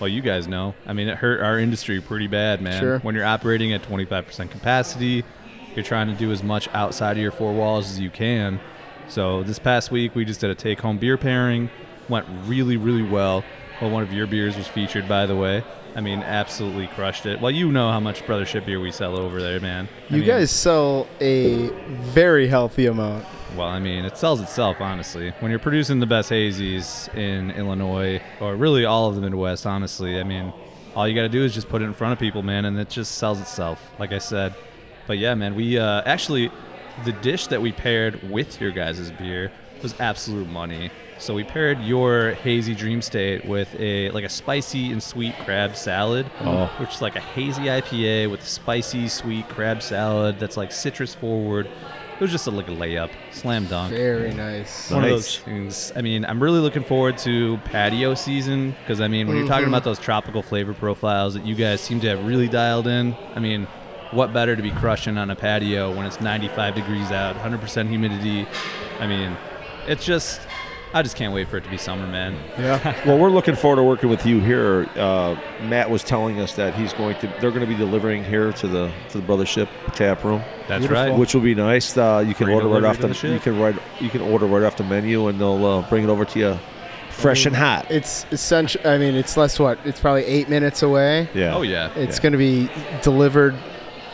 well, 0.00 0.08
you 0.08 0.20
guys 0.20 0.46
know. 0.46 0.74
I 0.86 0.92
mean, 0.92 1.08
it 1.08 1.16
hurt 1.16 1.40
our 1.40 1.58
industry 1.58 2.00
pretty 2.00 2.26
bad, 2.26 2.60
man. 2.60 2.80
Sure. 2.80 2.98
When 3.00 3.14
you're 3.14 3.24
operating 3.24 3.72
at 3.72 3.82
25% 3.82 4.50
capacity, 4.50 5.24
you're 5.74 5.84
trying 5.84 6.08
to 6.08 6.14
do 6.14 6.32
as 6.32 6.42
much 6.42 6.68
outside 6.74 7.12
of 7.12 7.22
your 7.22 7.32
four 7.32 7.54
walls 7.54 7.90
as 7.90 8.00
you 8.00 8.10
can. 8.10 8.60
So 9.08 9.42
this 9.42 9.58
past 9.58 9.90
week, 9.90 10.14
we 10.14 10.24
just 10.24 10.40
did 10.40 10.50
a 10.50 10.54
take-home 10.54 10.98
beer 10.98 11.16
pairing. 11.16 11.70
Went 12.08 12.26
really, 12.44 12.76
really 12.76 13.02
well. 13.02 13.44
Well, 13.80 13.90
one 13.90 14.02
of 14.02 14.12
your 14.12 14.26
beers 14.26 14.56
was 14.56 14.66
featured, 14.66 15.08
by 15.08 15.26
the 15.26 15.36
way. 15.36 15.64
I 15.96 16.02
mean, 16.02 16.22
absolutely 16.22 16.88
crushed 16.88 17.24
it. 17.24 17.40
Well, 17.40 17.50
you 17.50 17.72
know 17.72 17.90
how 17.90 18.00
much 18.00 18.22
Brothership 18.24 18.66
beer 18.66 18.78
we 18.78 18.92
sell 18.92 19.16
over 19.18 19.40
there, 19.40 19.58
man. 19.60 19.88
I 20.10 20.12
You 20.12 20.18
mean, 20.18 20.26
guys 20.26 20.50
sell 20.50 21.08
a 21.22 21.68
very 22.12 22.48
healthy 22.48 22.84
amount. 22.84 23.24
Well, 23.56 23.66
I 23.66 23.78
mean, 23.78 24.04
it 24.04 24.18
sells 24.18 24.42
itself, 24.42 24.82
honestly. 24.82 25.32
When 25.40 25.50
you're 25.50 25.58
producing 25.58 25.98
the 25.98 26.06
best 26.06 26.30
hazies 26.30 27.12
in 27.16 27.50
Illinois, 27.52 28.20
or 28.42 28.56
really 28.56 28.84
all 28.84 29.08
of 29.08 29.14
the 29.14 29.22
Midwest, 29.22 29.64
honestly, 29.64 30.20
I 30.20 30.22
mean, 30.22 30.52
all 30.94 31.08
you 31.08 31.14
got 31.14 31.22
to 31.22 31.30
do 31.30 31.42
is 31.42 31.54
just 31.54 31.70
put 31.70 31.80
it 31.80 31.86
in 31.86 31.94
front 31.94 32.12
of 32.12 32.18
people, 32.18 32.42
man, 32.42 32.66
and 32.66 32.78
it 32.78 32.90
just 32.90 33.12
sells 33.12 33.40
itself, 33.40 33.80
like 33.98 34.12
I 34.12 34.18
said. 34.18 34.54
But 35.06 35.16
yeah, 35.16 35.34
man, 35.34 35.54
we 35.54 35.78
uh, 35.78 36.02
actually, 36.04 36.50
the 37.06 37.12
dish 37.12 37.46
that 37.46 37.62
we 37.62 37.72
paired 37.72 38.30
with 38.30 38.60
your 38.60 38.70
guys' 38.70 39.10
beer 39.12 39.50
was 39.82 39.98
absolute 39.98 40.48
money. 40.48 40.90
So 41.18 41.34
we 41.34 41.44
paired 41.44 41.80
your 41.80 42.32
hazy 42.32 42.74
dream 42.74 43.00
state 43.00 43.44
with 43.46 43.74
a 43.80 44.10
like 44.10 44.24
a 44.24 44.28
spicy 44.28 44.92
and 44.92 45.02
sweet 45.02 45.34
crab 45.44 45.74
salad, 45.74 46.26
Oh. 46.40 46.66
which 46.78 46.94
is 46.96 47.02
like 47.02 47.16
a 47.16 47.20
hazy 47.20 47.62
IPA 47.62 48.30
with 48.30 48.42
a 48.42 48.46
spicy 48.46 49.08
sweet 49.08 49.48
crab 49.48 49.82
salad 49.82 50.38
that's 50.38 50.56
like 50.56 50.70
citrus 50.72 51.14
forward. 51.14 51.66
It 51.66 52.20
was 52.20 52.30
just 52.30 52.46
a, 52.46 52.50
like 52.50 52.68
a 52.68 52.72
layup, 52.72 53.10
slam 53.30 53.66
dunk. 53.66 53.92
Very 53.92 54.32
nice. 54.32 54.90
One 54.90 55.04
of 55.04 55.10
Nice. 55.10 55.16
those 55.16 55.38
things. 55.40 55.92
I 55.96 56.00
mean, 56.02 56.24
I'm 56.24 56.42
really 56.42 56.60
looking 56.60 56.84
forward 56.84 57.18
to 57.18 57.58
patio 57.64 58.14
season 58.14 58.74
because 58.80 59.00
I 59.00 59.08
mean, 59.08 59.26
when 59.26 59.36
you're 59.36 59.46
talking 59.46 59.64
mm-hmm. 59.64 59.74
about 59.74 59.84
those 59.84 59.98
tropical 59.98 60.42
flavor 60.42 60.72
profiles 60.74 61.34
that 61.34 61.44
you 61.46 61.54
guys 61.54 61.80
seem 61.80 62.00
to 62.00 62.08
have 62.08 62.24
really 62.26 62.48
dialed 62.48 62.86
in, 62.86 63.14
I 63.34 63.40
mean, 63.40 63.66
what 64.12 64.32
better 64.32 64.54
to 64.54 64.62
be 64.62 64.70
crushing 64.70 65.18
on 65.18 65.30
a 65.30 65.36
patio 65.36 65.94
when 65.94 66.06
it's 66.06 66.20
95 66.20 66.74
degrees 66.74 67.10
out, 67.10 67.36
100% 67.36 67.88
humidity? 67.88 68.46
I 69.00 69.06
mean, 69.06 69.36
it's 69.86 70.04
just, 70.04 70.40
I 70.96 71.02
just 71.02 71.14
can't 71.16 71.34
wait 71.34 71.46
for 71.48 71.58
it 71.58 71.64
to 71.64 71.70
be 71.70 71.76
summer, 71.76 72.06
man. 72.06 72.34
Yeah. 72.58 72.94
Well, 73.06 73.18
we're 73.18 73.30
looking 73.30 73.54
forward 73.54 73.76
to 73.76 73.82
working 73.82 74.08
with 74.08 74.24
you 74.24 74.40
here. 74.40 74.88
Uh, 74.96 75.36
Matt 75.62 75.90
was 75.90 76.02
telling 76.02 76.40
us 76.40 76.54
that 76.56 76.74
he's 76.74 76.92
going 76.94 77.16
to. 77.20 77.26
They're 77.40 77.50
going 77.50 77.60
to 77.60 77.66
be 77.66 77.76
delivering 77.76 78.24
here 78.24 78.52
to 78.54 78.66
the 78.66 78.90
to 79.10 79.20
the 79.20 79.26
Brothership 79.26 79.68
tap 79.92 80.24
room, 80.24 80.42
That's 80.68 80.86
right. 80.88 81.16
which 81.16 81.34
will 81.34 81.42
be 81.42 81.54
nice. 81.54 81.96
Uh, 81.96 82.24
you 82.26 82.34
can 82.34 82.46
Free 82.46 82.54
order 82.54 82.68
right 82.68 82.84
off 82.84 82.98
the. 82.98 83.08
the 83.08 83.14
ship. 83.14 83.32
you 83.32 83.40
can 83.40 83.58
write. 83.60 83.76
You 84.00 84.08
can 84.10 84.22
order 84.22 84.46
right 84.46 84.62
off 84.64 84.76
the 84.76 84.84
menu, 84.84 85.28
and 85.28 85.38
they'll 85.40 85.64
uh, 85.64 85.88
bring 85.88 86.02
it 86.04 86.08
over 86.10 86.24
to 86.24 86.38
you, 86.38 86.58
fresh 87.10 87.44
and 87.46 87.54
hot. 87.54 87.90
It's 87.90 88.24
essential. 88.32 88.80
I 88.86 88.96
mean, 88.98 89.14
it's 89.14 89.36
less 89.36 89.58
what? 89.58 89.78
It's 89.84 90.00
probably 90.00 90.24
eight 90.24 90.48
minutes 90.48 90.82
away. 90.82 91.28
Yeah. 91.34 91.54
Oh 91.54 91.62
yeah. 91.62 91.92
It's 91.96 92.16
Yeah. 92.16 92.22
going 92.22 92.32
to 92.32 92.38
be 92.38 92.70
delivered 93.02 93.54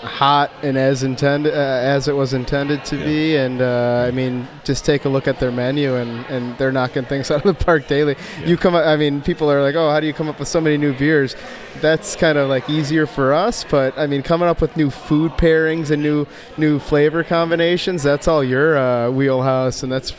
hot 0.03 0.51
and 0.63 0.77
as 0.77 1.03
intended, 1.03 1.55
uh, 1.55 1.57
as 1.57 2.09
it 2.09 2.13
was 2.15 2.35
intended 2.35 2.85
to 2.87 2.97
Yeah. 2.97 3.05
be. 3.05 3.37
And 3.37 3.63
uh, 3.63 4.05
I 4.07 4.11
mean, 4.11 4.47
just 4.65 4.85
take 4.85 5.05
a 5.05 5.09
look 5.09 5.27
at 5.29 5.39
their 5.41 5.53
menu, 5.53 5.95
and, 5.97 6.27
and 6.27 6.59
they're 6.59 6.73
knocking 6.73 7.05
things 7.05 7.31
out 7.31 7.45
of 7.47 7.57
the 7.59 7.65
park 7.65 7.87
daily. 7.89 8.17
You 8.45 8.57
come, 8.57 8.75
up, 8.75 8.85
I 8.87 8.97
mean, 8.97 9.23
people 9.23 9.51
are 9.51 9.63
like, 9.63 9.75
"Oh, 9.77 9.91
how 9.91 10.01
do 10.01 10.07
you 10.07 10.13
come 10.13 10.29
up 10.29 10.39
with 10.39 10.49
so 10.49 10.61
many 10.61 10.77
new 10.77 10.93
beers?" 10.93 11.37
That's 11.81 12.17
kind 12.17 12.37
of 12.37 12.49
like 12.49 12.69
easier 12.69 13.07
for 13.07 13.33
us, 13.33 13.65
but 13.65 13.97
I 13.99 14.07
mean, 14.07 14.23
coming 14.23 14.49
up 14.49 14.61
with 14.61 14.77
new 14.77 14.91
food 14.91 15.33
pairings 15.33 15.91
and 15.91 16.03
new 16.03 16.27
new 16.57 16.79
flavor 16.79 17.25
combinations, 17.25 18.03
that's 18.03 18.29
all 18.29 18.43
your 18.45 18.77
uh, 18.77 19.11
wheelhouse, 19.11 19.83
and 19.83 19.91
that's 19.91 20.13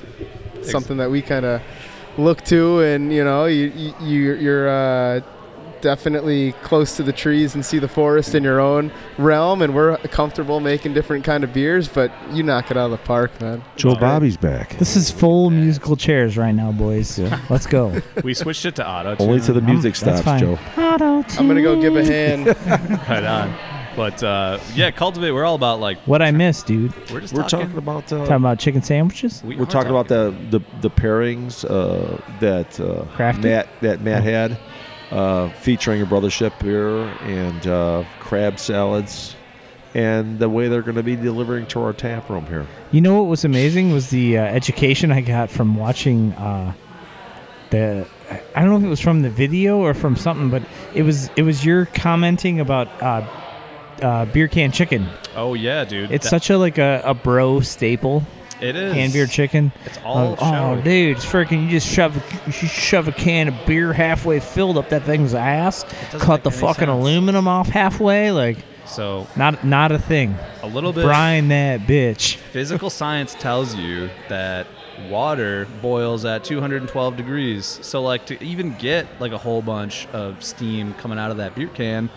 something 0.64 0.97
that 0.97 1.11
we 1.11 1.22
kind 1.22 1.45
of 1.45 1.61
look 2.18 2.41
to. 2.45 2.80
And 2.81 3.11
you 3.14 3.23
know, 3.23 3.45
you, 3.45 3.72
you 3.76 3.93
you- 4.01 4.34
you're. 4.35 4.69
Definitely 5.84 6.53
close 6.64 6.95
to 6.95 7.03
the 7.03 7.11
trees 7.11 7.55
and 7.55 7.65
see 7.65 7.77
the 7.77 7.89
forest 7.89 8.35
in 8.35 8.41
your 8.43 8.61
own 8.61 8.89
realm 9.18 9.61
and 9.61 9.76
we're 9.76 9.97
comfortable 9.97 10.61
making 10.61 10.93
different 10.93 11.26
kind 11.26 11.43
of 11.43 11.51
beers 11.53 11.89
but 11.89 12.10
you 12.31 12.41
knock 12.41 12.72
it 12.72 12.77
out 12.77 12.85
of 12.85 12.91
the 12.91 13.05
park 13.05 13.39
man 13.41 13.61
Joe 13.76 13.93
Bobby's 13.95 14.38
back. 14.38 14.77
This 14.80 14.95
is 14.95 15.11
full 15.11 15.49
musical 15.49 15.97
chairs 15.97 16.38
right 16.38 16.55
now, 16.55 16.72
boys. 16.72 17.19
Let's 17.49 17.65
go. 17.68 18.01
we 18.23 18.34
switched 18.34 18.64
it 18.65 18.77
to 18.77 18.88
auto. 18.89 19.18
Only 19.19 19.41
to 19.41 19.51
the 19.51 19.60
music 19.60 19.95
that's 19.97 20.22
stops, 20.22 20.22
fine. 20.22 20.39
Joe. 20.39 20.57
i'm 21.38 21.47
gonna 21.49 21.61
go 21.61 21.80
give 21.81 21.97
a 21.97 22.05
hand 22.05 22.47
right 23.10 23.23
on. 23.26 23.53
But 23.95 24.23
uh, 24.23 24.60
yeah, 24.73 24.89
cultivate. 24.89 25.31
We're 25.31 25.45
all 25.45 25.53
about 25.55 25.80
like 25.80 25.99
What 26.07 26.22
I 26.22 26.31
miss, 26.31 26.64
dude. 26.64 26.93
we're 27.11 27.19
just 27.22 27.34
We're 27.34 27.43
talking. 27.43 27.60
talking 27.68 27.77
about. 27.77 28.11
Uh, 28.11 28.19
Talking 28.19 28.35
about 28.38 28.57
chicken 28.57 28.81
sandwiches. 28.81 29.43
we 29.43 29.55
we're 29.55 29.64
are 29.64 29.65
talking 29.68 29.91
about 29.91 30.07
the, 30.07 30.34
the 30.49 30.61
the 30.81 30.89
pairings 30.89 31.64
uh, 31.65 32.18
that 32.39 32.80
uh, 32.80 33.03
Crafted? 33.15 33.43
Matt 33.43 33.68
that 33.81 34.01
Matt 34.01 34.23
had, 34.23 34.57
uh, 35.14 35.49
featuring 35.61 36.02
a 36.02 36.06
brothership 36.06 36.57
beer 36.60 37.03
and 37.22 37.68
uh, 37.68 38.03
crab 38.19 38.57
salads, 38.60 39.35
and 39.94 40.40
the 40.40 40.49
way 40.49 40.68
they're 40.68 40.81
going 40.81 40.95
to 40.95 41.03
be 41.03 41.15
delivering 41.15 41.68
to 41.68 41.81
our 41.81 41.94
tap 41.94 42.30
room 42.30 42.45
here. 42.48 42.65
You 42.91 43.02
know 43.02 43.22
what 43.22 43.30
was 43.30 43.45
amazing 43.45 43.94
was 43.94 44.10
the 44.10 44.38
uh, 44.40 44.41
education 44.44 45.11
I 45.11 45.22
got 45.22 45.49
from 45.49 45.76
watching 45.76 46.34
uh, 46.34 46.73
the. 47.69 48.07
I 48.56 48.61
don't 48.61 48.69
know 48.72 48.77
if 48.77 48.84
it 48.84 48.88
was 48.90 48.99
from 49.02 49.22
the 49.22 49.30
video 49.30 49.77
or 49.77 49.94
from 49.94 50.15
something, 50.15 50.49
but 50.49 50.64
it 50.95 51.03
was 51.03 51.30
it 51.35 51.44
was 51.44 51.64
your 51.64 51.85
commenting 51.85 52.60
about 52.60 52.88
uh, 53.02 53.27
uh, 54.02 54.26
beer 54.26 54.48
can 54.48 54.72
chicken. 54.72 55.07
Oh 55.35 55.53
yeah, 55.53 55.85
dude. 55.85 56.11
It's 56.11 56.26
That- 56.26 56.30
such 56.30 56.49
a 56.49 56.57
like 56.57 56.77
a, 56.80 57.02
a 57.06 57.14
bro 57.14 57.60
staple. 57.60 58.23
It 58.62 58.76
is 58.76 58.94
Can 58.94 59.12
beer 59.12 59.28
chicken. 59.28 59.72
It's 59.86 59.98
all 60.04 60.36
oh, 60.40 60.76
oh, 60.78 60.82
dude, 60.82 61.18
it's 61.18 61.26
freaking! 61.26 61.64
You 61.66 61.72
just 61.72 61.88
shove 61.88 62.16
you 62.46 62.52
shove 62.52 63.08
a 63.08 63.12
can 63.12 63.48
of 63.48 63.66
beer 63.66 63.94
halfway 63.94 64.40
filled 64.40 64.78
up 64.78 64.90
that 64.90 65.04
thing's 65.04 65.34
ass. 65.34 65.86
Cut 66.14 66.44
the 66.44 66.52
fucking 66.52 66.88
sense. 66.88 66.90
aluminum 66.90 67.48
off 67.48 67.70
halfway. 67.70 68.32
Like 68.32 68.58
So 68.86 69.28
not 69.36 69.64
not 69.64 69.92
a 69.92 70.00
thing. 70.00 70.36
a 70.62 70.68
little 70.68 70.94
bit. 70.94 71.04
Brine 71.04 71.48
that 71.50 71.82
bitch. 71.82 72.36
Physical 72.36 72.90
science 72.90 73.34
tells 73.36 73.76
you 73.76 74.10
that 74.30 74.68
water 75.10 75.68
boils 75.82 76.26
at 76.26 76.44
212 76.44 77.18
degrees. 77.18 77.80
So 77.82 78.02
like 78.02 78.26
to 78.28 78.44
even 78.44 78.76
get 78.78 79.08
like 79.20 79.32
a 79.32 79.38
whole 79.38 79.62
bunch 79.62 80.08
of 80.08 80.44
steam 80.44 80.94
coming 80.96 81.18
out 81.18 81.32
of 81.32 81.38
that 81.38 81.56
beer 81.56 81.68
can, 81.68 82.10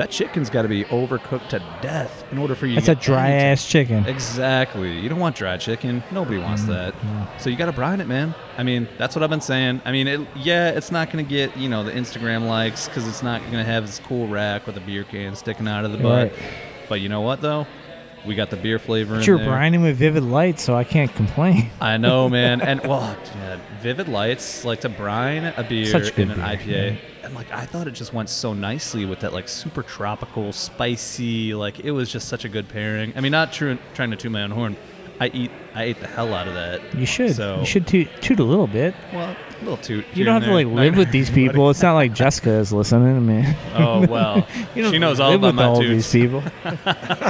that 0.00 0.10
chicken's 0.10 0.48
got 0.48 0.62
to 0.62 0.68
be 0.68 0.84
overcooked 0.84 1.50
to 1.50 1.58
death 1.82 2.24
in 2.32 2.38
order 2.38 2.54
for 2.54 2.66
you. 2.66 2.74
That's 2.74 2.86
to 2.86 2.92
a 2.92 2.94
dry 2.94 3.32
ass 3.32 3.68
chicken. 3.68 4.06
Exactly. 4.06 4.98
You 4.98 5.10
don't 5.10 5.18
want 5.18 5.36
dry 5.36 5.58
chicken. 5.58 6.02
Nobody 6.10 6.38
wants 6.38 6.62
mm-hmm. 6.62 6.72
that. 6.72 7.38
So 7.38 7.50
you 7.50 7.56
got 7.56 7.66
to 7.66 7.72
brine 7.72 8.00
it, 8.00 8.08
man. 8.08 8.34
I 8.56 8.62
mean, 8.62 8.88
that's 8.96 9.14
what 9.14 9.22
I've 9.22 9.28
been 9.28 9.42
saying. 9.42 9.82
I 9.84 9.92
mean, 9.92 10.08
it, 10.08 10.26
yeah, 10.36 10.70
it's 10.70 10.90
not 10.90 11.12
going 11.12 11.22
to 11.22 11.28
get, 11.28 11.54
you 11.54 11.68
know, 11.68 11.84
the 11.84 11.92
Instagram 11.92 12.48
likes 12.48 12.88
because 12.88 13.06
it's 13.06 13.22
not 13.22 13.42
going 13.42 13.52
to 13.52 13.64
have 13.64 13.84
this 13.84 13.98
cool 13.98 14.26
rack 14.26 14.66
with 14.66 14.78
a 14.78 14.80
beer 14.80 15.04
can 15.04 15.36
sticking 15.36 15.68
out 15.68 15.84
of 15.84 15.92
the 15.92 15.98
butt. 15.98 16.32
Right. 16.32 16.42
But 16.88 17.02
you 17.02 17.10
know 17.10 17.20
what, 17.20 17.42
though? 17.42 17.66
We 18.26 18.34
got 18.34 18.48
the 18.48 18.56
beer 18.56 18.78
flavor 18.78 19.16
But 19.16 19.20
in 19.20 19.26
you're 19.26 19.38
there. 19.38 19.48
brining 19.48 19.82
with 19.82 19.98
vivid 19.98 20.24
light, 20.24 20.60
so 20.60 20.74
I 20.74 20.84
can't 20.84 21.14
complain. 21.14 21.68
I 21.80 21.98
know, 21.98 22.30
man. 22.30 22.62
And, 22.70 22.80
well, 22.86 23.14
yeah, 23.34 23.58
Vivid 23.82 24.08
Lights, 24.08 24.64
like 24.64 24.80
to 24.80 24.88
brine 24.88 25.44
a 25.44 25.62
beer 25.62 25.94
in 25.94 26.30
an 26.30 26.38
beer, 26.38 26.96
IPA. 26.96 26.98
And, 27.30 27.36
like, 27.36 27.52
I 27.52 27.64
thought 27.64 27.86
it 27.86 27.92
just 27.92 28.12
went 28.12 28.28
so 28.28 28.52
nicely 28.54 29.04
with 29.04 29.20
that, 29.20 29.32
like, 29.32 29.46
super 29.48 29.84
tropical, 29.84 30.52
spicy. 30.52 31.54
Like, 31.54 31.78
it 31.78 31.92
was 31.92 32.10
just 32.10 32.26
such 32.28 32.44
a 32.44 32.48
good 32.48 32.68
pairing. 32.68 33.12
I 33.14 33.20
mean, 33.20 33.30
not 33.30 33.52
true, 33.52 33.78
trying 33.94 34.10
to 34.10 34.16
toot 34.16 34.32
my 34.32 34.42
own 34.42 34.50
horn. 34.50 34.76
I 35.20 35.28
eat, 35.28 35.52
I 35.72 35.84
ate 35.84 36.00
the 36.00 36.08
hell 36.08 36.34
out 36.34 36.48
of 36.48 36.54
that. 36.54 36.80
You 36.92 37.06
should. 37.06 37.36
So- 37.36 37.60
You 37.60 37.66
should 37.66 37.86
toot, 37.86 38.08
toot 38.20 38.40
a 38.40 38.42
little 38.42 38.66
bit. 38.66 38.96
Well, 39.12 39.30
a 39.30 39.58
little 39.60 39.76
toot. 39.76 40.04
You 40.12 40.24
don't 40.24 40.34
have 40.34 40.42
and 40.42 40.50
to 40.50 40.54
like 40.56 40.66
live 40.66 40.96
with 40.96 41.12
these 41.12 41.30
people. 41.30 41.70
It's 41.70 41.82
not 41.82 41.92
like 41.94 42.14
Jessica 42.14 42.50
is 42.50 42.72
listening 42.72 43.14
to 43.14 43.20
me. 43.20 43.54
Oh 43.76 44.04
well, 44.08 44.44
You 44.74 44.90
she 44.90 44.98
knows 44.98 45.20
all 45.20 45.30
live 45.30 45.40
about 45.44 45.46
with 45.48 45.54
my 45.54 45.64
all 45.66 45.80
toots. 45.80 46.10
these 46.10 46.22
people. 46.24 46.42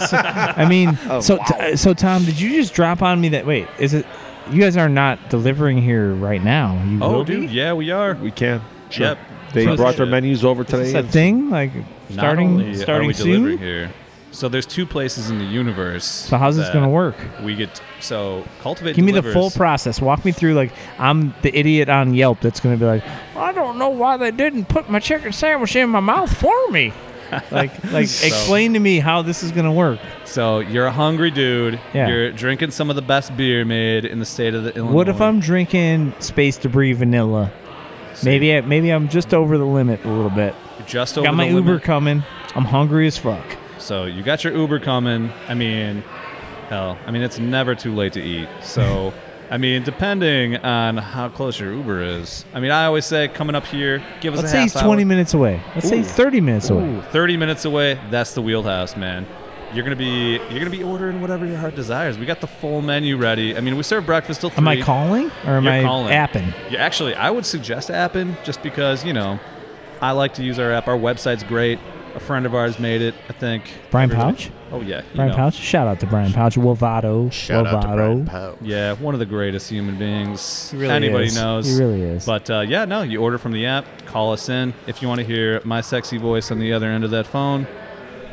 So, 0.07 0.17
I 0.17 0.67
mean, 0.69 0.97
oh, 1.11 1.21
so 1.21 1.39
t- 1.47 1.77
so 1.77 1.93
Tom, 1.93 2.25
did 2.25 2.41
you 2.41 2.51
just 2.55 2.73
drop 2.73 3.03
on 3.03 3.21
me 3.21 3.29
that? 3.31 3.45
Wait, 3.45 3.67
is 3.79 3.93
it? 3.93 4.07
You 4.51 4.61
guys 4.61 4.77
are 4.77 4.89
not 4.89 5.29
delivering 5.29 5.83
here 5.83 6.15
right 6.15 6.43
now. 6.43 6.81
You 6.87 7.03
Oh, 7.03 7.13
will 7.13 7.25
dude, 7.25 7.49
be? 7.51 7.55
yeah, 7.55 7.73
we 7.75 7.91
are. 7.91 8.15
We 8.15 8.31
can. 8.31 8.63
Sure. 8.91 9.07
Yep. 9.09 9.19
They 9.53 9.65
Trust 9.65 9.79
brought 9.79 9.97
their 9.97 10.07
shit. 10.07 10.11
menus 10.13 10.45
over 10.45 10.63
Is 10.63 10.69
today. 10.69 10.93
this 10.93 10.95
a 10.95 11.03
thing? 11.09 11.51
Like 11.51 11.75
Not 11.75 11.85
starting 12.11 12.61
are 12.61 12.75
starting 12.75 13.13
soon? 13.13 13.59
here. 13.59 13.91
So 14.33 14.49
there's 14.49 14.67
two 14.67 14.87
places 14.87 15.29
in 15.29 15.39
the 15.41 15.45
universe. 15.45 16.05
So 16.05 16.37
how's 16.39 16.57
this 16.57 16.69
gonna 16.71 16.89
work? 16.89 17.17
We 17.43 17.57
get 17.57 17.83
so 17.99 18.45
cultivate. 18.63 18.95
Give 18.95 19.05
me 19.05 19.11
the 19.13 19.25
full 19.25 19.51
process. 19.51 20.01
Walk 20.01 20.25
me 20.25 20.31
through. 20.31 20.55
Like 20.55 20.73
I'm 20.99 21.35
the 21.43 21.57
idiot 21.59 21.89
on 21.89 22.15
Yelp 22.15 22.41
that's 22.41 22.61
gonna 22.61 22.77
be 22.77 22.85
like, 22.85 23.03
I 23.37 23.51
don't 23.53 23.77
know 23.79 23.89
why 23.89 24.17
they 24.17 24.31
didn't 24.31 24.67
put 24.69 24.89
my 24.89 25.01
chicken 25.01 25.33
sandwich 25.33 25.75
in 25.75 25.91
my 25.91 25.99
mouth 26.01 26.33
for 26.37 26.69
me. 26.71 26.93
like 27.51 27.83
like 27.93 28.07
So- 28.07 28.27
explain 28.29 28.73
to 28.75 28.79
me 28.81 29.01
how 29.01 29.23
this 29.23 29.43
is 29.43 29.51
gonna 29.51 29.73
work. 29.73 29.99
So 30.25 30.61
you're 30.61 30.87
a 30.87 30.93
hungry 30.93 31.33
dude. 31.33 31.81
Yeah. 31.93 32.07
You're 32.09 32.31
drinking 32.33 32.71
some 32.71 32.89
of 32.89 32.95
the 32.95 33.03
best 33.03 33.37
beer 33.37 33.65
made 33.65 34.05
in 34.05 34.21
the 34.21 34.25
state 34.25 34.55
of 34.55 34.63
the 34.63 34.75
Illinois. 34.77 34.95
What 34.95 35.09
if 35.09 35.21
I'm 35.21 35.41
drinking 35.41 36.15
Space 36.21 36.57
Debris 36.57 36.93
Vanilla? 36.93 37.51
Maybe 38.25 38.55
I, 38.57 38.61
maybe 38.61 38.91
I'm 38.91 39.09
just 39.09 39.35
over 39.35 39.59
the 39.59 39.65
limit 39.65 40.05
a 40.05 40.09
little 40.09 40.31
bit. 40.31 40.55
You're 40.79 40.87
just 40.87 41.17
over 41.19 41.27
Got 41.27 41.35
my 41.35 41.49
Uber 41.49 41.61
limit? 41.61 41.83
coming. 41.83 42.23
I'm 42.55 42.65
hungry 42.65 43.07
as 43.07 43.17
fuck. 43.19 43.45
So 43.79 44.05
you 44.05 44.23
got 44.23 44.45
your 44.45 44.55
Uber 44.57 44.81
coming. 44.81 45.31
I 45.49 45.55
mean, 45.55 46.03
hell, 46.69 46.99
I 47.07 47.11
mean 47.11 47.23
it's 47.23 47.39
never 47.39 47.75
too 47.75 47.95
late 47.95 48.13
to 48.15 48.21
eat. 48.23 48.49
So 48.63 49.13
I 49.51 49.59
mean, 49.59 49.83
depending 49.83 50.59
on 50.59 50.97
how 50.97 51.29
close 51.29 51.59
your 51.59 51.73
Uber 51.73 52.03
is. 52.03 52.45
I 52.55 52.61
mean, 52.61 52.71
I 52.71 52.85
always 52.85 53.05
say 53.05 53.27
coming 53.27 53.57
up 53.57 53.67
here, 53.67 54.01
give 54.21 54.35
us 54.35 54.43
Let's 54.43 54.53
a 54.53 54.57
say 54.57 54.63
he's 54.63 54.73
20 54.75 55.03
hour. 55.03 55.07
minutes 55.07 55.35
away. 55.35 55.61
Let's 55.75 55.89
say 55.89 55.97
he's 55.99 56.13
30 56.13 56.41
minutes 56.41 56.71
away. 56.71 57.03
30 57.11 57.37
minutes 57.37 57.65
away. 57.65 57.99
That's 58.11 58.33
the 58.35 58.43
wheelhouse, 58.43 58.97
man. 58.97 59.27
You're 59.73 59.85
gonna 59.85 59.95
be 59.97 60.33
you're 60.51 60.59
gonna 60.59 60.71
be 60.71 60.83
ordering 60.83 61.21
whatever 61.21 61.47
your 61.47 61.57
heart 61.59 61.77
desires. 61.77 62.19
We 62.19 62.27
got 62.27 62.41
the 62.41 62.47
full 62.49 62.83
menu 62.83 63.17
ready. 63.17 63.57
I 63.57 63.61
mean, 63.61 63.77
we 63.77 63.83
serve 63.85 64.05
breakfast 64.05 64.41
till 64.41 64.51
three. 64.51 64.59
Am 64.59 64.69
I 64.69 64.81
calling 64.83 65.31
or 65.47 65.53
am 65.53 65.65
You're 65.65 65.73
I 65.73 65.83
calling. 65.85 66.13
apping? 66.13 66.53
Yeah, 66.71 66.81
actually, 66.85 67.15
I 67.15 67.31
would 67.31 67.47
suggest 67.47 67.89
Appen 67.91 68.37
just 68.45 68.63
because 68.63 69.05
you 69.05 69.13
know 69.13 69.39
I 70.01 70.11
like 70.13 70.35
to 70.35 70.43
use 70.43 70.59
our 70.59 70.73
app. 70.73 70.89
Our 70.89 70.97
website's 70.99 71.45
great. 71.45 71.79
A 72.17 72.19
friend 72.21 72.45
of 72.45 72.57
ours 72.57 72.81
made 72.81 73.01
it. 73.03 73.15
I 73.29 73.33
think. 73.33 73.63
Brian 73.93 74.11
Everybody- 74.11 74.33
Pouch? 74.47 74.51
Oh 74.73 74.81
yeah. 74.81 75.03
Brian 75.15 75.31
know. 75.31 75.37
Pouch? 75.37 75.55
Shout 75.55 75.87
out 75.87 76.01
to 76.01 76.07
Brian 76.07 76.33
Pouch. 76.33 76.57
Wolvato. 76.57 77.31
Shout 77.31 77.69
out 77.69 77.83
to 77.83 77.89
Brian 77.89 78.27
Pow. 78.27 78.57
Yeah, 78.61 78.95
one 78.95 79.15
of 79.15 79.21
the 79.21 79.27
greatest 79.27 79.71
human 79.71 79.97
beings 79.97 80.73
He 80.73 80.79
really 80.79 80.93
anybody 80.93 81.27
is. 81.27 81.37
knows. 81.37 81.69
He 81.73 81.79
really 81.81 82.03
is. 82.03 82.27
But 82.27 82.51
uh, 82.51 82.61
yeah, 82.67 82.85
no, 82.87 83.03
you 83.03 83.23
order 83.23 83.39
from 83.39 83.53
the 83.53 83.67
app, 83.67 83.85
call 84.07 84.33
us 84.33 84.49
in. 84.49 84.75
If 84.89 85.01
you 85.01 85.07
want 85.07 85.21
to 85.21 85.25
hear 85.27 85.61
my 85.65 85.81
sexy 85.81 86.19
voice 86.19 86.51
on 86.51 86.59
the 86.59 86.73
other 86.73 86.87
end 86.89 87.05
of 87.05 87.11
that 87.13 87.29
phone, 87.29 87.69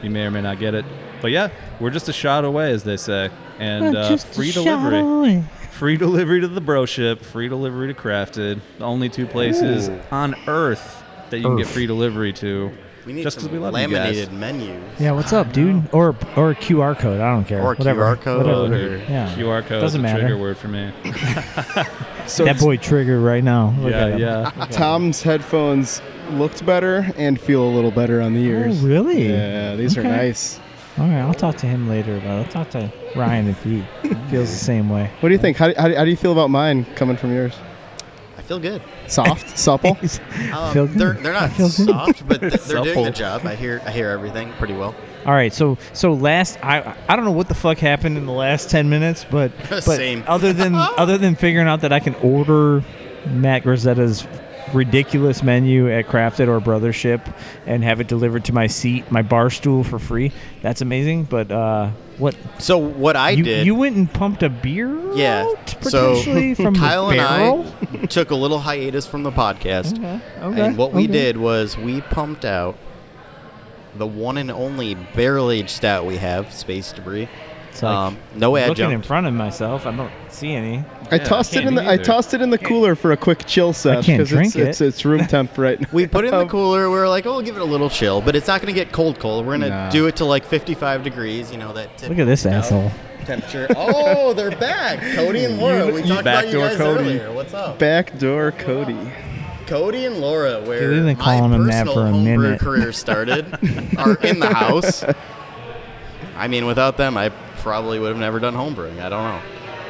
you 0.01 0.09
may 0.09 0.25
or 0.25 0.31
may 0.31 0.41
not 0.41 0.57
get 0.57 0.73
it. 0.73 0.85
But 1.21 1.31
yeah, 1.31 1.49
we're 1.79 1.89
just 1.89 2.07
a 2.09 2.13
shot 2.13 2.45
away, 2.45 2.71
as 2.71 2.83
they 2.83 2.97
say, 2.97 3.29
and 3.59 3.95
uh, 3.95 4.17
free 4.17 4.51
delivery. 4.51 4.99
away. 4.99 5.43
Free 5.71 5.97
delivery 5.97 6.41
to 6.41 6.47
the 6.47 6.61
bro 6.61 6.85
ship, 6.85 7.21
free 7.21 7.47
delivery 7.49 7.93
to 7.93 7.99
Crafted. 7.99 8.59
The 8.79 8.85
only 8.85 9.09
two 9.09 9.27
places 9.27 9.89
Ooh. 9.89 9.99
on 10.11 10.35
Earth 10.47 11.03
that 11.29 11.37
you 11.37 11.43
can 11.43 11.57
get 11.57 11.67
free 11.67 11.85
delivery 11.85 12.33
to. 12.33 12.71
We 13.05 13.13
need 13.13 13.23
Just 13.23 13.37
'cause 13.37 13.45
some 13.45 13.53
we 13.53 13.59
love 13.59 13.71
you 13.73 13.87
laminated 13.87 14.33
menus. 14.33 14.83
Yeah, 14.99 15.11
what's 15.13 15.31
up, 15.31 15.53
dude? 15.53 15.83
Or 15.93 16.13
or 16.35 16.51
a 16.51 16.55
QR 16.55 16.93
code. 16.97 17.21
I 17.21 17.31
don't 17.31 17.45
care. 17.45 17.61
Or 17.61 17.71
a 17.71 17.75
Whatever. 17.75 18.01
QR 18.01 18.21
code. 18.21 18.45
Whatever. 18.45 18.95
Or- 18.95 18.97
Yeah. 18.97 19.33
QR 19.33 19.61
code 19.61 19.79
Doesn't 19.81 20.03
is 20.03 20.11
a 20.11 20.13
matter. 20.13 20.19
trigger 20.27 20.37
word 20.37 20.57
for 20.57 20.67
me. 20.67 20.91
So 22.27 22.43
that 22.43 22.59
boy 22.59 22.75
triggered 22.75 23.21
right 23.21 23.41
now. 23.43 23.73
Look 23.79 23.91
yeah, 23.91 24.05
at 24.05 24.11
him. 24.11 24.19
yeah. 24.19 24.65
Tom's 24.69 25.21
headphones 25.23 26.01
looked 26.31 26.65
better 26.65 27.09
and 27.15 27.39
feel 27.39 27.63
a 27.63 27.71
little 27.71 27.89
better 27.91 28.19
on 28.19 28.33
the 28.33 28.41
ears. 28.43 28.83
Oh, 28.83 28.87
really? 28.87 29.29
Yeah, 29.29 29.75
these 29.75 29.97
Okay. 29.97 30.05
are 30.05 30.11
nice. 30.11 30.59
All 30.97 31.05
right, 31.07 31.19
I'll 31.19 31.33
talk 31.33 31.57
to 31.57 31.67
him 31.67 31.87
later, 31.87 32.19
but 32.19 32.27
I'll 32.29 32.45
talk 32.45 32.69
to 32.71 32.91
Ryan 33.15 33.47
if 33.47 33.61
he 33.63 33.81
feels 34.29 34.49
the 34.49 34.57
same 34.57 34.89
way. 34.89 35.11
What 35.19 35.29
do 35.29 35.33
you 35.33 35.39
think? 35.39 35.57
How, 35.57 35.67
how, 35.75 35.93
how 35.93 36.03
do 36.03 36.09
you 36.09 36.17
feel 36.17 36.31
about 36.31 36.49
mine 36.49 36.85
coming 36.95 37.17
from 37.17 37.31
yours? 37.33 37.53
I 38.37 38.41
feel 38.41 38.59
good. 38.59 38.81
Soft, 39.07 39.57
supple. 39.57 39.97
Um, 40.53 40.73
Feel 40.73 40.87
good. 40.87 40.97
They're 40.97 41.13
they're 41.13 41.33
not 41.33 41.51
feel 41.51 41.67
good. 41.67 41.87
soft, 41.87 42.27
but 42.27 42.39
th- 42.39 42.53
they're 42.53 42.77
doing 42.77 42.87
Supple. 42.89 43.03
the 43.03 43.11
job. 43.11 43.45
I 43.45 43.55
hear 43.55 43.81
I 43.85 43.91
hear 43.91 44.09
everything 44.09 44.53
pretty 44.53 44.73
well. 44.73 44.95
All 45.25 45.33
right, 45.33 45.51
so 45.53 45.77
so 45.93 46.13
last 46.13 46.57
I 46.63 46.95
I 47.09 47.15
don't 47.17 47.25
know 47.25 47.31
what 47.31 47.47
the 47.49 47.53
fuck 47.55 47.79
happened 47.79 48.17
in 48.17 48.25
the 48.25 48.31
last 48.31 48.69
ten 48.69 48.89
minutes, 48.89 49.25
but 49.29 49.51
but 49.69 49.81
Same. 49.83 50.23
other 50.25 50.53
than 50.53 50.73
other 50.73 51.17
than 51.17 51.35
figuring 51.35 51.67
out 51.67 51.81
that 51.81 51.91
I 51.91 51.99
can 51.99 52.15
order 52.15 52.81
Matt 53.29 53.63
Grisetta's 53.63 54.25
ridiculous 54.73 55.43
menu 55.43 55.91
at 55.91 56.07
Crafted 56.07 56.47
or 56.47 56.59
Brothership 56.59 57.33
and 57.65 57.83
have 57.83 57.99
it 58.01 58.07
delivered 58.07 58.45
to 58.45 58.53
my 58.53 58.67
seat, 58.67 59.09
my 59.11 59.21
bar 59.21 59.49
stool 59.49 59.83
for 59.83 59.99
free. 59.99 60.31
That's 60.61 60.81
amazing. 60.81 61.25
But 61.25 61.51
uh, 61.51 61.91
what 62.17 62.35
So 62.59 62.77
what 62.77 63.15
I 63.15 63.31
you, 63.31 63.43
did, 63.43 63.65
you 63.65 63.75
went 63.75 63.95
and 63.95 64.11
pumped 64.11 64.43
a 64.43 64.49
beer? 64.49 64.97
yeah. 65.15 65.45
out 65.47 65.69
So 65.81 66.15
potentially 66.15 66.53
from 66.55 66.75
Kyle 66.75 67.07
the 67.09 67.19
and. 67.19 68.01
I 68.01 68.05
took 68.09 68.31
a 68.31 68.35
little 68.35 68.59
hiatus 68.59 69.07
from 69.07 69.23
the 69.23 69.31
podcast, 69.31 69.97
Okay, 69.97 70.21
okay, 70.41 70.61
and 70.61 70.77
what 70.77 70.93
we 70.93 71.07
did 71.07 71.37
was 71.37 71.77
we 71.77 72.01
pumped 72.01 72.45
out 72.45 72.77
the 73.95 74.07
one 74.07 74.37
and 74.37 74.51
only 74.51 74.95
barrel 74.95 75.49
aged 75.49 75.69
stout 75.69 76.05
we 76.05 76.17
have, 76.17 76.53
Space 76.53 76.91
Debris. 76.91 77.27
Like 77.81 77.83
um, 77.83 78.17
no 78.35 78.51
looking 78.53 78.91
in 78.91 79.01
front 79.03 79.27
of 79.27 79.33
myself. 79.33 79.85
I 79.85 79.95
don't 79.95 80.11
see 80.29 80.51
any. 80.51 80.83
I 81.11 81.15
Yeah, 81.15 81.23
tossed 81.23 81.53
it 81.53 81.57
can't 81.57 81.67
in 81.69 81.75
the 81.75 81.81
me 81.83 81.87
I 81.87 81.93
either. 81.93 82.03
tossed 82.03 82.33
it 82.33 82.41
in 82.41 82.49
the 82.49 82.57
cooler 82.57 82.95
for 82.95 83.11
a 83.11 83.17
quick 83.17 83.45
chill 83.45 83.71
set 83.73 84.03
can't 84.03 84.21
it's, 84.21 84.29
drink 84.29 84.55
it's, 84.55 84.81
it. 84.81 84.87
it's 84.87 85.05
room 85.05 85.25
temp 85.25 85.57
right 85.57 85.79
now. 85.79 85.87
We 85.93 86.05
put 86.07 86.25
it 86.25 86.29
in 86.29 86.33
the 86.33 86.41
Um, 86.41 86.49
cooler. 86.49 86.89
We're 86.89 87.07
like, 87.07 87.25
"Oh, 87.25 87.33
we'll 87.33 87.41
give 87.45 87.55
it 87.55 87.61
a 87.61 87.65
little 87.65 87.89
chill," 87.89 88.21
but 88.21 88.35
it's 88.35 88.47
not 88.47 88.61
going 88.61 88.73
to 88.73 88.79
get 88.79 88.91
cold. 88.91 89.19
Cold. 89.19 89.45
We're 89.45 89.57
going 89.57 89.61
to 89.61 89.69
Nah. 89.69 89.89
do 89.89 90.07
it 90.07 90.15
to 90.17 90.25
like 90.25 90.43
55 90.45 91.03
degrees. 91.03 91.51
You 91.51 91.57
know 91.57 91.71
that. 91.73 91.89
Look 92.09 92.19
at 92.19 92.25
this 92.25 92.43
typical 92.43 92.59
asshole. 92.59 92.91
Temperature. 93.25 93.67
Oh, 93.75 94.33
they're 94.33 94.51
back. 94.51 94.99
Cody 95.15 95.45
and 95.45 95.57
Laura. 95.57 95.85
We 95.91 96.01
talked 96.03 96.21
about 96.21 96.47
you 96.47 96.59
Backdoor 96.59 96.67
guys 96.69 96.77
Cody. 96.77 97.03
earlier. 97.19 97.31
What's 97.33 97.53
up? 97.53 97.77
Backdoor 97.79 98.51
Cody. 98.53 98.97
Cody 99.65 100.05
and 100.05 100.19
Laura, 100.21 100.61
where 100.61 100.79
Dude, 100.79 100.89
they've 100.91 101.05
been 101.05 101.17
my 101.17 101.23
calling 101.39 101.51
him 101.51 101.67
that 101.67 101.87
personal 101.87 101.93
for 101.93 102.01
a 102.07 102.11
homebrew 102.11 102.37
minute. 102.37 102.59
career 102.61 102.93
started, 102.93 103.45
are 103.97 104.15
in 104.23 104.39
the 104.39 104.47
house. 104.53 105.03
I 106.37 106.47
mean, 106.47 106.65
without 106.67 106.95
them, 106.95 107.17
I 107.17 107.29
probably 107.57 107.99
would 107.99 108.07
have 108.09 108.17
never 108.17 108.39
done 108.39 108.53
homebrewing. 108.53 109.01
I 109.01 109.09
don't 109.09 109.23
know. 109.23 109.41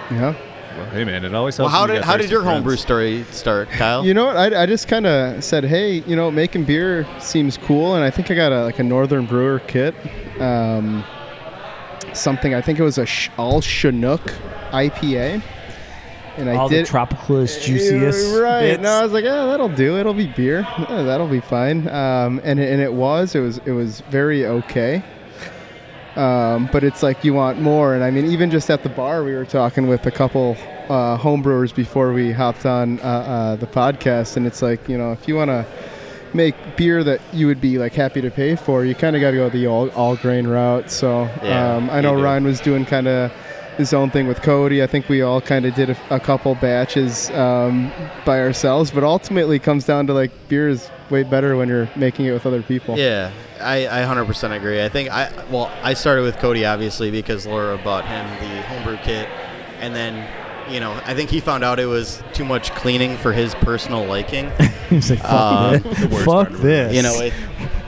Yeah. 0.10 0.34
Well, 0.78 0.90
hey 0.92 1.04
man, 1.04 1.26
it 1.26 1.34
always 1.34 1.58
Well, 1.58 1.68
helps. 1.70 1.80
how 1.80 1.88
did 1.88 2.04
how 2.04 2.18
did 2.18 2.30
your 2.30 2.42
friends. 2.44 2.58
homebrew 2.58 2.76
story 2.78 3.24
start, 3.32 3.70
Kyle? 3.70 4.06
You 4.06 4.14
know 4.14 4.26
what? 4.26 4.38
I, 4.38 4.64
I 4.64 4.66
just 4.68 4.88
kind 4.88 5.08
of 5.08 5.44
said, 5.44 5.64
hey, 5.64 6.04
you 6.06 6.16
know, 6.16 6.30
making 6.32 6.66
beer 6.66 7.08
seems 7.20 7.58
cool, 7.58 7.96
and 7.96 8.04
I 8.04 8.10
think 8.12 8.30
I 8.32 8.36
got 8.36 8.52
a 8.52 8.64
like 8.64 8.80
a 8.80 8.84
Northern 8.84 9.26
Brewer 9.26 9.60
kit. 9.60 9.96
Um, 10.40 11.04
something 12.14 12.54
I 12.54 12.62
think 12.62 12.80
it 12.80 12.84
was 12.84 12.98
a 12.98 13.06
sh- 13.06 13.30
all 13.38 13.62
Chinook 13.62 14.22
IPA, 14.72 15.42
and 16.38 16.50
I 16.50 16.56
All 16.56 16.70
did 16.70 16.86
the 16.86 16.90
tropicalist, 16.92 17.64
juiciest. 17.64 18.28
Yeah, 18.34 18.40
right. 18.40 18.62
bits. 18.62 18.84
No, 18.84 18.90
I 18.92 19.04
was 19.04 19.12
like, 19.14 19.24
yeah, 19.26 19.46
that'll 19.46 19.70
do. 19.70 19.98
It'll 19.98 20.14
be 20.14 20.28
beer. 20.28 20.60
Yeah, 20.90 21.02
that'll 21.04 21.28
be 21.28 21.40
fine. 21.40 21.88
Um, 21.88 22.40
and 22.44 22.60
and 22.60 22.82
it 22.82 22.94
was. 22.94 23.34
It 23.36 23.40
was. 23.40 23.58
It 23.66 23.72
was 23.72 24.02
very 24.12 24.46
okay. 24.46 25.04
Um, 26.18 26.68
but 26.72 26.84
it's 26.84 27.04
like 27.04 27.24
you 27.24 27.34
want 27.34 27.62
more. 27.62 27.94
And 27.94 28.04
I 28.04 28.10
mean, 28.10 28.26
even 28.26 28.50
just 28.50 28.70
at 28.72 28.84
the 28.84 28.90
bar, 28.90 29.24
we 29.24 29.34
were 29.34 29.46
talking 29.46 29.88
with 29.88 30.06
a 30.08 30.12
couple 30.12 30.58
uh, 30.90 31.18
homebrewers 31.18 31.74
before 31.76 32.12
we 32.12 32.32
hopped 32.32 32.66
on 32.66 33.00
uh, 33.02 33.04
uh, 33.04 33.56
the 33.58 33.68
podcast, 33.68 34.36
and 34.36 34.48
it's 34.48 34.62
like 34.62 34.90
you 34.90 34.98
know, 34.98 35.12
if 35.12 35.28
you 35.28 35.36
want 35.36 35.50
to 35.50 35.66
make 36.34 36.56
beer 36.76 37.04
that 37.04 37.22
you 37.34 37.48
would 37.48 37.62
be 37.62 37.78
like 37.78 37.94
happy 37.94 38.22
to 38.22 38.32
pay 38.32 38.56
for, 38.56 38.84
you 38.84 38.96
kind 38.96 39.16
of 39.16 39.22
got 39.22 39.32
to 39.32 39.38
go 39.38 39.50
the 39.50 39.68
all, 39.68 39.90
all 39.92 40.16
grain 40.16 40.48
route. 40.48 40.90
So 40.90 41.24
Yeah, 41.44 41.76
um, 41.76 41.90
I 41.90 42.02
know 42.02 42.16
do. 42.16 42.24
Ryan 42.24 42.44
was 42.44 42.60
doing 42.60 42.86
kind 42.86 43.08
of 43.08 43.32
his 43.78 43.94
own 43.94 44.10
thing 44.10 44.28
with 44.28 44.42
Cody. 44.42 44.82
I 44.82 44.88
think 44.88 45.08
we 45.08 45.22
all 45.22 45.40
kind 45.40 45.66
of 45.66 45.76
did 45.76 45.92
a, 45.92 45.98
a 46.10 46.20
couple 46.20 46.56
batches 46.56 47.30
um, 47.32 47.92
by 48.26 48.40
ourselves, 48.40 48.92
but 48.92 49.04
ultimately 49.04 49.58
it 49.58 49.64
comes 49.64 49.86
down 49.86 50.08
to 50.08 50.14
like 50.14 50.32
beer 50.50 50.68
is 50.68 50.90
way 51.10 51.24
better 51.24 51.56
when 51.56 51.68
you're 51.70 51.90
making 51.96 52.26
it 52.26 52.32
with 52.32 52.46
other 52.46 52.62
people. 52.62 52.98
Yeah, 52.98 53.32
I, 53.62 53.88
I 53.88 54.02
100% 54.06 54.56
agree. 54.56 54.84
I 54.84 54.90
think 54.90 55.10
I 55.10 55.32
well, 55.50 55.72
I 55.84 55.94
started 55.94 56.22
with 56.24 56.38
Cody 56.38 56.66
obviously 56.66 57.12
because 57.12 57.46
Laura 57.48 57.78
bought 57.78 58.06
him 58.06 58.26
the 58.40 58.62
homebrew 58.64 58.98
kit, 59.04 59.28
and 59.80 59.96
then 59.96 60.28
you 60.72 60.80
know 60.80 60.92
I 61.06 61.14
think 61.14 61.30
he 61.30 61.40
found 61.40 61.64
out 61.64 61.80
it 61.80 61.86
was 61.86 62.22
too 62.34 62.44
much 62.46 62.72
cleaning 62.76 63.18
for 63.18 63.32
his 63.34 63.56
personal 63.56 64.06
liking. 64.06 64.52
He's 64.90 65.10
like, 65.10 65.20
fuck 65.20 65.32
Uh, 65.32 65.78
this. 65.80 66.10
Fuck 66.24 66.26
part 66.26 66.48
of 66.52 66.60
it. 66.60 66.64
this. 66.64 66.96
you 66.96 67.02
know, 67.02 67.20
it, 67.22 67.34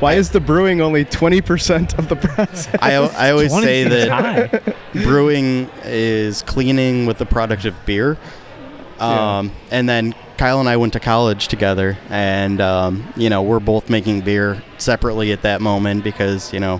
Why 0.02 0.14
is 0.16 0.32
the 0.32 0.40
brewing 0.42 0.82
only 0.82 1.06
20% 1.06 1.98
of 1.98 2.10
the 2.10 2.16
process? 2.18 2.68
I 2.82 2.96
I 2.96 3.32
always 3.32 3.54
say 3.54 3.84
that 3.86 4.76
brewing 4.94 5.70
is 5.86 6.42
cleaning 6.42 7.06
with 7.06 7.18
the 7.18 7.26
product 7.26 7.64
of 7.66 7.74
beer. 7.86 8.18
Um, 9.00 9.52
And 9.72 9.88
then 9.88 10.14
Kyle 10.40 10.62
and 10.62 10.70
I 10.70 10.78
went 10.78 10.94
to 10.94 11.02
college 11.02 11.50
together, 11.50 11.98
and 12.10 12.62
um, 12.62 13.14
you 13.18 13.30
know 13.30 13.42
we're 13.42 13.60
both 13.60 13.90
making 13.90 14.22
beer 14.22 14.64
separately 14.78 15.34
at 15.34 15.42
that 15.42 15.60
moment 15.60 16.02
because 16.02 16.54
you 16.54 16.62
know 16.62 16.80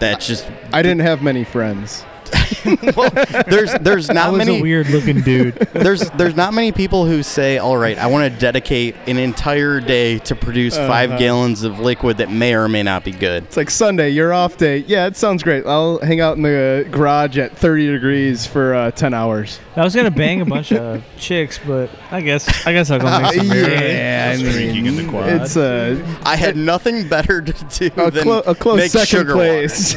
that's 0.00 0.26
just 0.26 0.50
I 0.72 0.80
didn't 0.80 1.02
have 1.02 1.22
many 1.22 1.44
friends. 1.44 2.06
well, 2.96 3.10
there's 3.46 3.72
there's 3.74 4.10
I 4.10 4.14
not 4.14 4.32
was 4.32 4.38
many 4.38 4.58
a 4.58 4.62
weird 4.62 4.88
looking 4.88 5.20
dude. 5.22 5.54
there's 5.72 6.08
there's 6.10 6.34
not 6.36 6.52
many 6.54 6.72
people 6.72 7.06
who 7.06 7.22
say, 7.22 7.58
"All 7.58 7.76
right, 7.76 7.96
I 7.98 8.06
want 8.06 8.32
to 8.32 8.38
dedicate 8.40 8.94
an 9.06 9.16
entire 9.18 9.80
day 9.80 10.18
to 10.20 10.34
produce 10.34 10.76
five 10.76 11.10
Uh-huh. 11.10 11.18
gallons 11.18 11.62
of 11.62 11.78
liquid 11.80 12.18
that 12.18 12.30
may 12.30 12.54
or 12.54 12.68
may 12.68 12.82
not 12.82 13.04
be 13.04 13.12
good." 13.12 13.44
It's 13.44 13.56
like 13.56 13.70
Sunday, 13.70 14.10
you're 14.10 14.32
off 14.32 14.56
day. 14.56 14.78
Yeah, 14.86 15.06
it 15.06 15.16
sounds 15.16 15.42
great. 15.42 15.66
I'll 15.66 15.98
hang 16.00 16.20
out 16.20 16.36
in 16.36 16.42
the 16.42 16.86
garage 16.90 17.38
at 17.38 17.56
30 17.56 17.92
degrees 17.92 18.46
for 18.46 18.74
uh, 18.74 18.90
10 18.90 19.14
hours. 19.14 19.58
I 19.76 19.82
was 19.84 19.94
gonna 19.94 20.10
bang 20.10 20.40
a 20.40 20.44
bunch 20.44 20.72
of 20.72 21.02
chicks, 21.18 21.58
but 21.64 21.90
I 22.10 22.20
guess 22.20 22.66
I 22.66 22.72
guess 22.72 22.90
I'll 22.90 22.98
go 22.98 23.20
make 23.22 23.34
some 23.34 23.48
beer. 23.48 23.68
yeah, 23.70 24.34
I 24.36 24.40
Drinking 24.42 24.86
in 24.86 24.96
the 24.96 25.02
mean, 25.02 25.10
quad. 25.10 25.28
it's 25.28 25.56
a, 25.56 26.02
I 26.24 26.36
had 26.36 26.56
nothing 26.56 27.08
better 27.08 27.40
to 27.42 27.52
do 27.52 28.02
a, 28.02 28.10
than 28.10 28.22
clo- 28.24 28.42
a 28.46 28.54
close 28.54 28.76
make 28.78 28.90
second 28.90 29.06
sugar 29.06 29.32
place. 29.34 29.94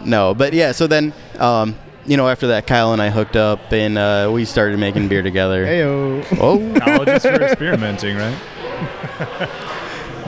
Water. 0.00 0.10
No, 0.10 0.34
but 0.34 0.52
yeah. 0.52 0.72
So 0.72 0.86
then, 0.86 1.12
um, 1.38 1.76
you 2.06 2.16
know, 2.16 2.28
after 2.28 2.48
that, 2.48 2.66
Kyle 2.66 2.92
and 2.92 3.00
I 3.00 3.10
hooked 3.10 3.36
up, 3.36 3.72
and 3.72 3.96
uh, 3.98 4.30
we 4.32 4.44
started 4.44 4.78
making 4.78 5.08
beer 5.08 5.22
together. 5.22 5.64
Heyo, 5.64 6.24
Oh, 6.40 6.58
College 6.80 7.08
is 7.08 7.22
for 7.22 7.42
experimenting, 7.42 8.16
right? 8.16 8.38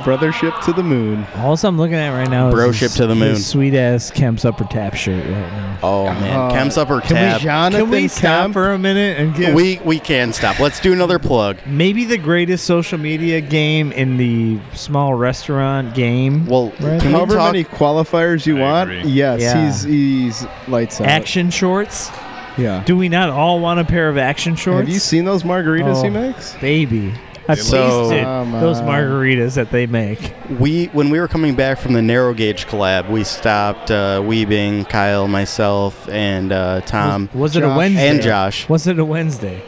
brothership 0.03 0.61
to 0.65 0.73
the 0.73 0.83
moon. 0.83 1.27
All 1.37 1.57
I'm 1.62 1.79
looking 1.79 1.95
at 1.97 2.11
right 2.11 2.29
now 2.29 2.49
is 2.49 2.55
Bro 2.55 2.73
his- 2.73 2.95
to 2.95 3.07
the 3.07 3.15
moon. 3.15 3.37
Sweet 3.37 3.74
ass 3.74 4.11
Kemp's 4.11 4.45
upper 4.45 4.65
tap 4.65 4.95
shirt 4.95 5.24
right 5.24 5.53
now. 5.53 5.79
oh 5.83 6.05
man, 6.07 6.37
Uh, 6.39 6.51
Kemp's 6.51 6.77
upper 6.77 7.01
Can 7.01 7.16
tab. 7.16 7.41
we 7.41 7.45
Jonathan 7.45 7.81
Can 7.87 7.91
we 7.91 8.09
stop 8.09 8.23
Kemp? 8.45 8.53
for 8.55 8.73
a 8.73 8.79
minute 8.79 9.19
and 9.19 9.35
give 9.35 9.55
we 9.55 9.81
we 9.85 9.99
can 9.99 10.33
stop. 10.33 10.59
Let's 10.59 10.81
do 10.81 10.93
another 10.93 11.19
plug. 11.19 11.59
maybe 11.66 12.05
the 12.05 12.19
greatest 12.19 12.65
social 12.65 12.99
media 12.99 13.41
game 13.41 13.93
in 13.93 14.16
the 14.16 14.59
small 14.74 15.15
restaurant 15.15 15.95
game? 15.95 16.47
Well, 16.47 16.73
Right. 16.81 17.01
can 17.01 17.09
we 17.09 17.15
However 17.15 17.35
talk? 17.37 17.53
many 17.53 17.65
qualifiers 17.65 18.47
you 18.47 18.59
I 18.59 18.61
want, 18.61 18.91
agree. 18.91 19.11
yes, 19.12 19.41
Yeah. 19.41 19.65
he's 19.66 19.83
he's 19.85 20.47
lights 20.69 21.01
out. 21.01 21.07
Action 21.07 21.51
shorts. 21.51 22.11
Yeah. 22.59 22.83
Do 22.85 22.97
we 22.99 23.09
not 23.09 23.31
all 23.31 23.61
want 23.61 23.81
a 23.81 23.85
pair 23.85 24.09
of 24.11 24.19
action 24.19 24.57
shorts? 24.57 24.81
Have 24.81 24.89
you 24.91 24.99
seen 24.99 25.24
those 25.24 25.43
margaritas 25.43 25.97
Oh. 25.97 26.03
he 26.03 26.11
makes? 26.11 26.53
baby? 26.61 27.12
I've 27.48 27.60
So- 27.60 28.09
tasted 28.10 28.24
Come 28.24 28.52
those 28.52 28.81
margaritas 28.81 29.55
that 29.55 29.70
they 29.70 29.86
make. 29.86 30.32
We 30.60 30.86
when 30.86 31.10
we 31.10 31.19
were 31.19 31.28
coming 31.28 31.55
back 31.56 31.78
from 31.78 31.93
the 31.93 32.02
narrow 32.02 32.32
gauge 32.35 32.66
collab, 32.66 33.10
we 33.10 33.24
stopped 33.24 33.90
uh, 33.90 34.20
Weebing, 34.23 34.89
Kyle, 34.89 35.27
myself, 35.28 36.09
and 36.09 36.52
uh, 36.52 36.81
Tom 36.82 37.28
was, 37.32 37.40
was 37.55 37.56
it 37.56 37.62
a 37.64 37.69
Wednesday? 37.69 38.09
and 38.09 38.23
Josh. 38.23 38.69
Was 38.69 38.86
it 38.86 38.98
a 38.98 39.05
Wednesday? 39.05 39.62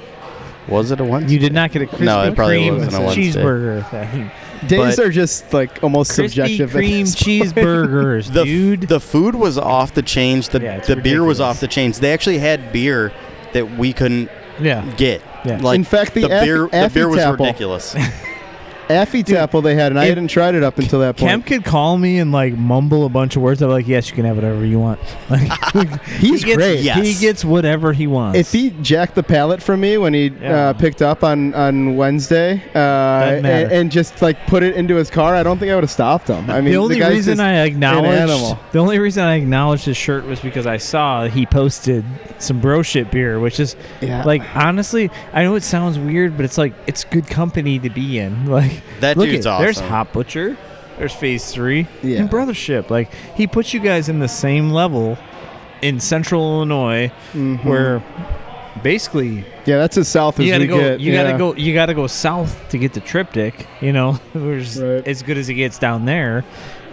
Was 0.68 0.90
it 0.92 1.00
a 1.00 1.04
Wednesday? 1.04 1.32
You 1.34 1.38
did 1.40 1.52
not 1.52 1.72
get 1.72 1.82
a 1.82 1.86
Krispy 1.86 2.00
No, 2.04 2.22
it 2.22 2.34
probably 2.36 2.60
Kreme 2.60 2.78
wasn't 2.78 2.94
a 2.94 3.00
Wednesday. 3.06 3.22
cheeseburger. 3.42 3.90
thing. 3.90 4.30
Days 4.68 4.96
But- 4.96 5.04
are 5.04 5.10
just 5.10 5.52
like 5.52 5.82
almost 5.82 6.12
Krispy 6.12 6.28
subjective. 6.28 6.74
at 6.76 6.82
Kreme 6.82 7.02
cheeseburgers, 7.52 8.32
the, 8.32 8.44
dude. 8.44 8.80
the 8.82 9.00
food 9.00 9.34
was 9.34 9.58
off 9.58 9.92
the 9.94 10.00
chains. 10.02 10.48
The, 10.48 10.60
Yeah, 10.60 10.76
it's 10.76 10.88
the 10.88 10.96
beer 10.96 11.22
was 11.24 11.40
off 11.40 11.60
the 11.60 11.68
chains. 11.68 12.00
They 12.00 12.12
actually 12.14 12.38
had 12.38 12.72
beer 12.72 13.12
that 13.52 13.76
we 13.76 13.92
couldn't 13.92 14.30
yeah. 14.60 14.84
get. 14.96 15.22
Yeah. 15.44 15.58
Like 15.58 15.76
In 15.76 15.84
fact, 15.84 16.14
the 16.14 16.22
the 16.22 16.32
Affy- 16.32 16.46
beer 16.46 16.68
the 16.68 16.90
beer 16.92 17.08
was 17.08 17.18
Affy 17.18 17.30
Tapple. 17.32 17.46
ridiculous. 17.46 17.94
Affy 18.90 19.22
Tapple 19.22 19.62
they 19.62 19.74
had, 19.74 19.92
and 19.92 19.98
I 19.98 20.06
hadn't 20.06 20.28
tried 20.28 20.54
it 20.54 20.62
up 20.62 20.78
until 20.78 21.00
that 21.00 21.16
point. 21.16 21.30
Kemp 21.30 21.46
could 21.46 21.64
call 21.64 21.96
me 21.98 22.18
and 22.18 22.32
like 22.32 22.54
mumble 22.56 23.04
a 23.06 23.08
bunch 23.08 23.36
of 23.36 23.42
words. 23.42 23.62
I'm 23.62 23.70
like, 23.70 23.86
yes, 23.88 24.08
you 24.10 24.14
can 24.16 24.24
have 24.24 24.36
whatever 24.36 24.64
you 24.64 24.78
want. 24.78 25.00
Like, 25.30 26.02
He's 26.04 26.42
he 26.42 26.46
gets, 26.46 26.56
great. 26.56 26.80
Yes. 26.80 27.04
He 27.04 27.14
gets 27.14 27.44
whatever 27.44 27.92
he 27.92 28.06
wants. 28.06 28.38
If 28.38 28.52
he 28.52 28.70
jacked 28.82 29.14
the 29.16 29.22
pallet 29.22 29.62
from 29.62 29.80
me 29.80 29.96
when 29.98 30.14
he 30.14 30.26
Yeah. 30.28 30.68
uh, 30.68 30.72
picked 30.74 31.02
up 31.02 31.24
on 31.24 31.52
on 31.54 31.96
Wednesday, 31.96 32.62
uh, 32.74 32.78
and, 32.78 33.46
and 33.46 33.90
just 33.92 34.22
like 34.22 34.46
put 34.46 34.62
it 34.62 34.76
into 34.76 34.94
his 34.96 35.10
car, 35.10 35.34
I 35.34 35.42
don't 35.42 35.58
think 35.58 35.72
I 35.72 35.74
would 35.74 35.84
have 35.84 35.90
stopped 35.90 36.28
him. 36.28 36.48
I 36.50 36.60
mean, 36.60 36.72
the 36.72 36.76
only 36.78 36.98
guy's 36.98 37.12
reason 37.14 37.40
I 37.40 37.64
acknowledged 37.64 38.06
animal. 38.30 38.58
the 38.72 38.78
only 38.78 38.98
reason 38.98 39.24
I 39.24 39.34
acknowledged 39.36 39.84
his 39.86 39.96
shirt 39.96 40.24
was 40.26 40.40
because 40.40 40.66
I 40.66 40.76
saw 40.76 41.26
he 41.26 41.46
posted 41.46 42.04
some 42.38 42.60
bro 42.60 42.82
shit 42.82 43.10
beer, 43.10 43.40
which 43.40 43.58
is 43.58 43.74
Yeah. 44.00 44.22
like 44.24 44.42
honestly, 44.54 45.10
I 45.32 45.42
know 45.42 45.54
it 45.56 45.62
sounds 45.64 45.98
weird, 45.98 46.36
but 46.36 46.44
it's 46.44 46.58
like 46.58 46.74
it's 46.86 47.04
good 47.04 47.26
company 47.26 47.78
to 47.80 47.90
be 47.90 48.18
in. 48.18 48.46
Like 48.54 48.73
That 49.00 49.16
look 49.16 49.28
dude's 49.28 49.46
at, 49.46 49.58
There's. 49.60 49.78
Hop 49.80 50.12
Butcher, 50.12 50.56
there's 50.98 51.12
Phase 51.14 51.50
Three, 51.52 51.86
Yeah. 52.02 52.20
and 52.20 52.30
Brothership. 52.30 52.90
Like 52.90 53.10
he 53.36 53.46
puts 53.46 53.74
you 53.74 53.80
guys 53.80 54.08
in 54.08 54.18
the 54.20 54.28
same 54.28 54.70
level 54.70 55.18
in 55.82 56.00
Central 56.00 56.42
Illinois, 56.42 57.10
Mhm. 57.34 57.64
where 57.64 58.02
basically 58.82 59.44
yeah, 59.66 59.78
that's 59.78 59.96
as 59.96 60.08
south 60.08 60.38
as 60.40 60.46
you 60.46 60.52
gotta 60.52 60.64
we 60.64 60.68
go. 60.68 60.78
get. 60.80 61.00
you 61.00 61.12
yeah. 61.12 61.22
gotta 61.24 61.38
go. 61.38 61.54
You 61.54 61.74
gotta 61.74 61.94
go 61.94 62.06
south 62.06 62.68
to 62.70 62.78
get 62.78 62.92
the 62.92 63.00
triptych. 63.00 63.66
You 63.80 63.92
know, 63.92 64.12
which 64.34 64.76
Right. 64.76 65.06
as 65.06 65.22
good 65.22 65.38
as 65.38 65.48
it 65.48 65.54
gets 65.54 65.78
down 65.78 66.04
there. 66.04 66.44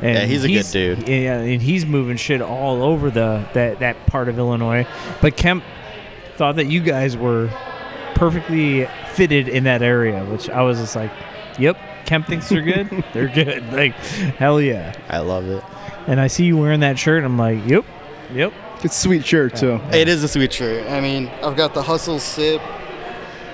And 0.01 0.15
Yeah, 0.17 0.25
he's 0.25 0.43
a 0.43 0.47
good 0.47 0.65
dude. 0.71 1.07
Yeah, 1.07 1.37
and 1.39 1.61
he's 1.61 1.85
moving 1.85 2.17
shit 2.17 2.41
all 2.41 2.81
over 2.83 3.11
the 3.11 3.43
that 3.53 3.79
that 3.79 4.05
part 4.07 4.29
of 4.29 4.37
Illinois. 4.39 4.85
But 5.21 5.37
Kemp 5.37 5.63
thought 6.37 6.55
that 6.55 6.65
you 6.65 6.79
guys 6.81 7.15
were 7.15 7.49
perfectly 8.15 8.87
fitted 9.13 9.47
in 9.47 9.63
that 9.65 9.81
area, 9.81 10.23
which 10.25 10.49
I 10.49 10.61
was 10.63 10.79
just 10.79 10.95
like, 10.95 11.11
"Yep, 11.59 11.77
Kemp 12.05 12.27
thinks 12.27 12.49
they're 12.49 12.61
good. 12.61 13.03
they're 13.13 13.27
good. 13.29 13.71
Like, 13.73 13.93
hell 14.37 14.59
yeah." 14.61 14.93
I 15.09 15.19
love 15.19 15.47
it. 15.49 15.63
And 16.07 16.19
I 16.19 16.27
see 16.27 16.45
you 16.45 16.57
wearing 16.57 16.79
that 16.81 16.97
shirt. 16.99 17.23
I'm 17.23 17.37
like, 17.37 17.59
"Yep, 17.65 17.85
yep." 18.33 18.53
It's 18.83 18.97
a 18.97 18.99
sweet 18.99 19.25
shirt 19.25 19.55
too. 19.55 19.79
It 19.93 20.07
is 20.07 20.23
a 20.23 20.27
sweet 20.27 20.51
shirt. 20.53 20.87
I 20.89 21.01
mean, 21.01 21.27
I've 21.43 21.55
got 21.55 21.73
the 21.73 21.83
hustle 21.83 22.17
sip. 22.19 22.61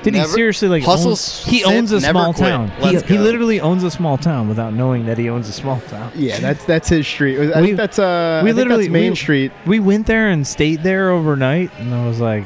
Did 0.03 0.13
he 0.15 0.23
seriously 0.25 0.69
like 0.69 0.83
Hustle 0.83 1.09
owns, 1.09 1.43
he 1.43 1.65
owns 1.65 1.91
a 1.91 1.99
small 1.99 2.31
quit. 2.33 2.47
town. 2.47 2.69
He, 2.79 2.97
he 3.01 3.17
literally 3.17 3.59
owns 3.59 3.83
a 3.83 3.91
small 3.91 4.17
town 4.17 4.47
without 4.47 4.71
knowing 4.73 5.05
that 5.07 5.17
he 5.17 5.27
owns 5.27 5.49
a 5.49 5.51
small 5.51 5.81
town. 5.81 6.11
Yeah, 6.15 6.39
that's 6.39 6.63
that's 6.63 6.87
his 6.87 7.05
street. 7.05 7.37
I 7.51 7.59
We- 7.59 7.67
think 7.67 7.77
that's 7.77 7.99
uh, 7.99 8.39
we 8.43 8.51
I 8.51 8.53
think 8.53 8.57
literally- 8.57 8.83
that's 8.85 8.93
Main 8.93 9.11
we- 9.11 9.15
Street. 9.17 9.51
We 9.65 9.79
went 9.81 10.07
there 10.07 10.29
and 10.29 10.47
stayed 10.47 10.83
there 10.83 11.09
overnight, 11.09 11.71
and 11.79 11.93
I 11.93 12.07
was 12.07 12.21
like, 12.21 12.45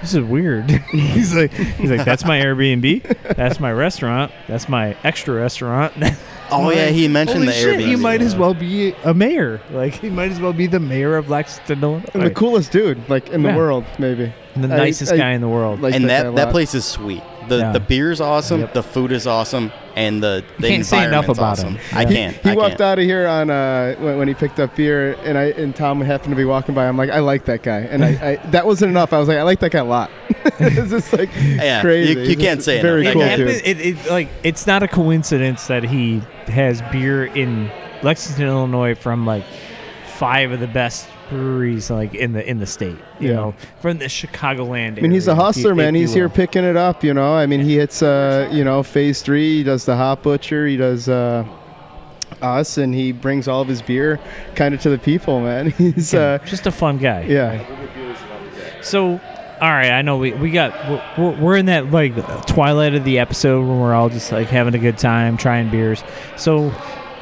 "This 0.00 0.14
is 0.14 0.20
weird." 0.22 0.70
he's 0.90 1.34
like, 1.34 1.52
"He's 1.52 1.90
like, 1.90 2.04
that's 2.04 2.24
my 2.24 2.40
Airbnb, 2.40 3.36
that's 3.36 3.60
my 3.60 3.72
restaurant, 3.72 4.32
that's 4.46 4.68
my 4.68 4.96
extra 5.04 5.34
restaurant." 5.34 5.92
Oh 6.50 6.70
I'm 6.70 6.76
yeah, 6.78 6.86
he 6.86 7.08
mentioned 7.08 7.40
Holy 7.40 7.48
the 7.48 7.52
shit, 7.52 7.78
Airbnb. 7.78 7.86
He 7.88 7.96
might 7.96 8.22
as 8.22 8.34
well 8.34 8.54
be 8.54 8.94
a 9.04 9.12
mayor. 9.12 9.60
Like 9.70 9.92
he 9.92 10.08
might 10.08 10.30
as 10.30 10.40
well 10.40 10.54
be 10.54 10.66
the 10.66 10.80
mayor 10.80 11.14
of 11.18 11.28
Lexington, 11.28 11.82
Illinois. 11.82 12.04
And 12.14 12.22
the 12.22 12.30
coolest 12.30 12.72
dude, 12.72 13.06
like 13.06 13.28
in 13.28 13.42
the 13.42 13.52
world, 13.52 13.84
maybe. 13.98 14.32
The 14.56 14.62
I- 14.64 14.76
nicest 14.78 15.12
I- 15.12 15.18
guy 15.18 15.30
in 15.32 15.42
the 15.42 15.48
world. 15.48 15.82
Like 15.82 15.92
and 15.92 16.04
guy 16.04 16.08
that 16.08 16.26
a 16.26 16.30
that 16.36 16.44
lot. 16.46 16.52
place 16.52 16.74
is 16.74 16.86
sweet. 16.86 17.22
The 17.50 17.58
Yeah. 17.58 17.72
the 17.72 17.80
beer's 17.80 18.22
awesome. 18.22 18.60
Yep. 18.60 18.72
The 18.72 18.82
food 18.82 19.12
is 19.12 19.26
awesome, 19.26 19.70
and 19.98 20.22
the 20.22 20.44
the 20.58 20.68
can't 20.68 20.86
say 20.86 21.04
enough 21.04 21.28
about 21.28 21.58
awesome. 21.58 21.74
him. 21.76 21.98
I 21.98 22.04
can't. 22.04 22.36
He 22.36 22.50
I 22.50 22.54
walked 22.54 22.70
can't. 22.78 22.80
out 22.82 22.98
of 22.98 23.04
here 23.04 23.26
on 23.26 23.50
uh, 23.50 23.94
when, 23.96 24.18
when 24.18 24.28
he 24.28 24.34
picked 24.34 24.60
up 24.60 24.74
beer, 24.76 25.14
and 25.24 25.36
I 25.36 25.44
and 25.50 25.74
Tom 25.74 26.00
happened 26.00 26.30
to 26.30 26.36
be 26.36 26.44
walking 26.44 26.74
by. 26.74 26.86
I'm 26.86 26.96
like, 26.96 27.10
I 27.10 27.18
like 27.18 27.44
that 27.46 27.62
guy, 27.62 27.80
and 27.80 28.04
I, 28.04 28.08
I 28.08 28.36
that 28.50 28.64
wasn't 28.66 28.90
enough. 28.90 29.12
I 29.12 29.18
was 29.18 29.28
like, 29.28 29.38
I 29.38 29.42
like 29.42 29.58
that 29.60 29.72
guy 29.72 29.80
a 29.80 29.84
lot. 29.84 30.10
it's 30.60 30.90
just 30.90 31.12
like 31.12 31.30
Yeah, 31.36 31.82
crazy. 31.82 32.12
you- 32.12 32.20
you 32.28 32.36
can't 32.36 32.58
just 32.58 32.66
say 32.66 32.80
very 32.80 33.02
enough. 33.06 33.10
it 33.10 33.12
cool 33.14 33.22
That 33.22 33.36
dude. 33.36 33.48
it, 33.66 33.80
it, 33.80 34.10
like 34.10 34.28
it's 34.44 34.66
not 34.66 34.82
a 34.82 34.88
coincidence 34.88 35.66
that 35.66 35.82
he 35.84 36.20
has 36.46 36.80
beer 36.92 37.26
in 37.26 37.70
Lexington, 38.02 38.46
Illinois, 38.46 38.94
from 38.94 39.26
like 39.26 39.44
five 40.06 40.52
of 40.52 40.60
the 40.60 40.66
best 40.68 41.08
breweries 41.30 41.90
like 41.90 42.14
in 42.14 42.32
the 42.32 42.48
in 42.48 42.58
the 42.58 42.66
state. 42.66 42.96
You 43.20 43.28
Yeah. 43.28 43.34
know, 43.34 43.54
from 43.80 43.98
the 43.98 44.06
Chicagoland. 44.06 44.98
I 44.98 45.00
mean, 45.02 45.10
he's 45.10 45.28
a 45.28 45.32
if 45.32 45.36
you- 45.36 45.42
hustler, 45.42 45.74
man. 45.74 45.94
He's 45.94 46.12
here 46.14 46.28
picking 46.28 46.64
it 46.64 46.76
up. 46.76 47.02
You 47.04 47.14
know, 47.14 47.34
I 47.34 47.46
mean, 47.46 47.60
he 47.60 47.76
hits, 47.76 48.02
uh, 48.02 48.48
you 48.52 48.64
know, 48.64 48.82
phase 48.82 49.22
three. 49.22 49.58
He 49.58 49.62
does 49.64 49.84
the 49.84 49.96
hop 49.96 50.22
butcher. 50.22 50.66
He 50.66 50.76
does 50.76 51.08
uh, 51.08 51.44
us, 52.42 52.78
and 52.78 52.94
he 52.94 53.12
brings 53.12 53.48
all 53.48 53.60
of 53.62 53.68
his 53.68 53.82
beer 53.82 54.20
kind 54.54 54.74
of 54.74 54.80
to 54.82 54.90
the 54.90 54.98
people, 54.98 55.40
man. 55.40 55.70
He's, 55.78 56.12
Yeah, 56.12 56.20
uh, 56.20 56.38
just 56.44 56.66
a 56.66 56.70
fun 56.72 56.98
guy. 56.98 57.22
yeah. 57.22 57.64
So, 58.82 59.12
all 59.60 59.70
right, 59.70 59.90
I 59.90 60.02
know 60.02 60.18
we, 60.18 60.32
we 60.32 60.50
got 60.52 60.72
we're, 61.18 61.36
we're 61.40 61.56
in 61.56 61.66
that 61.66 61.90
like 61.90 62.14
twilight 62.46 62.94
of 62.94 63.04
the 63.04 63.18
episode 63.18 63.66
when 63.66 63.80
we're 63.80 63.92
all 63.94 64.08
just 64.08 64.30
like 64.30 64.46
having 64.48 64.74
a 64.74 64.78
good 64.78 64.98
time 64.98 65.36
trying 65.36 65.68
beers. 65.70 66.02
So, 66.36 66.72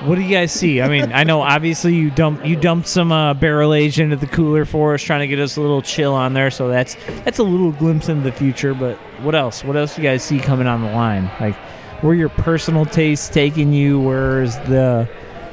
what 0.05 0.17
do 0.17 0.21
you 0.21 0.31
guys 0.31 0.53
see? 0.53 0.81
I 0.83 0.89
mean, 0.89 1.13
I 1.13 1.25
know 1.25 1.41
obviously 1.41 1.95
you 1.95 2.11
dump 2.11 2.45
you 2.45 2.57
dumped 2.57 2.87
some 2.87 3.13
uh, 3.13 3.35
barrel 3.35 3.73
aged 3.73 3.99
into 3.99 4.17
the 4.17 4.27
cooler 4.27 4.65
for 4.65 4.95
us, 4.95 5.03
trying 5.03 5.21
to 5.21 5.27
get 5.27 5.39
us 5.39 5.57
a 5.57 5.61
little 5.61 5.83
chill 5.83 6.13
on 6.13 6.35
there. 6.35 6.51
So 6.51 6.69
that's 6.69 6.97
that's 7.25 7.39
a 7.39 7.43
little 7.43 7.73
glimpse 7.73 8.09
into 8.09 8.23
the 8.23 8.33
future. 8.33 8.75
But 8.75 8.97
what 9.23 9.35
else? 9.35 9.65
What 9.65 9.77
else 9.77 9.97
do 9.97 10.03
you 10.03 10.09
guys 10.09 10.23
see 10.23 10.39
coming 10.39 10.67
on 10.67 10.83
the 10.83 10.93
line? 10.93 11.31
Like, 11.41 11.57
where 12.03 12.15
your 12.15 12.29
personal 12.29 12.85
tastes 12.85 13.29
taking 13.29 13.73
you? 13.73 13.99
Where's 14.01 14.57
the 14.59 15.09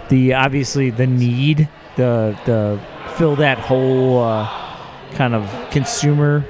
the 0.09 0.33
obviously 0.33 0.89
the 0.89 1.07
need 1.07 1.69
the 1.95 2.37
the 2.45 2.79
fill 3.15 3.37
that 3.37 3.59
whole 3.59 4.21
uh, 4.21 4.47
kind 5.13 5.35
of 5.35 5.69
consumer 5.71 6.45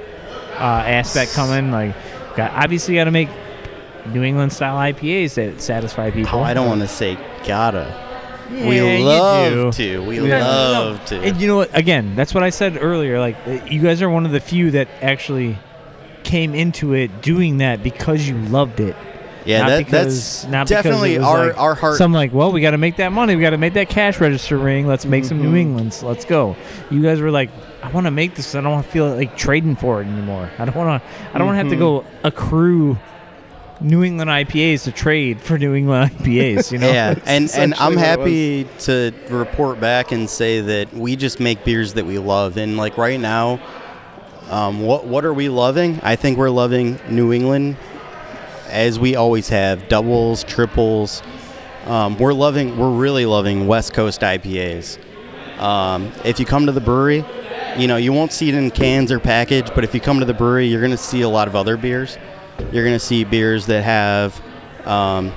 uh, 0.54 0.82
aspect 0.84 1.32
coming. 1.32 1.70
Like, 1.70 1.94
got 2.36 2.52
obviously 2.52 2.96
got 2.96 3.04
to 3.04 3.10
make 3.10 3.28
New 4.06 4.22
England 4.22 4.52
style 4.52 4.76
IPAs 4.76 5.34
that 5.34 5.60
satisfy 5.60 6.10
people. 6.10 6.38
Oh, 6.38 6.42
I 6.42 6.54
don't 6.54 6.66
want 6.66 6.80
to 6.82 6.88
say 6.88 7.16
gotta. 7.46 8.02
Yeah, 8.52 8.68
we 8.68 9.02
love 9.02 9.74
to. 9.76 10.02
We 10.04 10.18
No, 10.18 10.24
no, 10.26 10.28
no. 10.28 10.40
love 10.90 11.04
to. 11.06 11.16
And 11.22 11.40
you 11.40 11.46
know 11.46 11.56
what? 11.56 11.76
Again, 11.76 12.14
that's 12.14 12.34
what 12.34 12.42
I 12.42 12.50
said 12.50 12.78
earlier. 12.80 13.18
Like, 13.18 13.36
uh, 13.46 13.52
you 13.70 13.80
guys 13.80 14.02
are 14.02 14.10
one 14.10 14.26
of 14.26 14.32
the 14.32 14.40
few 14.40 14.70
that 14.72 14.88
actually 15.00 15.58
came 16.24 16.54
into 16.54 16.92
it 16.92 17.22
doing 17.22 17.58
that 17.58 17.82
because 17.82 18.28
you 18.28 18.36
loved 18.36 18.80
it. 18.80 18.94
yeah, 19.46 19.60
not 19.60 19.68
that, 19.70 19.78
because, 19.86 20.42
that's 20.42 20.50
not 20.52 20.66
definitely 20.68 21.18
our 21.18 21.48
like 21.48 21.58
our 21.58 21.74
heart. 21.74 21.96
Some 21.96 22.12
like, 22.12 22.32
well, 22.34 22.52
we 22.52 22.60
got 22.60 22.72
to 22.72 22.78
make 22.78 22.96
that 22.96 23.12
money. 23.12 23.34
We 23.34 23.42
got 23.42 23.50
to 23.50 23.58
make 23.58 23.74
that 23.74 23.88
cash 23.88 24.20
register 24.20 24.58
ring. 24.58 24.86
Let's 24.86 25.06
make 25.06 25.24
some 25.24 25.38
New 25.38 25.44
Mm-hmm. 25.48 25.54
Mhm. 25.56 25.60
Englands. 25.60 26.02
Let's 26.02 26.24
go. 26.26 26.54
You 26.90 27.02
guys 27.02 27.20
were 27.20 27.30
like, 27.30 27.50
I 27.82 27.90
want 27.90 28.06
to 28.06 28.10
make 28.10 28.34
this. 28.34 28.54
I 28.54 28.60
don't 28.60 28.72
want 28.72 28.86
to 28.86 28.92
feel 28.92 29.14
like 29.14 29.36
trading 29.36 29.74
for 29.76 30.00
it 30.02 30.06
anymore. 30.06 30.50
I 30.58 30.64
don't 30.66 30.76
want 30.76 31.02
to. 31.02 31.08
I 31.34 31.38
don't 31.38 31.46
want 31.46 31.56
to 31.56 31.58
have 31.58 31.68
to 31.68 31.76
Mm-hmm. 31.76 31.80
go 31.80 32.04
accrue 32.28 32.98
New 33.80 34.02
England 34.02 34.30
IPAs 34.30 34.84
to 34.84 34.92
trade 34.92 35.40
for 35.40 35.58
New 35.58 35.74
England 35.74 36.12
IPAs. 36.18 36.72
You 36.72 36.78
know. 36.78 36.90
yeah, 36.90 37.14
and 37.26 37.50
and 37.54 37.74
I'm 37.74 37.94
essentially 37.94 37.96
what 37.96 37.96
it 37.96 37.98
happy 37.98 38.64
to 38.80 39.12
report 39.30 39.80
back 39.80 40.12
and 40.12 40.28
say 40.28 40.60
that 40.60 40.92
we 40.92 41.16
just 41.16 41.40
make 41.40 41.64
beers 41.64 41.94
that 41.94 42.06
we 42.06 42.18
love, 42.18 42.56
and 42.56 42.76
like 42.76 42.96
right 42.96 43.18
now, 43.18 43.60
um, 44.50 44.80
what 44.80 45.06
what 45.06 45.24
are 45.24 45.34
we 45.34 45.48
loving? 45.48 46.00
I 46.02 46.16
think 46.16 46.38
we're 46.38 46.50
loving 46.50 46.98
New 47.10 47.32
England, 47.32 47.76
as 48.68 48.98
we 48.98 49.16
always 49.16 49.48
have, 49.48 49.88
doubles, 49.88 50.44
triples. 50.44 51.22
Um, 51.86 52.16
we're 52.16 52.32
loving, 52.32 52.78
we're 52.78 52.90
really 52.90 53.26
loving 53.26 53.66
West 53.66 53.92
Coast 53.92 54.22
IPAs. 54.22 54.98
Um, 55.60 56.10
if 56.24 56.40
you 56.40 56.46
come 56.46 56.64
to 56.64 56.72
the 56.72 56.80
brewery, 56.80 57.24
you 57.76 57.86
know 57.86 57.96
you 57.96 58.12
won't 58.12 58.32
see 58.32 58.48
it 58.48 58.54
in 58.54 58.70
cans 58.70 59.12
or 59.12 59.18
package, 59.18 59.66
but 59.74 59.84
if 59.84 59.94
you 59.94 60.00
come 60.00 60.20
to 60.20 60.24
the 60.24 60.34
brewery, 60.34 60.66
you're 60.66 60.80
going 60.80 60.92
to 60.92 60.96
see 60.96 61.20
a 61.22 61.28
lot 61.28 61.46
of 61.48 61.54
other 61.54 61.76
beers. 61.76 62.16
You're 62.72 62.84
going 62.84 62.94
to 62.96 62.98
see 63.04 63.24
beers 63.24 63.66
that 63.66 63.82
have, 63.82 64.40
um, 64.86 65.32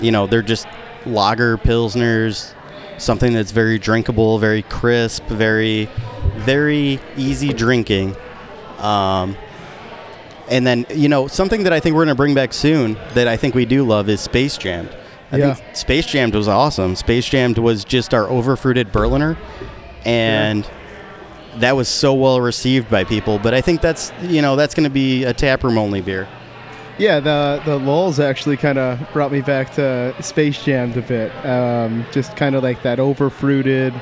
you 0.00 0.10
know, 0.10 0.26
they're 0.26 0.42
just 0.42 0.66
lager 1.04 1.56
pilsners, 1.58 2.52
something 2.98 3.32
that's 3.32 3.52
very 3.52 3.78
drinkable, 3.78 4.38
very 4.38 4.62
crisp, 4.62 5.24
very, 5.26 5.88
very 6.36 7.00
easy 7.16 7.52
drinking. 7.52 8.16
Um, 8.78 9.36
and 10.48 10.66
then, 10.66 10.86
you 10.94 11.08
know, 11.08 11.26
something 11.26 11.64
that 11.64 11.72
I 11.72 11.80
think 11.80 11.94
we're 11.94 12.04
going 12.04 12.14
to 12.14 12.16
bring 12.16 12.34
back 12.34 12.52
soon 12.52 12.96
that 13.14 13.26
I 13.26 13.36
think 13.36 13.54
we 13.54 13.64
do 13.64 13.84
love 13.84 14.08
is 14.08 14.20
Space 14.20 14.56
Jammed. 14.56 14.94
I 15.32 15.38
Yeah. 15.38 15.54
think 15.54 15.76
Space 15.76 16.06
Jammed 16.06 16.34
was 16.34 16.46
awesome. 16.46 16.94
Space 16.94 17.26
Jammed 17.28 17.58
was 17.58 17.84
just 17.84 18.14
our 18.14 18.28
overfruited 18.28 18.92
Berliner. 18.92 19.36
And 20.04 20.64
that 21.60 21.76
was 21.76 21.88
so 21.88 22.14
well 22.14 22.40
received 22.40 22.90
by 22.90 23.04
people. 23.04 23.38
But 23.38 23.54
I 23.54 23.60
think 23.60 23.80
that's 23.80 24.12
you 24.22 24.42
know 24.42 24.56
that's 24.56 24.74
going 24.74 24.84
to 24.84 24.90
be 24.90 25.24
a 25.24 25.32
taproom 25.32 25.78
only 25.78 26.00
beer. 26.00 26.28
Yeah, 26.98 27.20
the 27.20 27.62
the 27.64 27.78
lulls 27.78 28.20
actually 28.20 28.56
kind 28.56 28.78
of 28.78 28.98
brought 29.12 29.30
me 29.30 29.42
back 29.42 29.74
to 29.74 30.14
Space 30.22 30.62
Jammed 30.64 30.96
a 30.96 31.02
bit. 31.02 31.30
Um, 31.44 32.06
just 32.10 32.36
kind 32.36 32.54
of 32.54 32.62
like 32.62 32.82
that 32.82 32.98
over 32.98 33.28
fruited. 33.28 33.92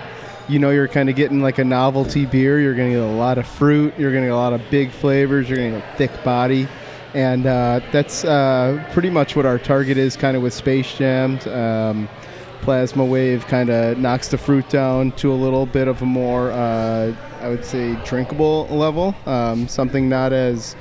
You 0.48 0.58
know, 0.58 0.70
you're 0.70 0.88
kind 0.88 1.08
of 1.08 1.16
getting 1.16 1.40
like 1.40 1.58
a 1.58 1.64
novelty 1.64 2.26
beer. 2.26 2.60
You're 2.60 2.74
going 2.74 2.92
to 2.92 2.98
get 2.98 3.04
a 3.04 3.12
lot 3.12 3.38
of 3.38 3.46
fruit. 3.46 3.94
You're 3.98 4.12
going 4.12 4.24
to 4.24 4.28
get 4.28 4.34
a 4.34 4.36
lot 4.36 4.52
of 4.52 4.60
big 4.70 4.90
flavors. 4.90 5.48
You're 5.48 5.58
going 5.58 5.72
to 5.72 5.80
get 5.80 5.94
a 5.94 5.96
thick 5.96 6.24
body, 6.24 6.68
and 7.14 7.46
uh, 7.46 7.80
that's 7.90 8.24
uh, 8.24 8.86
pretty 8.92 9.10
much 9.10 9.34
what 9.34 9.46
our 9.46 9.58
target 9.58 9.96
is. 9.96 10.16
Kind 10.16 10.36
of 10.36 10.42
with 10.42 10.54
Space 10.54 10.96
Jammed. 10.96 11.48
Um, 11.48 12.08
Plasma 12.64 13.04
Wave 13.04 13.46
kind 13.46 13.68
of 13.68 13.98
knocks 13.98 14.28
the 14.28 14.38
fruit 14.38 14.66
down 14.70 15.12
to 15.12 15.30
a 15.30 15.34
little 15.34 15.66
bit 15.66 15.86
of 15.86 16.00
a 16.00 16.06
more, 16.06 16.50
uh, 16.50 17.14
I 17.42 17.48
would 17.48 17.62
say, 17.62 17.94
drinkable 18.06 18.66
level. 18.68 19.14
Um, 19.26 19.68
something 19.68 20.08
not 20.08 20.32
as 20.32 20.74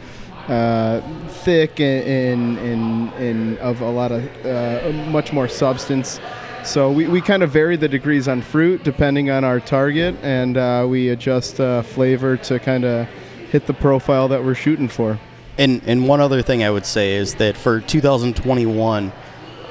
uh, 0.47 1.01
thick 1.27 1.81
and, 1.81 2.57
and, 2.57 3.11
and 3.15 3.57
of 3.57 3.81
a 3.81 3.89
lot 3.89 4.13
of 4.13 4.45
uh, 4.45 4.93
much 5.09 5.33
more 5.33 5.49
substance. 5.49 6.21
So 6.63 6.89
we, 6.89 7.09
we 7.09 7.19
kind 7.19 7.43
of 7.43 7.51
vary 7.51 7.75
the 7.75 7.89
degrees 7.89 8.29
on 8.29 8.41
fruit 8.41 8.85
depending 8.85 9.29
on 9.29 9.43
our 9.43 9.59
target, 9.59 10.15
and 10.23 10.55
uh, 10.55 10.87
we 10.89 11.09
adjust 11.09 11.59
uh, 11.59 11.81
flavor 11.81 12.37
to 12.37 12.59
kind 12.59 12.85
of 12.85 13.09
hit 13.51 13.67
the 13.67 13.73
profile 13.73 14.29
that 14.29 14.41
we're 14.41 14.55
shooting 14.55 14.87
for. 14.87 15.19
And 15.57 15.81
and 15.85 16.07
one 16.07 16.21
other 16.21 16.41
thing 16.41 16.63
I 16.63 16.71
would 16.71 16.85
say 16.85 17.15
is 17.15 17.35
that 17.35 17.57
for 17.57 17.81
2021, 17.81 19.11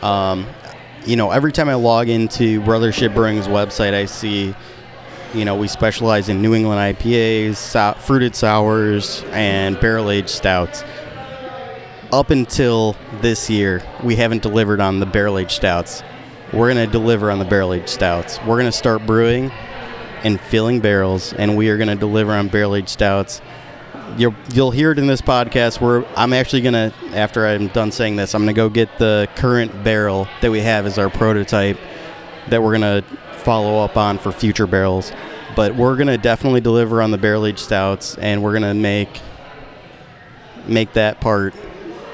um, 0.02 0.46
you 1.06 1.16
know, 1.16 1.30
every 1.30 1.52
time 1.52 1.68
I 1.68 1.74
log 1.74 2.08
into 2.08 2.60
Brothership 2.62 3.14
Brewing's 3.14 3.48
website, 3.48 3.92
I 3.94 4.04
see, 4.04 4.54
you 5.34 5.44
know, 5.44 5.56
we 5.56 5.66
specialize 5.66 6.28
in 6.28 6.40
New 6.40 6.54
England 6.54 6.78
IPAs, 6.96 7.96
fruited 7.98 8.36
sours, 8.36 9.24
and 9.30 9.78
barrel 9.80 10.10
aged 10.10 10.28
stouts. 10.28 10.84
Up 12.12 12.30
until 12.30 12.94
this 13.20 13.50
year, 13.50 13.82
we 14.04 14.14
haven't 14.16 14.42
delivered 14.42 14.80
on 14.80 15.00
the 15.00 15.06
barrel 15.06 15.38
aged 15.38 15.52
stouts. 15.52 16.02
We're 16.52 16.72
going 16.72 16.86
to 16.86 16.92
deliver 16.92 17.30
on 17.30 17.38
the 17.38 17.46
barrel 17.46 17.72
aged 17.72 17.88
stouts. 17.88 18.38
We're 18.40 18.58
going 18.58 18.66
to 18.66 18.72
start 18.72 19.04
brewing 19.06 19.50
and 20.22 20.40
filling 20.40 20.80
barrels, 20.80 21.32
and 21.32 21.56
we 21.56 21.68
are 21.70 21.78
going 21.78 21.88
to 21.88 21.96
deliver 21.96 22.32
on 22.32 22.48
barrel 22.48 22.76
aged 22.76 22.90
stouts. 22.90 23.40
You'll, 24.16 24.34
you'll 24.52 24.70
hear 24.70 24.92
it 24.92 24.98
in 24.98 25.06
this 25.06 25.22
podcast 25.22 25.80
where 25.80 26.04
I'm 26.18 26.32
actually 26.32 26.62
going 26.62 26.74
to, 26.74 26.92
after 27.16 27.46
I'm 27.46 27.68
done 27.68 27.90
saying 27.92 28.16
this, 28.16 28.34
I'm 28.34 28.42
going 28.42 28.54
to 28.54 28.58
go 28.58 28.68
get 28.68 28.98
the 28.98 29.28
current 29.36 29.82
barrel 29.82 30.28
that 30.42 30.50
we 30.50 30.60
have 30.60 30.86
as 30.86 30.98
our 30.98 31.08
prototype 31.08 31.78
that 32.48 32.62
we're 32.62 32.76
going 32.78 33.02
to 33.02 33.16
follow 33.38 33.78
up 33.78 33.96
on 33.96 34.18
for 34.18 34.30
future 34.32 34.66
barrels. 34.66 35.12
But 35.56 35.76
we're 35.76 35.96
going 35.96 36.08
to 36.08 36.18
definitely 36.18 36.60
deliver 36.60 37.02
on 37.02 37.10
the 37.10 37.18
barrel 37.18 37.46
aged 37.46 37.58
stouts, 37.58 38.16
and 38.18 38.42
we're 38.42 38.52
going 38.52 38.62
to 38.62 38.74
make 38.74 39.20
make 40.66 40.92
that 40.92 41.20
part 41.20 41.54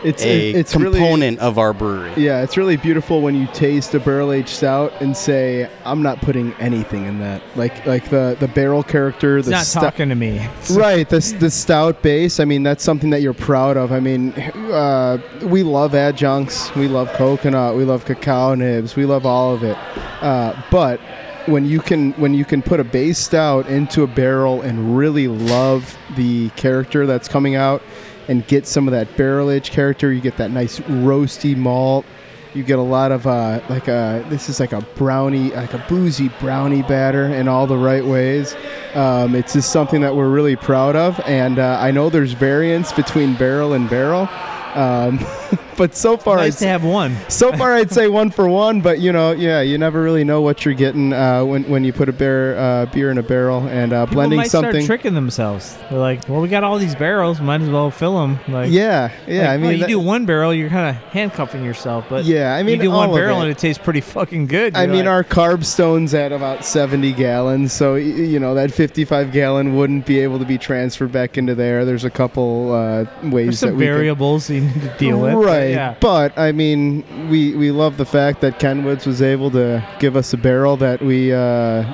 It's 0.05 0.23
a 0.23 0.51
it's 0.51 0.77
really 0.77 0.99
component 0.99 1.39
of 1.41 1.59
our 1.59 1.73
brewery. 1.73 2.13
Yeah, 2.17 2.43
it's 2.43 2.57
really 2.57 2.77
beautiful 2.77 3.21
when 3.21 3.35
you 3.35 3.47
taste 3.49 3.95
a 3.95 4.01
barrel 4.01 4.33
aged 4.33 4.49
stout 4.49 4.93
and 5.01 5.17
say, 5.17 5.69
"I'm 5.85 6.03
not 6.03 6.21
putting 6.21 6.53
anything 6.55 7.07
in 7.07 7.19
that." 7.21 7.43
Like 7.57 7.85
like 7.87 8.09
the 8.11 8.37
the 8.39 8.49
barrel 8.49 8.83
character, 8.83 9.39
It's 9.39 9.47
the 9.47 9.53
not 9.53 9.65
stou- 9.65 9.81
talking 9.81 10.09
to 10.09 10.15
me. 10.15 10.47
right 10.73 11.09
the 11.09 11.21
the 11.39 11.51
stout 11.51 12.03
base. 12.03 12.41
I 12.41 12.45
mean, 12.45 12.63
that's 12.63 12.85
something 12.85 13.11
that 13.11 13.23
you're 13.23 13.35
proud 13.35 13.77
of. 13.77 13.93
I 13.93 14.01
mean, 14.01 14.33
uh, 14.33 15.19
we 15.43 15.63
love 15.63 15.95
adjuncts, 15.95 16.75
we 16.75 16.89
love 16.89 17.13
coconut, 17.15 17.77
we 17.77 17.85
love 17.85 18.05
cacao 18.05 18.55
nibs, 18.55 18.97
we 18.97 19.05
love 19.05 19.27
all 19.27 19.55
of 19.55 19.65
it. 19.65 19.77
Uh, 20.23 20.61
but 20.71 21.01
when 21.47 21.65
you 21.65 21.81
can 21.81 22.13
when 22.13 22.35
you 22.35 22.45
can 22.45 22.63
put 22.63 22.79
a 22.79 22.85
base 22.85 23.19
stout 23.19 23.67
into 23.69 24.03
a 24.03 24.07
barrel 24.07 24.61
and 24.61 24.97
really 24.97 25.29
love 25.29 25.97
the 26.17 26.51
character 26.51 27.07
that's 27.07 27.27
coming 27.29 27.55
out 27.55 27.83
and 28.29 28.47
get 28.47 28.67
some 28.67 28.87
of 28.87 28.93
that 28.93 29.17
barrel 29.17 29.51
aged 29.51 29.73
character. 29.73 30.13
You 30.13 30.21
get 30.21 30.37
that 30.37 30.51
nice 30.51 30.79
roasty 30.81 31.57
malt. 31.57 32.07
You 32.55 32.63
get 32.63 32.79
a 32.79 32.83
lot 32.83 33.13
of 33.13 33.27
uh, 33.27 33.61
like 33.69 33.89
a 33.89 34.25
this 34.29 34.49
is 34.49 34.59
like 34.59 34.73
a 34.73 34.81
brownie 34.97 35.51
like 35.51 35.75
a 35.75 35.85
boozy 35.89 36.29
brownie 36.41 36.83
batter 36.83 37.27
in 37.27 37.49
all 37.49 37.67
the 37.67 37.77
right 37.77 38.05
ways. 38.05 38.55
Um, 38.95 39.35
it's 39.35 39.53
just 39.53 39.71
something 39.71 40.01
that 40.01 40.15
we're 40.15 40.31
really 40.31 40.57
proud 40.57 40.97
of. 40.97 41.21
And 41.21 41.59
uh, 41.59 41.79
i 41.81 41.91
know 41.91 42.11
there's 42.11 42.33
variance 42.33 42.93
between 42.93 43.35
barrel 43.35 43.75
and 43.75 43.89
barrel. 43.89 44.29
Um, 44.75 45.19
but 45.79 45.95
so 45.95 46.17
far 46.19 46.37
nice 46.37 46.57
I'd, 46.57 46.65
to 46.65 46.69
have 46.69 46.85
one. 46.85 47.17
so 47.29 47.53
far 47.53 47.73
I'd 47.75 47.91
say 47.91 48.09
one 48.09 48.31
for 48.31 48.49
one, 48.49 48.81
but 48.83 48.99
you 48.99 49.13
know, 49.13 49.31
yeah, 49.33 49.61
you 49.63 49.79
never 49.79 50.03
really 50.03 50.25
know 50.25 50.43
what 50.43 50.65
you're 50.65 50.75
getting 50.75 51.13
uh, 51.13 51.45
when 51.45 51.65
when 51.71 51.85
you 51.85 51.93
put 51.93 52.09
a 52.09 52.13
bear 52.13 52.59
uh, 52.59 52.87
beer 52.87 53.11
in 53.11 53.17
a 53.19 53.23
barrel 53.23 53.67
and 53.69 53.93
uh, 53.93 54.05
People 54.05 54.17
blending 54.17 54.37
might 54.39 54.51
something. 54.51 54.73
start 54.83 54.87
tricking 55.01 55.15
themselves. 55.15 55.77
They're 55.89 55.99
like, 55.99 56.29
"Well, 56.29 56.41
we 56.43 56.49
got 56.49 56.65
all 56.65 56.79
these 56.79 56.95
barrels. 56.95 57.41
Might 57.41 57.63
as 57.63 57.71
well 57.71 57.91
fill 57.91 58.21
them." 58.21 58.39
Like, 58.49 58.71
yeah, 58.71 59.13
yeah. 59.27 59.41
like, 59.41 59.49
I 59.49 59.57
mean, 59.57 59.63
well, 59.63 59.73
you 59.73 59.79
that- 59.79 59.89
do 59.89 59.99
one 60.01 60.27
barrel, 60.27 60.53
you're 60.53 60.69
kind 60.69 60.95
of 60.97 61.03
handcuffing 61.13 61.65
yourself. 61.65 62.07
But 62.11 62.25
yeah, 62.25 62.55
I 62.55 62.63
mean, 62.63 62.77
you 62.77 62.83
do 62.83 62.91
one 62.91 63.11
barrel 63.15 63.39
it. 63.39 63.43
and 63.43 63.51
it 63.51 63.59
tastes 63.59 63.83
pretty 63.83 64.01
fucking 64.01 64.47
good. 64.49 64.75
I 64.77 64.83
You're 64.85 64.93
mean, 64.93 65.05
like, 65.07 65.09
our 65.09 65.25
carb 65.25 65.65
stone's 65.65 66.13
at 66.15 66.33
about 66.33 66.65
70 66.65 67.13
gallons, 67.13 67.73
so 67.73 67.95
you 67.95 68.39
know 68.41 68.55
that 68.55 68.73
55 68.73 69.33
gallon 69.33 69.77
wouldn't 69.77 70.07
be 70.07 70.19
able 70.21 70.39
to 70.41 70.45
be 70.45 70.59
transferred 70.59 71.13
back 71.13 71.39
into 71.39 71.55
there. 71.55 71.85
There's 71.85 72.05
a 72.05 72.11
couple 72.11 72.73
uh, 72.73 73.05
ways 73.29 73.47
there's 73.47 73.61
that 73.61 73.67
we 73.75 73.85
could- 73.87 73.93
variables 73.95 74.51
you 74.51 74.63
need 74.63 74.81
to 74.83 74.95
deal 74.99 75.21
with. 75.21 75.35
but 75.35 75.68
right? 75.69 75.75
Yeah. 75.75 75.95
But 76.01 76.39
I 76.39 76.53
mean, 76.53 77.05
we 77.31 77.55
we 77.57 77.71
love 77.71 77.97
the 77.97 78.05
fact 78.07 78.41
that 78.41 78.59
Ken 78.59 78.85
Woods 78.85 79.07
was 79.07 79.23
able 79.23 79.51
to 79.53 79.87
give 79.99 80.17
us 80.17 80.33
a 80.33 80.37
barrel 80.37 80.77
that 80.79 81.01
we 81.03 81.33
uh, 81.33 81.85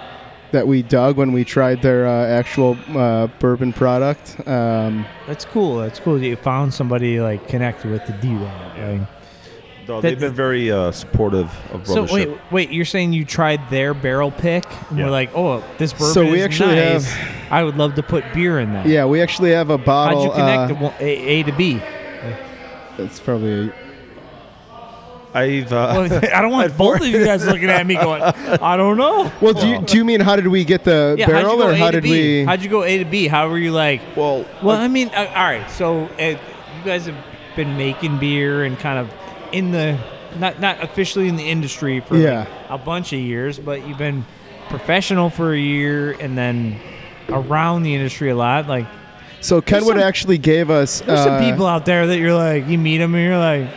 that 0.52 0.66
we 0.66 0.82
dug 0.82 1.16
when 1.16 1.32
we 1.32 1.44
tried 1.44 1.82
their 1.82 2.06
uh, 2.06 2.26
actual 2.26 2.76
uh, 2.96 3.26
bourbon 3.40 3.72
product. 3.72 4.36
Um, 4.46 5.04
That's 5.26 5.44
cool. 5.44 5.78
That's 5.78 5.98
cool. 5.98 6.18
that 6.18 6.26
You 6.26 6.36
found 6.36 6.72
somebody 6.72 7.20
like 7.20 7.48
connected 7.48 7.90
with 7.90 8.06
the 8.06 8.12
do 8.12 8.38
that. 8.38 8.78
Like, 9.00 9.08
No, 9.88 10.00
they've 10.00 10.18
been 10.18 10.32
very 10.32 10.70
uh, 10.70 10.92
supportive 10.92 11.50
of 11.72 11.86
so 11.86 12.04
wait, 12.10 12.30
wait. 12.50 12.70
You're 12.70 12.84
saying 12.86 13.12
you 13.12 13.24
tried 13.26 13.68
their 13.68 13.92
barrel 13.94 14.30
pick, 14.30 14.64
and 14.88 14.98
Yeah. 14.98 15.04
we're 15.06 15.10
like, 15.10 15.30
oh, 15.34 15.62
this 15.76 15.92
bourbon 15.92 16.14
So 16.14 16.22
we 16.22 16.38
is 16.38 16.44
actually 16.44 16.76
nice. 16.76 17.12
have- 17.12 17.52
I 17.52 17.62
would 17.64 17.76
love 17.76 17.94
to 17.96 18.02
put 18.02 18.24
beer 18.32 18.58
in 18.60 18.72
that. 18.72 18.86
yeah, 18.86 19.04
we 19.04 19.20
actually 19.20 19.50
have 19.52 19.68
a 19.70 19.76
bottle. 19.78 20.22
How'd 20.22 20.28
you 20.28 20.34
connect 20.70 20.82
uh, 20.82 21.04
a, 21.04 21.10
a 21.40 21.42
to 21.42 21.52
B? 21.52 21.80
It's 22.98 23.20
probably 23.20 23.72
I've 25.32 25.72
uh, 25.72 26.06
Well, 26.08 26.20
I 26.34 26.40
don't 26.42 26.52
want 26.52 26.76
both 26.78 27.00
of 27.00 27.06
you 27.06 27.24
guys 27.24 27.44
looking 27.44 27.68
at 27.68 27.84
me 27.86 27.94
going, 27.96 28.22
I 28.22 28.76
don't 28.76 28.96
know. 28.96 29.32
well. 29.40 29.52
Do 29.52 29.66
you, 29.66 29.80
do 29.80 29.96
you 29.98 30.04
mean 30.04 30.20
how 30.20 30.36
did 30.36 30.46
we 30.46 30.64
get 30.64 30.84
the 30.84 31.16
Yeah, 31.18 31.26
how'd 31.26 31.34
barrel, 31.42 31.56
go 31.56 31.68
or 31.68 31.72
A 31.72 31.76
how 31.76 31.86
to 31.86 32.00
did 32.00 32.04
B? 32.04 32.10
we? 32.40 32.44
How'd 32.44 32.62
you 32.62 32.68
go 32.70 32.84
A 32.84 32.98
to 32.98 33.04
B? 33.04 33.26
How 33.26 33.48
were 33.48 33.58
you 33.58 33.72
like? 33.72 34.00
well, 34.16 34.46
Well, 34.62 34.76
I 34.80 34.86
mean, 34.88 35.08
uh, 35.08 35.26
all 35.34 35.44
right. 35.44 35.68
So 35.70 36.04
uh, 36.20 36.22
you 36.22 36.38
guys 36.84 37.06
have 37.06 37.16
been 37.56 37.76
making 37.76 38.18
beer 38.18 38.62
and 38.64 38.78
kind 38.78 38.98
of 38.98 39.12
in 39.52 39.72
the 39.72 39.98
not 40.38 40.60
not 40.60 40.82
officially 40.82 41.28
in 41.28 41.36
the 41.36 41.48
industry 41.48 42.00
for 42.00 42.14
like, 42.14 42.22
Yeah. 42.24 42.46
a 42.68 42.78
bunch 42.78 43.12
of 43.12 43.18
years, 43.20 43.58
but 43.58 43.86
you've 43.86 43.98
been 43.98 44.24
professional 44.68 45.30
for 45.30 45.52
a 45.52 45.58
year 45.58 46.12
and 46.12 46.36
then 46.38 46.78
around 47.28 47.82
the 47.82 47.94
industry 47.94 48.30
a 48.30 48.36
lot. 48.36 48.66
Like, 48.68 48.86
So 49.44 49.60
Kenwood 49.60 49.96
some- 49.96 50.02
actually 50.02 50.38
gave 50.38 50.70
us. 50.70 51.00
there's 51.00 51.20
uh, 51.20 51.24
some 51.24 51.44
people 51.50 51.66
out 51.66 51.84
there 51.84 52.06
that 52.06 52.18
you're 52.18 52.34
like, 52.34 52.66
you 52.66 52.78
meet 52.78 52.98
them 52.98 53.14
and 53.14 53.24
you're 53.24 53.38
like. 53.38 53.68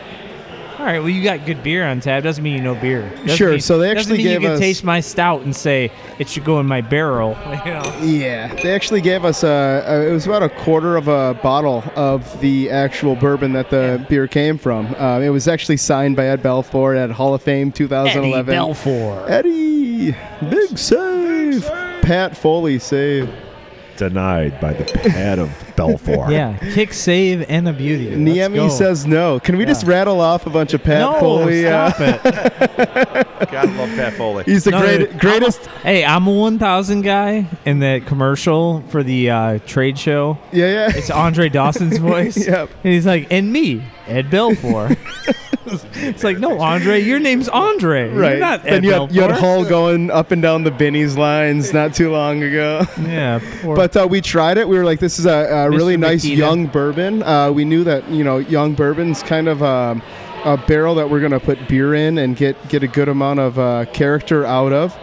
All 0.80 0.86
right, 0.86 1.00
well, 1.00 1.10
you 1.10 1.24
got 1.24 1.44
good 1.48 1.64
beer 1.64 1.84
on 1.88 2.00
tap. 2.02 2.22
Doesn't 2.22 2.44
mean 2.44 2.54
you 2.56 2.62
know 2.62 2.76
beer. 2.76 3.10
Doesn't 3.10 3.36
Sure, 3.36 3.50
mean- 3.54 3.62
so 3.62 3.80
they 3.80 3.90
actually 3.90 4.18
mean 4.20 4.28
gave 4.28 4.42
you 4.44 4.48
can 4.48 4.54
us- 4.54 4.60
taste 4.60 4.84
my 4.84 5.00
stout 5.00 5.42
and 5.42 5.54
say 5.56 5.92
it 6.20 6.30
should 6.30 6.46
go 6.46 6.60
in 6.60 6.68
my 6.68 6.82
barrel. 6.82 7.36
You 7.66 7.72
know, 7.74 8.00
Yeah, 8.02 8.54
they 8.62 8.74
actually 8.74 9.02
gave 9.02 9.26
us 9.26 9.44
a, 9.44 9.84
a. 9.88 10.08
It 10.08 10.12
was 10.14 10.26
about 10.28 10.44
a 10.44 10.50
quarter 10.50 10.96
of 10.96 11.08
a 11.08 11.34
bottle 11.42 11.84
of 11.96 12.40
the 12.42 12.70
actual 12.70 13.16
bourbon 13.16 13.54
that 13.54 13.72
the 13.72 14.06
beer 14.08 14.28
came 14.28 14.58
from. 14.60 14.94
Um, 14.96 15.24
it 15.24 15.30
was 15.30 15.48
actually 15.48 15.78
signed 15.78 16.16
by 16.16 16.28
Ed 16.28 16.44
Belfour 16.44 16.96
at 16.96 17.10
Hall 17.10 17.34
of 17.34 17.42
Fame 17.42 17.72
2011. 17.72 18.54
Eddie 18.54 18.58
Belfour. 18.60 19.28
Eddie, 19.30 20.16
big 20.50 20.78
save. 20.78 21.66
Pat 22.04 22.38
Foley 22.38 22.78
save. 22.80 23.28
Denied 23.98 24.60
by 24.62 24.74
the 24.74 24.86
pad 24.86 25.40
of 25.40 25.50
Belfour. 25.76 26.30
Yeah, 26.32 26.58
kick, 26.74 26.94
save, 26.94 27.46
and 27.50 27.68
a 27.68 27.74
beauty. 27.74 28.16
Niemi 28.16 28.72
says 28.72 29.06
no. 29.06 29.40
Can 29.40 29.58
we 29.58 29.66
just 29.66 29.86
rattle 29.86 30.22
off 30.22 30.46
a 30.48 30.50
bunch 30.50 30.74
of 30.74 30.84
Pat 30.84 31.00
no, 31.02 31.20
Foley? 31.20 31.68
uh, 31.68 31.92
stop 31.92 32.26
it. 32.26 33.28
God 33.52 33.70
love 33.76 33.90
Pat 33.90 34.14
Foley. 34.14 34.44
he's 34.46 34.64
the 34.64 34.72
No, 34.72 34.82
great, 34.82 34.98
dude, 35.12 35.20
greatest. 35.20 35.68
I'm 35.70 35.76
a- 35.76 35.80
hey, 35.80 36.06
I'm 36.06 36.28
a 36.28 36.32
1,000 36.34 37.02
guy 37.02 37.48
in 37.66 37.80
that 37.80 38.06
commercial 38.06 38.82
for 38.90 39.04
the 39.04 39.30
uh, 39.30 39.60
trade 39.66 39.98
show. 40.00 40.38
yeah, 40.52 40.68
yeah. 40.68 40.92
It's 40.96 41.10
Andre 41.10 41.50
Dawson's 41.50 41.98
voice. 42.00 42.48
Yep. 42.48 42.70
And 42.84 42.94
he's 42.94 43.06
like, 43.06 43.28
and 43.32 43.52
me, 43.52 43.84
Ed 44.08 44.30
Belfour. 44.30 44.98
it's 45.66 46.24
like, 46.24 46.38
no, 46.40 46.60
Andre, 46.60 47.02
your 47.02 47.20
name's 47.20 47.50
Andre. 47.50 48.10
You're 48.12 48.20
Right. 48.20 48.40
not 48.40 48.62
Ed 48.66 48.72
then 48.72 48.84
you 48.84 48.92
had, 48.94 49.12
you 49.12 49.22
had. 49.22 49.32
Hull 49.32 49.66
going 49.66 50.10
up 50.10 50.32
and 50.32 50.42
down 50.42 50.64
the 50.64 50.72
Benny's 50.72 51.18
lines 51.18 51.74
not 51.74 51.94
too 51.94 52.12
long 52.12 52.42
ago. 52.42 52.82
Yeah. 53.02 53.40
Poor, 53.62 53.76
But 53.76 53.96
uh, 53.98 54.08
we 54.10 54.22
tried 54.22 54.58
it. 54.58 54.68
We 54.68 54.78
were 54.78 54.86
like, 54.86 55.00
this 55.00 55.20
is 55.20 55.26
a, 55.26 55.32
a 55.66 55.70
really 55.70 55.96
Mr. 55.98 56.00
nice 56.00 56.24
Mikita. 56.24 56.40
young 56.40 56.68
bourbon. 56.68 57.22
Uh, 57.24 57.52
we 57.52 57.66
knew 57.66 57.84
that 57.84 58.08
you 58.10 58.24
know 58.24 58.38
young 58.38 58.74
bourbon's 58.76 59.22
kind 59.24 59.48
of 59.48 59.62
um, 59.62 60.02
a 60.46 60.56
barrel 60.58 60.96
that 60.96 61.10
we're 61.10 61.20
gonna 61.22 61.40
put 61.40 61.68
beer 61.68 61.94
in 61.94 62.18
and 62.18 62.36
get 62.38 62.56
get 62.70 62.84
a 62.84 62.88
good 62.88 63.10
amount 63.10 63.40
of 63.40 63.60
uh, 63.60 63.86
character 63.94 64.46
out 64.46 64.72
of. 64.74 64.98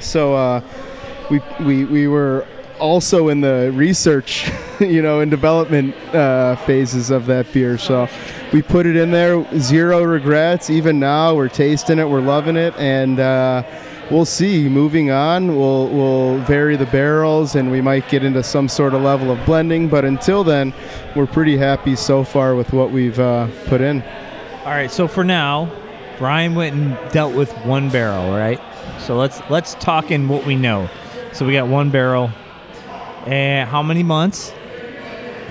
So 0.00 0.34
uh, 0.34 0.60
we 1.30 1.40
we 1.64 1.84
we 1.84 2.06
were 2.08 2.46
also 2.80 3.28
in 3.28 3.40
the 3.40 3.70
research, 3.74 4.50
you 4.80 5.02
know, 5.02 5.20
and 5.20 5.30
development 5.30 5.94
uh, 6.14 6.56
phases 6.56 7.10
of 7.10 7.26
that 7.26 7.52
beer. 7.52 7.78
So 7.78 8.08
we 8.52 8.62
put 8.62 8.86
it 8.86 8.96
in 8.96 9.10
there, 9.10 9.46
zero 9.58 10.02
regrets. 10.02 10.70
Even 10.70 10.98
now, 10.98 11.34
we're 11.34 11.48
tasting 11.48 11.98
it, 11.98 12.08
we're 12.08 12.20
loving 12.20 12.56
it, 12.56 12.74
and 12.76 13.20
uh, 13.20 13.62
we'll 14.10 14.24
see. 14.24 14.68
Moving 14.68 15.10
on, 15.10 15.56
we'll 15.56 15.88
we'll 15.88 16.38
vary 16.38 16.76
the 16.76 16.86
barrels, 16.86 17.54
and 17.54 17.70
we 17.70 17.80
might 17.80 18.08
get 18.08 18.24
into 18.24 18.42
some 18.42 18.68
sort 18.68 18.94
of 18.94 19.02
level 19.02 19.30
of 19.30 19.44
blending. 19.46 19.88
But 19.88 20.04
until 20.04 20.42
then, 20.42 20.74
we're 21.14 21.26
pretty 21.26 21.56
happy 21.56 21.94
so 21.96 22.24
far 22.24 22.54
with 22.54 22.72
what 22.72 22.90
we've 22.90 23.18
uh, 23.18 23.48
put 23.66 23.80
in. 23.80 24.02
All 24.64 24.72
right, 24.72 24.90
so 24.90 25.06
for 25.06 25.24
now, 25.24 25.70
Brian 26.18 26.54
went 26.54 26.74
and 26.76 27.12
dealt 27.12 27.34
with 27.34 27.52
one 27.64 27.88
barrel, 27.88 28.30
right? 28.32 28.60
So 28.98 29.16
let's 29.16 29.40
let's 29.48 29.74
talk 29.74 30.10
in 30.10 30.28
what 30.28 30.44
we 30.44 30.56
know. 30.56 30.88
So 31.32 31.46
we 31.46 31.52
got 31.52 31.68
one 31.68 31.90
barrel. 31.90 32.30
And 33.30 33.68
how 33.68 33.82
many 33.82 34.02
months? 34.02 34.52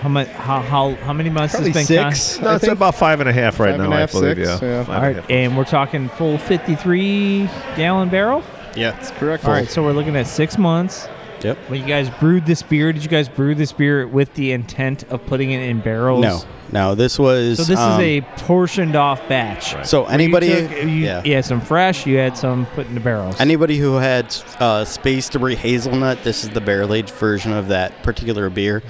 How 0.02 0.10
much? 0.10 0.28
How 0.30 0.62
how 0.62 0.96
how 0.96 1.14
many 1.14 1.30
months 1.30 1.54
Probably 1.56 1.72
has 1.72 1.88
been? 1.88 1.98
con- 2.04 2.14
six. 2.16 2.40
No, 2.42 2.50
I 2.50 2.56
it's 2.56 2.64
think. 2.64 2.74
about 2.74 2.96
five 2.96 3.20
and 3.20 3.28
a 3.30 3.34
half 3.34 3.60
right 3.60 3.72
Five 3.72 3.78
now, 3.80 3.84
and 3.86 3.94
a 3.94 3.98
I 3.98 4.00
half, 4.02 4.12
believe. 4.12 4.38
six, 4.38 4.62
yeah. 4.62 4.68
yeah. 4.70 4.84
Five 4.84 4.90
All 4.90 4.96
and 4.96 5.04
a 5.04 5.08
right, 5.08 5.16
half. 5.18 5.30
and 5.30 5.58
we're 5.58 5.66
talking 5.66 6.10
full 6.10 6.38
53 6.38 7.50
gallon 7.76 8.10
barrel. 8.10 8.44
Yeah. 8.76 8.92
That's 8.92 9.12
correct. 9.12 9.44
All 9.46 9.52
right, 9.52 9.70
so 9.70 9.84
we're 9.84 9.92
looking 9.94 10.16
at 10.16 10.28
six 10.28 10.58
months. 10.58 11.08
Yep. 11.44 11.58
When 11.70 11.82
you 11.82 11.88
guys 11.88 12.10
brewed 12.10 12.46
this 12.46 12.62
beer, 12.62 12.92
did 12.94 13.04
you 13.04 13.10
guys 13.10 13.28
brew 13.30 13.56
this 13.56 13.72
beer 13.72 14.06
with 14.08 14.34
the 14.36 14.52
intent 14.52 15.04
of 15.10 15.26
putting 15.26 15.52
it 15.52 15.62
in 15.62 15.80
barrels? 15.82 16.22
No, 16.22 16.42
no. 16.72 16.96
This 16.96 17.18
was. 17.20 17.58
So 17.58 17.64
this 17.64 17.80
um, 17.80 18.00
is 18.02 18.06
a 18.06 18.22
portioned 18.38 18.96
off 18.96 19.28
batch. 19.28 19.88
So 19.88 20.06
anybody, 20.06 20.48
you, 20.48 20.68
took, 20.68 20.72
you, 20.72 20.88
yeah. 20.88 21.24
you 21.24 21.36
had 21.36 21.46
some 21.46 21.62
fresh, 21.62 22.06
you 22.06 22.18
had 22.18 22.38
some 22.38 22.66
put 22.68 22.88
in 22.88 22.94
the 22.94 23.00
barrels. 23.00 23.40
Anybody 23.40 23.78
who 23.78 23.96
had 23.96 24.36
uh, 24.60 24.86
space 24.86 25.30
debris 25.30 25.56
hazelnut, 25.56 26.24
this 26.24 26.44
is 26.44 26.50
the 26.52 26.62
barrel 26.62 26.94
aged 26.94 27.12
version 27.12 27.54
of 27.54 27.68
that 27.70 28.04
particular 28.04 28.50
beer. 28.50 28.84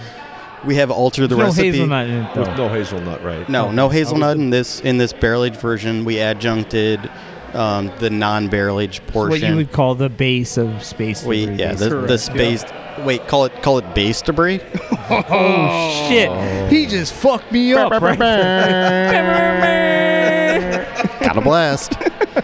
We 0.65 0.75
have 0.75 0.91
altered 0.91 1.29
the 1.29 1.35
There's 1.35 1.39
no 1.39 1.63
recipe. 1.63 1.71
hazelnut 1.71 2.07
in 2.07 2.23
it 2.25 2.35
though. 2.35 2.41
With 2.41 2.57
no 2.57 2.69
hazelnut, 2.69 3.23
right? 3.23 3.47
No, 3.47 3.71
no 3.71 3.87
hazelnut 3.89 4.37
in 4.37 4.49
this 4.49 4.81
in 4.81 4.97
this 4.97 5.13
barrel 5.13 5.45
aged 5.45 5.57
version. 5.57 6.03
We 6.03 6.19
adjuncted 6.19 7.09
um, 7.55 7.91
the 7.99 8.09
non 8.09 8.49
barrel 8.49 8.79
aged 8.79 9.01
what 9.13 9.41
you 9.41 9.55
would 9.55 9.71
call 9.71 9.95
the 9.95 10.09
base 10.09 10.57
of 10.57 10.83
space 10.83 11.23
we 11.23 11.45
debris, 11.45 11.57
yeah, 11.57 11.71
basically. 11.71 12.01
the, 12.01 12.07
the 12.07 12.17
space. 12.17 12.63
Wait, 12.99 13.27
call 13.27 13.45
it 13.45 13.63
call 13.63 13.77
it 13.77 13.95
base 13.95 14.21
debris. 14.21 14.59
oh 15.09 16.05
shit! 16.09 16.71
He 16.71 16.85
just 16.85 17.13
fucked 17.13 17.51
me 17.51 17.73
up. 17.73 17.91
right 18.01 18.19
Got 21.21 21.37
a 21.37 21.41
blast. 21.41 21.93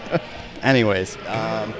Anyways, 0.62 1.16
um, 1.26 1.72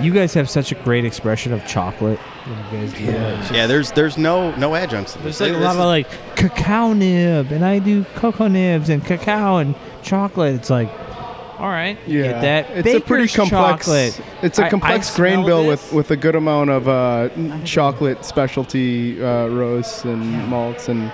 You 0.00 0.12
guys 0.12 0.34
have 0.34 0.48
such 0.50 0.72
a 0.72 0.74
great 0.76 1.04
expression 1.04 1.52
of 1.52 1.64
chocolate. 1.66 2.18
when 2.18 2.58
you 2.58 2.64
guys 2.88 2.98
do 2.98 3.06
that. 3.06 3.54
yeah, 3.54 3.66
there's 3.66 3.92
there's 3.92 4.16
no 4.18 4.54
no 4.56 4.74
adjuncts. 4.74 5.14
There's 5.14 5.40
like 5.40 5.52
a 5.52 5.58
lot 5.58 5.76
of 5.76 5.84
like 5.84 6.08
cacao 6.36 6.92
nib, 6.94 7.52
and 7.52 7.64
I 7.64 7.78
do 7.78 8.04
cocoa 8.16 8.48
nibs 8.48 8.88
and 8.88 9.04
cacao 9.04 9.58
and 9.58 9.74
chocolate. 10.02 10.54
It's 10.54 10.70
like, 10.70 10.88
all 11.62 11.68
right, 11.70 11.96
Yeah, 12.08 12.22
get 12.24 12.40
that. 12.42 12.70
It's 12.70 12.82
Baker's 12.82 13.02
a 13.02 13.06
pretty 13.06 13.28
complex. 13.32 13.86
chocolate. 13.86 14.20
It's 14.42 14.58
a 14.58 14.64
I- 14.64 14.66
I 14.66 14.70
complex 14.70 15.16
grain 15.16 15.44
bill 15.46 15.62
this. 15.68 15.82
with 15.84 15.92
with 15.92 16.10
a 16.10 16.16
good 16.16 16.34
amount 16.36 16.70
of 16.70 16.88
uh, 16.88 17.28
chocolate 17.64 18.24
specialty 18.24 19.22
uh, 19.24 19.46
roasts 19.46 20.04
and 20.04 20.20
malts 20.48 20.88
and 20.88 21.10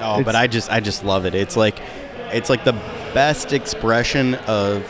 Oh, 0.00 0.22
but 0.24 0.34
I 0.34 0.46
just 0.46 0.70
I 0.72 0.80
just 0.80 1.04
love 1.04 1.24
it. 1.26 1.34
It's 1.34 1.56
like 1.56 1.78
it's 2.32 2.50
like 2.50 2.64
the 2.64 2.72
best 3.14 3.52
expression 3.52 4.34
of 4.46 4.84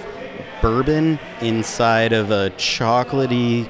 bourbon 0.62 1.18
inside 1.42 2.12
of 2.14 2.30
a 2.30 2.50
chocolatey, 2.56 3.68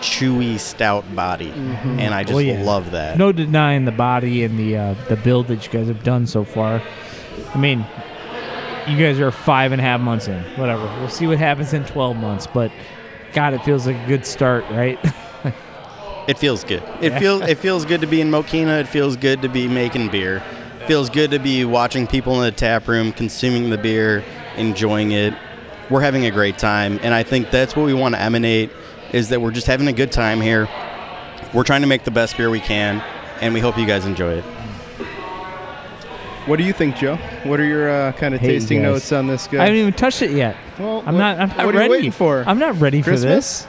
chewy 0.00 0.58
stout 0.58 1.04
body, 1.14 1.50
and 1.50 2.12
I 2.14 2.24
just 2.24 2.34
Oh, 2.34 2.38
yeah. 2.38 2.62
love 2.62 2.90
that. 2.90 3.18
No 3.18 3.30
denying 3.30 3.84
the 3.84 3.92
body 3.92 4.42
and 4.42 4.58
the 4.58 4.76
uh, 4.76 4.94
the 5.08 5.16
build 5.16 5.46
that 5.48 5.64
you 5.66 5.70
guys 5.72 5.86
have 5.88 6.02
done 6.02 6.26
so 6.26 6.44
far. 6.44 6.82
I 7.54 7.58
mean, 7.58 7.86
you 8.88 8.96
guys 8.96 9.20
are 9.20 9.30
five 9.30 9.72
and 9.72 9.80
a 9.80 9.84
half 9.84 10.00
months 10.00 10.28
in. 10.28 10.42
Whatever. 10.56 10.84
We'll 10.98 11.08
see 11.08 11.26
what 11.26 11.38
happens 11.38 11.72
in 11.72 11.84
twelve 11.84 12.16
months. 12.16 12.46
But 12.46 12.72
God, 13.32 13.54
it 13.54 13.62
feels 13.64 13.86
like 13.86 13.96
a 13.96 14.06
good 14.06 14.26
start, 14.26 14.64
right? 14.70 14.98
It 16.30 16.38
feels 16.38 16.62
good. 16.62 16.82
It 17.00 17.18
feels 17.18 17.42
it 17.42 17.58
feels 17.58 17.84
good 17.84 18.02
to 18.02 18.06
be 18.06 18.20
in 18.20 18.30
Mokena. 18.30 18.80
It 18.80 18.86
feels 18.86 19.16
good 19.16 19.42
to 19.42 19.48
be 19.48 19.66
making 19.66 20.10
beer. 20.10 20.36
It 20.80 20.86
feels 20.86 21.10
good 21.10 21.32
to 21.32 21.40
be 21.40 21.64
watching 21.64 22.06
people 22.06 22.34
in 22.36 22.42
the 22.42 22.52
tap 22.52 22.86
room 22.86 23.10
consuming 23.12 23.70
the 23.70 23.78
beer, 23.78 24.22
enjoying 24.56 25.10
it. 25.10 25.34
We're 25.88 26.02
having 26.02 26.26
a 26.26 26.30
great 26.30 26.56
time, 26.56 27.00
and 27.02 27.12
I 27.14 27.24
think 27.24 27.50
that's 27.50 27.74
what 27.74 27.84
we 27.84 27.94
want 27.94 28.14
to 28.14 28.20
emanate 28.20 28.70
is 29.12 29.30
that 29.30 29.40
we're 29.40 29.50
just 29.50 29.66
having 29.66 29.88
a 29.88 29.92
good 29.92 30.12
time 30.12 30.40
here. 30.40 30.68
We're 31.52 31.64
trying 31.64 31.80
to 31.80 31.88
make 31.88 32.04
the 32.04 32.12
best 32.12 32.36
beer 32.36 32.48
we 32.48 32.60
can, 32.60 33.02
and 33.40 33.52
we 33.52 33.58
hope 33.58 33.76
you 33.76 33.86
guys 33.86 34.06
enjoy 34.06 34.34
it. 34.34 34.44
What 36.50 36.58
do 36.58 36.64
you 36.64 36.72
think, 36.72 36.96
Joe? 36.96 37.14
What 37.44 37.60
are 37.60 37.64
your 37.64 37.88
uh, 37.88 38.10
kind 38.12 38.34
of 38.34 38.40
Hey, 38.40 38.48
tasting 38.48 38.78
guys. 38.82 38.92
notes 38.92 39.12
on 39.12 39.28
this 39.28 39.46
guy? 39.46 39.58
I 39.62 39.66
haven't 39.66 39.78
even 39.80 39.92
touched 39.92 40.20
it 40.20 40.32
yet. 40.32 40.56
well, 40.80 40.98
I'm 41.06 41.14
what- 41.14 41.18
not. 41.20 41.38
I'm 41.38 41.48
not 41.48 41.56
what 41.58 41.74
ready. 41.76 41.78
are 41.78 41.82
you 41.84 41.90
waiting 41.90 42.10
for? 42.10 42.42
I'm 42.44 42.58
not 42.58 42.80
ready 42.80 43.02
for 43.02 43.16
this, 43.16 43.68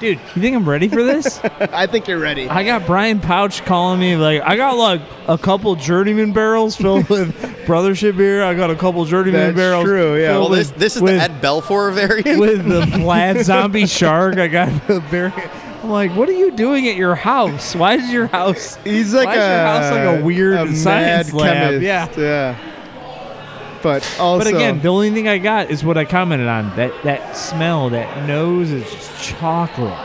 dude. 0.00 0.18
You 0.34 0.40
think 0.40 0.56
I'm 0.56 0.66
ready 0.66 0.88
for 0.88 1.02
this? 1.02 1.38
I 1.44 1.86
think 1.86 2.08
you're 2.08 2.18
ready. 2.18 2.48
I 2.48 2.64
got 2.64 2.86
Brian 2.86 3.20
Pouch 3.20 3.64
calling 3.66 4.00
me 4.00 4.16
like 4.16 4.40
I 4.40 4.56
got 4.56 4.76
like 4.78 5.02
a 5.28 5.36
couple 5.36 5.74
journeyman 5.76 6.32
barrels 6.32 6.74
filled 6.74 7.08
with 7.10 7.36
brothership 7.66 8.16
beer. 8.16 8.42
I 8.42 8.54
got 8.54 8.70
a 8.70 8.76
couple 8.76 9.04
journeyman 9.04 9.54
That's 9.54 9.56
barrels. 9.56 9.84
true, 9.84 10.18
yeah. 10.18 10.28
filled 10.28 10.50
Well, 10.50 10.58
this 10.58 10.70
with- 10.70 10.78
this 10.78 10.96
is 10.96 11.02
with, 11.02 11.16
the 11.16 11.20
Ed 11.22 11.42
Belfour 11.42 11.92
variant. 11.92 12.40
with 12.40 12.64
the 12.66 12.86
plaid 12.98 13.40
zombie 13.44 13.86
shark. 13.86 14.38
I 14.38 14.48
got 14.48 14.86
the 14.88 15.00
bear. 15.10 15.34
I'm 15.82 15.90
like, 15.90 16.12
what 16.12 16.28
are 16.28 16.32
you 16.32 16.52
doing 16.52 16.86
at 16.86 16.94
your 16.96 17.14
house? 17.16 17.74
Why 17.74 17.94
is 17.94 18.10
your 18.10 18.28
house? 18.28 18.76
He's 18.84 19.12
like 19.12 19.26
Why 19.26 19.34
a 19.34 19.38
is 19.38 19.48
your 19.48 19.66
house 19.66 19.90
like 19.92 20.20
a 20.20 20.24
weird 20.24 20.54
a 20.68 20.76
science 20.76 21.32
lab? 21.32 21.82
chemist. 21.82 21.82
Yeah. 21.84 22.08
yeah. 22.16 23.78
But 23.82 24.16
also, 24.20 24.44
But 24.44 24.54
again, 24.54 24.80
the 24.80 24.88
only 24.88 25.10
thing 25.10 25.26
I 25.26 25.38
got 25.38 25.70
is 25.70 25.84
what 25.84 25.98
I 25.98 26.04
commented 26.04 26.46
on. 26.46 26.74
That 26.76 26.92
that 27.02 27.36
smell, 27.36 27.90
that 27.90 28.28
nose 28.28 28.70
is 28.70 28.88
just 28.88 29.24
chocolate. 29.24 29.98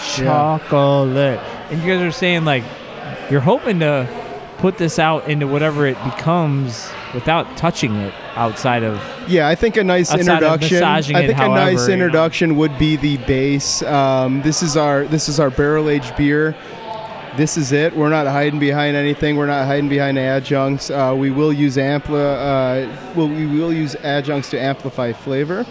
Chocolate. 0.00 1.38
And 1.70 1.80
you 1.80 1.86
guys 1.94 2.02
are 2.02 2.10
saying 2.10 2.44
like 2.44 2.64
you're 3.30 3.40
hoping 3.40 3.78
to 3.80 4.08
put 4.58 4.78
this 4.78 4.98
out 4.98 5.28
into 5.28 5.46
whatever 5.46 5.86
it 5.86 6.02
becomes 6.02 6.90
without 7.14 7.56
touching 7.56 7.94
it 7.96 8.12
outside 8.38 8.82
of 8.84 9.00
yeah, 9.28 9.48
I 9.48 9.54
think 9.54 9.76
a 9.76 9.84
nice 9.84 10.12
introduction. 10.14 10.76
massaging 10.80 11.16
I 11.16 11.20
it, 11.20 11.26
think 11.26 11.38
a 11.38 11.42
however, 11.42 11.54
nice 11.72 11.82
you 11.82 11.88
know. 11.88 12.04
introduction 12.04 12.56
would 12.56 12.78
be 12.78 12.96
the 12.96 13.16
base. 13.18 13.82
Um, 13.82 14.40
this 14.42 14.62
is 14.62 14.76
our 14.76 15.04
this 15.04 15.28
is 15.28 15.38
our 15.40 15.50
barrel 15.50 15.88
aged 15.90 16.16
beer. 16.16 16.54
This 17.36 17.56
is 17.56 17.70
it. 17.72 17.94
We're 17.94 18.08
not 18.08 18.26
hiding 18.26 18.58
behind 18.58 18.96
anything. 18.96 19.36
We're 19.36 19.46
not 19.46 19.66
hiding 19.66 19.88
behind 19.88 20.18
adjuncts. 20.18 20.90
Uh, 20.90 21.14
we 21.16 21.30
will 21.30 21.52
use 21.52 21.76
ampli- 21.76 22.08
uh, 22.14 23.12
well, 23.14 23.28
we 23.28 23.46
will 23.46 23.72
use 23.72 23.94
adjuncts 23.96 24.50
to 24.50 24.58
amplify 24.60 25.12
flavor, 25.12 25.64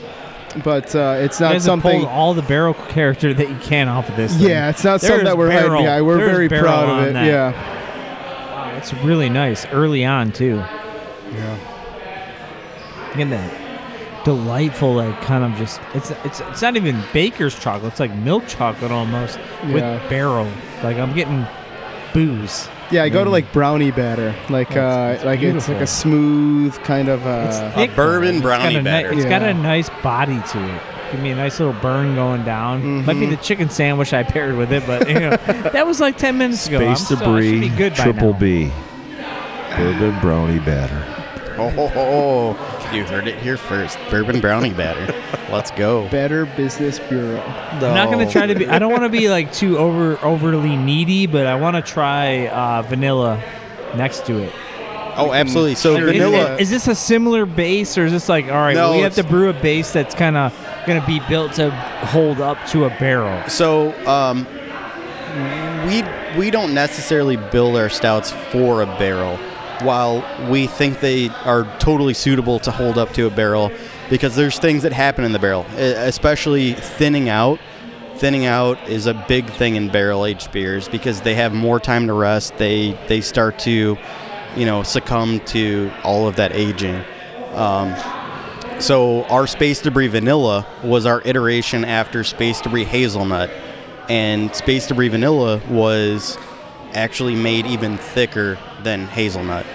but 0.63 0.95
uh, 0.95 1.15
it's 1.19 1.39
not 1.41 1.61
something. 1.61 2.05
all 2.05 2.33
the 2.33 2.41
barrel 2.43 2.73
character 2.73 3.33
that 3.33 3.49
you 3.49 3.57
can 3.57 3.89
off 3.89 4.07
of 4.07 4.15
this. 4.15 4.37
thing. 4.37 4.47
Yeah, 4.49 4.69
it's 4.69 4.83
not 4.83 5.01
There 5.01 5.09
something 5.09 5.25
that 5.25 5.37
we're 5.37 5.51
hiding 5.51 5.67
barrel. 5.69 5.81
behind. 5.83 6.05
We're 6.05 6.17
There 6.17 6.41
is 6.41 6.49
very 6.49 6.61
proud 6.61 6.89
of 7.01 7.07
it. 7.09 7.13
that. 7.13 7.25
Yeah. 7.25 8.77
It's 8.77 8.93
really 8.93 9.27
nice 9.29 9.65
early 9.67 10.05
on 10.05 10.31
too. 10.31 10.57
Yeah. 11.33 11.57
Get 13.17 13.29
that 13.31 14.23
delightful, 14.23 14.93
like 14.95 15.21
kind 15.21 15.43
of 15.43 15.57
just 15.57 15.79
it's 15.93 16.11
it's 16.23 16.39
it's 16.41 16.61
not 16.61 16.75
even 16.75 17.01
baker's 17.13 17.57
chocolate. 17.57 17.91
It's 17.93 17.99
like 17.99 18.13
milk 18.15 18.45
chocolate 18.47 18.91
almost 18.91 19.39
Yeah. 19.65 19.73
with 19.73 20.09
barrel. 20.09 20.47
Like 20.83 20.97
I'm 20.97 21.13
getting 21.15 21.45
booze. 22.13 22.67
Yeah, 22.91 23.03
I 23.03 23.09
go 23.09 23.23
to 23.23 23.29
like 23.29 23.51
brownie 23.51 23.91
batter, 23.91 24.33
like 24.49 24.71
It's- 24.71 24.77
uh, 24.77 25.13
it's 25.15 25.25
like 25.25 25.41
it's 25.41 25.67
like 25.67 25.77
beautiful. 25.77 25.81
a 25.81 25.87
smooth 25.87 26.75
kind 26.83 27.09
of. 27.09 27.19
It's 27.25 27.57
Uh, 27.57 27.71
thick, 27.75 27.95
bourbon. 27.95 28.35
It's 28.35 28.41
brownie 28.41 28.63
got 28.63 28.75
a 28.75 28.77
ni- 28.77 28.83
batter. 28.83 29.11
it's 29.13 29.25
got 29.25 29.41
Yeah. 29.41 29.47
a 29.49 29.53
nice 29.53 29.89
body 30.03 30.39
to 30.51 30.59
it. 30.63 30.81
Give 31.11 31.21
me 31.21 31.31
a 31.31 31.35
nice 31.35 31.59
little 31.59 31.73
burn 31.81 32.15
going 32.15 32.43
down. 32.43 33.05
Might 33.05 33.19
be 33.19 33.25
the 33.27 33.37
chicken 33.37 33.69
sandwich 33.69 34.13
I 34.13 34.23
paired 34.23 34.55
with 34.57 34.71
it, 34.73 34.83
but 34.85 35.07
you 35.09 35.19
know 35.19 35.29
that 35.73 35.85
was 35.87 35.99
like 36.01 36.17
ten 36.17 36.37
minutes 36.37 36.67
ago. 36.67 36.79
I'm 36.79 36.95
Space 36.95 37.05
still, 37.05 37.17
I 37.17 37.19
should 37.41 37.51
debris, 37.51 37.59
be 37.61 37.69
good 37.69 37.95
by 37.95 38.03
triple 38.03 38.33
now. 38.33 38.39
B. 38.39 38.71
Bourbon 39.75 40.19
brownie 40.21 40.59
batter. 40.59 41.05
Oh, 41.59 41.69
ho, 41.69 41.87
ho, 41.87 42.53
ho. 42.53 42.76
You 42.93 43.03
heard 43.05 43.27
it 43.27 43.37
here 43.39 43.57
first. 43.57 43.97
Bourbon 44.09 44.39
brownie 44.41 44.73
batter. 44.73 45.13
Let's 45.51 45.71
go. 45.71 46.07
Better 46.09 46.45
Business 46.45 46.99
Bureau. 46.99 47.39
I'm 47.41 47.79
not 47.81 48.09
gonna 48.11 48.29
try 48.29 48.45
to 48.47 48.55
be. 48.55 48.67
I 48.67 48.79
don't 48.79 48.91
want 48.91 49.03
to 49.03 49.09
be 49.09 49.29
like 49.29 49.51
too 49.53 49.77
over 49.77 50.17
overly 50.23 50.75
needy, 50.75 51.27
but 51.27 51.45
I 51.47 51.55
want 51.55 51.75
to 51.75 51.81
try 51.81 52.47
uh, 52.47 52.81
vanilla 52.83 53.41
next 53.95 54.25
to 54.27 54.37
it. 54.43 54.53
Oh, 55.19 55.33
absolutely. 55.33 55.75
So 55.75 55.97
Sure. 55.97 56.07
Is- 56.09 56.13
vanilla. 56.13 56.57
Is, 56.57 56.69
this 56.69 56.87
a 56.87 56.93
similar 56.95 57.45
base, 57.47 57.97
or 57.97 58.05
is 58.05 58.11
this 58.11 58.29
like 58.29 58.45
all 58.45 58.51
right? 58.51 58.75
No, 58.75 58.91
we 58.93 58.99
have 58.99 59.15
to 59.15 59.21
it's- 59.21 59.31
brew 59.31 59.49
a 59.49 59.53
base 59.53 59.91
that's 59.91 60.13
kind 60.13 60.37
of 60.37 60.53
gonna 60.85 61.05
be 61.05 61.19
built 61.27 61.53
to 61.53 61.71
hold 61.71 62.39
up 62.39 62.57
to 62.67 62.85
a 62.85 62.89
barrel. 62.91 63.47
So 63.49 63.93
um, 64.07 64.45
we 65.87 66.03
we 66.37 66.51
don't 66.51 66.73
necessarily 66.73 67.35
build 67.35 67.75
our 67.77 67.89
stouts 67.89 68.31
for 68.51 68.81
a 68.83 68.85
barrel, 68.85 69.37
while 69.81 70.23
we 70.49 70.67
think 70.67 70.99
they 70.99 71.29
are 71.45 71.63
totally 71.79 72.13
suitable 72.13 72.59
to 72.59 72.71
hold 72.71 72.97
up 72.97 73.13
to 73.13 73.27
a 73.27 73.29
barrel, 73.29 73.71
because 74.09 74.35
there's 74.35 74.59
things 74.59 74.83
that 74.83 74.93
happen 74.93 75.23
in 75.25 75.31
the 75.31 75.39
barrel, 75.39 75.65
especially 75.77 76.73
thinning 76.73 77.29
out. 77.29 77.59
thinning 78.17 78.45
out 78.45 78.77
is 78.89 79.05
a 79.05 79.13
big 79.27 79.47
thing 79.51 79.75
in 79.75 79.89
barrel 79.89 80.25
aged 80.25 80.51
beers 80.51 80.87
because 80.89 81.21
they 81.21 81.35
have 81.35 81.53
more 81.53 81.79
time 81.79 82.07
to 82.07 82.13
rest. 82.13 82.57
They 82.57 82.97
they 83.07 83.21
start 83.21 83.59
to, 83.59 83.97
you 84.55 84.65
know, 84.65 84.83
succumb 84.83 85.39
to 85.47 85.91
all 86.03 86.27
of 86.27 86.35
that 86.37 86.51
aging. 86.53 87.03
Um, 87.53 87.95
so 88.79 89.23
our 89.25 89.47
Space 89.47 89.81
Debris 89.81 90.07
Vanilla 90.07 90.65
was 90.83 91.05
our 91.05 91.21
iteration 91.25 91.85
after 91.85 92.23
Space 92.23 92.61
Debris 92.61 92.85
Hazelnut, 92.85 93.49
and 94.09 94.53
Space 94.55 94.87
Debris 94.87 95.09
Vanilla 95.09 95.61
was 95.69 96.37
actually 96.93 97.35
made 97.35 97.65
even 97.65 97.97
thicker 97.97 98.57
than 98.83 99.05
hazelnut. 99.07 99.65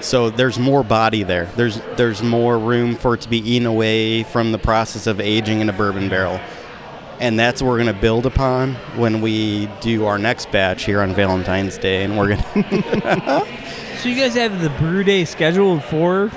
So 0.00 0.30
there's 0.30 0.58
more 0.58 0.84
body 0.84 1.22
there. 1.22 1.46
There's 1.56 1.80
there's 1.96 2.22
more 2.22 2.58
room 2.58 2.94
for 2.94 3.14
it 3.14 3.22
to 3.22 3.28
be 3.28 3.38
eaten 3.38 3.66
away 3.66 4.22
from 4.22 4.52
the 4.52 4.58
process 4.58 5.06
of 5.06 5.20
aging 5.20 5.60
in 5.60 5.68
a 5.68 5.72
bourbon 5.72 6.08
barrel. 6.08 6.40
And 7.20 7.36
that's 7.36 7.60
what 7.60 7.68
we're 7.68 7.82
going 7.82 7.92
to 7.92 8.00
build 8.00 8.26
upon 8.26 8.74
when 8.96 9.20
we 9.20 9.66
do 9.80 10.06
our 10.06 10.18
next 10.18 10.52
batch 10.52 10.84
here 10.84 11.00
on 11.00 11.14
Valentine's 11.14 11.76
Day 11.76 12.04
and 12.04 12.16
we're 12.16 12.36
going 12.36 12.42
to 12.70 13.46
So 13.98 14.08
you 14.08 14.14
guys 14.14 14.34
have 14.34 14.60
the 14.60 14.70
brew 14.70 15.02
day 15.02 15.24
scheduled 15.24 15.82
for 15.82 16.30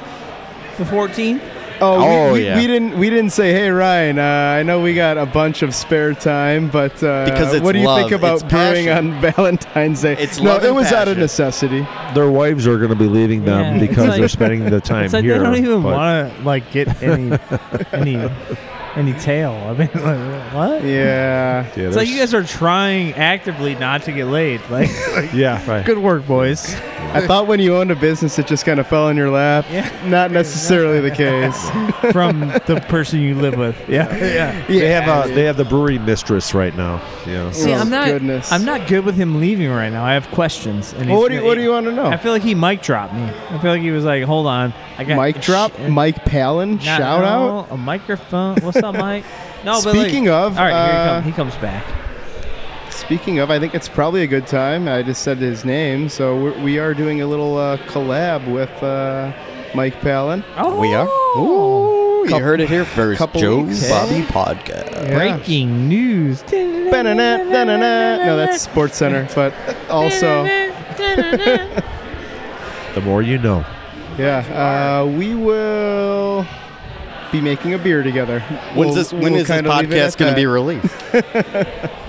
the 0.77 0.83
14th? 0.83 1.60
Oh, 1.81 1.97
we, 1.97 2.05
Oh, 2.05 2.33
we, 2.33 2.45
yeah. 2.45 2.55
we 2.57 2.67
didn't 2.67 2.97
we 2.99 3.09
didn't 3.09 3.31
say, 3.31 3.51
hey 3.53 3.69
Ryan, 3.69 4.19
uh, 4.19 4.23
I 4.59 4.63
know 4.63 4.81
we 4.81 4.93
got 4.93 5.17
a 5.17 5.25
bunch 5.25 5.63
of 5.63 5.73
spare 5.73 6.13
time, 6.13 6.69
but 6.69 7.01
uh, 7.03 7.25
Because 7.25 7.53
it's 7.53 7.63
what 7.63 7.71
do 7.73 7.79
you 7.79 7.87
think 7.95 8.11
about 8.11 8.35
it's 8.35 8.43
brewing 8.43 8.85
passion. 8.85 9.13
on 9.13 9.21
Valentine's 9.33 10.01
Day? 10.01 10.13
It's 10.17 10.39
no, 10.39 10.51
love 10.53 10.63
it 10.63 10.67
and 10.67 10.75
was 10.75 10.91
out 10.91 11.07
of 11.07 11.17
necessity. 11.17 11.85
Their 12.13 12.29
wives 12.29 12.67
are 12.67 12.77
going 12.77 12.89
to 12.91 12.95
be 12.95 13.07
leaving 13.07 13.45
them 13.45 13.75
Yeah, 13.79 13.87
because 13.87 14.07
like- 14.09 14.19
they're 14.19 14.27
spending 14.29 14.65
the 14.69 14.79
time 14.81 15.05
It's 15.05 15.13
like 15.13 15.23
here. 15.23 15.37
they 15.39 15.43
don't 15.43 15.55
even 15.55 15.81
want 15.83 16.35
to 16.37 16.43
like 16.43 16.71
get 16.71 17.01
any 17.01 17.37
any 17.91 18.29
any 18.95 19.13
tail. 19.13 19.51
I 19.53 19.73
mean, 19.73 19.89
like, 19.95 20.53
what? 20.53 20.83
Yeah. 20.83 21.65
Yeah, 21.77 21.87
It's 21.87 21.95
like 21.95 22.09
you 22.09 22.17
guys 22.19 22.33
are 22.33 22.43
trying 22.43 23.13
actively 23.13 23.73
not 23.75 24.03
to 24.03 24.11
get 24.11 24.25
laid. 24.25 24.59
Like, 24.69 24.89
Yeah, 25.33 25.65
right. 25.69 25.85
good 25.85 25.97
work, 25.97 26.27
boys. 26.27 26.75
I 27.13 27.27
thought 27.27 27.47
when 27.47 27.59
you 27.59 27.75
owned 27.75 27.91
a 27.91 27.95
business, 27.95 28.37
it 28.39 28.47
just 28.47 28.65
kind 28.65 28.79
of 28.79 28.87
fell 28.87 29.09
in 29.09 29.17
your 29.17 29.29
lap. 29.29 29.65
Yeah. 29.69 29.89
Not 30.07 30.31
necessarily 30.31 30.99
the 30.99 31.11
case. 31.11 31.69
From 32.11 32.39
the 32.65 32.83
person 32.89 33.19
you 33.19 33.35
live 33.35 33.57
with. 33.57 33.77
Yeah, 33.89 34.15
yeah. 34.17 34.65
They 34.67 34.87
have 34.89 35.07
uh, 35.07 35.27
they 35.27 35.43
have 35.43 35.57
the 35.57 35.65
brewery 35.65 35.99
mistress 35.99 36.53
right 36.53 36.75
now. 36.75 37.01
Yeah. 37.27 37.51
See, 37.51 37.71
Oh, 37.73 37.77
I'm 37.77 37.89
not. 37.89 38.07
goodness. 38.07 38.51
I'm 38.51 38.65
not 38.65 38.87
good 38.87 39.05
with 39.05 39.15
him 39.15 39.39
leaving 39.39 39.69
right 39.69 39.89
now. 39.89 40.03
I 40.03 40.13
have 40.13 40.27
questions. 40.29 40.93
And 40.93 41.09
Well, 41.09 41.19
what 41.19 41.29
do 41.29 41.35
you 41.35 41.43
what 41.43 41.55
do 41.55 41.61
you 41.61 41.71
want 41.71 41.85
to 41.85 41.91
know? 41.91 42.05
I 42.07 42.17
feel 42.17 42.31
like 42.31 42.41
he 42.43 42.55
mic 42.55 42.81
dropped 42.81 43.13
me. 43.13 43.23
I 43.23 43.59
feel 43.59 43.71
like 43.71 43.81
he 43.81 43.91
was 43.91 44.03
like, 44.03 44.23
"Hold 44.23 44.47
on, 44.47 44.73
I 44.97 45.03
got 45.03 45.17
Mike 45.17 45.41
drop, 45.41 45.73
sh- 45.75 45.87
Mike 45.89 46.25
Palin, 46.25 46.75
not- 46.75 46.83
shout 46.83 47.23
out. 47.23 47.67
a 47.71 47.77
microphone. 47.77 48.57
What's 48.61 48.77
up, 48.77 48.95
Mike? 48.95 49.23
No, 49.63 49.81
but 49.83 49.91
Speaking 49.91 50.25
like, 50.25 50.33
of, 50.33 50.57
all 50.57 50.63
right, 50.65 50.85
here 50.85 50.93
he, 50.93 50.99
uh, 50.99 51.05
come, 51.21 51.23
he 51.23 51.31
comes 51.31 51.55
back. 51.57 51.85
Speaking 53.11 53.39
of, 53.39 53.51
I 53.51 53.59
think 53.59 53.75
it's 53.75 53.89
probably 53.89 54.23
a 54.23 54.27
good 54.27 54.47
time. 54.47 54.87
I 54.87 55.03
just 55.03 55.21
said 55.21 55.37
his 55.39 55.65
name, 55.65 56.07
so 56.07 56.41
we're, 56.41 56.57
we 56.63 56.79
are 56.79 56.93
doing 56.93 57.21
a 57.21 57.27
little 57.27 57.57
uh, 57.57 57.75
collab 57.87 58.49
with 58.49 58.71
uh, 58.81 59.33
Mike 59.75 59.99
Palin. 59.99 60.45
Oh, 60.55 60.79
we 60.79 60.93
are. 60.93 61.05
Ooh, 61.37 62.25
you 62.29 62.41
heard 62.41 62.61
it 62.61 62.69
here 62.69 62.85
first. 62.95 63.17
couple 63.17 63.41
Joe 63.41 63.63
weeks. 63.63 63.89
Bobby 63.89 64.21
podcast. 64.21 64.91
Yeah. 64.93 65.13
Breaking 65.17 65.89
news. 65.89 66.41
No, 66.53 68.37
that's 68.37 68.61
Sports 68.61 68.95
Center, 68.95 69.27
but 69.35 69.53
also, 69.89 70.45
The 70.95 71.81
more 73.03 73.21
you 73.21 73.39
know. 73.39 73.65
yeah, 74.17 75.01
uh, 75.01 75.05
we 75.05 75.35
will 75.35 76.45
be 77.29 77.41
making 77.41 77.73
a 77.73 77.77
beer 77.77 78.03
together. 78.03 78.39
When's 78.39 78.77
We'll- 78.77 78.93
this 78.93 79.11
when 79.11 79.33
we'll 79.33 79.35
is 79.41 79.47
this 79.49 79.57
kinda 79.57 79.75
leave 79.79 79.91
it 79.91 79.97
at 79.97 80.13
podcast 80.13 80.17
going 80.17 80.31
to 80.31 80.35
be 80.37 80.45
released? 80.45 82.07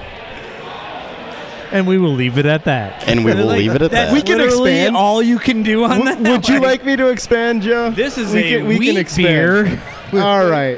And 1.72 1.86
we 1.86 1.98
will 1.98 2.12
leave 2.14 2.38
it 2.38 2.46
at 2.46 2.64
that. 2.64 3.08
And 3.08 3.24
we 3.24 3.34
will 3.34 3.46
leave 3.46 3.74
it 3.74 3.82
at 3.82 3.90
that. 3.92 4.12
We 4.12 4.22
can 4.22 4.38
literally 4.38 4.72
expand. 4.80 4.96
all 4.96 5.22
you 5.22 5.38
can 5.38 5.62
do 5.62 5.84
on 5.84 6.04
W- 6.04 6.16
that. 6.22 6.30
would 6.30 6.48
you 6.48 6.60
like 6.60 6.84
me 6.84 6.96
to 6.96 7.08
expand, 7.08 7.62
Joe? 7.62 7.90
This 7.90 8.18
is 8.18 8.32
we 8.32 8.40
a 8.54 8.58
can, 8.58 8.66
we 8.68 8.78
wheat 8.78 8.86
can 8.88 8.96
expand. 8.98 9.24
beer. 9.68 9.82
All 10.22 10.46
right. 10.46 10.76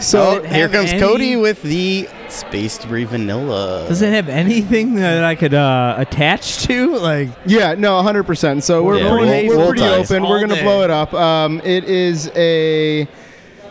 So 0.00 0.40
Oh, 0.40 0.42
here 0.46 0.68
comes 0.68 0.90
any- 0.90 1.00
Cody 1.00 1.34
with 1.36 1.60
the 1.62 2.08
Space 2.28 2.78
Debris 2.78 3.02
Vanilla. 3.04 3.84
Does 3.88 4.00
it 4.00 4.12
have 4.12 4.28
anything 4.28 4.94
that 4.94 5.24
I 5.24 5.34
could 5.34 5.54
uh, 5.54 5.96
attach 5.98 6.58
to? 6.68 6.94
Like, 6.96 7.30
Yeah, 7.46 7.74
no, 7.74 8.00
100%. 8.00 8.62
So 8.62 8.84
we're 8.84 8.98
Yeah, 8.98 9.10
pretty, 9.10 9.48
we'll- 9.48 9.58
we're 9.58 9.64
we'll 9.64 9.68
pretty 9.70 9.82
open. 9.82 10.22
We're 10.22 10.38
going 10.38 10.50
to 10.50 10.54
day. 10.54 10.62
blow 10.62 10.82
it 10.84 10.90
up. 10.90 11.12
Um, 11.12 11.60
it 11.64 11.82
is 11.84 12.30
a. 12.36 13.08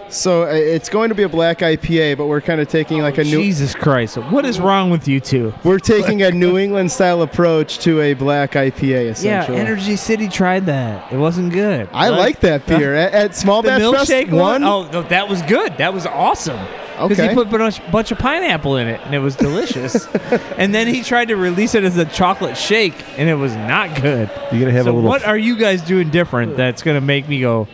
So 0.10 0.44
uh, 0.44 0.48
it's 0.48 0.90
going 0.90 1.10
to 1.10 1.16
be 1.16 1.24
a 1.24 1.30
black 1.30 1.60
IPA, 1.60 2.18
but 2.18 2.28
we're 2.28 2.42
kind 2.42 2.60
of 2.60 2.68
taking 2.68 3.02
like 3.02 3.18
a 3.18 3.24
new. 3.24 3.42
Jesus 3.42 3.76
Christ, 3.76 4.18
what 4.18 4.44
is 4.46 4.60
wrong 4.60 4.90
with 4.90 5.08
you 5.08 5.20
two? 5.20 5.54
We're 5.64 5.80
taking 5.80 6.22
a 6.24 6.32
New 6.32 6.58
England 6.58 6.92
style 6.92 7.22
approach 7.22 7.80
to 7.80 8.02
a 8.02 8.14
black 8.16 8.54
IPA, 8.54 9.10
Essentially, 9.12 9.58
Yeah. 9.58 9.64
Energy 9.64 9.96
City 9.96 10.28
tried 10.28 10.66
that. 10.66 11.12
It 11.14 11.18
wasn't 11.18 11.54
good. 11.54 11.88
I 11.94 12.10
like 12.10 12.40
that 12.42 12.66
beer 12.66 12.96
at, 12.96 13.14
at 13.14 13.36
Small 13.36 13.62
the 13.62 13.70
Batch 13.70 13.82
milkshake 13.82 14.24
Fest. 14.26 14.32
one. 14.32 14.62
One. 14.62 14.64
Oh, 14.64 14.90
no, 14.92 15.02
that 15.04 15.30
was 15.30 15.42
good. 15.44 15.78
That 15.78 15.94
was 15.94 16.06
awesome. 16.06 16.60
Because 17.02 17.12
Okay. 17.20 17.30
he 17.30 17.34
put 17.34 17.48
a 17.48 17.58
bunch, 17.58 17.92
bunch 17.92 18.12
of 18.12 18.18
pineapple 18.18 18.76
in 18.76 18.88
it, 18.88 19.00
and 19.06 19.14
it 19.16 19.20
was 19.20 19.36
delicious. 19.36 20.06
and 20.58 20.76
then 20.76 20.88
he 20.88 21.02
tried 21.02 21.30
to 21.30 21.36
release 21.38 21.74
it 21.76 21.86
as 21.86 21.96
a 21.98 22.04
chocolate 22.04 22.58
shake, 22.58 22.94
and 23.18 23.30
it 23.30 23.36
was 23.36 23.56
not 23.56 24.02
good. 24.02 24.30
You're 24.52 24.60
gonna 24.62 24.72
have 24.72 24.84
so 24.84 24.92
a 24.92 24.94
little. 24.96 25.08
what 25.10 25.24
are 25.24 25.38
you 25.38 25.56
guys 25.56 25.82
doing 25.82 26.10
different 26.10 26.58
that's 26.58 26.84
gonna 26.84 27.00
make 27.00 27.30
me 27.30 27.40
go, 27.40 27.70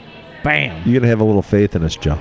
bam? 0.45 0.81
you're 0.85 0.99
gonna 0.99 1.09
have 1.09 1.19
a 1.19 1.23
little 1.25 1.41
faith 1.41 1.75
in 1.75 1.83
us, 1.83 1.95
Joe. 1.97 2.17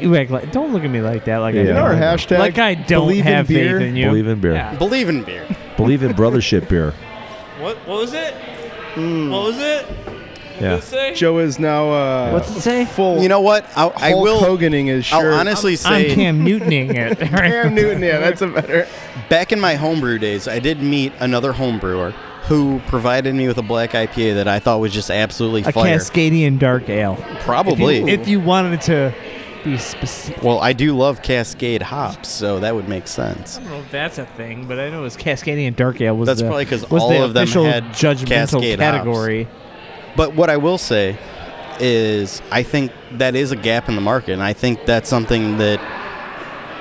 You 0.00 0.16
act 0.16 0.30
like 0.30 0.50
don't 0.50 0.72
look 0.72 0.82
at 0.82 0.90
me 0.90 1.00
like 1.00 1.24
that. 1.26 1.38
Like 1.38 1.54
I 1.54 1.58
Yeah. 1.58 1.62
you 1.64 1.68
know 1.74 1.86
don't. 1.88 2.02
our 2.02 2.16
hashtag? 2.16 2.38
like 2.40 2.58
I 2.58 2.74
don't 2.74 3.06
believe 3.06 3.26
in 3.26 3.32
have 3.32 3.46
beer. 3.46 3.78
faith 3.78 3.88
in 3.88 3.96
you. 3.96 4.06
Believe 4.06 4.26
in 4.26 4.40
beer. 4.40 4.54
Yeah. 4.54 4.74
Believe 4.76 5.08
in 5.08 5.22
beer. 5.22 5.46
Believe 5.76 6.02
in 6.02 6.12
brothership 6.14 6.68
beer. 6.68 6.92
What? 7.60 7.76
What 7.86 8.00
was 8.00 8.12
it? 8.12 8.34
What 8.96 9.44
was 9.44 9.58
it? 9.58 9.86
Yeah. 10.60 10.80
say? 10.80 11.14
Joe 11.14 11.38
is 11.38 11.58
now 11.60 11.90
uh, 11.90 12.30
What's 12.32 12.50
it 12.56 12.60
say? 12.60 12.84
full. 12.84 13.22
You 13.22 13.28
know 13.28 13.40
what? 13.40 13.64
I, 13.76 13.90
I 13.96 14.10
Hulk 14.10 14.22
will. 14.24 14.40
Hoganing 14.40 14.86
his 14.86 15.04
shirt. 15.04 15.24
I'll 15.24 15.34
honestly 15.40 15.76
say, 15.76 16.10
I'm 16.10 16.14
Cam 16.16 16.44
Newtoning 16.44 16.94
it. 16.94 17.18
Cam 17.30 17.74
Newton. 17.74 18.02
Yeah, 18.02 18.18
that's 18.18 18.42
a 18.42 18.48
better. 18.48 18.86
back 19.28 19.52
in 19.52 19.60
my 19.60 19.76
homebrew 19.76 20.18
days, 20.18 20.46
I 20.48 20.58
did 20.58 20.82
meet 20.82 21.12
another 21.20 21.52
homebrewer 21.52 22.12
who 22.46 22.80
provided 22.88 23.34
me 23.34 23.48
with 23.48 23.56
a 23.58 23.62
black 23.62 23.90
IPA 23.92 24.34
that 24.34 24.48
I 24.48 24.58
thought 24.58 24.80
was 24.80 24.92
just 24.92 25.10
absolutely 25.10 25.62
a 25.62 25.72
fire. 25.72 25.96
Cascadian 25.98 26.58
dark 26.58 26.88
ale. 26.88 27.16
Probably. 27.40 27.96
If 27.96 28.00
you, 28.02 28.08
if 28.08 28.28
you 28.28 28.40
wanted 28.40 28.80
to 28.82 29.14
be 29.64 29.78
specific. 29.78 30.42
well, 30.42 30.58
I 30.60 30.74
do 30.74 30.94
love 30.94 31.22
Cascade 31.22 31.80
hops, 31.80 32.28
so 32.28 32.60
that 32.60 32.74
would 32.74 32.86
make 32.88 33.06
sense. 33.08 33.56
I 33.56 33.60
don't 33.62 33.70
know 33.70 33.78
if 33.80 33.90
that's 33.90 34.18
a 34.18 34.26
thing, 34.26 34.66
but 34.66 34.78
I 34.78 34.90
know 34.90 35.00
it 35.00 35.02
was 35.04 35.16
Cascadian 35.16 35.74
Dark 35.74 36.00
Ale 36.02 36.14
was 36.16 36.26
That's 36.26 36.40
the, 36.42 36.46
probably 36.46 36.66
'cause 36.66 36.88
was 36.90 37.02
all 37.02 37.08
the 37.08 37.24
of 37.24 37.32
them 37.32 37.48
had 37.48 37.84
judgmental 37.94 38.26
Cascade 38.28 38.78
hops. 38.78 38.92
category. 38.98 39.48
But 40.16 40.34
what 40.34 40.50
I 40.50 40.58
will 40.58 40.76
say 40.78 41.16
is, 41.80 42.42
I 42.52 42.62
think 42.62 42.92
that 43.12 43.34
is 43.34 43.52
a 43.52 43.56
gap 43.56 43.88
in 43.88 43.94
the 43.94 44.00
market, 44.02 44.32
and 44.32 44.42
I 44.42 44.52
think 44.52 44.84
that's 44.84 45.08
something 45.08 45.56
that 45.58 45.80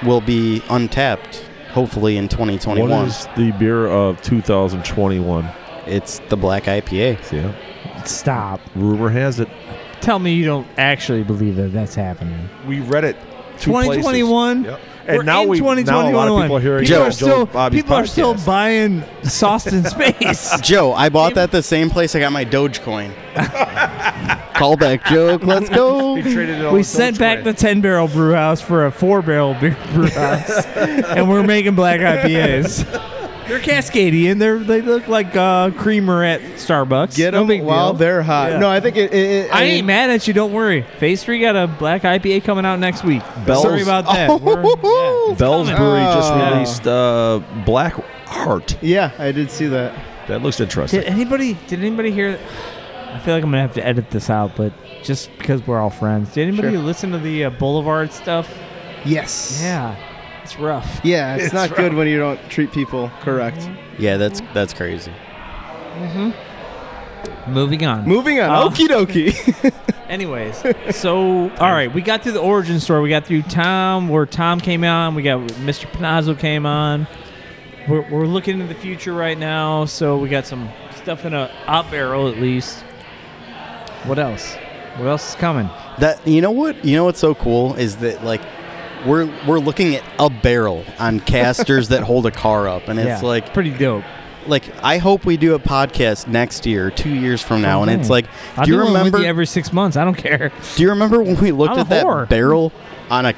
will 0.03 0.21
be 0.21 0.61
untapped. 0.69 1.45
Hopefully 1.73 2.17
in 2.17 2.27
2021, 2.29 2.89
What 2.89 3.07
is 3.07 3.27
the 3.35 3.51
beer 3.51 3.87
of 3.87 4.21
2021? 4.21 5.49
it's 5.87 6.19
the 6.29 6.37
black 6.37 6.63
IPA. 6.65 7.17
Yeah. 7.31 8.03
Stop. 8.05 8.61
Rumor 8.75 9.09
has 9.09 9.39
it. 9.39 9.49
Tell 10.01 10.19
me 10.19 10.33
you 10.33 10.45
don't 10.45 10.67
actually 10.77 11.23
believe 11.23 11.55
that 11.55 11.73
that's 11.73 11.95
happening. 11.95 12.49
We 12.67 12.79
read 12.81 13.03
it. 13.05 13.17
two 13.59 13.71
2021. 13.71 14.63
Yep. 14.65 14.79
We're 15.07 15.15
And 15.15 15.25
now 15.25 15.41
in 15.43 15.49
we 15.49 15.59
now 15.59 16.09
a 16.09 16.11
lot 16.13 16.27
of 16.29 16.41
people 16.43 16.57
are 16.57 16.59
hearing 16.61 16.83
people 16.85 16.97
Joe- 16.97 17.07
are 17.07 17.11
still 17.11 17.45
Bobby's 17.47 17.81
people 17.81 17.95
are 17.95 18.05
still 18.05 18.35
buying 18.45 19.03
sauce 19.23 19.67
in 19.67 19.83
space. 19.89 20.57
Joe, 20.61 20.93
I 20.93 21.09
bought 21.09 21.33
that 21.35 21.51
the 21.51 21.61
same 21.63 21.89
place 21.89 22.15
I 22.15 22.19
got 22.19 22.31
my 22.31 22.45
Dogecoin. 22.45 23.11
Callback 24.53 25.03
joke. 25.05 25.43
Let's 25.45 25.69
go. 25.69 26.15
He 26.15 26.21
traded 26.33 26.59
it 26.59 26.65
all 26.65 26.73
we 26.73 26.83
sent 26.83 27.17
back 27.19 27.43
the 27.43 27.53
10 27.53 27.81
barrel 27.81 28.07
brew 28.07 28.33
house 28.33 28.61
for 28.61 28.85
a 28.85 28.91
4 28.91 29.21
barrel 29.21 29.53
beer 29.55 29.77
brew 29.93 30.09
house 30.09 30.65
and 30.75 31.29
we're 31.29 31.43
making 31.43 31.75
black 31.75 31.99
IPAs. 31.99 32.83
They're 33.47 33.59
Cascadian. 33.59 34.39
They're 34.39 34.57
they 34.57 34.79
look 34.81 35.09
like 35.09 35.35
uh, 35.35 35.71
creamer 35.71 36.23
at 36.23 36.39
Starbucks. 36.41 37.17
Get 37.17 37.31
them 37.31 37.45
big 37.45 37.61
while 37.61 37.91
deal. 37.91 37.99
they're 37.99 38.23
hot. 38.23 38.51
Yeah. 38.51 38.59
No, 38.59 38.69
I 38.69 38.79
think 38.79 38.95
it. 38.95 39.13
it, 39.13 39.47
it 39.47 39.49
I 39.53 39.63
mean- 39.65 39.69
ain't 39.73 39.87
mad 39.87 40.09
at 40.11 40.25
you. 40.29 40.33
Don't 40.33 40.53
worry. 40.53 40.83
Phase 40.97 41.25
three 41.25 41.41
got 41.41 41.57
a 41.57 41.67
black 41.67 42.03
IPA 42.03 42.45
coming 42.45 42.65
out 42.65 42.79
next 42.79 43.03
week. 43.03 43.21
Bell's- 43.45 43.63
Sorry 43.63 43.81
about 43.81 44.05
that. 44.05 44.39
We're- 44.41 44.63
yeah, 44.63 45.35
Bell's 45.37 45.67
coming. 45.67 45.75
Brewery 45.75 46.03
just 46.13 46.31
Oh. 46.31 46.51
released 46.53 46.87
uh, 46.87 47.41
Black 47.65 47.93
Heart. 48.27 48.81
Yeah, 48.81 49.11
I 49.19 49.33
did 49.33 49.51
see 49.51 49.67
that. 49.67 49.93
That 50.29 50.41
looks 50.41 50.61
interesting. 50.61 51.01
Did 51.01 51.09
anybody? 51.09 51.57
Did 51.67 51.79
anybody 51.79 52.11
hear? 52.11 52.39
I 53.13 53.19
feel 53.19 53.35
like 53.35 53.43
I'm 53.43 53.51
gonna 53.51 53.61
have 53.61 53.73
to 53.75 53.85
edit 53.85 54.09
this 54.11 54.29
out, 54.29 54.55
but 54.55 54.73
just 55.03 55.29
because 55.37 55.65
we're 55.67 55.79
all 55.79 55.89
friends, 55.89 56.33
did 56.33 56.47
anybody 56.47 56.73
Sure. 56.73 56.79
listen 56.81 57.11
to 57.11 57.17
the 57.19 57.45
uh, 57.45 57.49
Boulevard 57.51 58.11
stuff? 58.11 58.51
Yes. 59.05 59.59
Yeah, 59.61 59.95
it's 60.41 60.57
rough. 60.57 60.99
Yeah, 61.03 61.35
it's, 61.35 61.45
It's 61.45 61.53
not 61.53 61.69
rough. 61.69 61.77
good 61.77 61.93
when 61.93 62.07
you 62.07 62.17
don't 62.17 62.39
treat 62.49 62.71
people 62.71 63.11
correct. 63.21 63.69
Yeah, 63.99 64.17
that's 64.17 64.41
that's 64.53 64.73
crazy. 64.73 65.11
Mm-hmm. 65.95 67.51
Moving 67.53 67.85
on. 67.85 68.05
Moving 68.07 68.39
on. 68.39 68.49
Oh. 68.49 68.69
Okie 68.69 68.87
dokie. 68.87 69.73
Anyways, 70.09 70.63
so 70.95 71.49
all 71.57 71.71
right, 71.71 71.91
we 71.93 72.01
got 72.01 72.23
through 72.23 72.33
the 72.33 72.39
origin 72.41 72.79
story. 72.79 73.01
We 73.01 73.09
got 73.09 73.25
through 73.25 73.43
Tom, 73.43 74.09
where 74.09 74.25
Tom 74.25 74.59
came 74.59 74.83
on. 74.83 75.15
We 75.15 75.23
got 75.23 75.39
Mr. 75.39 75.85
Panazzo 75.91 76.37
came 76.37 76.65
on. 76.65 77.07
We're, 77.87 78.07
we're 78.09 78.25
looking 78.25 78.59
into 78.61 78.73
the 78.73 78.79
future 78.79 79.13
right 79.13 79.37
now, 79.37 79.85
so 79.85 80.17
we 80.17 80.29
got 80.29 80.45
some 80.45 80.69
stuff 80.95 81.25
in 81.25 81.33
a 81.33 81.51
up 81.67 81.89
barrel 81.91 82.29
at 82.29 82.37
least. 82.37 82.83
What 84.05 84.19
else? 84.19 84.55
What 84.97 85.07
else 85.07 85.29
is 85.29 85.35
coming? 85.35 85.69
That 85.99 86.25
you 86.27 86.41
know 86.41 86.51
what 86.51 86.83
you 86.83 86.95
know 86.95 87.05
what's 87.05 87.19
so 87.19 87.33
cool 87.33 87.75
is 87.75 87.97
that 87.97 88.23
like 88.23 88.41
we're 89.05 89.25
we're 89.47 89.59
looking 89.59 89.95
at 89.95 90.03
a 90.19 90.29
barrel 90.29 90.85
on 90.99 91.19
casters 91.19 91.89
that 91.89 92.03
hold 92.03 92.25
a 92.25 92.31
car 92.31 92.67
up, 92.67 92.87
and 92.87 92.99
it's 92.99 93.07
yeah, 93.07 93.21
like 93.21 93.53
pretty 93.53 93.71
dope. 93.71 94.03
like 94.47 94.63
I 94.83 94.97
hope 94.97 95.25
we 95.25 95.37
do 95.37 95.55
a 95.55 95.59
podcast 95.59 96.27
next 96.27 96.65
year, 96.65 96.91
two 96.91 97.13
years 97.13 97.41
from 97.41 97.61
now, 97.61 97.81
and 97.81 97.91
it's 97.91 98.09
oh, 98.09 98.13
like, 98.13 98.25
I'll 98.57 98.65
do 98.65 98.71
you 98.71 98.77
do 98.77 98.87
remember? 98.87 99.19
you 99.19 99.25
every 99.25 99.47
six 99.47 99.73
months. 99.73 99.97
I 99.97 100.05
don't 100.05 100.17
care. 100.17 100.51
do 100.75 100.83
you 100.83 100.89
remember 100.89 101.21
when 101.21 101.39
we 101.39 101.51
looked 101.51 101.73
I'm 101.73 101.79
at 101.79 101.89
that 101.89 102.29
barrel 102.29 102.71
on 103.09 103.25
a 103.25 103.33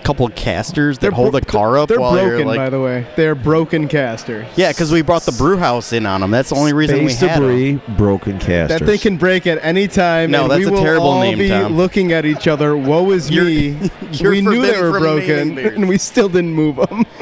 couple 0.00 0.26
of 0.26 0.34
casters 0.34 0.98
that 0.98 1.02
They're 1.02 1.10
hold 1.12 1.32
bro- 1.32 1.38
a 1.38 1.40
car 1.42 1.78
up 1.78 1.88
They're 1.88 2.00
while 2.00 2.16
you're 2.16 2.30
broken, 2.30 2.46
like, 2.48 2.56
by 2.58 2.70
the 2.70 2.80
way. 2.80 3.06
They're 3.16 3.34
broken 3.34 3.86
casters. 3.88 4.46
yeah, 4.56 4.70
because 4.70 4.90
we 4.92 5.02
brought 5.02 5.22
the 5.22 5.32
brew 5.32 5.56
house 5.56 5.92
in 5.92 6.06
on 6.06 6.20
them. 6.20 6.30
That's 6.30 6.50
the 6.50 6.56
only 6.56 6.72
reason 6.72 7.04
we 7.04 7.10
Space 7.10 7.20
had 7.30 7.30
'em. 7.36 7.42
debris, 7.42 7.80
broken 7.96 8.38
casters. 8.38 8.80
That 8.80 8.86
they 8.86 8.98
can 8.98 9.16
break 9.16 9.46
at 9.46 9.58
any 9.62 9.86
time. 9.88 10.30
No, 10.30 10.42
and 10.42 10.50
that's 10.50 10.58
we 10.60 10.66
a 10.66 10.70
will 10.72 10.82
terrible 10.82 11.06
all 11.08 11.20
name, 11.22 11.38
be 11.38 11.48
Tom. 11.48 11.76
looking 11.76 12.12
at 12.12 12.24
each 12.26 12.48
other. 12.48 12.76
Woe 12.76 13.10
is 13.12 13.30
You're- 13.30 13.72
me. 13.72 13.90
you're 14.12 14.30
we 14.32 14.40
knew 14.40 14.60
they 14.62 14.80
were 14.80 14.98
broken, 14.98 15.58
and 15.58 15.88
we 15.88 15.98
still 15.98 16.28
didn't 16.28 16.52
move 16.54 16.76
them. 16.76 17.04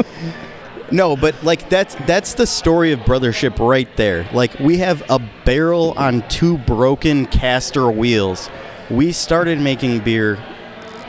No, 0.91 1.17
but 1.17 1.45
like 1.45 1.69
that's 1.69 1.95
that's 2.07 2.33
the 2.33 2.47
story 2.47 2.93
of 2.93 3.01
brothership 3.01 3.59
right 3.59 3.95
there. 3.99 4.27
Like 4.33 4.59
we 4.59 4.79
have 4.79 5.03
a 5.11 5.21
barrel 5.45 5.93
on 5.99 6.27
two 6.31 6.57
broken 6.57 7.27
caster 7.27 7.91
wheels. 7.91 8.49
We 8.89 9.13
started 9.13 9.61
making 9.61 9.99
beer 10.01 10.39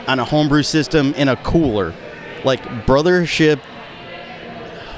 on 0.09 0.19
a 0.19 0.25
homebrew 0.25 0.63
system 0.63 1.13
in 1.13 1.27
a 1.29 1.35
cooler. 1.37 1.93
Like 2.43 2.63
brothership 2.85 3.59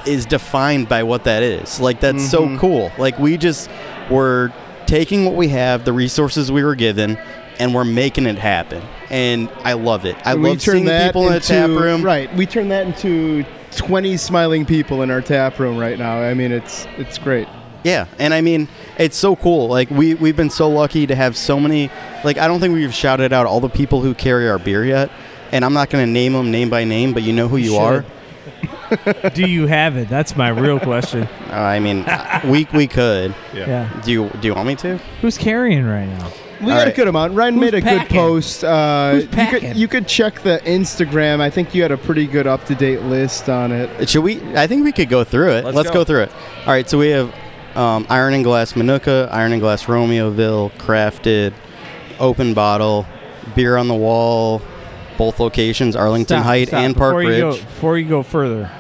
is 0.06 0.26
defined 0.26 0.88
by 0.88 1.04
what 1.04 1.26
that 1.26 1.44
is. 1.44 1.80
Like 1.80 2.00
that's 2.00 2.28
so 2.30 2.48
Mhm. 2.48 2.60
cool. 2.60 2.92
Like 2.98 3.20
we 3.20 3.38
just 3.38 3.70
were 4.10 4.52
taking 4.86 5.26
what 5.26 5.36
we 5.36 5.50
have, 5.50 5.84
the 5.86 5.94
resources 5.94 6.52
we 6.52 6.64
were 6.64 6.76
given, 6.76 7.18
and 7.60 7.76
we're 7.76 7.84
making 7.86 8.26
it 8.26 8.38
happen. 8.38 8.82
And 9.10 9.50
I 9.64 9.74
love 9.74 10.06
it. 10.06 10.16
I 10.26 10.36
we 10.36 10.50
love 10.50 10.62
seeing 10.62 10.88
people 10.88 11.28
in 11.28 11.34
the 11.34 11.40
tap 11.42 11.70
room. 11.70 12.04
Right. 12.04 12.34
We 12.36 12.46
turn 12.46 12.70
that 12.70 12.88
into 12.88 13.44
20 13.76 14.18
smiling 14.18 14.66
people 14.66 15.02
in 15.02 15.12
our 15.12 15.22
tap 15.22 15.60
room 15.60 15.78
right 15.78 16.00
now. 16.00 16.20
I 16.22 16.34
mean, 16.34 16.52
it's 16.52 16.88
it's 16.98 17.18
great. 17.18 17.48
Yeah, 17.84 18.06
and 18.20 18.34
I 18.34 18.42
mean, 18.42 18.68
it's 18.98 19.18
so 19.18 19.36
cool. 19.36 19.68
Like 19.68 19.90
we 19.90 20.14
we've 20.14 20.36
been 20.36 20.50
so 20.50 20.70
lucky 20.70 21.08
to 21.08 21.16
have 21.16 21.36
so 21.36 21.60
many. 21.60 21.90
Like 22.24 22.38
I 22.38 22.48
don't 22.48 22.60
think 22.60 22.74
we've 22.74 22.94
shouted 22.94 23.34
out 23.34 23.46
all 23.48 23.60
the 23.60 23.70
people 23.70 24.02
who 24.02 24.14
carry 24.14 24.50
our 24.50 24.60
beer 24.60 24.86
yet, 24.86 25.10
and 25.52 25.66
I'm 25.66 25.74
not 25.74 25.90
going 25.90 26.06
to 26.06 26.12
name 26.12 26.34
them 26.34 26.52
name 26.52 26.70
by 26.70 26.84
name, 26.84 27.14
but 27.14 27.24
you 27.24 27.34
know 27.34 27.48
who 27.48 27.58
you 27.58 27.78
are. 27.78 28.06
Do 29.34 29.50
you 29.50 29.68
have 29.68 29.96
it? 29.98 30.10
That's 30.10 30.36
my 30.36 30.50
real 30.50 30.80
question. 30.80 31.24
Uh, 31.50 31.54
I 31.54 31.80
mean, 31.80 32.06
we 32.52 32.68
we 32.74 32.88
could. 32.88 33.34
Yeah. 33.54 33.90
Do 34.04 34.12
you 34.12 34.30
do 34.42 34.48
you 34.48 34.54
want 34.54 34.68
me 34.68 34.76
to? 34.78 34.98
Who's 35.22 35.38
carrying 35.38 35.86
right 35.86 36.08
now? 36.08 36.32
We 36.60 36.72
All 36.72 36.78
got 36.78 36.88
a 36.90 36.92
good 36.92 37.08
amount. 37.08 37.34
Ryan 37.34 37.56
Who's 37.56 37.62
made 37.62 37.74
a 37.74 37.82
good 37.82 38.08
post. 38.10 38.64
Uh, 38.64 39.14
Who's 39.14 39.24
You 39.24 39.30
packing? 39.30 39.60
could 39.70 39.78
you 39.78 39.88
could 39.88 40.08
check 40.08 40.42
the 40.42 40.60
Instagram. 40.66 41.40
I 41.40 41.50
think 41.50 41.74
you 41.74 41.82
had 41.82 41.92
a 41.92 41.98
pretty 41.98 42.28
good 42.28 42.46
up 42.46 42.66
to 42.66 42.76
date 42.76 43.02
list 43.04 43.50
on 43.50 43.72
it. 43.72 44.08
Should 44.10 44.24
we? 44.24 44.40
I 44.56 44.68
think 44.68 44.84
we 44.84 44.92
could 44.92 45.10
go 45.10 45.24
through 45.24 45.54
it. 45.54 45.66
Let's 45.66 45.76
Let's, 45.78 45.90
go. 45.90 45.94
go. 45.96 46.04
through 46.04 46.24
it. 46.24 46.32
All 46.60 46.74
right. 46.74 46.88
So 46.88 47.00
we 47.00 47.10
have 47.10 47.34
um, 47.76 48.06
Iron 48.10 48.34
and 48.34 48.44
Glass 48.44 48.74
Mokena, 48.74 49.32
Iron 49.32 49.52
and 49.52 49.62
Glass 49.62 49.86
Romeoville, 49.86 50.72
Crafted, 50.74 51.54
Open 52.20 52.54
Bottle, 52.54 53.06
Beer 53.56 53.78
on 53.78 53.88
the 53.88 53.96
Wall, 53.96 54.62
both 55.18 55.40
locations, 55.40 55.96
Arlington 55.96 56.38
Stop, 56.38 56.46
Heights 56.46 56.72
stop. 56.72 56.82
and 56.84 56.96
Park 56.96 57.12
before 57.14 57.20
Ridge. 57.30 57.38
You 57.38 57.42
go, 57.42 57.52
before 57.58 57.98
you 57.98 58.10
go 58.10 58.24
further, 58.24 58.72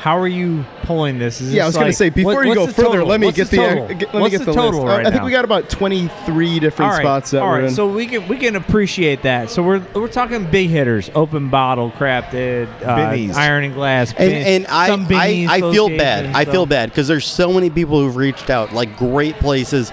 how 0.00 0.16
are 0.18 0.26
you 0.26 0.64
pulling 0.84 1.18
this? 1.18 1.42
Is 1.42 1.52
Yeah, 1.52 1.64
I 1.64 1.66
this 1.66 1.74
was 1.74 1.76
going 1.76 1.90
to 1.92 1.96
say 1.96 2.08
before 2.08 2.36
what- 2.36 2.46
you 2.46 2.54
go 2.54 2.66
further, 2.66 2.88
total? 2.88 3.06
let 3.06 3.20
me 3.20 3.26
What's 3.26 3.36
get 3.36 3.48
the 3.50 3.56
the, 3.58 3.62
total? 3.68 3.84
uh, 3.84 3.88
get, 3.88 4.00
let 4.08 4.14
me 4.14 4.20
What's 4.22 4.30
get 4.32 4.38
the 4.38 4.44
the, 4.46 4.52
total 4.54 4.80
list. 4.80 4.86
right 4.86 4.96
I, 5.04 5.08
I 5.08 5.10
think 5.10 5.14
now? 5.16 5.24
we 5.26 5.30
got 5.30 5.44
about 5.44 5.68
23 5.68 6.58
different 6.60 6.90
all 6.90 6.96
right, 6.96 7.02
spots 7.02 7.30
that 7.32 7.42
all 7.42 7.48
we're 7.50 7.66
in. 7.66 7.70
So 7.74 7.86
we 7.86 8.06
can 8.06 8.26
we 8.26 8.38
can 8.38 8.56
appreciate 8.56 9.22
that. 9.24 9.50
So 9.50 9.62
we're 9.62 9.82
we're 9.94 10.08
talking 10.08 10.50
big 10.50 10.70
hitters, 10.70 11.10
open 11.14 11.50
bottle, 11.50 11.90
crafted, 11.90 12.66
uh, 12.82 13.36
iron 13.38 13.64
and 13.64 13.74
glass, 13.74 14.10
and, 14.16 14.16
bin- 14.30 14.46
and 14.46 14.66
I, 14.68 14.86
some 14.86 15.04
I, 15.04 15.08
Binny's, 15.08 15.50
I 15.50 15.60
feel 15.60 15.88
bad. 15.90 16.34
I 16.34 16.44
feel 16.46 16.64
bad 16.64 16.88
because 16.88 17.06
there's 17.06 17.26
so 17.26 17.52
many 17.52 17.68
people 17.68 18.00
who've 18.00 18.16
reached 18.16 18.48
out, 18.48 18.72
like 18.72 18.96
great 18.96 19.34
places, 19.36 19.92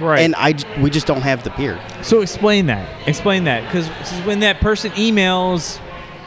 Right. 0.00 0.20
and 0.20 0.34
I 0.36 0.54
we 0.82 0.90
just 0.90 1.06
don't 1.06 1.22
have 1.22 1.44
the 1.44 1.50
beer. 1.50 1.80
So 2.02 2.20
explain 2.20 2.66
that. 2.66 2.86
Explain 3.08 3.44
that 3.44 3.62
because 3.64 3.88
when 4.26 4.40
that 4.40 4.60
person 4.60 4.90
emails 4.92 5.78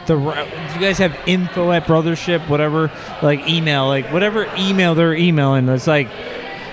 the, 0.07 0.15
do 0.15 0.73
you 0.73 0.79
guys 0.79 0.97
have 0.97 1.15
info 1.27 1.71
at 1.71 1.83
Brothership, 1.85 2.47
whatever, 2.49 2.89
like 3.21 3.47
email, 3.47 3.87
like 3.87 4.11
whatever 4.11 4.47
email 4.57 4.95
they're 4.95 5.13
emailing? 5.13 5.67
It's 5.69 5.87
like, 5.87 6.07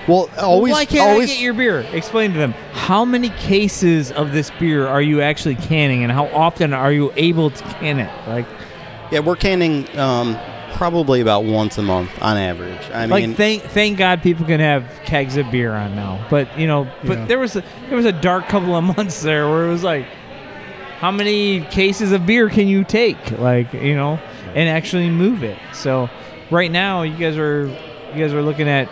Well, 0.07 0.29
always, 0.39 0.73
why 0.73 0.85
can't 0.85 1.09
always. 1.09 1.29
I 1.29 1.33
get 1.33 1.41
your 1.41 1.53
beer? 1.53 1.79
Explain 1.93 2.33
to 2.33 2.37
them 2.39 2.51
how 2.73 3.05
many 3.05 3.29
cases 3.29 4.11
of 4.11 4.31
this 4.31 4.49
beer 4.59 4.87
are 4.87 5.01
you 5.01 5.21
actually 5.21 5.55
canning, 5.55 6.03
and 6.03 6.11
how 6.11 6.27
often 6.27 6.73
are 6.73 6.91
you 6.91 7.11
able 7.15 7.49
to 7.51 7.63
can 7.75 7.99
it? 7.99 8.11
Like, 8.27 8.45
yeah, 9.11 9.19
we're 9.19 9.35
canning 9.35 9.87
um, 9.99 10.37
probably 10.73 11.21
about 11.21 11.43
once 11.45 11.77
a 11.77 11.81
month 11.83 12.11
on 12.21 12.37
average. 12.37 12.89
I 12.91 13.01
mean, 13.07 13.09
like 13.09 13.35
thank 13.37 13.63
thank 13.63 13.97
God 13.97 14.21
people 14.21 14.45
can 14.45 14.59
have 14.59 14.83
kegs 15.05 15.37
of 15.37 15.49
beer 15.51 15.73
on 15.73 15.95
now. 15.95 16.25
But 16.29 16.57
you 16.59 16.67
know, 16.67 16.87
but 17.03 17.17
Yeah. 17.19 17.25
there 17.25 17.39
was 17.39 17.55
a 17.55 17.63
there 17.87 17.95
was 17.97 18.05
a 18.05 18.11
dark 18.11 18.47
couple 18.47 18.75
of 18.75 18.83
months 18.97 19.21
there 19.21 19.49
where 19.49 19.65
it 19.65 19.69
was 19.71 19.83
like, 19.83 20.05
how 20.99 21.11
many 21.11 21.61
cases 21.61 22.11
of 22.11 22.25
beer 22.25 22.49
can 22.49 22.67
you 22.67 22.83
take? 22.83 23.31
Like 23.31 23.73
you 23.73 23.95
know, 23.95 24.19
and 24.53 24.69
actually 24.69 25.09
move 25.09 25.43
it. 25.43 25.57
So 25.73 26.09
right 26.51 26.71
now, 26.71 27.03
you 27.03 27.17
guys 27.17 27.37
are 27.37 27.67
you 27.67 28.21
guys 28.21 28.33
are 28.33 28.41
looking 28.41 28.67
at 28.67 28.89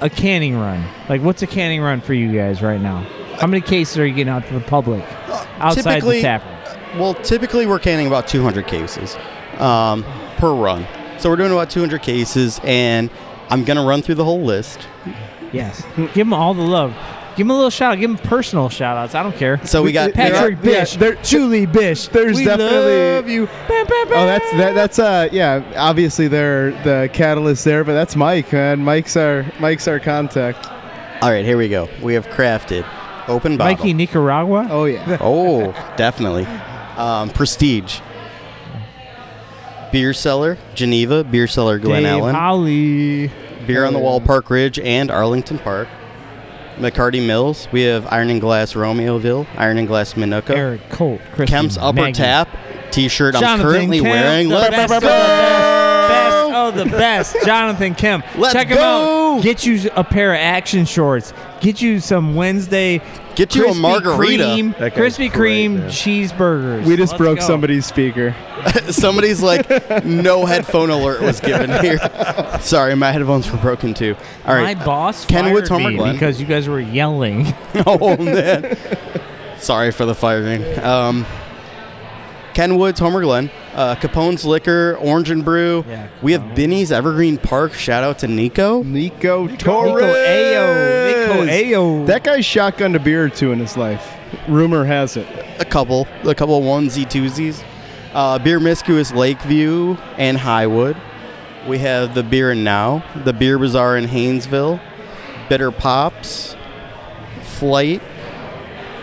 a 0.00 0.10
canning 0.10 0.56
run. 0.56 0.84
Like, 1.08 1.22
what's 1.22 1.42
a 1.42 1.46
canning 1.46 1.80
run 1.80 2.00
for 2.00 2.14
you 2.14 2.32
guys 2.32 2.62
right 2.62 2.80
now? 2.80 3.02
How 3.38 3.46
many 3.46 3.62
cases 3.62 3.98
are 3.98 4.06
you 4.06 4.14
getting 4.14 4.32
out 4.32 4.46
to 4.46 4.54
the 4.54 4.60
public 4.60 5.04
outside 5.58 6.02
the 6.02 6.20
tap 6.20 6.44
room? 6.44 7.00
well, 7.00 7.14
typically 7.14 7.66
we're 7.66 7.78
canning 7.78 8.06
about 8.06 8.28
200 8.28 8.66
cases 8.66 9.16
um, 9.58 10.04
per 10.36 10.52
run. 10.54 10.86
So 11.18 11.30
we're 11.30 11.36
doing 11.36 11.52
about 11.52 11.70
200 11.70 12.02
cases, 12.02 12.60
and 12.64 13.10
I'm 13.48 13.64
gonna 13.64 13.84
run 13.84 14.02
through 14.02 14.16
the 14.16 14.24
whole 14.24 14.42
list. 14.42 14.86
Yes, 15.52 15.84
give 15.96 16.14
them 16.14 16.34
all 16.34 16.54
the 16.54 16.62
love. 16.62 16.92
Give 17.36 17.46
them 17.46 17.50
a 17.50 17.54
little 17.54 17.70
shout 17.70 17.92
out. 17.92 17.98
Give 17.98 18.10
them 18.16 18.18
personal 18.28 18.68
shout 18.68 18.96
outs. 18.96 19.14
I 19.14 19.22
don't 19.22 19.34
care. 19.36 19.64
So 19.66 19.82
we 19.82 19.90
got 19.92 20.12
Patrick 20.12 20.56
Yeah, 20.62 20.80
Bish, 20.80 20.96
there- 20.96 21.14
Julie 21.16 21.66
Bish. 21.66 22.06
there's 22.08 22.36
we 22.36 22.44
definitely- 22.44 23.14
love 23.16 23.28
you. 23.28 23.46
Bam, 23.68 23.86
bam, 23.86 24.08
bam. 24.08 24.18
Oh, 24.18 24.26
that's 24.26 24.50
that, 24.52 24.74
that's 24.74 24.98
uh 24.98 25.28
yeah. 25.32 25.62
Obviously, 25.76 26.28
they're 26.28 26.70
the 26.84 27.10
catalyst 27.12 27.64
there, 27.64 27.82
but 27.84 27.94
that's 27.94 28.14
Mike, 28.16 28.52
man. 28.52 28.84
Mike's 28.84 29.16
our 29.16 29.44
Mike's 29.58 29.88
our 29.88 29.98
contact. 29.98 30.66
All 31.22 31.30
right, 31.30 31.44
here 31.44 31.56
we 31.56 31.68
go. 31.68 31.88
We 32.02 32.14
have 32.14 32.26
crafted 32.28 32.86
open 33.26 33.56
bottle. 33.56 33.76
Mikey 33.76 33.94
Nicaragua. 33.94 34.68
Oh 34.70 34.84
yeah. 34.84 35.16
Oh, 35.20 35.72
definitely. 35.96 36.46
Um, 36.96 37.30
Prestige. 37.30 37.98
Beer 39.92 40.12
Cellar, 40.12 40.58
Geneva, 40.74 41.22
Beer 41.24 41.46
Cellar, 41.46 41.78
Glen 41.78 42.02
Dave 42.02 42.12
Ellen, 42.20 42.34
Holly. 42.34 43.30
Beer 43.66 43.84
on 43.84 43.92
the 43.92 43.98
Wall, 43.98 44.20
Park 44.20 44.50
Ridge, 44.50 44.78
and 44.78 45.10
Arlington 45.10 45.58
Park. 45.58 45.88
McCarty 46.76 47.24
Mills, 47.26 47.68
we 47.72 47.82
have 47.82 48.06
Iron 48.12 48.30
and 48.30 48.40
Glass 48.40 48.74
Romeoville, 48.74 49.46
Iron 49.56 49.78
and 49.78 49.86
Glass 49.86 50.14
Minooka, 50.14 50.50
Eric 50.50 50.88
Colt. 50.90 51.20
Kristen, 51.32 51.46
Kemp's 51.46 51.76
Upper 51.78 52.00
Maggie. 52.02 52.14
Tap 52.14 52.48
T-shirt 52.90 53.34
I'm 53.36 53.60
currently 53.60 53.98
Kemp, 54.00 54.08
wearing. 54.08 54.48
Let's 54.48 54.70
best 54.70 54.90
go! 54.90 54.96
of 54.96 55.02
the 55.02 55.08
best, 55.08 56.08
best 56.10 56.54
of 56.54 56.74
the 56.76 56.84
best. 56.96 57.36
Jonathan 57.44 57.94
Kemp. 57.94 58.24
Let's 58.36 58.52
Check 58.54 58.68
him 58.68 58.76
go! 58.76 59.23
Out. 59.36 59.42
Get 59.42 59.64
you 59.66 59.90
a 59.94 60.04
pair 60.04 60.32
of 60.32 60.38
action 60.40 60.84
shorts. 60.84 61.32
Get 61.60 61.80
you 61.82 62.00
some 62.00 62.34
Wednesday. 62.34 63.00
Get 63.34 63.54
you 63.54 63.68
a 63.68 63.74
margarita. 63.74 64.44
Kreme, 64.44 64.78
That 64.78 64.94
guy's 64.94 65.16
Krispy 65.16 65.32
great, 65.32 65.68
Kreme 65.70 65.78
man. 65.78 65.90
cheeseburgers. 65.90 66.84
We 66.86 66.96
just 66.96 67.12
Let's 67.12 67.18
broke 67.18 67.38
go. 67.40 67.46
somebody's 67.46 67.86
speaker. 67.86 68.34
Somebody's 68.90 69.42
like, 69.42 69.68
no 70.04 70.46
headphone 70.46 70.88
alert 70.90 71.20
was 71.20 71.40
given 71.40 71.70
here. 71.84 71.98
Sorry, 72.60 72.94
my 72.94 73.12
headphones 73.12 73.50
were 73.50 73.58
broken 73.58 73.92
too. 73.92 74.16
All 74.46 74.54
right. 74.54 74.76
My 74.78 74.84
boss 74.84 75.26
Kenwood's 75.26 75.68
fired 75.68 75.80
Homer 75.82 75.90
me 75.90 75.96
Glen. 75.96 76.12
because 76.14 76.40
you 76.40 76.46
guys 76.46 76.68
were 76.68 76.80
yelling. 76.80 77.54
oh 77.86 78.16
man. 78.16 78.76
Sorry 79.58 79.90
for 79.90 80.06
the 80.06 80.14
firing. 80.14 80.62
Um, 80.80 81.26
Kenwood's 82.54 83.00
Homer 83.00 83.20
Glen, 83.20 83.50
uh, 83.74 83.96
Capone's 83.96 84.44
Liquor, 84.44 84.96
Orange 85.00 85.30
and 85.30 85.44
Brew. 85.44 85.84
Yeah, 85.88 86.08
we 86.22 86.32
have 86.32 86.42
Capone. 86.42 86.54
Binny's 86.54 86.92
Evergreen 86.92 87.36
Park. 87.36 87.74
Shout 87.74 88.04
out 88.04 88.20
to 88.20 88.28
Nico. 88.28 88.82
Nico 88.82 89.46
Nico 89.46 89.56
Torres. 89.56 90.04
Ayo. 90.04 91.06
Nico 91.06 91.46
Ayo. 91.50 92.06
That 92.06 92.22
guy's 92.24 92.44
shotgunned 92.44 92.94
a 92.94 93.00
beer 93.00 93.24
or 93.24 93.28
two 93.28 93.52
in 93.52 93.58
his 93.58 93.76
life. 93.76 94.08
Rumor 94.48 94.84
has 94.84 95.16
it. 95.16 95.26
A 95.58 95.64
couple, 95.64 96.06
a 96.24 96.34
couple 96.34 96.60
onesie 96.62 97.04
twosies. 97.04 97.62
Uh, 98.12 98.38
Beermiscuous 98.38 99.14
Lakeview 99.14 99.96
and 100.18 100.38
Highwood. 100.38 100.96
We 101.66 101.78
have 101.78 102.14
the 102.14 102.22
Beer 102.22 102.50
and 102.52 102.62
Now, 102.62 103.04
the 103.24 103.32
Beer 103.32 103.58
Bazaar 103.58 103.96
in 103.96 104.04
Haynesville, 104.04 104.80
Bitter 105.48 105.70
Pops, 105.70 106.54
Flight, 107.42 108.02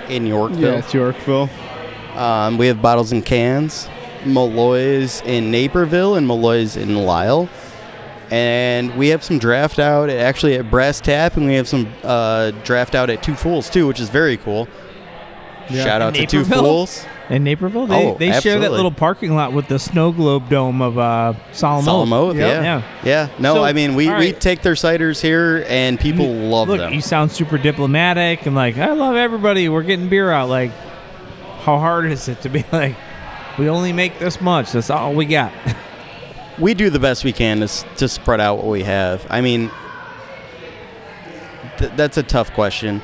in 0.09 0.27
Yorkville. 0.27 0.59
Yeah, 0.61 0.77
it's 0.77 0.93
Yorkville. 0.93 1.49
Um, 2.15 2.57
we 2.57 2.67
have 2.67 2.81
bottles 2.81 3.11
and 3.11 3.25
cans. 3.25 3.87
Malloy's 4.25 5.21
in 5.21 5.51
Naperville 5.51 6.15
and 6.15 6.27
Malloy's 6.27 6.77
in 6.77 6.95
Lisle. 6.95 7.49
And 8.29 8.95
we 8.95 9.09
have 9.09 9.23
some 9.23 9.39
draft 9.39 9.77
out 9.77 10.09
at, 10.09 10.17
actually 10.17 10.55
at 10.55 10.69
Brass 10.71 11.01
Tap, 11.01 11.35
and 11.35 11.45
we 11.47 11.55
have 11.55 11.67
some 11.67 11.91
uh, 12.03 12.51
draft 12.63 12.95
out 12.95 13.09
at 13.09 13.21
Two 13.21 13.35
Fools 13.35 13.69
too, 13.69 13.87
which 13.87 13.99
is 13.99 14.09
very 14.09 14.37
cool. 14.37 14.69
Yeah. 15.69 15.83
Shout 15.83 16.01
out 16.01 16.15
to 16.15 16.25
Two 16.25 16.45
Fools. 16.45 17.05
In 17.29 17.43
Naperville, 17.45 17.87
they, 17.87 18.07
Oh, 18.07 18.17
they 18.17 18.37
share 18.41 18.59
that 18.59 18.71
little 18.71 18.91
parking 18.91 19.35
lot 19.35 19.53
with 19.53 19.67
the 19.69 19.79
snow 19.79 20.11
globe 20.11 20.49
dome 20.49 20.81
of 20.81 20.97
uh, 20.97 21.33
Solomon. 21.53 21.85
Solemn 21.85 22.11
Oath, 22.13 22.35
Yep. 22.35 22.63
yeah. 22.63 22.63
Yeah. 22.63 22.83
Yeah. 23.05 23.29
No, 23.39 23.55
So, 23.55 23.63
I 23.63 23.71
mean, 23.71 23.95
we, 23.95 24.09
all 24.09 24.19
we 24.19 24.33
take 24.33 24.61
their 24.63 24.73
ciders 24.73 25.21
here, 25.21 25.65
and 25.69 25.97
people 25.99 26.25
love 26.27 26.67
Look, 26.67 26.79
them. 26.79 26.93
you 26.93 26.99
sound 26.99 27.31
super 27.31 27.57
diplomatic 27.57 28.45
and 28.45 28.55
like, 28.55 28.77
I 28.77 28.91
love 28.93 29.15
everybody. 29.15 29.69
We're 29.69 29.83
getting 29.83 30.09
beer 30.09 30.29
out. 30.29 30.49
Like, 30.49 30.71
how 31.61 31.77
hard 31.77 32.11
is 32.11 32.27
it 32.27 32.41
to 32.41 32.49
be 32.49 32.65
like, 32.71 32.95
we 33.57 33.69
only 33.69 33.93
make 33.93 34.19
this 34.19 34.41
much. 34.41 34.71
That's 34.71 34.89
all 34.89 35.13
we 35.13 35.25
got. 35.25 35.51
we 36.59 36.73
do 36.73 36.89
the 36.89 36.99
best 36.99 37.23
we 37.23 37.33
can 37.33 37.59
to, 37.59 37.67
to 37.97 38.07
spread 38.07 38.39
out 38.39 38.57
what 38.57 38.67
we 38.67 38.83
have. 38.83 39.25
I 39.29 39.41
mean, 39.41 39.71
th- 41.77 41.91
that's 41.95 42.17
a 42.17 42.23
tough 42.23 42.53
question. 42.53 43.01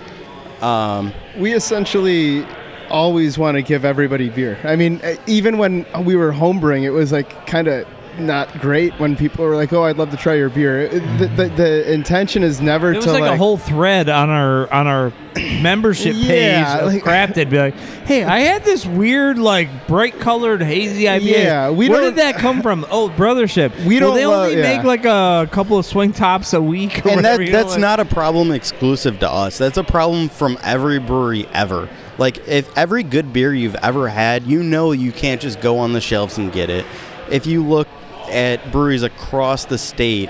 Um, 0.61 1.13
We 1.37 1.53
essentially 1.53 2.45
always 2.89 3.37
want 3.37 3.55
to 3.55 3.61
give 3.61 3.85
everybody 3.85 4.29
beer. 4.29 4.57
I 4.63 4.75
mean, 4.75 5.01
even 5.27 5.57
when 5.57 5.85
we 6.03 6.15
were 6.15 6.31
homebrewing, 6.31 6.83
it 6.83 6.91
was 6.91 7.11
like 7.11 7.45
kind 7.45 7.67
of 7.67 7.87
not 8.19 8.59
great 8.59 8.93
when 8.99 9.15
people 9.15 9.43
are 9.45 9.55
like, 9.55 9.71
"Oh, 9.73 9.83
I'd 9.83 9.97
love 9.97 10.11
to 10.11 10.17
try 10.17 10.35
your 10.35 10.49
beer." 10.49 10.87
The, 10.89 11.27
the, 11.27 11.49
the 11.49 11.93
intention 11.93 12.43
is 12.43 12.61
never 12.61 12.91
It 12.93 12.97
was 12.97 13.05
to 13.05 13.11
like, 13.13 13.31
a 13.31 13.37
whole 13.37 13.57
thread 13.57 14.09
on 14.09 14.29
our 14.29 14.71
on 14.73 14.87
our 14.87 15.13
membership 15.61 16.13
page 16.15 16.25
Yeah, 16.25 16.79
of 16.79 16.93
like- 16.93 17.03
crafted. 17.05 17.49
Be 17.49 17.57
like, 17.57 17.75
hey, 18.05 18.23
I 18.23 18.39
had 18.39 18.63
this 18.63 18.85
weird 18.85 19.37
like 19.37 19.87
bright 19.87 20.19
colored 20.19 20.61
hazy 20.61 21.03
IPA. 21.03 21.21
Yeah, 21.21 21.69
we 21.71 21.89
Where 21.89 22.01
did 22.01 22.15
that 22.15 22.35
come 22.35 22.61
from? 22.61 22.85
Oh, 22.97 23.09
brothership. 23.09 23.75
We 23.85 23.99
well, 23.99 24.09
don't 24.09 24.15
They 24.15 24.25
love- 24.25 24.45
only 24.49 24.57
yeah. 24.61 24.77
make 24.77 24.85
like 24.85 25.05
a 25.05 25.47
couple 25.51 25.77
of 25.77 25.85
swing 25.85 26.13
tops 26.13 26.53
a 26.53 26.61
week. 26.61 27.05
Or 27.05 27.09
and 27.11 27.25
that 27.25 27.37
whatever, 27.39 27.43
know, 27.45 27.51
that's 27.51 27.71
like- 27.71 27.79
not 27.79 27.99
a 27.99 28.05
problem 28.05 28.51
exclusive 28.51 29.19
to 29.19 29.29
us. 29.29 29.57
That's 29.57 29.77
a 29.77 29.83
problem 29.83 30.29
from 30.29 30.57
every 30.63 30.99
brewery 30.99 31.47
ever. 31.53 31.89
Like 32.17 32.47
if 32.47 32.75
every 32.75 33.03
good 33.03 33.31
beer 33.31 33.53
you've 33.53 33.75
ever 33.75 34.07
had, 34.09 34.43
you 34.47 34.63
know 34.63 34.91
you 34.91 35.11
can't 35.11 35.39
just 35.39 35.61
go 35.61 35.77
on 35.79 35.93
the 35.93 36.01
shelves 36.01 36.37
and 36.39 36.51
get 36.51 36.69
it. 36.71 36.85
If 37.29 37.45
you 37.45 37.63
look 37.63 37.87
at 38.29 38.71
breweries 38.71 39.03
across 39.03 39.65
the 39.65 39.77
state, 39.77 40.29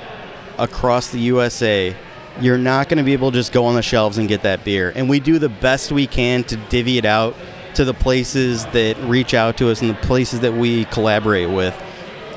across 0.58 1.12
the 1.12 1.20
USA, 1.20 1.96
you're 2.40 2.58
not 2.58 2.90
going 2.90 2.98
to 2.98 3.04
be 3.04 3.14
able 3.14 3.32
to 3.32 3.38
just 3.38 3.52
go 3.52 3.66
on 3.66 3.76
the 3.76 3.82
shelves 3.82 4.18
and 4.18 4.28
get 4.28 4.44
that 4.44 4.64
beer. 4.64 4.92
And 4.96 5.10
we 5.10 5.20
do 5.20 5.40
the 5.40 5.50
best 5.50 5.92
we 5.92 6.08
can 6.08 6.44
to 6.46 6.58
divvy 6.70 6.98
it 6.98 7.06
out 7.06 7.36
to 7.76 7.86
the 7.86 7.94
places 7.94 8.66
that 8.68 8.98
reach 9.04 9.34
out 9.34 9.58
to 9.58 9.70
us 9.70 9.82
and 9.82 9.90
the 9.90 9.96
places 9.96 10.40
that 10.42 10.54
we 10.54 10.86
collaborate 10.86 11.50
with. 11.50 11.76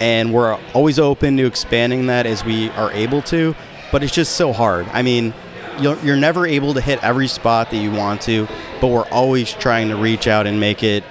And 0.00 0.32
we're 0.32 0.58
always 0.74 0.98
open 0.98 1.36
to 1.36 1.46
expanding 1.46 2.06
that 2.06 2.26
as 2.26 2.44
we 2.44 2.70
are 2.70 2.90
able 2.92 3.22
to, 3.22 3.54
but 3.92 4.02
it's 4.02 4.14
just 4.14 4.36
so 4.36 4.52
hard. 4.52 4.86
I 4.88 5.02
mean, 5.02 5.34
you're, 5.80 6.16
never 6.16 6.46
able 6.46 6.74
to 6.74 6.80
hit 6.80 7.02
every 7.02 7.26
spot 7.26 7.70
that 7.70 7.76
you 7.78 7.90
want 7.90 8.22
to, 8.22 8.46
but 8.80 8.88
we're 8.88 9.08
always 9.08 9.52
trying 9.52 9.88
to 9.88 9.96
reach 9.96 10.26
out 10.26 10.46
and 10.46 10.60
make 10.60 10.82
it 10.82 11.04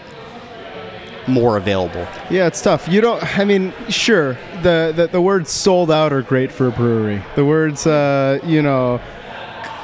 more 1.30 1.58
available. 1.58 2.08
Yeah, 2.30 2.48
it's 2.48 2.62
tough. 2.62 2.88
You 2.88 3.02
don't. 3.02 3.40
I 3.40 3.46
mean, 3.46 3.74
sure, 3.90 4.34
the 4.64 4.94
the, 4.96 5.08
the 5.12 5.22
words 5.22 5.50
"sold 5.50 5.92
out" 5.92 6.12
are 6.14 6.22
great 6.22 6.52
for 6.52 6.68
a 6.68 6.72
brewery. 6.72 7.24
The 7.36 7.46
words, 7.46 7.88
uh, 7.88 8.40
you 8.44 8.62
know, 8.62 9.00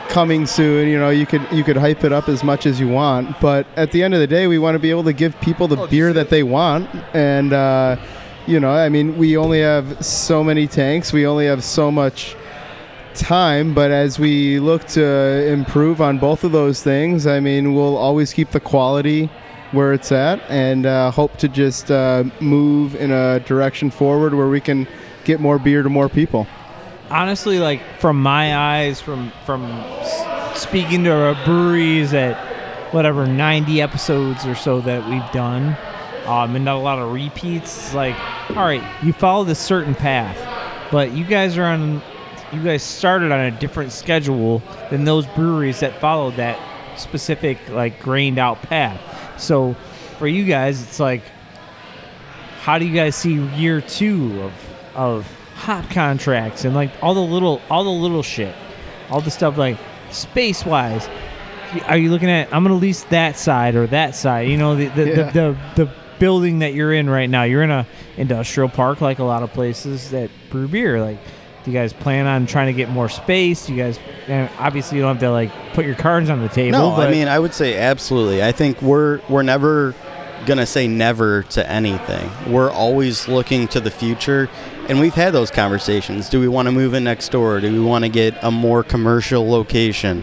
coming 0.09 0.45
soon. 0.45 0.87
You 0.87 0.99
know, 0.99 1.09
you 1.09 1.25
could 1.25 1.47
you 1.51 1.63
could 1.63 1.77
hype 1.77 2.03
it 2.03 2.11
up 2.11 2.29
as 2.29 2.43
much 2.43 2.65
as 2.65 2.79
you 2.79 2.87
want, 2.87 3.39
but 3.39 3.65
at 3.75 3.91
the 3.91 4.03
end 4.03 4.13
of 4.13 4.19
the 4.19 4.27
day, 4.27 4.47
we 4.47 4.59
want 4.59 4.75
to 4.75 4.79
be 4.79 4.89
able 4.89 5.03
to 5.05 5.13
give 5.13 5.39
people 5.41 5.67
the 5.67 5.87
beer 5.87 6.13
that 6.13 6.29
they 6.29 6.43
want, 6.43 6.89
and 7.13 7.53
uh, 7.53 7.97
you 8.47 8.59
know, 8.59 8.71
I 8.71 8.89
mean, 8.89 9.17
we 9.17 9.37
only 9.37 9.61
have 9.61 10.05
so 10.05 10.43
many 10.43 10.67
tanks. 10.67 11.11
We 11.11 11.25
only 11.25 11.45
have 11.47 11.63
so 11.63 11.91
much 11.91 12.35
time 13.15 13.73
but 13.73 13.91
as 13.91 14.19
we 14.19 14.59
look 14.59 14.85
to 14.85 15.47
improve 15.47 16.01
on 16.01 16.17
both 16.17 16.43
of 16.43 16.51
those 16.51 16.83
things 16.83 17.25
i 17.25 17.39
mean 17.39 17.73
we'll 17.73 17.97
always 17.97 18.33
keep 18.33 18.51
the 18.51 18.59
quality 18.59 19.29
where 19.71 19.93
it's 19.93 20.11
at 20.11 20.39
and 20.49 20.85
uh, 20.85 21.11
hope 21.11 21.35
to 21.37 21.47
just 21.47 21.91
uh, 21.91 22.23
move 22.39 22.95
in 22.95 23.11
a 23.11 23.39
direction 23.41 23.89
forward 23.89 24.33
where 24.33 24.47
we 24.47 24.61
can 24.61 24.87
get 25.23 25.39
more 25.39 25.59
beer 25.59 25.83
to 25.83 25.89
more 25.89 26.09
people. 26.09 26.47
Honestly 27.09 27.59
like 27.59 27.81
from 27.99 28.21
my 28.21 28.55
eyes 28.55 28.99
from 28.99 29.31
from 29.45 29.83
speaking 30.55 31.03
to 31.03 31.11
our 31.11 31.45
breweries 31.45 32.13
at 32.13 32.35
whatever 32.93 33.27
90 33.27 33.81
episodes 33.81 34.45
or 34.45 34.55
so 34.55 34.81
that 34.81 35.07
we've 35.09 35.31
done 35.31 35.77
um, 36.25 36.55
and 36.55 36.65
not 36.65 36.77
a 36.77 36.79
lot 36.79 36.97
of 36.97 37.11
repeats 37.11 37.77
it's 37.77 37.93
like 37.93 38.15
all 38.51 38.65
right 38.65 38.83
you 39.03 39.13
followed 39.13 39.49
a 39.49 39.55
certain 39.55 39.93
path 39.93 40.37
but 40.91 41.11
you 41.11 41.25
guys 41.25 41.57
are 41.57 41.65
on 41.65 42.01
you 42.53 42.63
guys 42.63 42.81
started 42.81 43.31
on 43.31 43.39
a 43.39 43.51
different 43.51 43.91
schedule 43.91 44.61
than 44.89 45.03
those 45.03 45.27
breweries 45.27 45.81
that 45.81 45.99
followed 45.99 46.35
that 46.35 46.59
specific 46.97 47.57
like 47.69 47.99
grained 47.99 48.39
out 48.39 48.61
path 48.61 48.99
so 49.37 49.75
for 50.17 50.27
you 50.27 50.45
guys 50.45 50.81
it's 50.81 50.99
like 50.99 51.21
how 52.61 52.77
do 52.79 52.85
you 52.85 52.93
guys 52.95 53.15
see 53.15 53.33
year 53.55 53.81
two 53.81 54.41
of 54.41 54.53
of 54.95 55.31
hop 55.55 55.89
contracts 55.89 56.65
and 56.65 56.73
like 56.75 56.91
all 57.01 57.13
the 57.13 57.21
little 57.21 57.61
all 57.69 57.83
the 57.83 57.89
little 57.89 58.23
shit 58.23 58.55
all 59.09 59.21
the 59.21 59.31
stuff 59.31 59.57
like 59.57 59.77
space 60.11 60.65
wise 60.65 61.07
are 61.87 61.97
you 61.97 62.09
looking 62.09 62.29
at 62.29 62.51
i'm 62.53 62.63
gonna 62.63 62.75
lease 62.75 63.03
that 63.05 63.37
side 63.37 63.75
or 63.75 63.87
that 63.87 64.15
side 64.15 64.47
you 64.47 64.57
know 64.57 64.75
the 64.75 64.87
the, 64.89 65.07
Yeah. 65.07 65.15
the, 65.31 65.57
the 65.75 65.85
the 65.85 65.91
building 66.19 66.59
that 66.59 66.73
you're 66.73 66.93
in 66.93 67.09
right 67.09 67.29
now 67.29 67.43
you're 67.43 67.63
in 67.63 67.71
a 67.71 67.85
industrial 68.15 68.69
park 68.69 69.01
like 69.01 69.19
a 69.19 69.23
lot 69.23 69.43
of 69.43 69.51
places 69.51 70.11
that 70.11 70.29
brew 70.49 70.67
beer 70.67 71.01
like 71.01 71.17
do 71.65 71.71
you 71.71 71.77
guys 71.77 71.91
plan 71.91 72.27
on 72.27 72.45
trying 72.45 72.67
to 72.67 72.73
get 72.73 72.89
more 72.89 73.09
space 73.09 73.67
you 73.67 73.75
guys 73.75 73.99
and 74.27 74.49
obviously 74.59 74.97
you 74.97 75.03
don't 75.03 75.15
have 75.15 75.21
to 75.21 75.31
like 75.31 75.51
put 75.73 75.85
your 75.85 75.95
cards 75.95 76.29
on 76.29 76.39
the 76.39 76.47
table 76.49 76.77
No, 76.77 76.95
but 76.95 77.09
I 77.09 77.11
mean, 77.11 77.27
I 77.27 77.39
would 77.39 77.53
say 77.53 77.77
absolutely. 77.77 78.43
I 78.43 78.51
think 78.51 78.81
we're 78.81 79.19
we're 79.29 79.43
never 79.43 79.93
gonna 80.45 80.65
say 80.65 80.87
never 80.87 81.43
to 81.43 81.67
anything. 81.69 82.29
We're 82.51 82.71
always 82.71 83.27
looking 83.27 83.67
to 83.69 83.79
the 83.79 83.89
future, 83.89 84.47
and 84.87 84.99
we've 84.99 85.13
had 85.13 85.33
those 85.33 85.49
conversations. 85.49 86.29
Do 86.29 86.39
we 86.39 86.47
want 86.47 86.67
to 86.67 86.71
move 86.71 86.93
in 86.93 87.03
next 87.03 87.29
door? 87.29 87.59
Do 87.59 87.71
we 87.71 87.79
want 87.79 88.05
to 88.05 88.09
get 88.09 88.35
a 88.43 88.51
more 88.51 88.83
commercial 88.83 89.49
location? 89.49 90.21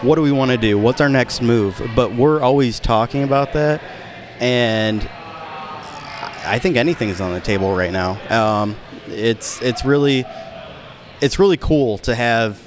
What 0.00 0.14
do 0.14 0.22
we 0.22 0.32
want 0.32 0.52
to 0.52 0.56
do? 0.56 0.78
What's 0.78 1.00
our 1.00 1.08
next 1.08 1.42
move? 1.42 1.80
But 1.94 2.14
we're 2.14 2.40
always 2.40 2.80
talking 2.80 3.22
about 3.24 3.52
that, 3.52 3.82
and 4.40 5.02
I 6.44 6.58
think 6.58 6.76
anything's 6.76 7.20
on 7.20 7.32
the 7.32 7.40
table 7.40 7.76
right 7.76 7.92
now. 7.92 8.18
Um, 8.30 8.76
it's 9.08 9.60
it's 9.62 9.84
really 9.84 10.24
it's 11.20 11.38
really 11.38 11.56
cool 11.56 11.98
to 11.98 12.14
have 12.14 12.60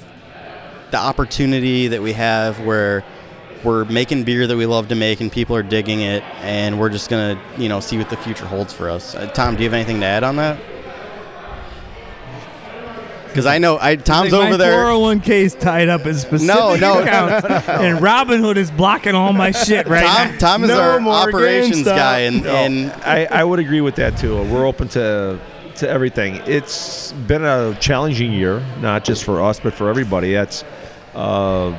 the 0.90 0.98
opportunity 0.98 1.88
that 1.88 2.02
we 2.02 2.12
have 2.12 2.60
where 2.60 3.04
we're 3.64 3.84
making 3.86 4.24
beer 4.24 4.46
that 4.46 4.56
we 4.56 4.66
love 4.66 4.88
to 4.88 4.94
make 4.94 5.20
and 5.20 5.30
people 5.32 5.54
are 5.56 5.62
digging 5.62 6.00
it 6.00 6.22
and 6.42 6.78
we're 6.80 6.88
just 6.90 7.08
gonna 7.08 7.40
you 7.56 7.68
know 7.68 7.80
see 7.80 7.96
what 7.96 8.10
the 8.10 8.16
future 8.16 8.44
holds 8.44 8.72
for 8.72 8.90
us 8.90 9.14
uh, 9.14 9.26
tom 9.28 9.54
do 9.56 9.62
you 9.62 9.68
have 9.68 9.74
anything 9.74 10.00
to 10.00 10.06
add 10.06 10.24
on 10.24 10.36
that 10.36 10.60
because 13.28 13.46
i 13.46 13.56
know 13.58 13.78
i 13.80 13.96
tom's 13.96 14.32
over 14.34 14.56
there 14.56 14.84
401k's 14.84 15.54
tied 15.54 15.88
up 15.88 16.04
in 16.06 16.14
specific 16.14 16.46
No, 16.54 16.74
no. 16.80 17.00
accounts, 17.02 17.46
and 17.68 17.98
Robinhood 18.00 18.56
is 18.56 18.70
blocking 18.70 19.14
all 19.14 19.32
my 19.32 19.52
shit 19.52 19.86
right 19.86 20.02
now. 20.02 20.24
tom 20.30 20.38
tom 20.38 20.64
is 20.64 20.68
No 20.68 20.80
our 20.80 21.00
operations 21.28 21.82
GameStop. 21.86 21.96
guy 21.96 22.18
and, 22.20 22.46
and 22.46 22.92
I, 23.04 23.24
I 23.26 23.44
would 23.44 23.60
agree 23.60 23.80
with 23.80 23.94
that 23.96 24.18
too. 24.18 24.42
We're 24.44 24.66
open 24.66 24.88
to 24.88 25.38
to 25.76 25.88
everything. 25.88 26.36
It's 26.46 27.12
been 27.12 27.44
a 27.44 27.76
challenging 27.80 28.32
year, 28.32 28.64
not 28.80 29.04
just 29.04 29.24
for 29.24 29.42
us, 29.42 29.60
but 29.60 29.74
for 29.74 29.88
everybody. 29.88 30.34
It's 30.34 30.64
uh, 31.14 31.76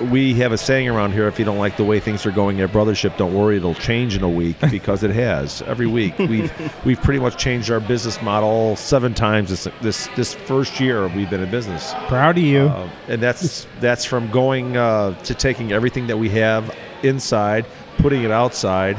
we 0.00 0.34
have 0.34 0.52
a 0.52 0.58
saying 0.58 0.88
around 0.88 1.12
here: 1.12 1.28
if 1.28 1.38
you 1.38 1.44
don't 1.44 1.58
like 1.58 1.76
the 1.76 1.84
way 1.84 2.00
things 2.00 2.24
are 2.26 2.30
going 2.30 2.60
at 2.60 2.70
Brothership, 2.70 3.16
don't 3.16 3.34
worry, 3.34 3.56
it'll 3.56 3.74
change 3.74 4.16
in 4.16 4.22
a 4.22 4.28
week 4.28 4.56
because 4.70 5.02
it 5.02 5.10
has 5.10 5.62
every 5.62 5.86
week. 5.86 6.18
We've 6.18 6.52
we've 6.84 7.00
pretty 7.00 7.20
much 7.20 7.36
changed 7.36 7.70
our 7.70 7.80
business 7.80 8.20
model 8.22 8.76
seven 8.76 9.14
times 9.14 9.50
this 9.50 9.68
this 9.82 10.08
this 10.16 10.34
first 10.34 10.80
year 10.80 11.08
we've 11.08 11.30
been 11.30 11.42
in 11.42 11.50
business. 11.50 11.94
Proud 12.06 12.38
of 12.38 12.44
you. 12.44 12.66
Uh, 12.66 12.88
and 13.08 13.22
that's 13.22 13.66
that's 13.80 14.04
from 14.04 14.30
going 14.30 14.76
uh, 14.76 15.20
to 15.22 15.34
taking 15.34 15.72
everything 15.72 16.06
that 16.06 16.18
we 16.18 16.28
have 16.30 16.74
inside, 17.02 17.66
putting 17.98 18.22
it 18.22 18.30
outside 18.30 18.96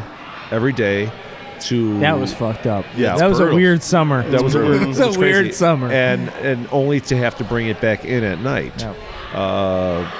every 0.51 0.73
day. 0.73 1.11
To 1.61 1.99
that 1.99 2.17
was 2.19 2.33
fucked 2.33 2.65
up. 2.67 2.85
Yeah, 2.95 3.15
that 3.17 3.27
was 3.29 3.39
a 3.39 3.53
weird 3.53 3.83
summer. 3.83 4.27
that 4.29 4.41
was 4.43 4.55
a 4.55 4.59
weird, 4.59 4.87
was 4.87 4.99
a 4.99 5.19
weird 5.19 5.53
summer. 5.53 5.91
and 5.91 6.29
and 6.41 6.67
only 6.71 6.99
to 7.01 7.17
have 7.17 7.35
to 7.37 7.43
bring 7.43 7.67
it 7.67 7.79
back 7.81 8.05
in 8.05 8.23
at 8.23 8.39
night. 8.39 8.73
Yep. 8.81 8.95
Uh, 9.33 10.11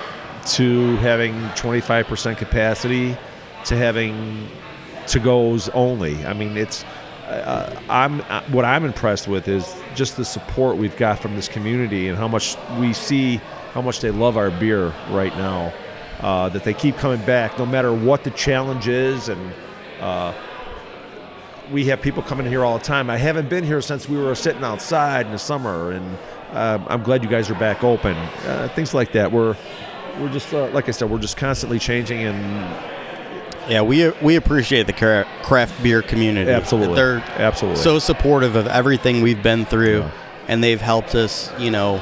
to 0.45 0.95
having 0.97 1.33
25% 1.49 2.37
capacity, 2.37 3.15
to 3.65 3.75
having 3.75 4.47
to 5.07 5.19
goes 5.19 5.69
only. 5.69 6.25
I 6.25 6.33
mean, 6.33 6.57
it's. 6.57 6.83
Uh, 7.27 7.79
I'm 7.89 8.21
uh, 8.21 8.41
what 8.49 8.65
I'm 8.65 8.83
impressed 8.85 9.27
with 9.27 9.47
is 9.47 9.75
just 9.95 10.17
the 10.17 10.25
support 10.25 10.77
we've 10.77 10.97
got 10.97 11.19
from 11.19 11.35
this 11.35 11.47
community 11.47 12.07
and 12.07 12.17
how 12.17 12.27
much 12.27 12.57
we 12.79 12.91
see 12.93 13.37
how 13.73 13.81
much 13.83 13.99
they 14.01 14.09
love 14.09 14.35
our 14.35 14.49
beer 14.49 14.93
right 15.11 15.35
now. 15.37 15.71
uh, 16.21 16.49
that 16.49 16.63
they 16.63 16.73
keep 16.73 16.97
coming 16.97 17.23
back 17.25 17.57
no 17.59 17.65
matter 17.65 17.93
what 17.93 18.23
the 18.23 18.31
challenge 18.31 18.87
is. 18.87 19.29
And 19.29 19.53
uh, 20.01 20.33
we 21.71 21.85
have 21.85 22.01
people 22.01 22.23
coming 22.23 22.45
here 22.47 22.63
all 22.65 22.77
the 22.77 22.83
time. 22.83 23.09
I 23.09 23.17
haven't 23.17 23.49
been 23.49 23.63
here 23.63 23.81
since 23.81 24.09
we 24.09 24.17
were 24.17 24.35
sitting 24.35 24.63
outside 24.63 25.25
in 25.27 25.31
the 25.31 25.39
summer, 25.39 25.91
and 25.91 26.17
uh, 26.51 26.79
I'm 26.87 27.03
glad 27.03 27.23
you 27.23 27.29
guys 27.29 27.49
are 27.49 27.55
back 27.59 27.83
open. 27.83 28.15
Uh, 28.17 28.69
things 28.75 28.93
like 28.93 29.11
that. 29.13 29.31
We're 29.31 29.55
we're 30.19 30.29
just 30.31 30.53
uh, 30.53 30.67
like 30.69 30.87
I 30.87 30.91
said, 30.91 31.09
we're 31.09 31.19
just 31.19 31.37
constantly 31.37 31.79
changing 31.79 32.19
and 32.23 32.41
Yeah, 33.69 33.81
we 33.81 34.09
we 34.21 34.35
appreciate 34.35 34.87
the 34.87 35.25
craft 35.43 35.81
beer 35.83 36.01
community. 36.01 36.49
Absolutely. 36.51 36.95
they're 36.95 37.23
absolutely 37.37 37.81
so 37.81 37.99
supportive 37.99 38.55
of 38.55 38.67
everything 38.67 39.21
we've 39.21 39.43
been 39.43 39.65
through, 39.65 39.99
Yeah. 39.99 40.11
and 40.47 40.63
they've 40.63 40.81
helped 40.81 41.13
us, 41.15 41.51
you 41.59 41.69
know, 41.71 42.01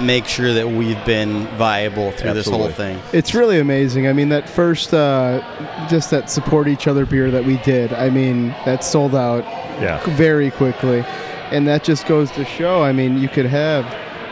make 0.00 0.26
sure 0.26 0.52
that 0.52 0.68
we've 0.68 1.02
been 1.04 1.46
viable 1.56 2.12
through 2.12 2.34
this 2.34 2.48
whole 2.48 2.68
thing. 2.68 3.00
It's 3.12 3.34
really 3.34 3.58
amazing. 3.58 4.06
I 4.06 4.12
mean, 4.12 4.28
that 4.30 4.48
first, 4.48 4.92
uh, 4.92 5.40
just 5.88 6.10
that 6.10 6.30
support 6.30 6.68
each 6.68 6.86
other 6.86 7.06
beer 7.06 7.30
that 7.30 7.44
we 7.44 7.58
did. 7.58 7.92
I 7.92 8.10
mean, 8.10 8.48
that 8.64 8.84
sold 8.84 9.14
out 9.14 9.44
yeah. 9.80 10.04
very 10.16 10.50
quickly, 10.50 11.04
and 11.50 11.66
that 11.68 11.84
just 11.84 12.06
goes 12.06 12.30
to 12.32 12.44
show. 12.44 12.82
I 12.82 12.92
mean, 12.92 13.18
you 13.18 13.28
could 13.28 13.46
have 13.46 13.84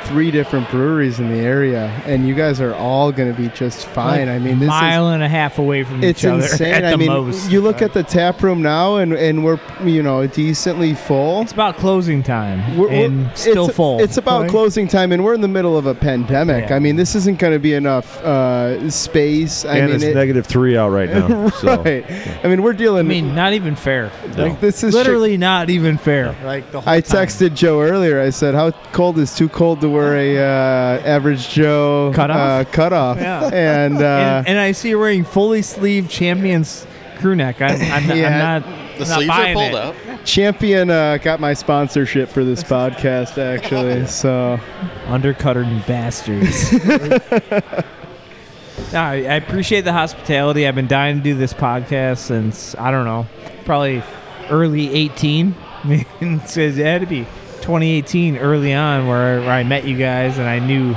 three 0.06 0.30
different 0.30 0.70
breweries 0.70 1.18
in 1.20 1.28
the 1.28 1.38
area, 1.38 1.86
and 2.06 2.26
you 2.26 2.34
guys 2.34 2.60
are 2.60 2.74
all 2.74 3.10
going 3.12 3.34
to 3.34 3.40
be 3.40 3.48
just 3.50 3.86
fine. 3.86 4.28
I 4.28 4.38
mean, 4.38 4.58
this 4.58 4.68
mile 4.68 5.08
and 5.08 5.22
a 5.22 5.28
half 5.28 5.58
away 5.58 5.84
from 5.84 6.04
each 6.04 6.24
other 6.24 6.42
It's 6.42 6.52
insane. 6.52 6.74
at 6.84 6.84
I 6.84 6.96
mean, 6.96 7.08
most. 7.08 7.50
you 7.50 7.60
look 7.60 7.82
at 7.82 7.92
the 7.92 8.02
tap 8.02 8.42
room 8.42 8.62
now, 8.62 8.96
and 8.96 9.12
and 9.12 9.44
we're 9.44 9.58
you 9.84 10.02
know 10.02 10.26
decently 10.26 10.94
full. 10.94 11.42
It's 11.42 11.52
about 11.52 11.76
closing 11.76 12.22
time 12.22 12.76
We're- 12.76 12.90
we're- 12.90 13.04
and 13.04 13.36
still 13.36 13.66
it's, 13.66 13.76
full. 13.76 14.00
It's 14.00 14.16
about 14.16 14.42
Right? 14.42 14.50
closing 14.50 14.88
time, 14.88 15.12
and 15.12 15.24
we're 15.24 15.34
in 15.34 15.40
the 15.40 15.48
middle 15.48 15.76
of 15.76 15.86
a 15.86 15.94
pandemic. 15.94 16.68
Yeah. 16.68 16.76
I 16.76 16.78
mean, 16.78 16.96
this 16.96 17.14
isn't 17.14 17.38
going 17.38 17.52
to 17.52 17.58
be 17.58 17.74
enough 17.74 18.20
uh, 18.22 18.90
space. 18.90 19.64
I 19.64 19.76
and 19.78 19.86
mean, 19.86 19.94
it's 19.96 20.04
it- 20.04 20.14
negative 20.14 20.46
three 20.46 20.76
out 20.76 20.90
right 20.90 21.10
now. 21.10 21.48
So. 21.54 21.82
right. 21.82 22.04
I 22.44 22.48
mean, 22.48 22.62
we're 22.62 22.72
dealing. 22.72 23.06
I 23.06 23.08
mean, 23.08 23.34
not 23.34 23.52
even 23.52 23.76
fair. 23.76 24.10
like 24.36 24.60
this 24.60 24.82
is 24.82 24.92
Literally 24.94 25.36
not 25.36 25.70
even 25.70 25.96
fair. 25.98 26.34
Like 26.44 26.70
the 26.72 26.80
whole 26.80 26.92
I 26.92 27.00
time. 27.00 27.26
texted 27.26 27.54
Joe 27.54 27.80
earlier. 27.80 28.20
I 28.20 28.30
said, 28.30 28.54
"How 28.54 28.70
cold 28.92 29.18
is 29.18 29.34
too 29.34 29.48
cold 29.48 29.80
to 29.82 29.88
wear 29.94 30.16
a 30.16 30.36
uh, 30.38 31.02
average 31.06 31.48
Joe 31.48 32.12
Cutoff? 32.14 32.36
Uh, 32.36 32.64
cutoff?" 32.70 33.18
Yeah. 33.18 33.44
And, 33.54 33.96
uh, 33.96 34.00
and, 34.38 34.48
and 34.48 34.58
I 34.58 34.72
see 34.72 34.90
you 34.90 34.98
wearing 34.98 35.24
fully 35.24 35.62
sleeved 35.62 36.10
champions 36.10 36.86
crew 37.18 37.34
neck. 37.36 37.62
I'm, 37.62 37.80
I'm, 37.80 38.06
not- 38.06 38.16
Yeah. 38.16 38.26
I'm 38.26 38.38
not. 38.62 38.98
The 38.98 39.04
not 39.06 39.14
sleeves 39.16 39.30
are 39.30 39.52
pulled 39.54 39.68
it. 39.70 39.74
up. 39.74 39.94
Champion 40.24 40.90
uh, 40.90 41.16
got 41.18 41.40
my 41.40 41.54
sponsorship 41.54 42.28
for 42.28 42.44
this 42.44 42.62
podcast, 42.76 43.38
actually. 43.38 44.06
So 44.06 44.58
Undercutter 45.06 45.64
bastards. 45.86 46.72
no, 48.92 49.00
I, 49.00 49.14
I 49.14 49.34
appreciate 49.34 49.82
the 49.82 49.92
hospitality. 49.92 50.66
I've 50.66 50.74
been 50.76 50.86
dying 50.86 51.16
to 51.18 51.22
do 51.22 51.34
this 51.34 51.52
podcast 51.52 52.18
since 52.18 52.74
I 52.76 52.90
don't 52.90 53.04
know, 53.04 53.26
probably 53.64 54.02
early 54.50 54.92
18. 54.94 55.54
I 55.82 55.86
mean, 55.88 56.06
it 56.20 56.48
says 56.48 56.78
it 56.78 56.86
had 56.86 57.00
to 57.00 57.06
be 57.06 57.26
2018, 57.64 58.36
early 58.36 58.74
on, 58.74 59.06
where, 59.08 59.40
where 59.40 59.50
I 59.50 59.62
met 59.64 59.84
you 59.86 59.96
guys 59.96 60.38
and 60.38 60.46
I 60.46 60.58
knew 60.58 60.94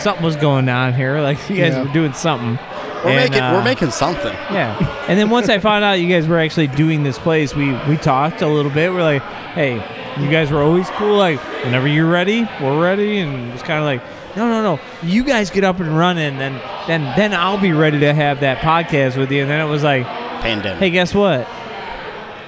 something 0.00 0.24
was 0.24 0.36
going 0.36 0.68
on 0.68 0.94
here. 0.94 1.20
Like 1.20 1.38
you 1.50 1.56
guys 1.56 1.72
Yeah. 1.74 1.82
were 1.82 1.92
doing 1.92 2.12
something. 2.12 2.58
We're 3.04 3.10
And, 3.10 3.30
making 3.30 3.42
uh, 3.42 3.52
we're 3.54 3.64
making 3.64 3.90
something. 3.90 4.32
Yeah. 4.52 5.04
And 5.08 5.18
then 5.18 5.28
once 5.30 5.48
I 5.48 5.58
found 5.68 5.84
out 5.84 5.94
you 5.94 6.08
guys 6.08 6.26
were 6.26 6.38
actually 6.38 6.68
doing 6.68 7.02
this 7.02 7.18
place, 7.18 7.54
we 7.54 7.72
we 7.88 7.96
talked 7.96 8.40
a 8.40 8.46
little 8.48 8.70
bit. 8.70 8.92
We're 8.92 9.02
like, 9.02 9.22
hey, 9.54 9.74
you 10.22 10.30
guys 10.30 10.50
were 10.50 10.62
always 10.62 10.88
cool. 10.90 11.16
Like, 11.16 11.38
whenever 11.64 11.86
you're 11.88 12.08
ready, 12.08 12.48
we're 12.62 12.80
ready. 12.80 13.18
And 13.18 13.52
it's 13.52 13.62
kind 13.62 13.78
of 13.80 13.84
like, 13.84 14.00
no, 14.36 14.48
no, 14.48 14.62
no. 14.62 14.80
You 15.02 15.22
guys 15.24 15.50
get 15.50 15.64
up 15.64 15.80
and 15.80 15.98
running, 15.98 16.40
and 16.40 16.60
then 16.86 17.02
then 17.16 17.34
I'll 17.34 17.60
be 17.60 17.72
ready 17.72 17.98
to 18.00 18.14
have 18.14 18.40
that 18.40 18.58
podcast 18.58 19.18
with 19.18 19.30
you. 19.32 19.42
And 19.42 19.50
then 19.50 19.60
it 19.60 19.68
was 19.70 19.82
like, 19.82 20.04
Pandemic. 20.40 20.78
hey, 20.78 20.90
guess 20.90 21.14
what? 21.14 21.46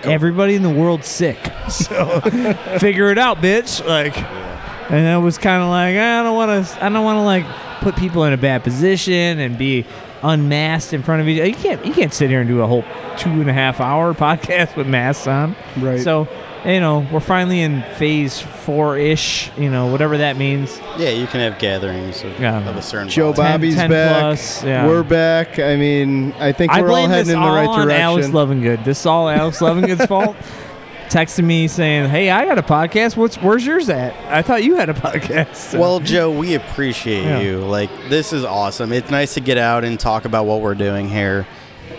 Everybody 0.06 0.54
in 0.54 0.62
the 0.62 0.70
world's 0.70 1.08
sick. 1.08 1.38
So 1.68 2.20
figure 2.78 3.10
it 3.10 3.18
out, 3.18 3.38
bitch. 3.38 3.84
Like, 3.84 4.16
and 4.88 5.08
I 5.08 5.18
was 5.18 5.36
kind 5.36 5.62
of 5.64 5.68
like, 5.68 5.96
I 5.96 6.22
don't 6.22 6.36
want 6.36 6.66
to. 6.66 6.84
I 6.84 6.88
don't 6.88 7.04
want 7.04 7.16
to 7.16 7.22
like 7.22 7.44
put 7.80 7.96
people 7.96 8.22
in 8.24 8.32
a 8.32 8.36
bad 8.36 8.62
position 8.62 9.40
and 9.40 9.58
be 9.58 9.84
unmasked 10.22 10.92
in 10.92 11.02
front 11.02 11.22
of 11.22 11.28
you. 11.28 11.42
You 11.42 11.54
can't. 11.54 11.84
You 11.84 11.92
can't 11.92 12.12
sit 12.14 12.30
here 12.30 12.40
and 12.40 12.48
do 12.48 12.60
a 12.62 12.66
whole 12.68 12.84
two 13.18 13.30
and 13.30 13.50
a 13.50 13.52
half 13.52 13.80
hour 13.80 14.14
podcast 14.26 14.76
with 14.76 14.86
masks 14.86 15.26
on. 15.26 15.56
Right. 15.78 16.00
So, 16.00 16.28
you 16.66 16.80
know, 16.80 17.06
we're 17.12 17.20
finally 17.20 17.60
in 17.60 17.82
phase 17.96 18.40
four 18.40 18.98
ish. 18.98 19.50
You 19.56 19.70
know, 19.70 19.86
whatever 19.86 20.18
that 20.18 20.36
means. 20.36 20.78
Yeah, 20.98 21.10
you 21.10 21.26
can 21.26 21.40
have 21.40 21.58
gatherings 21.58 22.22
of, 22.24 22.38
Yeah. 22.40 22.68
of 22.68 22.76
a 22.76 22.82
certain 22.82 23.08
Joe 23.08 23.32
volume. 23.32 23.52
Bobby's 23.54 23.74
10 23.76 23.90
back. 23.90 24.20
plus, 24.20 24.64
yeah. 24.64 24.86
We're 24.86 25.02
back. 25.04 25.58
I 25.58 25.76
mean, 25.76 26.32
I 26.38 26.52
think 26.52 26.72
I 26.72 26.82
we're 26.82 26.90
all 26.90 26.96
heading 27.06 27.26
this 27.26 27.28
in 27.34 27.40
the 27.40 27.46
all 27.46 27.54
right 27.54 27.68
on 27.68 27.90
Alex 27.90 28.28
direction. 28.28 28.60
Lovingood. 28.60 28.84
This 28.84 29.00
is 29.00 29.06
all 29.06 29.28
Alex 29.28 29.60
Lovingood's 29.60 30.06
fault. 30.08 30.36
Texting 31.08 31.44
me 31.44 31.68
saying, 31.68 32.10
"Hey, 32.10 32.30
I 32.30 32.44
got 32.46 32.58
a 32.58 32.62
podcast. 32.64 33.16
What's 33.16 33.36
where's 33.36 33.64
yours 33.64 33.88
at? 33.88 34.12
I 34.28 34.42
thought 34.42 34.64
you 34.64 34.74
had 34.74 34.88
a 34.88 34.94
podcast." 34.94 35.54
So- 35.54 35.78
Well, 35.78 36.00
Joe, 36.00 36.32
we 36.32 36.54
appreciate 36.54 37.22
Yeah. 37.22 37.38
you. 37.40 37.58
Like, 37.60 37.90
this 38.08 38.32
is 38.32 38.44
awesome. 38.44 38.92
It's 38.92 39.08
nice 39.10 39.34
to 39.34 39.40
get 39.40 39.56
out 39.56 39.84
and 39.84 40.00
talk 40.00 40.24
about 40.24 40.46
what 40.46 40.62
we're 40.62 40.74
doing 40.74 41.08
here 41.08 41.46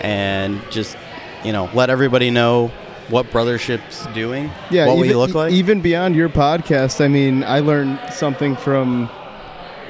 and 0.01 0.61
just, 0.69 0.97
you 1.45 1.53
know, 1.53 1.69
let 1.73 1.89
everybody 1.89 2.31
know 2.31 2.69
what 3.09 3.27
Brothership's 3.27 4.05
doing, 4.13 4.51
yeah, 4.69 4.87
what 4.87 4.97
even, 4.97 5.07
we 5.07 5.13
look 5.13 5.33
like. 5.33 5.53
even 5.53 5.81
beyond 5.81 6.15
your 6.15 6.29
podcast. 6.29 7.03
I 7.03 7.07
mean, 7.07 7.43
I 7.43 7.59
learned 7.59 7.99
something 8.13 8.55
from 8.55 9.09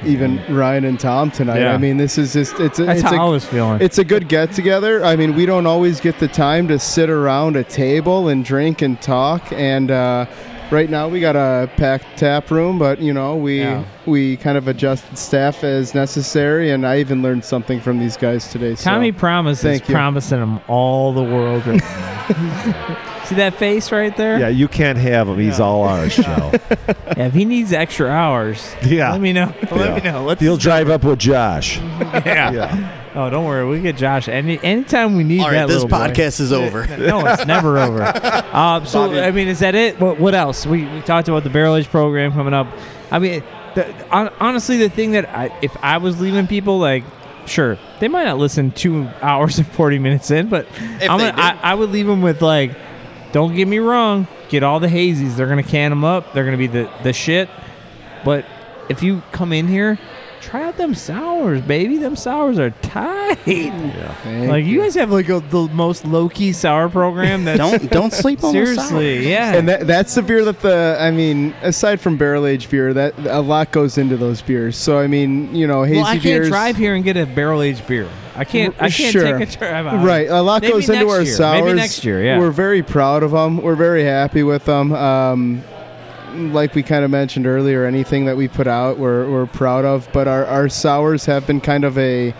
even 0.04 0.42
Ryan 0.48 0.84
and 0.84 1.00
Tom 1.00 1.30
tonight. 1.30 1.60
Yeah. 1.60 1.74
I 1.74 1.78
mean, 1.78 1.96
this 1.96 2.18
is 2.18 2.32
just 2.32 2.60
it's 2.60 2.78
a, 2.78 2.84
that's 2.84 3.00
it's 3.00 3.10
how 3.10 3.26
I 3.26 3.28
a, 3.28 3.30
was 3.30 3.44
feeling. 3.44 3.80
it's 3.80 3.98
a 3.98 4.04
good 4.04 4.28
get 4.28 4.52
together. 4.52 5.04
I 5.04 5.16
mean, 5.16 5.34
we 5.34 5.46
don't 5.46 5.66
always 5.66 6.00
get 6.00 6.18
the 6.18 6.28
time 6.28 6.68
to 6.68 6.78
sit 6.78 7.10
around 7.10 7.56
a 7.56 7.64
table 7.64 8.28
and 8.28 8.44
drink 8.44 8.82
and 8.82 9.00
talk. 9.00 9.52
And 9.52 9.90
uh, 9.90 10.26
right 10.70 10.88
now 10.90 11.08
we 11.08 11.20
got 11.20 11.36
a 11.36 11.68
packed 11.76 12.18
tap 12.18 12.50
room, 12.50 12.78
but 12.78 13.00
you 13.00 13.12
know 13.12 13.36
we 13.36 13.60
Yeah. 13.60 13.84
we 14.06 14.36
kind 14.36 14.56
of 14.58 14.68
adjusted 14.68 15.16
staff 15.18 15.64
as 15.64 15.94
necessary. 15.94 16.70
And 16.70 16.86
I 16.86 16.98
even 17.00 17.22
learned 17.22 17.44
something 17.44 17.80
from 17.80 17.98
these 17.98 18.16
guys 18.16 18.48
today. 18.50 18.74
so- 18.74 18.90
Tommy 18.90 19.12
promises 19.12 19.62
thank 19.62 19.88
you. 19.88 19.94
promising 19.94 20.40
him 20.40 20.60
all 20.68 21.12
the 21.12 21.22
world. 21.22 21.66
Right. 21.66 21.82
See 23.24 23.34
that 23.34 23.54
face 23.58 23.92
right 23.92 24.16
there? 24.16 24.38
Yeah, 24.38 24.48
you 24.48 24.68
can't 24.68 24.96
have 24.98 25.28
him. 25.28 25.38
He's 25.38 25.58
Yeah. 25.58 25.64
all 25.66 25.82
ours, 25.84 26.16
Joe. 26.16 26.52
Yeah, 27.16 27.26
If 27.26 27.34
he 27.34 27.44
needs 27.44 27.72
extra 27.72 28.08
hours, 28.08 28.74
Yeah. 28.86 29.10
let 29.12 29.20
me 29.20 29.32
know. 29.32 29.52
Let 29.70 30.02
me 30.02 30.10
know. 30.10 30.24
Let's, 30.24 30.40
He'll 30.40 30.56
drive 30.56 30.88
up 30.88 31.04
with 31.04 31.18
Josh. 31.18 31.78
yeah. 32.00 32.50
Yeah. 32.52 32.97
Oh, 33.18 33.28
don't 33.28 33.44
worry. 33.46 33.66
We 33.66 33.80
get 33.80 33.96
Josh 33.96 34.28
any 34.28 34.62
anytime 34.62 35.16
we 35.16 35.24
need 35.24 35.40
All 35.40 35.46
right, 35.46 35.54
that 35.54 35.66
this 35.66 35.82
little 35.82 35.88
boy. 35.88 35.96
podcast 35.96 36.38
is 36.38 36.52
over. 36.52 36.86
No, 36.98 37.26
it's 37.26 37.44
never 37.46 37.76
over. 37.78 38.02
Uh, 38.48 38.84
so, 38.84 39.08
Bobby. 39.08 39.20
I 39.20 39.30
mean, 39.32 39.48
is 39.48 39.58
that 39.58 39.74
it? 39.74 40.00
What, 40.00 40.18
what 40.18 40.34
else? 40.34 40.64
We, 40.64 40.84
we 40.86 41.00
talked 41.02 41.28
about 41.28 41.42
the 41.44 41.50
barrel 41.50 41.76
age 41.76 41.88
program 41.88 42.32
coming 42.32 42.54
up. 42.54 42.66
I 43.10 43.18
mean, 43.18 43.42
the, 43.74 43.92
hon- 44.10 44.32
honestly, 44.40 44.76
the 44.78 44.88
thing 44.88 45.12
that 45.12 45.28
I, 45.28 45.56
if 45.62 45.76
I 45.82 45.98
was 45.98 46.20
leaving 46.20 46.46
people, 46.46 46.78
like, 46.78 47.04
sure, 47.46 47.76
they 48.00 48.08
might 48.08 48.24
not 48.24 48.38
listen 48.38 48.70
two 48.70 49.08
hours 49.20 49.58
and 49.58 49.66
40 49.66 49.98
minutes 49.98 50.30
in, 50.30 50.48
but 50.48 50.66
I'm 51.02 51.18
gonna, 51.18 51.34
I. 51.36 51.58
I 51.62 51.74
would 51.74 51.90
leave 51.90 52.06
them 52.06 52.22
with, 52.22 52.40
like, 52.40 52.76
don't 53.32 53.54
get 53.54 53.68
me 53.68 53.78
wrong, 53.78 54.28
get 54.48 54.62
all 54.62 54.80
the 54.80 54.88
hazies. 54.88 55.36
They're 55.36 55.46
going 55.46 55.62
to 55.62 55.68
can 55.68 55.90
them 55.90 56.04
up, 56.04 56.32
they're 56.32 56.44
going 56.44 56.58
to 56.58 56.58
be 56.58 56.68
the, 56.68 56.90
the 57.02 57.12
shit. 57.12 57.50
But 58.24 58.46
if 58.88 59.02
you 59.02 59.22
come 59.32 59.52
in 59.52 59.68
here, 59.68 59.98
try 60.40 60.64
out 60.64 60.76
them 60.76 60.94
sours, 60.94 61.60
baby. 61.62 61.96
Them 61.98 62.16
sours 62.16 62.58
are 62.58 62.70
tight. 62.70 63.38
Thank 63.44 64.48
Like 64.48 64.64
you 64.64 64.80
guys 64.80 64.94
have 64.94 65.10
like 65.10 65.28
a, 65.28 65.40
the 65.40 65.68
most 65.72 66.04
low 66.04 66.28
key 66.28 66.52
sour 66.52 66.88
program. 66.88 67.44
That's 67.44 67.58
don't 67.58 67.90
don't 67.90 68.12
sleep 68.12 68.42
on 68.44 68.54
the 68.54 68.66
sour. 68.66 68.74
seriously, 68.74 69.28
yeah. 69.30 69.54
And 69.54 69.68
that, 69.68 69.86
that's 69.86 70.14
the 70.14 70.22
beer 70.22 70.44
that 70.44 70.60
the 70.60 70.96
I 71.00 71.10
mean, 71.10 71.54
aside 71.62 72.00
from 72.00 72.16
barrel 72.16 72.46
aged 72.46 72.70
beer, 72.70 72.92
that 72.94 73.14
a 73.26 73.40
lot 73.40 73.72
goes 73.72 73.98
into 73.98 74.16
those 74.16 74.40
beers. 74.42 74.76
So 74.76 74.98
I 74.98 75.06
mean, 75.06 75.54
you 75.54 75.66
know, 75.66 75.82
hazy 75.82 75.96
well, 75.98 76.06
I 76.06 76.12
can't 76.12 76.22
beers. 76.24 76.48
drive 76.48 76.76
here 76.76 76.94
and 76.94 77.04
get 77.04 77.16
a 77.16 77.26
barrel 77.26 77.62
aged 77.62 77.86
beer. 77.86 78.08
I 78.36 78.44
can't. 78.44 78.74
I 78.80 78.88
can't 78.88 79.12
Sure. 79.12 79.38
take 79.38 79.48
a 79.54 79.58
drive 79.58 79.86
out. 79.86 80.04
Right, 80.04 80.28
a 80.28 80.40
lot 80.42 80.62
Maybe 80.62 80.72
goes 80.74 80.88
into 80.88 81.08
our 81.08 81.22
year. 81.22 81.34
sours. 81.34 81.62
Maybe 81.64 81.74
next 81.76 82.04
year, 82.04 82.22
yeah. 82.24 82.38
We're 82.38 82.52
very 82.52 82.82
proud 82.84 83.22
of 83.24 83.32
them. 83.32 83.56
We're 83.60 83.74
very 83.74 84.04
happy 84.04 84.42
with 84.44 84.64
them. 84.64 84.92
Um, 84.92 85.62
like 86.38 86.74
we 86.74 86.82
kind 86.82 87.04
of 87.04 87.10
mentioned 87.10 87.46
earlier, 87.46 87.84
anything 87.84 88.24
that 88.26 88.36
we 88.36 88.48
put 88.48 88.66
out, 88.66 88.98
we're, 88.98 89.28
we're 89.30 89.46
proud 89.46 89.84
of. 89.84 90.08
But 90.12 90.28
our, 90.28 90.46
our 90.46 90.68
sours 90.68 91.26
have 91.26 91.46
been 91.46 91.60
kind 91.60 91.84
of 91.84 91.96
a 91.98 92.32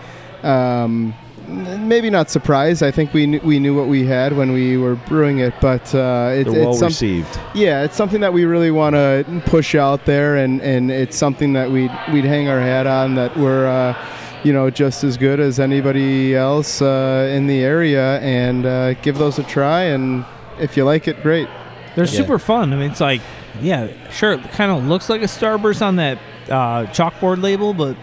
um, 0.43 1.13
maybe 1.47 2.09
not 2.09 2.29
surprise. 2.29 2.81
I 2.81 2.91
think 2.91 3.13
we 3.13 3.25
knew, 3.25 3.39
we 3.43 3.59
knew 3.59 3.75
what 3.75 3.87
we 3.87 4.05
had 4.05 4.35
when 4.37 4.51
we 4.53 4.77
were 4.77 4.95
brewing 4.95 5.39
it, 5.39 5.53
but 5.61 5.93
uh, 5.95 6.31
it's, 6.33 6.49
well 6.49 6.69
it's 6.71 6.79
some- 6.79 6.87
received. 6.87 7.39
yeah, 7.53 7.83
it's 7.83 7.95
something 7.95 8.21
that 8.21 8.33
we 8.33 8.45
really 8.45 8.71
want 8.71 8.95
to 8.95 9.41
push 9.47 9.75
out 9.75 10.05
there, 10.05 10.37
and, 10.37 10.61
and 10.61 10.91
it's 10.91 11.17
something 11.17 11.53
that 11.53 11.69
we'd 11.71 11.91
we'd 12.13 12.25
hang 12.25 12.47
our 12.47 12.59
hat 12.61 12.87
on 12.87 13.15
that 13.15 13.35
we're, 13.37 13.67
uh, 13.67 13.95
you 14.43 14.53
know, 14.53 14.69
just 14.69 15.03
as 15.03 15.17
good 15.17 15.39
as 15.39 15.59
anybody 15.59 16.35
else 16.35 16.81
uh, 16.81 17.29
in 17.35 17.47
the 17.47 17.61
area, 17.63 18.19
and 18.19 18.65
uh, 18.65 18.93
give 19.01 19.17
those 19.17 19.39
a 19.39 19.43
try. 19.43 19.81
And 19.83 20.23
if 20.59 20.77
you 20.77 20.85
like 20.85 21.07
it, 21.07 21.21
great. 21.23 21.49
They're 21.95 22.05
Yeah. 22.05 22.11
super 22.11 22.39
fun. 22.39 22.71
I 22.71 22.77
mean, 22.77 22.91
it's 22.91 23.01
like, 23.01 23.21
yeah, 23.61 24.09
sure, 24.09 24.33
it 24.33 24.43
kind 24.51 24.71
of 24.71 24.85
looks 24.85 25.09
like 25.09 25.21
a 25.21 25.25
Starburst 25.25 25.81
on 25.85 25.97
that 25.97 26.17
uh, 26.49 26.85
chalkboard 26.87 27.41
label, 27.41 27.73
but 27.73 27.95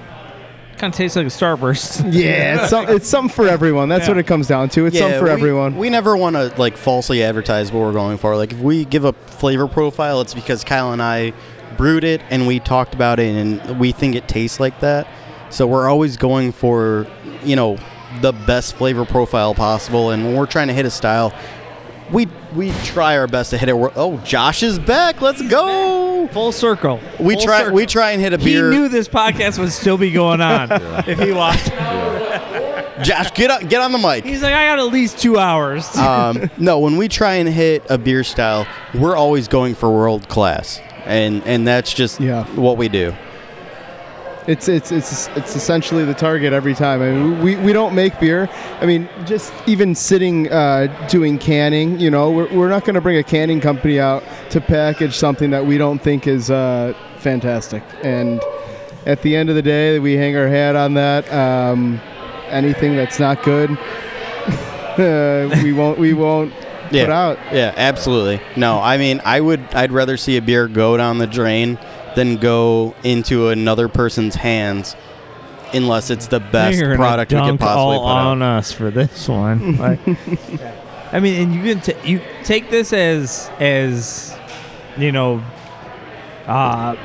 Kind 0.78 0.92
of 0.92 0.98
tastes 0.98 1.16
like 1.16 1.24
a 1.24 1.30
Starburst. 1.30 2.12
Yeah, 2.12 2.60
it's, 2.60 2.70
some, 2.70 2.86
it's 2.88 3.08
something 3.08 3.34
for 3.34 3.48
everyone. 3.48 3.88
That's 3.88 4.04
Yeah. 4.04 4.10
what 4.10 4.18
it 4.18 4.26
comes 4.26 4.46
down 4.46 4.68
to. 4.70 4.84
It's 4.84 4.98
something 4.98 5.18
for 5.18 5.24
we, 5.24 5.30
everyone. 5.30 5.78
We 5.78 5.88
never 5.88 6.14
want 6.18 6.36
to 6.36 6.52
like 6.58 6.76
falsely 6.76 7.22
advertise 7.22 7.72
what 7.72 7.80
we're 7.80 7.94
going 7.94 8.18
for. 8.18 8.36
Like 8.36 8.52
if 8.52 8.58
we 8.58 8.84
give 8.84 9.04
a 9.06 9.14
flavor 9.14 9.68
profile, 9.68 10.20
it's 10.20 10.34
because 10.34 10.64
Kyle 10.64 10.92
and 10.92 11.00
I 11.00 11.32
brewed 11.78 12.04
it 12.04 12.20
and 12.28 12.46
we 12.46 12.60
talked 12.60 12.94
about 12.94 13.18
it 13.20 13.34
and 13.34 13.80
we 13.80 13.92
think 13.92 14.16
it 14.16 14.28
tastes 14.28 14.60
like 14.60 14.80
that. 14.80 15.08
So 15.48 15.66
we're 15.66 15.88
always 15.88 16.18
going 16.18 16.52
for, 16.52 17.06
you 17.42 17.56
know, 17.56 17.78
the 18.20 18.32
best 18.32 18.76
flavor 18.76 19.06
profile 19.06 19.54
possible. 19.54 20.10
And 20.10 20.26
when 20.26 20.36
we're 20.36 20.44
trying 20.44 20.68
to 20.68 20.74
hit 20.74 20.84
a 20.84 20.90
style, 20.90 21.32
we 22.12 22.26
we 22.56 22.70
try 22.84 23.16
our 23.18 23.26
best 23.26 23.50
to 23.50 23.58
hit 23.58 23.68
it. 23.68 23.74
We're, 23.76 23.92
oh, 23.94 24.18
Josh 24.18 24.62
is 24.62 24.78
back. 24.78 25.20
Let's 25.20 25.42
go. 25.42 26.26
Full 26.32 26.52
circle. 26.52 26.98
We 27.20 27.34
Full 27.34 27.42
try 27.44 27.58
circle. 27.60 27.74
we 27.76 27.86
try 27.86 28.10
and 28.12 28.20
hit 28.20 28.32
a 28.32 28.38
beer. 28.38 28.70
He 28.72 28.76
knew 28.78 28.88
this 28.88 29.08
podcast 29.08 29.58
would 29.58 29.72
still 29.72 29.98
be 29.98 30.10
going 30.10 30.40
on 30.40 30.68
if 31.06 31.18
he 31.20 31.32
watched. 31.32 31.70
Josh, 33.04 33.30
get 33.34 33.50
up, 33.50 33.68
get 33.68 33.82
on 33.82 33.92
the 33.92 33.98
mic. 33.98 34.24
He's 34.24 34.42
like, 34.42 34.54
I 34.54 34.66
got 34.66 34.78
at 34.78 34.86
least 34.92 35.18
two 35.18 35.38
hours. 35.38 35.94
um, 35.98 36.50
no, 36.56 36.78
when 36.78 36.96
we 36.96 37.08
try 37.08 37.34
and 37.34 37.48
hit 37.48 37.84
a 37.90 37.98
beer 37.98 38.24
style, 38.24 38.66
we're 38.94 39.16
always 39.16 39.48
going 39.48 39.74
for 39.74 39.90
world 39.90 40.28
class, 40.28 40.80
and 41.04 41.42
and 41.46 41.68
that's 41.68 41.92
just 41.92 42.20
Yeah. 42.20 42.44
what 42.56 42.78
we 42.78 42.88
do. 42.88 43.12
It's 44.47 44.68
it's 44.68 44.92
it's 44.92 45.26
it's 45.28 45.57
essentially 45.57 46.05
the 46.05 46.15
target 46.15 46.52
every 46.52 46.75
time. 46.75 47.02
I 47.02 47.10
mean, 47.10 47.42
we, 47.42 47.57
we 47.57 47.73
don't 47.73 47.94
make 47.97 48.18
beer. 48.20 48.49
I 48.81 48.86
mean, 48.86 49.08
just 49.25 49.52
even 49.66 49.94
sitting 49.97 50.50
uh, 50.52 50.86
doing 51.10 51.36
canning, 51.39 51.99
you 51.99 52.10
know, 52.10 52.31
we're, 52.31 52.52
we're 52.55 52.68
not 52.68 52.84
going 52.84 52.94
to 52.94 53.00
bring 53.00 53.16
a 53.18 53.25
canning 53.25 53.60
company 53.60 53.99
out 53.99 54.23
to 54.50 54.60
package 54.60 55.15
something 55.16 55.50
that 55.50 55.66
we 55.66 55.78
don't 55.78 55.99
think 55.99 56.28
is 56.28 56.49
uh, 56.50 56.94
fantastic. 57.18 57.83
And 58.05 58.41
at 59.05 59.23
the 59.23 59.34
end 59.34 59.49
of 59.50 59.57
the 59.57 59.62
day, 59.62 59.99
we 59.99 60.15
hang 60.15 60.36
our 60.36 60.47
hat 60.49 60.76
on 60.76 60.94
that. 60.94 61.31
Um, 61.33 62.00
anything 62.49 62.94
that's 62.94 63.18
not 63.18 63.42
good, 63.42 63.70
uh, 64.99 65.60
we 65.62 65.73
won't 65.73 65.99
we 65.99 66.12
won't 66.12 66.52
Yeah. 66.92 67.05
put 67.07 67.12
out. 67.12 67.39
Yeah, 67.52 67.75
absolutely. 67.76 68.41
No, 68.57 68.78
I 68.81 68.97
mean, 68.97 69.20
I 69.25 69.41
would 69.41 69.60
I'd 69.75 69.91
rather 69.92 70.16
see 70.16 70.36
a 70.36 70.42
beer 70.42 70.68
go 70.68 70.97
down 70.97 71.18
the 71.18 71.26
drain 71.26 71.78
than 72.16 72.36
go 72.36 72.96
into 73.04 73.48
another 73.50 73.86
person's 73.86 74.34
hands, 74.34 74.96
unless 75.72 76.10
it's 76.10 76.26
the 76.26 76.40
best 76.40 76.76
You're 76.76 76.88
gonna 76.88 76.98
product 76.98 77.30
we 77.30 77.38
could 77.38 77.44
dunk 77.46 77.60
possibly 77.60 77.96
all 77.96 78.00
put 78.00 78.10
out. 78.10 78.26
on 78.26 78.42
us 78.42 78.72
for 78.72 78.90
this 78.90 79.28
one. 79.28 79.76
Like, 79.78 80.00
I 81.12 81.20
mean, 81.20 81.40
and 81.40 81.54
you 81.54 81.62
can 81.62 81.80
t- 81.80 82.10
you 82.10 82.20
take 82.42 82.68
this 82.70 82.92
as 82.92 83.48
as 83.60 84.36
you 84.96 85.12
know, 85.12 85.40
uh, 86.46 86.96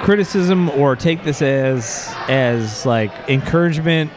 criticism, 0.00 0.70
or 0.70 0.96
take 0.96 1.22
this 1.24 1.40
as 1.40 2.12
as 2.28 2.84
like 2.84 3.12
encouragement. 3.28 4.10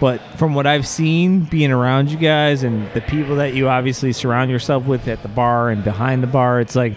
But 0.00 0.20
from 0.36 0.54
what 0.54 0.66
I've 0.66 0.86
seen, 0.86 1.44
being 1.44 1.70
around 1.70 2.10
you 2.10 2.16
guys 2.18 2.64
and 2.64 2.92
the 2.92 3.00
people 3.00 3.36
that 3.36 3.54
you 3.54 3.68
obviously 3.68 4.12
surround 4.12 4.50
yourself 4.50 4.84
with 4.84 5.06
at 5.06 5.22
the 5.22 5.28
bar 5.28 5.70
and 5.70 5.84
behind 5.84 6.24
the 6.24 6.26
bar, 6.26 6.60
it's 6.60 6.74
like 6.74 6.94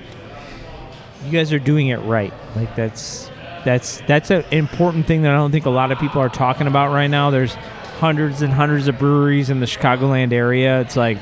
you 1.25 1.31
guys 1.31 1.51
are 1.53 1.59
doing 1.59 1.87
it 1.87 1.97
right. 1.97 2.33
Like 2.55 2.75
that's 2.75 3.29
that's 3.65 4.01
that's 4.07 4.29
an 4.31 4.43
important 4.51 5.07
thing 5.07 5.23
that 5.23 5.31
I 5.31 5.35
don't 5.35 5.51
think 5.51 5.65
a 5.65 5.69
lot 5.71 5.91
of 5.91 5.99
people 5.99 6.21
are 6.21 6.29
talking 6.29 6.67
about 6.67 6.91
right 6.93 7.07
now. 7.07 7.31
There's 7.31 7.53
hundreds 7.99 8.41
and 8.41 8.53
hundreds 8.53 8.87
of 8.87 8.99
breweries 8.99 9.49
in 9.49 9.59
the 9.59 9.65
Chicagoland 9.65 10.31
area. 10.33 10.81
It's 10.81 10.95
like 10.95 11.17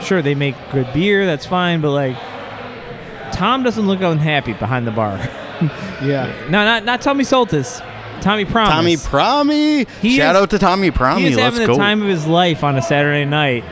sure 0.00 0.20
they 0.22 0.34
make 0.34 0.54
good 0.72 0.92
beer, 0.92 1.24
that's 1.26 1.46
fine, 1.46 1.80
but 1.80 1.90
like 1.92 2.16
Tom 3.32 3.62
doesn't 3.62 3.86
look 3.86 4.00
unhappy 4.00 4.52
behind 4.54 4.86
the 4.86 4.92
bar. 4.92 5.18
Yeah. 6.02 6.26
no, 6.50 6.62
not 6.66 6.84
not 6.84 7.00
Tommy 7.00 7.24
Soltis. 7.24 7.80
Tommy 8.20 8.44
Promise. 8.44 8.74
Tommy 8.74 8.96
Promi. 8.96 9.88
He 10.02 10.18
Shout 10.18 10.36
is- 10.36 10.42
out 10.42 10.50
to 10.50 10.58
Tommy 10.58 10.90
Promi. 10.90 11.20
He's 11.20 11.30
is 11.30 11.36
Let's 11.38 11.54
having 11.56 11.66
go. 11.66 11.72
the 11.72 11.78
time 11.78 12.02
of 12.02 12.08
his 12.08 12.26
life 12.26 12.62
on 12.62 12.76
a 12.76 12.82
Saturday 12.82 13.24
night. 13.24 13.64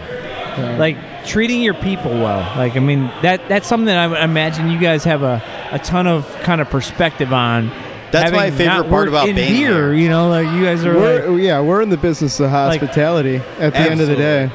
Like 0.79 0.97
treating 1.27 1.61
your 1.61 1.75
people 1.75 2.11
well. 2.13 2.39
Like 2.57 2.77
I 2.77 2.79
mean 2.81 3.01
that 3.21 3.47
that's 3.51 3.69
something 3.69 3.85
that 3.85 3.99
I 3.99 4.25
imagine 4.25 4.71
you 4.71 4.79
guys 4.79 5.05
have 5.05 5.23
a, 5.23 5.43
a 5.75 5.79
ton 5.79 6.07
of 6.07 6.27
kind 6.43 6.61
of 6.61 6.71
perspective 6.71 7.33
on. 7.33 7.69
That's 8.13 8.31
Having 8.31 8.39
my 8.39 8.51
favorite 8.53 8.89
part 8.91 9.09
about 9.09 9.29
in 9.29 9.35
being 9.35 9.49
beer. 9.53 9.71
here. 9.73 9.93
You 9.95 10.09
know, 10.09 10.29
like 10.29 10.47
you 10.55 10.63
guys 10.65 10.85
are 10.85 10.95
We're, 10.95 11.39
yeah, 11.39 11.61
we're 11.61 11.83
in 11.83 11.89
the 11.89 11.97
business 11.97 12.39
of 12.39 12.49
hospitality. 12.51 13.37
at 13.59 13.73
the 13.73 13.79
end 13.81 14.01
of 14.01 14.07
the 14.07 14.15
day, 14.15 14.51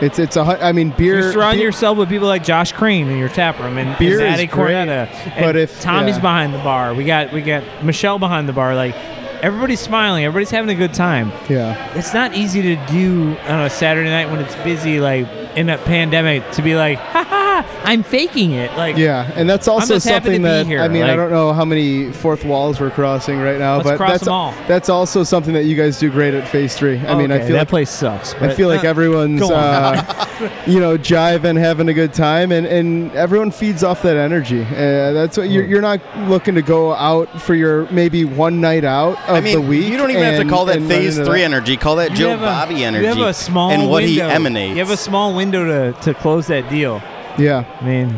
it's 0.00 0.18
it's 0.20 0.36
a. 0.36 0.44
hu- 0.44 0.62
I 0.62 0.70
mean, 0.72 0.90
beer. 0.90 1.16
you 1.26 1.32
surround 1.32 1.56
beer- 1.56 1.66
yourself 1.66 1.98
with 1.98 2.08
people 2.08 2.28
like 2.28 2.44
Josh 2.44 2.70
Crane 2.72 3.08
in 3.08 3.18
your 3.18 3.28
tap 3.28 3.58
room 3.58 3.76
and 3.78 3.98
Beer 3.98 4.20
and 4.20 4.28
is 4.28 4.30
Maddie 4.32 4.46
great, 4.46 4.74
And 4.76 5.10
but 5.40 5.56
if- 5.56 5.80
Tommy's 5.80 6.14
yeah. 6.16 6.20
behind 6.20 6.54
the 6.54 6.58
bar, 6.58 6.94
we 6.94 7.04
got 7.04 7.32
we 7.32 7.40
got 7.42 7.64
Michelle 7.84 8.20
behind 8.20 8.48
the 8.48 8.52
bar. 8.52 8.76
Like 8.76 8.94
everybody's 9.42 9.80
smiling, 9.80 10.24
everybody's 10.24 10.50
having 10.50 10.70
a 10.70 10.78
good 10.78 10.94
time. 10.94 11.32
Yeah. 11.48 11.92
It's 11.96 12.14
not 12.14 12.34
easy 12.36 12.62
to 12.62 12.76
do 12.86 13.36
on 13.48 13.60
a 13.62 13.70
Saturday 13.70 14.10
night 14.10 14.30
when 14.30 14.38
it's 14.40 14.54
busy, 14.56 15.00
like 15.00 15.26
in 15.56 15.68
a 15.68 15.78
pandemic, 15.78 16.48
to 16.52 16.62
be 16.62 16.76
like, 16.76 16.98
ha 16.98 17.24
ha, 17.24 17.37
ha, 17.62 17.82
I'm 17.84 18.02
faking 18.02 18.52
it. 18.52 18.72
Like 18.76 18.96
Yeah, 18.96 19.30
and 19.34 19.48
that's 19.48 19.68
also 19.68 19.94
just 19.94 20.06
happy 20.06 20.24
to 20.24 20.24
something 20.36 20.42
that 20.42 20.66
here, 20.66 20.80
I 20.80 20.88
mean, 20.88 21.02
I 21.04 21.16
don't 21.16 21.30
know 21.30 21.52
how 21.52 21.64
many 21.64 22.12
fourth 22.12 22.44
walls 22.44 22.80
we're 22.80 22.90
crossing 22.90 23.38
right 23.40 23.58
now, 23.58 23.76
Let's 23.76 23.88
but 23.90 23.96
cross 23.96 24.10
that's 24.12 24.24
them 24.24 24.32
all. 24.34 24.52
that's 24.66 24.88
also 24.88 25.22
something 25.22 25.54
that 25.54 25.64
you 25.64 25.76
guys 25.76 25.98
do 25.98 26.10
great 26.10 26.34
at 26.34 26.46
Phase 26.48 26.76
Three. 26.76 26.98
I 26.98 27.14
mean, 27.16 27.30
I 27.32 27.38
feel 27.38 27.48
that 27.52 27.58
like 27.60 27.68
place 27.68 27.90
sucks. 27.90 28.34
I 28.34 28.52
feel 28.54 28.68
like 28.68 28.84
uh, 28.84 28.88
everyone's, 28.88 29.42
uh, 29.42 30.60
you 30.66 30.80
know, 30.80 30.96
jiving, 30.98 31.58
having 31.58 31.88
a 31.88 31.94
good 31.94 32.12
time, 32.12 32.52
and, 32.52 32.66
and 32.66 33.12
everyone 33.12 33.50
feeds 33.50 33.82
off 33.84 34.02
that 34.02 34.16
energy. 34.16 34.62
Uh, 34.62 35.12
that's 35.12 35.36
what 35.36 35.48
you're, 35.50 35.64
you're 35.64 35.80
not 35.82 36.00
looking 36.28 36.54
to 36.54 36.62
go 36.62 36.92
out 36.94 37.40
for 37.42 37.54
your 37.54 37.90
maybe 37.90 38.24
one 38.24 38.60
night 38.60 38.84
out 38.84 39.18
of 39.28 39.36
I 39.36 39.40
mean, 39.40 39.54
the 39.60 39.66
week. 39.66 39.86
you 39.86 39.96
don't 39.96 40.10
even 40.10 40.22
have 40.22 40.42
to 40.42 40.48
call 40.48 40.64
that 40.66 40.80
Phase 40.82 41.16
Three 41.16 41.40
that. 41.40 41.44
energy. 41.44 41.76
Call 41.76 41.96
that 41.96 42.10
You 42.10 42.16
Joe 42.16 42.30
have 42.30 42.42
a- 42.42 42.46
Bobby 42.46 42.84
energy. 42.84 43.02
You 43.04 43.08
have 43.14 43.18
a 43.26 43.34
small 43.34 43.70
and 43.70 43.88
what 43.90 44.04
he 44.04 44.18
window. 44.18 44.34
emanates. 44.34 44.70
You 44.74 44.78
have 44.78 44.90
a 44.90 44.96
small 44.96 45.34
window 45.34 45.92
to, 45.92 46.00
to 46.00 46.14
close 46.14 46.46
that 46.48 46.68
deal. 46.70 47.02
Yeah, 47.38 47.64
I 47.80 47.84
mean, 47.84 48.08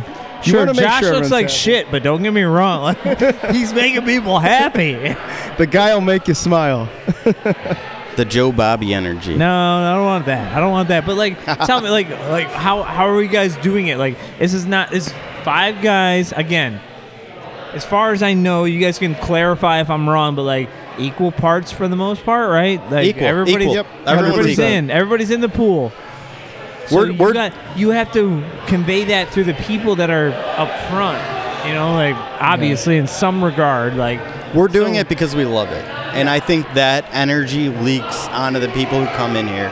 You 0.45 0.51
sure, 0.53 0.59
wanna 0.61 0.75
make 0.75 0.83
Josh 0.83 1.01
sure 1.01 1.13
looks 1.15 1.27
everyone's 1.27 1.31
like 1.31 1.47
happy. 1.47 1.55
shit, 1.55 1.91
but 1.91 2.03
don't 2.03 2.23
get 2.23 2.33
me 2.33 2.43
wrong. 2.43 2.83
Like, 2.83 3.21
he's 3.53 3.73
making 3.73 4.05
people 4.05 4.39
happy. 4.39 4.95
the 5.59 5.67
guy 5.67 5.93
will 5.95 6.01
make 6.01 6.27
you 6.29 6.35
smile. 6.35 6.89
the 8.17 8.25
Joe 8.25 8.51
Bobby 8.53 8.93
energy. 8.95 9.37
No, 9.37 9.49
I 9.51 9.95
don't 9.95 10.05
want 10.05 10.27
that. 10.27 10.55
I 10.57 10.61
don't 10.61 10.73
want 10.73 10.89
that. 10.89 11.07
But 11.07 11.17
like, 11.17 11.43
tell 11.67 11.81
me, 11.81 11.91
like, 11.91 12.09
like 12.09 12.49
how 12.49 12.83
how 12.83 13.09
are 13.09 13.23
you 13.23 13.29
guys 13.29 13.57
doing 13.59 13.89
it? 13.89 13.99
Like, 13.99 14.17
this 14.39 14.55
is 14.55 14.67
not 14.67 14.91
this 14.91 15.13
five 15.45 15.83
guys 15.83 16.33
again. 16.33 16.81
As 17.73 17.85
far 17.85 18.13
as 18.13 18.21
I 18.23 18.35
know, 18.35 18.65
you 18.65 18.81
guys 18.81 18.99
can 18.99 19.15
clarify 19.15 19.81
if 19.81 19.91
I'm 19.91 20.09
wrong, 20.09 20.35
but 20.35 20.43
like 20.43 20.69
equal 20.99 21.31
parts 21.31 21.71
for 21.71 21.87
the 21.87 21.95
most 21.97 22.25
part, 22.25 22.51
right? 22.51 22.81
Like 22.91 23.07
Equal, 23.07 23.25
everybody's 23.27 23.63
equal. 23.63 23.75
Yep, 23.77 23.87
Everyone's 24.07 24.23
everybody's 24.33 24.59
equal. 24.59 24.65
in. 24.73 24.91
Everybody's 24.91 25.31
in 25.31 25.41
the 25.41 25.49
pool. 25.49 25.93
So 26.91 26.97
We're- 26.97 27.13
you, 27.13 27.19
we're- 27.19 27.33
got, 27.33 27.53
you 27.77 27.91
have 27.91 28.13
to 28.13 28.45
convey 28.67 29.05
that 29.05 29.31
through 29.31 29.45
the 29.45 29.55
people 29.55 29.97
that 29.97 30.11
are 30.11 30.29
up 30.57 30.71
front. 30.91 31.21
You 31.67 31.75
know, 31.75 31.93
like 31.95 32.17
obviously 32.41 32.97
in 32.99 33.07
some 33.07 33.43
regard, 33.45 33.97
like 33.97 34.21
We're 34.55 34.69
doing 34.69 34.95
So- 34.95 35.01
it 35.01 35.09
because 35.09 35.35
we 35.37 35.45
love 35.45 35.71
it, 35.71 35.85
and 36.15 36.29
I 36.29 36.41
think 36.41 36.67
that 36.75 37.05
energy 37.13 37.69
leaks 37.69 38.27
onto 38.29 38.59
the 38.61 38.69
people 38.71 38.99
who 39.05 39.07
come 39.17 39.37
in 39.37 39.47
here, 39.47 39.69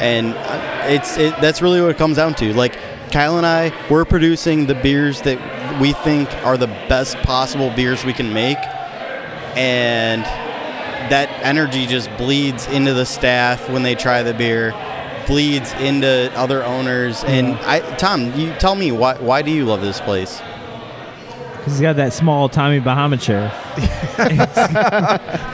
and 0.00 0.34
uh, 0.34 0.86
it's 0.88 1.16
it, 1.18 1.34
that's 1.40 1.60
really 1.62 1.80
what 1.80 1.90
it 1.90 1.96
comes 1.98 2.16
down 2.16 2.34
to. 2.36 2.52
Like 2.54 2.76
Kyle 3.12 3.36
and 3.36 3.46
I, 3.46 3.72
we're 3.90 4.04
producing 4.04 4.66
the 4.66 4.74
beers 4.74 5.20
that 5.22 5.38
we 5.80 5.92
think 5.92 6.28
are 6.44 6.56
the 6.56 6.66
best 6.88 7.16
possible 7.18 7.70
beers 7.76 8.04
we 8.04 8.12
can 8.14 8.32
make, 8.32 8.58
and 9.56 10.22
that 11.10 11.28
energy 11.44 11.86
just 11.86 12.08
bleeds 12.16 12.66
into 12.68 12.94
the 12.94 13.04
staff 13.06 13.68
when 13.68 13.82
they 13.82 13.94
try 13.94 14.22
the 14.22 14.34
beer, 14.34 14.72
bleeds 15.30 15.72
into 15.74 16.30
other 16.34 16.64
owners, 16.64 17.22
and 17.24 17.54
I, 17.60 17.78
Tom, 17.96 18.32
you 18.34 18.52
tell 18.54 18.74
me 18.74 18.90
why 18.90 19.14
why 19.18 19.42
do 19.42 19.50
you 19.50 19.64
love 19.64 19.80
this 19.80 20.00
place? 20.00 20.40
because 21.56 21.74
he's 21.74 21.80
got 21.82 21.96
that 21.96 22.14
small 22.14 22.48
Tommy 22.48 22.80
Bahama 22.80 23.18
chair. 23.18 23.52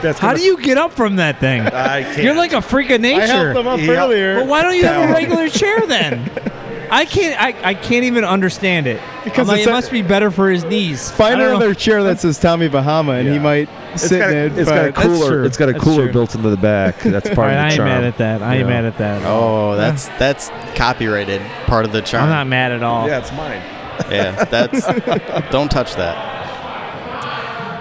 That's 0.01 0.19
How 0.19 0.33
do 0.33 0.41
you 0.41 0.61
get 0.61 0.77
up 0.77 0.93
from 0.93 1.17
that 1.17 1.39
thing? 1.41 1.61
I 1.61 2.03
can't. 2.03 2.23
You're 2.23 2.33
like 2.35 2.53
a 2.53 2.61
freak 2.61 2.89
of 2.91 3.01
nature. 3.01 3.23
I 3.23 3.25
helped 3.25 3.47
nature. 3.49 3.53
them 3.55 3.67
up 3.67 3.79
Yeah. 3.81 3.91
earlier. 3.91 4.35
Well, 4.37 4.47
why 4.47 4.61
don't 4.61 4.75
you 4.77 4.85
have 4.85 5.09
a 5.09 5.13
regular 5.13 5.49
chair 5.49 5.85
then? 5.85 6.31
I 6.89 7.05
can't. 7.05 7.39
I, 7.41 7.69
I 7.69 7.73
can't 7.73 8.05
even 8.05 8.23
understand 8.23 8.87
it. 8.87 9.01
Because 9.23 9.49
I'm 9.49 9.55
like, 9.55 9.61
it 9.61 9.67
a- 9.67 9.71
must 9.71 9.91
be 9.91 10.01
better 10.01 10.31
for 10.31 10.49
his 10.49 10.63
knees. 10.63 11.11
Find 11.11 11.35
I 11.35 11.39
know. 11.39 11.49
another 11.55 11.73
chair 11.73 12.03
that 12.03 12.19
says 12.19 12.39
Tommy 12.39 12.67
Bahama, 12.69 13.13
and 13.13 13.27
he 13.27 13.39
might 13.39 13.67
It's 13.93 14.03
sit 14.03 14.19
got, 14.19 14.29
in 14.31 14.37
it. 14.37 14.57
it's 14.57 14.69
got 14.69 14.87
a 14.87 14.91
cooler. 14.93 15.43
It's 15.43 15.57
got 15.57 15.69
a 15.69 15.73
cooler 15.79 16.11
built 16.11 16.35
into 16.35 16.49
the 16.49 16.57
back. 16.57 16.99
That's 17.03 17.27
part 17.27 17.37
right, 17.49 17.53
of 17.53 17.57
the 17.57 17.63
I 17.65 17.69
the 17.69 17.73
ain't 17.73 17.83
mad 17.83 18.03
at 18.05 18.17
that. 18.17 18.41
I 18.41 18.55
ain't 18.55 18.61
Yeah. 18.67 18.73
mad 18.73 18.85
at 18.85 18.97
that. 18.99 19.21
Oh, 19.25 19.75
that's 19.75 20.07
that's 20.19 20.49
copyrighted 20.75 21.41
part 21.65 21.85
of 21.85 21.91
the 21.91 22.01
charm. 22.01 22.23
I'm 22.25 22.29
not 22.29 22.47
mad 22.47 22.71
at 22.71 22.83
all. 22.83 23.07
Yeah, 23.07 23.19
it's 23.19 23.31
mine. 23.33 23.61
Yeah, 24.11 24.43
that's. 24.45 24.85
don't 25.51 25.69
touch 25.71 25.95
that. 25.95 26.35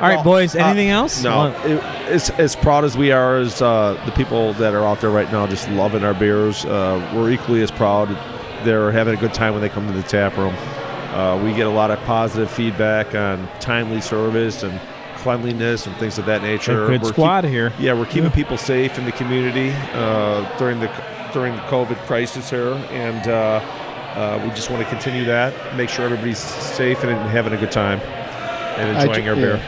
All 0.03 0.09
right, 0.09 0.23
boys. 0.25 0.55
Uh, 0.55 0.59
Anything 0.61 0.89
else? 0.91 1.23
No, 1.23 1.31
Well, 1.55 1.67
it, 1.67 1.83
as, 2.11 2.31
as 2.31 2.55
proud 2.57 2.85
as 2.85 2.97
we 2.99 3.13
are 3.13 3.37
as 3.37 3.63
uh, 3.63 4.01
the 4.05 4.13
people 4.13 4.53
that 4.55 4.75
are 4.75 4.85
out 4.85 5.01
there 5.01 5.11
right 5.11 5.31
now 5.33 5.47
just 5.47 5.69
loving 5.71 6.05
our 6.05 6.13
beers, 6.15 6.65
uh, 6.67 7.13
we're 7.15 7.31
equally 7.31 7.63
as 7.63 7.71
proud. 7.71 8.09
They're 8.67 8.91
having 8.91 9.17
a 9.17 9.21
good 9.21 9.33
time 9.33 9.53
when 9.53 9.63
they 9.63 9.69
come 9.69 9.87
to 9.87 9.93
the 9.93 10.03
tap 10.03 10.37
room. 10.37 10.55
Uh, 11.15 11.41
we 11.43 11.55
get 11.55 11.69
a 11.69 11.71
lot 11.71 11.93
of 11.93 12.01
positive 12.01 12.51
feedback 12.51 13.15
on 13.15 13.49
timely 13.61 14.01
service 14.01 14.65
and 14.65 14.81
cleanliness 15.19 15.87
and 15.87 15.97
things 15.97 16.19
of 16.19 16.27
that 16.27 16.43
nature. 16.43 16.85
A 16.85 16.89
good 16.89 17.03
We're 17.03 17.13
squad 17.13 17.45
here. 17.45 17.73
yeah, 17.79 17.93
we're 17.93 18.07
keeping 18.07 18.33
people 18.33 18.59
safe 18.59 18.99
in 18.99 19.05
the 19.05 19.13
community 19.13 19.71
uh, 19.93 20.59
during 20.59 20.81
the 20.81 20.91
during 21.33 21.55
the 21.55 21.63
COVID 21.63 21.97
crisis 22.07 22.51
here, 22.51 22.73
and 22.91 23.29
uh, 23.29 23.61
uh, 24.17 24.43
we 24.43 24.51
just 24.51 24.69
want 24.69 24.83
to 24.83 24.89
continue 24.89 25.25
that. 25.27 25.77
Make 25.77 25.89
sure 25.89 26.05
everybody's 26.05 26.39
safe 26.39 27.05
and 27.05 27.13
having 27.31 27.53
a 27.53 27.57
good 27.57 27.73
time 27.73 28.01
and 28.79 28.97
I 28.97 29.03
enjoying 29.03 29.25
ju- 29.25 29.31
our 29.31 29.37
yeah. 29.37 29.43
beer. 29.43 29.63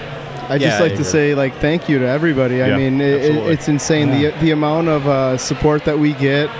I 0.49 0.59
just 0.59 0.79
Yeah, 0.79 0.85
I 0.85 0.89
like 0.89 0.97
to 0.97 1.05
say 1.05 1.35
like 1.35 1.55
thank 1.57 1.89
you 1.89 1.99
to 1.99 2.07
everybody. 2.07 2.63
I 2.63 2.77
mean, 2.77 3.01
it, 3.01 3.37
it's 3.49 3.69
insane 3.69 4.11
the 4.11 4.31
the 4.41 4.51
amount 4.51 4.89
of 4.89 5.07
uh, 5.07 5.37
support 5.37 5.85
that 5.85 5.99
we 5.99 6.15
get 6.15 6.51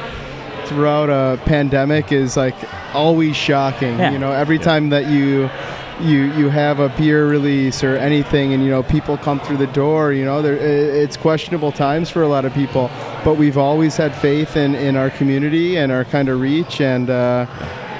throughout 0.69 1.09
a 1.11 1.39
pandemic 1.45 2.13
is 2.13 2.37
like 2.37 2.55
always 2.95 3.37
shocking. 3.37 3.99
Yeah. 3.99 4.13
You 4.13 4.19
know, 4.19 4.33
every 4.33 4.57
Yeah. 4.57 4.63
time 4.71 4.91
that 4.91 5.07
you 5.09 5.51
you 6.01 6.33
you 6.39 6.49
have 6.49 6.79
a 6.79 6.89
beer 6.91 7.27
release 7.27 7.83
or 7.83 7.97
anything, 7.97 8.53
and 8.53 8.63
you 8.63 8.71
know 8.71 8.83
people 8.85 9.17
come 9.17 9.41
through 9.41 9.57
the 9.57 9.67
door. 9.83 10.13
You 10.13 10.25
know, 10.25 10.43
there 10.43 10.57
it's 10.57 11.17
questionable 11.17 11.73
times 11.73 12.09
for 12.09 12.23
a 12.23 12.29
lot 12.29 12.45
of 12.45 12.55
people, 12.55 12.89
but 13.25 13.35
we've 13.37 13.59
always 13.59 13.97
had 13.97 14.15
faith 14.15 14.57
in 14.57 14.75
in 14.77 14.95
our 14.97 15.11
community 15.11 15.77
and 15.77 15.91
our 15.91 16.05
kind 16.05 16.29
of 16.29 16.41
reach 16.41 16.81
and. 16.81 17.11
Uh, 17.11 17.47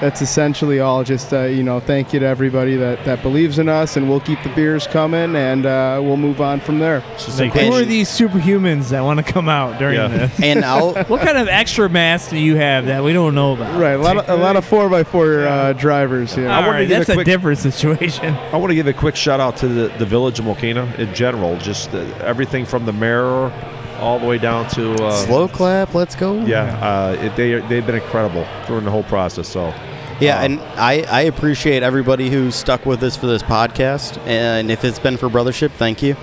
that's 0.01 0.21
essentially 0.21 0.79
all. 0.79 1.03
Just 1.03 1.33
uh, 1.33 1.43
you 1.43 1.63
know, 1.63 1.79
thank 1.79 2.13
you 2.13 2.19
to 2.19 2.25
everybody 2.25 2.75
that, 2.77 3.03
that 3.05 3.21
believes 3.21 3.59
in 3.59 3.67
us, 3.69 3.97
and 3.97 4.09
we'll 4.09 4.19
keep 4.19 4.41
the 4.43 4.49
beers 4.49 4.87
coming, 4.87 5.35
and 5.35 5.65
uh, 5.65 5.99
we'll 6.01 6.17
move 6.17 6.41
on 6.41 6.59
from 6.59 6.79
there. 6.79 7.03
Like, 7.37 7.53
who 7.53 7.73
are 7.73 7.83
these 7.85 8.09
superhumans 8.09 8.89
that 8.89 9.01
want 9.01 9.25
to 9.25 9.31
come 9.33 9.49
out 9.49 9.79
during 9.79 9.95
Yeah. 9.95 10.07
this? 10.07 10.39
And 10.49 10.63
I'll 10.65 10.93
What 11.05 11.21
kind 11.21 11.37
of 11.37 11.47
extra 11.47 11.89
mass 11.89 12.29
do 12.29 12.37
you 12.37 12.55
have 12.55 12.85
that 12.85 13.03
we 13.03 13.13
don't 13.13 13.35
know 13.35 13.53
about? 13.53 13.79
Right, 13.79 13.93
a 13.93 13.97
lot 13.97 14.17
of 14.17 14.29
a 14.29 14.35
lot 14.35 14.55
of 14.55 14.65
four 14.65 14.93
x 14.93 15.09
four 15.09 15.45
uh, 15.45 15.73
drivers 15.73 16.33
here. 16.33 16.49
All 16.49 16.61
wanna 16.61 16.71
right, 16.71 16.87
give 16.87 17.01
a 17.01 17.05
that's 17.05 17.19
a 17.19 17.23
different 17.23 17.59
situation. 17.59 18.33
I 18.53 18.57
want 18.57 18.71
to 18.71 18.75
give 18.75 18.87
a 18.87 18.93
quick 18.93 19.15
shout 19.15 19.39
out 19.39 19.57
to 19.57 19.67
the, 19.67 19.87
the 19.97 20.05
village 20.05 20.39
of 20.39 20.45
Mokena 20.45 20.97
in 20.97 21.13
general. 21.13 21.57
Just 21.57 21.93
uh, 21.93 21.99
everything 22.21 22.65
from 22.65 22.85
the 22.85 22.93
mayor 22.93 23.51
all 23.99 24.17
the 24.17 24.25
way 24.25 24.37
down 24.37 24.67
to 24.69 24.93
uh, 25.03 25.11
slow 25.25 25.47
clap. 25.47 25.93
Let's 25.93 26.15
go. 26.15 26.39
Yeah, 26.45 26.63
uh, 26.81 27.17
it, 27.21 27.35
they 27.35 27.59
they've 27.67 27.85
been 27.85 27.95
incredible 27.95 28.47
during 28.67 28.85
the 28.85 28.91
whole 28.91 29.03
process. 29.03 29.47
So 29.47 29.73
Yeah, 30.19 30.41
and 30.43 30.59
I, 30.77 31.03
I 31.09 31.21
appreciate 31.21 31.81
everybody 31.83 32.29
who 32.29 32.51
stuck 32.51 32.85
with 32.85 33.01
us 33.03 33.15
for 33.15 33.27
this 33.27 33.41
podcast. 33.43 34.17
And 34.27 34.69
if 34.71 34.83
it's 34.83 34.99
been 34.99 35.17
for 35.17 35.29
Brothership, 35.29 35.71
thank 35.71 36.01
you. 36.01 36.15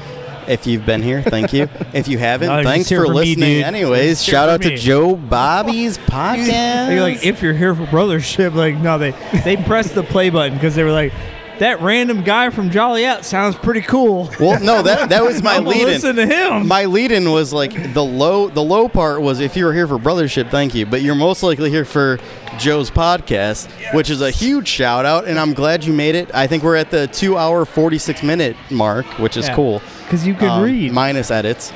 If 0.47 0.67
you've 0.67 0.87
been 0.87 1.03
here, 1.03 1.23
thank 1.23 1.53
you. 1.53 1.69
If 1.93 2.07
you 2.09 2.19
haven't, 2.19 2.49
No, 2.49 2.63
thanks 2.63 2.85
just 2.85 2.91
here 2.91 3.01
for 3.01 3.07
for 3.07 3.13
me, 3.15 3.19
listening. 3.35 3.55
dude. 3.57 3.65
Anyways, 3.65 4.19
Just 4.19 4.27
here 4.27 4.33
shout 4.35 4.49
for 4.49 4.53
out 4.55 4.63
to 4.63 4.69
me. 4.69 4.77
Joe 4.77 5.17
Bobby's 5.17 5.99
podcast. 6.07 6.91
You're 6.93 7.01
like, 7.01 7.25
if 7.25 7.43
you're 7.43 7.55
here 7.55 7.75
for 7.75 7.85
brothership, 7.87 8.55
like, 8.55 8.77
no, 8.77 8.97
they 8.99 9.11
they 9.45 9.57
pressed 9.57 9.95
the 9.95 10.03
play 10.05 10.31
button 10.31 10.55
because 10.55 10.75
they 10.77 10.85
were 10.85 10.93
like, 10.93 11.13
that 11.61 11.81
random 11.81 12.23
guy 12.23 12.51
from 12.51 12.71
Joliet 12.71 13.25
sounds 13.25 13.57
pretty 13.57 13.81
cool. 13.83 14.31
well, 14.41 14.61
no, 14.63 14.83
that 14.83 15.09
that 15.11 15.23
was 15.25 15.43
my 15.43 15.57
I'm 15.57 15.65
lead 15.65 15.83
in. 15.83 15.87
listen 15.89 16.17
to 16.17 16.27
him. 16.27 16.67
My 16.69 16.85
lead 16.85 17.13
in 17.13 17.31
was 17.31 17.53
like 17.53 17.93
the 17.95 18.05
low 18.05 18.49
the 18.49 18.63
low 18.63 18.89
part 18.89 19.21
was 19.23 19.41
if 19.41 19.57
you 19.57 19.65
were 19.65 19.73
here 19.73 19.87
for 19.89 19.99
brothership, 19.99 20.51
thank 20.51 20.75
you. 20.75 20.87
But 20.87 21.03
you're 21.03 21.15
most 21.15 21.43
likely 21.43 21.71
here 21.71 21.85
for 21.85 22.19
Joe's 22.59 22.91
podcast, 22.91 23.69
which 23.95 24.11
is 24.11 24.21
a 24.21 24.31
huge 24.31 24.69
shout 24.69 25.05
out, 25.05 25.27
and 25.27 25.39
I'm 25.39 25.53
glad 25.55 25.85
you 25.85 25.93
made 25.93 26.15
it. 26.15 26.35
I 26.35 26.47
think 26.47 26.63
we're 26.63 26.77
at 26.77 26.91
the 26.91 27.07
two 27.09 27.37
hour 27.37 27.65
forty 27.65 27.99
six 27.99 28.23
minute 28.23 28.57
mark, 28.71 29.07
which 29.19 29.37
is 29.37 29.49
Yeah. 29.49 29.55
cool. 29.55 29.83
Because 30.05 30.27
you 30.27 30.35
can 30.35 30.49
Um, 30.49 30.63
read. 30.63 30.93
minus 30.93 31.31
edits, 31.31 31.73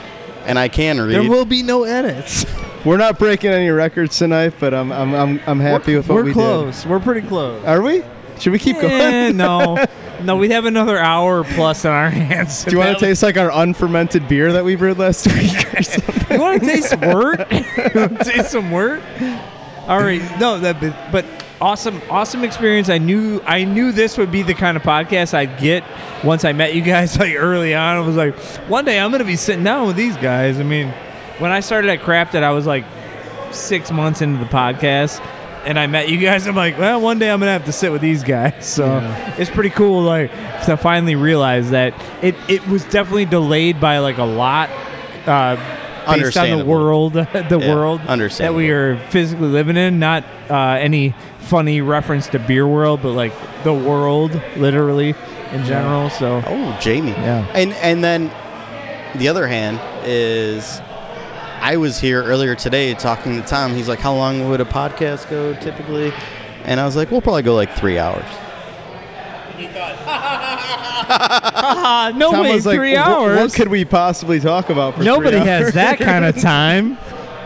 and 0.46 0.58
I 0.58 0.68
can 0.68 1.00
read. 1.00 1.14
there 1.14 1.28
will 1.30 1.44
be 1.44 1.62
no 1.62 1.84
edits. 1.84 2.44
We're 2.84 2.96
not 2.96 3.18
breaking 3.18 3.50
any 3.50 3.68
records 3.68 4.16
tonight, 4.16 4.54
but 4.58 4.72
I'm 4.72 4.90
I'm 4.90 5.14
I'm, 5.14 5.40
I'm 5.46 5.60
happy 5.60 5.96
with 5.96 6.08
what 6.08 6.14
we're 6.14 6.24
we 6.24 6.32
close. 6.32 6.86
We're 6.86 6.98
pretty 6.98 7.26
close. 7.28 7.62
Are 7.66 7.82
we? 7.82 8.02
Should 8.40 8.52
we 8.52 8.58
keep 8.58 8.76
Eh, 8.76 8.80
going? 9.28 9.36
no, 9.36 9.84
no, 10.22 10.36
we 10.38 10.48
have 10.50 10.64
another 10.64 10.98
hour 10.98 11.44
plus 11.44 11.84
on 11.84 11.92
our 11.92 12.10
hands. 12.10 12.64
Do 12.64 12.72
you 12.72 12.78
want 12.78 12.98
to 12.98 13.04
taste 13.04 13.22
like 13.22 13.36
our 13.36 13.50
unfermented 13.52 14.28
beer 14.28 14.52
that 14.54 14.64
we 14.64 14.74
brewed 14.76 14.98
last 14.98 15.26
week 15.34 15.74
or 15.74 15.82
something? 15.82 16.16
You 16.30 16.40
want 16.40 16.60
to 16.62 16.66
taste 16.66 16.90
some 16.90 17.00
wort? 17.00 17.52
you 17.52 17.64
want 17.94 18.18
to 18.18 18.24
taste 18.24 18.50
some 18.52 18.70
wort? 18.70 19.02
All 19.88 19.98
right, 19.98 20.22
no, 20.38 20.58
that 20.60 20.80
but, 20.80 20.94
but 21.10 21.24
awesome, 21.60 22.00
awesome 22.08 22.44
experience. 22.44 22.88
I 22.88 22.98
knew 22.98 23.42
I 23.44 23.64
knew 23.64 23.90
this 23.90 24.16
would 24.16 24.30
be 24.30 24.42
the 24.42 24.54
kind 24.54 24.76
of 24.76 24.84
podcast 24.84 25.34
I'd 25.34 25.58
get 25.58 25.82
once 26.22 26.44
I 26.44 26.52
met 26.52 26.74
you 26.74 26.82
guys 26.82 27.18
like 27.18 27.34
early 27.34 27.74
on. 27.74 27.96
I 27.96 28.00
was 28.00 28.14
like, 28.14 28.36
one 28.68 28.84
day 28.84 29.00
I'm 29.00 29.10
gonna 29.10 29.24
be 29.24 29.34
sitting 29.36 29.64
down 29.64 29.88
with 29.88 29.96
these 29.96 30.16
guys. 30.18 30.60
I 30.60 30.62
mean, 30.62 30.88
when 31.40 31.50
I 31.50 31.58
started 31.60 31.90
at 31.90 32.00
Crafted, 32.00 32.44
I 32.44 32.52
was 32.52 32.64
like 32.64 32.84
six 33.50 33.90
months 33.90 34.22
into 34.22 34.38
the 34.38 34.48
podcast. 34.48 35.18
And 35.64 35.78
I 35.78 35.86
met 35.86 36.08
you 36.08 36.18
guys. 36.18 36.46
I'm 36.46 36.54
like, 36.56 36.78
well, 36.78 37.00
one 37.00 37.18
day 37.18 37.30
I'm 37.30 37.38
gonna 37.38 37.52
have 37.52 37.66
to 37.66 37.72
sit 37.72 37.92
with 37.92 38.00
these 38.00 38.22
guys. 38.24 38.54
So 38.80 38.98
it's 39.36 39.50
pretty 39.50 39.70
cool, 39.70 40.02
like 40.02 40.30
to 40.64 40.76
finally 40.76 41.16
realize 41.16 41.70
that 41.70 41.94
it, 42.22 42.34
it 42.48 42.66
was 42.66 42.84
definitely 42.84 43.26
delayed 43.26 43.80
by 43.80 43.98
like 43.98 44.18
a 44.18 44.24
lot, 44.24 44.70
uh, 45.26 45.56
based 46.14 46.36
on 46.38 46.50
the 46.58 46.64
world, 46.64 47.12
the 47.14 47.58
Yeah, 47.60 47.74
world 47.74 48.00
that 48.00 48.54
we 48.54 48.70
are 48.70 48.96
physically 49.10 49.48
living 49.48 49.76
in. 49.76 49.98
Not 49.98 50.24
uh, 50.48 50.78
any 50.80 51.14
funny 51.40 51.80
reference 51.82 52.28
to 52.28 52.38
beer 52.38 52.66
world, 52.66 53.00
but 53.02 53.12
like 53.12 53.32
the 53.64 53.74
world, 53.74 54.40
literally 54.56 55.14
in 55.52 55.64
general. 55.64 56.08
So 56.10 56.42
Oh, 56.46 56.78
Jamie. 56.80 57.10
Yeah. 57.10 57.44
And 57.54 57.72
and 57.74 58.02
then 58.02 58.30
the 59.16 59.28
other 59.28 59.46
hand 59.46 59.78
is 60.06 60.80
I 61.60 61.76
was 61.76 62.00
here 62.00 62.22
earlier 62.22 62.54
today 62.54 62.94
talking 62.94 63.40
to 63.40 63.46
Tom. 63.46 63.74
He's 63.74 63.88
like, 63.88 63.98
"How 64.00 64.14
long 64.14 64.48
would 64.48 64.60
a 64.60 64.64
podcast 64.64 65.28
go 65.30 65.54
typically?" 65.54 66.12
And 66.64 66.80
I 66.80 66.86
was 66.86 66.96
like, 66.96 67.10
"We'll 67.10 67.20
probably 67.20 67.42
go 67.42 67.54
like 67.54 67.72
three 67.74 67.98
hours." 67.98 68.24
uh, 69.58 69.64
no 72.16 72.30
Tom 72.32 72.42
way, 72.44 72.54
was 72.54 72.66
like, 72.66 72.76
three 72.78 72.94
"Wh- 72.94 73.06
hours. 73.06 73.38
What 73.38 73.54
could 73.54 73.68
we 73.68 73.84
possibly 73.84 74.40
talk 74.40 74.70
about 74.70 74.96
for 74.96 75.02
Nobody 75.02 75.38
three 75.38 75.46
has 75.46 75.64
hours?" 75.64 75.74
that 75.74 75.98
kind 75.98 76.24
of 76.24 76.40
time. 76.40 76.96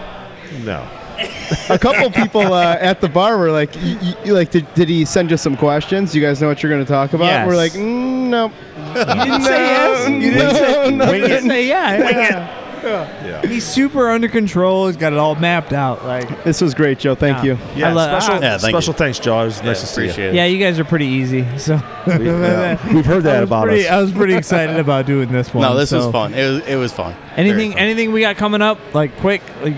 no, 0.65 0.86
a 1.68 1.78
couple 1.78 2.10
people 2.10 2.52
uh, 2.52 2.76
at 2.81 3.01
the 3.01 3.09
bar 3.09 3.36
were 3.39 3.51
like, 3.51 3.75
y- 3.75 3.99
y- 4.25 4.31
"Like, 4.31 4.51
did, 4.51 4.73
did 4.75 4.89
he 4.89 5.05
send 5.05 5.31
you 5.31 5.36
some 5.36 5.57
questions? 5.57 6.15
You 6.15 6.23
guys 6.23 6.41
know 6.41 6.49
what 6.49 6.62
you're 6.62 6.70
going 6.70 6.84
to 6.84 6.89
talk 6.91 7.12
about?" 7.15 7.26
Yes. 7.26 7.47
We're 7.49 7.57
like, 7.57 7.73
mm, 7.73 8.28
"No." 8.28 8.52
You 8.94 9.05
didn't 9.25 9.43
say 9.43 9.67
yes. 9.67 10.09
You 10.09 10.31
didn't 10.31 10.55
say, 10.55 10.91
no, 10.93 11.12
you 11.12 11.26
didn't 11.26 11.49
say 11.51 11.67
yeah. 11.67 12.64
Yeah. 12.85 13.47
He's 13.47 13.65
super 13.67 14.11
under 14.11 14.29
control. 14.29 14.87
He's 14.87 14.97
got 14.97 15.13
it 15.13 15.19
all 15.19 15.35
mapped 15.35 15.73
out. 15.73 16.05
Like, 16.05 16.45
This 16.45 16.61
was 16.61 16.75
great, 16.75 16.99
Joe. 16.99 17.15
Thank 17.15 17.39
Yeah. 17.39 17.45
you. 17.45 17.59
Yeah, 17.77 17.89
I 17.89 17.93
lo- 17.93 18.05
special, 18.19 18.35
I- 18.35 18.39
Yeah, 18.41 18.59
thank 18.59 18.73
special 18.73 18.93
thanks, 18.95 19.19
Joe. 19.19 19.41
It 19.43 19.45
was 19.47 19.63
nice 19.63 19.81
to 19.81 19.87
see 19.87 20.07
you. 20.23 20.31
yeah, 20.31 20.45
you 20.45 20.59
guys 20.59 20.79
are 20.79 20.85
pretty 20.85 21.07
easy. 21.07 21.47
So 21.59 21.75
We, 22.07 22.27
have 22.27 23.07
heard 23.07 23.19
I 23.19 23.21
that 23.21 23.41
was 23.41 23.49
about 23.49 23.65
pretty, 23.65 23.87
us. 23.87 23.91
I 23.93 24.01
was 24.01 24.13
pretty 24.13 24.35
excited 24.35 24.77
about 24.79 25.07
doing 25.07 25.31
this 25.33 25.53
one. 25.55 25.63
No, 25.63 25.75
this 25.77 25.93
was 25.93 26.11
fun. 26.13 26.35
It 26.35 26.49
was 26.49 26.67
it 26.67 26.77
was 26.77 26.93
fun. 26.93 27.15
Anything, 27.37 27.73
fun. 27.73 27.81
anything 27.81 28.13
we 28.13 28.21
got 28.21 28.37
coming 28.37 28.63
up? 28.63 28.79
Like 28.95 29.17
quick, 29.19 29.43
like 29.63 29.75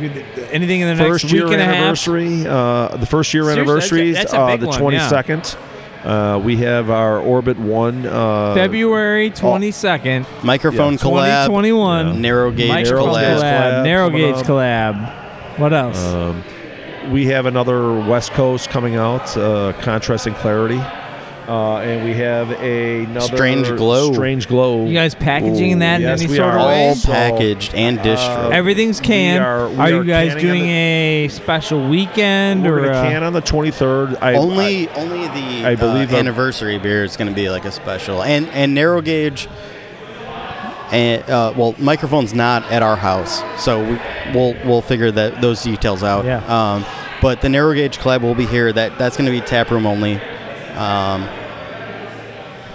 anything 0.50 0.80
in 0.80 0.88
the 0.88 0.94
next 0.96 1.08
first 1.08 1.24
week 1.24 1.32
year 1.34 1.44
and 1.46 1.54
a 1.54 1.64
half? 1.64 1.74
anniversary. 1.74 2.46
Uh, 2.46 2.96
the 2.96 3.06
first 3.06 3.32
year 3.32 3.44
Seriously, 3.44 3.60
anniversary 3.62 4.10
that's 4.12 4.26
is 4.26 4.32
a- 4.32 4.32
that's 4.32 4.34
a 4.34 4.40
uh, 4.40 4.46
big 4.52 4.60
the 4.60 4.66
one, 4.66 4.78
twenty 4.78 4.96
yeah. 4.98 5.08
second. 5.08 5.56
Uh, 6.06 6.38
we 6.38 6.56
have 6.58 6.88
our 6.88 7.18
Orbit 7.18 7.58
One. 7.58 8.06
Uh, 8.06 8.54
February 8.54 9.30
twenty 9.30 9.72
second, 9.72 10.24
Microphone 10.44 10.92
Yeah. 10.92 10.98
collab, 10.98 11.46
twenty 11.46 11.72
one. 11.72 12.20
narrow 12.22 12.52
gauge 12.52 12.68
Microphone 12.68 13.08
collab. 13.08 13.38
collab, 13.40 13.40
collab 13.42 13.82
narrow 13.84 14.10
gauge 14.10 14.36
up. 14.36 14.46
collab. 14.46 15.58
What 15.58 15.72
else? 15.72 15.98
Um, 16.14 16.44
we 17.10 17.26
have 17.26 17.46
another 17.46 17.92
West 17.98 18.30
Coast 18.32 18.70
coming 18.70 18.94
out, 18.94 19.36
uh, 19.36 19.72
Contrast 19.80 20.26
and 20.28 20.36
Clarity. 20.36 20.80
Uh, 21.48 21.76
and 21.78 22.04
we 22.04 22.12
have 22.14 22.50
another 22.50 23.36
Strange 23.36 23.68
Glow. 23.76 24.12
Strange 24.12 24.48
Glow. 24.48 24.84
you 24.86 24.94
guys 24.94 25.14
packaging 25.14 25.78
that 25.78 26.00
yes, 26.00 26.18
in 26.20 26.24
any 26.24 26.30
we 26.32 26.36
sort 26.38 26.54
are. 26.54 26.58
of 26.58 26.66
way? 26.66 26.88
all 26.88 26.94
So, 26.96 27.12
packaged 27.12 27.72
and 27.74 27.98
distro. 28.00 28.46
uh, 28.46 28.48
Everything's 28.48 28.98
canned. 29.00 29.44
are- 29.44 29.66
are, 29.66 29.68
we 29.68 29.76
are 29.76 29.90
you 29.90 30.04
guys 30.04 30.34
doing 30.34 30.62
on 30.62 30.68
a 30.68 31.28
special 31.30 31.88
weekend 31.88 32.64
We're 32.64 32.78
or 32.78 32.80
going 32.80 32.92
to 32.92 32.98
uh, 32.98 33.02
can 33.10 33.22
on 33.22 33.32
the 33.32 33.42
23rd. 33.42 34.18
I, 34.20 34.34
only 34.34 34.88
only 34.90 35.28
the 35.28 35.66
I 35.66 35.76
believe 35.76 36.12
uh, 36.12 36.16
anniversary 36.16 36.78
beer 36.78 37.04
is 37.04 37.16
going 37.16 37.28
to 37.28 37.34
be 37.34 37.48
like 37.48 37.64
a 37.64 37.70
special 37.70 38.24
and 38.24 38.48
and 38.48 38.74
narrow 38.74 39.00
gauge 39.00 39.46
and 40.92 41.22
uh, 41.30 41.52
well 41.56 41.74
microphone's 41.78 42.32
not 42.34 42.62
at 42.72 42.82
our 42.82 42.96
house 42.96 43.42
so 43.62 43.82
we, 43.82 43.98
we'll 44.34 44.54
we'll 44.64 44.82
figure 44.82 45.10
that 45.10 45.40
those 45.40 45.62
details 45.62 46.02
out 46.02 46.24
Yeah. 46.24 46.42
um, 46.46 46.84
but 47.20 47.40
the 47.40 47.48
narrow 47.48 47.74
gauge 47.74 47.98
collab 47.98 48.22
will 48.22 48.34
be 48.36 48.46
here 48.46 48.72
that 48.72 48.96
that's 48.98 49.16
going 49.16 49.26
to 49.26 49.32
be 49.32 49.40
tap 49.40 49.70
room 49.70 49.86
only 49.86 50.20
um, 50.76 51.26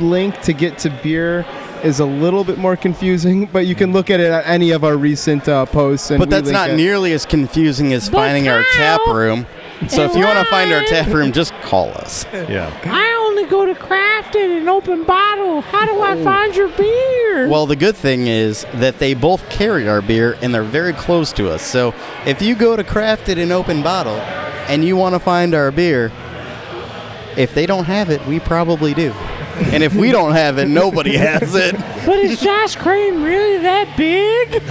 link 0.00 0.40
to 0.42 0.52
get 0.52 0.78
to 0.78 0.90
beer 1.02 1.44
is 1.84 2.00
a 2.00 2.04
little 2.06 2.44
bit 2.44 2.56
more 2.58 2.76
confusing, 2.76 3.46
but 3.46 3.66
you 3.66 3.74
can 3.74 3.92
look 3.92 4.08
at 4.10 4.18
it 4.18 4.30
at 4.32 4.46
any 4.46 4.70
of 4.70 4.84
our 4.84 4.96
recent 4.96 5.46
uh, 5.48 5.66
posts. 5.66 6.10
And 6.10 6.18
But 6.18 6.30
that's 6.30 6.48
not 6.50 6.70
it. 6.70 6.76
nearly 6.76 7.12
as 7.12 7.26
confusing 7.26 7.92
as 7.92 8.08
finding 8.08 8.48
our 8.48 8.62
tap 8.74 9.00
room. 9.06 9.46
So 9.88 10.04
if 10.04 10.14
you 10.14 10.24
want 10.24 10.38
to 10.38 10.44
find 10.46 10.72
our 10.72 10.82
tap 10.84 11.08
room, 11.08 11.30
just 11.32 11.52
call 11.62 11.90
us. 11.90 12.24
Yeah. 12.32 12.70
I 12.84 13.12
only 13.28 13.44
go 13.50 13.66
to 13.66 13.74
Crafted 13.74 14.56
and 14.58 14.68
Open 14.68 15.04
Bottle. 15.04 15.60
How 15.62 15.84
do 15.86 16.00
I 16.00 16.22
find 16.22 16.54
your 16.54 16.68
beer? 16.68 17.48
Well, 17.48 17.66
the 17.66 17.76
good 17.76 17.96
thing 17.96 18.26
is 18.28 18.64
that 18.74 18.98
they 18.98 19.14
both 19.14 19.48
carry 19.50 19.88
our 19.88 20.00
beer 20.00 20.38
and 20.40 20.54
they're 20.54 20.62
very 20.62 20.92
close 20.92 21.32
to 21.32 21.50
us. 21.50 21.62
So 21.62 21.94
if 22.26 22.40
you 22.40 22.54
go 22.54 22.76
to 22.76 22.84
Crafted 22.84 23.36
in 23.38 23.50
Open 23.52 23.82
Bottle 23.82 24.16
and 24.68 24.84
you 24.84 24.96
want 24.96 25.14
to 25.14 25.18
find 25.18 25.54
our 25.54 25.70
beer, 25.70 26.12
if 27.36 27.54
they 27.54 27.66
don't 27.66 27.84
have 27.84 28.10
it, 28.10 28.24
we 28.26 28.40
probably 28.40 28.94
do. 28.94 29.12
And 29.56 29.82
if 29.82 29.94
we 29.94 30.10
don't 30.10 30.32
have 30.32 30.58
it, 30.58 30.66
nobody 30.66 31.16
has 31.16 31.54
it. 31.54 31.76
but 32.06 32.18
is 32.18 32.40
Josh 32.40 32.76
Crane 32.76 33.22
really 33.22 33.58
that 33.58 33.96
big? 33.96 34.62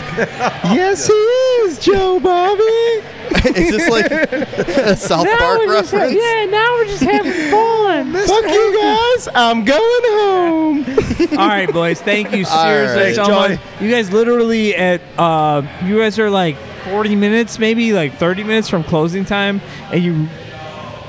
Yes, 0.74 1.08
he 1.08 1.14
is, 1.14 1.80
Joe 1.80 2.20
Bobby. 2.20 2.62
is 3.46 3.72
this 3.72 3.90
like 3.90 4.12
a 4.12 4.96
South 4.96 5.26
Park 5.26 5.60
we're 5.60 5.68
just, 5.68 5.94
reference? 5.94 6.14
yeah, 6.14 6.46
now 6.46 6.74
we're 6.76 6.86
just 6.86 7.04
having 7.04 7.32
fun. 7.52 8.14
Fuck 8.14 8.46
you 8.46 8.82
guys. 8.82 9.30
I'm 9.34 9.66
going 9.66 10.04
home. 10.04 10.86
All 11.40 11.48
right, 11.48 11.72
boys. 11.72 12.02
Thank 12.02 12.32
you 12.32 12.46
seriously 12.46 13.04
right. 13.04 13.16
so 13.16 13.28
much. 13.28 13.60
You 13.82 13.90
guys 13.90 14.12
literally 14.12 14.76
at 14.76 15.02
uh, 15.18 15.66
you 15.84 16.00
guys 16.00 16.20
are 16.20 16.30
like 16.30 16.58
40 16.86 17.16
minutes, 17.16 17.60
maybe 17.60 17.94
like 17.94 18.14
30 18.16 18.44
minutes 18.44 18.70
from 18.70 18.84
closing 18.84 19.26
time, 19.26 19.62
and 19.92 20.04
you 20.04 20.28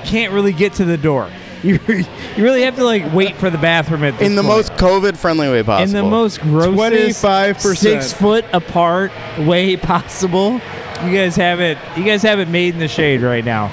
can't 0.05 0.33
really 0.33 0.53
get 0.53 0.75
to 0.75 0.85
the 0.85 0.97
door. 0.97 1.31
You 1.69 1.79
you 1.89 2.45
really 2.45 2.63
have 2.63 2.77
to 2.77 2.85
like 2.85 3.11
wait 3.15 3.37
for 3.37 3.49
the 3.49 3.57
bathroom 3.57 4.05
at 4.05 4.19
this 4.19 4.27
In 4.29 4.37
the 4.37 4.43
point. 4.43 4.57
most 4.57 4.73
COVID 4.73 5.17
friendly 5.17 5.49
way 5.49 5.63
possible. 5.63 5.99
in 5.99 6.05
the 6.05 6.11
most 6.11 6.41
grossest 6.43 7.25
25%. 7.25 7.77
six 7.77 8.13
foot 8.13 8.45
apart 8.53 9.11
way 9.39 9.77
possible. 9.79 10.61
You 11.05 11.13
guys 11.15 11.37
have 11.37 11.61
it. 11.61 11.79
You 11.97 12.05
guys 12.05 12.23
have 12.23 12.39
it 12.39 12.49
made 12.49 12.75
in 12.75 12.81
the 12.81 12.89
shade 12.89 13.23
right 13.23 13.45
now. 13.45 13.71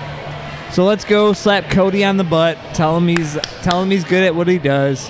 So 0.72 0.86
let's 0.86 1.03
go 1.03 1.34
slap 1.34 1.70
Cody 1.70 2.06
on 2.06 2.16
the 2.16 2.24
butt. 2.24 2.58
Tell 2.74 2.95
him 2.95 3.08
he's 3.10 3.38
tell 3.61 3.84
him 3.84 3.92
he's 3.92 4.06
good 4.06 4.24
at 4.24 4.36
what 4.36 4.48
he 4.48 4.58
does. 4.58 5.10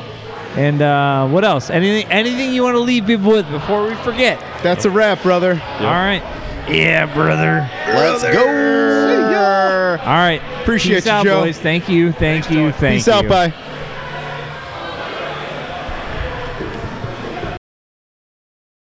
And 0.56 0.82
uh, 0.82 1.28
what 1.28 1.46
else? 1.46 1.70
Anything 1.70 2.12
anything 2.12 2.52
you 2.52 2.64
want 2.64 2.76
to 2.76 2.80
leave 2.82 3.06
people 3.06 3.32
with 3.32 3.48
before 3.52 3.88
we 3.88 3.94
forget? 3.98 4.40
That's 4.64 4.86
a 4.86 4.90
wrap, 4.90 5.22
brother. 5.22 5.52
All 5.52 5.86
right. 5.86 6.24
Yeah, 6.68 7.12
brother. 7.14 7.70
Let's 7.88 8.24
go. 8.24 9.21
All 9.42 10.06
right. 10.06 10.42
Appreciate 10.62 10.96
Peace 10.98 11.06
you, 11.06 11.12
out, 11.12 11.26
Joe. 11.26 11.42
boys. 11.44 11.58
Thank 11.60 11.90
you. 11.90 12.12
Thank 12.12 12.50
you. 12.50 12.72
Thank 12.72 13.00
Peace 13.00 13.08
you. 13.08 13.14
out. 13.14 13.28
Bye. 13.28 13.54